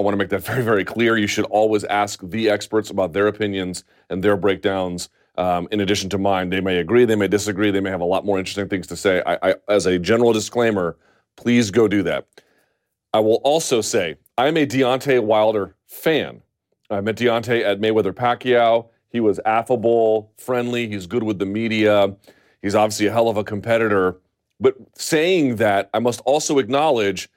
I 0.00 0.02
want 0.02 0.14
to 0.14 0.18
make 0.18 0.30
that 0.30 0.42
very, 0.44 0.62
very 0.62 0.84
clear. 0.84 1.16
You 1.16 1.26
should 1.26 1.44
always 1.46 1.84
ask 1.84 2.20
the 2.22 2.48
experts 2.48 2.90
about 2.90 3.12
their 3.12 3.26
opinions 3.26 3.84
and 4.08 4.24
their 4.24 4.36
breakdowns. 4.36 5.08
Um, 5.36 5.68
in 5.70 5.80
addition 5.80 6.10
to 6.10 6.18
mine, 6.18 6.50
they 6.50 6.60
may 6.60 6.78
agree, 6.78 7.04
they 7.04 7.16
may 7.16 7.28
disagree, 7.28 7.70
they 7.70 7.80
may 7.80 7.90
have 7.90 8.00
a 8.00 8.06
lot 8.06 8.26
more 8.26 8.38
interesting 8.38 8.68
things 8.68 8.86
to 8.88 8.96
say. 8.96 9.22
I, 9.24 9.50
I, 9.50 9.54
as 9.68 9.86
a 9.86 9.98
general 9.98 10.32
disclaimer, 10.32 10.96
please 11.36 11.70
go 11.70 11.88
do 11.88 12.02
that. 12.02 12.26
I 13.14 13.20
will 13.20 13.40
also 13.44 13.80
say 13.80 14.16
I'm 14.36 14.56
a 14.56 14.66
Deontay 14.66 15.22
Wilder 15.22 15.76
fan. 15.86 16.42
I 16.90 17.00
met 17.00 17.16
Deontay 17.16 17.62
at 17.62 17.80
Mayweather 17.80 18.12
Pacquiao. 18.12 18.88
He 19.08 19.20
was 19.20 19.40
affable, 19.44 20.32
friendly. 20.36 20.88
He's 20.88 21.06
good 21.06 21.22
with 21.22 21.38
the 21.38 21.46
media. 21.46 22.16
He's 22.62 22.74
obviously 22.74 23.06
a 23.06 23.12
hell 23.12 23.28
of 23.28 23.36
a 23.36 23.44
competitor. 23.44 24.18
But 24.58 24.76
saying 24.94 25.56
that, 25.56 25.88
I 25.94 26.00
must 26.00 26.20
also 26.22 26.58
acknowledge 26.58 27.28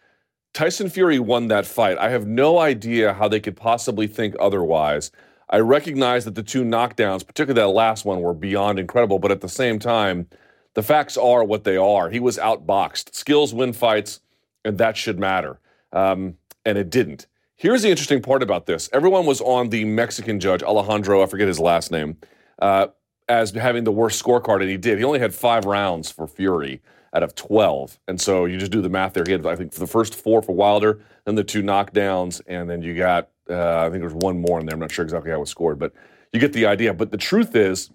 Tyson 0.54 0.88
Fury 0.88 1.18
won 1.18 1.48
that 1.48 1.66
fight. 1.66 1.98
I 1.98 2.10
have 2.10 2.28
no 2.28 2.60
idea 2.60 3.14
how 3.14 3.28
they 3.28 3.40
could 3.40 3.58
possibly 3.58 4.06
think 4.06 4.36
otherwise. 4.40 5.10
I 5.50 5.60
recognize 5.60 6.26
that 6.26 6.36
the 6.36 6.44
two 6.44 6.64
knockdowns, 6.64 7.26
particularly 7.26 7.60
that 7.60 7.76
last 7.76 8.06
one, 8.06 8.22
were 8.22 8.36
beyond 8.36 8.78
incredible. 8.78 9.18
But 9.18 9.32
at 9.32 9.42
the 9.42 9.50
same 9.50 9.80
time, 9.80 10.28
the 10.76 10.84
facts 10.84 11.18
are 11.18 11.44
what 11.44 11.64
they 11.64 11.76
are. 11.76 12.10
He 12.10 12.20
was 12.20 12.38
outboxed. 12.38 13.16
Skills 13.16 13.54
win 13.54 13.74
fights, 13.74 14.20
and 14.64 14.78
that 14.78 14.96
should 14.96 15.20
matter. 15.20 15.60
Um, 15.92 16.38
and 16.66 16.78
it 16.78 16.92
didn't. 16.92 17.26
Here's 17.56 17.82
the 17.82 17.90
interesting 17.90 18.22
part 18.22 18.44
about 18.44 18.68
this 18.68 18.90
everyone 18.94 19.26
was 19.26 19.42
on 19.42 19.70
the 19.70 19.86
Mexican 19.86 20.40
judge, 20.40 20.62
Alejandro, 20.62 21.24
I 21.24 21.26
forget 21.26 21.48
his 21.48 21.60
last 21.60 21.92
name, 21.92 22.18
uh, 22.60 22.88
as 23.28 23.52
having 23.52 23.86
the 23.86 23.92
worst 23.92 24.24
scorecard, 24.24 24.62
and 24.62 24.70
he 24.70 24.78
did. 24.78 25.00
He 25.00 25.04
only 25.04 25.20
had 25.20 25.34
five 25.34 25.66
rounds 25.66 26.12
for 26.12 26.28
Fury 26.28 26.82
out 27.14 27.24
of 27.24 27.36
12. 27.36 28.00
And 28.08 28.20
so 28.20 28.46
you 28.46 28.58
just 28.58 28.72
do 28.72 28.82
the 28.82 28.90
math 28.90 29.14
there. 29.14 29.24
He 29.26 29.32
had, 29.32 29.46
I 29.46 29.56
think, 29.56 29.72
the 29.72 29.88
first 29.88 30.16
four 30.16 30.42
for 30.42 30.54
Wilder, 30.54 31.00
then 31.26 31.36
the 31.36 31.44
two 31.44 31.62
knockdowns, 31.62 32.42
and 32.48 32.70
then 32.70 32.82
you 32.82 32.96
got, 32.96 33.30
uh, 33.50 33.80
I 33.80 33.90
think 33.90 34.02
there 34.02 34.10
was 34.10 34.14
one 34.14 34.40
more 34.40 34.60
in 34.60 34.66
there. 34.66 34.74
I'm 34.74 34.80
not 34.80 34.92
sure 34.92 35.04
exactly 35.04 35.30
how 35.30 35.38
it 35.38 35.42
was 35.42 35.50
scored, 35.50 35.80
but 35.80 35.94
you 36.32 36.40
get 36.40 36.54
the 36.54 36.66
idea. 36.66 36.94
But 36.94 37.12
the 37.12 37.18
truth 37.18 37.56
is, 37.56 37.92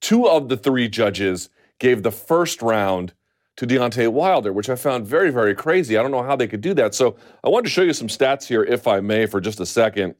two 0.00 0.28
of 0.28 0.48
the 0.48 0.56
three 0.56 0.88
judges 0.88 1.50
gave 1.78 2.02
the 2.02 2.12
first 2.12 2.62
round 2.62 3.12
to 3.56 3.66
Deontay 3.66 4.08
Wilder, 4.08 4.52
which 4.52 4.70
I 4.70 4.76
found 4.76 5.06
very, 5.06 5.30
very 5.30 5.54
crazy. 5.54 5.98
I 5.98 6.02
don't 6.02 6.10
know 6.10 6.22
how 6.22 6.36
they 6.36 6.46
could 6.46 6.60
do 6.60 6.72
that. 6.74 6.94
So 6.94 7.16
I 7.44 7.48
wanted 7.48 7.64
to 7.64 7.70
show 7.70 7.82
you 7.82 7.92
some 7.92 8.08
stats 8.08 8.44
here, 8.44 8.62
if 8.62 8.86
I 8.86 9.00
may, 9.00 9.26
for 9.26 9.40
just 9.40 9.60
a 9.60 9.66
second. 9.66 10.14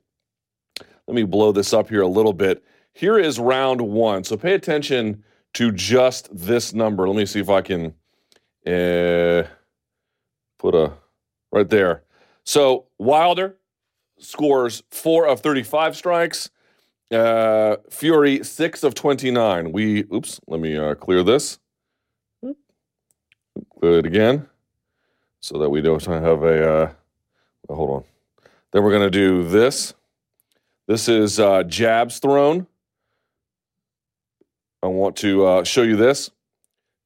Let 1.06 1.14
me 1.14 1.24
blow 1.24 1.52
this 1.52 1.72
up 1.72 1.88
here 1.88 2.02
a 2.02 2.08
little 2.08 2.32
bit. 2.32 2.62
Here 2.92 3.18
is 3.18 3.38
round 3.38 3.80
one. 3.80 4.24
So 4.24 4.36
pay 4.36 4.54
attention 4.54 5.24
to 5.54 5.72
just 5.72 6.28
this 6.36 6.74
number. 6.74 7.08
Let 7.08 7.16
me 7.16 7.26
see 7.26 7.40
if 7.40 7.48
I 7.48 7.62
can 7.62 7.94
uh, 8.66 9.48
put 10.58 10.74
a 10.74 10.92
right 11.50 11.68
there. 11.68 12.02
So 12.44 12.86
Wilder 12.98 13.56
scores 14.18 14.82
four 14.90 15.26
of 15.26 15.40
35 15.40 15.96
strikes. 15.96 16.50
Uh, 17.10 17.76
Fury 17.90 18.42
six 18.42 18.82
of 18.82 18.94
29. 18.94 19.72
We 19.72 20.04
oops. 20.12 20.40
Let 20.46 20.60
me 20.60 20.76
uh, 20.76 20.94
clear 20.94 21.22
this. 21.22 21.58
Clear 23.78 23.98
it 23.98 24.06
again, 24.06 24.48
so 25.40 25.58
that 25.58 25.68
we 25.68 25.82
don't 25.82 26.02
have 26.04 26.42
a. 26.42 26.72
Uh, 27.68 27.74
hold 27.74 27.90
on. 27.90 28.04
Then 28.72 28.82
we're 28.82 28.92
gonna 28.92 29.10
do 29.10 29.46
this. 29.46 29.92
This 30.88 31.08
is 31.08 31.38
uh, 31.38 31.64
jabs 31.64 32.18
thrown. 32.18 32.66
I 34.82 34.86
want 34.86 35.16
to 35.16 35.44
uh, 35.46 35.64
show 35.64 35.82
you 35.82 35.96
this. 35.96 36.30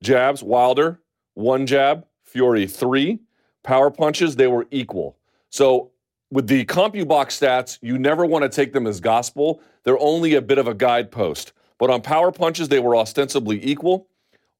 Jabs, 0.03 0.43
Wilder, 0.43 1.01
one 1.37 1.67
jab, 1.67 2.07
Fury, 2.25 2.67
three. 2.67 3.21
Power 3.63 3.91
punches, 3.91 4.37
they 4.37 4.47
were 4.47 4.67
equal. 4.71 5.17
So 5.51 5.91
with 6.31 6.47
the 6.47 6.65
CompuBox 6.65 7.07
stats, 7.07 7.79
you 7.83 7.99
never 7.99 8.27
want 8.27 8.43
to 8.43 8.49
take 8.49 8.73
them 8.73 8.87
as 8.87 9.01
gospel. 9.01 9.61
They're 9.85 9.99
only 9.99 10.35
a 10.35 10.43
bit 10.43 10.59
of 10.59 10.67
a 10.67 10.75
guidepost. 10.75 11.53
But 11.79 11.91
on 11.91 12.03
power 12.03 12.33
punches, 12.33 12.69
they 12.69 12.81
were 12.81 12.97
ostensibly 12.97 13.65
equal. 13.65 14.09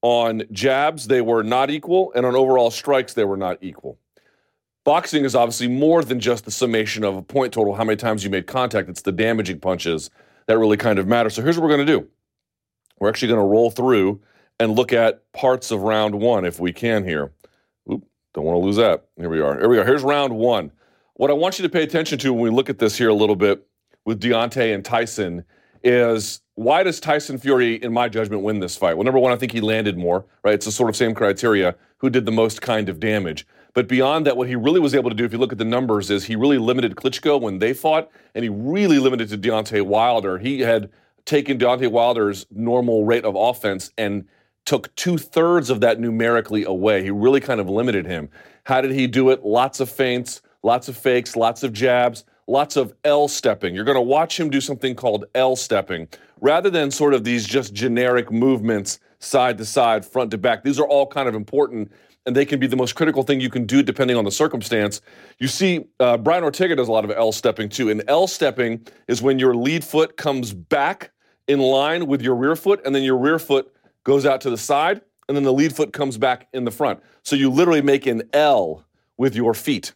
On 0.03 0.43
jabs, 0.53 1.07
they 1.07 1.21
were 1.21 1.43
not 1.43 1.71
equal. 1.71 2.13
And 2.15 2.27
on 2.27 2.37
overall 2.37 2.71
strikes, 2.71 3.15
they 3.15 3.25
were 3.25 3.37
not 3.37 3.59
equal. 3.63 3.99
Boxing 4.85 5.25
is 5.25 5.35
obviously 5.35 5.69
more 5.69 6.05
than 6.05 6.21
just 6.21 6.45
the 6.45 6.51
summation 6.51 7.05
of 7.05 7.17
a 7.17 7.23
point 7.23 7.53
total, 7.53 7.75
how 7.75 7.85
many 7.85 7.97
times 7.97 8.23
you 8.23 8.31
made 8.31 8.47
contact. 8.47 8.89
It's 8.89 9.03
the 9.03 9.13
damaging 9.13 9.61
punches 9.61 10.11
that 10.47 10.59
really 10.59 10.77
kind 10.77 10.99
of 10.99 11.07
matter. 11.07 11.31
So 11.31 11.43
here's 11.43 11.59
what 11.59 11.65
we're 11.65 11.75
going 11.75 11.87
to 11.87 12.01
do 12.01 12.09
we're 13.01 13.09
actually 13.09 13.29
going 13.29 13.41
to 13.41 13.47
roll 13.47 13.71
through 13.71 14.21
and 14.59 14.73
look 14.75 14.93
at 14.93 15.31
parts 15.33 15.71
of 15.71 15.83
round 15.83 16.15
one 16.15 16.45
if 16.45 16.59
we 16.59 16.73
can 16.73 17.05
here. 17.05 17.33
Oop, 17.91 18.05
don't 18.35 18.45
want 18.45 18.57
to 18.57 18.65
lose 18.65 18.77
that. 18.77 19.07
Here 19.17 19.29
we 19.29 19.41
are. 19.41 19.59
Here 19.59 19.69
we 19.69 19.79
are. 19.79 19.85
Here's 19.85 20.03
round 20.03 20.35
one. 20.35 20.73
What 21.15 21.31
I 21.31 21.35
want 21.35 21.59
you 21.59 21.63
to 21.63 21.69
pay 21.69 21.83
attention 21.83 22.19
to 22.21 22.33
when 22.33 22.43
we 22.43 22.51
look 22.51 22.69
at 22.71 22.79
this 22.79 22.97
here 22.97 23.09
a 23.09 23.15
little 23.15 23.37
bit 23.37 23.67
with 24.05 24.21
Deontay 24.21 24.75
and 24.75 24.85
Tyson 24.85 25.45
is 25.83 26.41
why 26.55 26.83
does 26.83 27.01
Tyson 27.01 27.39
Fury, 27.39 27.75
in 27.77 27.93
my 27.93 28.09
judgment, 28.09 28.43
win 28.43 28.61
this 28.61 28.77
fight? 28.77 28.97
Well, 28.97 29.05
number 29.05 29.21
one, 29.21 29.33
I 29.33 29.37
think 29.37 29.53
he 29.53 29.61
landed 29.61 29.97
more, 29.97 30.25
right? 30.43 30.55
It's 30.55 30.67
the 30.67 30.73
sort 30.73 30.89
of 30.89 30.97
same 30.97 31.15
criteria. 31.15 31.75
Who 31.99 32.11
did 32.11 32.27
the 32.27 32.33
most 32.33 32.63
kind 32.63 32.89
of 32.89 32.99
damage? 32.99 33.47
But 33.75 33.89
beyond 33.89 34.27
that, 34.27 34.39
what 34.39 34.49
he 34.49 34.57
really 34.57 34.81
was 34.81 34.95
able 34.95 35.11
to 35.11 35.17
do, 35.17 35.25
if 35.25 35.33
you 35.33 35.39
look 35.39 35.53
at 35.53 35.59
the 35.59 35.65
numbers, 35.65 36.11
is 36.11 36.25
he 36.25 36.35
really 36.35 36.57
limited 36.57 36.97
Klitschko 36.97 37.39
when 37.41 37.59
they 37.59 37.75
fought, 37.75 38.11
and 38.35 38.43
he 38.43 38.49
really 38.49 38.99
limited 38.99 39.29
to 39.29 39.39
Deontay 39.39 39.83
Wilder. 39.83 40.39
He 40.39 40.61
had 40.61 40.91
taken 41.27 41.59
Deontay 41.59 41.91
Wilder's 41.91 42.47
normal 42.51 43.05
rate 43.05 43.27
of 43.27 43.37
offense 43.37 43.91
and 43.99 44.27
took 44.67 44.95
two 44.97 45.17
thirds 45.17 45.71
of 45.71 45.81
that 45.81 45.99
numerically 45.99 46.65
away. 46.65 47.03
He 47.03 47.11
really 47.11 47.41
kind 47.41 47.61
of 47.61 47.71
limited 47.71 48.05
him. 48.05 48.29
How 48.65 48.81
did 48.81 48.91
he 48.91 49.07
do 49.07 49.31
it? 49.31 49.45
Lots 49.45 49.81
of 49.81 49.89
feints, 49.89 50.43
lots 50.63 50.89
of 50.89 50.97
fakes, 50.97 51.37
lots 51.37 51.63
of 51.63 51.73
jabs, 51.73 52.25
lots 52.47 52.77
of 52.77 52.93
L 53.05 53.29
stepping. 53.29 53.75
You're 53.75 53.85
going 53.85 53.97
to 53.97 54.01
watch 54.03 54.39
him 54.39 54.51
do 54.51 54.61
something 54.61 54.95
called 54.95 55.25
L 55.35 55.57
stepping 55.57 56.09
rather 56.41 56.69
than 56.69 56.91
sort 56.91 57.15
of 57.15 57.25
these 57.25 57.47
just 57.47 57.73
generic 57.73 58.31
movements 58.31 58.99
side 59.21 59.57
to 59.59 59.65
side, 59.65 60.05
front 60.05 60.31
to 60.33 60.39
back. 60.39 60.63
These 60.63 60.79
are 60.79 60.87
all 60.87 61.07
kind 61.07 61.29
of 61.29 61.35
important 61.35 61.91
and 62.27 62.35
they 62.35 62.45
can 62.45 62.59
be 62.59 62.67
the 62.67 62.77
most 62.77 62.97
critical 62.97 63.23
thing 63.23 63.41
you 63.41 63.49
can 63.49 63.67
do 63.67 63.85
depending 63.85 64.17
on 64.17 64.25
the 64.25 64.33
circumstance. 64.33 65.01
You 65.39 65.47
see, 65.47 65.87
uh, 66.01 66.17
Brian 66.17 66.43
Ortega 66.43 66.75
does 66.75 66.89
a 66.89 66.93
lot 66.93 67.05
of 67.05 67.13
L 67.13 67.31
stepping 67.31 67.69
too. 67.69 67.89
And 67.89 68.03
L 68.09 68.27
stepping 68.27 68.85
is 69.07 69.23
when 69.23 69.39
your 69.39 69.55
lead 69.55 69.85
foot 69.85 70.17
comes 70.17 70.53
back 70.53 71.13
in 71.47 71.61
line 71.61 72.09
with 72.09 72.21
your 72.21 72.35
rear 72.35 72.57
foot, 72.57 72.81
and 72.85 72.93
then 72.93 73.05
your 73.05 73.17
rear 73.17 73.39
foot 73.39 73.73
goes 74.07 74.25
out 74.25 74.41
to 74.41 74.51
the 74.51 74.57
side, 74.57 75.01
and 75.29 75.37
then 75.37 75.43
the 75.43 75.53
lead 75.53 75.75
foot 75.75 75.93
comes 75.93 76.17
back 76.17 76.47
in 76.53 76.65
the 76.65 76.71
front. 76.71 77.01
So 77.25 77.35
you 77.35 77.51
literally 77.51 77.83
make 77.83 78.07
an 78.07 78.23
L 78.33 78.85
with 79.19 79.35
your 79.35 79.53
feet. 79.53 79.95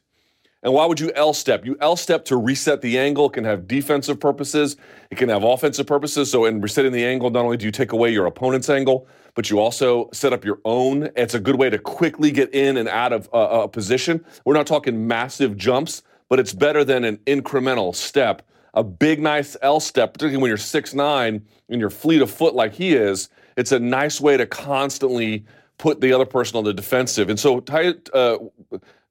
And 0.64 0.74
why 0.74 0.84
would 0.84 0.98
you 0.98 1.12
L 1.14 1.32
step? 1.32 1.64
You 1.64 1.76
L 1.80 1.94
step 1.94 2.24
to 2.26 2.36
reset 2.36 2.82
the 2.82 2.98
angle. 2.98 3.26
It 3.26 3.34
can 3.34 3.44
have 3.44 3.68
defensive 3.68 4.18
purposes. 4.18 4.76
It 5.12 5.16
can 5.16 5.28
have 5.28 5.44
offensive 5.44 5.86
purposes. 5.86 6.28
So 6.28 6.44
in 6.44 6.60
resetting 6.60 6.90
the 6.90 7.04
angle, 7.04 7.30
not 7.30 7.44
only 7.44 7.56
do 7.56 7.64
you 7.64 7.70
take 7.70 7.92
away 7.92 8.10
your 8.10 8.26
opponent's 8.26 8.68
angle, 8.68 9.06
but 9.34 9.48
you 9.48 9.60
also 9.60 10.10
set 10.12 10.32
up 10.32 10.44
your 10.44 10.58
own. 10.64 11.08
It's 11.16 11.34
a 11.34 11.40
good 11.40 11.54
way 11.54 11.70
to 11.70 11.78
quickly 11.78 12.32
get 12.32 12.52
in 12.52 12.76
and 12.76 12.88
out 12.88 13.12
of 13.12 13.28
a 13.32 13.68
position. 13.68 14.24
We're 14.44 14.54
not 14.54 14.66
talking 14.66 15.06
massive 15.06 15.56
jumps, 15.56 16.02
but 16.28 16.40
it's 16.40 16.52
better 16.52 16.84
than 16.84 17.04
an 17.04 17.18
incremental 17.26 17.94
step. 17.94 18.42
A 18.74 18.82
big, 18.82 19.20
nice 19.20 19.56
L 19.62 19.78
step, 19.78 20.14
particularly 20.14 20.42
when 20.42 20.48
you're 20.48 20.56
six 20.56 20.94
nine 20.94 21.46
and 21.68 21.80
you're 21.80 21.90
fleet 21.90 22.22
of 22.22 22.30
foot 22.30 22.54
like 22.54 22.74
he 22.74 22.92
is, 22.92 23.28
it's 23.60 23.72
a 23.72 23.78
nice 23.78 24.20
way 24.20 24.36
to 24.36 24.46
constantly 24.46 25.44
put 25.78 26.00
the 26.00 26.12
other 26.12 26.26
person 26.26 26.56
on 26.56 26.64
the 26.64 26.74
defensive. 26.74 27.30
And 27.30 27.38
so, 27.38 27.58
uh, 27.58 28.38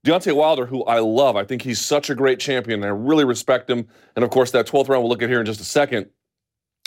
Deontay 0.05 0.35
Wilder, 0.35 0.65
who 0.65 0.83
I 0.85 0.99
love, 0.99 1.35
I 1.35 1.43
think 1.43 1.61
he's 1.61 1.79
such 1.79 2.09
a 2.09 2.15
great 2.15 2.39
champion, 2.39 2.81
and 2.81 2.85
I 2.85 2.93
really 2.93 3.25
respect 3.25 3.69
him. 3.69 3.87
And 4.15 4.23
of 4.23 4.31
course, 4.31 4.51
that 4.51 4.65
12th 4.65 4.89
round 4.89 5.03
we'll 5.03 5.09
look 5.09 5.21
at 5.21 5.29
here 5.29 5.39
in 5.39 5.45
just 5.45 5.61
a 5.61 5.65
second. 5.65 6.09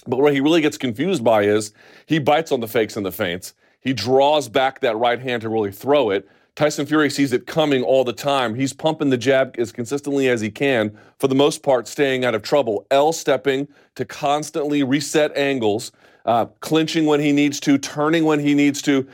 But 0.06 0.18
what 0.18 0.32
he 0.32 0.40
really 0.40 0.60
gets 0.60 0.78
confused 0.78 1.22
by 1.22 1.42
is 1.42 1.72
he 2.06 2.18
bites 2.18 2.52
on 2.52 2.60
the 2.60 2.68
fakes 2.68 2.96
and 2.96 3.06
the 3.06 3.12
feints. 3.12 3.54
He 3.80 3.92
draws 3.92 4.48
back 4.48 4.80
that 4.80 4.96
right 4.96 5.20
hand 5.20 5.42
to 5.42 5.48
really 5.48 5.72
throw 5.72 6.10
it. 6.10 6.28
Tyson 6.54 6.84
Fury 6.84 7.08
sees 7.08 7.32
it 7.32 7.46
coming 7.46 7.82
all 7.82 8.04
the 8.04 8.12
time. 8.12 8.54
He's 8.54 8.72
pumping 8.72 9.10
the 9.10 9.16
jab 9.16 9.54
as 9.58 9.72
consistently 9.72 10.28
as 10.28 10.40
he 10.40 10.50
can, 10.50 10.96
for 11.18 11.28
the 11.28 11.34
most 11.34 11.62
part, 11.62 11.88
staying 11.88 12.24
out 12.24 12.34
of 12.34 12.42
trouble. 12.42 12.86
L 12.90 13.12
stepping 13.12 13.68
to 13.94 14.04
constantly 14.04 14.82
reset 14.82 15.34
angles 15.36 15.92
uh, 16.24 16.46
clinching 16.60 17.06
when 17.06 17.20
he 17.20 17.32
needs 17.32 17.60
to, 17.60 17.78
turning 17.78 18.24
when 18.24 18.40
he 18.40 18.54
needs 18.54 18.82
to. 18.82 19.06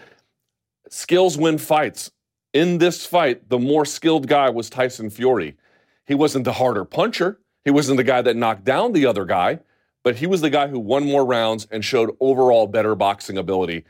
Skills 0.91 1.37
win 1.37 1.59
fights. 1.59 2.11
In 2.55 2.79
this 2.79 3.05
fight, 3.05 3.49
the 3.49 3.59
more 3.59 3.85
skilled 3.85 4.27
guy 4.27 4.51
was 4.51 4.71
Tyson 4.71 5.11
Fury. 5.11 5.57
He 6.07 6.15
wasn't 6.15 6.45
the 6.45 6.55
harder 6.55 6.85
puncher. 6.85 7.39
He 7.65 7.71
wasn't 7.71 7.99
the 7.99 8.05
guy 8.05 8.23
that 8.23 8.37
knocked 8.37 8.65
down 8.65 8.93
the 8.93 9.05
other 9.05 9.27
guy, 9.27 9.61
but 10.03 10.17
he 10.17 10.27
was 10.27 10.41
the 10.41 10.49
guy 10.49 10.69
who 10.69 10.79
won 10.79 11.05
more 11.05 11.25
rounds 11.25 11.67
and 11.71 11.85
showed 11.85 12.17
overall 12.21 12.67
better 12.67 12.95
boxing 12.95 13.37
ability. 13.37 13.85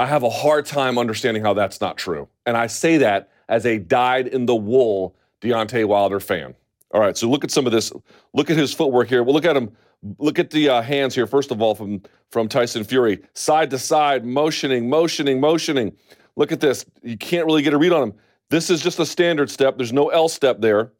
I 0.00 0.06
have 0.06 0.22
a 0.22 0.30
hard 0.30 0.64
time 0.64 0.98
understanding 0.98 1.42
how 1.42 1.52
that's 1.52 1.80
not 1.80 1.98
true. 1.98 2.28
And 2.46 2.56
I 2.56 2.66
say 2.66 2.96
that 2.98 3.30
as 3.48 3.66
a 3.66 3.78
dyed 3.78 4.26
in 4.26 4.46
the 4.46 4.54
wool 4.54 5.14
Deontay 5.42 5.84
Wilder 5.84 6.20
fan. 6.20 6.54
All 6.92 7.00
right, 7.00 7.16
so 7.16 7.28
look 7.28 7.44
at 7.44 7.50
some 7.50 7.66
of 7.66 7.72
this. 7.72 7.92
Look 8.32 8.50
at 8.50 8.56
his 8.56 8.72
footwork 8.72 9.08
here. 9.08 9.22
We'll 9.22 9.34
look 9.34 9.44
at 9.44 9.56
him 9.56 9.72
Look 10.18 10.38
at 10.38 10.50
the 10.50 10.68
uh, 10.68 10.82
hands 10.82 11.14
here, 11.14 11.26
first 11.26 11.50
of 11.50 11.62
all, 11.62 11.74
from, 11.74 12.02
from 12.30 12.48
Tyson 12.48 12.84
Fury. 12.84 13.20
Side 13.34 13.70
to 13.70 13.78
side, 13.78 14.24
motioning, 14.24 14.88
motioning, 14.88 15.40
motioning. 15.40 15.92
Look 16.36 16.50
at 16.50 16.60
this. 16.60 16.84
You 17.02 17.16
can't 17.16 17.46
really 17.46 17.62
get 17.62 17.72
a 17.72 17.78
read 17.78 17.92
on 17.92 18.02
him. 18.02 18.14
This 18.50 18.68
is 18.68 18.82
just 18.82 18.98
a 18.98 19.06
standard 19.06 19.50
step. 19.50 19.76
There's 19.76 19.92
no 19.92 20.08
L 20.08 20.28
step 20.28 20.60
there. 20.60 20.92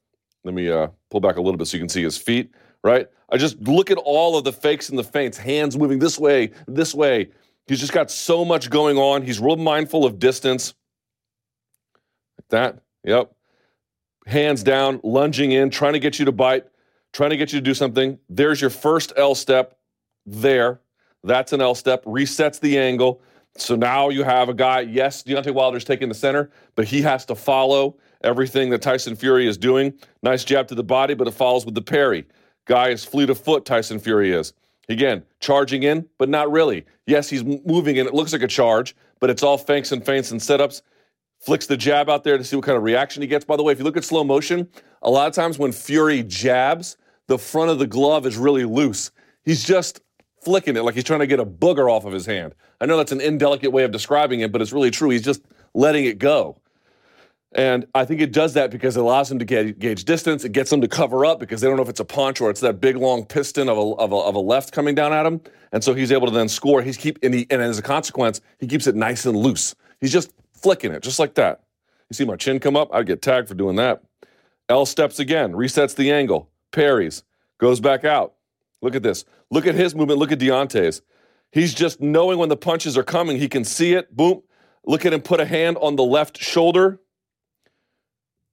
Let 0.44 0.54
me 0.54 0.70
uh, 0.70 0.88
pull 1.10 1.20
back 1.20 1.36
a 1.36 1.40
little 1.40 1.58
bit 1.58 1.66
so 1.66 1.76
you 1.76 1.80
can 1.80 1.88
see 1.88 2.02
his 2.02 2.16
feet, 2.16 2.54
right? 2.82 3.08
I 3.30 3.38
just 3.38 3.60
look 3.60 3.90
at 3.90 3.98
all 3.98 4.36
of 4.36 4.44
the 4.44 4.52
fakes 4.52 4.88
and 4.88 4.98
the 4.98 5.04
feints, 5.04 5.38
hands 5.38 5.76
moving 5.76 5.98
this 5.98 6.18
way, 6.18 6.52
this 6.66 6.94
way. 6.94 7.30
He's 7.66 7.80
just 7.80 7.92
got 7.92 8.10
so 8.10 8.44
much 8.44 8.70
going 8.70 8.98
on. 8.98 9.22
He's 9.22 9.40
real 9.40 9.56
mindful 9.56 10.04
of 10.04 10.18
distance. 10.18 10.74
Like 12.38 12.48
that. 12.48 12.82
Yep. 13.04 13.32
Hands 14.26 14.62
down, 14.62 15.00
lunging 15.02 15.52
in, 15.52 15.70
trying 15.70 15.94
to 15.94 15.98
get 15.98 16.18
you 16.18 16.24
to 16.26 16.32
bite, 16.32 16.66
trying 17.12 17.30
to 17.30 17.36
get 17.36 17.52
you 17.52 17.58
to 17.58 17.64
do 17.64 17.74
something. 17.74 18.18
There's 18.28 18.60
your 18.60 18.70
first 18.70 19.12
L 19.16 19.34
step 19.34 19.78
there. 20.26 20.80
That's 21.24 21.52
an 21.52 21.60
L 21.60 21.74
step, 21.74 22.04
resets 22.04 22.58
the 22.60 22.78
angle. 22.78 23.22
So 23.56 23.76
now 23.76 24.08
you 24.08 24.22
have 24.24 24.48
a 24.48 24.54
guy, 24.54 24.80
yes, 24.80 25.22
Deontay 25.22 25.52
Wilder's 25.52 25.84
taking 25.84 26.08
the 26.08 26.14
center, 26.14 26.50
but 26.74 26.86
he 26.86 27.02
has 27.02 27.26
to 27.26 27.34
follow 27.34 27.96
everything 28.24 28.70
that 28.70 28.80
Tyson 28.80 29.14
Fury 29.14 29.46
is 29.46 29.58
doing. 29.58 29.92
Nice 30.22 30.42
jab 30.42 30.68
to 30.68 30.74
the 30.74 30.82
body, 30.82 31.14
but 31.14 31.28
it 31.28 31.32
follows 31.32 31.66
with 31.66 31.74
the 31.74 31.82
parry. 31.82 32.24
Guy 32.64 32.88
is 32.88 33.04
fleet 33.04 33.28
of 33.28 33.38
foot, 33.38 33.64
Tyson 33.64 33.98
Fury 33.98 34.32
is. 34.32 34.54
Again, 34.88 35.22
charging 35.40 35.82
in, 35.82 36.08
but 36.18 36.28
not 36.28 36.50
really. 36.50 36.86
Yes, 37.06 37.28
he's 37.28 37.44
moving 37.44 37.98
and 37.98 38.08
it 38.08 38.14
looks 38.14 38.32
like 38.32 38.42
a 38.42 38.48
charge, 38.48 38.96
but 39.20 39.30
it's 39.30 39.42
all 39.42 39.58
feints 39.58 39.92
and 39.92 40.04
feints 40.04 40.30
and 40.30 40.40
setups. 40.40 40.82
Flicks 41.40 41.66
the 41.66 41.76
jab 41.76 42.08
out 42.08 42.24
there 42.24 42.38
to 42.38 42.44
see 42.44 42.56
what 42.56 42.64
kind 42.64 42.78
of 42.78 42.84
reaction 42.84 43.20
he 43.20 43.26
gets. 43.26 43.44
By 43.44 43.56
the 43.56 43.62
way, 43.62 43.72
if 43.72 43.78
you 43.78 43.84
look 43.84 43.96
at 43.96 44.04
slow 44.04 44.24
motion, 44.24 44.68
a 45.02 45.10
lot 45.10 45.26
of 45.26 45.34
times 45.34 45.58
when 45.58 45.72
Fury 45.72 46.22
jabs, 46.22 46.96
the 47.32 47.38
front 47.38 47.70
of 47.70 47.78
the 47.78 47.86
glove 47.86 48.26
is 48.26 48.36
really 48.36 48.66
loose. 48.66 49.10
He's 49.42 49.64
just 49.64 50.02
flicking 50.42 50.76
it 50.76 50.82
like 50.82 50.94
he's 50.94 51.04
trying 51.04 51.20
to 51.20 51.26
get 51.26 51.40
a 51.40 51.46
booger 51.46 51.90
off 51.90 52.04
of 52.04 52.12
his 52.12 52.26
hand. 52.26 52.54
I 52.78 52.84
know 52.84 52.98
that's 52.98 53.10
an 53.10 53.22
indelicate 53.22 53.70
way 53.70 53.84
of 53.84 53.90
describing 53.90 54.40
it, 54.40 54.52
but 54.52 54.60
it's 54.60 54.70
really 54.70 54.90
true. 54.90 55.08
He's 55.08 55.22
just 55.22 55.40
letting 55.72 56.04
it 56.04 56.18
go. 56.18 56.58
And 57.54 57.86
I 57.94 58.04
think 58.04 58.20
it 58.20 58.32
does 58.32 58.52
that 58.52 58.70
because 58.70 58.98
it 58.98 59.00
allows 59.00 59.30
him 59.30 59.38
to 59.38 59.46
gauge 59.46 60.04
distance. 60.04 60.44
It 60.44 60.52
gets 60.52 60.68
them 60.68 60.82
to 60.82 60.88
cover 60.88 61.24
up 61.24 61.40
because 61.40 61.62
they 61.62 61.68
don't 61.68 61.78
know 61.78 61.82
if 61.82 61.88
it's 61.88 62.00
a 62.00 62.04
punch 62.04 62.42
or 62.42 62.50
it's 62.50 62.60
that 62.60 62.82
big 62.82 62.96
long 62.96 63.24
piston 63.24 63.70
of 63.70 63.78
a, 63.78 63.80
of 63.80 64.12
a, 64.12 64.16
of 64.16 64.34
a 64.34 64.38
left 64.38 64.72
coming 64.72 64.94
down 64.94 65.14
at 65.14 65.24
him. 65.24 65.40
And 65.72 65.82
so 65.82 65.94
he's 65.94 66.12
able 66.12 66.26
to 66.26 66.34
then 66.34 66.50
score. 66.50 66.82
He's 66.82 66.98
keep 66.98 67.18
and, 67.22 67.32
he, 67.32 67.46
and 67.48 67.62
as 67.62 67.78
a 67.78 67.82
consequence, 67.82 68.42
he 68.58 68.66
keeps 68.66 68.86
it 68.86 68.94
nice 68.94 69.24
and 69.24 69.34
loose. 69.38 69.74
He's 70.02 70.12
just 70.12 70.34
flicking 70.52 70.92
it, 70.92 71.02
just 71.02 71.18
like 71.18 71.32
that. 71.36 71.62
You 72.10 72.14
see 72.14 72.26
my 72.26 72.36
chin 72.36 72.60
come 72.60 72.76
up? 72.76 72.90
I'd 72.92 73.06
get 73.06 73.22
tagged 73.22 73.48
for 73.48 73.54
doing 73.54 73.76
that. 73.76 74.02
L 74.68 74.86
steps 74.86 75.18
again, 75.18 75.52
resets 75.52 75.94
the 75.94 76.12
angle, 76.12 76.48
parries, 76.72 77.22
goes 77.58 77.80
back 77.80 78.04
out. 78.04 78.34
Look 78.80 78.94
at 78.96 79.02
this. 79.02 79.24
Look 79.50 79.66
at 79.66 79.74
his 79.74 79.94
movement. 79.94 80.18
Look 80.18 80.32
at 80.32 80.38
Deontay's. 80.38 81.02
He's 81.52 81.74
just 81.74 82.00
knowing 82.00 82.38
when 82.38 82.48
the 82.48 82.56
punches 82.56 82.96
are 82.96 83.02
coming. 83.02 83.38
He 83.38 83.48
can 83.48 83.64
see 83.64 83.92
it. 83.92 84.14
Boom. 84.16 84.42
Look 84.84 85.06
at 85.06 85.12
him 85.12 85.20
put 85.20 85.38
a 85.38 85.44
hand 85.44 85.76
on 85.80 85.96
the 85.96 86.02
left 86.02 86.38
shoulder. 86.38 86.98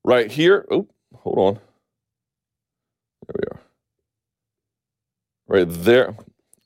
Right 0.03 0.31
here. 0.31 0.67
Oh, 0.69 0.87
hold 1.15 1.39
on. 1.39 1.53
There 3.27 3.35
we 3.35 3.43
are. 3.51 3.59
Right 5.47 5.67
there. 5.69 6.15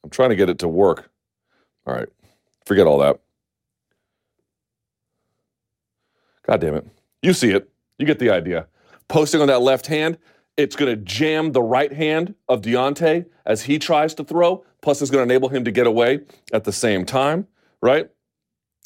I'm 0.03 0.09
trying 0.09 0.30
to 0.30 0.35
get 0.35 0.49
it 0.49 0.59
to 0.59 0.67
work. 0.67 1.09
All 1.85 1.93
right. 1.93 2.09
Forget 2.65 2.88
all 2.88 2.98
that. 2.99 3.19
God 6.45 6.59
damn 6.59 6.75
it. 6.75 6.88
You 7.22 7.33
see 7.33 7.51
it. 7.51 7.69
You 7.98 8.06
get 8.06 8.19
the 8.19 8.30
idea. 8.30 8.67
Posting 9.07 9.41
on 9.41 9.48
that 9.48 9.61
left 9.61 9.88
hand, 9.88 10.17
it's 10.57 10.75
going 10.75 10.95
to 10.95 11.01
jam 11.03 11.51
the 11.51 11.61
right 11.61 11.91
hand 11.91 12.35
of 12.48 12.61
Deontay 12.61 13.25
as 13.45 13.64
he 13.64 13.80
tries 13.80 14.14
to 14.15 14.23
throw. 14.23 14.64
Plus, 14.82 15.01
it's 15.01 15.11
going 15.11 15.27
to 15.27 15.33
enable 15.33 15.49
him 15.49 15.64
to 15.64 15.72
get 15.72 15.88
away 15.88 16.22
at 16.51 16.64
the 16.64 16.72
same 16.72 17.06
time, 17.06 17.48
right? 17.82 18.09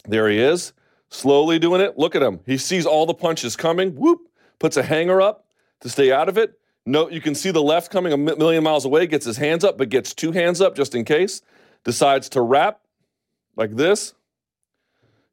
There 0.07 0.29
he 0.29 0.39
is, 0.39 0.73
slowly 1.09 1.59
doing 1.59 1.81
it. 1.81 1.97
Look 1.97 2.15
at 2.15 2.21
him. 2.21 2.39
He 2.45 2.57
sees 2.57 2.85
all 2.85 3.05
the 3.05 3.13
punches 3.13 3.55
coming. 3.55 3.95
Whoop, 3.95 4.21
puts 4.59 4.77
a 4.77 4.83
hanger 4.83 5.21
up 5.21 5.45
to 5.81 5.89
stay 5.89 6.11
out 6.11 6.29
of 6.29 6.37
it. 6.37 6.59
No, 6.85 7.09
you 7.09 7.19
can 7.19 7.35
see 7.35 7.51
the 7.51 7.61
left 7.61 7.91
coming 7.91 8.13
a 8.13 8.17
million 8.17 8.63
miles 8.63 8.85
away, 8.85 9.07
gets 9.07 9.25
his 9.25 9.35
hands 9.35 9.65
up, 9.65 9.77
but 9.77 9.89
gets 9.89 10.13
two 10.13 10.31
hands 10.31 10.61
up 10.61 10.75
just 10.75 10.95
in 10.95 11.03
case. 11.03 11.41
Decides 11.83 12.29
to 12.29 12.41
wrap 12.41 12.79
like 13.57 13.75
this. 13.75 14.13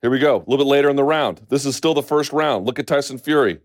Here 0.03 0.11
we 0.11 0.19
go. 0.19 0.37
A 0.37 0.45
little 0.51 0.59
bit 0.59 0.67
later 0.67 0.91
in 0.91 0.97
the 0.97 1.05
round. 1.05 1.43
This 1.49 1.65
is 1.65 1.77
still 1.77 1.95
the 1.95 2.03
first 2.03 2.33
round. 2.33 2.67
Look 2.67 2.79
at 2.79 2.87
Tyson 2.87 3.19
Fury. 3.19 3.61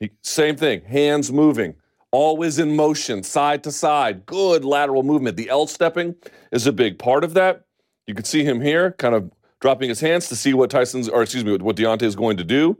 He, 0.00 0.10
same 0.22 0.56
thing, 0.56 0.82
hands 0.82 1.30
moving, 1.30 1.76
always 2.12 2.58
in 2.58 2.76
motion, 2.76 3.22
side 3.22 3.64
to 3.64 3.72
side. 3.72 4.24
Good 4.26 4.64
lateral 4.64 5.02
movement. 5.02 5.36
The 5.36 5.50
L 5.50 5.66
stepping 5.66 6.14
is 6.52 6.66
a 6.66 6.72
big 6.72 6.98
part 6.98 7.24
of 7.24 7.34
that. 7.34 7.64
You 8.06 8.14
can 8.14 8.24
see 8.24 8.44
him 8.44 8.60
here, 8.60 8.92
kind 8.92 9.14
of 9.14 9.30
dropping 9.60 9.88
his 9.88 10.00
hands 10.00 10.28
to 10.28 10.36
see 10.36 10.54
what 10.54 10.70
Tyson's, 10.70 11.08
or 11.08 11.22
excuse 11.22 11.44
me, 11.44 11.56
what 11.56 11.76
Deontay 11.76 12.02
is 12.02 12.14
going 12.14 12.36
to 12.36 12.44
do. 12.44 12.78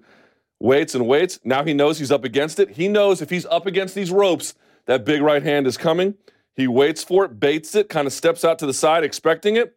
Waits 0.61 0.95
and 0.95 1.09
waits. 1.09 1.41
Now 1.43 1.65
he 1.65 1.75
knows 1.75 1.99
he's 1.99 2.13
up 2.13 2.25
against 2.25 2.61
it. 2.61 2.71
He 2.71 2.87
knows 2.87 3.21
if 3.21 3.31
he's 3.31 3.47
up 3.47 3.67
against 3.67 3.95
these 3.95 4.13
ropes, 4.13 4.55
that 4.87 5.05
big 5.05 5.23
right 5.23 5.43
hand 5.43 5.67
is 5.67 5.77
coming. 5.77 6.15
He 6.55 6.69
waits 6.69 7.03
for 7.03 7.25
it, 7.25 7.41
baits 7.41 7.75
it, 7.75 7.89
kind 7.89 8.07
of 8.07 8.13
steps 8.13 8.45
out 8.45 8.59
to 8.59 8.67
the 8.67 8.75
side, 8.75 9.05
expecting 9.05 9.57
it. 9.57 9.77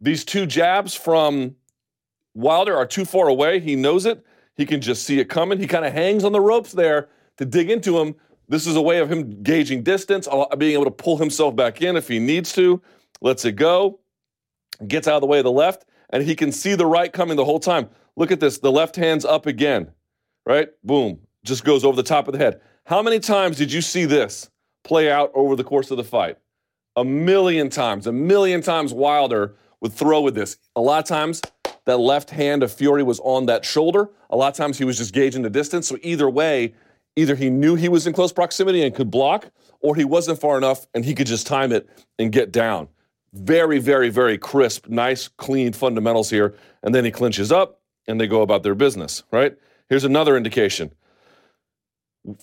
These 0.00 0.24
two 0.24 0.46
jabs 0.46 0.94
from 0.94 1.56
Wilder 2.34 2.76
are 2.76 2.86
too 2.86 3.04
far 3.04 3.28
away. 3.28 3.60
He 3.60 3.76
knows 3.76 4.06
it. 4.06 4.24
He 4.56 4.64
can 4.64 4.80
just 4.80 5.04
see 5.04 5.20
it 5.20 5.28
coming. 5.28 5.58
He 5.58 5.66
kind 5.66 5.84
of 5.84 5.92
hangs 5.92 6.24
on 6.24 6.32
the 6.32 6.40
ropes 6.40 6.72
there 6.72 7.08
to 7.36 7.44
dig 7.44 7.70
into 7.70 7.98
him. 7.98 8.14
This 8.50 8.66
is 8.66 8.74
a 8.74 8.82
way 8.82 8.98
of 8.98 9.10
him 9.10 9.44
gauging 9.44 9.84
distance, 9.84 10.26
being 10.58 10.72
able 10.72 10.84
to 10.84 10.90
pull 10.90 11.16
himself 11.16 11.54
back 11.54 11.82
in 11.82 11.96
if 11.96 12.08
he 12.08 12.18
needs 12.18 12.52
to. 12.54 12.82
Lets 13.22 13.44
it 13.44 13.52
go, 13.52 14.00
gets 14.88 15.06
out 15.06 15.14
of 15.14 15.20
the 15.20 15.28
way 15.28 15.38
of 15.38 15.44
the 15.44 15.52
left, 15.52 15.84
and 16.10 16.24
he 16.24 16.34
can 16.34 16.50
see 16.50 16.74
the 16.74 16.84
right 16.84 17.12
coming 17.12 17.36
the 17.36 17.44
whole 17.44 17.60
time. 17.60 17.88
Look 18.16 18.32
at 18.32 18.40
this. 18.40 18.58
The 18.58 18.72
left 18.72 18.96
hand's 18.96 19.24
up 19.24 19.46
again, 19.46 19.92
right? 20.44 20.68
Boom. 20.82 21.20
Just 21.44 21.64
goes 21.64 21.84
over 21.84 21.94
the 21.94 22.02
top 22.02 22.26
of 22.26 22.32
the 22.32 22.38
head. 22.38 22.60
How 22.86 23.02
many 23.02 23.20
times 23.20 23.56
did 23.56 23.72
you 23.72 23.80
see 23.80 24.04
this 24.04 24.50
play 24.82 25.08
out 25.08 25.30
over 25.32 25.54
the 25.54 25.62
course 25.62 25.92
of 25.92 25.96
the 25.96 26.04
fight? 26.04 26.36
A 26.96 27.04
million 27.04 27.70
times. 27.70 28.08
A 28.08 28.12
million 28.12 28.62
times 28.62 28.92
Wilder 28.92 29.54
would 29.80 29.92
throw 29.92 30.22
with 30.22 30.34
this. 30.34 30.56
A 30.74 30.80
lot 30.80 30.98
of 30.98 31.04
times 31.04 31.40
that 31.84 31.98
left 31.98 32.30
hand 32.30 32.64
of 32.64 32.72
Fury 32.72 33.04
was 33.04 33.20
on 33.20 33.46
that 33.46 33.64
shoulder. 33.64 34.10
A 34.30 34.36
lot 34.36 34.48
of 34.48 34.56
times 34.56 34.76
he 34.76 34.84
was 34.84 34.98
just 34.98 35.14
gauging 35.14 35.42
the 35.42 35.50
distance. 35.50 35.86
So 35.86 35.98
either 36.02 36.28
way, 36.28 36.74
either 37.16 37.34
he 37.34 37.50
knew 37.50 37.74
he 37.74 37.88
was 37.88 38.06
in 38.06 38.12
close 38.12 38.32
proximity 38.32 38.82
and 38.82 38.94
could 38.94 39.10
block, 39.10 39.50
or 39.80 39.96
he 39.96 40.04
wasn't 40.04 40.40
far 40.40 40.56
enough 40.56 40.86
and 40.94 41.04
he 41.04 41.14
could 41.14 41.26
just 41.26 41.46
time 41.46 41.72
it 41.72 41.88
and 42.18 42.32
get 42.32 42.52
down. 42.52 42.88
Very, 43.32 43.78
very, 43.78 44.08
very 44.08 44.38
crisp, 44.38 44.88
nice, 44.88 45.28
clean 45.28 45.72
fundamentals 45.72 46.30
here. 46.30 46.54
And 46.82 46.94
then 46.94 47.04
he 47.04 47.10
clinches 47.10 47.52
up 47.52 47.80
and 48.06 48.20
they 48.20 48.26
go 48.26 48.42
about 48.42 48.62
their 48.62 48.74
business, 48.74 49.22
right? 49.30 49.56
Here's 49.88 50.04
another 50.04 50.36
indication 50.36 50.92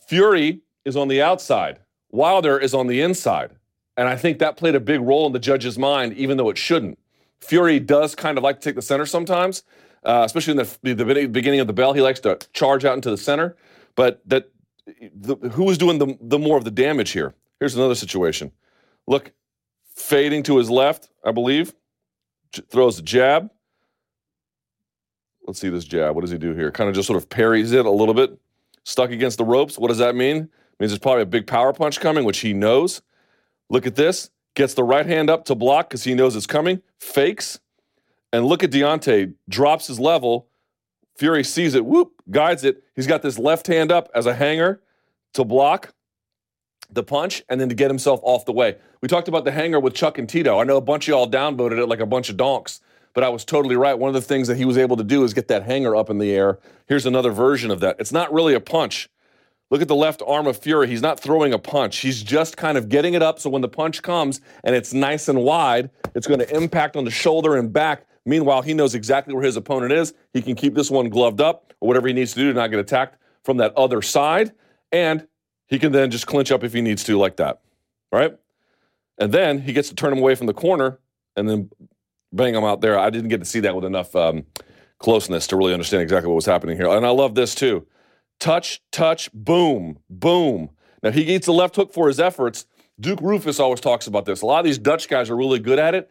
Fury 0.07 0.61
is 0.85 0.95
on 0.95 1.07
the 1.07 1.21
outside, 1.21 1.79
Wilder 2.11 2.57
is 2.57 2.73
on 2.73 2.87
the 2.87 3.01
inside. 3.01 3.51
And 3.95 4.07
I 4.07 4.15
think 4.15 4.37
that 4.39 4.57
played 4.57 4.75
a 4.75 4.79
big 4.79 5.01
role 5.01 5.25
in 5.25 5.33
the 5.33 5.39
judge's 5.39 5.77
mind, 5.77 6.13
even 6.13 6.37
though 6.37 6.49
it 6.49 6.57
shouldn't. 6.57 6.99
Fury 7.41 7.79
does 7.79 8.13
kind 8.13 8.37
of 8.37 8.43
like 8.43 8.59
to 8.59 8.69
take 8.69 8.75
the 8.75 8.81
center 8.81 9.07
sometimes, 9.07 9.63
uh, 10.03 10.21
especially 10.23 10.51
in 10.51 10.57
the, 10.57 10.95
the 10.95 11.27
beginning 11.27 11.59
of 11.59 11.67
the 11.67 11.73
bell. 11.73 11.93
He 11.93 12.01
likes 12.01 12.19
to 12.21 12.37
charge 12.53 12.85
out 12.85 12.93
into 12.93 13.09
the 13.09 13.17
center. 13.17 13.55
But 13.95 14.21
that 14.27 14.51
the, 15.15 15.35
who 15.49 15.63
was 15.63 15.77
doing 15.77 15.97
the, 15.97 16.17
the 16.21 16.39
more 16.39 16.57
of 16.57 16.63
the 16.63 16.71
damage 16.71 17.11
here? 17.11 17.33
Here's 17.59 17.75
another 17.75 17.95
situation. 17.95 18.51
Look, 19.07 19.31
fading 19.95 20.43
to 20.43 20.57
his 20.57 20.69
left, 20.69 21.09
I 21.23 21.31
believe, 21.31 21.73
J- 22.51 22.63
throws 22.69 22.99
a 22.99 23.01
jab. 23.01 23.49
Let's 25.45 25.59
see 25.59 25.69
this 25.69 25.85
jab. 25.85 26.15
What 26.15 26.21
does 26.21 26.31
he 26.31 26.37
do 26.37 26.53
here? 26.53 26.71
Kind 26.71 26.89
of 26.89 26.95
just 26.95 27.07
sort 27.07 27.17
of 27.17 27.29
parries 27.29 27.71
it 27.71 27.85
a 27.85 27.91
little 27.91 28.13
bit. 28.13 28.37
Stuck 28.83 29.11
against 29.11 29.37
the 29.37 29.45
ropes. 29.45 29.77
What 29.77 29.87
does 29.87 29.97
that 29.97 30.15
mean? 30.15 30.37
It 30.37 30.79
means 30.79 30.91
there's 30.91 30.99
probably 30.99 31.23
a 31.23 31.27
big 31.27 31.47
power 31.47 31.73
punch 31.73 31.99
coming, 31.99 32.25
which 32.25 32.39
he 32.39 32.53
knows. 32.53 33.01
Look 33.69 33.87
at 33.87 33.95
this. 33.95 34.29
Gets 34.55 34.73
the 34.73 34.83
right 34.83 35.05
hand 35.05 35.29
up 35.29 35.45
to 35.45 35.55
block 35.55 35.89
because 35.89 36.03
he 36.03 36.15
knows 36.15 36.35
it's 36.35 36.47
coming. 36.47 36.81
Fakes. 36.99 37.59
And 38.33 38.45
look 38.45 38.63
at 38.63 38.71
Deontay. 38.71 39.33
Drops 39.47 39.87
his 39.87 39.99
level. 39.99 40.47
Fury 41.17 41.43
sees 41.43 41.75
it. 41.75 41.85
Whoop. 41.85 42.13
Guides 42.29 42.63
it. 42.63 42.83
He's 42.95 43.07
got 43.07 43.21
this 43.21 43.39
left 43.39 43.67
hand 43.67 43.91
up 43.91 44.09
as 44.13 44.25
a 44.25 44.33
hanger 44.33 44.81
to 45.33 45.43
block 45.43 45.93
the 46.89 47.03
punch 47.03 47.43
and 47.49 47.59
then 47.59 47.69
to 47.69 47.75
get 47.75 47.89
himself 47.89 48.19
off 48.23 48.45
the 48.45 48.53
way. 48.53 48.77
We 49.01 49.07
talked 49.07 49.27
about 49.27 49.45
the 49.45 49.51
hanger 49.51 49.79
with 49.79 49.93
Chuck 49.93 50.17
and 50.17 50.27
Tito. 50.27 50.59
I 50.59 50.63
know 50.63 50.77
a 50.77 50.81
bunch 50.81 51.07
of 51.07 51.09
y'all 51.09 51.29
downvoted 51.29 51.79
it 51.79 51.87
like 51.87 51.99
a 51.99 52.05
bunch 52.05 52.29
of 52.29 52.37
donks, 52.37 52.81
but 53.13 53.23
I 53.23 53.29
was 53.29 53.43
totally 53.43 53.75
right. 53.75 53.97
One 53.97 54.07
of 54.09 54.13
the 54.13 54.21
things 54.21 54.47
that 54.47 54.57
he 54.57 54.65
was 54.65 54.77
able 54.77 54.95
to 54.97 55.03
do 55.03 55.23
is 55.23 55.33
get 55.33 55.47
that 55.49 55.63
hanger 55.63 55.95
up 55.95 56.09
in 56.09 56.17
the 56.17 56.31
air. 56.31 56.59
Here's 56.87 57.05
another 57.05 57.31
version 57.31 57.71
of 57.71 57.79
that. 57.81 57.97
It's 57.99 58.11
not 58.11 58.31
really 58.31 58.53
a 58.53 58.59
punch. 58.59 59.09
Look 59.69 59.81
at 59.81 59.89
the 59.89 59.95
left 59.95 60.21
arm 60.25 60.47
of 60.47 60.57
Fury. 60.57 60.87
He's 60.87 61.01
not 61.01 61.19
throwing 61.19 61.51
a 61.51 61.59
punch. 61.59 61.97
He's 61.97 62.23
just 62.23 62.55
kind 62.55 62.77
of 62.77 62.87
getting 62.87 63.15
it 63.15 63.21
up 63.21 63.39
so 63.39 63.49
when 63.49 63.61
the 63.61 63.67
punch 63.67 64.01
comes 64.01 64.39
and 64.63 64.73
it's 64.73 64.93
nice 64.93 65.27
and 65.27 65.41
wide, 65.41 65.89
it's 66.15 66.25
going 66.25 66.39
to 66.39 66.55
impact 66.55 66.95
on 66.95 67.03
the 67.03 67.11
shoulder 67.11 67.57
and 67.57 67.73
back. 67.73 68.05
Meanwhile, 68.27 68.63
he 68.63 68.73
knows 68.73 68.93
exactly 68.93 69.33
where 69.33 69.43
his 69.43 69.55
opponent 69.55 69.93
is. 69.93 70.13
He 70.33 70.41
can 70.41 70.55
keep 70.55 70.75
this 70.75 70.91
one 70.91 71.07
gloved 71.07 71.39
up 71.39 71.73
or 71.79 71.87
whatever 71.87 72.07
he 72.09 72.13
needs 72.13 72.33
to 72.33 72.39
do 72.39 72.51
to 72.51 72.53
not 72.53 72.67
get 72.67 72.79
attacked 72.79 73.17
from 73.45 73.57
that 73.57 73.73
other 73.77 74.01
side. 74.01 74.51
And 74.91 75.27
he 75.67 75.79
can 75.79 75.93
then 75.93 76.11
just 76.11 76.27
clinch 76.27 76.51
up 76.51 76.63
if 76.63 76.73
he 76.73 76.81
needs 76.81 77.05
to, 77.05 77.17
like 77.17 77.37
that. 77.37 77.61
Right? 78.11 78.37
And 79.17 79.31
then 79.31 79.61
he 79.61 79.71
gets 79.71 79.87
to 79.89 79.95
turn 79.95 80.11
him 80.11 80.19
away 80.19 80.35
from 80.35 80.47
the 80.47 80.53
corner 80.53 80.99
and 81.37 81.49
then 81.49 81.69
bang 82.33 82.53
him 82.53 82.65
out 82.65 82.81
there. 82.81 82.99
I 82.99 83.09
didn't 83.09 83.29
get 83.29 83.39
to 83.39 83.45
see 83.45 83.61
that 83.61 83.75
with 83.75 83.85
enough 83.85 84.13
um, 84.13 84.45
closeness 84.99 85.47
to 85.47 85.55
really 85.55 85.73
understand 85.73 86.03
exactly 86.03 86.27
what 86.27 86.35
was 86.35 86.45
happening 86.45 86.75
here. 86.75 86.89
And 86.89 87.05
I 87.05 87.09
love 87.09 87.33
this 87.33 87.55
too 87.55 87.87
touch, 88.39 88.81
touch, 88.91 89.31
boom, 89.33 89.99
boom. 90.09 90.69
Now, 91.01 91.11
he 91.11 91.23
gets 91.23 91.45
the 91.45 91.53
left 91.53 91.75
hook 91.75 91.93
for 91.93 92.07
his 92.07 92.19
efforts. 92.19 92.65
Duke 92.99 93.19
Roufus 93.19 93.59
always 93.59 93.79
talks 93.79 94.07
about 94.07 94.25
this. 94.25 94.41
A 94.41 94.45
lot 94.45 94.59
of 94.59 94.65
these 94.65 94.77
Dutch 94.77 95.07
guys 95.07 95.29
are 95.29 95.35
really 95.35 95.59
good 95.59 95.79
at 95.79 95.95
it. 95.95 96.09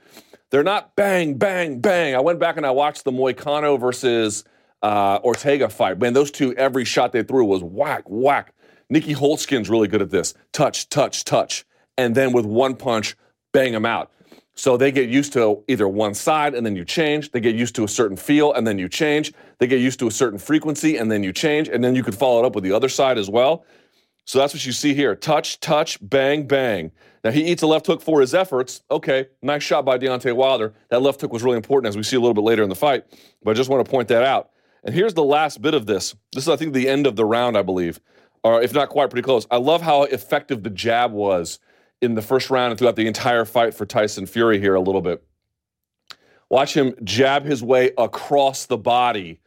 They're 0.51 0.63
not 0.63 0.95
bang, 0.95 1.35
bang, 1.35 1.81
bang. 1.81 2.15
I 2.15 2.21
went 2.21 2.39
back 2.39 2.57
and 2.57 2.65
I 2.65 2.71
watched 2.71 3.05
the 3.05 3.13
Moicano 3.13 3.79
versus 3.79 4.45
uh, 4.83 5.19
Ortega 5.25 5.69
fight. 5.69 5.99
Man, 5.99 6.13
those 6.13 6.31
two, 6.31 6.55
every 6.55 6.85
shot 6.85 7.13
they 7.13 7.23
threw 7.23 7.45
was 7.45 7.63
whack, 7.63 8.05
whack. 8.07 8.55
Nikky 8.93 9.17
Holzken's 9.17 9.69
really 9.69 9.89
good 9.89 10.03
at 10.03 10.11
this. 10.11 10.35
Touch, 10.53 10.89
touch, 10.89 11.25
touch. 11.25 11.65
And 11.99 12.15
then 12.15 12.33
with 12.33 12.47
one 12.47 12.77
punch, 12.77 13.17
bang 13.53 13.73
them 13.73 13.85
out. 13.85 14.13
So 14.55 14.77
they 14.77 14.91
get 14.91 15.09
used 15.09 15.33
to 15.35 15.63
either 15.69 15.87
one 15.87 16.15
side 16.15 16.55
and 16.55 16.65
then 16.65 16.77
you 16.77 16.85
change. 16.85 17.31
They 17.33 17.41
get 17.41 17.57
used 17.57 17.75
to 17.77 17.85
a 17.85 17.89
certain 17.89 18.17
feel 18.17 18.53
and 18.55 18.67
then 18.67 18.79
you 18.79 18.89
change. 18.89 19.33
They 19.59 19.67
get 19.67 19.81
used 19.81 19.99
to 19.99 20.07
a 20.07 20.11
certain 20.11 20.39
frequency 20.39 20.97
and 20.97 21.11
then 21.11 21.23
you 21.23 21.33
change. 21.33 21.69
And 21.69 21.85
then 21.85 21.95
you 21.95 22.03
could 22.03 22.15
follow 22.15 22.43
it 22.43 22.47
up 22.47 22.55
with 22.55 22.65
the 22.65 22.73
other 22.73 22.89
side 22.89 23.19
as 23.19 23.29
well. 23.29 23.67
So 24.27 24.41
that's 24.41 24.53
what 24.53 24.67
you 24.67 24.73
see 24.73 24.93
here. 24.93 25.15
Touch, 25.15 25.61
touch, 25.61 25.99
bang, 26.03 26.49
bang. 26.49 26.91
Now 27.23 27.31
he 27.31 27.45
eats 27.45 27.63
a 27.63 27.67
left 27.67 27.87
hook 27.87 28.03
for 28.03 28.21
his 28.21 28.35
efforts. 28.35 28.83
Okay, 28.91 29.29
nice 29.41 29.63
shot 29.63 29.85
by 29.85 29.99
Deontay 29.99 30.35
Wilder. 30.35 30.75
That 30.91 31.01
left 31.01 31.21
hook 31.21 31.33
was 31.33 31.45
really 31.45 31.57
important 31.57 31.89
as 31.89 31.97
we 31.97 32.03
see 32.03 32.17
a 32.17 32.21
little 32.21 32.35
bit 32.35 32.43
later 32.45 32.65
in 32.65 32.69
the 32.69 32.75
fight. 32.75 33.05
But 33.43 33.53
I 33.53 33.55
just 33.55 33.71
want 33.71 33.85
to 33.85 33.91
point 33.91 34.09
that 34.09 34.25
out. 34.25 34.51
And 34.83 34.93
here's 34.93 35.15
the 35.15 35.23
last 35.23 35.63
bit 35.63 35.75
of 35.75 35.87
this. 35.87 36.15
This 36.33 36.45
is, 36.45 36.49
I 36.49 36.57
think, 36.57 36.75
the 36.75 36.89
end 36.89 37.07
of 37.07 37.15
the 37.15 37.25
round, 37.25 37.57
I 37.57 37.63
believe, 37.63 38.01
or 38.43 38.61
if 38.61 38.75
not 38.75 38.89
quite 38.89 39.11
pretty 39.11 39.25
close. 39.25 39.47
I 39.49 39.59
love 39.59 39.83
how 39.83 40.03
effective 40.03 40.65
the 40.65 40.71
jab 40.71 41.13
was 41.13 41.61
in 42.03 42.15
the 42.15 42.23
first 42.23 42.51
round 42.51 42.73
and 42.73 42.79
throughout 42.79 42.97
the 42.97 43.07
entire 43.07 43.45
fight 43.45 43.75
for 43.75 43.87
Tyson 43.87 44.27
Fury 44.27 44.59
here 44.59 44.75
a 44.75 44.81
little 44.81 45.01
bit. 45.01 45.25
Watch 46.51 46.77
him 46.77 46.95
jab 47.05 47.45
his 47.45 47.63
way 47.63 47.93
across 47.97 48.67
the 48.67 48.77
body 48.77 49.41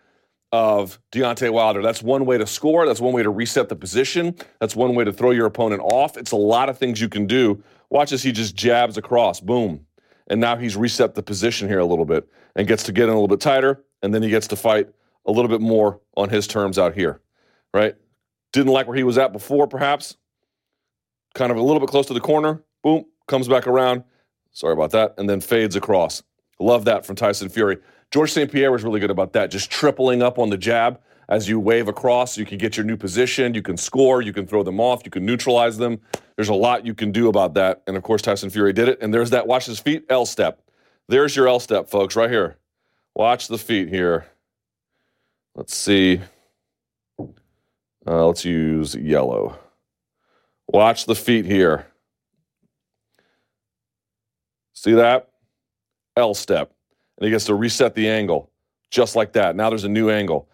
of 0.51 0.99
Deontay 1.11 1.51
Wilder. 1.51 1.81
That's 1.81 2.01
one 2.01 2.25
way 2.25 2.37
to 2.37 2.47
score. 2.47 2.85
That's 2.85 3.01
one 3.01 3.13
way 3.13 3.23
to 3.23 3.29
reset 3.29 3.69
the 3.69 3.75
position. 3.75 4.35
That's 4.59 4.75
one 4.75 4.95
way 4.95 5.03
to 5.03 5.13
throw 5.13 5.31
your 5.31 5.45
opponent 5.45 5.81
off. 5.83 6.17
It's 6.17 6.31
a 6.31 6.37
lot 6.37 6.69
of 6.69 6.77
things 6.77 6.99
you 6.99 7.09
can 7.09 7.27
do. 7.27 7.63
Watch 7.89 8.11
as 8.11 8.23
he 8.23 8.31
just 8.31 8.55
jabs 8.55 8.97
across. 8.97 9.39
Boom. 9.39 9.85
And 10.27 10.39
now 10.39 10.55
he's 10.55 10.75
reset 10.75 11.15
the 11.15 11.23
position 11.23 11.67
here 11.67 11.79
a 11.79 11.85
little 11.85 12.05
bit 12.05 12.27
and 12.55 12.67
gets 12.67 12.83
to 12.83 12.91
get 12.91 13.03
in 13.03 13.09
a 13.09 13.13
little 13.13 13.27
bit 13.27 13.39
tighter. 13.39 13.83
And 14.01 14.13
then 14.13 14.23
he 14.23 14.29
gets 14.29 14.47
to 14.47 14.55
fight 14.55 14.89
a 15.25 15.31
little 15.31 15.49
bit 15.49 15.61
more 15.61 15.99
on 16.15 16.29
his 16.29 16.47
terms 16.47 16.79
out 16.79 16.93
here, 16.93 17.21
right? 17.73 17.95
Didn't 18.53 18.71
like 18.71 18.87
where 18.87 18.97
he 18.97 19.03
was 19.03 19.17
at 19.17 19.33
before, 19.33 19.67
perhaps. 19.67 20.17
Kind 21.33 21.51
of 21.51 21.57
a 21.57 21.61
little 21.61 21.79
bit 21.79 21.89
close 21.89 22.07
to 22.07 22.13
the 22.13 22.19
corner. 22.19 22.63
Boom, 22.83 23.05
comes 23.27 23.47
back 23.47 23.67
around. 23.67 24.03
Sorry 24.51 24.73
about 24.73 24.91
that. 24.91 25.13
And 25.17 25.29
then 25.29 25.41
fades 25.41 25.75
across. 25.75 26.23
Love 26.59 26.85
that 26.85 27.05
from 27.05 27.15
Tyson 27.15 27.49
Fury. 27.49 27.77
George 28.11 28.31
St. 28.31 28.51
Pierre 28.51 28.71
was 28.71 28.83
really 28.83 28.99
good 28.99 29.11
about 29.11 29.33
that, 29.33 29.51
just 29.51 29.69
tripling 29.69 30.23
up 30.23 30.39
on 30.39 30.49
the 30.49 30.57
jab 30.57 30.99
as 31.29 31.47
you 31.47 31.59
wave 31.59 31.87
across. 31.87 32.37
You 32.37 32.45
can 32.45 32.57
get 32.57 32.75
your 32.75 32.85
new 32.85 32.97
position. 32.97 33.53
You 33.53 33.61
can 33.61 33.77
score. 33.77 34.21
You 34.21 34.33
can 34.33 34.47
throw 34.47 34.63
them 34.63 34.79
off. 34.79 35.01
You 35.05 35.11
can 35.11 35.25
neutralize 35.25 35.77
them. 35.77 36.01
There's 36.35 36.49
a 36.49 36.55
lot 36.55 36.85
you 36.85 36.95
can 36.95 37.11
do 37.11 37.29
about 37.29 37.53
that. 37.53 37.83
And 37.85 37.95
of 37.95 38.03
course, 38.03 38.21
Tyson 38.21 38.49
Fury 38.49 38.73
did 38.73 38.89
it. 38.89 38.99
And 39.01 39.13
there's 39.13 39.29
that, 39.29 39.45
watch 39.45 39.67
his 39.67 39.79
feet, 39.79 40.05
L 40.09 40.25
step. 40.25 40.61
There's 41.07 41.35
your 41.35 41.47
L 41.47 41.59
step, 41.59 41.89
folks, 41.89 42.15
right 42.15 42.29
here. 42.29 42.57
Watch 43.15 43.47
the 43.47 43.57
feet 43.57 43.89
here. 43.89 44.25
Let's 45.55 45.75
see. 45.75 46.21
Uh, 47.19 48.25
let's 48.25 48.45
use 48.45 48.95
yellow. 48.95 49.59
Watch 50.67 51.05
the 51.05 51.15
feet 51.15 51.45
here. 51.45 51.87
See 54.73 54.93
that? 54.93 55.29
L 56.15 56.33
step. 56.33 56.71
And 57.19 57.25
he 57.25 57.31
gets 57.31 57.45
to 57.45 57.53
reset 57.53 57.95
the 57.95 58.09
angle 58.09 58.49
just 58.89 59.15
like 59.15 59.33
that. 59.33 59.55
Now 59.55 59.69
there's 59.69 59.83
a 59.83 59.89
new 59.89 60.09
angle. 60.09 60.47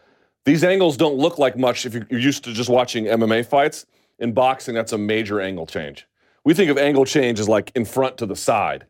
These 0.44 0.64
angles 0.64 0.98
don't 0.98 1.16
look 1.16 1.40
like 1.40 1.58
much 1.58 1.85
if 1.85 1.94
you're 1.94 2.19
used 2.19 2.44
to 2.44 2.53
just 2.53 2.69
watching 2.69 3.06
MMA 3.06 3.45
fights. 3.45 3.85
In 4.19 4.34
boxing, 4.34 4.76
that's 4.76 4.94
a 4.94 4.98
major 4.98 5.42
angle 5.42 5.66
change. 5.66 6.08
We 6.44 6.53
think 6.53 6.69
of 6.69 6.77
angle 6.77 7.06
change 7.06 7.40
as 7.40 7.50
like 7.50 7.72
in 7.76 7.85
front 7.85 8.18
to 8.18 8.26
the 8.26 8.35
side. 8.35 8.85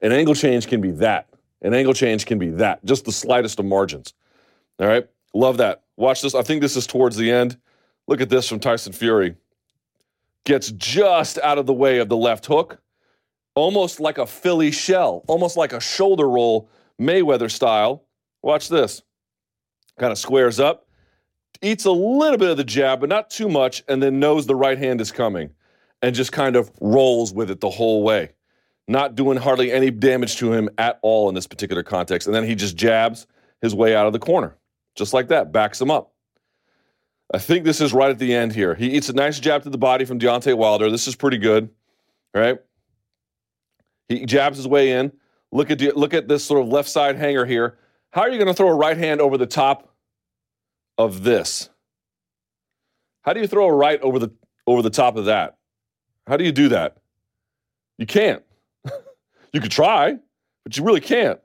An 0.00 0.12
angle 0.12 0.34
change 0.34 0.68
can 0.68 0.80
be 0.80 0.90
that. 0.92 1.28
An 1.62 1.74
angle 1.74 1.94
change 1.94 2.26
can 2.26 2.38
be 2.38 2.50
that, 2.50 2.84
just 2.84 3.04
the 3.04 3.12
slightest 3.12 3.58
of 3.58 3.64
margins. 3.64 4.14
All 4.78 4.86
right. 4.86 5.08
Love 5.34 5.56
that. 5.56 5.82
Watch 5.96 6.22
this. 6.22 6.34
I 6.34 6.42
think 6.42 6.62
this 6.62 6.76
is 6.76 6.86
towards 6.86 7.16
the 7.16 7.30
end. 7.30 7.56
Look 8.06 8.20
at 8.20 8.28
this 8.28 8.48
from 8.48 8.60
Tyson 8.60 8.92
Fury. 8.92 9.34
Gets 10.44 10.70
just 10.72 11.38
out 11.38 11.58
of 11.58 11.66
the 11.66 11.72
way 11.72 11.98
of 11.98 12.08
the 12.08 12.16
left 12.16 12.46
hook, 12.46 12.80
almost 13.54 13.98
like 13.98 14.18
a 14.18 14.26
Philly 14.26 14.70
shell, 14.70 15.24
almost 15.26 15.56
like 15.56 15.72
a 15.72 15.80
shoulder 15.80 16.28
roll, 16.28 16.68
Mayweather 17.00 17.50
style. 17.50 18.04
Watch 18.42 18.68
this. 18.68 19.02
Kind 19.98 20.12
of 20.12 20.18
squares 20.18 20.60
up, 20.60 20.86
eats 21.60 21.84
a 21.84 21.90
little 21.90 22.38
bit 22.38 22.50
of 22.50 22.56
the 22.56 22.64
jab, 22.64 23.00
but 23.00 23.08
not 23.08 23.30
too 23.30 23.48
much, 23.48 23.82
and 23.88 24.00
then 24.00 24.20
knows 24.20 24.46
the 24.46 24.54
right 24.54 24.78
hand 24.78 25.00
is 25.00 25.10
coming 25.10 25.50
and 26.02 26.14
just 26.14 26.30
kind 26.30 26.54
of 26.54 26.70
rolls 26.80 27.32
with 27.32 27.50
it 27.50 27.60
the 27.60 27.70
whole 27.70 28.04
way. 28.04 28.30
Not 28.86 29.16
doing 29.16 29.36
hardly 29.36 29.72
any 29.72 29.90
damage 29.90 30.36
to 30.36 30.52
him 30.52 30.68
at 30.78 31.00
all 31.02 31.28
in 31.28 31.34
this 31.34 31.48
particular 31.48 31.82
context. 31.82 32.28
And 32.28 32.34
then 32.34 32.44
he 32.44 32.54
just 32.54 32.76
jabs 32.76 33.26
his 33.60 33.74
way 33.74 33.96
out 33.96 34.06
of 34.06 34.12
the 34.12 34.20
corner 34.20 34.56
just 34.98 35.14
like 35.14 35.28
that, 35.28 35.52
backs 35.52 35.80
him 35.80 35.90
up. 35.90 36.12
I 37.32 37.38
think 37.38 37.64
this 37.64 37.80
is 37.80 37.92
right 37.92 38.10
at 38.10 38.18
the 38.18 38.34
end 38.34 38.52
here. 38.52 38.74
He 38.74 38.88
eats 38.90 39.08
a 39.08 39.12
nice 39.12 39.38
jab 39.38 39.62
to 39.62 39.70
the 39.70 39.78
body 39.78 40.04
from 40.04 40.18
Deontay 40.18 40.56
Wilder. 40.56 40.90
This 40.90 41.06
is 41.06 41.14
pretty 41.14 41.38
good, 41.38 41.70
right? 42.34 42.58
He 44.08 44.26
jabs 44.26 44.56
his 44.56 44.66
way 44.66 44.92
in. 44.92 45.12
Look 45.50 45.70
at 45.70 45.80
look 45.96 46.14
at 46.14 46.28
this 46.28 46.44
sort 46.44 46.60
of 46.60 46.68
left 46.68 46.88
side 46.88 47.16
hanger 47.16 47.46
here. 47.46 47.78
How 48.10 48.22
are 48.22 48.28
you 48.28 48.36
going 48.36 48.48
to 48.48 48.54
throw 48.54 48.68
a 48.68 48.74
right 48.74 48.96
hand 48.96 49.20
over 49.20 49.38
the 49.38 49.46
top 49.46 49.94
of 50.96 51.22
this? 51.22 51.70
How 53.22 53.32
do 53.32 53.40
you 53.40 53.46
throw 53.46 53.66
a 53.66 53.72
right 53.72 54.00
over 54.02 54.18
the 54.18 54.30
over 54.66 54.82
the 54.82 54.90
top 54.90 55.16
of 55.16 55.26
that? 55.26 55.56
How 56.26 56.36
do 56.36 56.44
you 56.44 56.52
do 56.52 56.68
that? 56.68 56.98
You 57.96 58.06
can't. 58.06 58.42
you 59.52 59.60
could 59.60 59.70
try, 59.70 60.18
but 60.64 60.76
you 60.76 60.84
really 60.84 61.00
can't. 61.00 61.40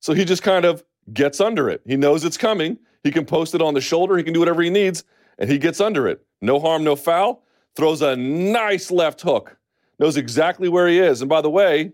So 0.00 0.12
he 0.12 0.24
just 0.24 0.42
kind 0.42 0.64
of 0.64 0.84
gets 1.12 1.40
under 1.40 1.68
it. 1.68 1.82
He 1.84 1.96
knows 1.96 2.24
it's 2.24 2.36
coming. 2.36 2.78
He 3.02 3.10
can 3.10 3.24
post 3.24 3.54
it 3.54 3.62
on 3.62 3.74
the 3.74 3.80
shoulder. 3.80 4.16
He 4.16 4.22
can 4.22 4.32
do 4.32 4.40
whatever 4.40 4.62
he 4.62 4.70
needs, 4.70 5.04
and 5.38 5.50
he 5.50 5.58
gets 5.58 5.80
under 5.80 6.08
it. 6.08 6.24
No 6.40 6.60
harm, 6.60 6.84
no 6.84 6.96
foul. 6.96 7.42
Throws 7.74 8.02
a 8.02 8.16
nice 8.16 8.90
left 8.90 9.20
hook. 9.20 9.56
Knows 9.98 10.16
exactly 10.16 10.68
where 10.68 10.88
he 10.88 10.98
is. 10.98 11.22
And 11.22 11.28
by 11.28 11.40
the 11.40 11.50
way, 11.50 11.92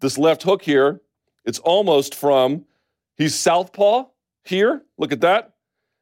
this 0.00 0.18
left 0.18 0.42
hook 0.42 0.62
here, 0.62 1.00
it's 1.44 1.58
almost 1.60 2.14
from 2.14 2.64
he's 3.16 3.34
southpaw 3.34 4.04
here. 4.44 4.82
Look 4.98 5.12
at 5.12 5.20
that. 5.20 5.54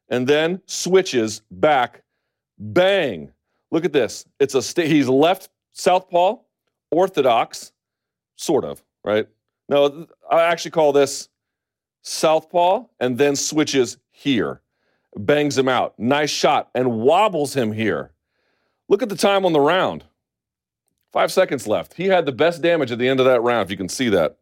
And 0.08 0.26
then 0.26 0.62
switches 0.66 1.42
back. 1.50 2.02
Bang. 2.58 3.30
Look 3.70 3.84
at 3.84 3.92
this. 3.92 4.24
It's 4.40 4.54
a 4.54 4.62
st- 4.62 4.88
he's 4.88 5.08
left 5.08 5.50
southpaw, 5.72 6.36
orthodox, 6.90 7.72
sort 8.36 8.64
of, 8.64 8.82
right? 9.04 9.28
No, 9.68 10.06
I 10.30 10.42
actually 10.42 10.70
call 10.70 10.92
this 10.92 11.28
southpaw 12.02 12.84
and 13.00 13.18
then 13.18 13.36
switches 13.36 13.98
here. 14.10 14.62
Bangs 15.16 15.58
him 15.58 15.68
out. 15.68 15.98
Nice 15.98 16.30
shot 16.30 16.70
and 16.74 17.00
wobbles 17.00 17.54
him 17.54 17.72
here. 17.72 18.12
Look 18.88 19.02
at 19.02 19.08
the 19.08 19.16
time 19.16 19.44
on 19.44 19.52
the 19.52 19.60
round. 19.60 20.04
Five 21.12 21.32
seconds 21.32 21.66
left. 21.66 21.94
He 21.94 22.06
had 22.06 22.26
the 22.26 22.32
best 22.32 22.62
damage 22.62 22.92
at 22.92 22.98
the 22.98 23.08
end 23.08 23.20
of 23.20 23.26
that 23.26 23.42
round, 23.42 23.66
if 23.66 23.70
you 23.70 23.76
can 23.76 23.88
see 23.88 24.08
that. 24.10 24.38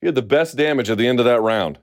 He 0.00 0.06
had 0.06 0.14
the 0.14 0.22
best 0.22 0.56
damage 0.56 0.88
at 0.88 0.98
the 0.98 1.06
end 1.06 1.18
of 1.18 1.26
that 1.26 1.40
round. 1.40 1.78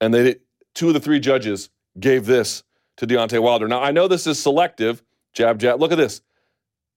And 0.00 0.14
they 0.14 0.36
two 0.74 0.88
of 0.88 0.94
the 0.94 1.00
three 1.00 1.20
judges 1.20 1.70
gave 1.98 2.26
this 2.26 2.62
to 2.96 3.06
Deontay 3.06 3.42
Wilder. 3.42 3.68
Now, 3.68 3.82
I 3.82 3.90
know 3.90 4.08
this 4.08 4.26
is 4.26 4.40
selective. 4.40 5.02
Jab, 5.32 5.58
jab. 5.58 5.80
Look 5.80 5.92
at 5.92 5.98
this. 5.98 6.22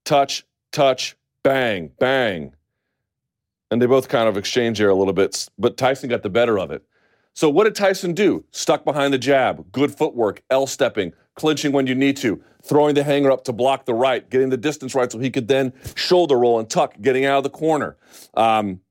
Touch, 0.05 0.45
touch, 0.71 1.15
bang, 1.43 1.91
bang 1.99 2.53
and 3.71 3.81
they 3.81 3.85
both 3.85 4.07
kind 4.07 4.29
of 4.29 4.37
exchange 4.37 4.77
there 4.77 4.89
a 4.89 4.95
little 4.95 5.13
bit, 5.13 5.49
but 5.57 5.77
Tyson 5.77 6.09
got 6.09 6.23
the 6.23 6.29
better 6.29 6.59
of 6.59 6.71
it. 6.71 6.83
So 7.33 7.49
what 7.49 7.65
did 7.65 7.75
Tyson 7.75 8.13
do? 8.13 8.45
Stuck 8.51 8.85
behind 8.85 9.13
the 9.13 9.17
jab, 9.17 9.71
good 9.71 9.93
footwork, 9.93 10.41
L 10.49 10.67
stepping, 10.67 11.11
clinching 11.35 11.73
when 11.73 11.87
you 11.87 11.95
need 11.95 12.15
to, 12.17 12.41
throwing 12.65 12.95
the 12.95 13.03
hanger 13.03 13.31
up 13.31 13.43
to 13.45 13.53
block 13.53 13.85
the 13.85 13.93
right, 13.93 14.29
getting 14.29 14.49
the 14.49 14.57
distance 14.57 14.95
right 14.95 15.11
so 15.11 15.19
he 15.19 15.29
could 15.29 15.47
then 15.47 15.73
shoulder 15.95 16.37
roll 16.37 16.59
and 16.59 16.69
tuck, 16.69 16.95
getting 17.01 17.25
out 17.25 17.37
of 17.37 17.43
the 17.43 17.49
corner, 17.49 17.97
um, 18.35 18.81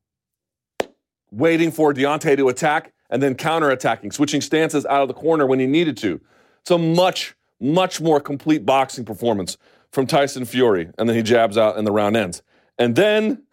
waiting 1.30 1.70
for 1.70 1.92
Deontay 1.92 2.36
to 2.36 2.48
attack 2.48 2.92
and 3.10 3.22
then 3.22 3.34
counterattacking, 3.34 4.12
switching 4.12 4.40
stances 4.40 4.86
out 4.86 5.02
of 5.02 5.08
the 5.08 5.14
corner 5.14 5.46
when 5.46 5.58
he 5.58 5.66
needed 5.66 5.96
to. 5.98 6.20
It's 6.60 6.70
a 6.70 6.78
much, 6.78 7.34
much 7.60 8.00
more 8.00 8.20
complete 8.20 8.64
boxing 8.64 9.04
performance 9.04 9.56
from 9.92 10.06
Tyson 10.06 10.44
Fury. 10.44 10.90
And 10.98 11.08
then 11.08 11.16
he 11.16 11.22
jabs 11.22 11.58
out 11.58 11.76
and 11.76 11.86
the 11.86 11.92
round 11.92 12.16
ends. 12.16 12.42
And 12.78 12.96
then 12.96 13.42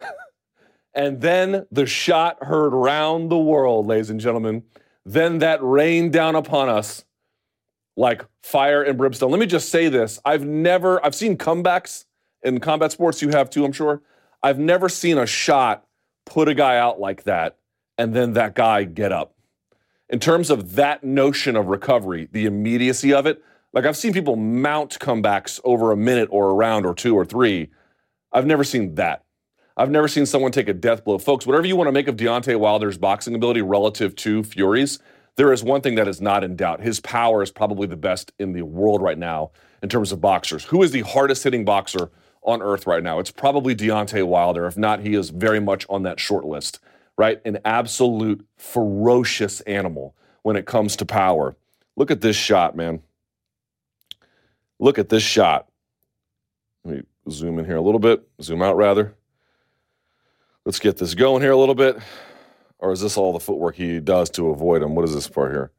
And 0.94 1.20
then 1.20 1.66
the 1.70 1.86
shot 1.86 2.42
heard 2.44 2.70
round 2.70 3.30
the 3.30 3.38
world, 3.38 3.86
ladies 3.86 4.10
and 4.10 4.20
gentlemen. 4.20 4.62
Then 5.04 5.38
that 5.38 5.62
rained 5.62 6.12
down 6.12 6.34
upon 6.34 6.68
us 6.68 7.04
like 7.96 8.24
fire 8.42 8.82
and 8.82 8.96
brimstone. 8.96 9.30
Let 9.30 9.40
me 9.40 9.46
just 9.46 9.68
say 9.68 9.88
this 9.88 10.20
I've 10.24 10.44
never, 10.44 11.04
I've 11.04 11.14
seen 11.14 11.36
comebacks 11.36 12.04
in 12.42 12.60
combat 12.60 12.92
sports, 12.92 13.22
you 13.22 13.28
have 13.30 13.50
too, 13.50 13.64
I'm 13.64 13.72
sure. 13.72 14.02
I've 14.42 14.58
never 14.58 14.88
seen 14.88 15.18
a 15.18 15.26
shot 15.26 15.86
put 16.26 16.48
a 16.48 16.54
guy 16.54 16.76
out 16.76 16.98
like 17.00 17.24
that 17.24 17.58
and 17.98 18.14
then 18.14 18.32
that 18.32 18.54
guy 18.54 18.84
get 18.84 19.12
up. 19.12 19.34
In 20.08 20.18
terms 20.18 20.50
of 20.50 20.74
that 20.74 21.04
notion 21.04 21.56
of 21.56 21.66
recovery, 21.66 22.28
the 22.32 22.46
immediacy 22.46 23.12
of 23.14 23.26
it, 23.26 23.42
Like 23.72 23.86
I've 23.86 23.96
seen 23.96 24.12
people 24.12 24.36
mount 24.36 24.98
comebacks 24.98 25.60
over 25.64 25.92
a 25.92 25.96
minute 25.96 26.28
or 26.30 26.50
a 26.50 26.54
round 26.54 26.84
or 26.84 26.94
two 26.94 27.14
or 27.14 27.24
three. 27.24 27.70
I've 28.32 28.46
never 28.46 28.64
seen 28.64 28.96
that. 28.96 29.24
I've 29.76 29.90
never 29.90 30.08
seen 30.08 30.26
someone 30.26 30.52
take 30.52 30.68
a 30.68 30.74
death 30.74 31.04
blow. 31.04 31.18
Folks, 31.18 31.46
whatever 31.46 31.66
you 31.66 31.76
want 31.76 31.88
to 31.88 31.92
make 31.92 32.08
of 32.08 32.16
Deontay 32.16 32.58
Wilder's 32.58 32.98
boxing 32.98 33.34
ability 33.34 33.62
relative 33.62 34.14
to 34.16 34.42
Fury's, 34.42 34.98
there 35.36 35.52
is 35.52 35.64
one 35.64 35.80
thing 35.80 35.94
that 35.94 36.08
is 36.08 36.20
not 36.20 36.44
in 36.44 36.56
doubt. 36.56 36.80
His 36.80 37.00
power 37.00 37.42
is 37.42 37.50
probably 37.50 37.86
the 37.86 37.96
best 37.96 38.32
in 38.38 38.52
the 38.52 38.62
world 38.62 39.00
right 39.00 39.18
now 39.18 39.50
in 39.82 39.88
terms 39.88 40.12
of 40.12 40.20
boxers. 40.20 40.64
Who 40.64 40.82
is 40.82 40.90
the 40.90 41.00
hardest 41.02 41.44
hitting 41.44 41.64
boxer 41.64 42.10
on 42.42 42.60
earth 42.60 42.86
right 42.86 43.02
now? 43.02 43.18
It's 43.18 43.30
probably 43.30 43.74
Deontay 43.74 44.26
Wilder. 44.26 44.66
If 44.66 44.76
not, 44.76 45.00
he 45.00 45.14
is 45.14 45.30
very 45.30 45.60
much 45.60 45.86
on 45.88 46.02
that 46.02 46.20
short 46.20 46.44
list, 46.44 46.80
right? 47.16 47.40
An 47.44 47.58
absolute 47.64 48.46
ferocious 48.56 49.60
animal 49.62 50.14
when 50.42 50.56
it 50.56 50.66
comes 50.66 50.96
to 50.96 51.06
power. 51.06 51.56
Look 51.96 52.10
at 52.10 52.20
this 52.20 52.36
shot, 52.36 52.76
man. 52.76 53.02
Look 54.78 54.98
at 54.98 55.08
this 55.08 55.22
shot. 55.22 55.68
Let 56.84 56.96
me 56.96 57.02
zoom 57.30 57.58
in 57.58 57.64
here 57.64 57.76
a 57.76 57.82
little 57.82 58.00
bit, 58.00 58.26
zoom 58.42 58.62
out 58.62 58.76
rather. 58.76 59.14
Let's 60.64 60.78
get 60.78 60.96
this 60.96 61.14
going 61.14 61.42
here 61.42 61.52
a 61.52 61.56
little 61.56 61.74
bit. 61.74 61.98
Or 62.82 62.90
is 62.90 63.00
this 63.00 63.16
all 63.16 63.32
the 63.32 63.40
footwork 63.40 63.76
he 63.76 64.00
does 64.00 64.28
to 64.30 64.50
avoid 64.50 64.82
him? 64.82 64.96
What 64.96 65.04
is 65.04 65.14
this 65.14 65.28
part 65.28 65.52
here? 65.52 65.70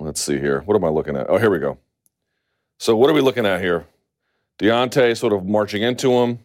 Let's 0.00 0.20
see 0.20 0.38
here. 0.38 0.60
What 0.62 0.76
am 0.76 0.84
I 0.84 0.88
looking 0.88 1.16
at? 1.16 1.30
Oh, 1.30 1.38
here 1.38 1.50
we 1.50 1.60
go. 1.60 1.78
So, 2.78 2.96
what 2.96 3.08
are 3.08 3.12
we 3.12 3.20
looking 3.20 3.46
at 3.46 3.60
here? 3.60 3.86
Deontay 4.58 5.16
sort 5.16 5.32
of 5.32 5.46
marching 5.46 5.82
into 5.82 6.10
him. 6.10 6.40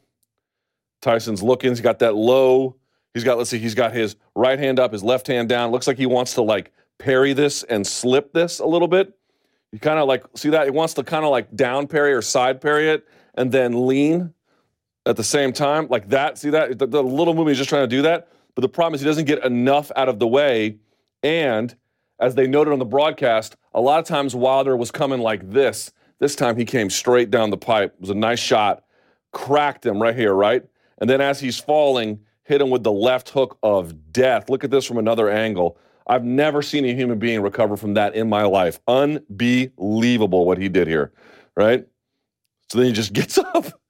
Tyson's 1.01 1.41
looking. 1.41 1.71
He's 1.71 1.81
got 1.81 1.99
that 1.99 2.13
low. 2.13 2.75
He's 3.15 3.23
got, 3.23 3.37
let's 3.39 3.49
see, 3.49 3.59
he's 3.59 3.75
got 3.75 3.93
his 3.93 4.15
right 4.35 4.57
hand 4.57 4.79
up, 4.79 4.91
his 4.91 5.03
left 5.03 5.27
hand 5.27 5.49
down. 5.49 5.71
Looks 5.71 5.87
like 5.87 5.97
he 5.97 6.05
wants 6.05 6.35
to 6.35 6.43
like 6.43 6.71
parry 6.99 7.33
this 7.33 7.63
and 7.63 7.85
slip 7.85 8.33
this 8.33 8.59
a 8.59 8.65
little 8.65 8.87
bit. 8.87 9.17
He 9.71 9.79
kind 9.79 9.97
of 9.97 10.07
like, 10.07 10.25
see 10.35 10.49
that? 10.49 10.65
He 10.65 10.71
wants 10.71 10.93
to 10.95 11.03
kind 11.03 11.25
of 11.25 11.31
like 11.31 11.55
down 11.55 11.87
parry 11.87 12.13
or 12.13 12.21
side 12.21 12.61
parry 12.61 12.89
it 12.89 13.07
and 13.33 13.51
then 13.51 13.87
lean 13.87 14.33
at 15.07 15.15
the 15.15 15.23
same 15.23 15.53
time, 15.53 15.87
like 15.89 16.09
that. 16.09 16.37
See 16.37 16.51
that? 16.51 16.77
The, 16.77 16.85
the 16.85 17.03
little 17.03 17.33
movie 17.33 17.51
is 17.51 17.57
just 17.57 17.69
trying 17.69 17.83
to 17.83 17.95
do 17.95 18.03
that. 18.03 18.29
But 18.55 18.61
the 18.61 18.69
problem 18.69 18.95
is 18.95 19.01
he 19.01 19.05
doesn't 19.05 19.25
get 19.25 19.43
enough 19.43 19.91
out 19.95 20.09
of 20.09 20.19
the 20.19 20.27
way. 20.27 20.77
And 21.21 21.75
as 22.19 22.35
they 22.35 22.47
noted 22.47 22.73
on 22.73 22.79
the 22.79 22.85
broadcast, 22.85 23.55
a 23.73 23.81
lot 23.81 23.99
of 23.99 24.05
times 24.05 24.35
Wilder 24.35 24.77
was 24.77 24.91
coming 24.91 25.19
like 25.19 25.49
this. 25.49 25.91
This 26.19 26.35
time 26.35 26.55
he 26.55 26.65
came 26.65 26.89
straight 26.89 27.31
down 27.31 27.49
the 27.49 27.57
pipe. 27.57 27.93
It 27.95 28.01
was 28.01 28.09
a 28.09 28.15
nice 28.15 28.39
shot, 28.39 28.83
cracked 29.31 29.85
him 29.85 30.01
right 30.01 30.15
here, 30.15 30.33
right? 30.33 30.63
And 30.99 31.09
then 31.09 31.21
as 31.21 31.39
he's 31.39 31.59
falling, 31.59 32.19
hit 32.43 32.61
him 32.61 32.69
with 32.69 32.83
the 32.83 32.91
left 32.91 33.29
hook 33.29 33.57
of 33.63 34.13
death. 34.13 34.49
Look 34.49 34.63
at 34.63 34.71
this 34.71 34.85
from 34.85 34.97
another 34.97 35.29
angle. 35.29 35.77
I've 36.05 36.23
never 36.23 36.61
seen 36.61 36.85
a 36.85 36.93
human 36.93 37.17
being 37.17 37.41
recover 37.41 37.77
from 37.77 37.93
that 37.95 38.15
in 38.15 38.29
my 38.29 38.43
life. 38.43 38.79
Unbelievable 38.87 40.45
what 40.45 40.57
he 40.57 40.69
did 40.69 40.87
here, 40.87 41.11
right? 41.55 41.85
So 42.69 42.77
then 42.77 42.87
he 42.87 42.93
just 42.93 43.13
gets 43.13 43.37
up. 43.53 43.81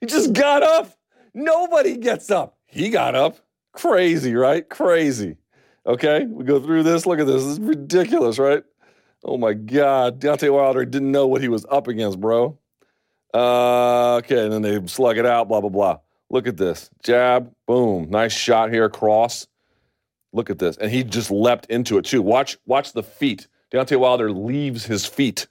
He 0.00 0.06
just 0.06 0.32
got 0.32 0.62
up. 0.62 0.92
Nobody 1.34 1.96
gets 1.96 2.30
up. 2.30 2.58
He 2.66 2.90
got 2.90 3.14
up. 3.14 3.38
Crazy, 3.72 4.34
right? 4.34 4.68
Crazy. 4.68 5.36
Okay, 5.86 6.26
we 6.26 6.44
go 6.44 6.60
through 6.60 6.82
this. 6.84 7.06
Look 7.06 7.18
at 7.18 7.26
this. 7.26 7.42
This 7.42 7.52
is 7.52 7.60
ridiculous, 7.60 8.38
right? 8.38 8.62
Oh 9.24 9.36
my 9.36 9.52
God. 9.52 10.20
Deontay 10.20 10.52
Wilder 10.52 10.84
didn't 10.84 11.10
know 11.10 11.26
what 11.26 11.40
he 11.40 11.48
was 11.48 11.66
up 11.70 11.88
against, 11.88 12.20
bro. 12.20 12.58
Uh, 13.34 14.16
okay, 14.16 14.44
and 14.44 14.52
then 14.52 14.62
they 14.62 14.86
slug 14.86 15.16
it 15.18 15.26
out, 15.26 15.48
blah, 15.48 15.60
blah, 15.60 15.70
blah. 15.70 15.98
Look 16.30 16.46
at 16.46 16.56
this. 16.56 16.90
Jab, 17.02 17.52
boom. 17.66 18.10
Nice 18.10 18.32
shot 18.32 18.70
here, 18.70 18.88
cross. 18.88 19.46
Look 20.32 20.50
at 20.50 20.58
this. 20.58 20.76
And 20.76 20.90
he 20.90 21.04
just 21.04 21.30
leapt 21.30 21.66
into 21.66 21.98
it 21.98 22.04
too. 22.04 22.22
Watch, 22.22 22.58
watch 22.66 22.92
the 22.92 23.02
feet. 23.02 23.48
Deontay 23.72 23.98
Wilder 23.98 24.32
leaves 24.32 24.84
his 24.84 25.04
feet. 25.06 25.46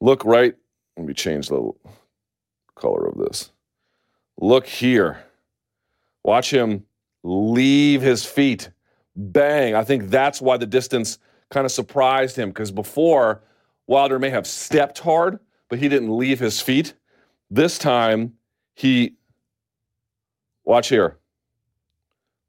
Look 0.00 0.24
right. 0.24 0.54
Let 0.96 1.06
me 1.06 1.14
change 1.14 1.48
the 1.48 1.72
color 2.74 3.06
of 3.06 3.18
this. 3.18 3.52
Look 4.40 4.66
here. 4.66 5.24
Watch 6.24 6.50
him 6.50 6.84
leave 7.28 8.00
his 8.00 8.24
feet. 8.24 8.70
Bang. 9.14 9.74
I 9.74 9.84
think 9.84 10.10
that's 10.10 10.40
why 10.40 10.56
the 10.56 10.66
distance 10.66 11.18
kind 11.50 11.64
of 11.64 11.72
surprised 11.72 12.36
him 12.36 12.50
because 12.50 12.70
before 12.70 13.42
Wilder 13.86 14.18
may 14.18 14.30
have 14.30 14.46
stepped 14.46 14.98
hard, 15.00 15.38
but 15.68 15.78
he 15.78 15.88
didn't 15.88 16.16
leave 16.16 16.38
his 16.38 16.60
feet. 16.60 16.94
This 17.50 17.78
time 17.78 18.34
he, 18.74 19.16
watch 20.64 20.88
here. 20.88 21.18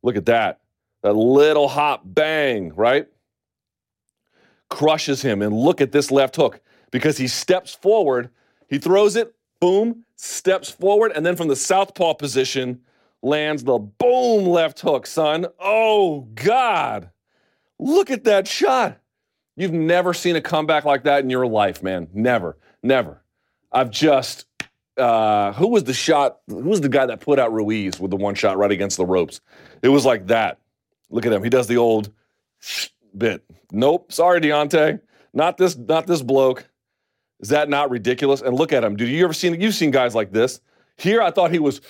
Look 0.03 0.16
at 0.16 0.25
that. 0.27 0.61
That 1.01 1.14
little 1.14 1.67
hop 1.67 2.01
bang, 2.06 2.74
right? 2.75 3.08
Crushes 4.69 5.22
him. 5.22 5.41
And 5.41 5.58
look 5.58 5.82
at 5.82 5.91
this 5.91 6.11
left 6.11 6.35
hook 6.35 6.61
because 6.91 7.17
he 7.17 7.27
steps 7.27 7.74
forward. 7.74 8.30
He 8.67 8.77
throws 8.77 9.16
it, 9.16 9.33
boom, 9.59 10.06
steps 10.16 10.69
forward, 10.69 11.11
and 11.16 11.25
then 11.25 11.35
from 11.35 11.48
the 11.48 11.56
southpaw 11.56 12.14
position, 12.14 12.82
lands 13.22 13.64
the 13.64 13.77
boom 13.77 14.45
left 14.45 14.80
hook, 14.80 15.07
son. 15.07 15.48
Oh, 15.59 16.22
God. 16.35 17.09
Look 17.80 18.11
at 18.11 18.25
that 18.25 18.48
shot. 18.48 18.99
You've 19.56 19.73
never 19.73 20.14
seen 20.14 20.35
a 20.35 20.41
comeback 20.41 20.85
like 20.85 21.03
that 21.03 21.23
in 21.23 21.30
your 21.30 21.45
life, 21.45 21.83
man. 21.83 22.07
Never, 22.14 22.57
never. 22.81 23.22
I've 23.72 23.91
just, 23.91 24.45
uh, 24.98 25.53
who 25.53 25.67
was 25.67 25.83
the 25.83 25.93
shot? 25.93 26.39
Who 26.48 26.56
was 26.61 26.81
the 26.81 26.89
guy 26.89 27.06
that 27.06 27.19
put 27.19 27.39
out 27.39 27.51
Ruiz 27.53 27.99
with 27.99 28.11
the 28.11 28.17
one 28.17 28.35
shot 28.35 28.57
right 28.57 28.72
against 28.72 28.98
the 28.98 29.06
ropes? 29.06 29.41
It 29.81 29.89
was 29.89 30.06
like 30.06 30.27
that. 30.27 30.59
Look 31.09 31.25
at 31.25 31.33
him. 31.33 31.43
He 31.43 31.49
does 31.49 31.67
the 31.67 31.77
old 31.77 32.11
bit. 33.17 33.43
Nope. 33.72 34.11
Sorry, 34.11 34.39
Deontay. 34.39 35.01
Not 35.33 35.57
this, 35.57 35.77
not 35.77 36.07
this 36.07 36.22
bloke. 36.22 36.67
Is 37.39 37.49
that 37.49 37.69
not 37.69 37.89
ridiculous? 37.89 38.41
And 38.41 38.56
look 38.56 38.73
at 38.73 38.83
him. 38.83 38.95
Dude, 38.95 39.09
you 39.09 39.23
ever 39.23 39.33
seen, 39.33 39.59
you've 39.59 39.75
seen 39.75 39.91
guys 39.91 40.15
like 40.15 40.31
this. 40.31 40.61
Here, 41.00 41.22
I 41.22 41.32
thought 41.32 41.52
he 41.52 41.60
was 41.60 41.82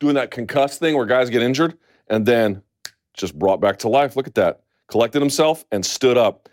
doing 0.00 0.14
that 0.16 0.30
concuss 0.30 0.78
thing 0.78 0.96
where 0.96 1.06
guys 1.06 1.30
get 1.30 1.42
injured 1.42 1.78
and 2.08 2.26
then 2.26 2.62
just 3.14 3.38
brought 3.38 3.60
back 3.60 3.78
to 3.80 3.88
life. 3.88 4.16
Look 4.16 4.26
at 4.26 4.34
that. 4.34 4.62
Collected 4.88 5.20
himself 5.20 5.64
and 5.70 5.84
stood 5.84 6.18
up. 6.18 6.48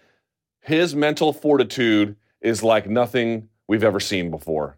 His 0.61 0.95
mental 0.95 1.33
fortitude 1.33 2.15
is 2.41 2.63
like 2.63 2.87
nothing 2.87 3.49
we've 3.67 3.83
ever 3.83 3.99
seen 3.99 4.31
before, 4.31 4.77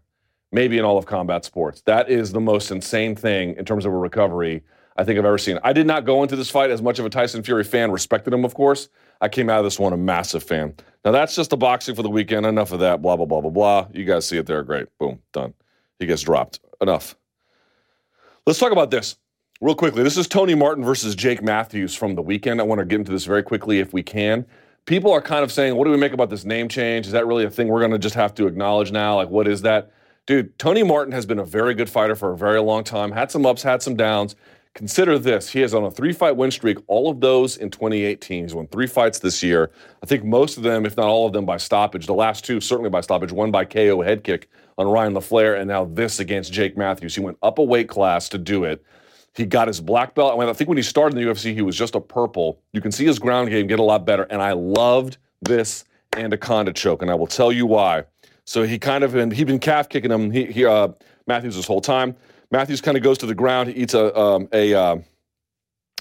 maybe 0.50 0.78
in 0.78 0.84
all 0.84 0.98
of 0.98 1.06
combat 1.06 1.44
sports. 1.44 1.82
That 1.82 2.10
is 2.10 2.32
the 2.32 2.40
most 2.40 2.70
insane 2.70 3.14
thing 3.14 3.54
in 3.56 3.64
terms 3.64 3.84
of 3.84 3.92
a 3.92 3.96
recovery 3.96 4.62
I 4.96 5.04
think 5.04 5.18
I've 5.18 5.26
ever 5.26 5.38
seen. 5.38 5.58
I 5.62 5.72
did 5.72 5.86
not 5.86 6.06
go 6.06 6.22
into 6.22 6.36
this 6.36 6.50
fight 6.50 6.70
as 6.70 6.80
much 6.80 6.98
of 6.98 7.04
a 7.04 7.10
Tyson 7.10 7.42
Fury 7.42 7.64
fan, 7.64 7.90
respected 7.90 8.32
him, 8.32 8.44
of 8.44 8.54
course. 8.54 8.88
I 9.20 9.28
came 9.28 9.50
out 9.50 9.58
of 9.58 9.64
this 9.64 9.78
one 9.78 9.92
a 9.92 9.96
massive 9.96 10.42
fan. 10.42 10.74
Now, 11.04 11.12
that's 11.12 11.36
just 11.36 11.50
the 11.50 11.56
boxing 11.56 11.94
for 11.94 12.02
the 12.02 12.10
weekend. 12.10 12.46
Enough 12.46 12.72
of 12.72 12.80
that. 12.80 13.02
Blah, 13.02 13.16
blah, 13.16 13.26
blah, 13.26 13.42
blah, 13.42 13.50
blah. 13.50 13.88
You 13.92 14.04
guys 14.04 14.26
see 14.26 14.38
it 14.38 14.46
there. 14.46 14.62
Great. 14.62 14.88
Boom. 14.98 15.20
Done. 15.32 15.54
He 15.98 16.06
gets 16.06 16.22
dropped. 16.22 16.60
Enough. 16.80 17.16
Let's 18.46 18.60
talk 18.60 18.70
about 18.70 18.92
this 18.92 19.16
real 19.60 19.74
quickly. 19.74 20.04
This 20.04 20.16
is 20.16 20.28
Tony 20.28 20.54
Martin 20.54 20.84
versus 20.84 21.16
Jake 21.16 21.42
Matthews 21.42 21.96
from 21.96 22.14
the 22.14 22.22
weekend. 22.22 22.60
I 22.60 22.62
want 22.62 22.78
to 22.78 22.84
get 22.84 23.00
into 23.00 23.10
this 23.10 23.24
very 23.24 23.42
quickly 23.42 23.80
if 23.80 23.92
we 23.92 24.04
can. 24.04 24.46
People 24.84 25.10
are 25.10 25.20
kind 25.20 25.42
of 25.42 25.50
saying, 25.50 25.74
what 25.74 25.84
do 25.84 25.90
we 25.90 25.96
make 25.96 26.12
about 26.12 26.30
this 26.30 26.44
name 26.44 26.68
change? 26.68 27.06
Is 27.06 27.12
that 27.12 27.26
really 27.26 27.44
a 27.44 27.50
thing 27.50 27.66
we're 27.66 27.80
going 27.80 27.90
to 27.90 27.98
just 27.98 28.14
have 28.14 28.36
to 28.36 28.46
acknowledge 28.46 28.92
now? 28.92 29.16
Like, 29.16 29.30
what 29.30 29.48
is 29.48 29.62
that? 29.62 29.90
Dude, 30.26 30.56
Tony 30.60 30.84
Martin 30.84 31.12
has 31.12 31.26
been 31.26 31.40
a 31.40 31.44
very 31.44 31.74
good 31.74 31.90
fighter 31.90 32.14
for 32.14 32.30
a 32.30 32.36
very 32.36 32.60
long 32.60 32.84
time, 32.84 33.10
had 33.10 33.32
some 33.32 33.44
ups, 33.44 33.64
had 33.64 33.82
some 33.82 33.96
downs. 33.96 34.36
Consider 34.76 35.18
this 35.18 35.48
he 35.48 35.62
is 35.62 35.72
on 35.72 35.84
a 35.84 35.90
three 35.90 36.12
fight 36.12 36.36
win 36.36 36.50
streak, 36.50 36.76
all 36.86 37.08
of 37.08 37.18
those 37.18 37.56
in 37.56 37.70
2018. 37.70 38.44
He's 38.44 38.54
won 38.54 38.66
three 38.66 38.86
fights 38.86 39.18
this 39.18 39.42
year. 39.42 39.70
I 40.02 40.06
think 40.06 40.22
most 40.22 40.58
of 40.58 40.64
them, 40.64 40.84
if 40.84 40.98
not 40.98 41.06
all 41.06 41.26
of 41.26 41.32
them, 41.32 41.46
by 41.46 41.56
stoppage. 41.56 42.04
The 42.04 42.12
last 42.12 42.44
two, 42.44 42.60
certainly 42.60 42.90
by 42.90 43.00
stoppage, 43.00 43.32
one 43.32 43.50
by 43.50 43.64
KO 43.64 44.02
head 44.02 44.22
kick 44.22 44.50
on 44.76 44.86
Ryan 44.86 45.14
LaFlare, 45.14 45.58
and 45.58 45.66
now 45.66 45.86
this 45.86 46.20
against 46.20 46.52
Jake 46.52 46.76
Matthews. 46.76 47.14
He 47.14 47.22
went 47.22 47.38
up 47.42 47.58
a 47.58 47.62
weight 47.62 47.88
class 47.88 48.28
to 48.28 48.36
do 48.36 48.64
it. 48.64 48.84
He 49.34 49.46
got 49.46 49.66
his 49.66 49.80
black 49.80 50.14
belt. 50.14 50.38
I 50.38 50.52
think 50.52 50.68
when 50.68 50.76
he 50.76 50.82
started 50.82 51.16
in 51.16 51.24
the 51.24 51.32
UFC, 51.32 51.54
he 51.54 51.62
was 51.62 51.74
just 51.74 51.94
a 51.94 52.00
purple. 52.00 52.60
You 52.74 52.82
can 52.82 52.92
see 52.92 53.06
his 53.06 53.18
ground 53.18 53.48
game 53.48 53.66
get 53.66 53.78
a 53.78 53.82
lot 53.82 54.04
better. 54.04 54.24
And 54.24 54.42
I 54.42 54.52
loved 54.52 55.16
this 55.40 55.86
anaconda 56.14 56.74
choke, 56.74 57.00
and 57.00 57.10
I 57.10 57.14
will 57.14 57.26
tell 57.26 57.50
you 57.50 57.64
why. 57.64 58.04
So 58.44 58.64
he 58.64 58.78
kind 58.78 59.04
of 59.04 59.14
been 59.14 59.30
he'd 59.30 59.46
been 59.46 59.58
calf 59.58 59.88
kicking 59.88 60.10
him. 60.10 60.30
He, 60.30 60.44
he 60.44 60.66
uh, 60.66 60.88
Matthews 61.26 61.56
this 61.56 61.66
whole 61.66 61.80
time. 61.80 62.14
Matthews 62.50 62.80
kind 62.80 62.96
of 62.96 63.02
goes 63.02 63.18
to 63.18 63.26
the 63.26 63.34
ground. 63.34 63.70
He 63.70 63.82
eats 63.82 63.94
a 63.94 64.16
um, 64.18 64.48
a 64.52 64.74
uh, 64.74 64.96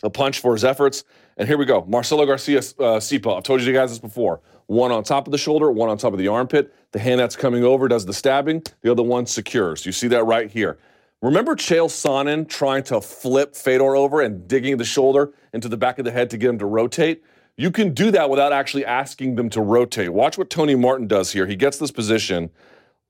a 0.03 0.09
punch 0.09 0.39
for 0.39 0.53
his 0.53 0.63
efforts. 0.63 1.03
And 1.37 1.47
here 1.47 1.57
we 1.57 1.65
go. 1.65 1.83
Marcelo 1.85 2.25
Garcia 2.25 2.61
uh, 2.79 2.95
I've 2.95 3.43
told 3.43 3.61
you 3.61 3.73
guys 3.73 3.89
this 3.89 3.99
before. 3.99 4.41
One 4.67 4.91
on 4.91 5.03
top 5.03 5.27
of 5.27 5.31
the 5.31 5.37
shoulder, 5.37 5.71
one 5.71 5.89
on 5.89 5.97
top 5.97 6.13
of 6.13 6.19
the 6.19 6.27
armpit. 6.27 6.73
The 6.91 6.99
hand 6.99 7.19
that's 7.19 7.35
coming 7.35 7.63
over 7.63 7.87
does 7.87 8.05
the 8.05 8.13
stabbing. 8.13 8.63
The 8.81 8.91
other 8.91 9.03
one 9.03 9.25
secures. 9.25 9.85
You 9.85 9.91
see 9.91 10.07
that 10.07 10.23
right 10.23 10.49
here. 10.49 10.77
Remember 11.21 11.55
Chael 11.55 11.87
Sonnen 11.87 12.47
trying 12.47 12.83
to 12.83 13.01
flip 13.01 13.55
Fedor 13.55 13.95
over 13.95 14.21
and 14.21 14.47
digging 14.47 14.77
the 14.77 14.85
shoulder 14.85 15.33
into 15.53 15.67
the 15.67 15.77
back 15.77 15.99
of 15.99 16.05
the 16.05 16.11
head 16.11 16.29
to 16.31 16.37
get 16.37 16.49
him 16.49 16.59
to 16.59 16.65
rotate? 16.65 17.23
You 17.57 17.71
can 17.71 17.93
do 17.93 18.11
that 18.11 18.29
without 18.29 18.51
actually 18.51 18.85
asking 18.85 19.35
them 19.35 19.49
to 19.51 19.61
rotate. 19.61 20.11
Watch 20.11 20.37
what 20.37 20.49
Tony 20.49 20.75
Martin 20.75 21.07
does 21.07 21.31
here. 21.31 21.45
He 21.45 21.55
gets 21.55 21.77
this 21.77 21.91
position. 21.91 22.49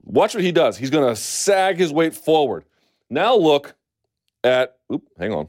Watch 0.03 0.35
what 0.35 0.43
he 0.43 0.51
does. 0.51 0.77
He's 0.77 0.91
going 0.91 1.07
to 1.07 1.15
sag 1.15 1.77
his 1.77 1.91
weight 1.91 2.13
forward. 2.13 2.63
Now 3.15 3.37
look 3.37 3.75
at, 4.43 4.75
oop, 4.91 5.07
hang 5.17 5.31
on. 5.31 5.47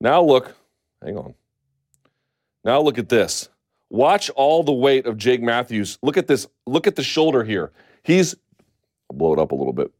Now 0.00 0.24
look, 0.24 0.56
hang 1.00 1.16
on. 1.16 1.34
Now 2.64 2.80
look 2.80 2.98
at 2.98 3.08
this. 3.08 3.48
Watch 3.90 4.28
all 4.30 4.64
the 4.64 4.72
weight 4.72 5.06
of 5.06 5.16
Jake 5.16 5.40
Matthews. 5.40 6.00
Look 6.02 6.16
at 6.16 6.26
this. 6.26 6.48
Look 6.66 6.88
at 6.88 6.96
the 6.96 7.04
shoulder 7.04 7.44
here. 7.44 7.70
He's 8.02 8.34
I'll 9.08 9.16
blow 9.16 9.32
it 9.32 9.38
up 9.38 9.52
a 9.52 9.54
little 9.54 9.72
bit. 9.72 9.92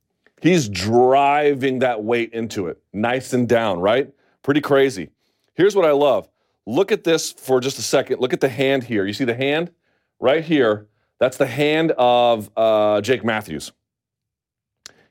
He's 0.42 0.68
driving 0.68 1.78
that 1.78 2.02
weight 2.02 2.32
into 2.32 2.66
it, 2.66 2.82
nice 2.92 3.34
and 3.34 3.48
down, 3.48 3.78
right? 3.78 4.12
Pretty 4.42 4.60
crazy. 4.60 5.10
Here's 5.54 5.76
what 5.76 5.84
I 5.84 5.92
love. 5.92 6.28
Look 6.66 6.90
at 6.90 7.04
this 7.04 7.30
for 7.30 7.60
just 7.60 7.78
a 7.78 7.82
second. 7.82 8.20
Look 8.20 8.32
at 8.32 8.40
the 8.40 8.48
hand 8.48 8.82
here. 8.82 9.06
You 9.06 9.12
see 9.12 9.24
the 9.24 9.34
hand 9.36 9.70
right 10.18 10.42
here? 10.42 10.88
That's 11.20 11.36
the 11.36 11.46
hand 11.46 11.92
of 11.92 12.50
uh, 12.56 13.00
Jake 13.00 13.24
Matthews. 13.24 13.70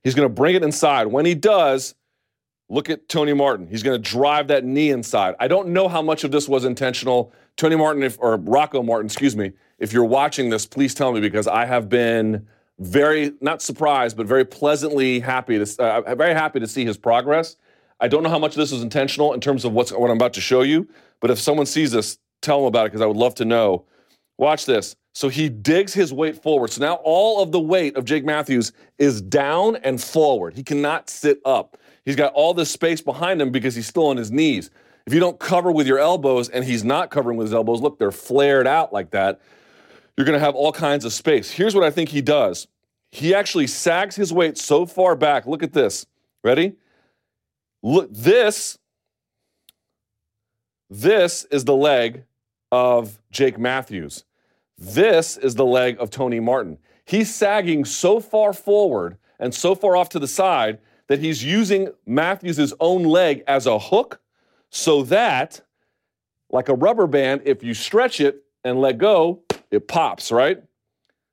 He's 0.04 0.16
going 0.16 0.28
to 0.28 0.34
bring 0.34 0.56
it 0.56 0.64
inside. 0.64 1.08
When 1.08 1.26
he 1.26 1.36
does, 1.36 1.96
look 2.70 2.90
at 2.90 3.10
Tony 3.10 3.34
Martin. 3.34 3.68
He's 3.68 3.84
going 3.84 4.02
to 4.02 4.10
drive 4.10 4.48
that 4.48 4.64
knee 4.64 4.92
inside. 4.92 5.36
I 5.40 5.48
don't 5.48 5.70
know 5.70 5.88
how 5.88 6.02
much 6.02 6.24
of 6.24 6.32
this 6.32 6.48
was 6.48 6.66
intentional. 6.66 7.34
Tony 7.58 7.76
Martin, 7.76 8.04
if, 8.04 8.18
or 8.20 8.38
Rocco 8.38 8.82
Martin, 8.84 9.08
excuse 9.08 9.36
me, 9.36 9.52
if 9.80 9.92
you're 9.92 10.06
watching 10.06 10.50
this, 10.50 10.66
please 10.66 10.94
tell 10.94 11.12
me 11.12 11.20
because 11.20 11.48
I 11.48 11.66
have 11.66 11.90
been 11.90 12.48
very, 12.80 13.34
not 13.42 13.62
surprised, 13.62 14.16
but 14.16 14.26
very 14.26 14.46
pleasantly 14.46 15.20
happy 15.20 15.64
to, 15.64 15.84
uh, 15.84 16.16
very 16.16 16.34
happy 16.34 16.60
to 16.60 16.68
see 16.68 16.86
his 16.86 16.98
progress. 16.98 17.58
I 18.00 18.08
don't 18.08 18.24
know 18.24 18.30
how 18.30 18.40
much 18.40 18.52
of 18.52 18.58
this 18.58 18.72
was 18.72 18.82
intentional 18.82 19.34
in 19.34 19.42
terms 19.42 19.66
of 19.66 19.74
what's, 19.74 19.92
what 19.92 20.10
I'm 20.10 20.16
about 20.16 20.34
to 20.34 20.42
show 20.42 20.62
you, 20.62 20.88
but 21.20 21.30
if 21.30 21.40
someone 21.40 21.66
sees 21.66 21.92
this, 21.92 22.18
tell 22.42 22.60
them 22.60 22.68
about 22.68 22.86
it 22.86 22.90
because 22.90 23.02
I 23.02 23.06
would 23.06 23.18
love 23.18 23.36
to 23.36 23.46
know. 23.46 23.86
Watch 24.40 24.66
this. 24.66 24.96
So 25.14 25.28
he 25.28 25.50
digs 25.50 25.94
his 25.94 26.14
weight 26.14 26.42
forward. 26.42 26.72
So 26.72 26.82
now 26.82 26.96
all 27.04 27.44
of 27.44 27.52
the 27.52 27.60
weight 27.60 27.98
of 27.98 28.06
Jake 28.06 28.24
Matthews 28.24 28.72
is 28.98 29.22
down 29.22 29.76
and 29.78 30.02
forward. 30.02 30.56
He 30.56 30.64
cannot 30.64 31.10
sit 31.10 31.42
up. 31.44 31.78
He's 32.06 32.16
got 32.16 32.32
all 32.32 32.54
this 32.54 32.72
space 32.72 33.02
behind 33.02 33.42
him 33.42 33.52
because 33.52 33.76
he's 33.76 33.86
still 33.86 34.08
on 34.08 34.16
his 34.16 34.32
knees. 34.32 34.72
If 35.06 35.14
you 35.14 35.20
don't 35.20 35.38
cover 35.40 35.74
with 35.74 35.88
your 35.88 36.00
elbows 36.00 36.48
and 36.48 36.64
he's 36.64 36.86
not 36.86 37.12
covering 37.12 37.38
with 37.38 37.48
his 37.48 37.54
elbows, 37.54 37.82
look, 37.82 38.00
they're 38.00 38.14
flared 38.14 38.66
out 38.66 38.94
like 38.94 39.12
that. 39.12 39.42
You're 40.16 40.26
going 40.26 40.40
to 40.40 40.46
have 40.46 40.56
all 40.56 40.72
kinds 40.72 41.04
of 41.04 41.12
space. 41.12 41.52
Here's 41.52 41.76
what 41.76 41.84
I 41.84 41.92
think 41.92 42.08
he 42.08 42.22
does. 42.22 42.68
He 43.12 43.36
actually 43.36 43.68
sags 43.68 44.16
his 44.16 44.32
weight 44.32 44.58
so 44.58 44.86
far 44.86 45.18
back. 45.18 45.48
Look 45.48 45.64
at 45.64 45.74
this. 45.74 46.06
Ready? 46.46 46.76
Look, 47.84 48.08
this 48.14 48.78
this 50.90 51.44
is 51.52 51.66
the 51.66 51.76
leg 51.76 52.24
of 52.72 53.20
Jake 53.32 53.60
Matthews. 53.60 54.24
This 54.80 55.36
is 55.36 55.56
the 55.56 55.66
leg 55.66 55.98
of 56.00 56.10
Tony 56.10 56.40
Martin. 56.40 56.78
He's 57.04 57.34
sagging 57.34 57.84
so 57.84 58.22
far 58.22 58.54
forward 58.54 59.18
and 59.38 59.54
so 59.54 59.76
far 59.76 59.98
off 59.98 60.10
to 60.10 60.20
the 60.20 60.28
side 60.28 60.80
that 61.08 61.20
he's 61.20 61.44
using 61.44 61.92
Matthews' 62.06 62.74
own 62.80 63.04
leg 63.04 63.44
as 63.46 63.66
a 63.66 63.78
hook 63.78 64.22
so 64.70 65.04
that, 65.04 65.62
like 66.50 66.70
a 66.70 66.74
rubber 66.74 67.08
band, 67.08 67.42
if 67.44 67.62
you 67.62 67.74
stretch 67.74 68.22
it 68.22 68.44
and 68.64 68.80
let 68.80 68.98
go, 68.98 69.42
it 69.70 69.88
pops, 69.88 70.32
right? 70.32 70.64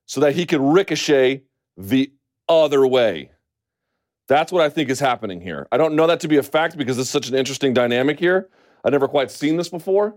So 0.06 0.20
that 0.22 0.34
he 0.34 0.44
can 0.44 0.62
ricochet 0.62 1.42
the 1.76 2.10
other 2.48 2.84
way. 2.84 3.30
That's 4.26 4.50
what 4.50 4.62
I 4.62 4.70
think 4.70 4.90
is 4.90 4.98
happening 4.98 5.40
here. 5.40 5.68
I 5.70 5.76
don't 5.76 5.94
know 5.94 6.08
that 6.08 6.18
to 6.20 6.28
be 6.28 6.38
a 6.38 6.42
fact 6.42 6.76
because 6.76 6.98
it's 6.98 7.10
such 7.10 7.28
an 7.28 7.36
interesting 7.36 7.72
dynamic 7.72 8.18
here. 8.18 8.48
I've 8.84 8.92
never 8.92 9.06
quite 9.06 9.30
seen 9.30 9.56
this 9.56 9.68
before, 9.68 10.16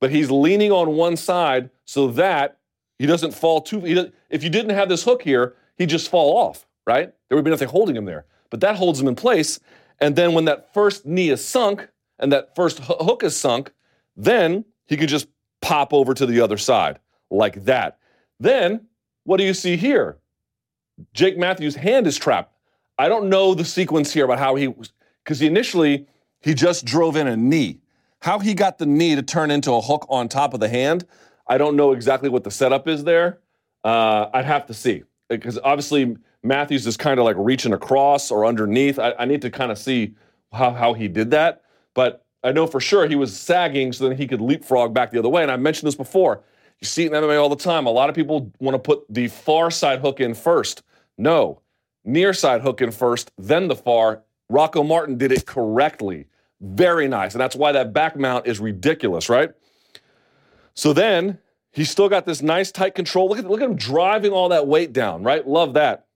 but 0.00 0.10
he's 0.12 0.30
leaning 0.30 0.70
on 0.70 0.90
one 0.90 1.16
side 1.16 1.70
so 1.84 2.08
that 2.12 2.57
he 2.98 3.06
doesn't 3.06 3.32
fall 3.32 3.60
too. 3.60 3.80
Does, 3.80 4.10
if 4.30 4.42
you 4.42 4.50
didn't 4.50 4.74
have 4.74 4.88
this 4.88 5.04
hook 5.04 5.22
here, 5.22 5.54
he'd 5.76 5.88
just 5.88 6.10
fall 6.10 6.36
off, 6.36 6.66
right? 6.86 7.12
There 7.28 7.36
would 7.36 7.44
be 7.44 7.50
nothing 7.50 7.68
holding 7.68 7.96
him 7.96 8.04
there. 8.04 8.26
But 8.50 8.60
that 8.60 8.76
holds 8.76 9.00
him 9.00 9.08
in 9.08 9.14
place. 9.14 9.60
And 10.00 10.16
then 10.16 10.32
when 10.32 10.44
that 10.46 10.72
first 10.72 11.06
knee 11.06 11.30
is 11.30 11.44
sunk 11.44 11.88
and 12.18 12.32
that 12.32 12.54
first 12.54 12.80
hook 12.80 13.22
is 13.22 13.36
sunk, 13.36 13.72
then 14.16 14.64
he 14.86 14.96
could 14.96 15.08
just 15.08 15.28
pop 15.60 15.92
over 15.92 16.14
to 16.14 16.26
the 16.26 16.40
other 16.40 16.56
side 16.56 16.98
like 17.30 17.64
that. 17.64 17.98
Then 18.40 18.86
what 19.24 19.36
do 19.36 19.44
you 19.44 19.54
see 19.54 19.76
here? 19.76 20.16
Jake 21.12 21.36
Matthews' 21.36 21.76
hand 21.76 22.06
is 22.06 22.16
trapped. 22.16 22.52
I 22.98 23.08
don't 23.08 23.28
know 23.28 23.54
the 23.54 23.64
sequence 23.64 24.12
here 24.12 24.24
about 24.24 24.38
how 24.38 24.56
he 24.56 24.68
was, 24.68 24.92
because 25.22 25.40
initially 25.42 26.06
he 26.40 26.54
just 26.54 26.84
drove 26.84 27.14
in 27.14 27.28
a 27.28 27.36
knee. 27.36 27.80
How 28.20 28.40
he 28.40 28.54
got 28.54 28.78
the 28.78 28.86
knee 28.86 29.14
to 29.14 29.22
turn 29.22 29.52
into 29.52 29.72
a 29.72 29.80
hook 29.80 30.06
on 30.08 30.28
top 30.28 30.54
of 30.54 30.60
the 30.60 30.68
hand, 30.68 31.06
I 31.48 31.58
don't 31.58 31.76
know 31.76 31.92
exactly 31.92 32.28
what 32.28 32.44
the 32.44 32.50
setup 32.50 32.88
is 32.88 33.04
there. 33.04 33.38
Uh, 33.84 34.28
I'd 34.34 34.44
have 34.44 34.66
to 34.66 34.74
see 34.74 35.02
because 35.28 35.58
obviously 35.58 36.16
Matthews 36.42 36.86
is 36.86 36.96
kind 36.96 37.18
of 37.18 37.24
like 37.24 37.36
reaching 37.38 37.72
across 37.72 38.30
or 38.30 38.44
underneath. 38.44 38.98
I, 38.98 39.14
I 39.18 39.24
need 39.24 39.42
to 39.42 39.50
kind 39.50 39.72
of 39.72 39.78
see 39.78 40.14
how, 40.52 40.72
how 40.72 40.94
he 40.94 41.08
did 41.08 41.30
that. 41.30 41.62
But 41.94 42.24
I 42.44 42.52
know 42.52 42.66
for 42.66 42.80
sure 42.80 43.06
he 43.06 43.16
was 43.16 43.36
sagging 43.36 43.92
so 43.92 44.08
then 44.08 44.16
he 44.16 44.26
could 44.26 44.40
leapfrog 44.40 44.94
back 44.94 45.10
the 45.10 45.18
other 45.18 45.28
way. 45.28 45.42
And 45.42 45.50
I 45.50 45.56
mentioned 45.56 45.86
this 45.86 45.94
before. 45.94 46.42
You 46.80 46.86
see 46.86 47.04
it 47.04 47.12
in 47.12 47.22
MMA 47.22 47.40
all 47.40 47.48
the 47.48 47.56
time. 47.56 47.86
A 47.86 47.90
lot 47.90 48.08
of 48.08 48.14
people 48.14 48.52
want 48.60 48.74
to 48.74 48.78
put 48.78 49.04
the 49.12 49.28
far 49.28 49.70
side 49.70 50.00
hook 50.00 50.20
in 50.20 50.34
first. 50.34 50.82
No, 51.16 51.60
near 52.04 52.32
side 52.32 52.60
hook 52.60 52.80
in 52.80 52.92
first, 52.92 53.32
then 53.38 53.68
the 53.68 53.74
far. 53.74 54.22
Rocco 54.48 54.82
Martin 54.82 55.18
did 55.18 55.32
it 55.32 55.44
correctly. 55.44 56.26
Very 56.60 57.08
nice. 57.08 57.34
And 57.34 57.40
that's 57.40 57.56
why 57.56 57.72
that 57.72 57.92
back 57.92 58.16
mount 58.16 58.46
is 58.46 58.60
ridiculous, 58.60 59.28
right? 59.28 59.50
So 60.78 60.92
then 60.92 61.38
he's 61.72 61.90
still 61.90 62.08
got 62.08 62.24
this 62.24 62.40
nice 62.40 62.70
tight 62.70 62.94
control. 62.94 63.28
Look 63.28 63.40
at, 63.40 63.50
look 63.50 63.60
at 63.60 63.68
him 63.68 63.74
driving 63.74 64.30
all 64.30 64.50
that 64.50 64.68
weight 64.68 64.92
down, 64.92 65.24
right? 65.24 65.44
Love 65.44 65.74
that. 65.74 66.06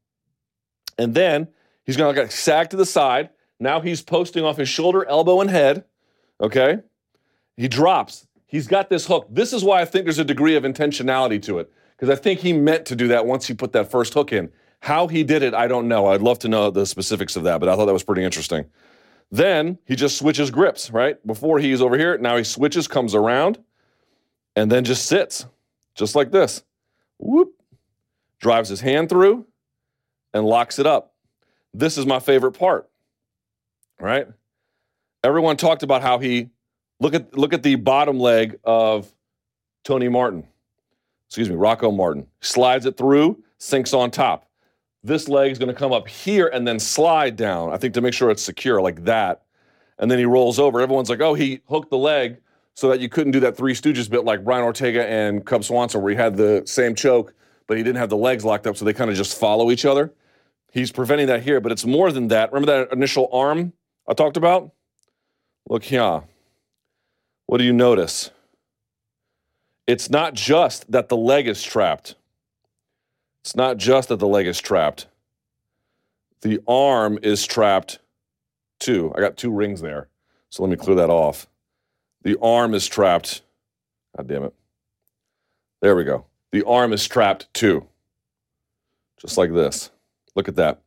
And 0.97 1.17
then 1.17 1.49
he's 1.83 1.97
going 1.97 2.15
to 2.15 2.31
sag 2.31 2.71
to 2.71 2.77
the 2.77 2.87
side. 2.87 3.31
Now 3.59 3.81
he's 3.81 4.03
posting 4.03 4.45
off 4.45 4.59
his 4.59 4.69
shoulder, 4.69 5.05
elbow, 5.09 5.41
and 5.41 5.51
head. 5.51 5.83
Okay. 6.41 6.79
He 7.57 7.67
drops. 7.67 8.29
He's 8.47 8.69
got 8.69 8.89
this 8.89 9.05
hook. 9.05 9.27
This 9.29 9.53
is 9.53 9.65
why 9.65 9.81
I 9.81 9.85
think 9.85 10.05
there's 10.05 10.21
a 10.21 10.25
degree 10.25 10.55
of 10.55 10.63
intentionality 10.63 11.43
to 11.43 11.59
it, 11.59 11.69
because 11.97 12.09
I 12.09 12.15
think 12.15 12.39
he 12.39 12.53
meant 12.53 12.87
to 12.87 12.95
do 12.95 13.09
that 13.09 13.27
once 13.27 13.49
he 13.49 13.55
put 13.55 13.73
that 13.73 13.91
first 13.91 14.15
hook 14.15 14.33
in. 14.33 14.49
How 14.79 15.09
he 15.09 15.25
did 15.25 15.43
it, 15.43 15.55
I 15.55 15.67
don't 15.67 15.89
know. 15.89 16.07
I'd 16.07 16.23
love 16.23 16.39
to 16.39 16.49
know 16.49 16.71
the 16.71 16.87
specifics 16.87 17.35
of 17.35 17.43
that, 17.43 17.59
but 17.59 17.69
I 17.69 17.75
thought 17.75 17.87
that 17.87 17.93
was 17.93 18.05
pretty 18.05 18.23
interesting. 18.23 18.67
Then 19.33 19.79
he 19.87 19.97
just 19.97 20.19
switches 20.19 20.53
grips, 20.53 20.93
right? 20.93 21.27
Before 21.27 21.59
he's 21.59 21.83
over 21.83 21.99
here, 21.99 22.17
now 22.19 22.37
he 22.37 22.45
switches, 22.45 22.87
comes 22.87 23.17
around 23.17 23.59
and 24.57 24.71
then 24.71 24.85
just 24.85 25.07
sits, 25.07 25.47
just 25.95 26.15
like 26.15 26.31
this. 26.31 26.63
Whoop. 27.19 27.55
Drives 28.41 28.69
his 28.69 28.81
hand 28.81 29.09
through 29.09 29.47
and 30.35 30.45
locks 30.45 30.79
it 30.79 30.87
up. 30.87 31.15
This 31.73 31.97
is 31.97 32.07
my 32.07 32.19
favorite 32.19 32.53
part, 32.53 32.91
right? 34.01 34.27
Everyone 35.25 35.57
talked 35.57 35.83
about 35.83 36.03
how 36.03 36.19
he 36.19 36.51
look 37.01 37.15
at 37.15 37.37
look 37.37 37.53
at 37.53 37.63
the 37.63 37.77
bottom 37.77 38.19
leg 38.19 38.59
of 38.65 39.09
Tony 39.85 40.09
Martin. 40.09 40.47
Excuse 41.29 41.49
me, 41.49 41.55
Rocco 41.55 41.91
Martin. 41.91 42.27
Slides 42.41 42.85
it 42.85 42.97
through, 42.97 43.43
sinks 43.59 43.95
on 43.95 44.11
top. 44.11 44.51
This 45.05 45.29
leg 45.29 45.51
is 45.51 45.59
going 45.59 45.73
to 45.73 45.75
come 45.75 45.93
up 45.93 46.07
here 46.07 46.49
and 46.49 46.67
then 46.67 46.79
slide 46.79 47.37
down, 47.37 47.73
I 47.73 47.77
think 47.77 47.95
to 47.95 48.01
make 48.01 48.13
sure 48.13 48.31
it's 48.31 48.43
secure 48.43 48.83
like 48.83 49.05
that. 49.05 49.43
And 49.99 50.11
then 50.11 50.19
he 50.19 50.25
rolls 50.25 50.59
over. 50.59 50.81
Everyone's 50.81 51.09
like, 51.09 51.21
"Oh, 51.21 51.35
he 51.35 51.61
hooked 51.69 51.91
the 51.91 51.99
leg 51.99 52.39
so 52.75 52.89
that 52.89 53.01
you 53.01 53.09
couldn't 53.09 53.33
do 53.33 53.41
that 53.41 53.57
Three 53.57 53.75
Stooges 53.75 54.09
bit 54.11 54.25
like 54.25 54.45
Brian 54.45 54.65
Ortega 54.65 55.07
and 55.07 55.45
Cub 55.45 55.65
Swanson, 55.65 56.03
where 56.03 56.11
he 56.11 56.17
had 56.17 56.37
the 56.37 56.63
same 56.65 56.95
choke, 56.95 57.35
but 57.67 57.77
he 57.77 57.83
didn't 57.83 57.99
have 57.99 58.09
the 58.09 58.17
legs 58.17 58.45
locked 58.45 58.67
up, 58.67 58.77
so 58.77 58.85
they 58.85 58.93
kind 58.93 59.11
of 59.11 59.17
just 59.17 59.39
follow 59.39 59.71
each 59.71 59.85
other. 59.85 60.13
He's 60.73 60.91
preventing 60.91 61.27
that 61.27 61.43
here, 61.43 61.61
but 61.61 61.71
it's 61.71 61.85
more 61.85 62.11
than 62.11 62.29
that. 62.29 62.51
Remember 62.53 62.87
that 62.87 62.93
initial 62.93 63.29
arm 63.33 63.75
I 64.09 64.15
talked 64.15 64.37
about? 64.37 64.73
Look 65.69 65.85
here. 65.85 66.23
What 67.47 67.59
do 67.59 67.65
you 67.65 67.73
notice? 67.73 68.31
It's 69.87 70.09
not 70.09 70.33
just 70.35 70.91
that 70.91 71.09
the 71.09 71.17
leg 71.17 71.47
is 71.47 71.63
trapped. 71.63 72.15
It's 73.43 73.55
not 73.55 73.77
just 73.77 74.09
that 74.09 74.19
the 74.19 74.29
leg 74.29 74.47
is 74.47 74.61
trapped. 74.61 75.09
The 76.41 76.61
arm 76.67 77.19
is 77.23 77.45
trapped 77.45 77.99
too. 78.79 79.13
I 79.17 79.21
got 79.21 79.37
two 79.37 79.51
rings 79.51 79.81
there. 79.81 80.09
So 80.49 80.63
let 80.63 80.71
me 80.71 80.77
clear 80.77 80.97
that 80.97 81.11
off. 81.11 81.47
The 82.23 82.39
arm 82.41 82.75
is 82.75 82.87
trapped. 82.87 83.43
God 84.17 84.29
damn 84.29 84.45
it. 84.45 84.55
There 85.81 85.97
we 85.97 86.05
go. 86.05 86.27
The 86.53 86.65
arm 86.65 86.93
is 86.93 87.07
trapped 87.07 87.53
too. 87.53 87.87
Just 89.21 89.39
like 89.39 89.53
this. 89.53 89.91
Look 90.35 90.49
at 90.49 90.57
that. 90.57 90.83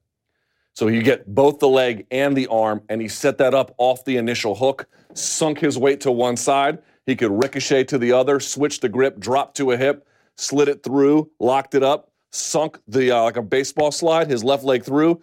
So 0.74 0.88
you 0.88 1.02
get 1.02 1.34
both 1.34 1.60
the 1.60 1.70
leg 1.70 2.06
and 2.12 2.36
the 2.36 2.48
arm, 2.48 2.82
and 2.90 3.02
he 3.02 3.08
set 3.08 3.38
that 3.38 3.54
up 3.54 3.74
off 3.78 4.04
the 4.04 4.18
initial 4.18 4.56
hook, 4.56 4.88
sunk 5.14 5.60
his 5.60 5.78
weight 5.78 6.02
to 6.02 6.12
one 6.12 6.36
side. 6.36 6.80
He 7.06 7.16
could 7.16 7.32
ricochet 7.32 7.86
to 7.86 7.98
the 7.98 8.12
other, 8.12 8.40
switch 8.40 8.82
the 8.82 8.90
grip, 8.90 9.20
drop 9.20 9.54
to 9.56 9.72
a 9.72 9.78
hip, 9.78 10.06
slid 10.36 10.68
it 10.68 10.84
through, 10.84 11.32
locked 11.40 11.76
it 11.76 11.84
up, 11.84 12.12
sunk 12.32 12.80
the 12.88 13.12
uh, 13.12 13.24
like 13.24 13.38
a 13.38 13.42
baseball 13.42 13.92
slide, 13.92 14.28
his 14.28 14.44
left 14.44 14.66
leg 14.66 14.84
through, 14.84 15.22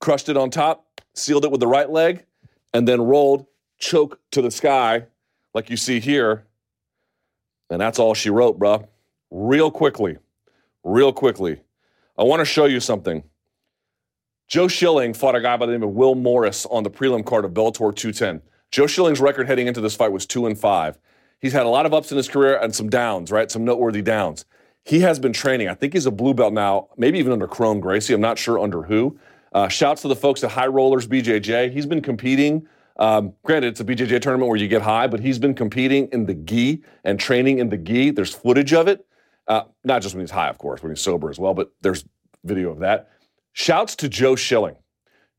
crushed 0.00 0.30
it 0.30 0.38
on 0.38 0.48
top, 0.48 0.86
sealed 1.14 1.44
it 1.44 1.50
with 1.50 1.60
the 1.60 1.66
right 1.66 1.90
leg, 1.90 2.24
and 2.72 2.88
then 2.88 3.02
rolled, 3.02 3.46
choke 3.78 4.18
to 4.30 4.40
the 4.40 4.50
sky, 4.50 5.04
like 5.54 5.70
you 5.70 5.76
see 5.76 6.00
here. 6.00 6.46
And 7.70 7.80
that's 7.80 7.98
all 7.98 8.14
she 8.14 8.30
wrote, 8.30 8.58
bruh. 8.58 8.86
Real 9.30 9.70
quickly, 9.70 10.18
real 10.82 11.12
quickly. 11.12 11.60
I 12.18 12.22
want 12.24 12.40
to 12.40 12.44
show 12.44 12.66
you 12.66 12.80
something. 12.80 13.24
Joe 14.46 14.68
Schilling 14.68 15.14
fought 15.14 15.34
a 15.34 15.40
guy 15.40 15.56
by 15.56 15.66
the 15.66 15.72
name 15.72 15.82
of 15.82 15.90
Will 15.90 16.14
Morris 16.14 16.66
on 16.66 16.82
the 16.82 16.90
prelim 16.90 17.24
card 17.24 17.44
of 17.44 17.52
Bellator 17.52 17.94
210. 17.94 18.42
Joe 18.70 18.86
Schilling's 18.86 19.20
record 19.20 19.46
heading 19.46 19.66
into 19.66 19.80
this 19.80 19.96
fight 19.96 20.12
was 20.12 20.26
two 20.26 20.46
and 20.46 20.58
five. 20.58 20.98
He's 21.40 21.52
had 21.52 21.66
a 21.66 21.68
lot 21.68 21.86
of 21.86 21.94
ups 21.94 22.10
in 22.10 22.16
his 22.16 22.28
career 22.28 22.56
and 22.56 22.74
some 22.74 22.88
downs, 22.90 23.32
right? 23.32 23.50
Some 23.50 23.64
noteworthy 23.64 24.02
downs. 24.02 24.44
He 24.84 25.00
has 25.00 25.18
been 25.18 25.32
training. 25.32 25.68
I 25.68 25.74
think 25.74 25.94
he's 25.94 26.06
a 26.06 26.10
blue 26.10 26.34
belt 26.34 26.52
now, 26.52 26.88
maybe 26.96 27.18
even 27.18 27.32
under 27.32 27.46
Kron 27.46 27.80
Gracie. 27.80 28.12
I'm 28.12 28.20
not 28.20 28.38
sure 28.38 28.58
under 28.58 28.82
who. 28.82 29.18
Uh, 29.52 29.68
shouts 29.68 30.02
to 30.02 30.08
the 30.08 30.16
folks 30.16 30.44
at 30.44 30.50
High 30.50 30.66
Rollers 30.66 31.06
BJJ. 31.06 31.72
He's 31.72 31.86
been 31.86 32.02
competing. 32.02 32.66
Um, 32.96 33.34
granted, 33.42 33.68
it's 33.68 33.80
a 33.80 33.84
BJJ 33.84 34.20
tournament 34.22 34.48
where 34.48 34.58
you 34.58 34.68
get 34.68 34.82
high, 34.82 35.06
but 35.06 35.20
he's 35.20 35.38
been 35.38 35.54
competing 35.54 36.08
in 36.12 36.26
the 36.26 36.34
gi 36.34 36.82
and 37.02 37.18
training 37.18 37.58
in 37.58 37.68
the 37.68 37.76
gi. 37.76 38.10
There's 38.10 38.34
footage 38.34 38.72
of 38.72 38.88
it. 38.88 39.06
Uh, 39.46 39.64
not 39.82 40.00
just 40.00 40.14
when 40.14 40.22
he's 40.22 40.30
high, 40.30 40.48
of 40.48 40.58
course, 40.58 40.82
when 40.82 40.92
he's 40.92 41.00
sober 41.00 41.28
as 41.28 41.38
well, 41.38 41.54
but 41.54 41.72
there's 41.82 42.04
video 42.44 42.70
of 42.70 42.78
that. 42.78 43.10
Shouts 43.52 43.96
to 43.96 44.08
Joe 44.08 44.36
Schilling. 44.36 44.76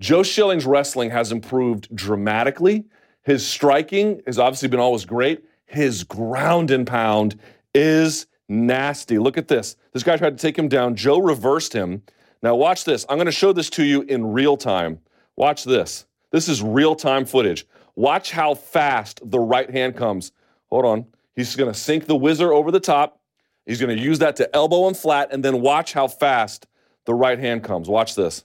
Joe 0.01 0.23
Schilling's 0.23 0.65
wrestling 0.65 1.09
has 1.09 1.31
improved 1.31 1.93
dramatically. 1.95 2.85
His 3.23 3.45
striking 3.45 4.21
has 4.27 4.37
obviously 4.37 4.67
been 4.67 4.79
always 4.79 5.05
great. 5.05 5.45
His 5.65 6.03
ground 6.03 6.69
and 6.69 6.85
pound 6.85 7.39
is 7.73 8.27
nasty. 8.47 9.17
Look 9.17 9.37
at 9.37 9.47
this. 9.47 9.77
This 9.93 10.03
guy 10.03 10.17
tried 10.17 10.37
to 10.37 10.41
take 10.41 10.57
him 10.57 10.67
down. 10.67 10.95
Joe 10.95 11.19
reversed 11.19 11.73
him. 11.73 12.03
Now, 12.43 12.55
watch 12.55 12.83
this. 12.83 13.05
I'm 13.09 13.17
going 13.17 13.25
to 13.25 13.31
show 13.31 13.53
this 13.53 13.69
to 13.71 13.83
you 13.83 14.01
in 14.03 14.33
real 14.33 14.57
time. 14.57 14.99
Watch 15.35 15.63
this. 15.63 16.05
This 16.35 16.49
is 16.49 16.61
real 16.61 16.95
time 16.95 17.23
footage. 17.23 17.65
Watch 17.95 18.31
how 18.31 18.55
fast 18.55 19.21
the 19.23 19.39
right 19.39 19.69
hand 19.69 19.95
comes. 19.95 20.33
Hold 20.65 20.83
on. 20.83 21.05
He's 21.33 21.55
going 21.55 21.71
to 21.71 21.79
sink 21.79 22.07
the 22.07 22.15
whizzer 22.17 22.51
over 22.51 22.71
the 22.71 22.79
top. 22.81 23.21
He's 23.65 23.79
going 23.79 23.95
to 23.95 24.03
use 24.03 24.19
that 24.19 24.35
to 24.35 24.53
elbow 24.53 24.85
him 24.89 24.95
flat, 24.95 25.29
and 25.31 25.45
then 25.45 25.61
watch 25.61 25.93
how 25.93 26.09
fast 26.09 26.67
the 27.05 27.13
right 27.13 27.39
hand 27.39 27.63
comes. 27.63 27.87
Watch 27.87 28.15
this. 28.15 28.43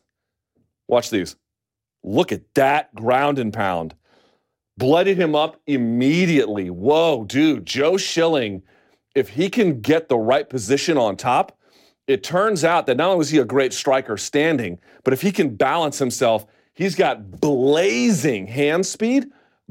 Watch 0.86 1.10
these. 1.10 1.34
Look 2.04 2.30
at 2.30 2.54
that 2.54 2.94
ground 2.94 3.40
and 3.40 3.52
pound. 3.52 3.96
Blooded 4.78 5.18
him 5.18 5.34
up 5.34 5.60
immediately. 5.66 6.70
Whoa, 6.70 7.24
dude. 7.24 7.66
Joe 7.66 7.96
Schilling, 7.96 8.62
if 9.16 9.30
he 9.30 9.50
can 9.50 9.80
get 9.80 10.08
the 10.08 10.16
right 10.16 10.48
position 10.48 10.96
on 10.96 11.16
top, 11.16 11.58
it 12.06 12.22
turns 12.22 12.62
out 12.62 12.86
that 12.86 12.96
not 12.96 13.06
only 13.08 13.18
was 13.18 13.30
he 13.30 13.38
a 13.38 13.44
great 13.44 13.72
striker 13.72 14.16
standing, 14.16 14.78
but 15.02 15.12
if 15.12 15.22
he 15.22 15.32
can 15.32 15.56
balance 15.56 15.98
himself, 15.98 16.46
he's 16.74 16.94
got 16.94 17.40
blazing 17.40 18.46
hand 18.46 18.86
speed, 18.86 19.26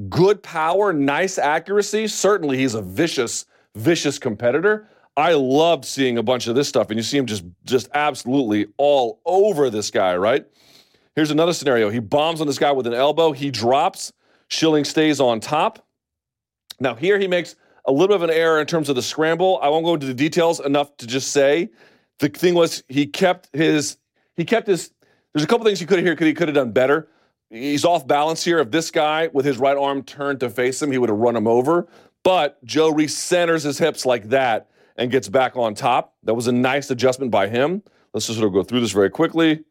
good 0.10 0.42
power, 0.44 0.94
nice 0.94 1.38
accuracy. 1.38 2.08
Certainly, 2.08 2.58
he's 2.58 2.74
a 2.74 2.82
vicious, 2.82 3.45
vicious 3.76 4.19
competitor. 4.19 4.88
I 5.18 5.34
loved 5.34 5.84
seeing 5.84 6.18
a 6.18 6.24
bunch 6.24 6.48
of 6.48 6.56
this 6.56 6.69
stuff, 6.69 6.90
and 6.90 6.98
you 6.98 7.03
see 7.03 7.18
him 7.18 7.26
just 7.26 7.44
just 7.66 7.90
absolutely 7.94 8.68
all 8.78 9.19
over 9.26 9.69
this 9.69 9.92
guy, 9.92 10.16
right? 10.16 10.45
Here's 11.16 11.32
another 11.32 11.53
scenario. 11.53 11.90
He 11.90 12.00
bombs 12.00 12.40
on 12.40 12.48
this 12.48 12.58
guy 12.58 12.72
with 12.72 12.88
an 12.88 12.94
elbow. 12.94 13.34
He 13.34 13.52
drops. 13.52 14.14
Schilling 14.48 14.86
stays 14.86 15.19
on 15.19 15.40
top. 15.40 15.86
Now 16.80 16.95
here 16.95 17.19
he 17.19 17.28
makes 17.28 17.56
a 17.86 17.92
little 17.92 18.08
bit 18.08 18.16
of 18.16 18.24
an 18.24 18.30
error 18.32 18.60
in 18.60 18.66
terms 18.66 18.90
of 18.90 18.95
the 18.95 19.02
scramble. 19.02 19.60
I 19.61 19.68
won't 19.69 19.86
go 19.86 19.94
into 19.94 20.08
the 20.08 20.14
details 20.14 20.60
enough 20.60 20.95
to 20.98 21.08
just 21.08 21.32
say 21.32 21.69
the 22.19 22.30
thing 22.30 22.53
was 22.53 22.84
he 22.88 23.06
kept 23.06 23.50
his 23.53 23.98
he 24.36 24.45
kept 24.45 24.68
his. 24.68 24.92
There's 25.33 25.43
a 25.43 25.48
couple 25.48 25.66
things 25.66 25.80
he 25.80 25.85
could 25.85 25.99
have 25.99 26.06
here. 26.06 26.27
He 26.27 26.33
could 26.33 26.48
have 26.48 26.56
done 26.56 26.72
better. 26.72 27.08
He's 27.49 27.85
off 27.85 28.08
balance 28.08 28.43
here. 28.43 28.59
If 28.59 28.72
this 28.72 28.91
guy 28.91 29.30
with 29.33 29.45
his 29.45 29.58
right 29.58 29.77
arm 29.77 30.03
turned 30.03 30.40
to 30.41 30.49
face 30.49 30.82
him, 30.82 30.91
he 30.91 30.98
would 30.98 31.09
have 31.09 31.17
run 31.17 31.35
him 31.35 31.48
over. 31.48 31.88
But 32.24 32.64
Joe 32.64 32.91
recenters 32.91 33.64
his 33.64 33.77
hips 33.77 34.06
like 34.06 34.30
that 34.30 34.69
and 34.98 35.09
gets 35.09 35.30
back 35.30 35.56
on 35.56 35.74
top. 35.74 36.16
That 36.24 36.33
was 36.33 36.48
a 36.48 36.51
nice 36.51 36.90
adjustment 36.91 37.32
by 37.32 37.48
him. 37.48 37.82
Let's 38.14 38.27
just 38.27 38.38
sort 38.38 38.48
of 38.48 38.53
go 38.53 38.64
through 38.64 38.82
this 38.82 38.91
very 38.91 39.09
quickly. 39.09 39.64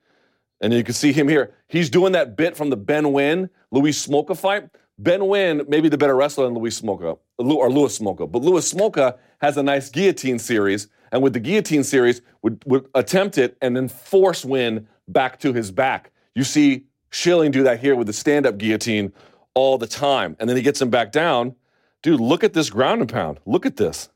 And 0.61 0.73
you 0.73 0.83
can 0.83 0.95
see 0.95 1.13
him 1.13 1.29
here. 1.29 1.55
He's 1.69 1.91
doing 1.91 2.13
that 2.13 2.37
bit 2.37 2.57
from 2.57 2.71
the 2.71 2.77
Ben 2.77 3.05
Nguyen, 3.05 3.51
Louis 3.71 3.93
Smolka 3.93 4.37
fight. 4.37 4.69
Ben 4.99 5.21
Nguyen 5.21 5.69
may 5.69 5.81
be 5.81 5.89
the 5.89 5.99
better 5.99 6.17
wrestler 6.17 6.47
than 6.47 6.55
Louis 6.55 6.81
Smolka, 6.81 7.19
or 7.39 7.71
Louis 7.71 7.97
Smolka. 7.97 8.31
But 8.31 8.43
Louis 8.43 8.73
Smolka 8.73 9.19
has 9.41 9.57
a 9.57 9.63
nice 9.63 9.89
guillotine 9.91 10.41
series. 10.41 10.89
And 11.13 11.23
with 11.23 11.33
the 11.33 11.41
guillotine 11.41 11.85
series, 11.85 12.23
would, 12.43 12.63
would 12.67 12.89
attempt 12.95 13.39
it 13.39 13.57
and 13.63 13.77
then 13.77 13.89
force 13.89 14.45
Nguyen 14.45 14.87
back 15.09 15.41
to 15.41 15.53
his 15.53 15.71
back. 15.71 16.13
You 16.35 16.45
see 16.45 16.85
Schilling 17.11 17.51
do 17.51 17.63
that 17.65 17.81
here 17.81 17.97
with 17.97 18.07
the 18.07 18.13
stand 18.13 18.47
up 18.47 18.59
guillotine 18.59 19.13
all 19.55 19.79
the 19.79 19.87
time. 19.87 20.37
And 20.39 20.49
then 20.49 20.57
he 20.57 20.63
gets 20.63 20.81
him 20.81 20.91
back 20.91 21.11
down. 21.11 21.55
Dude, 22.03 22.21
look 22.21 22.45
at 22.45 22.53
this 22.53 22.71
ground 22.71 23.01
and 23.01 23.11
pound. 23.11 23.41
Look 23.47 23.67
at 23.67 23.77
this 23.77 24.09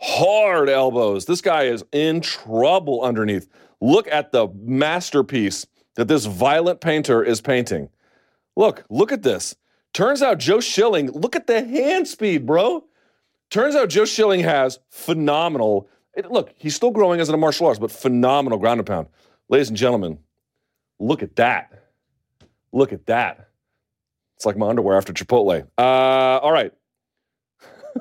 hard 0.00 0.68
elbows. 0.68 1.24
This 1.24 1.40
guy 1.40 1.64
is 1.64 1.84
in 1.92 2.20
trouble 2.20 3.02
underneath. 3.02 3.48
Look 3.80 4.08
at 4.08 4.32
the 4.32 4.48
masterpiece 4.62 5.66
that 5.94 6.08
this 6.08 6.26
violent 6.26 6.80
painter 6.80 7.22
is 7.22 7.40
painting. 7.40 7.88
Look, 8.56 8.84
look 8.90 9.12
at 9.12 9.22
this. 9.22 9.56
Turns 9.92 10.22
out 10.22 10.38
Joe 10.38 10.60
Schilling, 10.60 11.10
look 11.10 11.36
at 11.36 11.46
the 11.46 11.64
hand 11.64 12.06
speed, 12.06 12.46
bro. 12.46 12.84
Turns 13.50 13.74
out 13.74 13.88
Joe 13.88 14.04
Schilling 14.04 14.40
has 14.40 14.78
phenomenal. 14.90 15.88
It, 16.14 16.30
look, 16.30 16.52
he's 16.56 16.74
still 16.74 16.90
growing 16.90 17.20
as 17.20 17.28
a 17.28 17.36
martial 17.36 17.66
arts, 17.66 17.78
but 17.78 17.90
phenomenal 17.90 18.58
ground 18.58 18.80
and 18.80 18.86
pound. 18.86 19.08
Ladies 19.48 19.68
and 19.68 19.76
gentlemen, 19.76 20.18
look 20.98 21.22
at 21.22 21.36
that. 21.36 21.84
Look 22.72 22.92
at 22.92 23.06
that. 23.06 23.48
It's 24.34 24.44
like 24.44 24.56
my 24.56 24.68
underwear 24.68 24.96
after 24.96 25.12
Chipotle. 25.12 25.66
Uh, 25.78 25.80
all 25.82 26.52
right. 26.52 26.72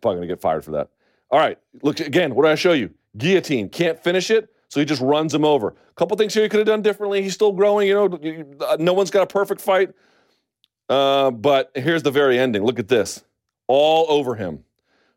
Probably 0.00 0.18
gonna 0.18 0.26
get 0.26 0.40
fired 0.40 0.64
for 0.64 0.72
that. 0.72 0.90
All 1.30 1.38
right, 1.38 1.58
look 1.82 1.98
again. 2.00 2.34
What 2.34 2.42
did 2.44 2.52
I 2.52 2.56
show 2.56 2.72
you? 2.72 2.90
Guillotine. 3.16 3.68
Can't 3.70 4.02
finish 4.02 4.30
it, 4.30 4.50
so 4.68 4.80
he 4.80 4.86
just 4.86 5.00
runs 5.00 5.34
him 5.34 5.44
over. 5.44 5.68
A 5.68 5.94
couple 5.94 6.16
things 6.16 6.34
here 6.34 6.42
he 6.42 6.48
could 6.48 6.58
have 6.58 6.66
done 6.66 6.82
differently. 6.82 7.22
He's 7.22 7.34
still 7.34 7.52
growing. 7.52 7.88
You 7.88 7.94
know, 7.94 8.56
uh, 8.66 8.76
no 8.78 8.92
one's 8.92 9.10
got 9.10 9.22
a 9.22 9.26
perfect 9.26 9.60
fight. 9.60 9.90
Uh, 10.88 11.30
but 11.30 11.70
here's 11.74 12.02
the 12.02 12.10
very 12.10 12.38
ending. 12.38 12.64
Look 12.64 12.78
at 12.78 12.88
this. 12.88 13.24
All 13.66 14.06
over 14.10 14.34
him 14.34 14.64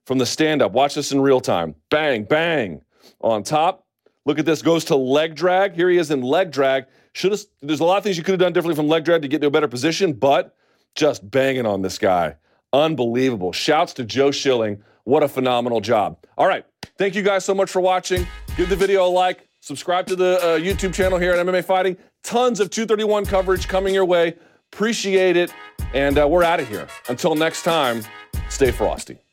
from 0.06 0.20
the 0.20 0.26
stand 0.26 0.62
up. 0.62 0.72
Watch 0.72 0.96
this 0.96 1.12
in 1.12 1.20
real 1.20 1.42
time. 1.42 1.76
Bang, 1.90 2.24
bang. 2.24 2.82
On 3.20 3.44
top. 3.44 3.85
Look 4.26 4.40
at 4.40 4.46
this. 4.46 4.62
Goes 4.62 4.86
to 4.86 4.96
leg 4.96 5.36
drag. 5.36 5.74
Here 5.74 5.90
he 5.90 5.98
is 5.98 6.12
in 6.12 6.22
leg 6.22 6.52
drag. 6.52 6.86
Should 7.14 7.32
have. 7.32 7.42
There's 7.62 7.80
a 7.80 7.86
lot 7.86 7.98
of 7.98 8.04
things 8.04 8.18
you 8.18 8.24
could 8.24 8.34
have 8.34 8.40
done 8.40 8.54
differently 8.54 8.76
from 8.76 8.88
leg 8.88 9.06
drag 9.06 9.22
to 9.22 9.28
get 9.28 9.42
to 9.42 9.48
a 9.48 9.52
better 9.52 9.68
position, 9.68 10.14
but 10.14 10.56
just 10.96 11.30
banging 11.30 11.66
on 11.66 11.82
this 11.82 11.98
guy. 11.98 12.36
Unbelievable. 12.74 13.52
Shouts 13.52 13.94
to 13.94 14.04
Joe 14.04 14.32
Schilling 14.32 14.84
what 15.06 15.24
a 15.24 15.28
phenomenal 15.28 15.80
job. 15.80 16.18
All 16.38 16.48
right. 16.48 16.66
Thank 16.98 17.16
you 17.16 17.22
guys 17.22 17.46
so 17.46 17.56
much 17.56 17.70
for 17.72 17.80
watching. 17.80 18.28
Give 18.58 18.68
the 18.68 18.76
video 18.76 19.06
a 19.06 19.10
like. 19.10 19.48
Subscribe 19.62 20.06
to 20.08 20.16
the 20.16 20.40
uh, 20.42 20.60
YouTube 20.60 20.94
channel 20.94 21.18
here 21.18 21.34
at 21.34 21.46
MMA 21.46 21.64
Fighting. 21.64 21.98
Tons 22.24 22.60
of 22.60 22.70
231 22.70 23.26
coverage 23.26 23.68
coming 23.68 23.94
your 23.94 24.06
way. 24.06 24.36
Appreciate 24.74 25.38
it. 25.38 25.54
And 25.94 26.20
uh, 26.20 26.28
we're 26.28 26.44
out 26.44 26.60
of 26.60 26.68
here. 26.68 26.88
Until 27.08 27.36
next 27.36 27.64
time, 27.64 28.04
stay 28.50 28.72
frosty. 28.72 29.25